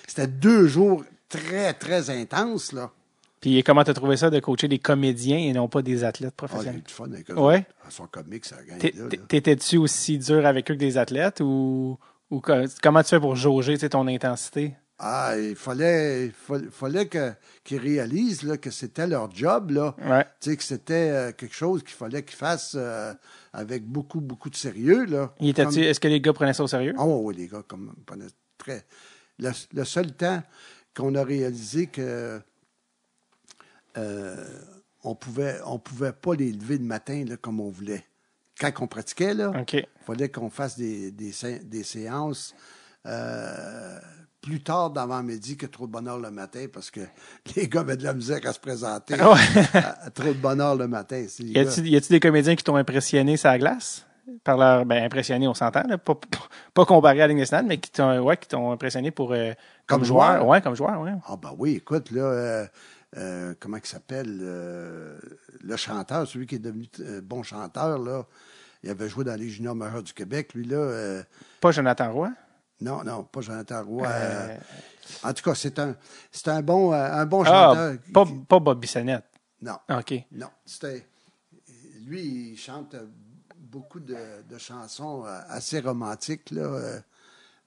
c'était 0.06 0.26
deux 0.26 0.66
jours 0.66 1.04
très, 1.28 1.72
très 1.74 2.10
intenses, 2.10 2.72
là. 2.72 2.90
Puis 3.40 3.62
comment 3.62 3.84
t'as 3.84 3.92
trouvé 3.92 4.16
ça 4.16 4.30
de 4.30 4.40
coacher 4.40 4.68
des 4.68 4.78
comédiens 4.78 5.36
et 5.36 5.52
non 5.52 5.68
pas 5.68 5.82
des 5.82 6.02
athlètes 6.02 6.32
Ah, 6.38 6.46
professionnels? 6.46 6.82
du 6.82 6.92
fun 6.94 7.12
avec 7.12 7.30
eux 7.30 7.38
Ouais. 7.38 7.66
Ah, 7.82 7.86
Ils 7.90 7.92
sont 7.92 8.06
comiques, 8.06 8.46
ça 8.46 8.56
gagne. 8.66 8.78
T'étais-tu 9.28 9.76
aussi 9.76 10.16
dur 10.16 10.46
avec 10.46 10.70
eux 10.70 10.74
que 10.74 10.78
des 10.78 10.96
athlètes 10.96 11.40
ou, 11.40 11.98
ou 12.30 12.40
co- 12.40 12.64
comment 12.82 13.02
tu 13.02 13.10
fais 13.10 13.20
pour 13.20 13.36
jauger 13.36 13.76
ton 13.76 14.06
intensité? 14.06 14.74
Ah, 14.98 15.34
il 15.36 15.56
fallait, 15.56 16.26
il 16.26 16.32
fallait, 16.70 17.08
que, 17.08 17.32
qu'ils 17.64 17.78
réalisent, 17.80 18.44
là, 18.44 18.56
que 18.56 18.70
c'était 18.70 19.08
leur 19.08 19.34
job, 19.34 19.70
là. 19.72 19.96
Ouais. 20.00 20.24
Tu 20.40 20.50
sais, 20.50 20.56
que 20.56 20.62
c'était 20.62 21.10
euh, 21.10 21.32
quelque 21.32 21.54
chose 21.54 21.82
qu'il 21.82 21.94
fallait 21.94 22.22
qu'ils 22.24 22.36
fassent 22.36 22.76
euh, 22.78 23.12
avec 23.52 23.84
beaucoup, 23.84 24.20
beaucoup 24.20 24.50
de 24.50 24.54
sérieux, 24.56 25.04
là. 25.06 25.34
Il 25.40 25.48
était 25.48 25.64
Comme- 25.64 25.76
Est-ce 25.78 25.98
que 25.98 26.06
les 26.08 26.20
gars 26.20 26.32
prenaient 26.32 26.54
ça 26.54 26.62
au 26.62 26.68
sérieux? 26.68 26.94
Ah 26.96 27.06
oui, 27.06 27.34
les 27.34 27.48
gars, 27.48 27.64
comme 27.66 27.92
pendant 28.06 28.26
très. 28.56 28.84
Le, 29.40 29.50
le 29.74 29.84
seul 29.84 30.12
temps 30.12 30.42
qu'on 30.96 31.16
a 31.16 31.24
réalisé 31.24 31.88
que 31.88 32.40
euh, 33.96 34.44
on 35.02 35.14
pouvait 35.14 35.58
on 35.66 35.78
pouvait 35.78 36.12
pas 36.12 36.34
les 36.34 36.52
lever 36.52 36.78
le 36.78 36.84
matin 36.84 37.24
là, 37.28 37.36
comme 37.36 37.60
on 37.60 37.68
voulait. 37.70 38.04
Quand 38.60 38.70
on 38.80 38.86
pratiquait, 38.86 39.34
là, 39.34 39.50
il 39.72 40.04
fallait 40.06 40.28
qu'on 40.28 40.50
fasse 40.50 40.78
des, 40.78 41.10
des, 41.10 41.32
sé- 41.32 41.58
des 41.64 41.82
séances. 41.82 42.54
euh, 43.06 43.98
plus 44.44 44.62
tard 44.62 44.90
d'avant-midi 44.90 45.56
que 45.56 45.66
trop 45.66 45.86
de 45.86 45.92
bonheur 45.92 46.18
le 46.18 46.30
matin 46.30 46.66
parce 46.72 46.90
que 46.90 47.00
les 47.56 47.68
gars 47.68 47.80
avaient 47.80 47.96
de 47.96 48.04
la 48.04 48.12
musique 48.14 48.44
à 48.44 48.52
se 48.52 48.58
présenter 48.60 49.14
à, 49.18 49.32
à 50.04 50.10
trop 50.10 50.28
de 50.28 50.38
bonheur 50.38 50.76
le 50.76 50.86
matin. 50.86 51.24
Y 51.38 51.58
a-t-il 51.58 52.00
des 52.08 52.20
comédiens 52.20 52.54
qui 52.54 52.62
t'ont 52.64 52.76
impressionné 52.76 53.36
sur 53.36 53.48
la 53.48 53.58
glace? 53.58 54.04
Par 54.42 54.56
leur, 54.56 54.86
ben, 54.86 55.04
impressionné, 55.04 55.46
on 55.46 55.52
s'entend, 55.52 55.82
pas, 55.82 55.98
pas, 55.98 56.16
pas 56.72 56.84
comparé 56.86 57.18
à 57.20 57.26
la 57.26 57.28
Ligue 57.28 57.38
nationale, 57.38 57.66
mais 57.66 57.76
qui 57.76 57.90
t'ont, 57.90 58.20
ouais, 58.20 58.38
qui 58.38 58.48
t'ont 58.48 58.72
impressionné 58.72 59.10
pour, 59.10 59.32
euh, 59.32 59.52
comme, 59.86 59.98
Comme 59.98 60.04
joueur. 60.04 60.36
joueur? 60.38 60.46
Ouais, 60.48 60.62
comme 60.62 60.74
joueur, 60.74 60.98
ouais. 61.02 61.12
Ah 61.28 61.36
ben 61.36 61.54
oui, 61.58 61.72
écoute, 61.74 62.10
là, 62.10 62.22
euh, 62.22 62.66
euh, 63.18 63.54
comment 63.60 63.76
il 63.76 63.86
s'appelle 63.86 64.38
euh, 64.40 65.18
le 65.62 65.76
chanteur, 65.76 66.26
celui 66.26 66.46
qui 66.46 66.54
est 66.54 66.58
devenu 66.58 66.86
euh, 67.00 67.20
bon 67.22 67.42
chanteur, 67.42 67.98
là. 67.98 68.24
Il 68.82 68.88
avait 68.90 69.08
joué 69.10 69.24
dans 69.24 69.34
les 69.38 69.48
juniors 69.48 69.74
majeurs 69.74 70.02
du 70.02 70.12
Québec, 70.14 70.54
lui, 70.54 70.64
là. 70.64 70.76
euh, 70.76 71.22
Pas 71.60 71.70
Jonathan 71.72 72.10
Roy? 72.12 72.30
Non, 72.84 73.02
non, 73.04 73.24
pas 73.24 73.40
Jonathan 73.40 73.84
Roy. 73.84 74.06
Euh, 74.06 74.48
euh, 74.48 74.56
en 75.28 75.32
tout 75.32 75.42
cas, 75.42 75.54
c'est 75.54 75.78
un, 75.78 75.96
c'est 76.30 76.48
un 76.48 76.62
bon, 76.62 76.92
euh, 76.92 76.96
un 77.12 77.26
bon 77.26 77.42
ah, 77.42 77.46
chanteur. 77.74 77.94
pas, 78.12 78.24
qui- 78.26 78.32
pas 78.48 78.60
Bob 78.60 78.80
Bissonnette. 78.80 79.24
Non, 79.62 79.76
OK. 79.90 80.14
non. 80.32 80.48
C'était, 80.64 81.06
lui, 82.06 82.50
il 82.52 82.56
chante 82.56 82.94
beaucoup 83.58 84.00
de, 84.00 84.16
de 84.48 84.58
chansons 84.58 85.24
assez 85.48 85.80
romantiques, 85.80 86.50
là. 86.50 86.62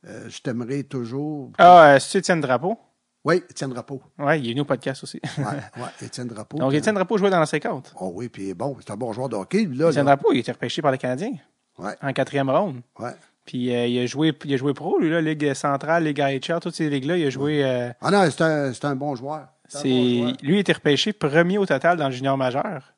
euh, 0.06 0.30
je 0.30 0.39
t'aimerai 0.41 0.84
toujours. 0.84 1.52
Ah, 1.57 1.94
euh, 1.95 1.99
c'est 1.99 2.19
Étienne 2.19 2.39
Drapeau? 2.41 2.77
Oui, 3.26 3.44
Étienne 3.49 3.72
Drapeau. 3.72 4.02
Ouais, 4.18 4.39
il 4.39 4.45
est 4.48 4.49
venu 4.52 4.61
au 4.61 4.65
podcast 4.65 5.03
aussi. 5.03 5.19
Ouais, 5.38 5.44
ouais, 5.81 5.89
Étienne 6.06 6.27
Drapeau. 6.27 6.57
Donc, 6.60 6.73
Étienne 6.73 6.95
Drapeau 6.95 7.18
jouait 7.18 7.30
dans 7.31 7.39
la 7.39 7.45
50. 7.45 7.94
Oh 7.99 8.11
oui, 8.14 8.30
puis 8.30 8.53
bon, 8.53 8.77
c'est 8.80 8.91
un 8.91 8.95
bon 8.95 9.11
joueur 9.11 9.27
de 9.27 9.35
hockey, 9.35 9.64
lui, 9.64 9.76
là. 9.77 9.89
Étienne 9.89 10.06
là. 10.06 10.15
Drapeau, 10.15 10.31
il 10.34 10.39
était 10.39 10.52
repêché 10.53 10.81
par 10.81 10.91
les 10.91 10.98
Canadiens 10.98 11.34
Ouais, 11.77 11.95
en 12.02 12.14
quatrième 12.14 12.49
ronde. 12.49 12.81
ouais. 12.99 13.11
Puis 13.48 13.74
euh, 13.74 13.88
il, 13.88 13.98
a 13.99 14.06
joué, 14.06 14.32
il 14.45 14.53
a 14.53 14.57
joué 14.57 14.74
pro, 14.76 14.99
lui, 14.99 15.10
là, 15.10 15.22
Ligue 15.22 15.53
centrale, 15.56 16.03
Ligue 16.03 16.22
AHL, 16.22 16.60
toutes 16.61 16.76
ces 16.76 16.90
ligues-là. 16.90 17.18
Il 17.18 17.26
a 17.26 17.30
joué. 17.32 17.64
euh, 17.64 17.90
Ah 18.02 18.11
non, 18.11 18.30
c'est 18.30 18.41
un, 18.44 18.74
c'est 18.74 18.86
un 18.86 18.95
bon 18.95 19.15
joueur. 19.15 19.48
C'est 19.69 19.80
c'est, 19.80 19.88
bon 19.90 20.34
lui, 20.44 20.56
il 20.56 20.60
était 20.60 20.74
repêché 20.74 21.14
premier 21.14 21.57
au 21.57 21.65
total 21.65 21.98
dans 21.98 22.07
le 22.07 22.14
junior 22.14 22.38
majeur. 22.38 22.94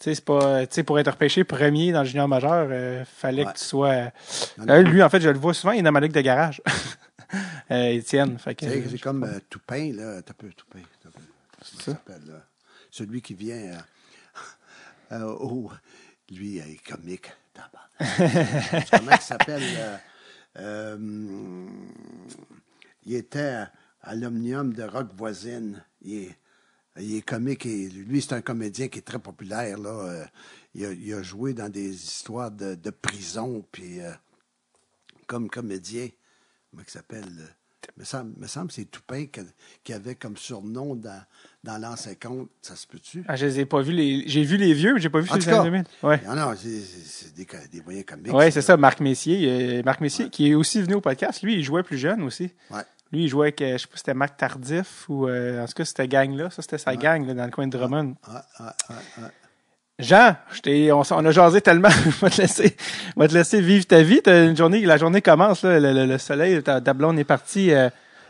Tu 0.00 0.04
sais, 0.10 0.14
c'est 0.16 0.24
pas, 0.24 0.66
tu 0.66 0.74
sais, 0.74 0.82
pour 0.82 0.98
être 0.98 1.10
repêché 1.12 1.44
premier 1.44 1.92
dans 1.92 2.00
le 2.00 2.06
junior 2.08 2.26
majeur, 2.26 2.66
euh, 2.70 3.04
fallait 3.04 3.44
Ouais. 3.44 3.52
que 3.52 3.58
tu 3.58 3.64
sois. 3.64 4.10
Euh, 4.68 4.82
lui, 4.82 5.02
en 5.02 5.08
fait, 5.08 5.20
je 5.20 5.28
le 5.28 5.38
vois 5.38 5.54
souvent, 5.54 5.72
il 5.72 5.78
est 5.78 5.82
dans 5.82 5.92
ma 5.92 6.00
ligue 6.00 6.12
de 6.12 6.20
garage. 6.20 6.60
Étienne. 7.70 8.36
C'est 8.42 9.00
comme 9.00 9.28
Toupin, 9.50 9.92
là. 9.94 10.20
T'as 10.22 10.34
peu, 10.34 10.48
Toupin. 10.50 10.80
Comment 11.02 11.76
ça? 11.78 11.92
Celui 12.90 13.20
qui 13.22 13.34
vient 13.34 13.72
au- 15.12 15.70
Lui, 16.30 16.56
il 16.56 16.58
est 16.58 16.82
comique. 16.86 17.30
Comment 18.90 19.12
il 19.12 19.20
s'appelle? 19.20 19.62
euh, 19.62 19.96
euh, 20.56 21.66
il 23.04 23.14
était 23.14 23.64
à 24.02 24.14
l'Omnium 24.14 24.72
de 24.72 24.82
Rock 24.82 25.14
Voisine. 25.14 25.84
Il 26.02 26.14
est, 26.14 26.38
il 26.98 27.16
est 27.16 27.22
comique 27.22 27.66
et 27.66 27.88
lui, 27.88 28.22
c'est 28.22 28.34
un 28.34 28.42
comédien 28.42 28.88
qui 28.88 28.98
est 28.98 29.02
très 29.02 29.18
populaire. 29.18 29.78
Là. 29.78 29.90
Euh, 29.90 30.24
Il, 30.74 31.14
a, 31.14 31.22
joué 31.22 31.54
dans 31.54 31.68
des 31.68 31.90
histoires 31.92 32.50
de, 32.50 32.74
de 32.74 32.90
prison, 32.90 33.64
puis 33.70 34.00
comme 35.26 35.48
comédien, 35.48 36.08
comment 36.70 36.82
il 36.86 36.90
s'appelle? 36.90 37.54
me 37.96 38.04
semble, 38.04 38.38
me 38.38 38.46
semble 38.46 38.68
que 38.68 38.74
c'est 38.74 38.84
Toupin 38.86 39.26
qui 39.82 39.92
avait 39.92 40.14
comme 40.14 40.36
surnom 40.36 40.94
dans, 40.94 41.22
dans 41.64 41.78
l'an 41.80 41.96
50. 41.96 42.48
Ça 42.62 42.76
se 42.76 42.86
peut-tu? 42.86 43.24
Ah, 43.26 43.36
je 43.36 43.46
les 43.46 43.60
ai 43.60 43.64
pas 43.64 43.80
vus 43.80 43.92
les. 43.92 44.24
J'ai 44.26 44.42
vu 44.42 44.56
les 44.56 44.74
vieux, 44.74 44.94
mais 44.94 45.00
j'ai 45.00 45.08
pas 45.08 45.20
vu 45.20 45.28
En 45.30 45.34
ceux 45.34 45.40
des 45.40 45.48
années 45.48 45.56
cas, 45.58 45.64
2000. 45.64 45.84
Ouais. 46.02 46.20
Non, 46.28 46.34
non, 46.34 46.54
c'est 46.56 47.34
des, 47.34 47.80
moyens 47.82 48.04
comiques. 48.06 48.32
Ouais, 48.32 48.50
c'est 48.50 48.62
ça, 48.62 48.76
Marc 48.76 49.00
Messier. 49.00 49.48
euh, 49.48 49.82
Marc 49.84 50.00
Messier, 50.00 50.28
qui 50.28 50.50
est 50.50 50.54
aussi 50.54 50.82
venu 50.82 50.94
au 50.94 51.00
podcast. 51.00 51.42
Lui, 51.42 51.54
il 51.54 51.64
jouait 51.64 51.82
plus 51.82 51.98
jeune 51.98 52.22
aussi. 52.22 52.52
Ouais. 52.70 52.82
Lui, 53.12 53.24
il 53.24 53.28
jouait 53.28 53.46
avec, 53.46 53.62
euh, 53.62 53.72
je 53.74 53.82
sais 53.82 53.86
pas 53.86 53.94
si 53.94 53.98
c'était 54.00 54.14
Marc 54.14 54.36
Tardif 54.36 55.08
ou, 55.08 55.26
euh, 55.26 55.62
en 55.62 55.66
tout 55.66 55.72
cas, 55.74 55.84
c'était 55.84 56.06
gang-là. 56.08 56.50
Ça, 56.50 56.62
c'était 56.62 56.78
sa 56.78 56.96
gang, 56.96 57.26
là, 57.26 57.34
dans 57.34 57.44
le 57.44 57.50
coin 57.50 57.66
de 57.66 57.76
Drummond. 57.76 58.14
Ouais, 58.28 58.34
ouais, 58.60 58.66
ouais, 58.90 59.22
ouais. 59.22 59.28
Jean, 60.00 60.34
je 60.50 60.90
on, 60.90 61.24
a 61.24 61.30
jasé 61.30 61.60
tellement. 61.60 61.88
je 62.20 62.26
vais 62.26 62.30
te 62.30 62.40
laisser, 62.40 62.76
je 63.16 63.20
vais 63.20 63.28
te 63.28 63.34
laisser 63.34 63.60
vivre 63.60 63.86
ta 63.86 64.02
vie. 64.02 64.20
T'as 64.22 64.46
une 64.46 64.56
journée, 64.56 64.84
la 64.84 64.96
journée 64.96 65.22
commence, 65.22 65.62
là, 65.62 65.78
le, 65.78 65.92
le- 65.92 66.06
le 66.06 66.18
soleil, 66.18 66.60
ta, 66.62 66.80
ta 66.80 66.92
blonde 66.94 67.18
est 67.18 67.24
partie, 67.24 67.72
euh, 67.72 67.88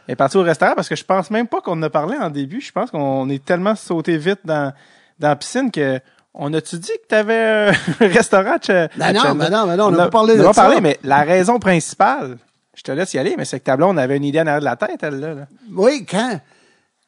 est 0.08 0.16
partie 0.16 0.36
au 0.36 0.42
restaurant 0.42 0.74
parce 0.74 0.88
que 0.88 0.96
je 0.96 1.04
pense 1.04 1.30
même 1.30 1.46
pas 1.46 1.60
qu'on 1.60 1.72
en 1.72 1.82
a 1.82 1.90
parlé 1.90 2.16
en 2.16 2.30
début. 2.30 2.60
Je 2.60 2.72
pense 2.72 2.90
qu'on 2.90 3.28
est 3.30 3.44
tellement 3.44 3.74
sauté 3.74 4.16
vite 4.18 4.40
dans, 4.44 4.72
dans 5.18 5.28
la 5.28 5.36
piscine 5.36 5.70
que 5.70 6.00
on 6.36 6.52
a-tu 6.52 6.78
dit 6.78 6.90
que 7.02 7.06
t'avais 7.08 7.32
euh, 7.70 7.72
un 8.00 8.06
restaurant 8.08 8.56
à 8.68 8.88
Ben 8.96 9.12
non, 9.12 9.34
ben 9.36 9.50
non, 9.50 9.66
ben 9.66 9.76
non, 9.76 9.84
on 9.86 9.90
n'a 9.92 10.02
a- 10.02 10.06
pas 10.06 10.10
parlé 10.10 10.34
on 10.34 10.38
de 10.38 10.42
a 10.42 10.46
pas 10.46 10.52
ça. 10.52 10.62
parlé, 10.62 10.80
mais 10.80 10.98
la 11.04 11.22
raison 11.22 11.58
principale, 11.60 12.38
je 12.74 12.82
te 12.82 12.90
laisse 12.90 13.14
y 13.14 13.18
aller, 13.18 13.34
mais 13.38 13.44
c'est 13.44 13.60
que 13.60 13.64
ta 13.64 13.76
blonde 13.76 13.98
avait 14.00 14.16
une 14.16 14.24
idée 14.24 14.40
en 14.40 14.46
arrière 14.48 14.58
de 14.60 14.64
la 14.64 14.74
tête, 14.76 14.98
elle, 15.02 15.20
là. 15.20 15.34
là. 15.34 15.46
Oui, 15.72 16.04
quand, 16.04 16.40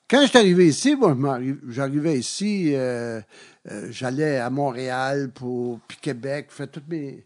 quand 0.08 0.22
je 0.22 0.28
suis 0.28 0.38
arrivé 0.38 0.66
ici, 0.68 0.94
moi, 0.94 1.38
j'arrivais 1.68 2.16
ici, 2.16 2.70
euh, 2.74 3.20
euh, 3.72 3.88
j'allais 3.90 4.38
à 4.38 4.48
Montréal 4.48 5.30
pour, 5.34 5.80
puis 5.88 5.98
Québec, 6.00 6.46
fait 6.50 6.68
toutes 6.68 6.88
mes. 6.88 7.24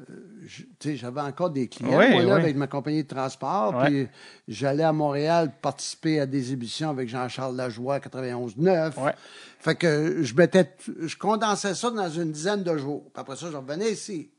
Euh, 0.00 0.94
j'avais 0.94 1.20
encore 1.20 1.50
des 1.50 1.68
clients 1.68 1.98
Oui, 1.98 2.10
moi, 2.10 2.22
là, 2.22 2.34
oui. 2.36 2.40
avec 2.42 2.56
ma 2.56 2.66
compagnie 2.66 3.02
de 3.02 3.08
transport. 3.08 3.84
Puis 3.84 4.08
j'allais 4.48 4.84
à 4.84 4.92
Montréal 4.92 5.52
participer 5.60 6.20
à 6.20 6.26
des 6.26 6.52
émissions 6.52 6.90
avec 6.90 7.08
Jean-Charles 7.08 7.56
Lajoie, 7.56 7.98
91.9. 7.98 8.98
Ouais. 9.02 9.12
Fait 9.58 9.74
que 9.74 10.22
je 10.22 10.34
mettais, 10.34 10.70
je 11.00 11.16
condensais 11.16 11.74
ça 11.74 11.90
dans 11.90 12.08
une 12.08 12.32
dizaine 12.32 12.62
de 12.62 12.76
jours. 12.76 13.02
Puis 13.12 13.20
après 13.20 13.36
ça, 13.36 13.50
je 13.50 13.56
revenais 13.56 13.92
ici. 13.92 14.30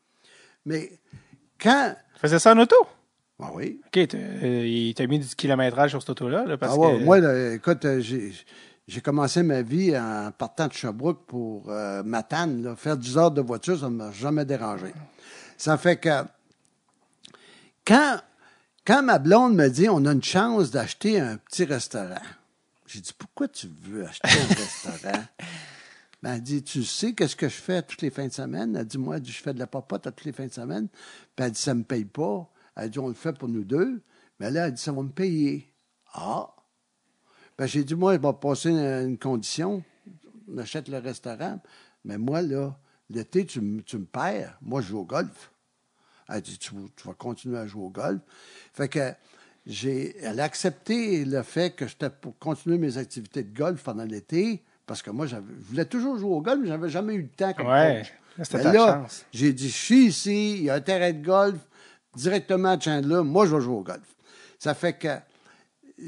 Mais 0.65 0.91
quand. 1.61 1.95
Tu 2.15 2.19
faisais 2.19 2.39
ça 2.39 2.53
en 2.53 2.59
auto? 2.59 2.75
Ben 3.39 3.49
oui. 3.53 3.79
OK, 3.87 3.97
euh, 4.15 4.65
il 4.65 4.93
t'a 4.93 5.05
mis 5.07 5.19
du 5.19 5.27
kilométrage 5.35 5.91
sur 5.91 6.01
cette 6.01 6.11
auto-là, 6.11 6.45
là, 6.45 6.57
parce 6.57 6.73
Ah 6.75 6.79
ouais, 6.79 6.99
que... 6.99 7.03
moi, 7.03 7.19
là, 7.19 7.53
écoute, 7.53 7.83
euh, 7.85 7.99
j'ai, 7.99 8.31
j'ai 8.87 9.01
commencé 9.01 9.43
ma 9.43 9.61
vie 9.61 9.97
en 9.97 10.31
partant 10.37 10.67
de 10.67 10.73
Sherbrooke 10.73 11.25
pour 11.25 11.69
euh, 11.69 12.03
Matane. 12.03 12.63
Là, 12.63 12.75
faire 12.75 12.95
10 12.95 13.17
heures 13.17 13.31
de 13.31 13.41
voiture, 13.41 13.77
ça 13.79 13.89
ne 13.89 13.95
m'a 13.95 14.11
jamais 14.11 14.45
dérangé. 14.45 14.93
Ça 15.63 15.77
fait 15.77 15.95
que 15.95 16.25
quand, 17.87 18.19
quand 18.85 19.01
ma 19.01 19.17
blonde 19.17 19.55
me 19.55 19.69
dit 19.69 19.87
on 19.87 20.05
a 20.05 20.11
une 20.11 20.21
chance 20.21 20.71
d'acheter 20.71 21.21
un 21.21 21.37
petit 21.37 21.63
restaurant, 21.63 22.21
j'ai 22.85 22.99
dit 22.99 23.13
pourquoi 23.17 23.47
tu 23.47 23.69
veux 23.81 24.05
acheter 24.05 24.27
un 24.27 24.53
restaurant? 24.55 25.23
Ben, 26.21 26.35
elle 26.35 26.41
dit, 26.41 26.63
tu 26.63 26.83
sais 26.83 27.13
qu'est-ce 27.13 27.37
que 27.37 27.47
je 27.47 27.55
fais 27.55 27.81
toutes 27.81 28.01
les 28.01 28.09
fins 28.09 28.27
de 28.27 28.33
semaine? 28.33 28.75
Elle 28.77 28.85
dit, 28.85 28.97
moi, 28.97 29.17
elle 29.17 29.21
dit, 29.21 29.31
je 29.31 29.41
fais 29.41 29.53
de 29.53 29.59
la 29.59 29.67
popote 29.67 30.07
à 30.07 30.11
toutes 30.11 30.25
les 30.25 30.31
fins 30.31 30.47
de 30.47 30.53
semaine. 30.53 30.87
Puis 31.35 31.45
elle 31.45 31.51
dit, 31.51 31.61
ça 31.61 31.73
me 31.73 31.83
paye 31.83 32.05
pas. 32.05 32.49
Elle 32.77 32.89
dit, 32.89 32.99
on 32.99 33.09
le 33.09 33.13
fait 33.13 33.37
pour 33.37 33.49
nous 33.49 33.65
deux. 33.65 34.01
Mais 34.39 34.49
là, 34.49 34.67
elle 34.67 34.73
dit, 34.73 34.81
ça 34.81 34.93
va 34.93 35.01
me 35.01 35.09
payer. 35.09 35.69
Ah! 36.13 36.53
Ben, 37.57 37.65
j'ai 37.65 37.83
dit, 37.83 37.95
moi, 37.95 38.15
je 38.15 38.21
vais 38.21 38.33
passer 38.33 38.69
une, 38.69 38.79
une 38.79 39.17
condition. 39.17 39.83
On 40.49 40.57
achète 40.57 40.87
le 40.87 40.99
restaurant. 40.99 41.61
Mais 42.05 42.17
moi, 42.17 42.41
là, 42.41 42.77
l'été, 43.09 43.45
tu, 43.45 43.83
tu 43.85 43.97
me 43.97 44.05
perds. 44.05 44.57
Moi, 44.61 44.81
je 44.81 44.87
joue 44.87 44.99
au 44.99 45.05
golf. 45.05 45.52
Elle 46.29 46.41
dit, 46.41 46.57
tu, 46.57 46.71
tu 46.95 47.07
vas 47.07 47.13
continuer 47.13 47.57
à 47.57 47.67
jouer 47.67 47.83
au 47.83 47.89
golf. 47.89 48.19
Fait 48.73 48.87
que 48.87 49.11
j'ai, 49.65 50.15
elle 50.21 50.39
a 50.39 50.43
accepté 50.43 51.23
le 51.25 51.41
fait 51.43 51.75
que 51.75 51.87
j'étais 51.87 52.09
pour 52.09 52.37
continuer 52.39 52.77
mes 52.77 52.97
activités 52.97 53.43
de 53.43 53.57
golf 53.57 53.81
pendant 53.83 54.03
l'été, 54.05 54.63
parce 54.85 55.01
que 55.01 55.09
moi, 55.11 55.25
je 55.25 55.35
voulais 55.69 55.85
toujours 55.85 56.17
jouer 56.17 56.31
au 56.31 56.41
golf, 56.41 56.59
mais 56.61 56.67
j'avais 56.67 56.89
jamais 56.89 57.13
eu 57.15 57.21
le 57.23 57.29
temps 57.29 57.53
comme 57.53 57.67
Ouais, 57.67 57.99
coach. 58.03 58.13
là, 58.37 58.43
c'était 58.45 58.63
ta 58.63 58.73
là, 58.73 59.01
chance. 59.03 59.25
j'ai 59.31 59.53
dit, 59.53 59.69
je 59.69 59.75
suis 59.77 60.05
ici, 60.07 60.57
il 60.57 60.63
y 60.63 60.69
a 60.69 60.75
un 60.75 60.81
terrain 60.81 61.13
de 61.13 61.23
golf 61.25 61.57
directement 62.15 62.69
à 62.69 62.79
Chandler, 62.79 63.21
moi, 63.23 63.45
je 63.45 63.55
vais 63.55 63.61
jouer 63.61 63.75
au 63.75 63.83
golf. 63.83 64.15
Ça 64.59 64.73
fait 64.73 64.93
que 64.97 65.07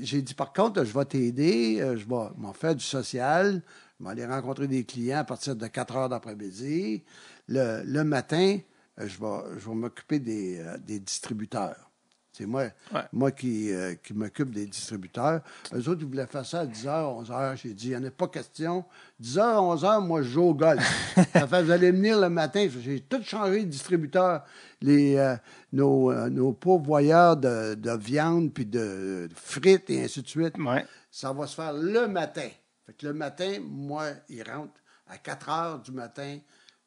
j'ai 0.01 0.21
dit, 0.21 0.33
par 0.33 0.51
contre, 0.51 0.83
je 0.83 0.97
vais 0.97 1.05
t'aider, 1.05 1.77
euh, 1.79 1.95
je 1.95 2.05
vais 2.05 2.29
m'en 2.37 2.53
faire 2.53 2.75
du 2.75 2.83
social, 2.83 3.61
je 3.99 4.03
vais 4.05 4.11
aller 4.11 4.25
rencontrer 4.25 4.67
des 4.67 4.83
clients 4.83 5.19
à 5.19 5.23
partir 5.23 5.55
de 5.55 5.67
4 5.67 5.95
heures 5.95 6.09
d'après-midi. 6.09 7.03
Le, 7.47 7.83
le 7.85 8.03
matin, 8.03 8.57
je 8.97 9.19
vais, 9.19 9.59
je 9.59 9.69
vais 9.69 9.75
m'occuper 9.75 10.19
des, 10.19 10.59
euh, 10.59 10.77
des 10.77 10.99
distributeurs. 10.99 11.89
C'est 12.31 12.45
moi, 12.45 12.63
Ouais. 12.93 13.01
moi 13.13 13.31
qui, 13.31 13.71
euh, 13.71 13.95
qui 13.95 14.13
m'occupe 14.13 14.51
des 14.51 14.65
distributeurs. 14.65 15.39
Eux 15.73 15.87
autres, 15.87 16.01
ils 16.01 16.07
voulaient 16.07 16.27
faire 16.27 16.45
ça 16.45 16.59
à 16.61 16.65
10h, 16.65 17.23
11h. 17.23 17.55
J'ai 17.55 17.73
dit, 17.73 17.87
il 17.87 17.89
n'y 17.91 17.95
en 17.95 18.07
a 18.07 18.11
pas 18.11 18.27
question. 18.27 18.83
10h, 19.21 19.39
11h, 19.39 20.05
moi, 20.05 20.21
je 20.21 20.27
joue 20.31 20.41
au 20.43 20.53
golf. 20.53 20.83
ça 21.33 21.47
fait, 21.47 21.63
vous 21.63 21.71
allez 21.71 21.91
venir 21.91 22.19
le 22.19 22.27
matin. 22.29 22.67
J'ai 22.81 22.99
tout 22.99 23.23
changé 23.23 23.61
de 23.63 23.69
distributeur. 23.69 24.43
Les, 24.81 25.15
euh, 25.15 25.37
nos, 25.71 26.11
euh, 26.11 26.29
nos 26.29 26.51
pourvoyeurs 26.51 27.37
de, 27.37 27.73
de 27.75 27.91
viande, 27.91 28.53
puis 28.53 28.65
de, 28.65 29.29
frites, 29.33 29.89
et 29.89 30.03
ainsi 30.03 30.21
de 30.21 30.27
suite. 30.27 30.57
Ouais. 30.57 30.85
Ça 31.09 31.31
va 31.31 31.47
se 31.47 31.55
faire 31.55 31.71
le 31.71 32.05
matin. 32.09 32.49
Fait 32.85 32.93
que 32.93 33.07
le 33.07 33.13
matin, 33.13 33.59
moi, 33.61 34.07
ils 34.27 34.43
rentrent 34.43 34.73
à 35.07 35.17
4 35.17 35.49
heures 35.49 35.79
du 35.79 35.93
matin. 35.93 36.37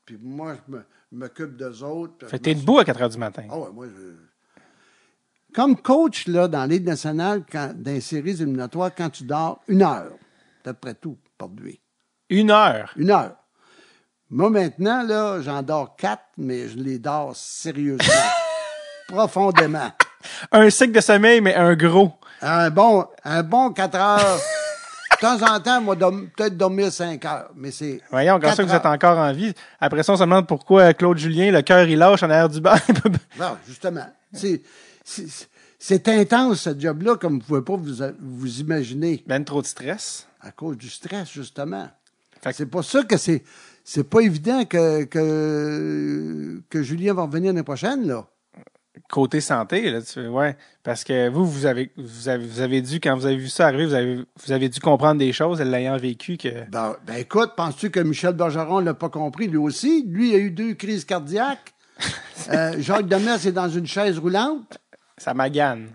Puis 0.04 0.18
moi, 0.20 0.56
je 0.66 0.72
me- 0.74 0.84
je 1.10 1.16
m'occupe 1.16 1.56
d'eux 1.56 1.82
autres. 1.82 2.26
Fait 2.28 2.38
que 2.38 2.44
t'es 2.44 2.54
debout 2.54 2.78
à 2.78 2.84
4 2.84 3.02
heures 3.02 3.08
du 3.08 3.18
matin. 3.18 3.44
ah 3.50 3.58
ouais, 3.58 3.70
moi, 3.72 3.86
je... 3.86 4.14
Comme 5.54 5.80
coach, 5.80 6.26
là, 6.26 6.46
dans 6.46 6.64
l'Île 6.66 6.84
nationale, 6.84 7.44
quand, 7.50 7.72
dans 7.74 7.90
les 7.90 8.00
séries 8.00 8.42
éliminatoires, 8.42 8.94
quand 8.94 9.10
tu 9.10 9.24
dors 9.24 9.60
une 9.66 9.82
heure, 9.82 10.12
à 10.60 10.64
peu 10.64 10.74
près 10.74 10.94
tout 10.94 11.16
pour 11.38 11.50
lui. 11.58 11.80
Une 12.28 12.50
heure? 12.50 12.92
Une 12.96 13.10
heure. 13.10 13.36
Moi, 14.30 14.50
maintenant, 14.50 15.02
là, 15.02 15.40
j'en 15.40 15.62
dors 15.62 15.96
quatre, 15.96 16.24
mais 16.36 16.68
je 16.68 16.76
les 16.76 16.98
dors 16.98 17.34
sérieusement. 17.34 18.04
profondément. 19.08 19.90
Un 20.52 20.68
cycle 20.68 20.92
de 20.92 21.00
sommeil, 21.00 21.40
mais 21.40 21.54
un 21.54 21.74
gros. 21.74 22.12
Un 22.42 22.70
bon, 22.70 23.06
un 23.24 23.42
bon 23.42 23.72
4 23.72 23.94
heures. 23.96 24.40
De 25.20 25.26
temps 25.26 25.54
en 25.54 25.60
temps, 25.60 25.80
moi, 25.80 25.96
peut-être 25.96 26.56
dormir 26.56 26.92
5 26.92 27.24
heures. 27.24 27.50
Mais 27.56 27.70
c'est. 27.70 28.00
Voyons, 28.10 28.38
quand 28.40 28.50
ça 28.54 28.62
que 28.62 28.68
vous 28.68 28.74
êtes 28.74 28.86
encore 28.86 29.18
en 29.18 29.32
vie. 29.32 29.52
Après 29.80 30.02
ça, 30.02 30.12
on 30.12 30.16
se 30.16 30.22
demande 30.22 30.46
pourquoi 30.46 30.94
Claude 30.94 31.18
Julien, 31.18 31.50
le 31.50 31.62
cœur, 31.62 31.86
il 31.88 31.98
lâche 31.98 32.22
en 32.22 32.30
arrière 32.30 32.48
du 32.48 32.60
banc. 32.60 32.74
Non, 33.38 33.56
justement. 33.66 34.06
C'est, 34.32 34.62
c'est, 35.04 35.26
c'est 35.78 36.08
intense, 36.08 36.60
ce 36.62 36.78
job-là, 36.78 37.16
comme 37.16 37.34
vous 37.40 37.44
pouvez 37.46 37.62
pas 37.62 37.76
vous, 37.76 37.94
vous 38.20 38.60
imaginer. 38.60 39.24
ben 39.26 39.42
trop 39.44 39.62
de 39.62 39.66
stress. 39.66 40.26
À 40.40 40.50
cause 40.52 40.76
du 40.76 40.88
stress, 40.88 41.30
justement. 41.32 41.88
Fait 42.40 42.50
que- 42.50 42.56
C'est 42.56 42.66
pour 42.66 42.84
ça 42.84 43.02
que 43.02 43.16
c'est, 43.16 43.42
c'est 43.84 44.04
pas 44.08 44.20
évident 44.20 44.64
que, 44.66 45.04
que, 45.04 46.62
que 46.70 46.82
Julien 46.82 47.14
va 47.14 47.22
revenir 47.22 47.48
l'année 47.52 47.62
prochaine, 47.64 48.06
là. 48.06 48.24
Côté 49.10 49.40
santé, 49.40 49.90
là, 49.90 50.00
tu 50.02 50.26
ouais. 50.26 50.56
Parce 50.82 51.04
que 51.04 51.28
vous, 51.28 51.44
vous 51.46 51.66
avez, 51.66 51.90
vous 51.96 52.28
avez, 52.28 52.46
vous 52.46 52.60
avez 52.60 52.80
dû, 52.82 53.00
quand 53.00 53.16
vous 53.16 53.26
avez 53.26 53.36
vu 53.36 53.48
ça 53.48 53.66
arriver, 53.66 53.86
vous 53.86 53.94
avez, 53.94 54.24
vous 54.44 54.52
avez 54.52 54.68
dû 54.68 54.80
comprendre 54.80 55.18
des 55.18 55.32
choses, 55.32 55.60
l'ayant 55.60 55.96
vécu, 55.96 56.36
que. 56.36 56.68
Ben, 56.70 56.96
ben 57.06 57.14
écoute, 57.16 57.52
penses-tu 57.56 57.90
que 57.90 58.00
Michel 58.00 58.34
Bergeron 58.34 58.80
l'a 58.80 58.94
pas 58.94 59.08
compris, 59.08 59.46
lui 59.48 59.56
aussi? 59.58 60.04
Lui, 60.08 60.30
il 60.30 60.34
a 60.34 60.38
eu 60.38 60.50
deux 60.50 60.74
crises 60.74 61.04
cardiaques. 61.04 61.74
Euh, 62.50 62.76
Jacques 62.78 63.08
Demers 63.08 63.46
est 63.46 63.52
dans 63.52 63.68
une 63.68 63.86
chaise 63.86 64.18
roulante. 64.18 64.78
Ça 65.18 65.34
magane. 65.34 65.88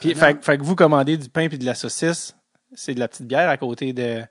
Puis, 0.00 0.14
Ah, 0.20 0.34
fait, 0.40 0.58
que 0.58 0.62
vous 0.62 0.74
commandez 0.74 1.16
du 1.16 1.28
pain 1.30 1.48
puis 1.48 1.56
de 1.58 1.64
la 1.64 1.74
saucisse, 1.74 2.34
c'est 2.74 2.92
de 2.92 3.00
la 3.00 3.08
petite 3.08 3.26
bière 3.26 3.48
à 3.48 3.56
côté 3.56 3.92
de- 3.94 4.22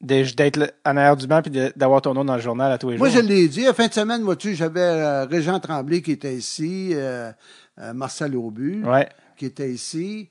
d'être 0.00 0.74
en 0.86 0.96
arrière 0.96 1.16
du 1.16 1.26
banc 1.26 1.42
de- 1.42 1.72
d'avoir 1.76 2.00
ton 2.02 2.14
nom 2.14 2.24
dans 2.24 2.36
le 2.36 2.40
journal 2.42 2.72
à 2.72 2.78
tous 2.78 2.90
les 2.90 2.96
Moi, 2.98 3.08
jours. 3.10 3.20
je 3.22 3.26
l'ai 3.26 3.48
dit. 3.48 3.66
À 3.66 3.74
fin 3.74 3.86
de 3.86 3.92
semaine, 3.92 4.22
vois-tu, 4.22 4.54
j'avais 4.54 4.80
euh, 4.80 5.26
Régent 5.26 5.60
Tremblay 5.60 6.00
qui 6.02 6.12
était 6.12 6.34
ici, 6.34 6.90
euh, 6.94 7.30
euh, 7.78 7.92
Marcel 7.92 8.34
Aubu 8.36 8.82
Ouais. 8.84 9.08
qui 9.36 9.44
était 9.46 9.70
ici. 9.70 10.30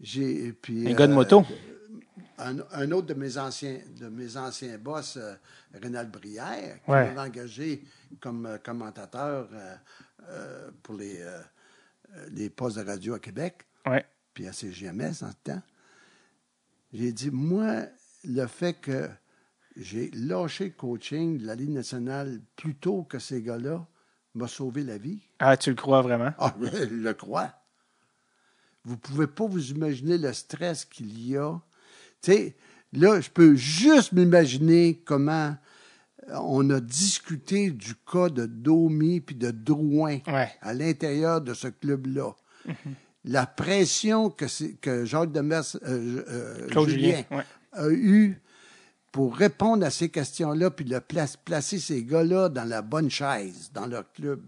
J'ai, 0.00 0.52
puis, 0.52 0.88
Un 0.88 0.94
gars 0.94 1.06
de 1.08 1.12
moto. 1.12 1.44
Un, 2.38 2.56
un 2.72 2.90
autre 2.92 3.08
de 3.08 3.14
mes 3.14 3.36
anciens, 3.36 3.78
de 4.00 4.08
mes 4.08 4.36
anciens 4.36 4.78
boss, 4.78 5.18
Rénal 5.74 6.08
Brière, 6.08 6.78
qui 6.84 6.90
Ouais. 6.90 7.04
m'avait 7.12 7.20
engagé 7.28 7.82
comme 8.20 8.58
commentateur 8.64 9.48
pour 10.82 10.94
les, 10.94 11.18
les 12.30 12.48
postes 12.48 12.78
de 12.78 12.84
radio 12.86 13.14
à 13.14 13.18
Québec. 13.18 13.66
Ouais. 13.86 14.04
puis 14.34 14.46
à 14.46 14.52
CGMS 14.52 15.22
en 15.22 15.30
ce 15.30 15.36
temps, 15.52 15.62
j'ai 16.92 17.12
dit, 17.12 17.30
moi, 17.30 17.82
le 18.24 18.46
fait 18.46 18.74
que 18.74 19.08
j'ai 19.76 20.10
lâché 20.12 20.64
le 20.66 20.70
coaching 20.70 21.38
de 21.38 21.46
la 21.46 21.54
Ligue 21.54 21.70
nationale 21.70 22.40
plus 22.56 22.74
tôt 22.74 23.02
que 23.04 23.18
ces 23.18 23.42
gars-là 23.42 23.86
m'a 24.34 24.48
sauvé 24.48 24.82
la 24.84 24.98
vie. 24.98 25.20
Ah, 25.38 25.56
tu 25.56 25.70
le 25.70 25.76
crois 25.76 26.02
vraiment? 26.02 26.32
Ah, 26.38 26.54
je 26.60 26.84
le 26.94 27.14
crois. 27.14 27.52
Vous 28.84 28.96
pouvez 28.96 29.26
pas 29.26 29.46
vous 29.46 29.70
imaginer 29.70 30.18
le 30.18 30.32
stress 30.32 30.84
qu'il 30.84 31.26
y 31.28 31.36
a. 31.36 31.60
Tu 32.22 32.32
sais, 32.32 32.56
là, 32.92 33.20
je 33.20 33.30
peux 33.30 33.54
juste 33.54 34.12
m'imaginer 34.12 35.02
comment 35.04 35.54
euh, 36.28 36.34
on 36.42 36.68
a 36.70 36.80
discuté 36.80 37.70
du 37.70 37.94
cas 38.10 38.28
de 38.28 38.46
Domi 38.46 39.20
puis 39.20 39.34
de 39.36 39.50
Drouin 39.50 40.18
Ouais. 40.26 40.50
à 40.62 40.72
l'intérieur 40.74 41.40
de 41.40 41.54
ce 41.54 41.68
club-là. 41.68 42.34
La 43.24 43.46
pression 43.46 44.30
que, 44.30 44.46
c'est- 44.48 44.74
que 44.80 45.04
Jacques 45.04 45.32
Demers, 45.32 45.64
euh, 45.82 46.24
euh, 46.28 46.66
Claude 46.68 46.88
Julien, 46.88 47.08
Julien, 47.16 47.24
ouais. 47.38 47.44
A 47.72 47.88
eu 47.90 48.40
pour 49.12 49.36
répondre 49.36 49.84
à 49.84 49.90
ces 49.90 50.08
questions-là, 50.08 50.70
puis 50.70 50.84
le 50.84 51.00
place- 51.00 51.36
placer 51.36 51.78
ces 51.78 52.04
gars-là 52.04 52.48
dans 52.48 52.64
la 52.68 52.80
bonne 52.82 53.10
chaise, 53.10 53.70
dans 53.72 53.86
leur 53.86 54.10
club. 54.12 54.40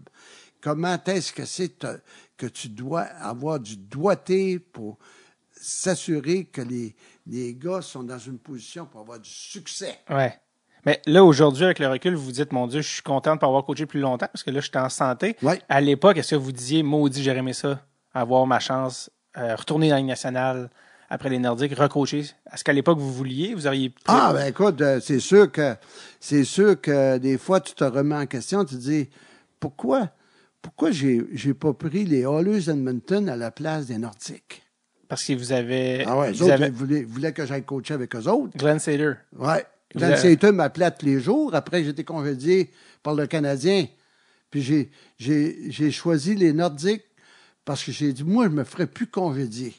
Comment 0.61 0.97
est-ce 1.05 1.33
que 1.33 1.43
c'est 1.45 1.79
te- 1.79 1.99
que 2.37 2.45
tu 2.45 2.69
dois 2.69 3.01
avoir 3.01 3.59
du 3.59 3.75
doigté 3.75 4.59
pour 4.59 4.97
s'assurer 5.51 6.45
que 6.45 6.61
les, 6.61 6.95
les 7.27 7.53
gars 7.55 7.81
sont 7.81 8.03
dans 8.03 8.17
une 8.19 8.39
position 8.39 8.85
pour 8.85 9.01
avoir 9.01 9.19
du 9.19 9.29
succès? 9.29 9.99
Ouais. 10.09 10.37
Mais 10.85 11.01
là, 11.05 11.23
aujourd'hui, 11.23 11.63
avec 11.63 11.79
le 11.79 11.87
recul, 11.87 12.15
vous 12.15 12.25
vous 12.25 12.31
dites, 12.33 12.51
mon 12.51 12.67
Dieu, 12.67 12.81
je 12.81 12.89
suis 12.89 13.01
content 13.01 13.35
de 13.35 13.39
pas 13.39 13.47
avoir 13.47 13.63
coaché 13.65 13.85
plus 13.85 14.01
longtemps 14.01 14.27
parce 14.31 14.43
que 14.43 14.51
là, 14.51 14.59
je 14.59 14.67
suis 14.67 14.77
en 14.77 14.89
santé. 14.89 15.37
Ouais. 15.41 15.61
À 15.69 15.79
l'époque, 15.79 16.17
est-ce 16.17 16.31
que 16.31 16.35
vous 16.35 16.51
disiez, 16.51 16.83
maudit, 16.83 17.23
j'aurais 17.23 17.37
aimé 17.37 17.53
ça, 17.53 17.85
avoir 18.13 18.45
ma 18.45 18.59
chance, 18.59 19.09
euh, 19.37 19.55
retourner 19.55 19.87
dans 19.89 19.95
la 19.95 19.99
Ligue 19.99 20.09
nationale 20.09 20.69
après 21.09 21.29
les 21.29 21.39
Nordiques, 21.39 21.73
recoacher? 21.77 22.25
Est-ce 22.51 22.63
qu'à 22.63 22.73
l'époque, 22.73 22.99
vous 22.99 23.13
vouliez? 23.13 23.53
Vous 23.53 23.67
auriez 23.67 23.93
Ah, 24.07 24.31
ben 24.33 24.47
écoute, 24.47 24.81
euh, 24.81 24.99
c'est 25.01 25.19
sûr 25.19 25.51
que 25.51 25.75
c'est 26.19 26.43
sûr 26.43 26.79
que 26.79 27.17
des 27.17 27.37
fois, 27.37 27.61
tu 27.61 27.73
te 27.73 27.83
remets 27.83 28.15
en 28.15 28.25
question, 28.25 28.65
tu 28.65 28.75
te 28.75 28.81
dis 28.81 29.09
pourquoi 29.59 30.09
pourquoi 30.61 30.91
j'ai 30.91 31.23
j'ai 31.33 31.53
pas 31.53 31.73
pris 31.73 32.05
les 32.05 32.21
Oilers 32.21 32.69
Edmonton 32.69 33.29
à 33.29 33.35
la 33.35 33.51
place 33.51 33.87
des 33.87 33.97
Nordiques? 33.97 34.63
Parce 35.09 35.25
que 35.25 35.33
vous 35.33 35.51
avez. 35.51 36.03
Ah 36.07 36.17
ouais, 36.17 36.29
eux 36.29 36.33
vous 36.33 36.43
autres, 36.43 36.53
avez 36.53 36.65
ils 36.67 36.71
voulaient, 36.71 37.03
voulaient 37.03 37.33
que 37.33 37.45
j'aille 37.45 37.63
coacher 37.63 37.93
avec 37.93 38.15
eux 38.15 38.27
autres. 38.27 38.57
Glenn 38.57 38.79
Sader. 38.79 39.13
Ouais. 39.37 39.65
Glenn 39.95 40.17
Sater 40.17 40.51
m'appelait 40.51 40.89
tous 40.91 41.05
les 41.05 41.19
jours. 41.19 41.53
Après, 41.53 41.83
j'ai 41.83 41.89
été 41.91 42.03
congédié 42.03 42.71
par 43.03 43.13
le 43.13 43.27
Canadien. 43.27 43.85
Puis 44.49 44.61
j'ai, 44.61 44.91
j'ai, 45.17 45.69
j'ai 45.71 45.91
choisi 45.91 46.33
les 46.35 46.53
Nordiques 46.53 47.03
parce 47.65 47.83
que 47.83 47.91
j'ai 47.91 48.13
dit, 48.13 48.23
moi, 48.23 48.45
je 48.45 48.49
me 48.49 48.63
ferais 48.63 48.87
plus 48.87 49.07
congédier. 49.07 49.73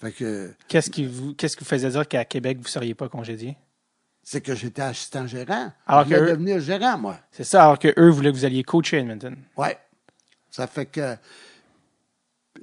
Fait 0.00 0.12
que 0.12 0.52
Qu'est-ce 0.68 0.90
qui 0.90 1.04
vous, 1.06 1.34
qu'est-ce 1.34 1.56
qui 1.56 1.64
vous 1.64 1.68
faisait 1.70 1.90
dire 1.90 2.06
qu'à 2.06 2.24
Québec, 2.24 2.58
vous 2.58 2.64
ne 2.64 2.68
seriez 2.68 2.94
pas 2.94 3.08
congédié? 3.08 3.56
c'est 4.22 4.42
que 4.42 4.54
j'étais 4.54 4.82
assistant 4.82 5.26
gérant. 5.26 5.72
Alors 5.86 6.02
je 6.04 6.08
voulais 6.08 6.18
que- 6.26 6.30
devenir 6.32 6.60
gérant, 6.60 6.98
moi. 6.98 7.18
C'est 7.30 7.44
ça, 7.44 7.62
alors 7.64 7.78
que 7.78 7.88
eux 7.98 8.10
voulaient 8.10 8.30
que 8.30 8.36
vous 8.36 8.44
alliez 8.44 8.62
coacher 8.62 8.98
Edmonton. 8.98 9.34
Ouais. 9.56 9.78
Ça 10.50 10.66
fait 10.66 10.84
que 10.84 11.16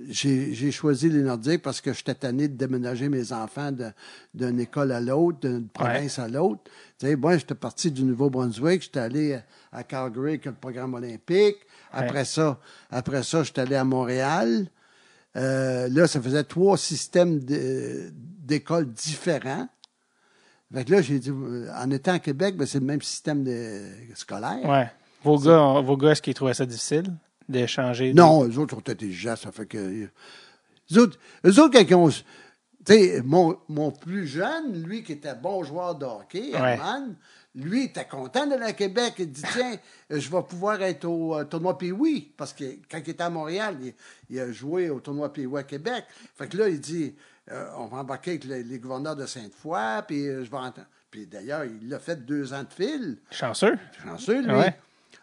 j'ai 0.09 0.71
choisi 0.71 1.09
les 1.09 1.21
Nordiques 1.21 1.61
parce 1.63 1.81
que 1.81 1.93
j'étais 1.93 2.13
tanné 2.15 2.47
de 2.47 2.55
déménager 2.55 3.09
mes 3.09 3.31
enfants 3.31 3.71
d'une 4.33 4.59
école 4.59 4.91
à 4.91 4.99
l'autre, 4.99 5.39
d'une 5.39 5.67
province 5.69 6.19
à 6.19 6.27
l'autre. 6.27 6.61
Tu 6.99 7.07
sais, 7.07 7.15
moi, 7.15 7.37
j'étais 7.37 7.55
parti 7.55 7.89
du 7.91 8.03
Nouveau-Brunswick, 8.03 8.83
j'étais 8.83 8.99
allé 8.99 9.39
à 9.71 9.83
Calgary 9.83 10.29
avec 10.31 10.45
le 10.45 10.53
programme 10.53 10.93
olympique. 10.93 11.57
Après 11.91 12.25
ça, 12.25 12.59
après 12.91 13.23
ça, 13.23 13.43
j'étais 13.43 13.61
allé 13.61 13.75
à 13.75 13.83
Montréal. 13.85 14.67
Euh, 15.35 15.87
là, 15.89 16.07
ça 16.07 16.21
faisait 16.21 16.43
trois 16.43 16.77
systèmes 16.77 17.39
d'écoles 17.39 18.91
différents. 18.91 19.67
Fait 20.73 20.83
que 20.85 20.91
là, 20.91 21.01
j'ai 21.01 21.19
dit, 21.19 21.29
euh, 21.29 21.69
en 21.77 21.89
étant 21.91 22.13
à 22.13 22.19
Québec, 22.19 22.57
ben, 22.57 22.65
c'est 22.65 22.79
le 22.79 22.85
même 22.85 23.01
système 23.01 23.43
de, 23.43 23.81
scolaire. 24.15 24.63
Ouais. 24.67 24.89
Vos 25.23 25.37
gars, 25.39 25.79
vos 25.81 25.97
gars, 25.97 26.11
est-ce 26.11 26.21
qu'ils 26.21 26.33
trouvaient 26.33 26.53
ça 26.53 26.65
difficile 26.65 27.13
d'échanger? 27.47 28.11
de- 28.11 28.17
Non, 28.17 28.45
eux 28.45 28.57
autres 28.59 28.75
sont 28.75 28.89
intelligents, 28.89 29.35
ça 29.35 29.51
fait 29.51 29.65
que. 29.65 29.77
Eux 29.77 30.99
autres, 30.99 31.17
eux 31.45 31.59
autres 31.59 31.71
quand 31.73 31.85
ils 31.87 31.95
ont. 31.95 32.09
Tu 32.09 32.23
sais, 32.87 33.21
mon, 33.23 33.57
mon 33.67 33.91
plus 33.91 34.27
jeune, 34.27 34.83
lui 34.83 35.03
qui 35.03 35.13
était 35.13 35.33
bon 35.35 35.63
joueur 35.63 35.95
de 35.95 36.05
hockey, 36.05 36.51
Ouais. 36.53 36.73
Herman, 36.73 37.15
lui 37.55 37.85
était 37.85 38.05
content 38.05 38.45
d'aller 38.45 38.65
à 38.65 38.73
Québec. 38.73 39.15
Il 39.19 39.31
dit 39.31 39.41
Tiens, 39.53 39.77
euh, 40.11 40.19
je 40.19 40.29
vais 40.29 40.43
pouvoir 40.43 40.81
être 40.81 41.05
au 41.05 41.37
euh, 41.37 41.45
tournoi 41.45 41.77
Pee-Wee. 41.77 42.33
Parce 42.37 42.53
que 42.53 42.63
quand 42.89 42.99
il 43.05 43.09
était 43.09 43.23
à 43.23 43.29
Montréal, 43.29 43.77
il, 43.81 43.93
il 44.29 44.39
a 44.39 44.51
joué 44.51 44.89
au 44.89 44.99
tournoi 44.99 45.31
Pee-Wee 45.31 45.59
à 45.59 45.63
Québec. 45.63 46.05
Fait 46.35 46.47
que 46.47 46.57
là, 46.57 46.69
il 46.69 46.79
dit 46.79 47.15
euh, 47.51 47.69
On 47.77 47.85
va 47.85 47.97
embarquer 47.97 48.31
avec 48.31 48.43
les, 48.45 48.63
les 48.63 48.79
gouverneurs 48.79 49.15
de 49.15 49.25
Sainte-Foy, 49.25 50.03
puis 50.07 50.27
euh, 50.27 50.43
je 50.43 50.51
vais 50.51 50.57
entendre. 50.57 50.87
Puis 51.09 51.27
d'ailleurs, 51.27 51.63
il 51.63 51.87
l'a 51.87 51.99
fait 51.99 52.25
deux 52.25 52.53
ans 52.53 52.63
de 52.63 52.73
fil. 52.73 53.17
Chanceux. 53.31 53.77
Chanceux, 54.03 54.41
lui. 54.41 54.51
Ouais. 54.53 54.77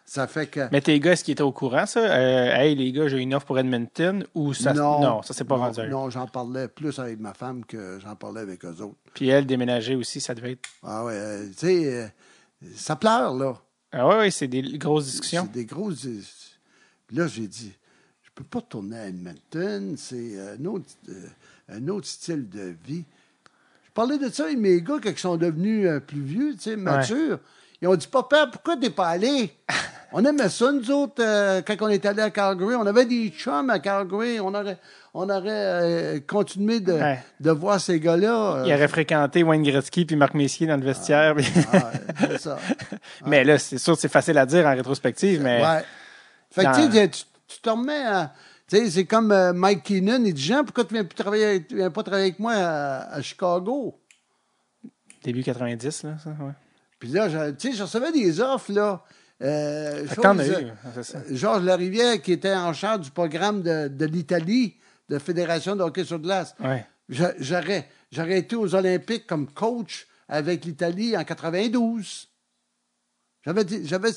Ça 0.05 0.27
fait 0.27 0.47
que. 0.47 0.67
Mais 0.71 0.81
tes 0.81 0.99
gars, 0.99 1.13
est-ce 1.13 1.23
qu'ils 1.23 1.31
étaient 1.31 1.43
au 1.43 1.51
courant, 1.51 1.85
ça? 1.85 1.99
Euh, 1.99 2.55
hey, 2.55 2.75
les 2.75 2.91
gars, 2.91 3.07
j'ai 3.07 3.19
une 3.19 3.33
offre 3.33 3.45
pour 3.45 3.57
Edmonton 3.57 4.25
ou 4.35 4.53
ça? 4.53 4.73
non, 4.73 5.21
ça 5.21 5.33
s'est 5.33 5.45
pas 5.45 5.55
non, 5.55 5.63
rendu. 5.63 5.87
Non, 5.87 6.09
j'en 6.09 6.27
parlais 6.27 6.67
plus 6.67 6.99
avec 6.99 7.19
ma 7.19 7.33
femme 7.33 7.63
que 7.65 7.99
j'en 8.01 8.15
parlais 8.15 8.41
avec 8.41 8.65
eux 8.65 8.75
autres. 8.81 8.97
Puis 9.13 9.29
elle, 9.29 9.45
déménager 9.45 9.95
aussi, 9.95 10.19
ça 10.19 10.35
devait 10.35 10.53
être. 10.53 10.69
Ah 10.83 11.05
ouais, 11.05 11.13
euh, 11.13 11.47
tu 11.47 11.67
sais, 11.67 11.93
euh, 11.93 12.07
ça 12.75 12.95
pleure, 12.95 13.33
là. 13.33 13.57
Ah 13.91 14.07
ouais, 14.07 14.17
ouais, 14.17 14.31
c'est 14.31 14.47
des 14.47 14.61
grosses 14.77 15.05
discussions. 15.05 15.43
C'est 15.45 15.59
des 15.59 15.65
grosses. 15.65 16.05
Là, 17.11 17.27
j'ai 17.27 17.47
dit, 17.47 17.71
je 18.23 18.29
peux 18.35 18.43
pas 18.43 18.61
tourner 18.61 18.97
à 18.97 19.07
Edmonton, 19.07 19.95
c'est 19.97 20.39
un 20.39 20.65
autre, 20.65 20.85
un 21.69 21.87
autre 21.87 22.07
style 22.07 22.49
de 22.49 22.75
vie. 22.85 23.05
Je 23.85 23.91
parlais 23.93 24.17
de 24.17 24.27
ça 24.29 24.45
avec 24.45 24.57
mes 24.57 24.81
gars 24.81 24.99
quand 25.01 25.11
ils 25.11 25.17
sont 25.17 25.37
devenus 25.37 25.87
plus 26.07 26.21
vieux, 26.21 26.53
tu 26.55 26.61
sais, 26.61 26.75
matures. 26.75 27.39
Ils 27.83 27.87
ont 27.89 27.95
dit, 27.97 28.07
papa, 28.07 28.47
pourquoi 28.49 28.77
t'es 28.77 28.89
pas 28.89 29.09
allé? 29.09 29.51
On 30.13 30.23
aimait 30.23 30.47
ça, 30.47 30.71
nous 30.71 30.89
autres, 30.91 31.21
euh, 31.23 31.61
quand 31.65 31.75
on 31.81 31.87
est 31.89 32.05
allé 32.05 32.21
à 32.21 32.29
Calgary. 32.29 32.75
On 32.75 32.85
avait 32.85 33.05
des 33.05 33.29
chums 33.29 33.69
à 33.71 33.79
Calgary. 33.79 34.39
On 34.39 34.53
aurait, 34.53 34.77
on 35.15 35.27
aurait 35.27 35.49
euh, 35.49 36.19
continué 36.25 36.79
de, 36.81 36.93
Ouais. 36.93 37.19
de 37.39 37.49
voir 37.49 37.79
ces 37.81 37.99
gars-là. 37.99 38.57
euh, 38.57 38.63
Il 38.67 38.73
aurait 38.73 38.87
fréquenté 38.87 39.41
Wayne 39.41 39.63
Gretzky 39.63 40.05
puis 40.05 40.15
Marc 40.15 40.35
Messier 40.35 40.67
dans 40.67 40.77
le 40.77 40.85
vestiaire. 40.85 41.33
puis- 41.35 41.47
ah, 41.73 41.91
c'est 42.29 42.37
ça. 42.37 42.57
mais 43.25 43.43
là, 43.43 43.57
c'est 43.57 43.79
sûr, 43.79 43.97
c'est 43.97 44.07
facile 44.07 44.37
à 44.37 44.45
dire 44.45 44.65
en 44.67 44.75
rétrospective, 44.75 45.41
mais 45.41 45.61
Ouais. 45.65 45.83
Fait 46.51 46.61
que 46.61 46.67
Dans- 46.67 47.07
tu 47.09 47.25
tu, 47.47 47.59
te 47.61 47.69
remets 47.71 48.05
à. 48.05 48.33
Tu 48.69 48.77
sais, 48.77 48.89
c'est 48.91 49.05
comme 49.05 49.31
euh, 49.31 49.51
Mike 49.51 49.81
Keenan, 49.83 50.23
il 50.25 50.33
dit 50.35 50.43
Jean, 50.43 50.63
pourquoi 50.63 50.85
tu 50.85 50.93
viens, 50.93 51.03
plus 51.05 51.15
travailler 51.15 51.65
tu 51.65 51.75
viens 51.75 51.89
pas 51.89 52.03
travailler 52.03 52.27
avec 52.27 52.39
moi 52.39 52.53
à, 52.53 53.15
à 53.15 53.21
Chicago? 53.23 53.99
début 55.23 55.41
90, 55.43 56.03
là, 56.03 56.11
ça, 56.23 56.29
ouais. 56.29 56.51
Puis 57.03 57.11
là, 57.11 57.27
je- 57.27 57.51
tu 57.51 57.69
sais, 57.71 57.77
je 57.77 57.83
recevais 57.83 58.13
des 58.13 58.39
offres, 58.39 58.71
là. 58.71 59.03
Euh, 59.41 60.07
chose, 60.07 60.23
eu, 60.61 60.67
c'est 60.95 61.03
ça. 61.03 61.21
Georges 61.31 61.65
Larivière, 61.65 62.21
qui 62.21 62.31
était 62.31 62.55
en 62.55 62.71
charge 62.71 63.01
du 63.01 63.11
programme 63.11 63.61
de, 63.61 63.89
de 63.89 64.05
l'Italie, 64.05 64.77
de 65.09 65.19
fédération 65.19 65.75
de 65.75 65.81
hockey 65.83 66.05
sur 66.05 66.17
glace. 66.19 66.55
Ouais. 66.61 66.85
J'aurais, 67.09 67.89
j'aurais 68.09 68.39
été 68.39 68.55
aux 68.55 68.73
Olympiques 68.73 69.27
comme 69.27 69.51
coach 69.51 70.07
avec 70.29 70.63
l'Italie 70.63 71.17
en 71.17 71.25
92. 71.25 72.29
J'avais, 73.45 73.65
dit- 73.65 73.85
j'avais, 73.85 74.11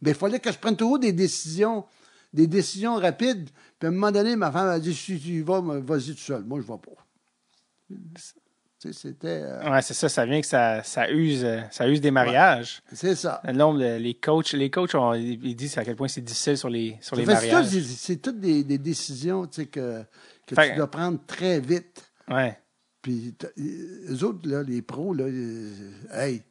mais 0.00 0.12
il 0.12 0.16
fallait 0.16 0.40
que 0.40 0.50
je 0.50 0.56
prenne 0.58 0.76
toujours 0.76 0.98
des 0.98 1.12
décisions, 1.12 1.84
des 2.32 2.46
décisions 2.46 2.94
rapides. 2.96 3.50
Puis 3.78 3.86
à 3.86 3.88
un 3.88 3.90
moment 3.92 4.10
donné, 4.10 4.34
ma 4.34 4.50
femme 4.50 4.68
a 4.68 4.78
dit, 4.80 4.94
si 4.94 5.20
tu 5.20 5.28
y 5.28 5.40
vas, 5.42 5.60
vas-y 5.60 6.14
tout 6.14 6.22
seul. 6.22 6.42
Moi, 6.44 6.62
je 6.62 6.66
ne 6.66 6.72
vais 6.72 6.80
pas. 6.80 8.39
Tu 8.80 8.92
sais, 8.94 8.98
c'était, 9.08 9.42
euh, 9.42 9.70
Ouais, 9.70 9.82
c'est 9.82 9.92
ça, 9.94 10.08
ça 10.08 10.24
vient 10.24 10.40
que 10.40 10.46
ça, 10.46 10.82
ça 10.82 11.10
use, 11.10 11.44
euh, 11.44 11.60
ça 11.70 11.86
use 11.86 12.00
des 12.00 12.10
mariages. 12.10 12.80
c'est 12.92 13.14
ça. 13.14 13.42
Le 13.44 13.52
nombre 13.52 13.78
de- 13.78 13.96
les 13.98 14.14
coachs, 14.14 14.52
les 14.52 14.70
coachs, 14.70 14.94
ont- 14.94 15.12
ils 15.12 15.54
disent 15.54 15.76
à 15.76 15.84
quel 15.84 15.96
point 15.96 16.08
c'est 16.08 16.22
difficile 16.22 16.56
sur 16.56 16.70
les, 16.70 16.96
sur 17.02 17.14
les 17.16 17.26
fait- 17.26 17.32
mariages. 17.34 17.66
c'est 17.66 18.16
toutes 18.16 18.40
des, 18.40 18.64
des 18.64 18.78
décisions, 18.78 19.46
tu 19.46 19.62
sais, 19.62 19.66
que, 19.66 20.02
que 20.46 20.54
Fait- 20.54 20.70
tu 20.70 20.76
dois 20.76 20.90
prendre 20.90 21.18
très 21.26 21.60
vite. 21.60 22.10
Ouais. 22.30 22.58
Puis, 23.02 23.34
t'as- 23.38 23.48
eux 23.58 24.24
autres, 24.24 24.48
là, 24.48 24.62
les 24.62 24.80
pros, 24.80 25.12
là, 25.12 25.24
euh, 25.24 25.70
hey, 26.14 26.42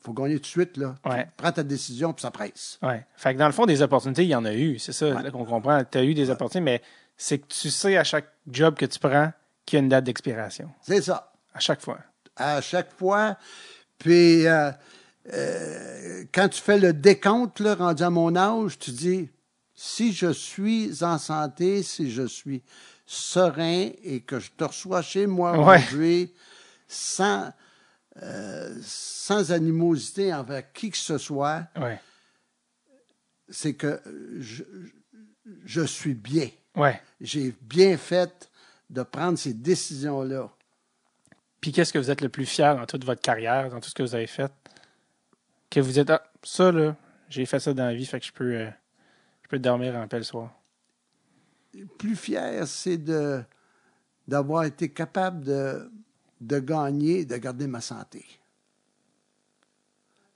faut 0.00 0.12
gagner 0.12 0.34
tout 0.36 0.40
de 0.42 0.46
suite, 0.46 0.76
là. 0.76 0.96
Ouais. 1.04 1.28
Prends 1.36 1.52
ta 1.52 1.62
décision, 1.62 2.12
puis 2.12 2.22
ça 2.22 2.32
presse. 2.32 2.78
Ouais. 2.82 3.06
Fait 3.16 3.32
que 3.32 3.38
dans 3.38 3.46
le 3.46 3.52
fond, 3.52 3.64
des 3.64 3.80
opportunités, 3.80 4.24
il 4.24 4.28
y 4.30 4.34
en 4.34 4.44
a 4.44 4.52
eu. 4.54 4.78
C'est 4.80 4.92
ça 4.92 5.22
là, 5.22 5.30
qu'on 5.30 5.44
comprend. 5.44 5.82
Tu 5.84 5.98
as 5.98 6.04
eu 6.04 6.14
des 6.14 6.30
opportunités, 6.30 6.64
mais 6.64 6.82
c'est 7.16 7.38
que 7.38 7.46
tu 7.46 7.70
sais 7.70 7.96
à 7.96 8.02
chaque 8.02 8.26
job 8.50 8.74
que 8.74 8.86
tu 8.86 8.98
prends 8.98 9.32
qu'il 9.64 9.76
y 9.76 9.80
a 9.80 9.82
une 9.84 9.88
date 9.88 10.04
d'expiration. 10.04 10.68
C'est 10.82 11.00
ça. 11.00 11.30
À 11.54 11.60
chaque 11.60 11.80
fois. 11.80 11.98
À 12.36 12.60
chaque 12.60 12.92
fois. 12.96 13.36
Puis, 13.98 14.46
euh, 14.46 14.70
euh, 15.32 16.24
quand 16.32 16.48
tu 16.48 16.60
fais 16.60 16.78
le 16.78 16.92
décompte, 16.92 17.60
là, 17.60 17.74
rendu 17.76 18.02
à 18.02 18.10
mon 18.10 18.34
âge, 18.36 18.78
tu 18.78 18.90
dis, 18.90 19.28
si 19.74 20.12
je 20.12 20.32
suis 20.32 21.02
en 21.02 21.18
santé, 21.18 21.82
si 21.82 22.10
je 22.10 22.26
suis 22.26 22.62
serein 23.06 23.90
et 24.02 24.20
que 24.22 24.40
je 24.40 24.50
te 24.50 24.64
reçois 24.64 25.02
chez 25.02 25.26
moi 25.26 25.52
Ouais. 25.58 25.78
aujourd'hui, 25.78 26.32
sans, 26.88 27.52
euh, 28.22 28.74
sans 28.82 29.52
animosité 29.52 30.32
envers 30.34 30.72
qui 30.72 30.90
que 30.90 30.96
ce 30.96 31.18
soit, 31.18 31.64
Ouais. 31.76 32.00
c'est 33.48 33.74
que 33.74 34.00
je, 34.40 34.64
je 35.64 35.82
suis 35.82 36.14
bien. 36.14 36.48
Ouais. 36.76 37.00
J'ai 37.20 37.54
bien 37.62 37.96
fait 37.96 38.50
de 38.90 39.02
prendre 39.02 39.38
ces 39.38 39.54
décisions-là. 39.54 40.50
Puis 41.64 41.72
qu'est-ce 41.72 41.94
que 41.94 41.98
vous 41.98 42.10
êtes 42.10 42.20
le 42.20 42.28
plus 42.28 42.44
fier 42.44 42.76
dans 42.76 42.84
toute 42.84 43.06
votre 43.06 43.22
carrière, 43.22 43.70
dans 43.70 43.80
tout 43.80 43.88
ce 43.88 43.94
que 43.94 44.02
vous 44.02 44.14
avez 44.14 44.26
fait? 44.26 44.52
Que 45.70 45.80
vous 45.80 45.92
dites, 45.92 46.10
ah, 46.10 46.22
ça, 46.42 46.70
là, 46.70 46.94
j'ai 47.30 47.46
fait 47.46 47.58
ça 47.58 47.72
dans 47.72 47.86
la 47.86 47.94
vie, 47.94 48.04
fait 48.04 48.20
que 48.20 48.26
je 48.26 48.32
peux, 48.34 48.54
euh, 48.54 48.70
je 49.44 49.48
peux 49.48 49.58
dormir 49.58 49.96
en 49.96 50.06
paix 50.06 50.18
le 50.18 50.24
soir. 50.24 50.52
plus 51.96 52.16
fier, 52.16 52.68
c'est 52.68 52.98
de 52.98 53.42
d'avoir 54.28 54.64
été 54.64 54.90
capable 54.90 55.42
de, 55.42 55.90
de 56.42 56.58
gagner, 56.58 57.24
de 57.24 57.36
garder 57.38 57.66
ma 57.66 57.80
santé. 57.80 58.26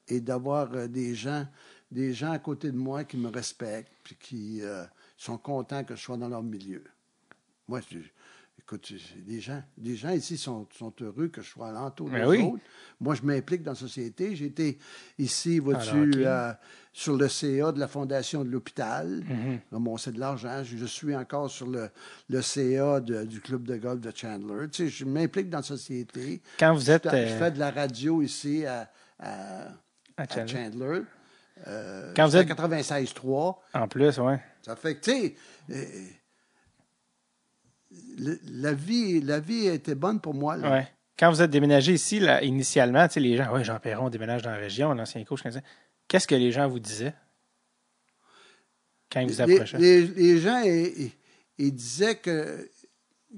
Et 0.09 0.23
d'avoir 0.23 0.73
euh, 0.73 0.87
des 0.89 1.15
gens, 1.15 1.47
des 1.91 2.15
gens 2.15 2.33
à 2.33 2.39
côté 2.39 2.73
de 2.73 2.79
moi 2.79 3.05
qui 3.05 3.19
me 3.19 3.29
respectent, 3.29 3.93
puis 4.03 4.17
qui 4.19 4.63
euh, 4.63 4.87
sont 5.19 5.37
contents 5.37 5.85
que 5.85 5.95
je 5.95 6.01
sois 6.01 6.17
dans 6.17 6.29
leur 6.31 6.43
milieu. 6.43 6.85
Moi, 7.69 7.83
je- 7.91 7.99
écoute, 8.69 8.93
des 9.27 9.41
gens, 9.41 9.63
des 9.79 9.97
gens 9.97 10.11
ici 10.11 10.37
sont, 10.37 10.67
sont 10.77 10.93
heureux 11.01 11.29
que 11.29 11.41
je 11.41 11.49
sois 11.49 11.69
alentour 11.69 12.09
Ben 12.11 12.21
des 12.25 12.27
oui. 12.29 12.43
autres. 12.43 12.63
Moi, 13.01 13.15
je 13.15 13.23
m'implique 13.23 13.63
dans 13.63 13.71
la 13.71 13.77
société. 13.77 14.37
J'ai 14.37 14.47
été 14.47 14.79
ici, 15.19 15.59
vois-tu, 15.59 16.13
euh, 16.27 16.53
sur 16.93 17.17
le 17.17 17.29
CA 17.29 17.73
de 17.73 17.81
la 17.81 17.89
Fondation 17.89 18.45
de 18.45 18.51
l'hôpital. 18.51 19.23
Là, 19.73 19.79
bon, 19.79 19.97
c'est 19.97 20.13
de 20.13 20.21
l'argent. 20.21 20.63
Je, 20.65 20.77
je 20.77 20.85
suis 20.85 21.17
encore 21.17 21.51
sur 21.51 21.67
le, 21.67 21.89
le 22.29 22.43
CA 22.43 23.01
de- 23.01 23.25
du 23.25 23.41
club 23.41 23.65
de 23.65 23.77
golf 23.77 24.01
de 24.01 24.13
Chandler. 24.15 24.69
Tu 24.71 24.85
sais, 24.85 24.89
je 24.89 25.05
m'implique 25.05 25.49
dans 25.49 25.59
la 25.59 25.63
société. 25.65 26.43
Quand 26.59 26.75
vous 26.75 26.91
êtes 26.91 27.05
Je, 27.09 27.17
euh, 27.17 27.27
je 27.29 27.35
fais 27.37 27.51
de 27.51 27.59
la 27.59 27.71
radio 27.71 28.21
ici 28.23 28.67
à, 28.67 28.91
à- 29.19 29.69
à 30.17 30.23
à 30.23 30.27
Chandler. 30.27 30.47
Chandler. 30.53 31.01
Euh, 31.67 32.13
Quand 32.15 32.27
vous 32.29 32.37
à 32.37 32.41
êtes- 32.41 32.49
96.3. 32.49 33.57
en 33.75 33.89
plus, 33.89 34.19
ouais. 34.19 34.41
Ça 34.63 34.77
fait 34.77 34.97
que, 34.97 35.01
tu 35.05 35.11
sais, 35.13 35.37
la, 37.91 38.73
vie, 38.73 39.21
la 39.21 39.41
vie 39.41 39.67
été 39.67 39.95
bonne 39.95 40.21
pour 40.21 40.35
moi. 40.35 40.57
là. 40.57 40.71
Ouais. 40.71 40.89
Quand 41.19 41.31
vous 41.31 41.43
êtes 41.43 41.51
déménagé 41.51 41.95
ici, 41.95 42.21
là, 42.21 42.45
initialement, 42.45 43.07
tu 43.09 43.15
sais, 43.15 43.21
les 43.21 43.37
gens, 43.37 43.53
ouais, 43.53 43.65
Jean 43.65 43.81
Perron 43.81 44.09
déménage 44.09 44.43
dans 44.43 44.51
la 44.51 44.57
région, 44.59 44.95
l'ancien 44.95 45.25
coach, 45.25 45.43
comme 45.43 45.51
ça. 45.51 45.61
Qu'est-ce 46.07 46.29
que 46.29 46.35
les 46.35 46.53
gens 46.53 46.69
vous 46.69 46.79
disaient? 46.79 47.15
Quand 49.11 49.21
ils 49.21 49.29
vous 49.29 49.41
approchaient? 49.41 49.79
les- 49.79 50.07
les 50.07 50.39
gens, 50.39 50.63
ils, 50.63 51.75
disaient 51.75 52.17
que 52.17 52.71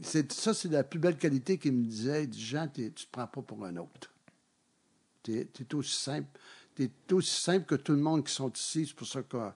c'est, 0.02 0.30
ça, 0.32 0.52
c'est 0.52 0.68
la 0.68 0.84
plus 0.84 0.98
belle 0.98 1.16
qualité 1.16 1.56
qu'ils 1.56 1.72
me 1.72 1.84
disaient. 1.84 2.24
Ils 2.24 2.30
disaient, 2.30 2.58
Jean, 2.58 2.68
tu 2.68 2.82
ne 2.82 2.88
te 2.90 3.02
prends 3.10 3.26
pas 3.26 3.42
pour 3.42 3.64
un 3.64 3.76
autre. 3.76 4.12
Tu 5.22 5.38
es, 5.38 5.74
aussi 5.74 5.96
simple. 5.96 6.28
Tu 6.74 6.84
es 6.84 7.12
aussi 7.12 7.40
simple 7.40 7.64
que 7.64 7.76
tout 7.76 7.92
le 7.92 7.98
monde 7.98 8.24
qui 8.26 8.32
sont 8.32 8.50
ici. 8.50 8.86
C'est 8.86 8.96
pour 8.96 9.06
ça 9.06 9.22
qu'on 9.22 9.52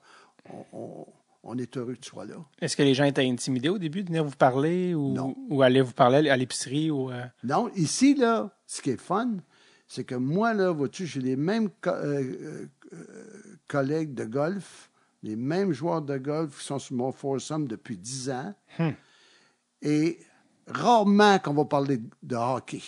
on, 0.72 1.06
on 1.46 1.56
est 1.58 1.76
heureux 1.76 1.94
que 1.94 2.00
tu 2.00 2.08
sois 2.10 2.24
là. 2.24 2.36
Est-ce 2.60 2.76
que 2.76 2.82
les 2.82 2.94
gens 2.94 3.04
étaient 3.04 3.28
intimidés 3.28 3.68
au 3.68 3.78
début 3.78 4.02
de 4.02 4.08
venir 4.08 4.24
vous 4.24 4.34
parler 4.36 4.94
ou, 4.94 5.12
Non. 5.12 5.36
ou 5.50 5.62
aller 5.62 5.80
vous 5.82 5.92
parler 5.92 6.28
à 6.30 6.36
l'épicerie 6.36 6.90
ou 6.90 7.10
euh, 7.10 7.22
Non, 7.42 7.70
ici, 7.76 8.14
là, 8.14 8.56
ce 8.66 8.80
qui 8.82 8.90
est 8.90 9.00
fun, 9.00 9.36
c'est 9.86 10.04
que 10.04 10.14
moi, 10.14 10.54
là, 10.54 10.70
vois-tu, 10.72 11.06
j'ai 11.06 11.20
les 11.20 11.36
mêmes 11.36 11.68
co- 11.80 11.90
euh, 11.90 12.66
euh, 12.92 13.06
collègues 13.68 14.14
de 14.14 14.24
golf, 14.24 14.90
les 15.22 15.36
mêmes 15.36 15.72
joueurs 15.72 16.02
de 16.02 16.16
golf 16.18 16.58
qui 16.58 16.64
sont 16.64 16.78
sur 16.78 16.96
mon 16.96 17.12
foursome 17.12 17.66
depuis 17.68 17.96
10 17.98 18.30
ans. 18.30 18.54
Hmm. 18.78 18.90
Et 19.82 20.18
rarement 20.66 21.38
qu'on 21.38 21.52
va 21.54 21.64
parler 21.66 22.00
de 22.22 22.36
hockey. 22.36 22.80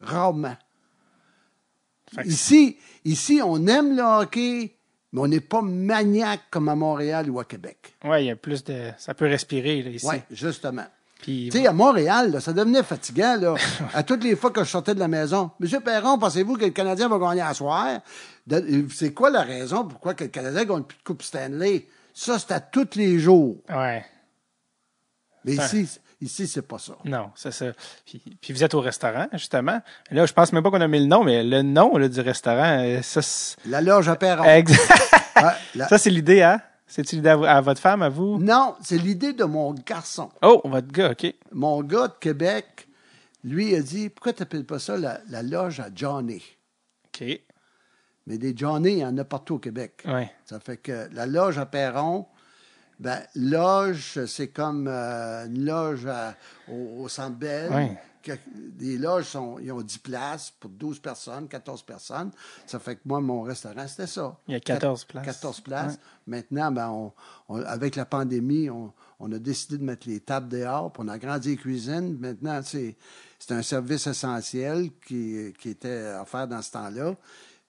Rarement. 0.00 0.56
Ici, 2.24 2.78
ici, 3.04 3.40
on 3.44 3.66
aime 3.66 3.94
le 3.94 4.02
hockey, 4.02 4.77
mais 5.12 5.20
on 5.20 5.28
n'est 5.28 5.40
pas 5.40 5.62
maniaque 5.62 6.42
comme 6.50 6.68
à 6.68 6.74
Montréal 6.74 7.30
ou 7.30 7.40
à 7.40 7.44
Québec. 7.44 7.94
Ouais, 8.04 8.24
il 8.24 8.26
y 8.26 8.30
a 8.30 8.36
plus 8.36 8.64
de. 8.64 8.90
Ça 8.98 9.14
peut 9.14 9.26
respirer 9.26 9.82
là, 9.82 9.90
ici. 9.90 10.06
Oui, 10.06 10.16
justement. 10.30 10.86
Tu 11.22 11.50
sais, 11.50 11.66
à 11.66 11.72
Montréal, 11.72 12.30
là, 12.30 12.40
ça 12.40 12.52
devenait 12.52 12.84
fatigant, 12.84 13.36
là. 13.36 13.54
à 13.94 14.02
toutes 14.04 14.22
les 14.22 14.36
fois 14.36 14.50
que 14.52 14.62
je 14.62 14.68
sortais 14.68 14.94
de 14.94 15.00
la 15.00 15.08
maison. 15.08 15.50
Monsieur 15.58 15.80
Perron, 15.80 16.16
pensez-vous 16.16 16.56
que 16.56 16.66
le 16.66 16.70
Canadien 16.70 17.08
va 17.08 17.18
gagner 17.18 17.40
à 17.40 17.54
soir? 17.54 18.00
C'est 18.94 19.12
quoi 19.12 19.30
la 19.30 19.42
raison 19.42 19.84
pourquoi 19.84 20.14
que 20.14 20.24
le 20.24 20.30
Canadien 20.30 20.64
gagne 20.64 20.84
plus 20.84 20.96
de 20.96 21.02
Coupe 21.02 21.22
Stanley? 21.22 21.86
Ça, 22.14 22.38
c'est 22.38 22.52
à 22.52 22.60
tous 22.60 22.94
les 22.94 23.18
jours. 23.18 23.56
ouais. 23.68 24.04
Mais 25.44 25.52
ici, 25.54 25.88
ici, 26.20 26.46
c'est 26.46 26.62
pas 26.62 26.78
ça. 26.78 26.96
Non, 27.04 27.30
c'est 27.34 27.50
ça. 27.52 27.66
Puis, 28.06 28.22
puis 28.40 28.52
vous 28.52 28.64
êtes 28.64 28.74
au 28.74 28.80
restaurant, 28.80 29.26
justement. 29.32 29.80
Là, 30.10 30.26
je 30.26 30.32
pense 30.32 30.52
même 30.52 30.62
pas 30.62 30.70
qu'on 30.70 30.80
a 30.80 30.88
mis 30.88 31.00
le 31.00 31.06
nom, 31.06 31.24
mais 31.24 31.42
le 31.44 31.62
nom 31.62 31.96
là, 31.96 32.08
du 32.08 32.20
restaurant, 32.20 32.78
euh, 32.80 33.02
ça, 33.02 33.22
c'est... 33.22 33.56
La 33.66 33.80
loge 33.80 34.08
à 34.08 34.16
Perron. 34.16 34.42
Ouais, 34.44 34.64
la- 35.74 35.88
ça, 35.88 35.98
c'est 35.98 36.10
l'idée, 36.10 36.42
hein? 36.42 36.60
C'est-tu 36.86 37.16
l'idée 37.16 37.28
à, 37.28 37.36
vo- 37.36 37.44
à 37.44 37.60
votre 37.60 37.80
femme, 37.80 38.02
à 38.02 38.08
vous? 38.08 38.38
Non, 38.38 38.74
c'est 38.82 38.96
l'idée 38.96 39.34
de 39.34 39.44
mon 39.44 39.74
garçon. 39.74 40.30
Oh, 40.42 40.62
votre 40.64 40.88
gars, 40.90 41.10
OK. 41.10 41.34
Mon 41.52 41.82
gars 41.82 42.08
de 42.08 42.14
Québec, 42.18 42.88
lui, 43.44 43.74
a 43.74 43.80
dit, 43.82 44.08
pourquoi 44.08 44.32
tu 44.32 44.40
n'appelles 44.42 44.64
pas 44.64 44.78
ça 44.78 44.96
la, 44.96 45.20
la 45.28 45.42
loge 45.42 45.80
à 45.80 45.88
Johnny? 45.94 46.42
OK. 47.06 47.40
Mais 48.26 48.38
des 48.38 48.54
Johnny, 48.56 48.92
il 48.92 48.98
y 48.98 49.04
en 49.04 49.16
a 49.18 49.24
partout 49.24 49.54
au 49.56 49.58
Québec. 49.58 50.02
Ouais. 50.06 50.30
Ça 50.44 50.60
fait 50.60 50.76
que 50.78 51.08
la 51.12 51.26
loge 51.26 51.58
à 51.58 51.66
Perron, 51.66 52.26
ben, 52.98 53.20
loge, 53.34 54.24
c'est 54.26 54.48
comme 54.48 54.86
euh, 54.88 55.46
une 55.46 55.64
loge 55.64 56.06
à- 56.06 56.34
au, 56.68 57.02
au 57.04 57.08
Centre 57.08 57.36
Bell. 57.36 57.70
Oui. 57.72 57.96
Que- 58.22 58.32
les 58.80 58.98
loges, 58.98 59.26
sont, 59.26 59.58
ils 59.60 59.70
ont 59.72 59.80
10 59.80 59.98
places 59.98 60.52
pour 60.58 60.70
12 60.70 60.98
personnes, 60.98 61.46
14 61.48 61.82
personnes. 61.82 62.30
Ça 62.66 62.78
fait 62.78 62.96
que 62.96 63.00
moi, 63.04 63.20
mon 63.20 63.42
restaurant, 63.42 63.86
c'était 63.86 64.08
ça. 64.08 64.36
Il 64.48 64.52
y 64.54 64.56
a 64.56 64.60
14 64.60 65.04
Quat- 65.04 65.12
places. 65.22 65.24
14 65.26 65.60
places. 65.60 65.98
Maintenant, 66.26 66.72
ben, 66.72 66.88
on, 66.90 67.12
on- 67.48 67.62
avec 67.62 67.94
la 67.96 68.04
pandémie, 68.04 68.68
on, 68.70 68.92
on 69.20 69.30
a 69.32 69.38
décidé 69.38 69.78
de 69.78 69.84
mettre 69.84 70.08
les 70.08 70.20
tables 70.20 70.48
dehors, 70.48 70.92
puis 70.92 71.02
on 71.04 71.08
a 71.08 71.12
agrandi 71.14 71.50
les 71.50 71.56
cuisines. 71.56 72.18
Maintenant, 72.18 72.60
c'est 72.64 72.96
c'est 73.40 73.54
un 73.54 73.62
service 73.62 74.08
essentiel 74.08 74.90
qui, 75.06 75.54
qui 75.60 75.68
était 75.70 76.12
offert 76.20 76.48
dans 76.48 76.60
ce 76.60 76.72
temps-là. 76.72 77.14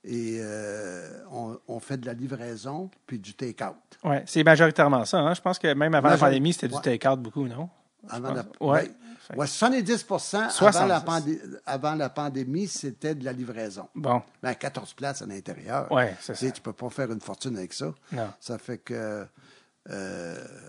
Et 0.04 0.38
euh, 0.40 1.24
on, 1.32 1.60
on 1.68 1.80
fait 1.80 1.98
de 1.98 2.06
la 2.06 2.14
livraison 2.14 2.90
puis 3.06 3.20
du 3.20 3.34
take-out. 3.34 3.76
Ouais, 4.04 4.24
c'est 4.26 4.44
majoritairement 4.44 5.04
ça. 5.06 5.20
Hein? 5.20 5.34
Je 5.34 5.42
pense 5.42 5.60
que 5.60 5.74
même 5.74 5.94
avant 5.94 6.10
la 6.10 6.18
pandémie, 6.18 6.54
c'était 6.54 6.70
du 6.70 6.80
take-out 6.82 7.20
beaucoup, 7.20 7.48
non? 7.48 7.70
Avant 8.08 8.34
la, 8.34 8.44
Ouais. 8.62 8.70
ouais. 8.72 8.92
Fait- 9.28 9.36
Ouais, 9.38 9.46
70 9.46 10.06
avant, 10.10 10.50
70. 10.50 10.88
la 10.88 11.02
pandé- 11.02 11.42
avant 11.66 11.94
la 11.96 12.10
pandémie, 12.10 12.68
c'était 12.68 13.14
de 13.14 13.24
la 13.26 13.32
livraison. 13.34 13.88
Bon, 13.94 14.24
Ben, 14.42 14.56
14 14.56 14.94
places 14.94 15.22
à 15.22 15.28
l'intérieur. 15.28 15.92
ouais, 15.92 16.16
c'est 16.20 16.34
ça. 16.36 16.50
tu 16.50 16.62
peux 16.62 16.74
pas 16.74 16.90
faire 16.90 17.12
une 17.12 17.22
fortune 17.22 17.56
avec 17.58 17.74
ça. 17.74 17.94
Non. 18.12 18.30
Ça 18.40 18.58
fait 18.58 18.80
que 18.80 19.28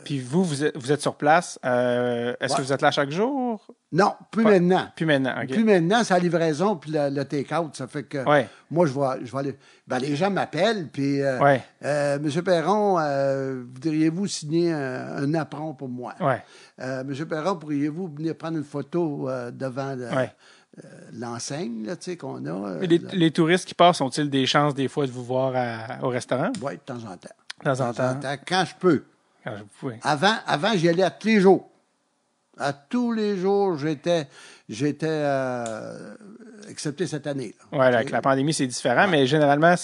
Puis 0.04 0.18
vous, 0.18 0.42
vous 0.44 0.64
êtes, 0.64 0.76
vous 0.76 0.90
êtes 0.92 1.00
sur 1.02 1.14
place. 1.14 1.58
euh, 1.64 2.34
Est-ce 2.40 2.56
que 2.56 2.62
vous 2.62 2.72
êtes 2.72 2.82
là 2.82 2.90
chaque 2.90 3.10
jour? 3.10 3.64
non, 3.92 4.12
plus 4.30 4.44
Pas- 4.44 4.50
maintenant. 4.52 4.86
Puis 4.96 5.04
maintenant. 5.04 5.34
Plus 5.48 5.64
maintenant, 5.64 6.02
c'est 6.04 6.14
la 6.14 6.20
livraison 6.20 6.76
puis 6.76 6.92
le, 6.92 7.10
le 7.10 7.24
take-out. 7.24 7.74
Ça 7.76 7.86
fait 7.86 8.04
que 8.04 8.18
Ouais. 8.28 8.48
moi, 8.70 8.86
je 8.86 8.92
vais, 8.92 9.24
je 9.26 9.32
vais 9.32 9.38
aller. 9.38 9.58
Ben, 9.86 9.98
les 9.98 10.16
gens 10.16 10.30
m'appellent, 10.30 10.88
puis 10.92 11.20
euh, 11.20 11.38
Ouais. 11.40 11.62
euh, 11.84 12.18
Monsieur 12.20 12.42
Perron, 12.42 12.98
euh, 12.98 13.62
voudriez-vous 13.74 14.26
signer 14.26 14.72
un, 14.72 15.16
un 15.24 15.34
apron 15.34 15.74
pour 15.74 15.88
moi? 15.88 16.14
Ouais. 16.20 16.42
Euh, 16.80 17.04
Monsieur 17.04 17.26
Perron, 17.26 17.56
pourriez-vous 17.56 18.08
venir 18.16 18.36
prendre 18.36 18.56
une 18.58 18.64
photo 18.64 19.28
euh, 19.28 19.50
devant 19.50 19.94
le- 19.96 20.08
Ouais. 20.08 20.32
euh, 20.82 20.88
l'enseigne 21.12 21.84
là, 21.86 21.94
qu'on 22.16 22.46
a? 22.46 22.50
euh, 22.50 22.80
Les, 22.86 22.98
les 23.12 23.30
touristes 23.32 23.66
qui 23.66 23.74
passent 23.74 24.00
ont-ils 24.00 24.30
des 24.30 24.46
chances 24.46 24.74
des 24.74 24.88
fois 24.88 25.06
de 25.06 25.10
vous 25.10 25.24
voir 25.24 25.52
à- 25.56 26.04
au 26.04 26.08
restaurant? 26.08 26.52
Oui, 26.62 26.74
de 26.74 26.80
temps 26.80 26.94
en 27.10 27.16
temps. 27.16 27.28
De 27.60 27.64
temps 27.64 27.80
en 27.80 27.92
temps. 27.92 28.20
Quand 28.46 28.64
je 28.66 28.74
peux. 28.78 29.04
Quand 29.44 29.52
vous 29.56 29.66
pouvez. 29.78 29.98
Avant, 30.02 30.34
avant 30.46 30.72
j'y 30.74 30.88
allais 30.88 31.02
à 31.02 31.10
tous 31.10 31.28
les 31.28 31.40
jours. 31.40 31.66
À 32.58 32.72
tous 32.74 33.12
les 33.12 33.38
jours, 33.38 33.78
j'étais, 33.78 34.26
j'étais 34.68 35.06
euh, 35.08 36.14
accepté 36.68 37.06
cette 37.06 37.26
année. 37.26 37.54
Ouais, 37.72 37.86
avec 37.86 38.10
la 38.10 38.20
pandémie, 38.20 38.52
c'est 38.52 38.66
différent, 38.66 39.08
mais 39.08 39.26
généralement, 39.26 39.74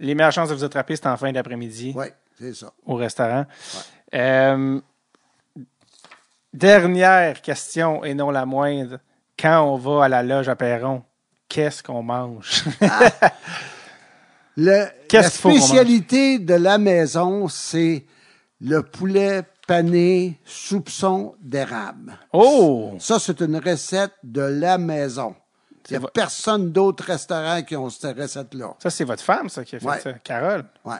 les 0.00 0.14
meilleures 0.14 0.32
chances 0.32 0.48
de 0.48 0.54
vous 0.54 0.64
attraper, 0.64 0.96
c'est 0.96 1.06
en 1.06 1.16
fin 1.16 1.30
d'après-midi 1.30 1.92
Oui, 1.96 2.06
c'est 2.36 2.52
ça. 2.54 2.72
au 2.84 2.96
restaurant. 2.96 3.46
Euh, 4.14 4.80
dernière 6.52 7.40
question, 7.42 8.02
et 8.04 8.14
non 8.14 8.30
la 8.30 8.44
moindre. 8.44 8.98
Quand 9.38 9.62
on 9.62 9.76
va 9.76 10.04
à 10.06 10.08
la 10.08 10.22
loge 10.24 10.48
à 10.48 10.56
Perron, 10.56 11.04
qu'est-ce 11.48 11.82
qu'on 11.82 12.02
mange? 12.02 12.64
Le- 14.56 14.86
la 15.12 15.22
spécialité 15.30 16.38
de 16.38 16.54
la 16.54 16.78
maison, 16.78 17.48
c'est 17.48 18.06
le 18.60 18.82
poulet 18.82 19.42
pané 19.66 20.40
soupçon 20.44 21.34
d'érable. 21.40 22.18
oh! 22.32 22.94
Ça, 22.98 23.18
c'est 23.18 23.40
une 23.40 23.56
recette 23.58 24.12
de 24.22 24.40
la 24.42 24.78
maison. 24.78 25.34
Il 25.90 25.98
n'y 25.98 26.04
a 26.04 26.08
personne 26.08 26.72
d'autre 26.72 27.04
restaurant 27.04 27.62
qui 27.62 27.76
ont 27.76 27.88
cette 27.90 28.16
recette-là. 28.18 28.74
Ça, 28.82 28.90
c'est 28.90 29.04
votre 29.04 29.22
femme, 29.22 29.48
ça, 29.48 29.64
qui 29.64 29.76
a 29.76 29.80
fait 29.80 29.86
Ouais. 29.86 30.00
ça. 30.00 30.12
Carole. 30.14 30.64
Ouais. 30.84 30.96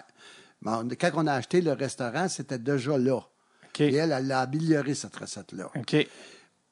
Bon, 0.62 0.88
quand 1.00 1.10
on 1.14 1.26
a 1.26 1.32
acheté 1.34 1.60
le 1.60 1.72
restaurant, 1.72 2.28
c'était 2.28 2.58
déjà 2.58 2.96
là. 2.98 3.16
OK. 3.16 3.80
Et 3.80 3.94
elle, 3.94 4.12
elle 4.12 4.30
a 4.32 4.40
amélioré 4.40 4.94
cette 4.94 5.16
recette-là. 5.16 5.70
OK. 5.74 5.96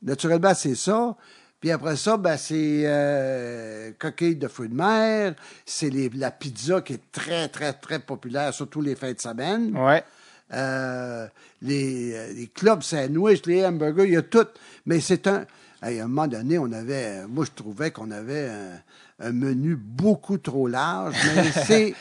Naturellement, 0.03 0.55
c'est 0.55 0.75
ça. 0.77 1.17
Puis 1.65 1.73
après 1.73 1.97
ça, 1.97 2.19
ben, 2.19 2.37
c'est 2.37 2.83
euh, 2.85 3.91
coquilles 3.99 4.37
de 4.37 4.49
fruits 4.49 4.69
de 4.69 4.75
mer. 4.75 5.35
C'est 5.65 5.89
la 6.15 6.31
pizza 6.31 6.83
qui 6.83 6.93
est 6.93 7.11
très, 7.11 7.49
très, 7.49 7.73
très 7.73 8.01
populaire, 8.01 8.53
surtout 8.53 8.83
les 8.83 8.95
fins 8.95 9.15
de 9.15 9.19
semaine. 9.19 9.75
Ouais. 9.75 10.05
Euh, 10.53 11.27
les, 11.63 12.13
euh, 12.13 12.33
les 12.35 12.49
clubs 12.49 12.83
sandwich, 12.83 13.47
les 13.47 13.65
hamburgers, 13.65 14.05
il 14.05 14.13
y 14.13 14.17
a 14.19 14.21
tout. 14.21 14.47
Mais 14.85 15.01
c'est 15.01 15.27
un. 15.27 15.47
à 15.81 15.89
un 15.89 16.03
moment 16.07 16.27
donné, 16.27 16.59
on 16.59 16.71
avait. 16.71 17.27
Moi, 17.27 17.47
je 17.47 17.53
trouvais 17.53 17.91
qu'on 17.91 18.11
avait 18.11 18.47
un, 18.47 19.27
un 19.27 19.33
menu 19.33 19.75
beaucoup 19.75 20.37
trop 20.37 20.69
large. 20.69 21.17
Mais 21.35 21.51
c'est. 21.67 21.95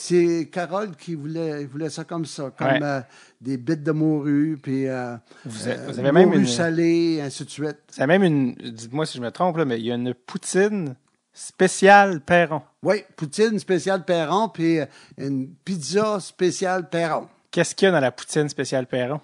C'est 0.00 0.48
Carole 0.52 0.94
qui 0.94 1.16
voulait, 1.16 1.64
voulait 1.64 1.90
ça 1.90 2.04
comme 2.04 2.24
ça, 2.24 2.52
comme 2.56 2.68
Ouais. 2.68 2.78
euh, 2.82 3.00
des 3.40 3.56
bits 3.56 3.76
de 3.76 3.90
morue, 3.90 4.56
puis 4.62 4.86
euh, 4.86 5.16
Vous, 5.44 5.66
euh, 5.66 5.86
vous 5.88 5.98
avez 5.98 6.12
même 6.12 6.28
morue 6.28 6.38
une. 6.42 6.46
salée, 6.46 7.20
ainsi 7.20 7.44
de 7.44 7.50
suite. 7.50 7.78
C'est 7.90 8.06
même 8.06 8.22
une. 8.22 8.54
Dites-moi 8.54 9.06
si 9.06 9.18
je 9.18 9.22
me 9.22 9.32
trompe, 9.32 9.56
là, 9.56 9.64
mais 9.64 9.80
il 9.80 9.86
y 9.86 9.90
a 9.90 9.96
une 9.96 10.14
poutine 10.14 10.94
spéciale 11.32 12.20
Perron. 12.20 12.62
Oui, 12.84 13.02
poutine 13.16 13.58
spéciale 13.58 14.04
Perron, 14.04 14.48
puis 14.50 14.78
euh, 14.78 14.86
une 15.16 15.48
pizza 15.64 16.20
spéciale 16.20 16.88
Perron. 16.88 17.26
Qu'est-ce 17.50 17.74
qu'il 17.74 17.86
y 17.86 17.88
a 17.88 17.92
dans 17.92 17.98
la 18.00 18.12
poutine 18.12 18.48
spéciale 18.48 18.86
Perron? 18.86 19.20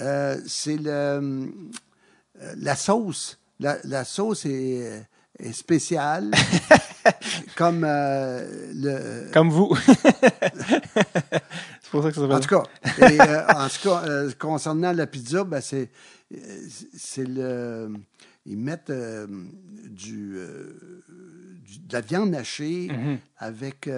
Euh, 0.00 0.38
c'est 0.46 0.78
le, 0.78 1.52
la 2.56 2.76
sauce. 2.76 3.38
La, 3.60 3.76
la 3.84 4.04
sauce 4.04 4.46
est, 4.46 5.06
est 5.38 5.52
spéciale, 5.52 6.30
comme 7.56 7.84
euh, 7.86 8.44
le. 8.74 9.30
Comme 9.32 9.50
vous. 9.50 9.76
c'est 9.86 9.92
pour 11.90 12.02
ça 12.02 12.08
que 12.10 12.14
ça 12.16 12.22
En 12.22 12.40
s'appelle. 12.40 12.40
tout 12.40 12.48
cas, 12.48 12.64
et, 13.08 13.20
euh, 13.20 13.46
en 13.48 13.68
tout 13.68 13.88
cas 13.88 14.02
euh, 14.08 14.30
concernant 14.38 14.92
la 14.92 15.06
pizza, 15.06 15.44
ben, 15.44 15.60
c'est, 15.60 15.90
c'est 16.96 17.26
le. 17.28 17.90
Ils 18.46 18.58
mettent 18.58 18.92
du, 19.88 20.36
du- 20.36 21.78
de 21.78 21.92
la 21.92 22.00
viande 22.02 22.34
hachée 22.34 22.88
Mhm. 22.92 23.18
avec 23.38 23.88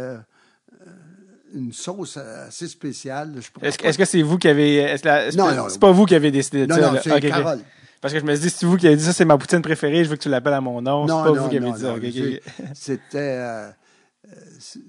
une 1.55 1.73
sauce 1.73 2.17
assez 2.17 2.69
spéciale. 2.69 3.35
Je 3.41 3.49
Est-ce, 3.67 3.99
que 3.99 4.05
c'est 4.05 4.23
vous 4.23 4.39
qui 4.39 4.47
avez. 4.49 4.77
est-ce 4.77 5.05
la- 5.05 5.27
est-ce 5.27 5.37
Non, 5.37 5.49
que- 5.49 5.55
non, 5.57 5.69
c'est 5.69 5.81
pas 5.81 5.91
vous 5.91 6.07
qui 6.07 6.15
avez 6.15 6.31
décidé 6.31 6.67
de 6.67 6.67
Non, 6.67 6.77
ça. 6.77 6.81
non, 6.87 6.93
là? 6.93 7.01
c'est 7.03 7.11
Ok, 7.11 7.17
ok. 7.25 7.29
Carole. 7.29 7.59
Parce 8.01 8.13
que 8.15 8.21
je 8.21 8.25
me 8.25 8.35
dis, 8.37 8.51
c'est 8.51 8.67
vous 8.67 8.77
qui 8.77 8.87
avez 8.87 8.97
dit 8.97 9.05
ça, 9.05 9.13
c'est 9.13 9.25
ma 9.25 9.37
poutine 9.39 9.63
préférée, 9.63 10.05
je 10.05 10.11
veux 10.11 10.17
que 10.17 10.23
tu 10.23 10.29
l'appelles 10.29 10.53
à 10.55 10.61
mon 10.61 10.81
nom. 10.83 11.07
Non, 11.07 11.19
c'est 11.25 11.31
pas 11.31 11.35
non, 11.37 11.43
vous 11.43 11.49
qui 11.49 11.57
avez 11.57 11.67
non, 11.67 11.73
dit 11.73 12.41
ça. 12.43 12.61
C'était 12.75 13.19
euh, 13.19 13.71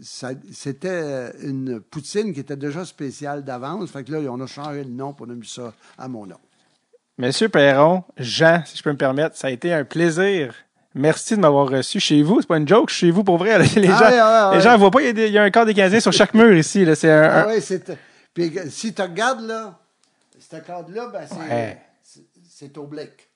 c'était 0.01 1.31
une 1.43 1.79
poutine 1.79 2.33
qui 2.33 2.39
était 2.39 2.55
déjà 2.55 2.83
spéciale 2.85 3.43
d'avance. 3.43 3.89
Fait 3.91 4.03
que 4.03 4.11
là, 4.11 4.19
on 4.31 4.39
a 4.41 4.47
changé 4.47 4.83
le 4.83 4.89
nom 4.89 5.13
pour 5.13 5.27
donner 5.27 5.45
ça 5.45 5.73
à 5.97 6.07
mon 6.07 6.25
nom. 6.25 6.37
Monsieur 7.17 7.49
Perron, 7.49 8.03
Jean, 8.17 8.61
si 8.65 8.77
je 8.77 8.83
peux 8.83 8.91
me 8.91 8.97
permettre, 8.97 9.35
ça 9.35 9.47
a 9.47 9.51
été 9.51 9.73
un 9.73 9.83
plaisir. 9.83 10.53
Merci 10.93 11.35
de 11.35 11.41
m'avoir 11.41 11.67
reçu 11.69 11.99
chez 11.99 12.23
vous. 12.23 12.41
C'est 12.41 12.47
pas 12.47 12.57
une 12.57 12.67
joke, 12.67 12.89
je 12.89 12.95
suis 12.95 13.07
chez 13.07 13.11
vous 13.11 13.23
pour 13.23 13.37
vrai. 13.37 13.59
Les 13.75 13.87
Ah 13.87 13.97
gens, 13.97 14.09
ouais, 14.09 14.49
ouais. 14.51 14.55
les 14.57 14.61
gens 14.63 14.71
ne 14.73 14.77
voient 14.77 14.91
pas, 14.91 15.01
il 15.01 15.17
y, 15.17 15.21
a 15.23 15.27
y 15.27 15.37
un 15.37 15.51
corps 15.51 15.65
des 15.65 15.73
Canadiens 15.73 15.99
sur 15.99 16.13
chaque 16.13 16.33
mur 16.33 16.55
ici. 16.55 16.85
là. 16.85 16.95
C'est 16.95 17.11
un, 17.11 17.23
un- 17.23 17.29
Ah 17.43 17.47
oui, 17.49 17.61
c'est. 17.61 17.83
Puis 18.33 18.51
si 18.69 18.93
tu 18.93 19.01
regardes 19.01 19.41
là, 19.41 19.79
ce 20.39 20.57
cadre-là, 20.57 21.09
ben, 21.11 21.21
c'est, 21.27 21.35
Ouais. 21.53 21.77
C'est, 22.57 22.65
c'est 22.65 22.77
au 22.77 22.87
Blake. 22.87 23.29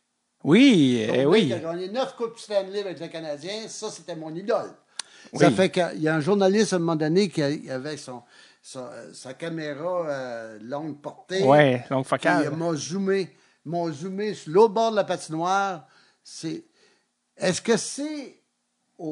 Oui, 0.43 1.05
eh 1.07 1.25
oui. 1.25 1.53
a 1.53 1.59
gagné 1.59 1.89
neuf 1.89 2.15
Coupes 2.15 2.39
Stanley 2.39 2.79
avec 2.79 2.99
le 2.99 3.07
Canadien. 3.07 3.67
Ça, 3.67 3.89
c'était 3.89 4.15
mon 4.15 4.33
idole. 4.33 4.71
Oui. 5.33 5.39
Ça 5.39 5.51
fait 5.51 5.69
qu'il 5.69 6.01
y 6.01 6.07
a 6.07 6.15
un 6.15 6.19
journaliste 6.19 6.73
à 6.73 6.77
un 6.77 6.79
moment 6.79 6.95
donné 6.95 7.29
qui 7.29 7.43
avait 7.69 7.97
son, 7.97 8.23
euh, 8.75 9.13
sa 9.13 9.35
caméra 9.35 10.07
euh, 10.09 10.57
longue 10.61 10.99
portée. 10.99 11.43
Ouais, 11.43 11.85
donc 11.91 12.05
Puis 12.05 12.09
focal. 12.09 12.49
il 12.51 12.57
m'a 12.57 12.73
zoomé, 12.73 13.29
m'a 13.65 13.91
zoomé 13.91 14.33
sur 14.33 14.51
l'autre 14.51 14.73
bord 14.73 14.91
de 14.91 14.95
la 14.95 15.03
patinoire. 15.03 15.85
C'est, 16.23 16.63
est-ce 17.37 17.61
que 17.61 17.77
c'est 17.77 18.41
au, 18.97 19.05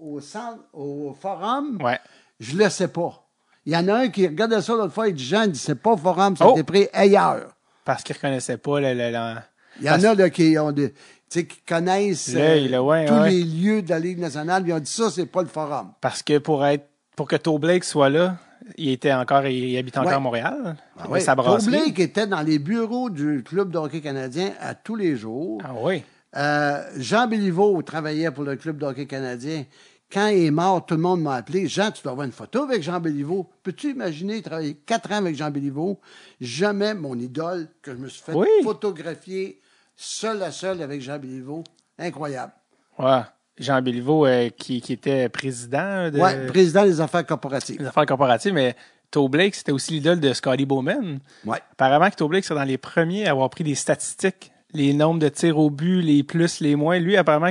au, 0.00 0.14
au 0.14 0.20
centre, 0.20 0.62
au 0.72 1.12
forum? 1.20 1.82
Ouais. 1.82 1.98
Je 2.38 2.56
le 2.56 2.70
sais 2.70 2.88
pas. 2.88 3.28
Il 3.64 3.72
y 3.72 3.76
en 3.76 3.88
a 3.88 3.94
un 3.94 4.08
qui 4.10 4.24
regardait 4.28 4.62
ça 4.62 4.74
l'autre 4.74 4.92
fois, 4.94 5.08
il 5.08 5.14
dit 5.14 5.24
Jean, 5.24 5.42
il 5.42 5.50
dit 5.52 5.58
c'est 5.58 5.74
pas 5.74 5.90
au 5.94 5.96
forum, 5.96 6.36
ça 6.36 6.46
Oh! 6.46 6.50
a 6.50 6.52
été 6.52 6.62
pris 6.62 6.88
ailleurs. 6.92 7.55
Parce 7.86 8.02
qu'ils 8.02 8.12
ne 8.14 8.18
reconnaissaient 8.18 8.58
pas 8.58 8.80
le, 8.80 8.92
le- 8.92 9.10
le- 9.10 9.40
Il 9.80 9.86
y 9.86 9.90
en 9.90 10.02
a 10.04 10.14
là, 10.14 10.28
qui 10.28 10.58
ont 10.58 10.72
des, 10.72 10.92
qui 11.30 11.46
connaissent 11.66 12.34
euh, 12.34 12.38
L'œil, 12.38 12.68
là, 12.68 12.82
ouais, 12.82 13.06
tous 13.06 13.14
ouais. 13.14 13.30
les 13.30 13.44
lieux 13.44 13.80
de 13.82 13.88
la 13.90 13.98
Ligue 13.98 14.18
nationale, 14.18 14.62
puis 14.62 14.72
ils 14.72 14.74
ont 14.74 14.80
dit 14.80 14.90
ça, 14.90 15.08
c'est 15.10 15.24
pas 15.26 15.40
le 15.42 15.48
forum. 15.48 15.92
Parce 16.02 16.22
que 16.22 16.36
pour 16.38 16.66
être 16.66 16.86
pour 17.16 17.26
que 17.28 17.36
Toe 17.36 17.58
Blake 17.58 17.84
soit 17.84 18.10
là, 18.10 18.36
il 18.76 18.90
était 18.90 19.12
encore 19.12 19.46
il 19.46 19.78
habite 19.78 19.96
encore 19.96 20.10
Ouais. 20.10 20.16
à 20.16 20.18
Montréal. 20.20 20.76
Ah 20.98 21.06
brasserie. 21.34 21.66
Blake 21.70 21.98
était 22.00 22.26
dans 22.26 22.42
les 22.42 22.58
bureaux 22.58 23.08
du 23.08 23.42
club 23.42 23.70
de 23.70 23.78
hockey 23.78 24.00
canadien 24.02 24.50
à 24.60 24.74
tous 24.74 24.96
les 24.96 25.16
jours. 25.16 25.60
Ah 25.64 25.70
oui. 25.80 26.02
Euh, 26.36 26.82
Jean 26.98 27.26
Béliveau 27.28 27.80
travaillait 27.82 28.30
pour 28.30 28.44
le 28.44 28.56
club 28.56 28.76
de 28.78 28.84
hockey 28.84 29.06
canadien. 29.06 29.64
Quand 30.12 30.28
il 30.28 30.44
est 30.46 30.50
mort, 30.52 30.86
tout 30.86 30.94
le 30.94 31.00
monde 31.00 31.20
m'a 31.22 31.34
appelé. 31.34 31.66
Jean, 31.66 31.90
tu 31.90 32.02
dois 32.02 32.12
avoir 32.12 32.26
une 32.26 32.32
photo 32.32 32.62
avec 32.62 32.82
Jean 32.82 33.00
Béliveau. 33.00 33.50
Peux-tu 33.62 33.90
imaginer 33.90 34.40
travailler 34.40 34.74
quatre 34.86 35.10
ans 35.10 35.16
avec 35.16 35.34
Jean 35.36 35.50
Béliveau? 35.50 36.00
Jamais 36.40 36.94
mon 36.94 37.18
idole 37.18 37.68
que 37.82 37.92
je 37.92 37.96
me 37.98 38.08
suis 38.08 38.22
fait 38.22 38.32
Oui. 38.32 38.46
photographier 38.62 39.60
seul 39.96 40.42
à 40.42 40.52
seul 40.52 40.80
avec 40.82 41.00
Jean 41.02 41.18
Béliveau. 41.18 41.64
Incroyable. 41.98 42.52
Ouais. 42.98 43.22
Jean 43.58 43.82
Béliveau, 43.82 44.26
euh, 44.26 44.48
qui, 44.50 44.80
qui 44.80 44.92
était 44.92 45.28
président 45.28 46.10
de, 46.10 46.18
Ouais, 46.20 46.46
président 46.46 46.84
des 46.84 47.00
affaires 47.00 47.26
corporatives. 47.26 47.78
des 47.78 47.86
affaires 47.86 48.06
corporatives, 48.06 48.52
mais 48.52 48.76
Toe 49.10 49.28
Blake, 49.28 49.54
c'était 49.54 49.72
aussi 49.72 49.92
l'idole 49.94 50.20
de 50.20 50.32
Scotty 50.34 50.66
Bowman. 50.66 51.18
Ouais. 51.44 51.58
Apparemment 51.72 52.10
que 52.10 52.16
Toe 52.16 52.28
Blake, 52.28 52.44
c'est 52.44 52.54
dans 52.54 52.64
les 52.64 52.76
premiers 52.78 53.26
à 53.26 53.30
avoir 53.30 53.48
pris 53.50 53.64
des 53.64 53.74
statistiques, 53.74 54.52
les 54.72 54.92
nombres 54.92 55.20
de 55.20 55.28
tirs 55.30 55.58
au 55.58 55.70
but, 55.70 56.02
les 56.02 56.22
plus, 56.22 56.60
les 56.60 56.76
moins. 56.76 56.98
Lui, 56.98 57.16
apparemment, 57.16 57.50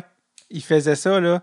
il 0.52 0.64
faisait 0.64 0.96
ça, 0.96 1.20
là. 1.20 1.42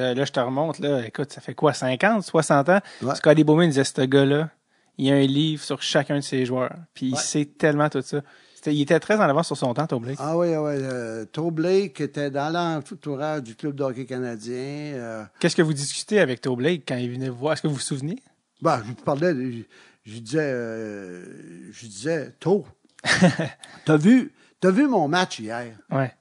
Euh, 0.00 0.14
là, 0.14 0.24
je 0.24 0.32
te 0.32 0.40
remonte, 0.40 0.78
là. 0.78 1.06
Écoute, 1.06 1.32
ça 1.32 1.40
fait 1.40 1.54
quoi, 1.54 1.72
50, 1.72 2.22
60 2.22 2.68
ans? 2.68 2.80
Ouais. 3.02 3.14
Scotty 3.14 3.44
Bowman 3.44 3.68
disait, 3.68 3.84
ce 3.84 4.00
gars-là, 4.02 4.50
il 4.98 5.06
y 5.06 5.10
a 5.10 5.14
un 5.14 5.26
livre 5.26 5.62
sur 5.62 5.82
chacun 5.82 6.16
de 6.16 6.20
ses 6.20 6.44
joueurs. 6.46 6.74
Puis 6.94 7.06
il 7.10 7.16
sait 7.16 7.44
tellement 7.44 7.88
tout 7.88 8.02
ça. 8.02 8.20
Il 8.66 8.80
était 8.80 9.00
très 9.00 9.16
en 9.16 9.22
avance 9.22 9.48
sur 9.48 9.56
son 9.56 9.74
temps, 9.74 9.86
Toe 9.88 9.98
Blake. 10.00 10.18
Ah 10.20 10.38
oui, 10.38 10.48
oui. 10.48 10.54
Euh, 10.56 11.24
Toe 11.24 11.50
Blake 11.50 12.00
était 12.00 12.30
dans 12.30 12.48
l'entourage 12.52 13.42
du 13.42 13.56
club 13.56 13.74
de 13.74 13.82
hockey 13.82 14.04
canadien. 14.06 14.54
Euh, 14.54 15.24
Qu'est-ce 15.40 15.56
que 15.56 15.62
vous 15.62 15.72
discutez 15.72 16.20
avec 16.20 16.40
Toe 16.40 16.54
Blake 16.56 16.84
quand 16.86 16.96
il 16.96 17.10
venait 17.10 17.28
vous 17.28 17.38
voir? 17.38 17.54
Est-ce 17.54 17.62
que 17.62 17.66
vous 17.66 17.74
vous 17.74 17.80
souvenez? 17.80 18.22
Ben, 18.60 18.80
je 18.84 18.88
lui 18.88 18.94
parlais, 18.94 19.34
je, 19.34 19.62
je 20.04 20.12
lui 20.12 20.20
disais, 20.20 20.38
euh, 20.40 21.24
je 21.72 21.86
disais, 21.86 22.32
tôt, 22.38 22.64
t'as 23.84 23.96
vu, 23.96 24.32
t'as 24.60 24.70
vu 24.70 24.86
mon 24.86 25.08
match 25.08 25.40
hier? 25.40 25.74
Ouais. 25.90 26.12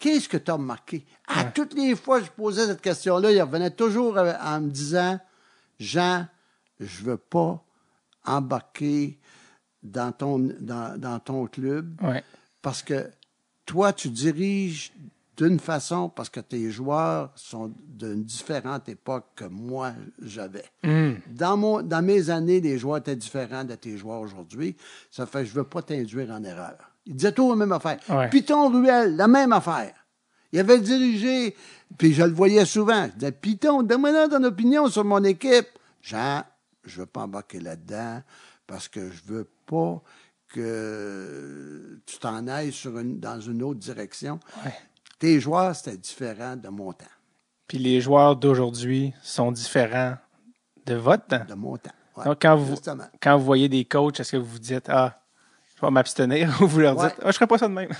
Qu'est-ce 0.00 0.28
que 0.28 0.38
t'as 0.38 0.54
remarqué? 0.54 1.06
À 1.28 1.44
toutes 1.44 1.74
les 1.74 1.94
fois 1.94 2.18
que 2.20 2.26
je 2.26 2.30
posais 2.32 2.66
cette 2.66 2.80
question-là, 2.80 3.30
il 3.30 3.40
revenait 3.40 3.70
toujours 3.70 4.16
en 4.18 4.60
me 4.60 4.70
disant, 4.70 5.20
Jean, 5.78 6.26
je 6.80 7.04
veux 7.04 7.16
pas 7.18 7.62
embarquer 8.24 9.18
dans 9.82 10.10
ton, 10.12 10.38
dans, 10.60 10.98
dans 10.98 11.18
ton 11.20 11.46
club 11.46 12.00
Ouais. 12.02 12.24
parce 12.62 12.82
que 12.82 13.10
toi, 13.66 13.92
tu 13.92 14.08
diriges 14.08 14.92
d'une 15.36 15.58
façon 15.60 16.08
parce 16.10 16.28
que 16.28 16.40
tes 16.40 16.70
joueurs 16.70 17.30
sont 17.34 17.72
d'une 17.86 18.24
différente 18.24 18.88
époque 18.90 19.26
que 19.36 19.44
moi 19.44 19.92
j'avais. 20.20 20.64
Hmm. 20.82 21.12
Dans, 21.28 21.56
mon, 21.56 21.82
dans 21.82 22.04
mes 22.04 22.28
années, 22.28 22.60
les 22.60 22.78
joueurs 22.78 22.98
étaient 22.98 23.16
différents 23.16 23.64
de 23.64 23.74
tes 23.74 23.96
joueurs 23.96 24.20
aujourd'hui. 24.20 24.76
Ça 25.10 25.24
fait 25.26 25.40
que 25.40 25.44
je 25.46 25.54
veux 25.54 25.64
pas 25.64 25.80
t'induire 25.82 26.30
en 26.30 26.42
erreur. 26.44 26.76
Il 27.10 27.16
disait 27.16 27.32
toujours 27.32 27.50
la 27.50 27.56
même 27.56 27.72
affaire. 27.72 27.98
Ouais. 28.08 28.30
Python 28.30 28.68
Ruel, 28.70 29.16
la 29.16 29.26
même 29.26 29.52
affaire. 29.52 29.92
Il 30.52 30.60
avait 30.60 30.78
dirigé, 30.78 31.56
puis 31.98 32.12
je 32.12 32.22
le 32.22 32.30
voyais 32.32 32.64
souvent. 32.64 33.06
Je 33.06 33.18
disais, 33.18 33.32
Python, 33.32 33.82
donne-moi 33.82 34.28
ton 34.28 34.44
opinion 34.44 34.88
sur 34.88 35.04
mon 35.04 35.22
équipe. 35.24 35.66
Jean, 36.00 36.44
je 36.84 37.00
veux 37.00 37.06
pas 37.06 37.22
embarquer 37.22 37.58
là-dedans 37.58 38.22
parce 38.68 38.86
que 38.86 39.10
je 39.10 39.22
veux 39.26 39.50
pas 39.66 40.00
que 40.52 42.00
tu 42.06 42.18
t'en 42.18 42.46
ailles 42.46 42.72
sur 42.72 42.96
une, 42.96 43.18
dans 43.18 43.40
une 43.40 43.60
autre 43.64 43.80
direction. 43.80 44.38
Ouais. 44.64 44.72
Tes 45.18 45.40
joueurs, 45.40 45.74
c'était 45.74 45.96
différent 45.96 46.54
de 46.56 46.68
mon 46.68 46.92
temps. 46.92 47.04
Puis 47.66 47.78
les 47.78 48.00
joueurs 48.00 48.36
d'aujourd'hui 48.36 49.12
sont 49.20 49.50
différents 49.50 50.14
de 50.86 50.94
votre 50.94 51.26
temps. 51.26 51.44
De 51.48 51.54
mon 51.54 51.76
temps. 51.76 51.90
Ouais, 52.16 52.24
Donc, 52.24 52.38
quand 52.40 52.56
vous, 52.56 52.70
justement. 52.70 53.04
quand 53.20 53.36
vous 53.36 53.44
voyez 53.44 53.68
des 53.68 53.84
coachs, 53.84 54.20
est-ce 54.20 54.32
que 54.32 54.36
vous 54.36 54.52
vous 54.52 54.58
dites, 54.60 54.88
ah, 54.88 55.19
je 55.80 55.86
vais 55.86 55.90
m'abstenir, 55.92 56.58
ou 56.60 56.66
vous 56.68 56.80
leur 56.80 56.94
dites, 56.94 57.04
Ouais. 57.04 57.12
ah, 57.22 57.30
je 57.30 57.32
ferai 57.36 57.46
pas 57.46 57.58
ça 57.58 57.68
de 57.68 57.72
même. 57.74 57.90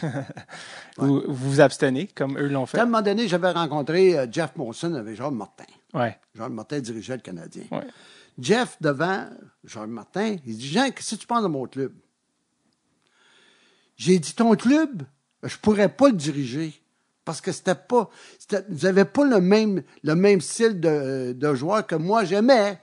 vous, 0.99 1.23
vous 1.27 1.51
vous 1.51 1.61
abstenez, 1.61 2.07
comme 2.09 2.39
eux 2.39 2.49
l'ont 2.49 2.65
À 2.65 2.67
fait. 2.67 2.79
un 2.81 2.85
moment 2.87 3.03
donné, 3.03 3.27
j'avais 3.29 3.51
rencontré 3.51 4.19
euh, 4.19 4.27
Jeff 4.31 4.55
Monson 4.57 4.95
avec 4.95 5.17
Jean 5.17 5.31
Martin. 5.31 5.65
Ouais. 5.95 6.19
Jean 6.35 6.51
Martin 6.51 6.81
dirigeait 6.81 7.17
le 7.17 7.23
Canadien. 7.23 7.65
Ouais. 7.71 7.87
Jeff, 8.39 8.77
devant 8.81 9.27
Jean 9.65 9.87
Martin, 9.87 10.37
il 10.47 10.57
dit 10.57 10.69
Jean, 10.69 10.91
qu'est-ce 10.91 11.15
que 11.17 11.21
tu 11.21 11.27
penses 11.27 11.43
de 11.43 11.49
mon 11.49 11.67
club? 11.67 11.93
J'ai 13.97 14.19
dit 14.19 14.33
Ton 14.35 14.55
club, 14.57 15.03
je 15.43 15.57
pourrais 15.59 15.89
pas 15.89 16.09
le 16.09 16.15
diriger. 16.17 16.75
Parce 17.25 17.41
que 17.41 17.53
c'était 17.53 17.75
pas. 17.75 18.09
Vous 18.71 18.87
n'avez 18.87 19.05
pas 19.05 19.25
le 19.25 19.41
même, 19.41 19.83
le 20.03 20.15
même 20.15 20.41
style 20.41 20.81
de, 20.81 21.33
de 21.37 21.55
joueur 21.55 21.87
que 21.87 21.95
moi 21.95 22.25
j'aimais. 22.25 22.81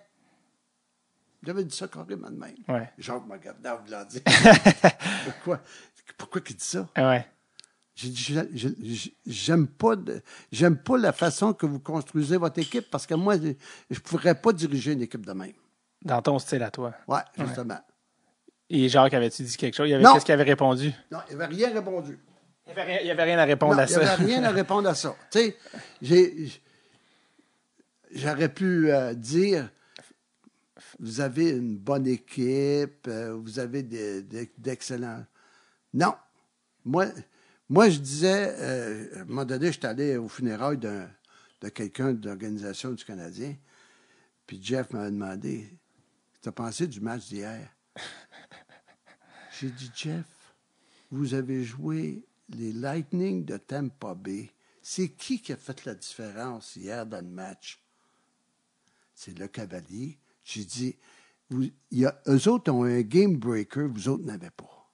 J'avais 1.48 1.64
dit 1.64 1.74
ça 1.74 1.88
carrément 1.88 2.30
de 2.30 2.36
même. 2.36 2.56
Ouais. 2.68 2.90
Jean 2.98 3.22
me 3.26 3.32
regardait 3.32 3.70
en 3.70 3.78
voulant 3.78 4.04
dire 4.04 4.22
Pourquoi? 5.24 5.62
Pourquoi 6.18 6.42
qu'il 6.42 6.58
dit 6.58 6.66
ça? 6.66 6.90
Ouais. 6.98 7.26
j'ai 7.96 8.10
dit, 8.10 9.16
j'aime 9.26 9.66
pas, 9.66 9.96
j'aime 10.52 10.78
pas 10.78 10.98
la 10.98 11.14
façon 11.14 11.54
que 11.54 11.66
vous 11.66 11.80
construisez 11.80 12.36
votre 12.36 12.60
équipe 12.60 12.90
parce 12.92 13.08
que 13.08 13.14
moi, 13.14 13.36
je, 13.90 14.00
pourrais 14.02 14.36
pas 14.36 14.52
diriger 14.52 14.92
une 14.92 15.04
équipe 15.04 15.26
de 15.26 15.32
même. 15.32 15.54
Dans 16.02 16.22
ton 16.22 16.38
style 16.38 16.64
à 16.64 16.70
toi. 16.70 16.94
Ouais, 17.08 17.22
justement. 17.38 17.80
Et 18.70 18.90
Jacques, 18.90 19.14
avait-tu 19.14 19.44
dit 19.44 19.56
quelque 19.56 19.76
chose? 19.76 19.88
Qu'est-ce 19.88 20.26
qu'il 20.26 20.34
avait 20.34 20.44
répondu? 20.44 20.92
Non, 21.10 21.20
il 21.32 21.38
n'avait 21.38 21.56
rien 21.56 21.74
répondu. 21.74 22.20
Il 22.66 22.74
n'y 22.74 22.82
avait, 22.82 22.98
rien- 22.98 23.18
avait 23.18 23.34
à 23.36 23.46
répondre 23.46 23.76
Non, 23.76 23.80
à 23.80 23.86
il 23.86 23.88
n'y 23.88 23.94
ça. 23.94 24.12
avait 24.12 24.26
rien 24.26 24.44
à 24.44 24.50
répondre 24.50 24.90
à 24.90 24.96
ça. 24.96 25.16
Tu 25.32 25.40
sais, 25.40 25.58
j'ai, 26.02 26.50
j'aurais 28.12 28.50
pu 28.50 28.92
euh, 28.92 29.14
dire, 29.14 29.70
vous 31.00 31.22
avez 31.22 31.50
une 31.50 31.78
bonne 31.78 32.08
équipe, 32.08 33.08
euh, 33.08 33.34
vous 33.34 33.60
avez 33.60 33.84
d'excellents. 34.58 35.26
Non. 35.94 36.16
Moi, 36.86 37.08
moi, 37.70 37.90
je 37.90 38.00
disais, 38.00 38.56
euh, 38.60 39.18
à 39.18 39.22
un 39.22 39.26
moment 39.26 39.46
donné, 39.46 39.72
j'étais 39.72 39.88
allé 39.88 40.18
au 40.18 40.30
funérailles 40.30 40.78
d'un, 40.78 41.10
de 41.62 41.70
quelqu'un 41.70 42.14
de 42.14 42.28
l'Organisation 42.28 42.92
du 42.92 43.04
Canadien. 43.04 43.56
Puis 44.46 44.60
Jeff 44.62 44.92
m'a 44.92 45.10
demandé, 45.10 45.78
tu 46.42 46.48
as 46.48 46.52
pensé 46.54 46.88
du 46.88 47.02
match 47.02 47.28
d'hier? 47.28 47.70
J'ai 49.60 49.70
dit, 49.70 49.92
Jeff, 49.94 50.26
vous 51.12 51.34
avez 51.34 51.64
joué 51.64 52.24
les 52.50 52.72
Lightning 52.72 53.44
de 53.44 53.58
Tampa 53.58 54.16
Bay. 54.16 54.50
C'est 54.82 55.10
qui 55.10 55.42
qui 55.42 55.52
a 55.52 55.58
fait 55.58 55.84
la 55.84 55.96
différence 55.96 56.78
hier 56.78 57.06
dans 57.06 57.24
le 57.24 57.30
match? 57.30 57.84
C'est 59.14 59.38
le 59.38 59.48
Cavalier. 59.48 60.18
J'ai 60.50 60.64
dit, 60.64 60.96
vous, 61.50 61.64
il 61.92 62.00
y 62.00 62.06
a, 62.06 62.18
eux 62.28 62.48
autres 62.48 62.72
ont 62.72 62.84
un 62.84 63.02
game 63.02 63.36
breaker, 63.36 63.88
vous 63.88 64.08
autres 64.08 64.24
n'avez 64.24 64.50
pas. 64.50 64.90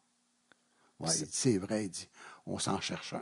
Ouais, 0.99 1.09
il 1.15 1.25
dit, 1.25 1.29
c'est 1.31 1.57
vrai, 1.57 1.85
il 1.85 1.89
dit, 1.89 2.09
on 2.47 2.57
s'en 2.57 2.79
cherche 2.81 3.13
un. 3.13 3.21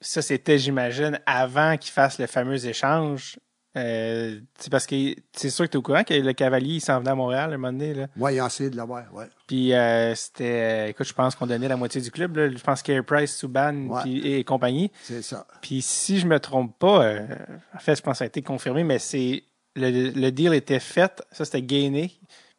Ça, 0.00 0.22
c'était, 0.22 0.58
j'imagine, 0.58 1.20
avant 1.26 1.76
qu'il 1.76 1.92
fasse 1.92 2.18
le 2.18 2.26
fameux 2.26 2.66
échange. 2.66 3.38
Euh, 3.74 4.38
c'est 4.58 4.68
parce 4.70 4.86
que 4.86 5.14
c'est 5.32 5.48
sûr 5.48 5.64
que 5.64 5.70
tu 5.70 5.76
es 5.76 5.78
au 5.78 5.82
courant 5.82 6.04
que 6.04 6.12
le 6.12 6.32
cavalier 6.34 6.74
il 6.74 6.80
s'en 6.82 6.98
venait 6.98 7.12
à 7.12 7.14
Montréal 7.14 7.54
un 7.54 7.56
moment 7.56 7.72
donné. 7.72 8.04
Ouais, 8.18 8.34
ils 8.34 8.40
ont 8.42 8.46
essayé 8.46 8.68
de 8.68 8.76
l'avoir, 8.76 9.14
ouais. 9.14 9.24
Puis 9.46 9.72
euh, 9.72 10.14
c'était. 10.14 10.44
euh, 10.44 10.86
écoute, 10.88 11.06
je 11.06 11.14
pense 11.14 11.34
qu'on 11.36 11.46
donnait 11.46 11.68
la 11.68 11.78
moitié 11.78 11.98
du 12.02 12.10
club. 12.10 12.36
Là. 12.36 12.50
Je 12.50 12.58
pense 12.58 12.82
Carey 12.82 13.02
Price, 13.02 13.34
Subban 13.34 13.86
Ouais. 13.86 14.02
puis- 14.02 14.28
et 14.30 14.44
compagnie. 14.44 14.90
C'est 15.04 15.22
ça. 15.22 15.46
Puis 15.62 15.80
si 15.80 16.18
je 16.18 16.26
me 16.26 16.38
trompe 16.38 16.78
pas, 16.78 17.02
euh, 17.02 17.26
en 17.74 17.78
fait, 17.78 17.96
je 17.96 18.02
pense 18.02 18.12
que 18.14 18.18
ça 18.18 18.24
a 18.24 18.26
été 18.26 18.42
confirmé, 18.42 18.84
mais 18.84 18.98
c'est 18.98 19.42
le, 19.76 20.10
le 20.10 20.30
deal 20.30 20.54
était 20.54 20.80
fait. 20.80 21.22
Ça, 21.32 21.44
c'était 21.44 21.62
gainé. 21.62 22.12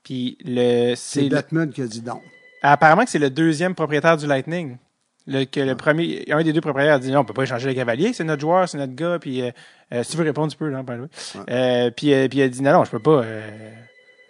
Puis 0.04 0.38
le 0.44 0.96
C'est 0.96 1.22
le- 1.24 1.30
Batman 1.30 1.72
qui 1.72 1.82
a 1.82 1.86
dit 1.88 2.02
non. 2.02 2.20
apparemment 2.62 3.06
que 3.06 3.10
c'est 3.12 3.20
le 3.20 3.30
deuxième 3.30 3.76
propriétaire 3.76 4.18
du 4.18 4.28
Lightning. 4.28 4.78
Le, 5.26 5.46
que 5.46 5.62
le 5.62 5.76
premier, 5.78 6.26
un 6.30 6.44
des 6.44 6.52
deux 6.52 6.60
propriétaires 6.60 6.96
a 6.96 7.00
dit 7.00 7.10
non, 7.10 7.20
on 7.22 7.24
peut 7.26 7.34
pas 7.34 7.44
échanger 7.44 7.70
le 7.70 7.74
cavalier, 7.76 8.12
c'est 8.12 8.26
notre 8.26 8.42
joueur, 8.42 8.68
c'est 8.68 8.78
notre 8.78 8.94
gars, 8.94 9.20
puis 9.20 9.42
euh, 9.42 9.52
euh, 9.94 10.04
si 10.04 10.12
tu 10.12 10.18
veux 10.18 10.26
répondre, 10.26 10.52
tu 10.52 10.58
peux, 10.58 10.68
là, 10.68 10.84
by 10.84 10.96
the 10.96 11.00
way. 11.00 11.08
Euh, 11.50 11.92
puis, 11.92 12.14
euh, 12.14 12.28
puis 12.28 12.40
il 12.40 12.42
a 12.42 12.50
dit 12.50 12.62
non, 12.62 12.74
non, 12.74 12.84
je 12.84 12.92
peux 12.92 13.00
pas, 13.00 13.22
euh, 13.24 13.50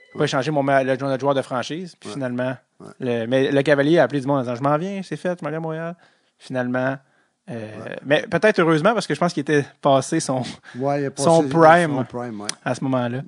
je 0.07 0.11
peux 0.13 0.19
pas 0.19 0.25
échanger 0.25 0.51
mon, 0.51 0.61
le, 0.61 0.83
notre 0.95 1.19
joueur 1.19 1.33
de 1.33 1.41
franchise. 1.41 1.95
Puis 1.99 2.11
finalement, 2.11 2.55
le, 2.99 3.25
mais 3.25 3.51
le 3.51 3.61
cavalier 3.63 3.97
a 3.97 4.03
appelé 4.03 4.21
du 4.21 4.27
monde 4.27 4.37
en 4.37 4.41
disant 4.41 4.53
je 4.55 4.61
m'en 4.61 4.77
viens, 4.77 5.01
c'est 5.03 5.17
fait, 5.17 5.39
je 5.41 5.43
m'en 5.43 5.51
à 5.55 5.59
Montréal. 5.59 5.95
Finalement, 6.37 6.97
euh, 7.49 7.69
mais 8.05 8.21
peut-être 8.29 8.59
heureusement 8.59 8.93
parce 8.93 9.05
que 9.07 9.13
je 9.13 9.19
pense 9.19 9.33
qu'il 9.33 9.41
était 9.41 9.65
passé 9.81 10.19
son 10.19 10.43
Ouais, 10.77 11.09
passé- 11.09 11.23
Son 11.25 11.43
prime. 11.47 11.95
Son 11.97 12.03
prime, 12.05 12.41
ouais. 12.41 12.47
à 12.63 12.73
ce 12.75 12.83
moment-là. 12.85 13.19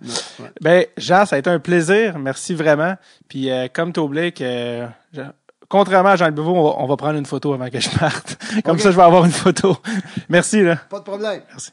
Ben, 0.61 0.85
Jean, 0.97 1.25
ça 1.25 1.35
a 1.35 1.39
été 1.39 1.49
un 1.49 1.59
plaisir. 1.59 2.17
Merci 2.17 2.53
vraiment. 2.55 2.95
Puis, 3.27 3.49
euh, 3.51 3.67
comme 3.73 3.91
t'oublies 3.91 4.31
que, 4.31 4.85
je- 5.13 5.21
contrairement 5.67 6.09
à 6.11 6.15
Jean 6.15 6.31
Beveau, 6.31 6.55
on 6.55 6.63
va, 6.63 6.75
on 6.79 6.85
va 6.87 6.95
prendre 6.97 7.17
une 7.19 7.25
photo 7.25 7.53
avant 7.53 7.69
que 7.69 7.79
je 7.79 7.89
parte. 7.89 8.37
Comme 8.63 8.79
ça, 8.79 8.91
je 8.91 8.95
vais 8.95 9.03
avoir 9.03 9.25
une 9.25 9.31
photo. 9.31 9.75
Merci, 10.29 10.63
là. 10.63 10.77
Pas 10.89 10.99
de 10.99 11.03
problème. 11.03 11.41
Merci. 11.49 11.71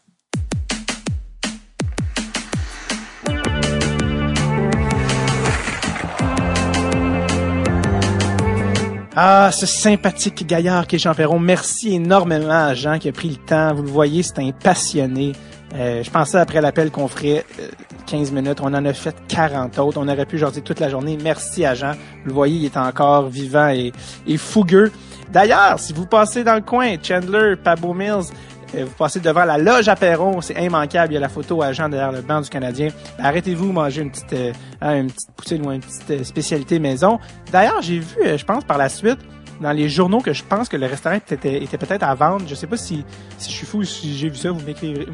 Ah, 9.15 9.50
ce 9.52 9.66
sympathique 9.66 10.47
gaillard 10.47 10.86
qui 10.86 10.97
est 10.97 10.99
Jean 10.99 11.15
Perron. 11.15 11.39
Merci 11.39 11.97
énormément 11.97 12.49
à 12.50 12.73
Jean 12.73 12.99
qui 12.99 13.10
a 13.10 13.12
pris 13.12 13.28
le 13.28 13.36
temps. 13.36 13.74
Vous 13.74 13.82
le 13.82 13.91
voyez, 13.91 14.23
c'est 14.23 14.39
un 14.39 14.52
passionné. 14.52 15.32
Euh, 15.74 16.02
je 16.02 16.10
pensais 16.10 16.39
après 16.39 16.62
l'appel 16.62 16.91
qu'on 16.91 17.08
ferait 17.08 17.44
euh, 17.60 17.68
15 18.07 18.32
minutes. 18.32 18.60
On 18.62 18.73
en 18.73 18.84
a 18.86 18.92
fait 18.94 19.15
40 19.28 19.78
autres. 19.81 19.99
On 20.00 20.08
aurait 20.08 20.24
pu 20.24 20.39
jaser 20.39 20.62
toute 20.62 20.81
la 20.81 20.89
journée. 20.89 21.18
Merci 21.23 21.66
à 21.66 21.74
Jean. 21.74 21.92
Vous 21.92 22.28
le 22.28 22.32
voyez, 22.32 22.57
il 22.57 22.65
est 22.65 22.76
encore 22.78 23.28
vivant 23.28 23.68
et, 23.68 23.92
et 24.26 24.36
fougueux. 24.39 24.91
D'ailleurs, 25.31 25.78
si 25.78 25.92
vous 25.92 26.07
passez 26.07 26.42
dans 26.42 26.55
le 26.55 26.62
coin, 26.62 26.97
Chandler, 27.02 27.57
Pablo 27.62 27.92
Mills, 27.92 28.31
euh, 28.31 28.51
vous 28.75 28.91
passez 28.97 29.20
devant 29.20 29.44
la 29.44 29.59
loge 29.59 29.89
à 29.89 29.97
Perron, 29.97 30.41
c'est 30.41 30.55
immanquable. 30.62 31.12
Il 31.12 31.15
y 31.15 31.18
a 31.18 31.20
la 31.20 31.28
photo 31.28 31.62
à 31.62 31.73
Jean 31.73 31.89
derrière 31.89 32.12
le 32.12 32.23
banc 32.23 32.41
du 32.41 32.49
Canadien. 32.49 32.89
Arrêtez-vous 33.18 33.73
manger 33.73 34.02
une 34.02 34.10
petite, 34.10 34.33
euh, 34.33 34.52
hein, 34.81 35.01
une 35.01 35.10
petite 35.10 35.31
poutine 35.36 35.67
ou 35.67 35.73
une 35.73 35.81
petite 35.81 36.10
euh, 36.10 36.25
spécialité 36.25 36.78
maison. 36.78 37.18
D'ailleurs, 37.51 37.83
j'ai 37.83 37.99
vu, 37.99 38.17
euh, 38.25 38.39
je 38.39 38.44
pense 38.44 38.65
par 38.65 38.78
la 38.78 38.89
suite, 38.89 39.18
dans 39.60 39.73
les 39.73 39.89
journaux 39.89 40.20
que 40.20 40.33
je 40.33 40.42
pense 40.42 40.68
que 40.68 40.76
le 40.76 40.86
restaurant 40.86 41.17
était, 41.17 41.62
était 41.62 41.78
peut-être 41.78 42.02
à 42.02 42.15
vendre. 42.15 42.44
Je 42.49 42.55
sais 42.55 42.67
pas 42.67 42.76
si, 42.76 43.05
si 43.39 43.51
je 43.51 43.57
suis 43.57 43.67
fou 43.67 43.78
ou 43.78 43.84
si 43.84 44.17
j'ai 44.17 44.28
vu 44.28 44.36
ça, 44.36 44.51
vous 44.51 44.60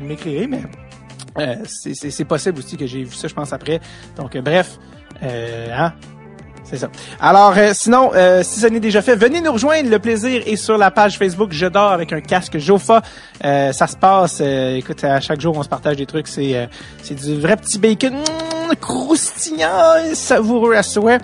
m'écrirez, 0.00 0.46
mais 0.46 0.62
euh, 1.38 1.56
c'est- 1.66 2.24
possible 2.24 2.58
aussi 2.58 2.76
que 2.76 2.86
j'ai 2.86 3.02
vu 3.04 3.14
ça, 3.14 3.28
je 3.28 3.34
pense, 3.34 3.52
après. 3.52 3.80
Donc, 4.16 4.34
euh, 4.36 4.40
bref, 4.42 4.78
euh, 5.22 5.66
hein, 5.76 5.92
c'est 6.68 6.76
ça. 6.76 6.88
Alors, 7.20 7.54
euh, 7.56 7.70
sinon, 7.72 8.10
euh, 8.14 8.42
si 8.42 8.60
ça 8.60 8.68
n'est 8.68 8.80
déjà 8.80 9.00
fait, 9.00 9.16
venez 9.16 9.40
nous 9.40 9.52
rejoindre. 9.52 9.88
Le 9.88 9.98
plaisir 9.98 10.42
est 10.46 10.56
sur 10.56 10.76
la 10.76 10.90
page 10.90 11.16
Facebook 11.16 11.50
Je 11.52 11.66
dors 11.66 11.92
avec 11.92 12.12
un 12.12 12.20
casque 12.20 12.58
Jofa. 12.58 13.00
Euh, 13.44 13.72
ça 13.72 13.86
se 13.86 13.96
passe. 13.96 14.40
écoute, 14.40 15.02
à 15.04 15.20
chaque 15.20 15.40
jour, 15.40 15.56
on 15.56 15.62
se 15.62 15.68
partage 15.68 15.96
des 15.96 16.06
trucs. 16.06 16.28
C'est 16.28 16.68
c'est 17.02 17.14
du 17.14 17.40
vrai 17.40 17.56
petit 17.56 17.78
bacon 17.78 18.14
mm, 18.14 18.74
croustillant, 18.80 20.14
savoureux 20.14 20.74
à 20.74 20.82
souhait. 20.82 21.18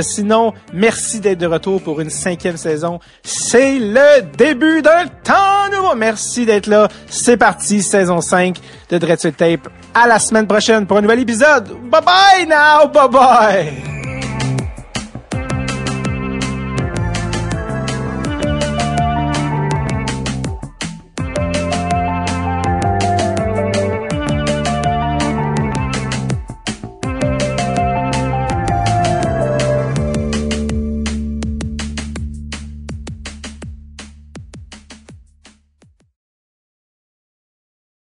Sinon, 0.00 0.52
merci 0.72 1.20
d'être 1.20 1.38
de 1.38 1.46
retour 1.46 1.82
pour 1.82 2.00
une 2.00 2.10
cinquième 2.10 2.56
saison. 2.56 3.00
C'est 3.22 3.78
le 3.78 4.22
début 4.36 4.82
d'un 4.82 5.06
temps 5.24 5.70
nouveau. 5.72 5.94
Merci 5.94 6.44
d'être 6.46 6.66
là. 6.66 6.88
C'est 7.08 7.36
parti, 7.36 7.82
saison 7.82 8.20
5 8.20 8.56
de 8.90 8.98
Dread 8.98 9.18
Tape. 9.36 9.68
À 9.94 10.06
la 10.06 10.18
semaine 10.18 10.46
prochaine 10.46 10.86
pour 10.86 10.98
un 10.98 11.00
nouvel 11.00 11.20
épisode. 11.20 11.68
Bye 11.90 12.02
bye 12.02 12.46
now, 12.46 12.88
bye 12.88 13.08
bye. 13.08 13.97